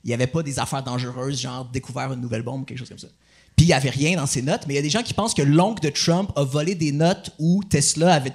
qu'il 0.00 0.08
n'y 0.08 0.14
avait 0.14 0.26
pas 0.26 0.42
des 0.42 0.58
affaires 0.58 0.82
dangereuses, 0.82 1.40
genre 1.40 1.64
découvert 1.64 2.12
une 2.12 2.20
nouvelle 2.20 2.42
bombe 2.42 2.62
ou 2.62 2.64
quelque 2.64 2.78
chose 2.78 2.88
comme 2.88 2.98
ça. 2.98 3.08
Puis 3.56 3.66
il 3.66 3.68
n'y 3.68 3.74
avait 3.74 3.90
rien 3.90 4.16
dans 4.16 4.26
ses 4.26 4.40
notes, 4.40 4.62
mais 4.66 4.74
il 4.74 4.76
y 4.76 4.80
a 4.80 4.82
des 4.82 4.90
gens 4.90 5.02
qui 5.02 5.14
pensent 5.14 5.34
que 5.34 5.42
l'oncle 5.42 5.82
de 5.82 5.90
Trump 5.90 6.30
a 6.36 6.44
volé 6.44 6.76
des 6.76 6.92
notes 6.92 7.32
où 7.40 7.62
Tesla 7.68 8.14
avait, 8.14 8.32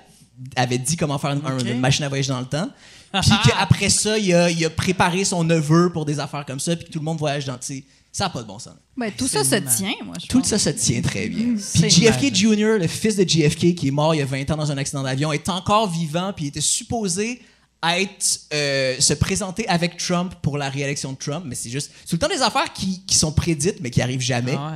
avait 0.57 0.77
dit 0.77 0.97
comment 0.97 1.17
faire 1.17 1.31
une, 1.31 1.79
machine 1.79 2.03
à 2.03 2.09
voyager 2.09 2.29
dans 2.29 2.41
le 2.41 2.45
temps. 2.45 2.69
Puis 3.21 3.31
qu'après 3.45 3.89
ça, 3.89 4.17
il 4.17 4.33
a, 4.33 4.49
il 4.49 4.65
a 4.65 4.69
préparé 4.69 5.23
son 5.23 5.43
neveu 5.43 5.91
pour 5.93 6.03
des 6.03 6.19
affaires 6.19 6.45
comme 6.45 6.59
ça, 6.59 6.75
puis 6.75 6.85
que 6.85 6.91
tout 6.91 6.99
le 6.99 7.05
monde 7.05 7.19
voyage 7.19 7.45
dans. 7.45 7.57
tu 7.57 7.67
sais, 7.67 7.83
Ça 8.11 8.25
n'a 8.25 8.31
pas 8.31 8.41
de 8.41 8.47
bon 8.47 8.57
sens. 8.57 8.73
Ben, 8.97 9.11
tout 9.15 9.27
ça 9.27 9.43
se 9.43 9.55
tient, 9.55 9.93
moi, 10.03 10.15
je 10.19 10.27
Tout 10.27 10.39
pense. 10.39 10.47
ça 10.47 10.57
se 10.57 10.71
tient 10.71 11.01
très 11.01 11.29
bien. 11.29 11.55
C'est 11.59 11.87
Puis 11.87 11.91
JFK. 11.91 12.33
Jr., 12.33 12.79
le 12.79 12.87
fils 12.87 13.15
de 13.15 13.23
JFK, 13.23 13.75
qui 13.75 13.87
est 13.89 13.91
mort 13.91 14.15
il 14.15 14.17
y 14.17 14.21
a 14.21 14.25
20 14.25 14.49
ans 14.49 14.57
dans 14.57 14.71
un 14.71 14.77
accident 14.77 15.03
d'avion, 15.03 15.31
est 15.31 15.47
encore 15.47 15.89
vivant, 15.89 16.33
puis 16.35 16.45
il 16.45 16.47
était 16.49 16.59
supposé 16.59 17.39
être, 17.83 18.39
euh, 18.53 18.99
se 18.99 19.13
présenter 19.13 19.67
avec 19.67 19.97
Trump 19.97 20.33
pour 20.41 20.57
la 20.57 20.69
réélection 20.69 21.11
de 21.13 21.17
Trump, 21.17 21.43
mais 21.47 21.55
c'est 21.55 21.69
juste. 21.69 21.91
C'est 22.01 22.09
tout 22.11 22.15
le 22.15 22.19
temps 22.29 22.33
des 22.35 22.41
affaires 22.41 22.71
qui, 22.73 23.05
qui 23.05 23.15
sont 23.15 23.31
prédites, 23.33 23.79
mais 23.81 23.89
qui 23.91 24.01
arrivent 24.01 24.21
jamais. 24.21 24.55
Ah 24.57 24.71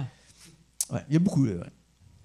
ouais. 0.92 0.96
Ouais, 0.98 1.04
il 1.10 1.14
y 1.14 1.16
a 1.18 1.20
beaucoup. 1.20 1.46
là, 1.46 1.54
ouais. 1.54 1.68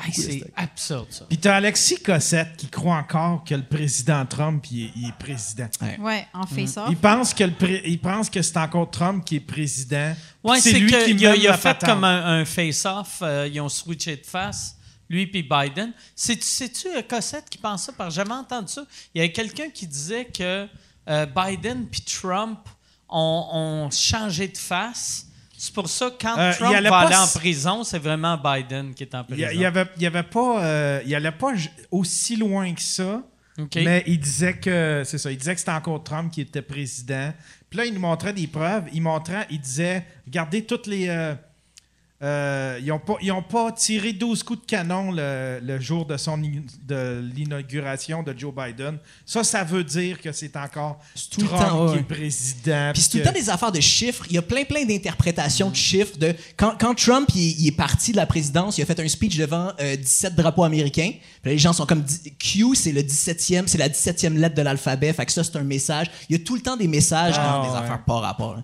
Hey, 0.05 0.13
c'est 0.13 0.43
absurde, 0.57 1.07
ça. 1.11 1.27
Puis 1.29 1.39
t'as 1.39 1.55
Alexis 1.57 1.99
Cossette 2.03 2.57
qui 2.57 2.67
croit 2.67 2.97
encore 2.97 3.45
que 3.45 3.55
le 3.55 3.63
président 3.63 4.27
Trump 4.27 4.65
il 4.73 4.87
est, 4.87 4.91
il 4.97 5.09
est 5.11 5.13
président. 5.17 5.69
Ouais, 6.01 6.27
en 6.35 6.45
face-off. 6.45 6.89
Il 6.91 6.97
pense 6.97 7.33
que 7.33 7.45
le 7.45 7.53
pré- 7.53 7.83
il 7.85 8.01
pense 8.01 8.29
que 8.29 8.43
c'est 8.43 8.57
encore 8.57 8.91
Trump 8.91 9.25
qui 9.25 9.37
est 9.37 9.41
président. 9.41 10.13
Ouais, 10.43 10.55
Puis 10.61 10.73
c'est 10.73 10.79
lui 10.81 10.91
qu'il 10.91 11.05
qui 11.05 11.11
il 11.23 11.27
a, 11.27 11.31
mène 11.33 11.41
il 11.41 11.47
a 11.47 11.51
la 11.53 11.57
fait 11.57 11.75
patente. 11.75 11.89
comme 11.89 12.03
un, 12.05 12.41
un 12.41 12.45
face-off. 12.45 13.19
euh, 13.23 13.49
ils 13.53 13.61
ont 13.61 13.69
switché 13.69 14.17
de 14.17 14.27
face. 14.27 14.75
Lui 15.13 15.27
puis 15.29 15.43
Biden. 15.43 15.93
C'est- 16.17 16.43
C'est-tu 16.43 16.89
euh, 16.89 17.03
Cossette 17.03 17.49
qui 17.51 17.59
pense 17.59 17.85
ça? 17.85 17.93
Parce 17.97 18.11
que 18.11 18.15
j'avais 18.17 18.33
entendu 18.33 18.73
ça. 18.73 18.83
Il 19.15 19.19
y 19.19 19.25
avait 19.25 19.33
quelqu'un 19.33 19.69
qui 19.71 19.87
disait 19.87 20.25
que 20.25 20.67
euh, 21.09 21.27
Biden 21.27 21.87
puis 21.87 22.01
Trump 22.01 22.59
ont, 23.09 23.49
ont 23.53 23.91
changé 23.91 24.49
de 24.49 24.57
face. 24.59 25.27
C'est 25.57 25.73
pour 25.75 25.89
ça 25.89 26.11
que 26.11 26.17
quand 26.21 26.37
Euh, 26.39 26.53
Trump 26.55 26.73
va 26.73 26.91
pas 26.91 27.01
aller 27.01 27.15
en 27.17 27.39
prison, 27.39 27.85
c'est 27.85 27.99
vraiment 27.99 28.37
Biden 28.37 28.95
qui 28.95 29.05
est 29.05 29.15
en 29.15 29.23
prison. 29.23 29.41
y, 29.53 29.55
il 29.55 29.61
y 29.61 29.65
avait, 29.65 29.87
y 29.99 30.07
avait 30.07 30.23
pas, 30.25 30.65
euh, 30.65 31.03
il 31.07 31.15
allait 31.15 31.31
pas 31.31 31.53
aussi 31.91 32.35
loin 32.37 32.73
que 32.75 32.81
ça. 32.83 33.23
Mais 33.85 34.03
il 34.07 34.19
disait 34.19 34.55
que 34.57 35.03
c'est 35.05 35.19
ça, 35.19 35.31
il 35.31 35.37
disait 35.37 35.53
que 35.53 35.61
c'était 35.61 35.73
encore 35.73 36.03
Trump 36.03 36.33
qui 36.33 36.41
était 36.41 36.63
président. 36.63 37.33
Puis 37.69 37.79
là, 37.79 37.85
il 37.85 37.93
nous 37.95 38.01
montrait 38.01 38.33
des 38.33 38.47
preuves. 38.47 38.85
Il 38.95 39.03
montrait, 39.03 39.47
il 39.51 39.61
disait, 39.61 40.07
regardez 40.27 40.65
toutes 40.65 40.87
les. 40.87 41.09
euh, 41.09 41.35
euh, 42.23 42.79
ils 42.81 43.29
n'ont 43.29 43.43
pas, 43.43 43.73
tiré 43.73 44.13
12 44.13 44.43
coups 44.45 44.61
de 44.61 44.67
canon 44.67 45.11
le, 45.11 45.59
le 45.63 45.81
jour 45.81 46.07
de, 46.07 46.17
son, 46.17 46.35
in- 46.43 46.63
de 46.87 47.21
l'inauguration 47.35 48.23
de 48.23 48.33
Joe 48.39 48.55
Biden. 48.55 48.99
Ça, 49.27 49.43
ça 49.43 49.65
veut 49.65 49.83
dire 49.83 50.21
que 50.21 50.31
c'est 50.33 50.57
encore 50.57 51.01
tout 51.31 51.41
le 51.41 51.47
Trump 51.49 51.63
temps, 51.63 51.87
qui 51.89 51.93
ouais. 51.95 52.01
est 52.01 52.03
président. 52.05 52.91
Puis 52.93 53.03
c'est 53.03 53.11
tout 53.11 53.17
le 53.19 53.23
temps 53.25 53.33
des 53.33 53.51
affaires 53.51 53.73
de 53.73 53.81
chiffres. 53.81 54.25
Il 54.31 54.35
y 54.35 54.39
a 54.39 54.43
plein, 54.43 54.65
plein 54.65 54.85
d'interprétations 54.85 55.71
de 55.71 55.75
chiffres. 55.77 56.17
De... 56.17 56.35
Quand, 56.57 56.75
quand 56.79 56.95
Trump 56.95 57.29
il, 57.35 57.41
est- 57.49 57.55
il 57.59 57.67
est 57.69 57.77
parti 57.77 58.13
de 58.13 58.17
la 58.17 58.27
présidence, 58.27 58.79
il 58.79 58.83
a 58.83 58.87
fait 58.87 59.01
un 59.01 59.09
speech 59.09 59.37
devant 59.39 59.73
euh, 59.81 59.97
17 59.97 60.35
drapeaux 60.37 60.65
américains. 60.65 61.13
Puis 61.43 61.53
les 61.53 61.59
gens 61.59 61.73
sont 61.73 61.87
comme... 61.87 62.05
Q, 62.39 62.75
c'est 62.77 62.93
le 62.93 63.03
17e, 63.03 63.65
c'est 63.67 63.79
la 63.79 63.89
17e 63.89 64.35
lettre 64.35 64.55
de 64.55 64.63
l'alphabet. 64.63 65.13
Fait 65.13 65.27
que 65.27 65.33
ça, 65.33 65.43
c'est 65.43 65.57
un 65.57 65.65
message. 65.65 66.07
Il 66.29 66.37
y 66.39 66.41
a 66.41 66.45
tout 66.45 66.55
le 66.55 66.61
temps 66.63 66.77
des 66.77 66.87
messages 66.89 67.35
Ah, 67.37 67.55
dans 67.59 67.63
des 67.65 67.71
ouais. 67.71 67.77
affaires 67.79 68.05
par 68.05 68.21
rapport. 68.21 68.55
là. 68.57 68.63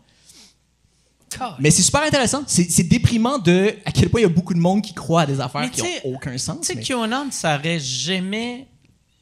Mais 1.58 1.70
c'est 1.70 1.82
super 1.82 2.02
intéressant. 2.02 2.42
C'est 2.46 2.82
déprimant 2.84 3.38
de 3.38 3.74
à 3.84 3.92
quel 3.92 4.08
point 4.08 4.20
il 4.20 4.24
y 4.24 4.26
a 4.26 4.30
beaucoup 4.30 4.54
de 4.54 4.58
monde 4.60 4.82
qui 4.82 4.94
croit 4.94 5.22
à 5.22 5.26
des 5.26 5.40
affaires 5.40 5.60
Mais 5.62 5.70
qui 5.70 5.82
n'ont 5.82 6.14
aucun 6.14 6.36
sens. 6.38 6.58
Tu 6.62 6.66
sais, 6.68 6.74
mais- 6.74 6.82
QAnon, 6.82 7.28
ça 7.30 7.56
aurait 7.56 7.78
jamais 7.80 8.66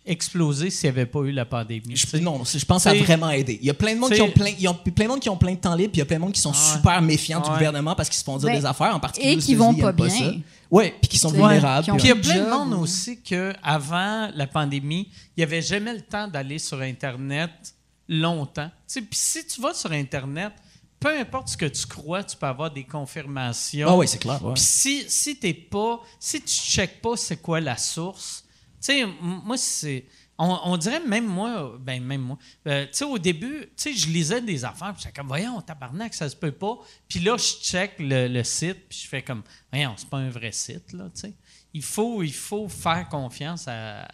explosé 0.09 0.71
s'il 0.71 0.89
n'y 0.89 0.97
avait 0.97 1.07
pas 1.07 1.19
eu 1.21 1.33
la 1.33 1.45
pandémie. 1.45 1.97
Je, 1.97 2.17
non, 2.19 2.43
je 2.45 2.65
pense 2.65 2.85
que 2.85 2.91
ça 2.91 2.91
a 2.91 2.95
vraiment 3.03 3.29
aidé. 3.31 3.59
Il 3.61 3.67
y 3.67 3.71
a 3.71 3.75
plein 3.75 3.93
de 3.95 3.99
monde 3.99 4.13
qui 4.13 4.23
ont 4.23 4.31
plein, 4.31 4.53
ils 4.57 4.69
ont 4.69 4.75
plein 4.75 5.05
de 5.07 5.09
monde 5.11 5.21
qui 5.21 5.29
ont 5.29 5.37
plein 5.37 5.53
de 5.53 5.59
temps 5.59 5.75
libre, 5.75 5.91
puis 5.91 5.99
il 5.99 6.03
y 6.03 6.03
a 6.03 6.07
plein 6.07 6.17
de 6.19 6.21
monde 6.23 6.33
qui 6.33 6.41
sont 6.41 6.53
Ah 6.55 6.75
super 6.77 7.03
méfiants 7.03 7.41
du 7.41 7.51
gouvernement 7.51 7.95
parce 7.97 8.09
qu'ils 8.09 8.19
se 8.19 8.25
font 8.25 8.37
dire 8.37 8.49
Ben, 8.51 8.61
des 8.61 8.67
affaires, 8.67 8.95
en 8.95 9.01
particulier 9.01 9.33
et 9.33 9.37
qui 9.39 9.55
vont 9.57 9.75
pas 9.75 9.91
bien. 9.93 10.35
Ouais, 10.71 10.95
puis 11.01 11.09
qui 11.09 11.19
sont 11.19 11.31
vulnérables. 11.31 11.87
puis 11.97 12.03
il 12.05 12.09
y 12.09 12.13
a 12.13 12.17
plein 12.17 12.45
de 12.45 12.51
monde 12.51 12.75
ou- 12.75 12.83
aussi 12.83 13.21
que 13.21 13.53
avant 13.65 14.31
la 14.35 14.47
pandémie, 14.47 15.09
il 15.37 15.41
n'y 15.41 15.43
avait 15.45 15.63
jamais 15.63 15.93
le 15.93 16.01
temps 16.03 16.29
d'aller 16.29 16.59
sur 16.61 16.81
Internet 16.81 17.51
longtemps. 18.09 18.71
Puis 18.93 19.05
si 19.13 19.45
tu 19.47 19.61
vas 19.61 19.75
sur 19.75 19.91
Internet, 19.93 20.53
peu 20.99 21.19
importe 21.19 21.49
ce 21.49 21.57
que 21.57 21.67
tu 21.67 21.87
crois, 21.87 22.25
tu 22.25 22.37
peux 22.37 22.47
avoir 22.47 22.71
des 22.71 22.85
confirmations. 22.85 23.89
Ah 23.91 23.97
oui, 23.97 24.09
c'est 24.09 24.19
clair. 24.19 24.43
ouais. 24.45 24.55
Puis 24.55 24.63
si, 24.63 25.05
si 25.09 25.37
t'es 25.37 25.55
pas, 25.55 26.01
si 26.19 26.41
tu 26.41 26.49
checkes 26.55 27.01
pas 27.03 27.17
c'est 27.17 27.37
quoi 27.41 27.61
la 27.61 27.77
source, 27.77 28.45
tu 28.81 28.93
sais, 28.93 29.05
moi, 29.21 29.57
c'est. 29.57 30.05
On, 30.39 30.59
on 30.65 30.77
dirait 30.77 31.01
même 31.01 31.25
moi, 31.27 31.79
ben 31.81 32.03
même 32.03 32.21
moi, 32.21 32.39
euh, 32.67 32.85
tu 32.85 32.91
sais, 32.93 33.05
au 33.07 33.17
début, 33.19 33.61
tu 33.61 33.69
sais, 33.77 33.93
je 33.95 34.07
lisais 34.09 34.43
des 34.43 34.67
affaires, 34.67 34.93
puis 34.93 35.03
j'étais 35.03 35.19
comme, 35.19 35.29
voyons, 35.29 35.63
tabarnak, 35.63 36.13
ça 36.13 36.29
se 36.29 36.37
peut 36.37 36.53
pas. 36.53 36.77
Puis 37.09 37.21
là, 37.21 37.39
je 37.39 37.65
check 37.67 37.93
le, 37.99 38.29
le 38.29 38.45
site, 38.45 38.87
puis 38.87 38.99
je 39.03 39.09
fais 39.09 39.23
comme, 39.23 39.43
voyons, 39.73 39.95
c'est 39.97 40.11
pas 40.11 40.19
un 40.19 40.29
vrai 40.29 40.53
site, 40.53 40.93
là, 40.93 41.05
tu 41.15 41.23
sais. 41.23 41.33
Il 41.73 41.83
faut, 41.83 42.23
il 42.23 42.35
faut 42.35 42.69
faire 42.69 43.09
confiance 43.09 43.67
à. 43.67 44.07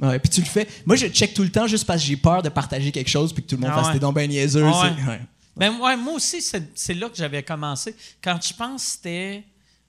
Ouais, 0.00 0.18
puis 0.20 0.30
tu 0.30 0.40
le 0.40 0.46
fais. 0.46 0.68
Moi, 0.84 0.94
je 0.96 1.06
check 1.08 1.34
tout 1.34 1.42
le 1.42 1.50
temps 1.50 1.66
juste 1.66 1.84
parce 1.86 2.00
que 2.00 2.06
j'ai 2.06 2.16
peur 2.16 2.42
de 2.42 2.48
partager 2.48 2.92
quelque 2.92 3.08
chose 3.08 3.32
puis 3.32 3.42
que 3.42 3.48
tout 3.48 3.56
le 3.56 3.62
monde 3.62 3.70
Ah 3.72 3.78
fasse 3.78 3.86
ouais. 3.88 3.92
t'es 3.94 3.98
donc 3.98 4.14
ben 4.14 4.28
niaiseux. 4.28 4.64
Ah 4.64 4.94
ouais. 5.08 5.20
Ben 5.56 5.78
ouais, 5.80 5.96
moi 5.96 6.14
aussi, 6.14 6.42
c'est 6.42 6.94
là 6.94 7.08
que 7.08 7.16
j'avais 7.16 7.42
commencé. 7.42 7.94
Quand 8.22 8.38
je 8.46 8.52
pense 8.54 8.84
que 8.84 8.90
c'était. 8.90 9.44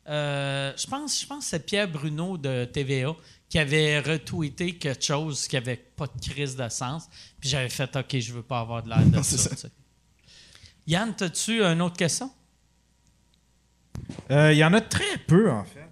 euh, 0.07 0.71
je 0.77 0.87
pense, 0.87 1.19
je 1.21 1.25
pense 1.25 1.43
que 1.43 1.49
c'est 1.49 1.65
Pierre 1.65 1.87
Bruno 1.89 2.37
de 2.37 2.65
TVA 2.65 3.13
qui 3.49 3.59
avait 3.59 3.99
retweeté 3.99 4.75
quelque 4.77 5.03
chose 5.03 5.47
qui 5.47 5.57
avait 5.57 5.75
pas 5.77 6.07
de 6.07 6.29
crise 6.31 6.55
de 6.55 6.67
sens. 6.69 7.07
Puis 7.39 7.49
j'avais 7.49 7.69
fait 7.69 7.93
OK, 7.95 8.17
je 8.19 8.33
veux 8.33 8.43
pas 8.43 8.59
avoir 8.59 8.83
de 8.83 8.89
l'air 8.89 9.05
de 9.05 9.15
ça. 9.23 9.37
ça. 9.37 9.49
tu 9.49 9.55
sais. 9.57 9.71
Yann, 10.87 11.13
as-tu 11.19 11.61
une 11.61 11.81
autre 11.81 11.97
question? 11.97 12.31
Euh, 14.31 14.53
Il 14.53 14.57
y 14.57 14.63
en 14.63 14.73
a 14.73 14.79
très 14.81 15.17
peu, 15.27 15.51
en 15.51 15.63
fait. 15.65 15.85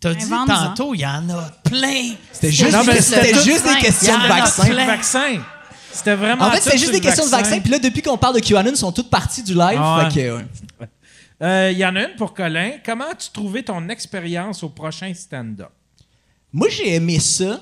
T'as 0.00 0.14
dit 0.14 0.28
tantôt, 0.28 0.94
il 0.94 1.00
y 1.00 1.06
en 1.06 1.28
a 1.30 1.50
plein. 1.64 2.14
C'était 2.30 2.52
juste, 2.52 2.72
Non, 2.72 2.84
mais 2.84 2.96
juste 3.00 3.64
des 3.66 3.80
questions 3.80 4.16
de 4.18 4.28
vaccin. 4.28 4.86
Vaccin. 4.86 5.42
C'était 5.92 6.14
vraiment 6.14 6.44
En 6.44 6.50
fait, 6.50 6.60
c'était 6.60 6.78
juste 6.78 6.92
des 6.92 7.00
questions 7.00 7.24
de 7.24 7.30
vaccin. 7.30 7.60
Puis 7.60 7.70
là, 7.70 7.78
depuis 7.78 8.02
qu'on 8.02 8.18
parle 8.18 8.34
de 8.34 8.40
QAnon, 8.40 8.70
ils 8.70 8.76
sont 8.76 8.92
toutes 8.92 9.10
parties 9.10 9.42
du 9.42 9.54
live. 9.54 9.78
Ah 9.80 10.08
ouais. 10.14 10.44
Euh, 11.42 11.70
Il 11.72 11.78
y 11.78 11.84
en 11.84 11.94
a 11.96 12.02
une 12.02 12.16
pour 12.16 12.34
Colin. 12.34 12.72
Comment 12.84 13.06
as-tu 13.10 13.30
trouvé 13.30 13.62
ton 13.62 13.88
expérience 13.88 14.62
au 14.62 14.68
prochain 14.68 15.12
stand-up? 15.14 15.70
Moi, 16.52 16.68
j'ai 16.70 16.94
aimé 16.94 17.18
ça. 17.20 17.60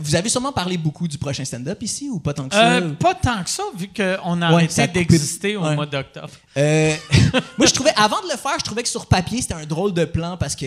Vous 0.00 0.14
avez 0.14 0.28
sûrement 0.28 0.52
parlé 0.52 0.76
beaucoup 0.78 1.08
du 1.08 1.18
prochain 1.18 1.44
stand-up 1.44 1.82
ici 1.82 2.08
ou 2.08 2.20
pas 2.20 2.32
tant 2.32 2.48
que 2.48 2.54
ça? 2.54 2.74
Euh, 2.74 2.92
pas 2.92 3.14
tant 3.14 3.42
que 3.42 3.50
ça, 3.50 3.64
vu 3.76 3.88
qu'on 3.88 4.42
a 4.42 4.54
Ouais, 4.54 4.68
arrêté 4.70 4.86
d'exister 4.86 5.56
au 5.56 5.62
mois 5.62 5.86
d'octobre. 5.86 6.30
Euh, 6.56 6.94
moi, 7.58 7.66
je 7.66 7.72
trouvais, 7.72 7.92
avant 7.96 8.20
de 8.22 8.30
le 8.30 8.36
faire, 8.36 8.54
je 8.58 8.64
trouvais 8.64 8.84
que 8.84 8.88
sur 8.88 9.06
papier, 9.06 9.42
c'était 9.42 9.54
un 9.54 9.66
drôle 9.66 9.92
de 9.92 10.04
plan 10.04 10.36
parce 10.36 10.54
que 10.54 10.64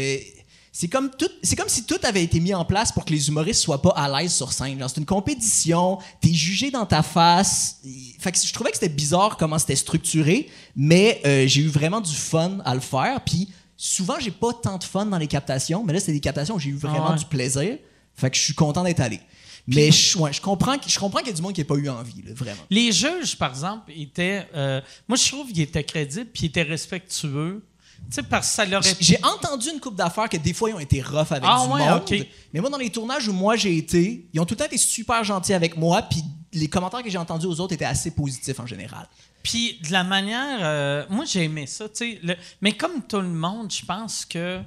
c'est 0.79 0.89
comme, 0.89 1.09
tout, 1.09 1.29
c'est 1.41 1.55
comme 1.55 1.69
si 1.69 1.85
tout 1.85 1.97
avait 2.03 2.23
été 2.23 2.39
mis 2.39 2.53
en 2.53 2.63
place 2.63 2.91
pour 2.91 3.03
que 3.03 3.11
les 3.11 3.29
humoristes 3.29 3.61
soient 3.63 3.81
pas 3.81 3.89
à 3.95 4.21
l'aise 4.21 4.31
sur 4.31 4.53
scène. 4.53 4.77
Genre, 4.77 4.87
c'est 4.87 4.99
une 4.99 5.07
compétition, 5.07 5.97
t'es 6.21 6.31
jugé 6.31 6.69
dans 6.69 6.85
ta 6.85 7.01
face. 7.01 7.79
Fait 8.19 8.31
que 8.31 8.37
je 8.37 8.53
trouvais 8.53 8.69
que 8.69 8.75
c'était 8.77 8.93
bizarre 8.93 9.37
comment 9.37 9.57
c'était 9.57 9.75
structuré, 9.75 10.47
mais 10.75 11.19
euh, 11.25 11.47
j'ai 11.47 11.61
eu 11.61 11.67
vraiment 11.67 11.99
du 11.99 12.13
fun 12.13 12.59
à 12.63 12.75
le 12.75 12.81
faire. 12.81 13.21
Puis 13.25 13.49
souvent, 13.75 14.19
j'ai 14.19 14.29
pas 14.29 14.53
tant 14.53 14.77
de 14.77 14.83
fun 14.83 15.07
dans 15.07 15.17
les 15.17 15.25
captations, 15.25 15.83
mais 15.83 15.93
là, 15.93 15.99
c'est 15.99 16.11
des 16.11 16.19
captations 16.19 16.53
où 16.53 16.59
j'ai 16.59 16.69
eu 16.69 16.75
vraiment 16.77 17.07
Ah 17.07 17.11
ouais. 17.13 17.17
du 17.17 17.25
plaisir. 17.25 17.79
Fait 18.13 18.29
que 18.29 18.37
je 18.37 18.43
suis 18.43 18.53
content 18.53 18.83
d'être 18.83 18.99
allé. 18.99 19.19
Mais 19.65 19.91
je, 19.91 20.15
ouais, 20.19 20.31
je 20.31 20.41
comprends, 20.41 20.75
je 20.85 20.99
comprends 20.99 21.21
qu'il 21.21 21.29
y 21.29 21.33
a 21.33 21.35
du 21.35 21.41
monde 21.41 21.53
qui 21.53 21.61
n'a 21.61 21.65
pas 21.65 21.75
eu 21.75 21.89
envie, 21.89 22.21
là, 22.21 22.33
vraiment. 22.35 22.61
Les 22.69 22.91
juges, 22.91 23.35
par 23.35 23.49
exemple, 23.49 23.91
étaient. 23.95 24.47
euh, 24.55 24.79
moi, 25.07 25.17
je 25.17 25.27
trouve 25.27 25.47
qu'ils 25.51 25.61
étaient 25.61 25.83
crédibles 25.83 26.29
puis 26.31 26.43
ils 26.43 26.49
étaient 26.49 26.61
respectueux. 26.61 27.63
Tu 28.09 28.15
sais, 28.15 28.23
parce 28.23 28.47
que 28.47 28.53
ça 28.53 28.65
leur 28.65 28.85
est. 28.85 28.95
J'ai 29.01 29.19
entendu 29.23 29.69
une 29.69 29.79
coupe 29.79 29.95
d'affaires 29.95 30.29
que 30.29 30.37
des 30.37 30.53
fois 30.53 30.69
ils 30.69 30.73
ont 30.75 30.79
été 30.79 31.01
rough 31.01 31.31
avec 31.31 31.43
Ah 31.45 31.65
du 31.65 31.73
ouais, 31.73 31.89
monde. 31.89 32.25
Mais 32.53 32.61
moi 32.61 32.69
dans 32.69 32.77
les 32.77 32.89
tournages 32.89 33.27
où 33.27 33.33
moi 33.33 33.55
j'ai 33.57 33.75
été, 33.77 34.27
ils 34.33 34.39
ont 34.39 34.45
tout 34.45 34.53
le 34.53 34.59
temps 34.59 34.65
été 34.65 34.77
super 34.77 35.23
gentils 35.25 35.53
avec 35.53 35.75
moi 35.75 36.01
puis 36.03 36.23
les 36.53 36.67
commentaires 36.69 37.03
que 37.03 37.09
j'ai 37.09 37.17
entendus 37.17 37.45
aux 37.47 37.59
autres 37.59 37.73
étaient 37.73 37.83
assez 37.85 38.11
positifs 38.11 38.59
en 38.59 38.65
général. 38.65 39.07
Puis 39.43 39.79
de 39.85 39.91
la 39.91 40.03
manière. 40.03 40.59
euh, 40.61 41.05
moi, 41.09 41.25
j'ai 41.25 41.43
aimé 41.43 41.67
ça. 41.67 41.87
tu 41.89 41.95
sais, 41.95 42.19
le- 42.23 42.35
mais 42.61 42.71
comme 42.73 43.03
tout 43.05 43.19
le 43.21 43.27
monde, 43.27 43.71
je 43.71 43.85
pense 43.85 44.25
que. 44.25 44.59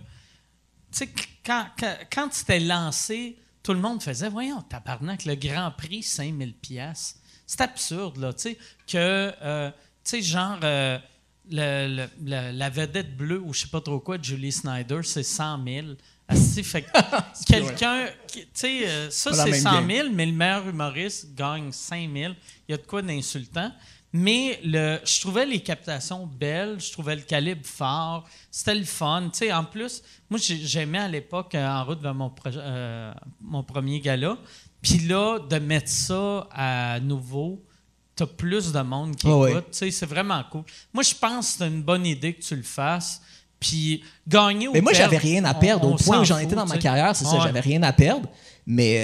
Tu 0.93 0.99
sais, 0.99 1.09
quand, 1.45 1.67
quand, 1.79 1.97
quand 2.13 2.29
c'était 2.33 2.61
lancé, 2.61 3.39
tout 3.63 3.73
le 3.73 3.81
monde 3.81 4.03
faisait 4.03 4.29
Voyons, 4.29 4.61
tabarnak, 4.63 5.25
le 5.25 5.35
Grand 5.35 5.71
Prix, 5.77 6.03
5000 6.03 6.55
pièces 6.55 7.17
C'est 7.47 7.61
absurde, 7.63 8.19
là. 8.19 8.33
Tu 8.35 8.43
sais, 8.43 8.59
que. 8.87 9.33
euh, 9.43 9.71
tu 10.05 10.11
sais, 10.11 10.23
genre. 10.23 10.59
euh, 10.63 10.99
le- 11.51 12.07
le- 12.25 12.53
la 12.53 12.71
vedette 12.71 13.17
bleue 13.17 13.41
ou 13.41 13.53
je 13.53 13.61
sais 13.61 13.69
pas 13.69 13.81
trop 13.81 14.01
quoi 14.01 14.19
de 14.19 14.25
Julie 14.25 14.53
Snyder, 14.53 15.01
c'est 15.03 15.23
100 15.23 15.65
000. 15.65 15.87
Asti, 16.29 16.63
fait 16.63 16.83
que 16.83 16.89
quelqu'un, 17.47 18.07
tu 18.33 18.41
sais, 18.55 18.89
euh, 18.89 19.11
ça 19.11 19.33
c'est 19.33 19.51
même 19.51 19.61
100 19.61 19.73
game. 19.73 19.91
000, 19.91 20.09
mais 20.13 20.27
le 20.27 20.33
meilleur 20.33 20.69
humoriste 20.69 21.35
gagne 21.35 21.73
5 21.73 22.09
000. 22.13 22.35
Il 22.69 22.73
y 22.73 22.75
a 22.75 22.77
de 22.77 22.83
quoi 22.87 23.03
d'insultant. 23.03 23.73
Mais 24.13 24.59
le, 24.65 24.99
je 25.05 25.21
trouvais 25.21 25.47
les 25.47 25.61
captations 25.61 26.27
belles, 26.27 26.81
je 26.81 26.91
trouvais 26.93 27.15
le 27.15 27.23
calibre 27.23 27.65
fort, 27.65 28.29
c'était 28.51 28.75
le 28.75 28.85
fun. 28.85 29.29
Tu 29.33 29.39
sais, 29.39 29.53
en 29.53 29.63
plus, 29.65 30.03
moi 30.29 30.39
j'ai- 30.43 30.65
j'aimais 30.67 30.99
à 30.99 31.07
l'époque 31.09 31.55
euh, 31.55 31.65
en 31.69 31.85
route 31.85 32.01
vers 32.01 32.15
mon, 32.15 32.29
proje- 32.29 32.59
euh, 32.59 33.13
mon 33.41 33.63
premier 33.63 34.01
gala. 34.01 34.37
Puis 34.83 34.99
là, 35.01 35.39
de 35.39 35.59
mettre 35.59 35.89
ça 35.89 36.49
à 36.51 36.99
nouveau, 37.01 37.63
t'as 38.21 38.27
plus 38.27 38.73
de 38.73 38.81
monde 38.81 39.17
qui 39.17 39.27
Ah 39.29 39.49
écoute. 39.51 39.65
sais, 39.73 39.91
c'est 39.91 40.07
vraiment 40.07 40.43
cool. 40.51 40.63
Moi, 40.93 41.03
je 41.03 41.15
pense 41.15 41.53
que 41.53 41.59
c'est 41.59 41.67
une 41.67 41.83
bonne 41.83 42.07
idée 42.07 42.35
que 42.35 42.43
tu 42.43 42.55
le 42.57 42.63
fasses. 42.63 43.21
Puis 43.59 44.03
gagner 44.27 44.69
ou 44.69 44.73
Mais 44.73 44.81
moi 44.81 44.95
j'avais 44.95 45.19
rien 45.19 45.45
à 45.45 45.53
perdre 45.53 45.87
on 45.87 45.93
au 45.93 45.97
point 45.99 46.19
où 46.19 46.25
j'en 46.25 46.39
étais 46.39 46.55
dans 46.55 46.65
ma 46.65 46.79
carrière, 46.79 47.15
c'est 47.15 47.27
ça, 47.27 47.35
Ouais. 47.35 47.41
j'avais 47.43 47.61
rien 47.61 47.83
à 47.83 47.93
perdre. 47.93 48.27
Mais 48.67 48.97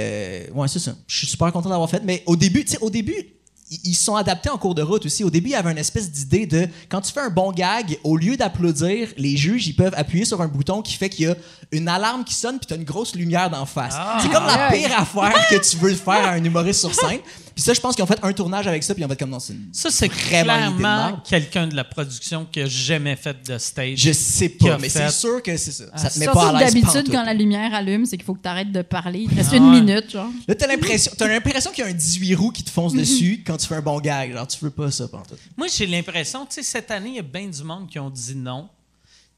euh, 0.51 0.55
ouais, 0.55 0.66
c'est 0.66 0.78
ça. 0.78 0.94
Je 1.06 1.14
suis 1.18 1.26
super 1.26 1.52
content 1.52 1.68
d'avoir 1.68 1.90
fait 1.90 2.02
mais 2.02 2.22
au 2.24 2.36
début, 2.36 2.64
tu 2.64 2.72
sais 2.72 2.78
au 2.80 2.88
début 2.88 3.36
ils 3.82 3.94
sont 3.94 4.14
adaptés 4.14 4.48
en 4.48 4.59
cours 4.59 4.74
de 4.74 4.82
route 4.82 5.05
aussi. 5.06 5.24
Au 5.24 5.30
début, 5.30 5.48
il 5.48 5.52
y 5.52 5.56
avait 5.56 5.72
une 5.72 5.78
espèce 5.78 6.10
d'idée 6.10 6.47
de 6.47 6.68
quand 6.88 7.01
tu 7.01 7.12
fais 7.12 7.20
un 7.20 7.30
bon 7.30 7.51
gag, 7.51 7.98
au 8.05 8.16
lieu 8.16 8.36
d'applaudir, 8.36 9.09
les 9.16 9.36
juges 9.36 9.66
ils 9.66 9.74
peuvent 9.74 9.94
appuyer 9.97 10.24
sur 10.24 10.40
un 10.40 10.47
bouton 10.48 10.82
qui 10.82 10.94
fait 10.94 11.09
qu'il 11.09 11.26
y 11.26 11.28
a 11.28 11.34
une 11.72 11.88
alarme 11.88 12.22
qui 12.24 12.34
sonne 12.34 12.59
puis 12.59 12.66
tu 12.66 12.74
as 12.74 12.76
une 12.76 12.84
grosse 12.84 13.14
lumière 13.14 13.51
d'en 13.51 13.66
face. 13.66 13.94
Ah. 13.97 14.18
C'est 14.22 14.30
comme 14.30 14.47
la 14.47 14.70
pire 14.70 14.97
affaire 14.98 15.48
que 15.51 15.68
tu 15.68 15.76
veux 15.78 15.94
faire 15.94 16.24
à 16.26 16.30
un 16.30 16.44
humoriste 16.44 16.80
sur 16.80 16.94
scène. 16.94 17.18
Puis 17.57 17.62
ça, 17.65 17.73
je 17.73 17.81
pense 17.81 17.95
qu'ils 17.97 18.05
ont 18.05 18.07
fait 18.07 18.19
un 18.23 18.33
tournage 18.35 18.66
avec 18.66 18.83
ça 18.83 18.93
puis 18.95 19.03
ils 19.03 19.07
ont 19.07 19.09
fait 19.09 19.16
comme 19.19 19.31
non, 19.31 19.41
c'est 19.41 19.55
une- 19.55 19.70
Ça, 19.73 19.91
c'est 19.91 20.11
clairement 20.11 21.23
quelqu'un 21.27 21.66
de 21.66 21.74
la 21.74 21.85
production 21.85 22.45
qui 22.45 22.61
a 22.61 22.66
jamais 22.66 23.16
fait 23.16 23.37
de 23.49 23.57
stage. 23.57 23.99
Je 23.99 24.12
sais 24.12 24.51
pas, 24.51 24.77
mais 24.77 24.91
fait- 24.91 25.09
c'est 25.09 25.19
sûr 25.20 25.43
que 25.43 25.57
c'est 25.57 25.73
ça. 25.73 25.85
Ça 25.97 26.11
te 26.11 26.19
met 26.19 26.27
pas 26.27 26.49
à 26.51 26.53
l'aise. 26.61 26.74
d'habitude, 26.74 27.11
quand 27.11 27.24
la 27.24 27.33
lumière 27.33 27.73
allume, 27.74 28.05
c'est 28.05 28.19
qu'il 28.19 28.27
faut 28.27 28.35
que 28.35 28.43
tu 28.43 28.49
arrêtes 28.49 28.70
de 28.73 28.83
parler. 28.83 29.20
Il 29.20 29.31
te 29.31 29.35
reste 29.37 29.51
Ah 29.55 29.57
une 29.57 29.70
minute, 29.70 30.11
genre. 30.11 30.28
Là, 30.47 30.55
t'as 30.55 30.66
l'impression, 30.66 31.12
t'as 31.16 31.28
l'impression 31.28 31.70
qu'il 31.73 31.83
y 31.83 31.87
a 31.87 31.91
un 31.91 31.95
18 31.95 32.35
roues 32.35 32.51
qui 32.53 32.62
te 32.62 32.69
fonce 32.70 32.93
dessus 32.93 33.43
quand 33.47 33.57
tu 33.57 33.66
fais 33.66 33.77
un 33.77 33.81
bon 33.83 33.99
gag. 34.01 34.35
Genre, 34.35 34.47
tu 34.47 34.59
veux 34.62 34.70
pas 34.70 34.91
ça, 34.91 35.09
pantoute. 35.09 35.39
Moi, 35.57 35.69
j'ai 35.74 35.87
l'impression, 35.87 36.45
tu 36.45 36.57
sais, 36.57 36.62
cette 36.62 36.91
année, 36.91 37.09
il 37.09 37.16
y 37.16 37.20
a 37.20 37.23
bien 37.23 37.47
du 37.49 37.65
monde 37.65 37.89
qui 37.89 37.99
ont 37.99 38.11
dit 38.11 38.35
non. 38.37 38.69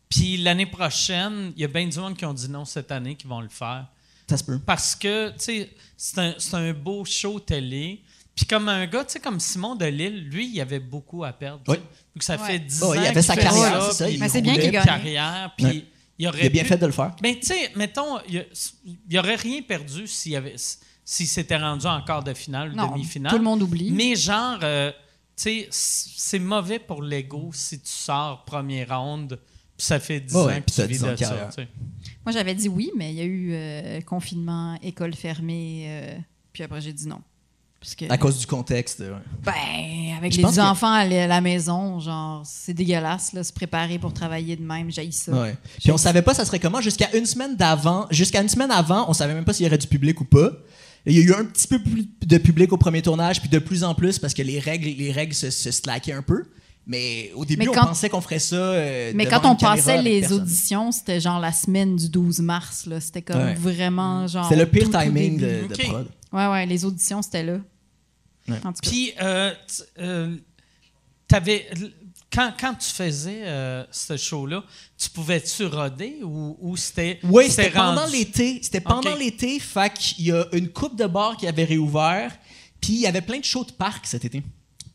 Puis 0.08 0.38
l'année 0.38 0.66
prochaine, 0.66 1.52
il 1.54 1.60
y 1.62 1.64
a 1.64 1.68
bien 1.68 1.86
du 1.86 1.98
monde 1.98 2.16
qui 2.16 2.24
ont 2.24 2.34
dit 2.34 2.48
non 2.48 2.64
cette 2.64 2.90
année 2.90 3.14
qui 3.14 3.26
vont 3.28 3.40
le 3.40 3.48
faire. 3.48 3.86
Ça 4.28 4.36
se 4.36 4.44
peut. 4.44 4.58
Parce 4.58 4.94
que, 4.94 5.28
tu 5.30 5.34
sais, 5.38 5.70
c'est 5.96 6.18
un, 6.18 6.34
c'est 6.38 6.54
un 6.54 6.72
beau 6.72 7.04
show 7.04 7.38
télé. 7.40 8.02
Puis 8.38 8.46
comme 8.46 8.68
un 8.68 8.86
gars, 8.86 9.04
tu 9.04 9.14
sais, 9.14 9.18
comme 9.18 9.40
Simon 9.40 9.74
Delille, 9.74 10.20
lui, 10.20 10.48
il 10.48 10.60
avait 10.60 10.78
beaucoup 10.78 11.24
à 11.24 11.32
perdre. 11.32 11.60
Oui. 11.66 11.74
Vu 12.14 12.18
que 12.20 12.24
ça 12.24 12.36
Ouais. 12.36 12.46
fait 12.46 12.58
10 12.60 12.82
Ouais, 12.82 12.86
ans 12.86 12.92
il 12.94 12.98
avait 12.98 13.12
qu'il 13.14 13.22
sa 13.24 13.34
fait 13.34 13.40
carrière, 13.42 13.82
ça, 13.82 13.90
c'est 13.90 13.96
ça, 14.04 14.10
il 14.10 14.20
Mais 14.20 14.28
c'est 14.28 14.42
bien 14.42 14.54
qu'il 14.56 14.70
gagne. 14.70 14.84
carrière, 14.84 15.52
puis 15.56 15.66
Ouais. 15.66 15.84
il 16.20 16.28
aurait 16.28 16.40
Il 16.42 16.46
a 16.46 16.50
bien 16.50 16.62
pu- 16.62 16.68
fait 16.68 16.76
de 16.78 16.86
le 16.86 16.92
faire. 16.92 17.16
Ben, 17.20 17.34
tu 17.34 17.46
sais, 17.48 17.72
mettons, 17.74 18.20
il 18.28 18.46
n'y 19.10 19.18
aurait 19.18 19.34
rien 19.34 19.60
perdu 19.62 20.06
s'il 20.06 20.36
avait 20.36 20.54
s'il 21.04 21.26
s'était 21.26 21.56
rendu 21.56 21.86
en 21.86 22.00
quart 22.02 22.22
de 22.22 22.32
finale 22.32 22.76
demi-finale. 22.76 23.32
tout 23.32 23.38
le 23.38 23.44
monde 23.44 23.60
oublie. 23.62 23.90
Mais 23.90 24.14
genre, 24.14 24.60
euh, 24.62 24.92
tu 25.36 25.42
sais, 25.42 25.68
c'est 25.70 26.38
mauvais 26.38 26.78
pour 26.78 27.02
l'ego 27.02 27.50
si 27.52 27.80
tu 27.80 27.90
sors 27.90 28.44
premier 28.44 28.84
round 28.84 29.36
puis 29.76 29.84
ça 29.86 29.98
fait 29.98 30.20
10 30.20 30.34
Ouais, 30.36 30.54
ans 30.58 30.62
puis 30.64 30.74
tu 30.76 30.82
vis 30.82 30.98
10 30.98 31.04
ans 31.04 31.10
de 31.12 31.16
ça. 31.16 31.50
Moi, 32.24 32.32
j'avais 32.32 32.54
dit 32.54 32.68
oui, 32.68 32.92
mais 32.96 33.10
il 33.12 33.16
y 33.16 33.20
a 33.20 33.24
eu 33.24 33.50
euh, 33.52 34.00
confinement, 34.02 34.78
école 34.82 35.14
fermée, 35.14 35.86
euh, 35.88 36.18
puis 36.52 36.62
après, 36.62 36.80
j'ai 36.80 36.92
dit 36.92 37.08
non. 37.08 37.20
À 38.08 38.18
cause 38.18 38.38
du 38.38 38.46
contexte. 38.46 39.00
ouais. 39.00 39.06
ben, 39.44 40.16
avec 40.18 40.32
Je 40.32 40.38
les 40.38 40.42
que- 40.42 40.60
enfants 40.60 40.92
à 40.92 41.04
la 41.06 41.40
maison, 41.40 42.00
genre, 42.00 42.42
c'est 42.44 42.74
dégueulasse, 42.74 43.32
là, 43.32 43.44
se 43.44 43.52
préparer 43.52 43.98
pour 43.98 44.12
travailler 44.12 44.56
de 44.56 44.62
même, 44.62 44.90
j'haïs 44.90 45.12
ça. 45.12 45.32
Ouais. 45.32 45.56
Puis 45.80 45.90
on 45.92 45.96
savait 45.96 46.22
pas 46.22 46.34
ça 46.34 46.44
serait 46.44 46.58
comment 46.58 46.80
jusqu'à 46.80 47.14
une 47.16 47.24
semaine 47.26 47.56
d'avant. 47.56 48.06
Jusqu'à 48.10 48.42
une 48.42 48.48
semaine 48.48 48.70
avant, 48.72 49.08
on 49.08 49.12
savait 49.12 49.34
même 49.34 49.44
pas 49.44 49.52
s'il 49.52 49.64
y 49.64 49.68
aurait 49.68 49.78
du 49.78 49.86
public 49.86 50.20
ou 50.20 50.24
pas. 50.24 50.50
Il 51.06 51.16
y 51.16 51.20
a 51.20 51.22
eu 51.22 51.32
un 51.32 51.44
petit 51.44 51.68
peu 51.68 51.78
plus 51.82 52.08
de 52.26 52.38
public 52.38 52.72
au 52.72 52.76
premier 52.76 53.00
tournage, 53.00 53.40
puis 53.40 53.48
de 53.48 53.58
plus 53.60 53.84
en 53.84 53.94
plus 53.94 54.18
parce 54.18 54.34
que 54.34 54.42
les 54.42 54.58
règles, 54.58 54.88
les 54.88 55.12
règles 55.12 55.32
se, 55.34 55.48
se 55.50 55.70
slackaient 55.70 56.12
un 56.12 56.22
peu. 56.22 56.44
Mais 56.90 57.30
au 57.34 57.44
début, 57.44 57.64
Mais 57.64 57.68
on 57.68 57.72
quand- 57.74 57.86
pensait 57.88 58.08
qu'on 58.08 58.22
ferait 58.22 58.38
ça. 58.38 58.56
euh, 58.56 59.12
Mais 59.14 59.26
quand 59.26 59.44
on 59.44 59.54
passait 59.56 60.00
les 60.00 60.20
personne. 60.20 60.40
auditions, 60.40 60.90
c'était 60.90 61.20
genre 61.20 61.38
la 61.38 61.52
semaine 61.52 61.96
du 61.96 62.08
12 62.08 62.40
mars, 62.40 62.86
là. 62.86 62.98
C'était 62.98 63.20
comme 63.22 63.40
Ouais. 63.42 63.54
vraiment, 63.54 64.26
genre... 64.26 64.48
C'est 64.48 64.56
le 64.56 64.64
pire 64.66 64.84
tout, 64.90 64.98
timing 64.98 65.36
de, 65.38 65.66
prod. 65.68 66.08
Ouais, 66.32 66.46
ouais, 66.46 66.64
les 66.66 66.84
auditions, 66.86 67.20
c'était 67.20 67.42
là. 67.44 67.58
Ouais. 68.48 68.56
En 68.64 68.72
tout 68.72 68.80
cas. 68.80 68.88
Puis, 68.90 69.12
euh, 69.20 69.50
t- 69.52 69.84
euh, 70.00 70.34
t'avais- 71.28 71.66
quand, 72.32 72.52
quand 72.58 72.74
tu 72.74 72.88
faisais 72.88 73.42
euh, 73.44 73.84
ce 73.90 74.16
show-là, 74.16 74.64
tu 74.96 75.10
pouvais-tu 75.10 75.66
roder 75.66 76.20
ou, 76.22 76.56
ou 76.58 76.76
c'était. 76.78 77.18
Oui, 77.24 77.50
c'était 77.50 77.68
pendant 77.70 78.02
rendu- 78.02 78.16
l'été. 78.16 78.60
C'était 78.62 78.80
pendant 78.80 79.14
l'été, 79.14 79.58
fait 79.60 79.92
qu'il 79.92 80.26
y 80.26 80.32
a 80.32 80.46
une 80.52 80.68
coupe 80.70 80.96
de 80.96 81.06
bars 81.06 81.36
qui 81.36 81.46
avait 81.46 81.64
réouvert, 81.64 82.34
puis 82.80 82.94
il 82.94 83.00
y 83.00 83.06
avait 83.06 83.20
plein 83.22 83.38
de 83.40 83.44
shows 83.44 83.64
de 83.64 83.72
parc 83.72 84.06
cet 84.06 84.24
été. 84.24 84.42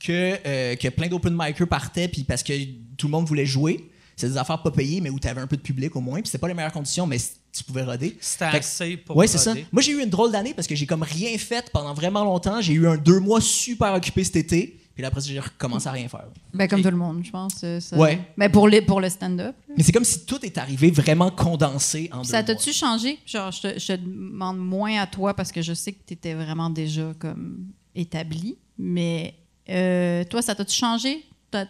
Que, 0.06 0.38
euh, 0.46 0.76
que 0.76 0.90
plein 0.90 1.08
d'open 1.08 1.34
micers 1.38 1.68
partaient, 1.68 2.10
puis 2.10 2.24
parce 2.24 2.44
que 2.44 2.52
tout 2.98 3.08
le 3.08 3.12
monde 3.12 3.26
voulait 3.26 3.46
jouer. 3.46 3.90
C'est 4.16 4.28
des 4.28 4.38
affaires 4.38 4.62
pas 4.62 4.70
payées, 4.70 5.02
mais 5.02 5.10
où 5.10 5.18
tu 5.20 5.28
avais 5.28 5.42
un 5.42 5.48
peu 5.48 5.56
de 5.56 5.62
public 5.62 5.96
au 5.96 6.02
moins, 6.02 6.20
puis 6.20 6.28
c'était 6.28 6.38
pas 6.38 6.48
les 6.48 6.54
meilleures 6.54 6.74
conditions, 6.74 7.08
mais 7.08 7.18
tu 7.52 7.64
pouvais 7.64 7.84
roder. 7.84 8.18
C'était 8.20 8.46
assez 8.46 8.98
pour. 8.98 9.16
Ouais, 9.16 9.28
c'est 9.28 9.38
ça. 9.38 9.54
Moi, 9.72 9.82
j'ai 9.82 9.94
eu 9.94 10.04
une 10.04 10.10
drôle 10.10 10.32
d'année 10.32 10.54
parce 10.54 10.68
que 10.68 10.76
j'ai 10.76 10.86
comme 10.86 11.04
rien 11.04 11.36
fait 11.38 11.70
pendant 11.72 11.94
vraiment 11.94 12.24
longtemps. 12.24 12.62
J'ai 12.62 12.74
eu 12.74 12.88
un 12.88 12.98
deux 12.98 13.20
mois 13.20 13.42
super 13.42 13.94
occupé 13.94 14.24
cet 14.24 14.36
été, 14.36 14.80
puis 14.94 15.02
là, 15.02 15.08
après, 15.08 15.22
ça, 15.22 15.30
j'ai 15.30 15.40
recommencé 15.40 15.88
à 15.88 15.92
rien 15.92 16.08
faire. 16.08 16.26
Ben, 16.54 16.68
comme 16.68 16.82
tout 16.82 16.92
le 16.92 16.98
monde, 16.98 17.24
je 17.24 17.32
pense. 17.32 17.56
Ça... 17.56 17.98
Ouais. 17.98 18.20
Mais 18.38 18.50
pour, 18.50 18.68
les, 18.68 18.82
pour 18.82 19.02
le 19.02 19.10
stand-up. 19.10 19.56
Mais 19.76 19.82
c'est 19.82 19.92
comme 19.92 20.04
si 20.04 20.26
tout 20.26 20.46
est 20.46 20.58
arrivé 20.58 20.92
vraiment 20.92 21.32
condensé 21.32 22.10
en 22.12 22.22
deux 22.22 22.30
Ça 22.30 22.44
t'a-tu 22.44 22.72
changé? 22.72 23.18
Genre, 23.26 23.52
je 23.52 23.62
te, 23.62 23.80
je 23.80 23.88
te 23.88 23.94
demande 23.94 24.60
moins 24.60 25.00
à 25.00 25.08
toi 25.08 25.34
parce 25.34 25.52
que 25.52 25.64
je 25.64 25.74
sais 25.74 25.94
que 25.94 26.02
tu 26.06 26.14
étais 26.14 26.36
vraiment 26.36 26.70
déjà 26.70 27.12
comme 27.18 27.70
établi. 27.96 28.58
Mais 28.78 29.34
euh, 29.70 30.24
toi, 30.26 30.42
ça 30.42 30.56
t'a-tu 30.56 30.76
changé? 30.76 31.26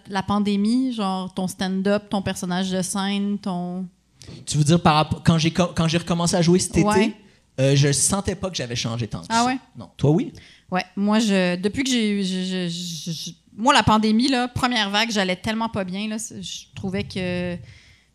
La 0.09 0.23
pandémie, 0.23 0.93
genre 0.93 1.33
ton 1.33 1.47
stand-up, 1.47 2.03
ton 2.09 2.21
personnage 2.21 2.71
de 2.71 2.81
scène, 2.81 3.37
ton. 3.37 3.85
Tu 4.45 4.57
veux 4.57 4.63
dire 4.63 4.81
par 4.81 4.95
rapport 4.95 5.21
quand 5.23 5.37
j'ai 5.37 5.51
co- 5.51 5.71
quand 5.75 5.89
j'ai 5.89 5.97
recommencé 5.97 6.35
à 6.37 6.41
jouer 6.41 6.59
cet 6.59 6.77
été, 6.77 7.15
euh, 7.59 7.75
je 7.75 7.91
sentais 7.91 8.35
pas 8.35 8.49
que 8.49 8.55
j'avais 8.55 8.77
changé 8.77 9.07
tant 9.07 9.19
que 9.19 9.25
Ah 9.29 9.41
ça. 9.41 9.45
ouais? 9.45 9.57
Non. 9.77 9.89
Toi 9.97 10.11
oui? 10.11 10.31
Ouais, 10.71 10.85
moi, 10.95 11.19
je, 11.19 11.57
depuis 11.57 11.83
que 11.83 11.89
j'ai. 11.89 12.23
je- 12.23 12.43
je- 12.69 12.69
je- 12.69 13.11
je- 13.11 13.31
moi, 13.57 13.73
la 13.73 13.83
pandémie, 13.83 14.29
là, 14.29 14.47
première 14.47 14.89
vague, 14.89 15.11
j'allais 15.11 15.35
tellement 15.35 15.67
pas 15.69 15.83
bien. 15.83 16.07
Là, 16.07 16.15
je 16.17 16.63
trouvais 16.75 17.03
que. 17.03 17.57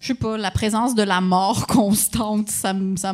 Je 0.01 0.07
sais 0.07 0.15
pas, 0.15 0.39
la 0.39 0.51
présence 0.53 0.95
de 0.95 1.03
la 1.03 1.21
mort 1.21 1.67
constante, 1.69 2.49
ça 2.49 2.73
me- 2.73 2.97
ça 2.97 3.13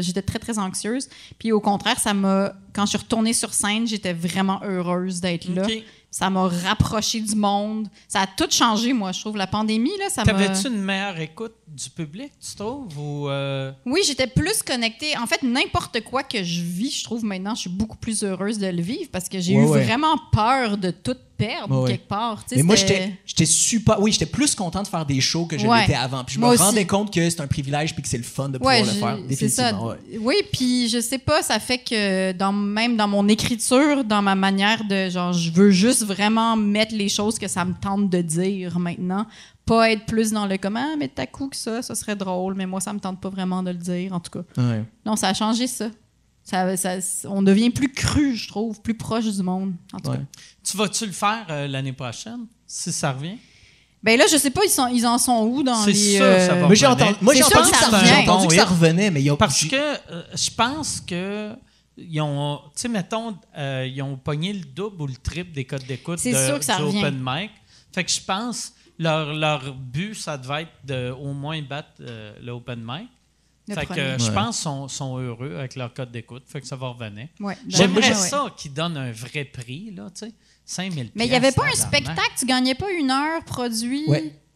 j'étais 0.00 0.22
très, 0.22 0.38
très 0.38 0.58
anxieuse. 0.58 1.08
Puis 1.40 1.50
au 1.50 1.60
contraire, 1.60 1.98
ça 1.98 2.14
m'a. 2.14 2.52
Quand 2.72 2.84
je 2.84 2.90
suis 2.90 2.98
retournée 2.98 3.32
sur 3.32 3.52
scène, 3.52 3.86
j'étais 3.86 4.12
vraiment 4.12 4.60
heureuse 4.62 5.20
d'être 5.20 5.48
là. 5.52 5.62
Ça 6.10 6.30
m'a 6.30 6.48
rapproché 6.48 7.20
du 7.20 7.34
monde. 7.34 7.88
Ça 8.08 8.22
a 8.22 8.26
tout 8.26 8.46
changé, 8.50 8.92
moi, 8.94 9.12
je 9.12 9.20
trouve. 9.20 9.36
La 9.36 9.46
pandémie, 9.46 9.90
là, 9.98 10.08
ça 10.08 10.24
m'a. 10.24 10.32
T'avais-tu 10.32 10.68
une 10.68 10.80
meilleure 10.80 11.18
écoute 11.20 11.52
du 11.68 11.90
public, 11.90 12.32
tu 12.40 12.56
trouves? 12.56 12.98
Ou, 12.98 13.28
euh, 13.28 13.70
Oui, 13.84 14.00
j'étais 14.06 14.26
plus 14.26 14.62
connectée. 14.62 15.16
En 15.18 15.26
fait, 15.26 15.42
n'importe 15.42 16.00
quoi 16.02 16.22
que 16.22 16.42
je 16.42 16.62
vis, 16.62 17.00
je 17.00 17.04
trouve 17.04 17.22
maintenant, 17.24 17.54
je 17.54 17.62
suis 17.62 17.70
beaucoup 17.70 17.98
plus 17.98 18.22
heureuse 18.24 18.58
de 18.58 18.66
le 18.68 18.80
vivre 18.80 19.10
parce 19.12 19.28
que 19.28 19.38
j'ai 19.40 19.56
Ouais, 19.56 19.62
eu 19.64 19.68
ouais. 19.68 19.84
vraiment 19.84 20.16
peur 20.32 20.78
de 20.78 20.90
tout 20.90 21.16
perdre 21.36 21.82
Ouais, 21.82 21.90
quelque 21.92 22.08
part. 22.08 22.42
Mais 22.54 22.62
moi 22.62 22.76
j'étais 22.76 23.46
super 23.46 24.00
oui, 24.00 24.12
j'étais 24.12 24.26
plus 24.26 24.54
content 24.54 24.82
de 24.82 24.88
faire 24.88 25.04
des 25.06 25.20
shows 25.20 25.46
que 25.46 25.58
je 25.58 25.66
Ouais. 25.66 25.80
l'étais 25.82 25.94
avant. 25.94 26.24
Puis 26.24 26.36
je 26.36 26.40
Moi 26.40 26.48
me 26.50 26.54
aussi. 26.54 26.62
rendais 26.62 26.86
compte 26.86 27.12
que 27.12 27.28
c'est 27.28 27.40
un 27.40 27.46
privilège 27.46 27.92
puis 27.94 28.02
que 28.02 28.08
c'est 28.08 28.16
le 28.18 28.22
fun 28.24 28.48
de 28.48 28.58
pouvoir 28.58 28.78
le 28.78 28.84
faire 28.84 29.18
c'est 29.28 29.48
ça. 29.48 29.72
définitivement. 29.72 29.86
ouais. 29.88 30.18
Oui, 30.20 30.34
puis 30.52 30.88
je 30.88 31.00
sais 31.00 31.18
pas, 31.18 31.42
ça 31.42 31.58
fait 31.58 31.78
que 31.78 32.32
dans, 32.32 32.52
même 32.52 32.96
dans 32.96 33.08
mon 33.08 33.28
écriture, 33.28 34.04
dans 34.04 34.22
ma 34.22 34.34
manière 34.34 34.82
de 34.84 35.08
genre, 35.10 35.32
je 35.32 35.50
veux 35.50 35.70
juste 35.70 36.04
vraiment 36.04 36.56
mettre 36.56 36.94
les 36.94 37.08
choses 37.08 37.38
que 37.38 37.48
ça 37.48 37.64
me 37.64 37.74
tente 37.74 38.08
de 38.10 38.20
dire 38.22 38.78
maintenant, 38.78 39.26
pas 39.64 39.90
être 39.90 40.06
plus 40.06 40.30
dans 40.30 40.46
le 40.46 40.56
comment, 40.58 40.96
mais 40.96 41.08
t'as 41.08 41.26
coup 41.26 41.48
que 41.48 41.56
ça, 41.56 41.82
ça 41.82 41.94
serait 41.94 42.14
drôle, 42.16 42.54
mais 42.54 42.66
moi 42.66 42.80
ça 42.80 42.92
me 42.92 43.00
tente 43.00 43.20
pas 43.20 43.28
vraiment 43.30 43.62
de 43.62 43.70
le 43.70 43.76
dire, 43.78 44.12
en 44.12 44.20
tout 44.20 44.30
cas. 44.30 44.62
Ouais. 44.62 44.84
Non, 45.04 45.16
ça 45.16 45.28
a 45.28 45.34
changé 45.34 45.66
ça. 45.66 45.88
Ça, 46.48 46.76
ça- 46.76 47.28
on 47.28 47.42
devient 47.42 47.70
plus 47.70 47.92
cru, 47.92 48.36
je 48.36 48.46
trouve, 48.48 48.80
plus 48.80 48.94
proche 48.96 49.24
du 49.26 49.42
monde, 49.42 49.74
en 49.92 49.98
tout 49.98 50.10
Ouais. 50.10 50.16
cas. 50.18 50.22
tu 50.64 50.76
vas-tu 50.76 51.06
le 51.06 51.12
faire 51.12 51.44
euh, 51.50 51.66
l'année 51.66 51.92
prochaine, 51.92 52.46
si 52.66 52.92
ça 52.92 53.12
revient? 53.12 53.36
Ben 54.02 54.16
là, 54.16 54.26
je 54.30 54.36
sais 54.36 54.50
pas, 54.50 54.60
ils, 54.64 54.70
sont, 54.70 54.86
ils 54.86 55.04
en 55.04 55.18
sont 55.18 55.42
où 55.44 55.64
dans 55.64 55.74
C'est 55.82 55.90
les. 55.92 56.16
sûr, 56.16 56.24
euh, 56.24 56.46
ça 56.46 56.54
va. 56.54 56.66
Moi 56.66 56.74
j'ai 56.76 56.86
entendu 56.86 57.16
moi 57.20 57.34
C'est 57.34 57.38
j'ai 57.40 57.44
entendu 57.46 57.70
que 57.72 57.76
ça 57.76 57.90
ça, 57.90 58.04
j'ai 58.04 58.14
entendu 58.14 58.46
que 58.46 58.54
ça 58.54 58.64
revenait 58.64 59.10
mais 59.10 59.20
il 59.20 59.24
y 59.24 59.30
a 59.30 59.36
Parce 59.36 59.64
que 59.64 59.74
euh, 59.74 60.22
je 60.34 60.50
pense 60.50 61.00
que 61.00 61.52
ils 61.98 62.20
ont, 62.20 62.58
tu 62.66 62.82
sais, 62.82 62.88
mettons, 62.88 63.34
euh, 63.58 63.88
ils 63.92 64.00
ont 64.02 64.16
pogné 64.16 64.52
le 64.52 64.60
double 64.66 65.02
ou 65.02 65.06
le 65.08 65.16
triple 65.16 65.52
des 65.52 65.64
codes 65.64 65.84
d'écoute 65.86 66.18
C'est 66.20 66.30
de, 66.32 66.36
sûr 66.46 66.58
que 66.60 66.64
ça 66.64 66.76
du 66.76 66.82
revient. 66.84 66.98
open 66.98 67.18
mic. 67.24 67.50
Fait 67.92 68.04
que 68.04 68.10
je 68.12 68.20
pense 68.20 68.72
leur, 68.98 69.32
leur 69.34 69.74
but, 69.74 70.14
ça 70.14 70.36
devait 70.38 70.62
être 70.62 70.72
de 70.84 71.10
au 71.10 71.32
moins 71.32 71.60
battre 71.62 71.88
euh, 72.02 72.34
le 72.40 72.52
open 72.52 72.80
mic. 72.86 73.08
Fait 73.68 73.86
que 73.86 73.94
je 74.18 74.28
Ouais. 74.28 74.34
pense 74.34 74.56
qu'ils 74.56 74.62
sont, 74.64 74.88
sont 74.88 75.18
heureux 75.18 75.56
avec 75.58 75.74
leur 75.76 75.92
code 75.92 76.12
d'écoute. 76.12 76.44
Fait 76.46 76.60
que 76.60 76.66
ça 76.66 76.76
va 76.76 76.88
revenir. 76.88 77.26
Ouais, 77.40 77.56
J'aimerais 77.68 78.02
ouais, 78.02 78.08
ouais. 78.16 78.28
ça 78.28 78.46
qu'ils 78.56 78.72
donnent 78.72 78.96
un 78.96 79.10
vrai 79.12 79.44
prix, 79.44 79.90
là, 79.94 80.08
tu 80.14 80.26
sais. 80.26 80.32
5000 80.68 81.10
Mais 81.14 81.26
il 81.26 81.30
n'y 81.30 81.36
avait 81.36 81.52
pas 81.52 81.66
un 81.66 81.72
spectacle, 81.76 82.32
tu 82.36 82.44
gagnais 82.44 82.74
pas 82.74 82.90
une 82.90 83.08
heure 83.10 83.44
produit? 83.44 84.02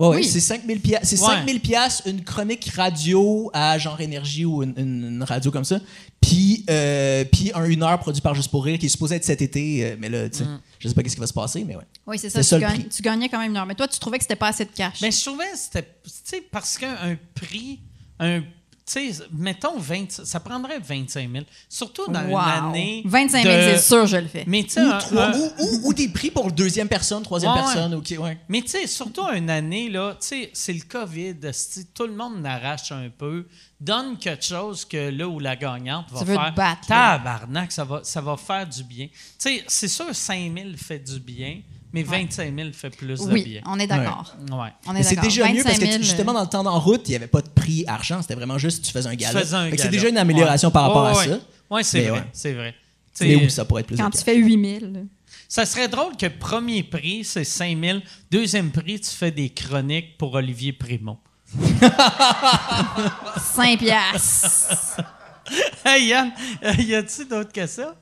Oui. 0.00 0.24
c'est 0.24 0.40
5000 0.40 0.80
pièces, 0.80 1.00
c'est 1.04 1.20
Ouais. 1.20 1.26
5000 1.36 1.60
pièces 1.60 2.02
une 2.04 2.24
chronique 2.24 2.68
radio 2.74 3.48
à 3.54 3.78
genre 3.78 4.00
énergie 4.00 4.44
ou 4.44 4.64
une, 4.64 4.74
une- 4.76 5.04
une 5.04 5.22
radio 5.22 5.52
comme 5.52 5.64
ça. 5.64 5.78
Puis 6.20 6.64
euh, 6.68 7.24
puis 7.24 7.52
un 7.54 7.64
une 7.64 7.82
heure 7.84 7.98
produit 8.00 8.20
par 8.20 8.34
Juste 8.34 8.50
pour 8.50 8.64
rire 8.64 8.76
qui 8.78 8.86
est 8.86 8.88
supposé 8.90 9.14
être 9.16 9.24
cet 9.24 9.40
été 9.40 9.84
euh, 9.84 9.96
mais 10.00 10.08
là 10.08 10.28
tu 10.28 10.38
sais, 10.38 10.44
Mm. 10.44 10.60
je 10.80 10.88
sais 10.88 10.94
pas 10.94 11.02
qu'est-ce 11.04 11.14
qui 11.14 11.20
va 11.20 11.26
se 11.28 11.32
passer 11.32 11.62
mais 11.64 11.76
ouais. 11.76 11.84
Oui, 12.08 12.18
c'est 12.18 12.28
ça. 12.30 12.42
C'est 12.42 12.48
ça 12.48 12.56
tu, 12.58 12.62
le 12.64 12.68
prix. 12.72 12.88
tu 12.88 13.02
gagnais 13.02 13.28
quand 13.28 13.38
même 13.38 13.50
une 13.52 13.56
heure. 13.56 13.66
Mais 13.66 13.74
toi, 13.76 13.86
tu 13.86 13.98
trouvais 14.00 14.18
que 14.18 14.24
c'était 14.24 14.34
pas 14.36 14.48
assez 14.48 14.64
de 14.64 14.70
cash. 14.74 15.00
Ben, 15.00 15.12
je 15.12 15.20
trouvais 15.24 15.50
que 15.52 15.58
c'était. 15.58 15.82
Tu 16.02 16.10
sais, 16.24 16.40
parce 16.50 16.76
qu'un 16.76 17.16
prix. 17.36 17.78
Un, 18.18 18.42
tu 18.92 19.12
sais, 19.12 19.24
mettons 19.32 19.78
20, 19.78 20.10
ça 20.24 20.40
prendrait 20.40 20.78
25 20.80 21.30
000. 21.30 21.44
Surtout 21.68 22.10
dans 22.10 22.24
Wow. 22.24 22.38
une 22.38 22.64
année. 22.68 23.02
25 23.04 23.42
000, 23.44 23.54
de- 23.54 23.60
c'est 23.76 23.78
sûr, 23.78 24.06
je 24.06 24.16
le 24.16 24.26
fais. 24.26 24.44
Mais 24.46 24.64
tu 24.64 24.70
sais, 24.70 24.80
Ou, 24.82 24.90
un- 24.90 24.98
trois- 24.98 25.24
un- 25.26 25.38
ou, 25.38 25.44
ou- 25.58 25.80
ou 25.88 25.94
des 25.94 26.08
prix 26.08 26.30
pour 26.30 26.50
deuxième 26.50 26.88
personne, 26.88 27.22
troisième 27.22 27.52
Ouais, 27.52 27.58
ouais. 27.58 27.64
personne, 27.64 27.94
OK, 27.94 28.14
ouais. 28.18 28.38
mais 28.48 28.62
tu 28.62 28.68
sais, 28.68 28.86
surtout 28.86 29.22
une 29.34 29.50
année, 29.50 29.88
là, 29.90 30.12
tu 30.20 30.26
sais, 30.28 30.50
c'est 30.52 30.72
le 30.72 30.80
COVID. 30.88 31.36
Tout 31.94 32.06
le 32.06 32.14
monde 32.14 32.40
n'arrache 32.40 32.90
un 32.92 33.08
peu. 33.16 33.46
Donne 33.80 34.18
quelque 34.18 34.44
chose 34.44 34.84
que 34.84 35.10
là 35.10 35.26
où 35.26 35.38
la 35.38 35.56
gagnante 35.56 36.06
va 36.10 36.18
Tu 36.20 36.24
veux 36.26 36.36
te 36.36 36.40
faire. 36.40 36.54
battre. 36.54 36.86
Tabarnak, 36.86 37.72
ça 37.72 37.84
va, 37.84 38.00
ça 38.02 38.20
va 38.20 38.36
faire 38.36 38.66
du 38.66 38.82
bien. 38.84 39.06
Tu 39.06 39.14
sais, 39.38 39.64
c'est 39.68 39.88
sûr, 39.88 40.14
5 40.14 40.52
000 40.54 40.70
fait 40.76 40.98
du 40.98 41.18
bien, 41.20 41.60
mais 41.92 42.02
25 42.02 42.54
000 42.54 42.68
fait 42.72 42.90
plus 42.90 43.06
de 43.18 43.32
oui, 43.32 43.42
bien. 43.44 43.60
on 43.66 43.78
est 43.78 43.86
d'accord. 43.86 44.34
Ouais. 44.52 45.02
C'est 45.02 45.20
déjà 45.20 45.50
mieux 45.52 45.62
parce 45.62 45.78
que 45.78 45.84
25 45.84 45.86
000, 45.86 45.98
tu- 45.98 46.04
justement 46.04 46.32
dans 46.32 46.42
le 46.42 46.48
temps 46.48 46.62
d'en 46.62 46.78
route, 46.78 47.02
il 47.06 47.10
n'y 47.10 47.16
avait 47.16 47.26
pas 47.26 47.42
de 47.42 47.48
prix 47.48 47.84
argent, 47.86 48.22
c'était 48.22 48.34
vraiment 48.34 48.58
juste 48.58 48.84
tu 48.84 48.92
faisais 48.92 49.08
un 49.08 49.16
que 49.70 49.76
C'est 49.76 49.88
déjà 49.88 50.08
une 50.08 50.18
amélioration 50.18 50.68
Ouais. 50.68 50.72
par 50.72 50.82
rapport 50.84 51.04
Ouais, 51.04 51.10
à 51.10 51.16
ouais. 51.16 51.28
ça. 51.28 51.38
Oui, 51.70 51.84
c'est 51.84 52.00
vrai. 52.02 52.18
ouais. 52.20 52.24
C'est 52.32 52.52
vrai. 52.52 52.74
Mais 53.22 53.36
oui, 53.36 53.50
ça 53.50 53.64
pourrait 53.64 53.80
être 53.82 53.86
plus 53.88 53.96
Quand 53.96 54.08
de 54.10 54.16
tu 54.16 54.22
fais 54.22 54.36
8 54.36 54.80
000. 54.80 54.92
Ça 55.48 55.66
serait 55.66 55.88
drôle 55.88 56.16
que 56.16 56.26
premier 56.26 56.82
prix, 56.84 57.24
c'est 57.24 57.44
5 57.44 57.76
000. 57.78 57.98
Deuxième 58.30 58.70
prix, 58.70 59.00
tu 59.00 59.10
fais 59.10 59.30
des 59.32 59.50
chroniques 59.50 60.16
pour 60.16 60.32
Olivier 60.34 60.72
Primo. 60.72 61.18
5 63.54 63.78
piastres. 63.78 64.96
Hey 65.84 66.06
Yann, 66.08 66.30
euh, 66.64 66.72
y 66.78 66.94
a-tu 66.94 67.24
d'autres 67.26 67.52
que 67.52 67.66
ça? 67.66 67.94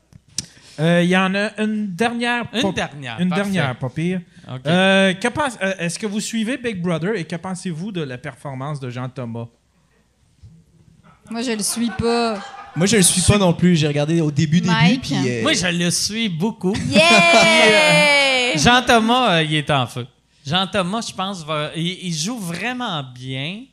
Euh, 0.80 1.02
Il 1.02 1.08
y 1.10 1.16
en 1.16 1.34
a 1.34 1.60
une 1.62 1.94
dernière. 1.94 2.44
Une 2.52 2.72
dernière, 2.72 3.20
Une 3.20 3.28
parfait. 3.28 3.42
dernière, 3.44 3.76
pas 3.78 3.88
pire. 3.88 4.20
Euh, 4.66 5.12
euh, 5.14 5.72
Est-ce 5.78 5.98
que 5.98 6.06
vous 6.06 6.20
suivez 6.20 6.56
Big 6.56 6.80
Brother 6.80 7.16
et 7.16 7.24
que 7.24 7.36
pensez-vous 7.36 7.92
de 7.92 8.02
la 8.02 8.16
performance 8.18 8.78
de 8.80 8.88
Jean 8.90 9.08
Thomas? 9.08 9.46
Moi, 11.30 11.42
je 11.42 11.50
le 11.52 11.62
suis 11.62 11.90
pas. 11.90 12.38
Moi, 12.76 12.86
je 12.86 12.96
le 12.96 13.02
suis 13.02 13.20
pas 13.22 13.38
non 13.38 13.52
plus. 13.52 13.76
J'ai 13.76 13.88
regardé 13.88 14.20
au 14.20 14.30
début, 14.30 14.60
début, 14.60 14.98
puis... 15.02 15.14
euh, 15.28 15.42
Moi, 15.42 15.52
je 15.52 15.66
le 15.66 15.90
suis 15.90 16.28
beaucoup. 16.28 16.74
Yeah! 16.88 18.52
Jean-Thomas, 18.56 19.32
euh, 19.38 19.42
il 19.42 19.54
est 19.56 19.70
en 19.70 19.86
feu. 19.86 20.06
Jean-Thomas, 20.46 21.04
je 21.08 21.14
pense, 21.14 21.44
va- 21.44 21.70
il, 21.76 22.06
il 22.06 22.14
joue 22.14 22.38
vraiment 22.38 23.02
bien. 23.02 23.64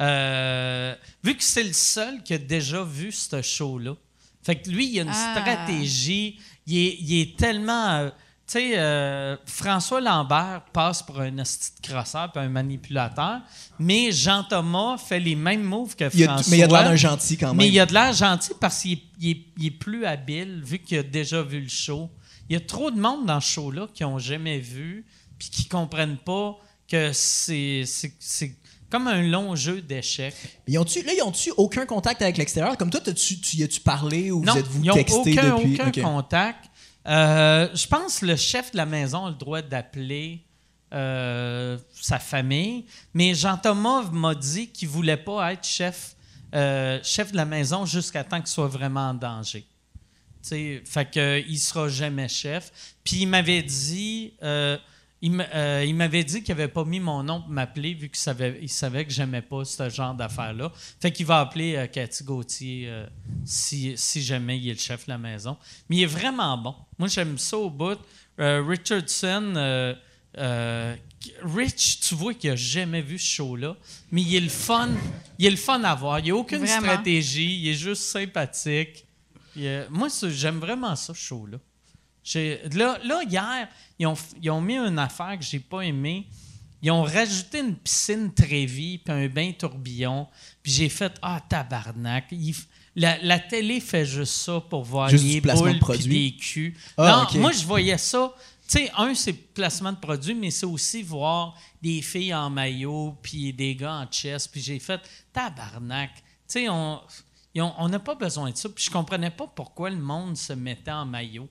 Euh, 0.00 0.94
vu 1.24 1.34
que 1.34 1.42
c'est 1.42 1.62
le 1.62 1.72
seul 1.72 2.22
qui 2.22 2.34
a 2.34 2.38
déjà 2.38 2.82
vu 2.82 3.10
ce 3.12 3.40
show-là. 3.40 3.94
Fait 4.42 4.56
que 4.56 4.70
lui, 4.70 4.88
il 4.88 4.98
a 5.00 5.02
une 5.02 5.08
Ah. 5.10 5.34
stratégie. 5.40 6.38
Il 6.66 6.76
est, 6.78 6.96
il 7.00 7.20
est 7.20 7.36
tellement. 7.38 7.90
euh, 7.90 8.10
tu 8.46 8.58
sais, 8.58 8.72
euh, 8.78 9.36
François 9.46 10.00
Lambert 10.00 10.62
passe 10.72 11.02
pour 11.02 11.20
un 11.20 11.38
hostie 11.38 11.70
de 11.80 11.86
crosseur 11.88 12.30
puis 12.32 12.42
un 12.42 12.48
manipulateur, 12.48 13.40
mais 13.78 14.10
Jean-Thomas 14.12 14.98
fait 14.98 15.20
les 15.20 15.36
mêmes 15.36 15.62
moves 15.62 15.94
que 15.96 16.10
il 16.12 16.24
a- 16.24 16.26
François. 16.34 16.50
mais 16.50 16.56
il 16.56 16.60
y 16.60 16.62
a 16.62 16.66
de 16.66 16.72
l'air 16.72 16.84
d'un 16.84 16.96
gentil 16.96 17.36
quand 17.38 17.48
même. 17.48 17.56
Mais 17.56 17.68
il 17.68 17.80
a 17.80 17.86
de 17.86 17.92
l'air 17.94 18.12
gentil 18.12 18.50
parce 18.60 18.82
qu'il 18.82 18.92
est, 18.92 19.02
il 19.20 19.30
est- 19.30 19.44
il 19.58 19.66
est 19.66 19.70
plus 19.70 20.04
habile 20.04 20.60
vu 20.64 20.80
qu'il 20.80 20.98
a 20.98 21.02
déjà 21.02 21.40
vu 21.42 21.60
le 21.60 21.68
show. 21.68 22.10
Il 22.48 22.54
y 22.54 22.56
a 22.56 22.60
trop 22.60 22.90
de 22.90 23.00
monde 23.00 23.26
dans 23.26 23.40
ce 23.40 23.48
show-là 23.52 23.86
qui 23.94 24.02
n'ont 24.02 24.18
jamais 24.18 24.58
vu 24.58 25.06
puis 25.38 25.48
qui 25.48 25.66
comprennent 25.68 26.18
pas 26.18 26.56
que 26.88 27.10
c'est 27.12 27.84
comme 28.92 29.08
un 29.08 29.22
long 29.22 29.56
jeu 29.56 29.80
d'échecs. 29.80 30.34
Ils 30.68 30.78
ont-tu, 30.78 31.02
là, 31.02 31.12
ils 31.16 31.22
ont-tu 31.22 31.50
aucun 31.56 31.86
contact 31.86 32.20
avec 32.22 32.36
l'extérieur? 32.36 32.76
Comme 32.76 32.90
toi, 32.90 33.00
t'as-tu- 33.00 33.40
tu 33.40 33.56
y 33.56 33.62
as-tu 33.64 33.80
parlé 33.80 34.30
ou 34.30 34.44
Non, 34.44 34.52
vous 34.52 34.58
êtes-vous 34.60 34.92
texté 34.92 35.32
aucun, 35.32 35.56
depuis? 35.56 35.74
aucun 35.74 35.88
Ok. 35.88 36.00
contact. 36.02 36.64
Euh, 37.08 37.68
je 37.74 37.86
pense 37.88 38.20
que 38.20 38.26
le 38.26 38.36
chef 38.36 38.70
de 38.72 38.76
la 38.76 38.86
maison 38.86 39.24
a 39.26 39.30
le 39.30 39.34
droit 39.36 39.62
d'appeler 39.62 40.42
euh, 40.94 41.78
sa 41.98 42.18
famille, 42.18 42.84
mais 43.14 43.34
Jean-Thomas 43.34 44.10
m'a 44.12 44.34
dit 44.34 44.68
qu'il 44.68 44.88
ne 44.88 44.92
voulait 44.92 45.16
pas 45.16 45.54
être 45.54 45.66
chef, 45.66 46.14
euh, 46.54 47.00
chef 47.02 47.32
de 47.32 47.36
la 47.38 47.46
maison 47.46 47.86
jusqu'à 47.86 48.22
temps 48.24 48.38
qu'il 48.38 48.48
soit 48.48 48.68
vraiment 48.68 49.08
en 49.08 49.14
danger. 49.14 49.64
Tu 50.46 50.82
fait 50.84 51.10
que, 51.10 51.40
il 51.48 51.58
sera 51.58 51.88
jamais 51.88 52.28
chef. 52.28 52.70
Puis 53.04 53.22
il 53.22 53.26
m'avait 53.26 53.62
dit, 53.62 54.34
il 55.22 55.46
euh, 55.54 55.84
il 55.86 55.94
m'avait 55.94 56.24
dit 56.24 56.42
qu'il 56.42 56.54
n'avait 56.54 56.68
pas 56.68 56.84
mis 56.84 57.00
mon 57.00 57.22
nom 57.22 57.40
pour 57.40 57.50
m'appeler 57.50 57.94
vu 57.94 58.08
qu'il 58.08 58.18
savait, 58.18 58.58
il 58.60 58.68
savait 58.68 59.04
que 59.04 59.12
j'aimais 59.12 59.40
pas 59.42 59.64
ce 59.64 59.88
genre 59.88 60.14
d'affaires-là. 60.14 60.70
Fait 61.00 61.10
qu'il 61.12 61.26
va 61.26 61.40
appeler 61.40 61.76
euh, 61.76 61.86
Cathy 61.86 62.24
Gauthier 62.24 62.84
euh, 62.88 63.06
si, 63.44 63.94
si 63.96 64.22
jamais 64.22 64.58
il 64.58 64.68
est 64.68 64.74
le 64.74 64.78
chef 64.78 65.06
de 65.06 65.12
la 65.12 65.18
maison. 65.18 65.56
Mais 65.88 65.96
il 65.96 66.02
est 66.02 66.06
vraiment 66.06 66.58
bon. 66.58 66.74
Moi, 66.98 67.08
j'aime 67.08 67.38
ça 67.38 67.56
au 67.56 67.70
bout. 67.70 67.98
Richardson, 68.38 69.94
euh, 70.38 70.96
Rich, 71.42 72.00
tu 72.00 72.14
vois 72.14 72.34
qu'il 72.34 72.50
n'a 72.50 72.56
jamais 72.56 73.02
vu 73.02 73.18
ce 73.18 73.26
show-là, 73.26 73.76
mais 74.10 74.22
il 74.22 74.34
est 74.34 74.40
le 74.40 74.48
fun. 74.48 74.90
Il 75.38 75.46
est 75.46 75.50
le 75.50 75.56
fun 75.56 75.82
à 75.84 75.94
voir. 75.94 76.18
Il 76.18 76.24
n'y 76.24 76.30
a 76.30 76.36
aucune 76.36 76.64
Vraiment. 76.64 76.80
stratégie. 76.80 77.60
Il 77.60 77.68
est 77.68 77.74
juste 77.74 78.02
sympathique. 78.02 79.06
Il, 79.54 79.86
moi, 79.90 80.08
j'aime 80.30 80.58
vraiment 80.58 80.96
ça, 80.96 81.14
ce 81.14 81.18
show-là. 81.18 81.58
Là, 82.34 82.98
là, 83.04 83.22
hier, 83.28 83.68
ils 83.98 84.06
ont, 84.06 84.14
ils 84.40 84.50
ont 84.50 84.60
mis 84.60 84.76
une 84.76 84.98
affaire 84.98 85.36
que 85.38 85.44
j'ai 85.44 85.58
pas 85.60 85.80
aimée. 85.82 86.26
Ils 86.82 86.90
ont 86.90 87.02
rajouté 87.04 87.60
une 87.60 87.76
piscine 87.76 88.32
Trévis 88.34 88.98
puis 88.98 89.14
un 89.14 89.28
bain 89.28 89.52
tourbillon. 89.56 90.26
Puis 90.62 90.72
j'ai 90.72 90.88
fait 90.88 91.12
Ah, 91.22 91.40
tabarnak. 91.48 92.26
Il 92.32 92.54
la, 92.94 93.16
la 93.22 93.38
télé 93.38 93.80
fait 93.80 94.04
juste 94.04 94.34
ça 94.34 94.60
pour 94.68 94.82
voir 94.84 95.08
Juste 95.08 95.24
de 95.24 95.40
boules 95.40 95.78
produits? 95.78 96.30
des 96.32 96.36
culs. 96.36 96.76
Ah, 96.98 97.26
non, 97.34 97.40
moi, 97.40 97.52
je 97.52 97.64
voyais 97.64 97.96
ça. 97.98 98.34
Tu 98.68 98.78
sais, 98.78 98.90
un, 98.96 99.14
c'est 99.14 99.32
placement 99.32 99.92
de 99.92 99.98
produits, 99.98 100.34
mais 100.34 100.50
c'est 100.50 100.66
aussi 100.66 101.02
voir 101.02 101.54
des 101.80 102.02
filles 102.02 102.34
en 102.34 102.50
maillot 102.50 103.16
puis 103.22 103.52
des 103.52 103.74
gars 103.76 103.94
en 103.94 104.06
chest. 104.06 104.50
Puis 104.52 104.60
j'ai 104.60 104.78
fait 104.78 105.00
tabarnak. 105.32 106.10
Tu 106.14 106.22
sais, 106.48 106.68
on 106.68 107.00
ont- 107.56 107.72
on 107.78 107.88
n'a 107.88 107.98
pas 107.98 108.14
besoin 108.14 108.50
de 108.50 108.56
ça. 108.56 108.68
Puis 108.68 108.84
je 108.84 108.90
comprenais 108.90 109.30
pas 109.30 109.46
pourquoi 109.46 109.88
le 109.90 109.96
monde 109.98 110.36
se 110.36 110.52
mettait 110.52 110.90
en 110.90 111.06
maillot. 111.06 111.48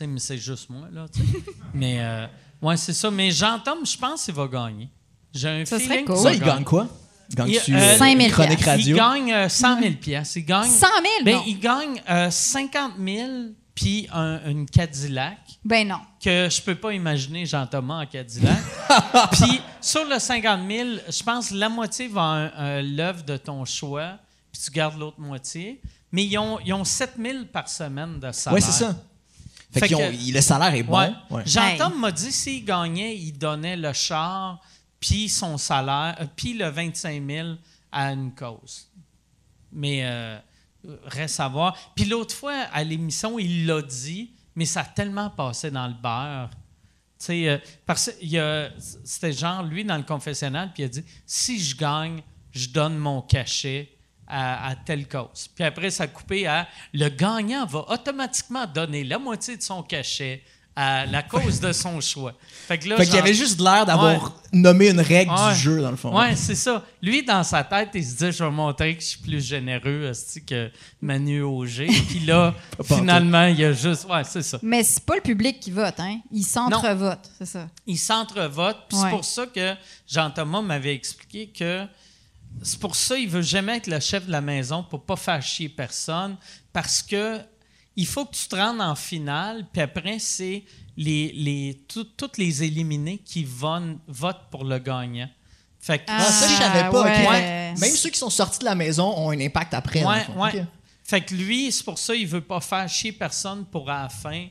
Mais 0.00 0.18
c'est 0.18 0.38
juste 0.38 0.68
moi, 0.70 0.88
là. 0.92 1.06
mais, 1.74 1.96
euh, 2.00 2.26
ouais, 2.62 2.76
c'est 2.76 2.92
ça. 2.92 3.10
Mais 3.10 3.30
Jean-Tom, 3.30 3.84
je 3.86 3.96
pense 3.96 4.24
qu'il 4.24 4.34
va 4.34 4.46
gagner. 4.48 4.88
J'ai 5.32 5.48
un 5.48 5.64
Ça 5.64 5.78
serait 5.78 5.88
feeling 5.88 6.04
cool. 6.06 6.16
Ça, 6.18 6.32
il 6.32 6.40
gagne 6.40 6.64
quoi? 6.64 6.86
Gagne-tu 7.34 7.70
Il- 7.70 7.76
euh, 7.76 7.96
5 7.98 8.18
000 8.18 8.30
chronique 8.32 8.58
piastres. 8.58 8.66
radio? 8.70 8.96
Il 8.96 8.98
gagne 8.98 9.32
euh, 9.32 9.48
100 9.48 9.80
000 9.80 9.94
piastres. 9.94 10.36
Il 10.36 10.44
gagne, 10.44 10.70
100 10.70 10.86
000? 10.86 10.90
ben, 11.24 11.34
non. 11.36 11.42
il 11.46 11.58
gagne 11.58 12.02
euh, 12.10 12.30
50 12.30 12.92
000 13.04 13.28
puis 13.74 14.06
un- 14.12 14.40
une 14.48 14.66
Cadillac 14.66 15.38
Ben 15.64 15.88
non. 15.88 15.98
que 16.22 16.48
je 16.48 16.62
peux 16.62 16.74
pas 16.76 16.92
imaginer 16.92 17.44
Jean-Thomas 17.46 18.02
en 18.02 18.06
Cadillac. 18.06 18.58
puis 19.32 19.60
sur 19.80 20.04
le 20.04 20.18
50 20.18 20.60
000, 20.70 20.88
je 21.08 21.22
pense 21.24 21.48
que 21.48 21.54
la 21.54 21.68
moitié 21.68 22.06
va 22.08 22.50
à 22.56 22.82
l'œuvre 22.82 23.24
de 23.24 23.36
ton 23.36 23.64
choix, 23.64 24.18
puis 24.52 24.60
tu 24.64 24.70
gardes 24.70 24.98
l'autre 24.98 25.18
moitié. 25.20 25.80
Mais 26.12 26.24
ils 26.24 26.38
ont, 26.38 26.60
ils 26.64 26.72
ont 26.72 26.84
7 26.84 27.14
000 27.20 27.38
par 27.52 27.68
semaine 27.68 28.20
de 28.20 28.30
salaire. 28.30 28.54
Oui, 28.54 28.62
c'est 28.62 28.84
ça. 28.84 28.94
Fait, 29.74 29.80
Fait 29.80 29.88
qu'ils 29.88 29.96
ont- 29.96 30.34
le 30.34 30.40
salaire 30.40 30.74
est 30.74 30.82
bon. 30.82 30.98
Ouais. 30.98 31.10
Ouais. 31.30 31.42
Jean-Tom 31.44 32.00
m'a 32.00 32.10
dit 32.12 32.32
s'il 32.32 32.64
gagnait, 32.64 33.16
il 33.16 33.32
donnait 33.32 33.76
le 33.76 33.92
char, 33.92 34.60
puis 35.00 35.28
son 35.28 35.58
salaire, 35.58 36.16
euh, 36.20 36.26
puis 36.34 36.54
le 36.54 36.68
25 36.68 37.22
000 37.26 37.48
à 37.92 38.12
une 38.12 38.32
cause. 38.34 38.88
Mais 39.72 40.00
euh, 40.04 40.38
reste 41.06 41.40
à 41.40 41.48
voir. 41.48 41.76
Puis 41.94 42.04
l'autre 42.04 42.34
fois, 42.34 42.54
à 42.72 42.82
l'émission, 42.84 43.38
il 43.38 43.66
l'a 43.66 43.82
dit, 43.82 44.30
mais 44.54 44.64
ça 44.64 44.80
a 44.80 44.84
tellement 44.84 45.30
passé 45.30 45.70
dans 45.70 45.86
le 45.88 45.94
beurre. 45.94 46.50
Tu 47.18 47.26
sais, 47.26 47.48
euh, 47.48 47.58
parce 47.86 48.06
que 48.06 48.10
il 48.22 48.28
y 48.30 48.38
a- 48.38 48.70
c'était 49.04 49.32
genre, 49.32 49.62
lui, 49.62 49.84
dans 49.84 49.96
le 49.96 50.02
confessionnal, 50.02 50.70
puis 50.72 50.82
il 50.82 50.86
a 50.86 50.88
dit 50.88 51.04
si 51.26 51.60
je 51.60 51.76
gagne, 51.76 52.22
je 52.52 52.68
donne 52.68 52.96
mon 52.96 53.20
cachet 53.22 53.93
à, 54.26 54.68
à 54.70 54.76
telle 54.76 55.06
cause. 55.08 55.48
Puis 55.54 55.64
après, 55.64 55.90
ça 55.90 56.04
a 56.04 56.06
coupé 56.06 56.46
à 56.46 56.66
le 56.92 57.08
gagnant 57.08 57.66
va 57.66 57.84
automatiquement 57.90 58.66
donner 58.66 59.04
la 59.04 59.18
moitié 59.18 59.56
de 59.56 59.62
son 59.62 59.82
cachet 59.82 60.42
à 60.76 61.06
la 61.06 61.22
cause 61.22 61.60
de 61.60 61.72
son 61.72 62.00
choix. 62.00 62.34
Fait 62.66 62.78
que 62.78 62.88
là, 62.88 62.96
Fait 62.96 63.04
genre- 63.04 63.16
avait 63.18 63.32
juste 63.34 63.60
l'air 63.60 63.86
d'avoir 63.86 64.24
Ouais. 64.24 64.30
nommé 64.54 64.88
une 64.90 65.00
règle 65.00 65.30
Ouais. 65.30 65.52
du 65.52 65.58
jeu, 65.60 65.80
dans 65.80 65.92
le 65.92 65.96
fond. 65.96 66.18
Ouais, 66.18 66.34
c'est 66.34 66.56
ça. 66.56 66.82
Lui, 67.00 67.22
dans 67.22 67.44
sa 67.44 67.62
tête, 67.62 67.90
il 67.94 68.04
se 68.04 68.16
dit 68.16 68.32
Je 68.32 68.42
vais 68.42 68.50
montrer 68.50 68.96
que 68.96 69.00
je 69.00 69.06
suis 69.06 69.18
plus 69.20 69.40
généreux 69.46 70.10
que 70.44 70.72
Manu 71.00 71.42
Auger. 71.42 71.86
Puis 71.86 72.20
là, 72.20 72.54
finalement, 72.84 73.46
il 73.46 73.60
y 73.60 73.64
a 73.64 73.72
juste. 73.72 74.06
Ouais, 74.10 74.24
c'est 74.24 74.42
ça. 74.42 74.58
Mais 74.64 74.82
c'est 74.82 75.04
pas 75.06 75.14
le 75.14 75.20
public 75.20 75.60
qui 75.60 75.70
vote, 75.70 75.94
hein? 76.00 76.18
Il 76.32 76.42
s'entrevote, 76.42 77.30
c'est 77.38 77.46
ça. 77.46 77.68
Il 77.86 77.98
s'entrevote. 77.98 78.78
Puis 78.88 78.98
Ouais. 78.98 79.04
c'est 79.04 79.10
pour 79.10 79.24
ça 79.24 79.46
que 79.46 79.74
Jean-Thomas 80.08 80.62
m'avait 80.62 80.94
expliqué 80.94 81.52
que 81.56 81.84
c'est 82.62 82.78
pour 82.78 82.96
ça 82.96 83.16
qu'il 83.16 83.28
veut 83.28 83.42
jamais 83.42 83.76
être 83.78 83.86
le 83.86 84.00
chef 84.00 84.26
de 84.26 84.30
la 84.32 84.40
maison 84.40 84.82
pour 84.82 85.04
pas 85.04 85.16
faire 85.16 85.42
chier 85.42 85.68
personne. 85.68 86.36
Parce 86.72 87.02
que 87.02 87.40
il 87.96 88.06
faut 88.06 88.24
que 88.24 88.34
tu 88.34 88.48
te 88.48 88.56
rendes 88.56 88.80
en 88.80 88.94
finale, 88.96 89.66
puis 89.72 89.80
après, 89.82 90.18
c'est 90.18 90.64
les, 90.96 91.30
les, 91.32 91.84
tout- 91.86 92.04
toutes 92.16 92.38
les 92.38 92.64
éliminés 92.64 93.18
qui 93.18 93.44
vont- 93.44 94.00
votent 94.08 94.48
pour 94.50 94.64
le 94.64 94.78
gagnant. 94.78 95.30
Fait 95.78 95.98
que 95.98 96.04
Ah, 96.08 96.20
ça, 96.24 96.48
je 96.48 96.54
savais 96.54 96.90
pas. 96.90 97.02
Ouais. 97.04 97.74
Même 97.78 97.94
ceux 97.94 98.10
qui 98.10 98.18
sont 98.18 98.30
sortis 98.30 98.58
de 98.60 98.64
la 98.64 98.74
maison 98.74 99.16
ont 99.16 99.30
un 99.30 99.38
impact 99.40 99.74
après. 99.74 100.02
Ouais. 100.04 100.64
Fait 101.04 101.20
que 101.20 101.34
lui, 101.34 101.70
c'est 101.70 101.84
pour 101.84 101.98
ça 101.98 102.14
qu'il 102.14 102.26
veut 102.26 102.40
pas 102.40 102.60
faire 102.60 102.88
chier 102.88 103.12
personne 103.12 103.64
pour 103.66 103.88
à 103.90 104.04
la 104.04 104.08
fin 104.08 104.46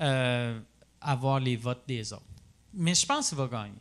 euh, 0.00 0.58
avoir 1.00 1.38
les 1.38 1.56
votes 1.56 1.84
des 1.86 2.12
autres. 2.12 2.22
Mais 2.74 2.94
je 2.94 3.06
pense 3.06 3.28
qu'il 3.28 3.38
va 3.38 3.46
gagner. 3.46 3.80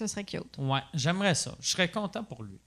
Ce 0.00 0.06
serait 0.06 0.24
cute. 0.24 0.56
Ouais, 0.56 0.80
j'aimerais 0.94 1.34
ça. 1.34 1.50
Je 1.60 1.68
serais 1.68 1.88
content 1.90 2.24
pour 2.24 2.42
lui. 2.42 2.58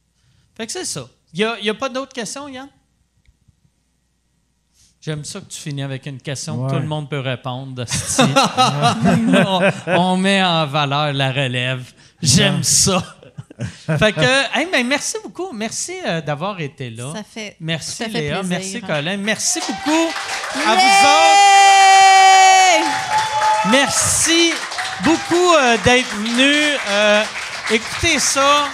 Fait 0.56 0.68
que 0.68 0.72
c'est 0.72 0.86
ça. 0.86 1.08
Il 1.34 1.40
n'y 1.40 1.44
a, 1.46 1.60
y 1.62 1.70
a 1.70 1.74
pas 1.74 1.90
d'autres 1.90 2.14
questions, 2.14 2.48
Yann? 2.48 2.70
J'aime 5.02 5.26
ça 5.26 5.40
que 5.42 5.46
tu 5.46 5.60
finis 5.60 5.82
avec 5.82 6.06
une 6.06 6.22
question 6.22 6.68
que 6.68 6.74
tout 6.76 6.80
le 6.80 6.86
monde 6.86 7.10
peut 7.10 7.20
répondre. 7.22 7.84
on, 9.48 9.72
on 9.88 10.16
met 10.18 10.44
en 10.44 10.68
valeur 10.68 11.12
la 11.12 11.32
relève. 11.32 11.92
J'aime 12.22 12.62
ça. 12.62 13.04
fait 13.98 14.14
que, 14.14 14.58
hey, 14.60 14.68
ben, 14.72 14.86
merci 14.88 15.18
beaucoup. 15.24 15.52
Merci 15.52 15.94
euh, 16.06 16.22
d'avoir 16.22 16.62
été 16.62 16.92
là. 16.92 17.14
Ça 17.16 17.24
fait. 17.24 17.58
Merci 17.60 17.92
ça 17.96 18.06
fait 18.06 18.12
Léa, 18.12 18.40
plaisir. 18.42 18.58
merci 18.60 18.82
Colin, 18.82 19.18
merci 19.18 19.60
beaucoup 19.60 20.12
à 20.54 20.76
Yeah! 20.76 20.76
vous 20.76 21.08
autres. 22.86 23.72
Merci 23.72 24.54
beaucoup 25.04 25.54
euh, 25.60 25.78
d'être 25.84 26.10
venus. 26.16 26.78
Euh, 26.90 27.24
écoutez 27.72 28.20
ça 28.20 28.66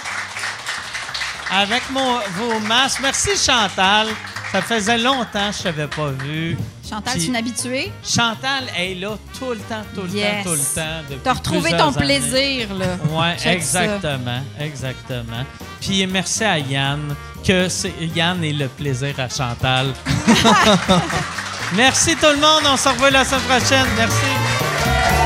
avec 1.52 1.82
mon- 1.90 2.20
vos 2.36 2.60
masques. 2.60 3.00
Merci 3.02 3.30
Chantal. 3.36 4.08
Ça 4.52 4.60
faisait 4.62 4.98
longtemps 4.98 5.50
que 5.50 5.56
je 5.58 5.62
t'avais 5.62 5.86
pas 5.86 6.08
vu. 6.08 6.56
Chantal, 6.88 7.12
Puis- 7.12 7.20
tu 7.20 7.26
es 7.26 7.28
une 7.28 7.36
habituée? 7.36 7.92
Chantal 8.04 8.64
est 8.76 8.96
là 8.96 9.16
tout 9.38 9.50
le 9.50 9.58
temps, 9.58 9.82
tout 9.94 10.02
le 10.02 10.08
Yes. 10.10 10.42
temps, 10.44 10.50
tout 10.50 10.56
le 10.56 10.74
temps. 10.74 11.02
depuis 11.08 11.20
T'as 11.22 11.32
retrouvé 11.34 11.70
ton 11.70 11.88
années. 11.88 11.96
plaisir, 11.96 12.74
là. 12.74 12.86
Oui, 13.10 13.26
exactement, 13.48 14.42
exactement. 14.58 15.44
Puis 15.80 16.04
merci 16.08 16.42
à 16.44 16.58
Yann, 16.58 17.14
que 17.46 17.68
Yann 18.16 18.42
est 18.42 18.52
le 18.52 18.66
plaisir 18.66 19.14
à 19.20 19.28
Chantal. 19.28 19.92
Merci 21.74 22.16
tout 22.16 22.26
le 22.26 22.36
monde. 22.38 22.64
On 22.66 22.76
se 22.76 22.88
revoit 22.88 23.10
la 23.10 23.24
semaine 23.24 23.42
prochaine. 23.42 23.86
Merci. 23.96 25.19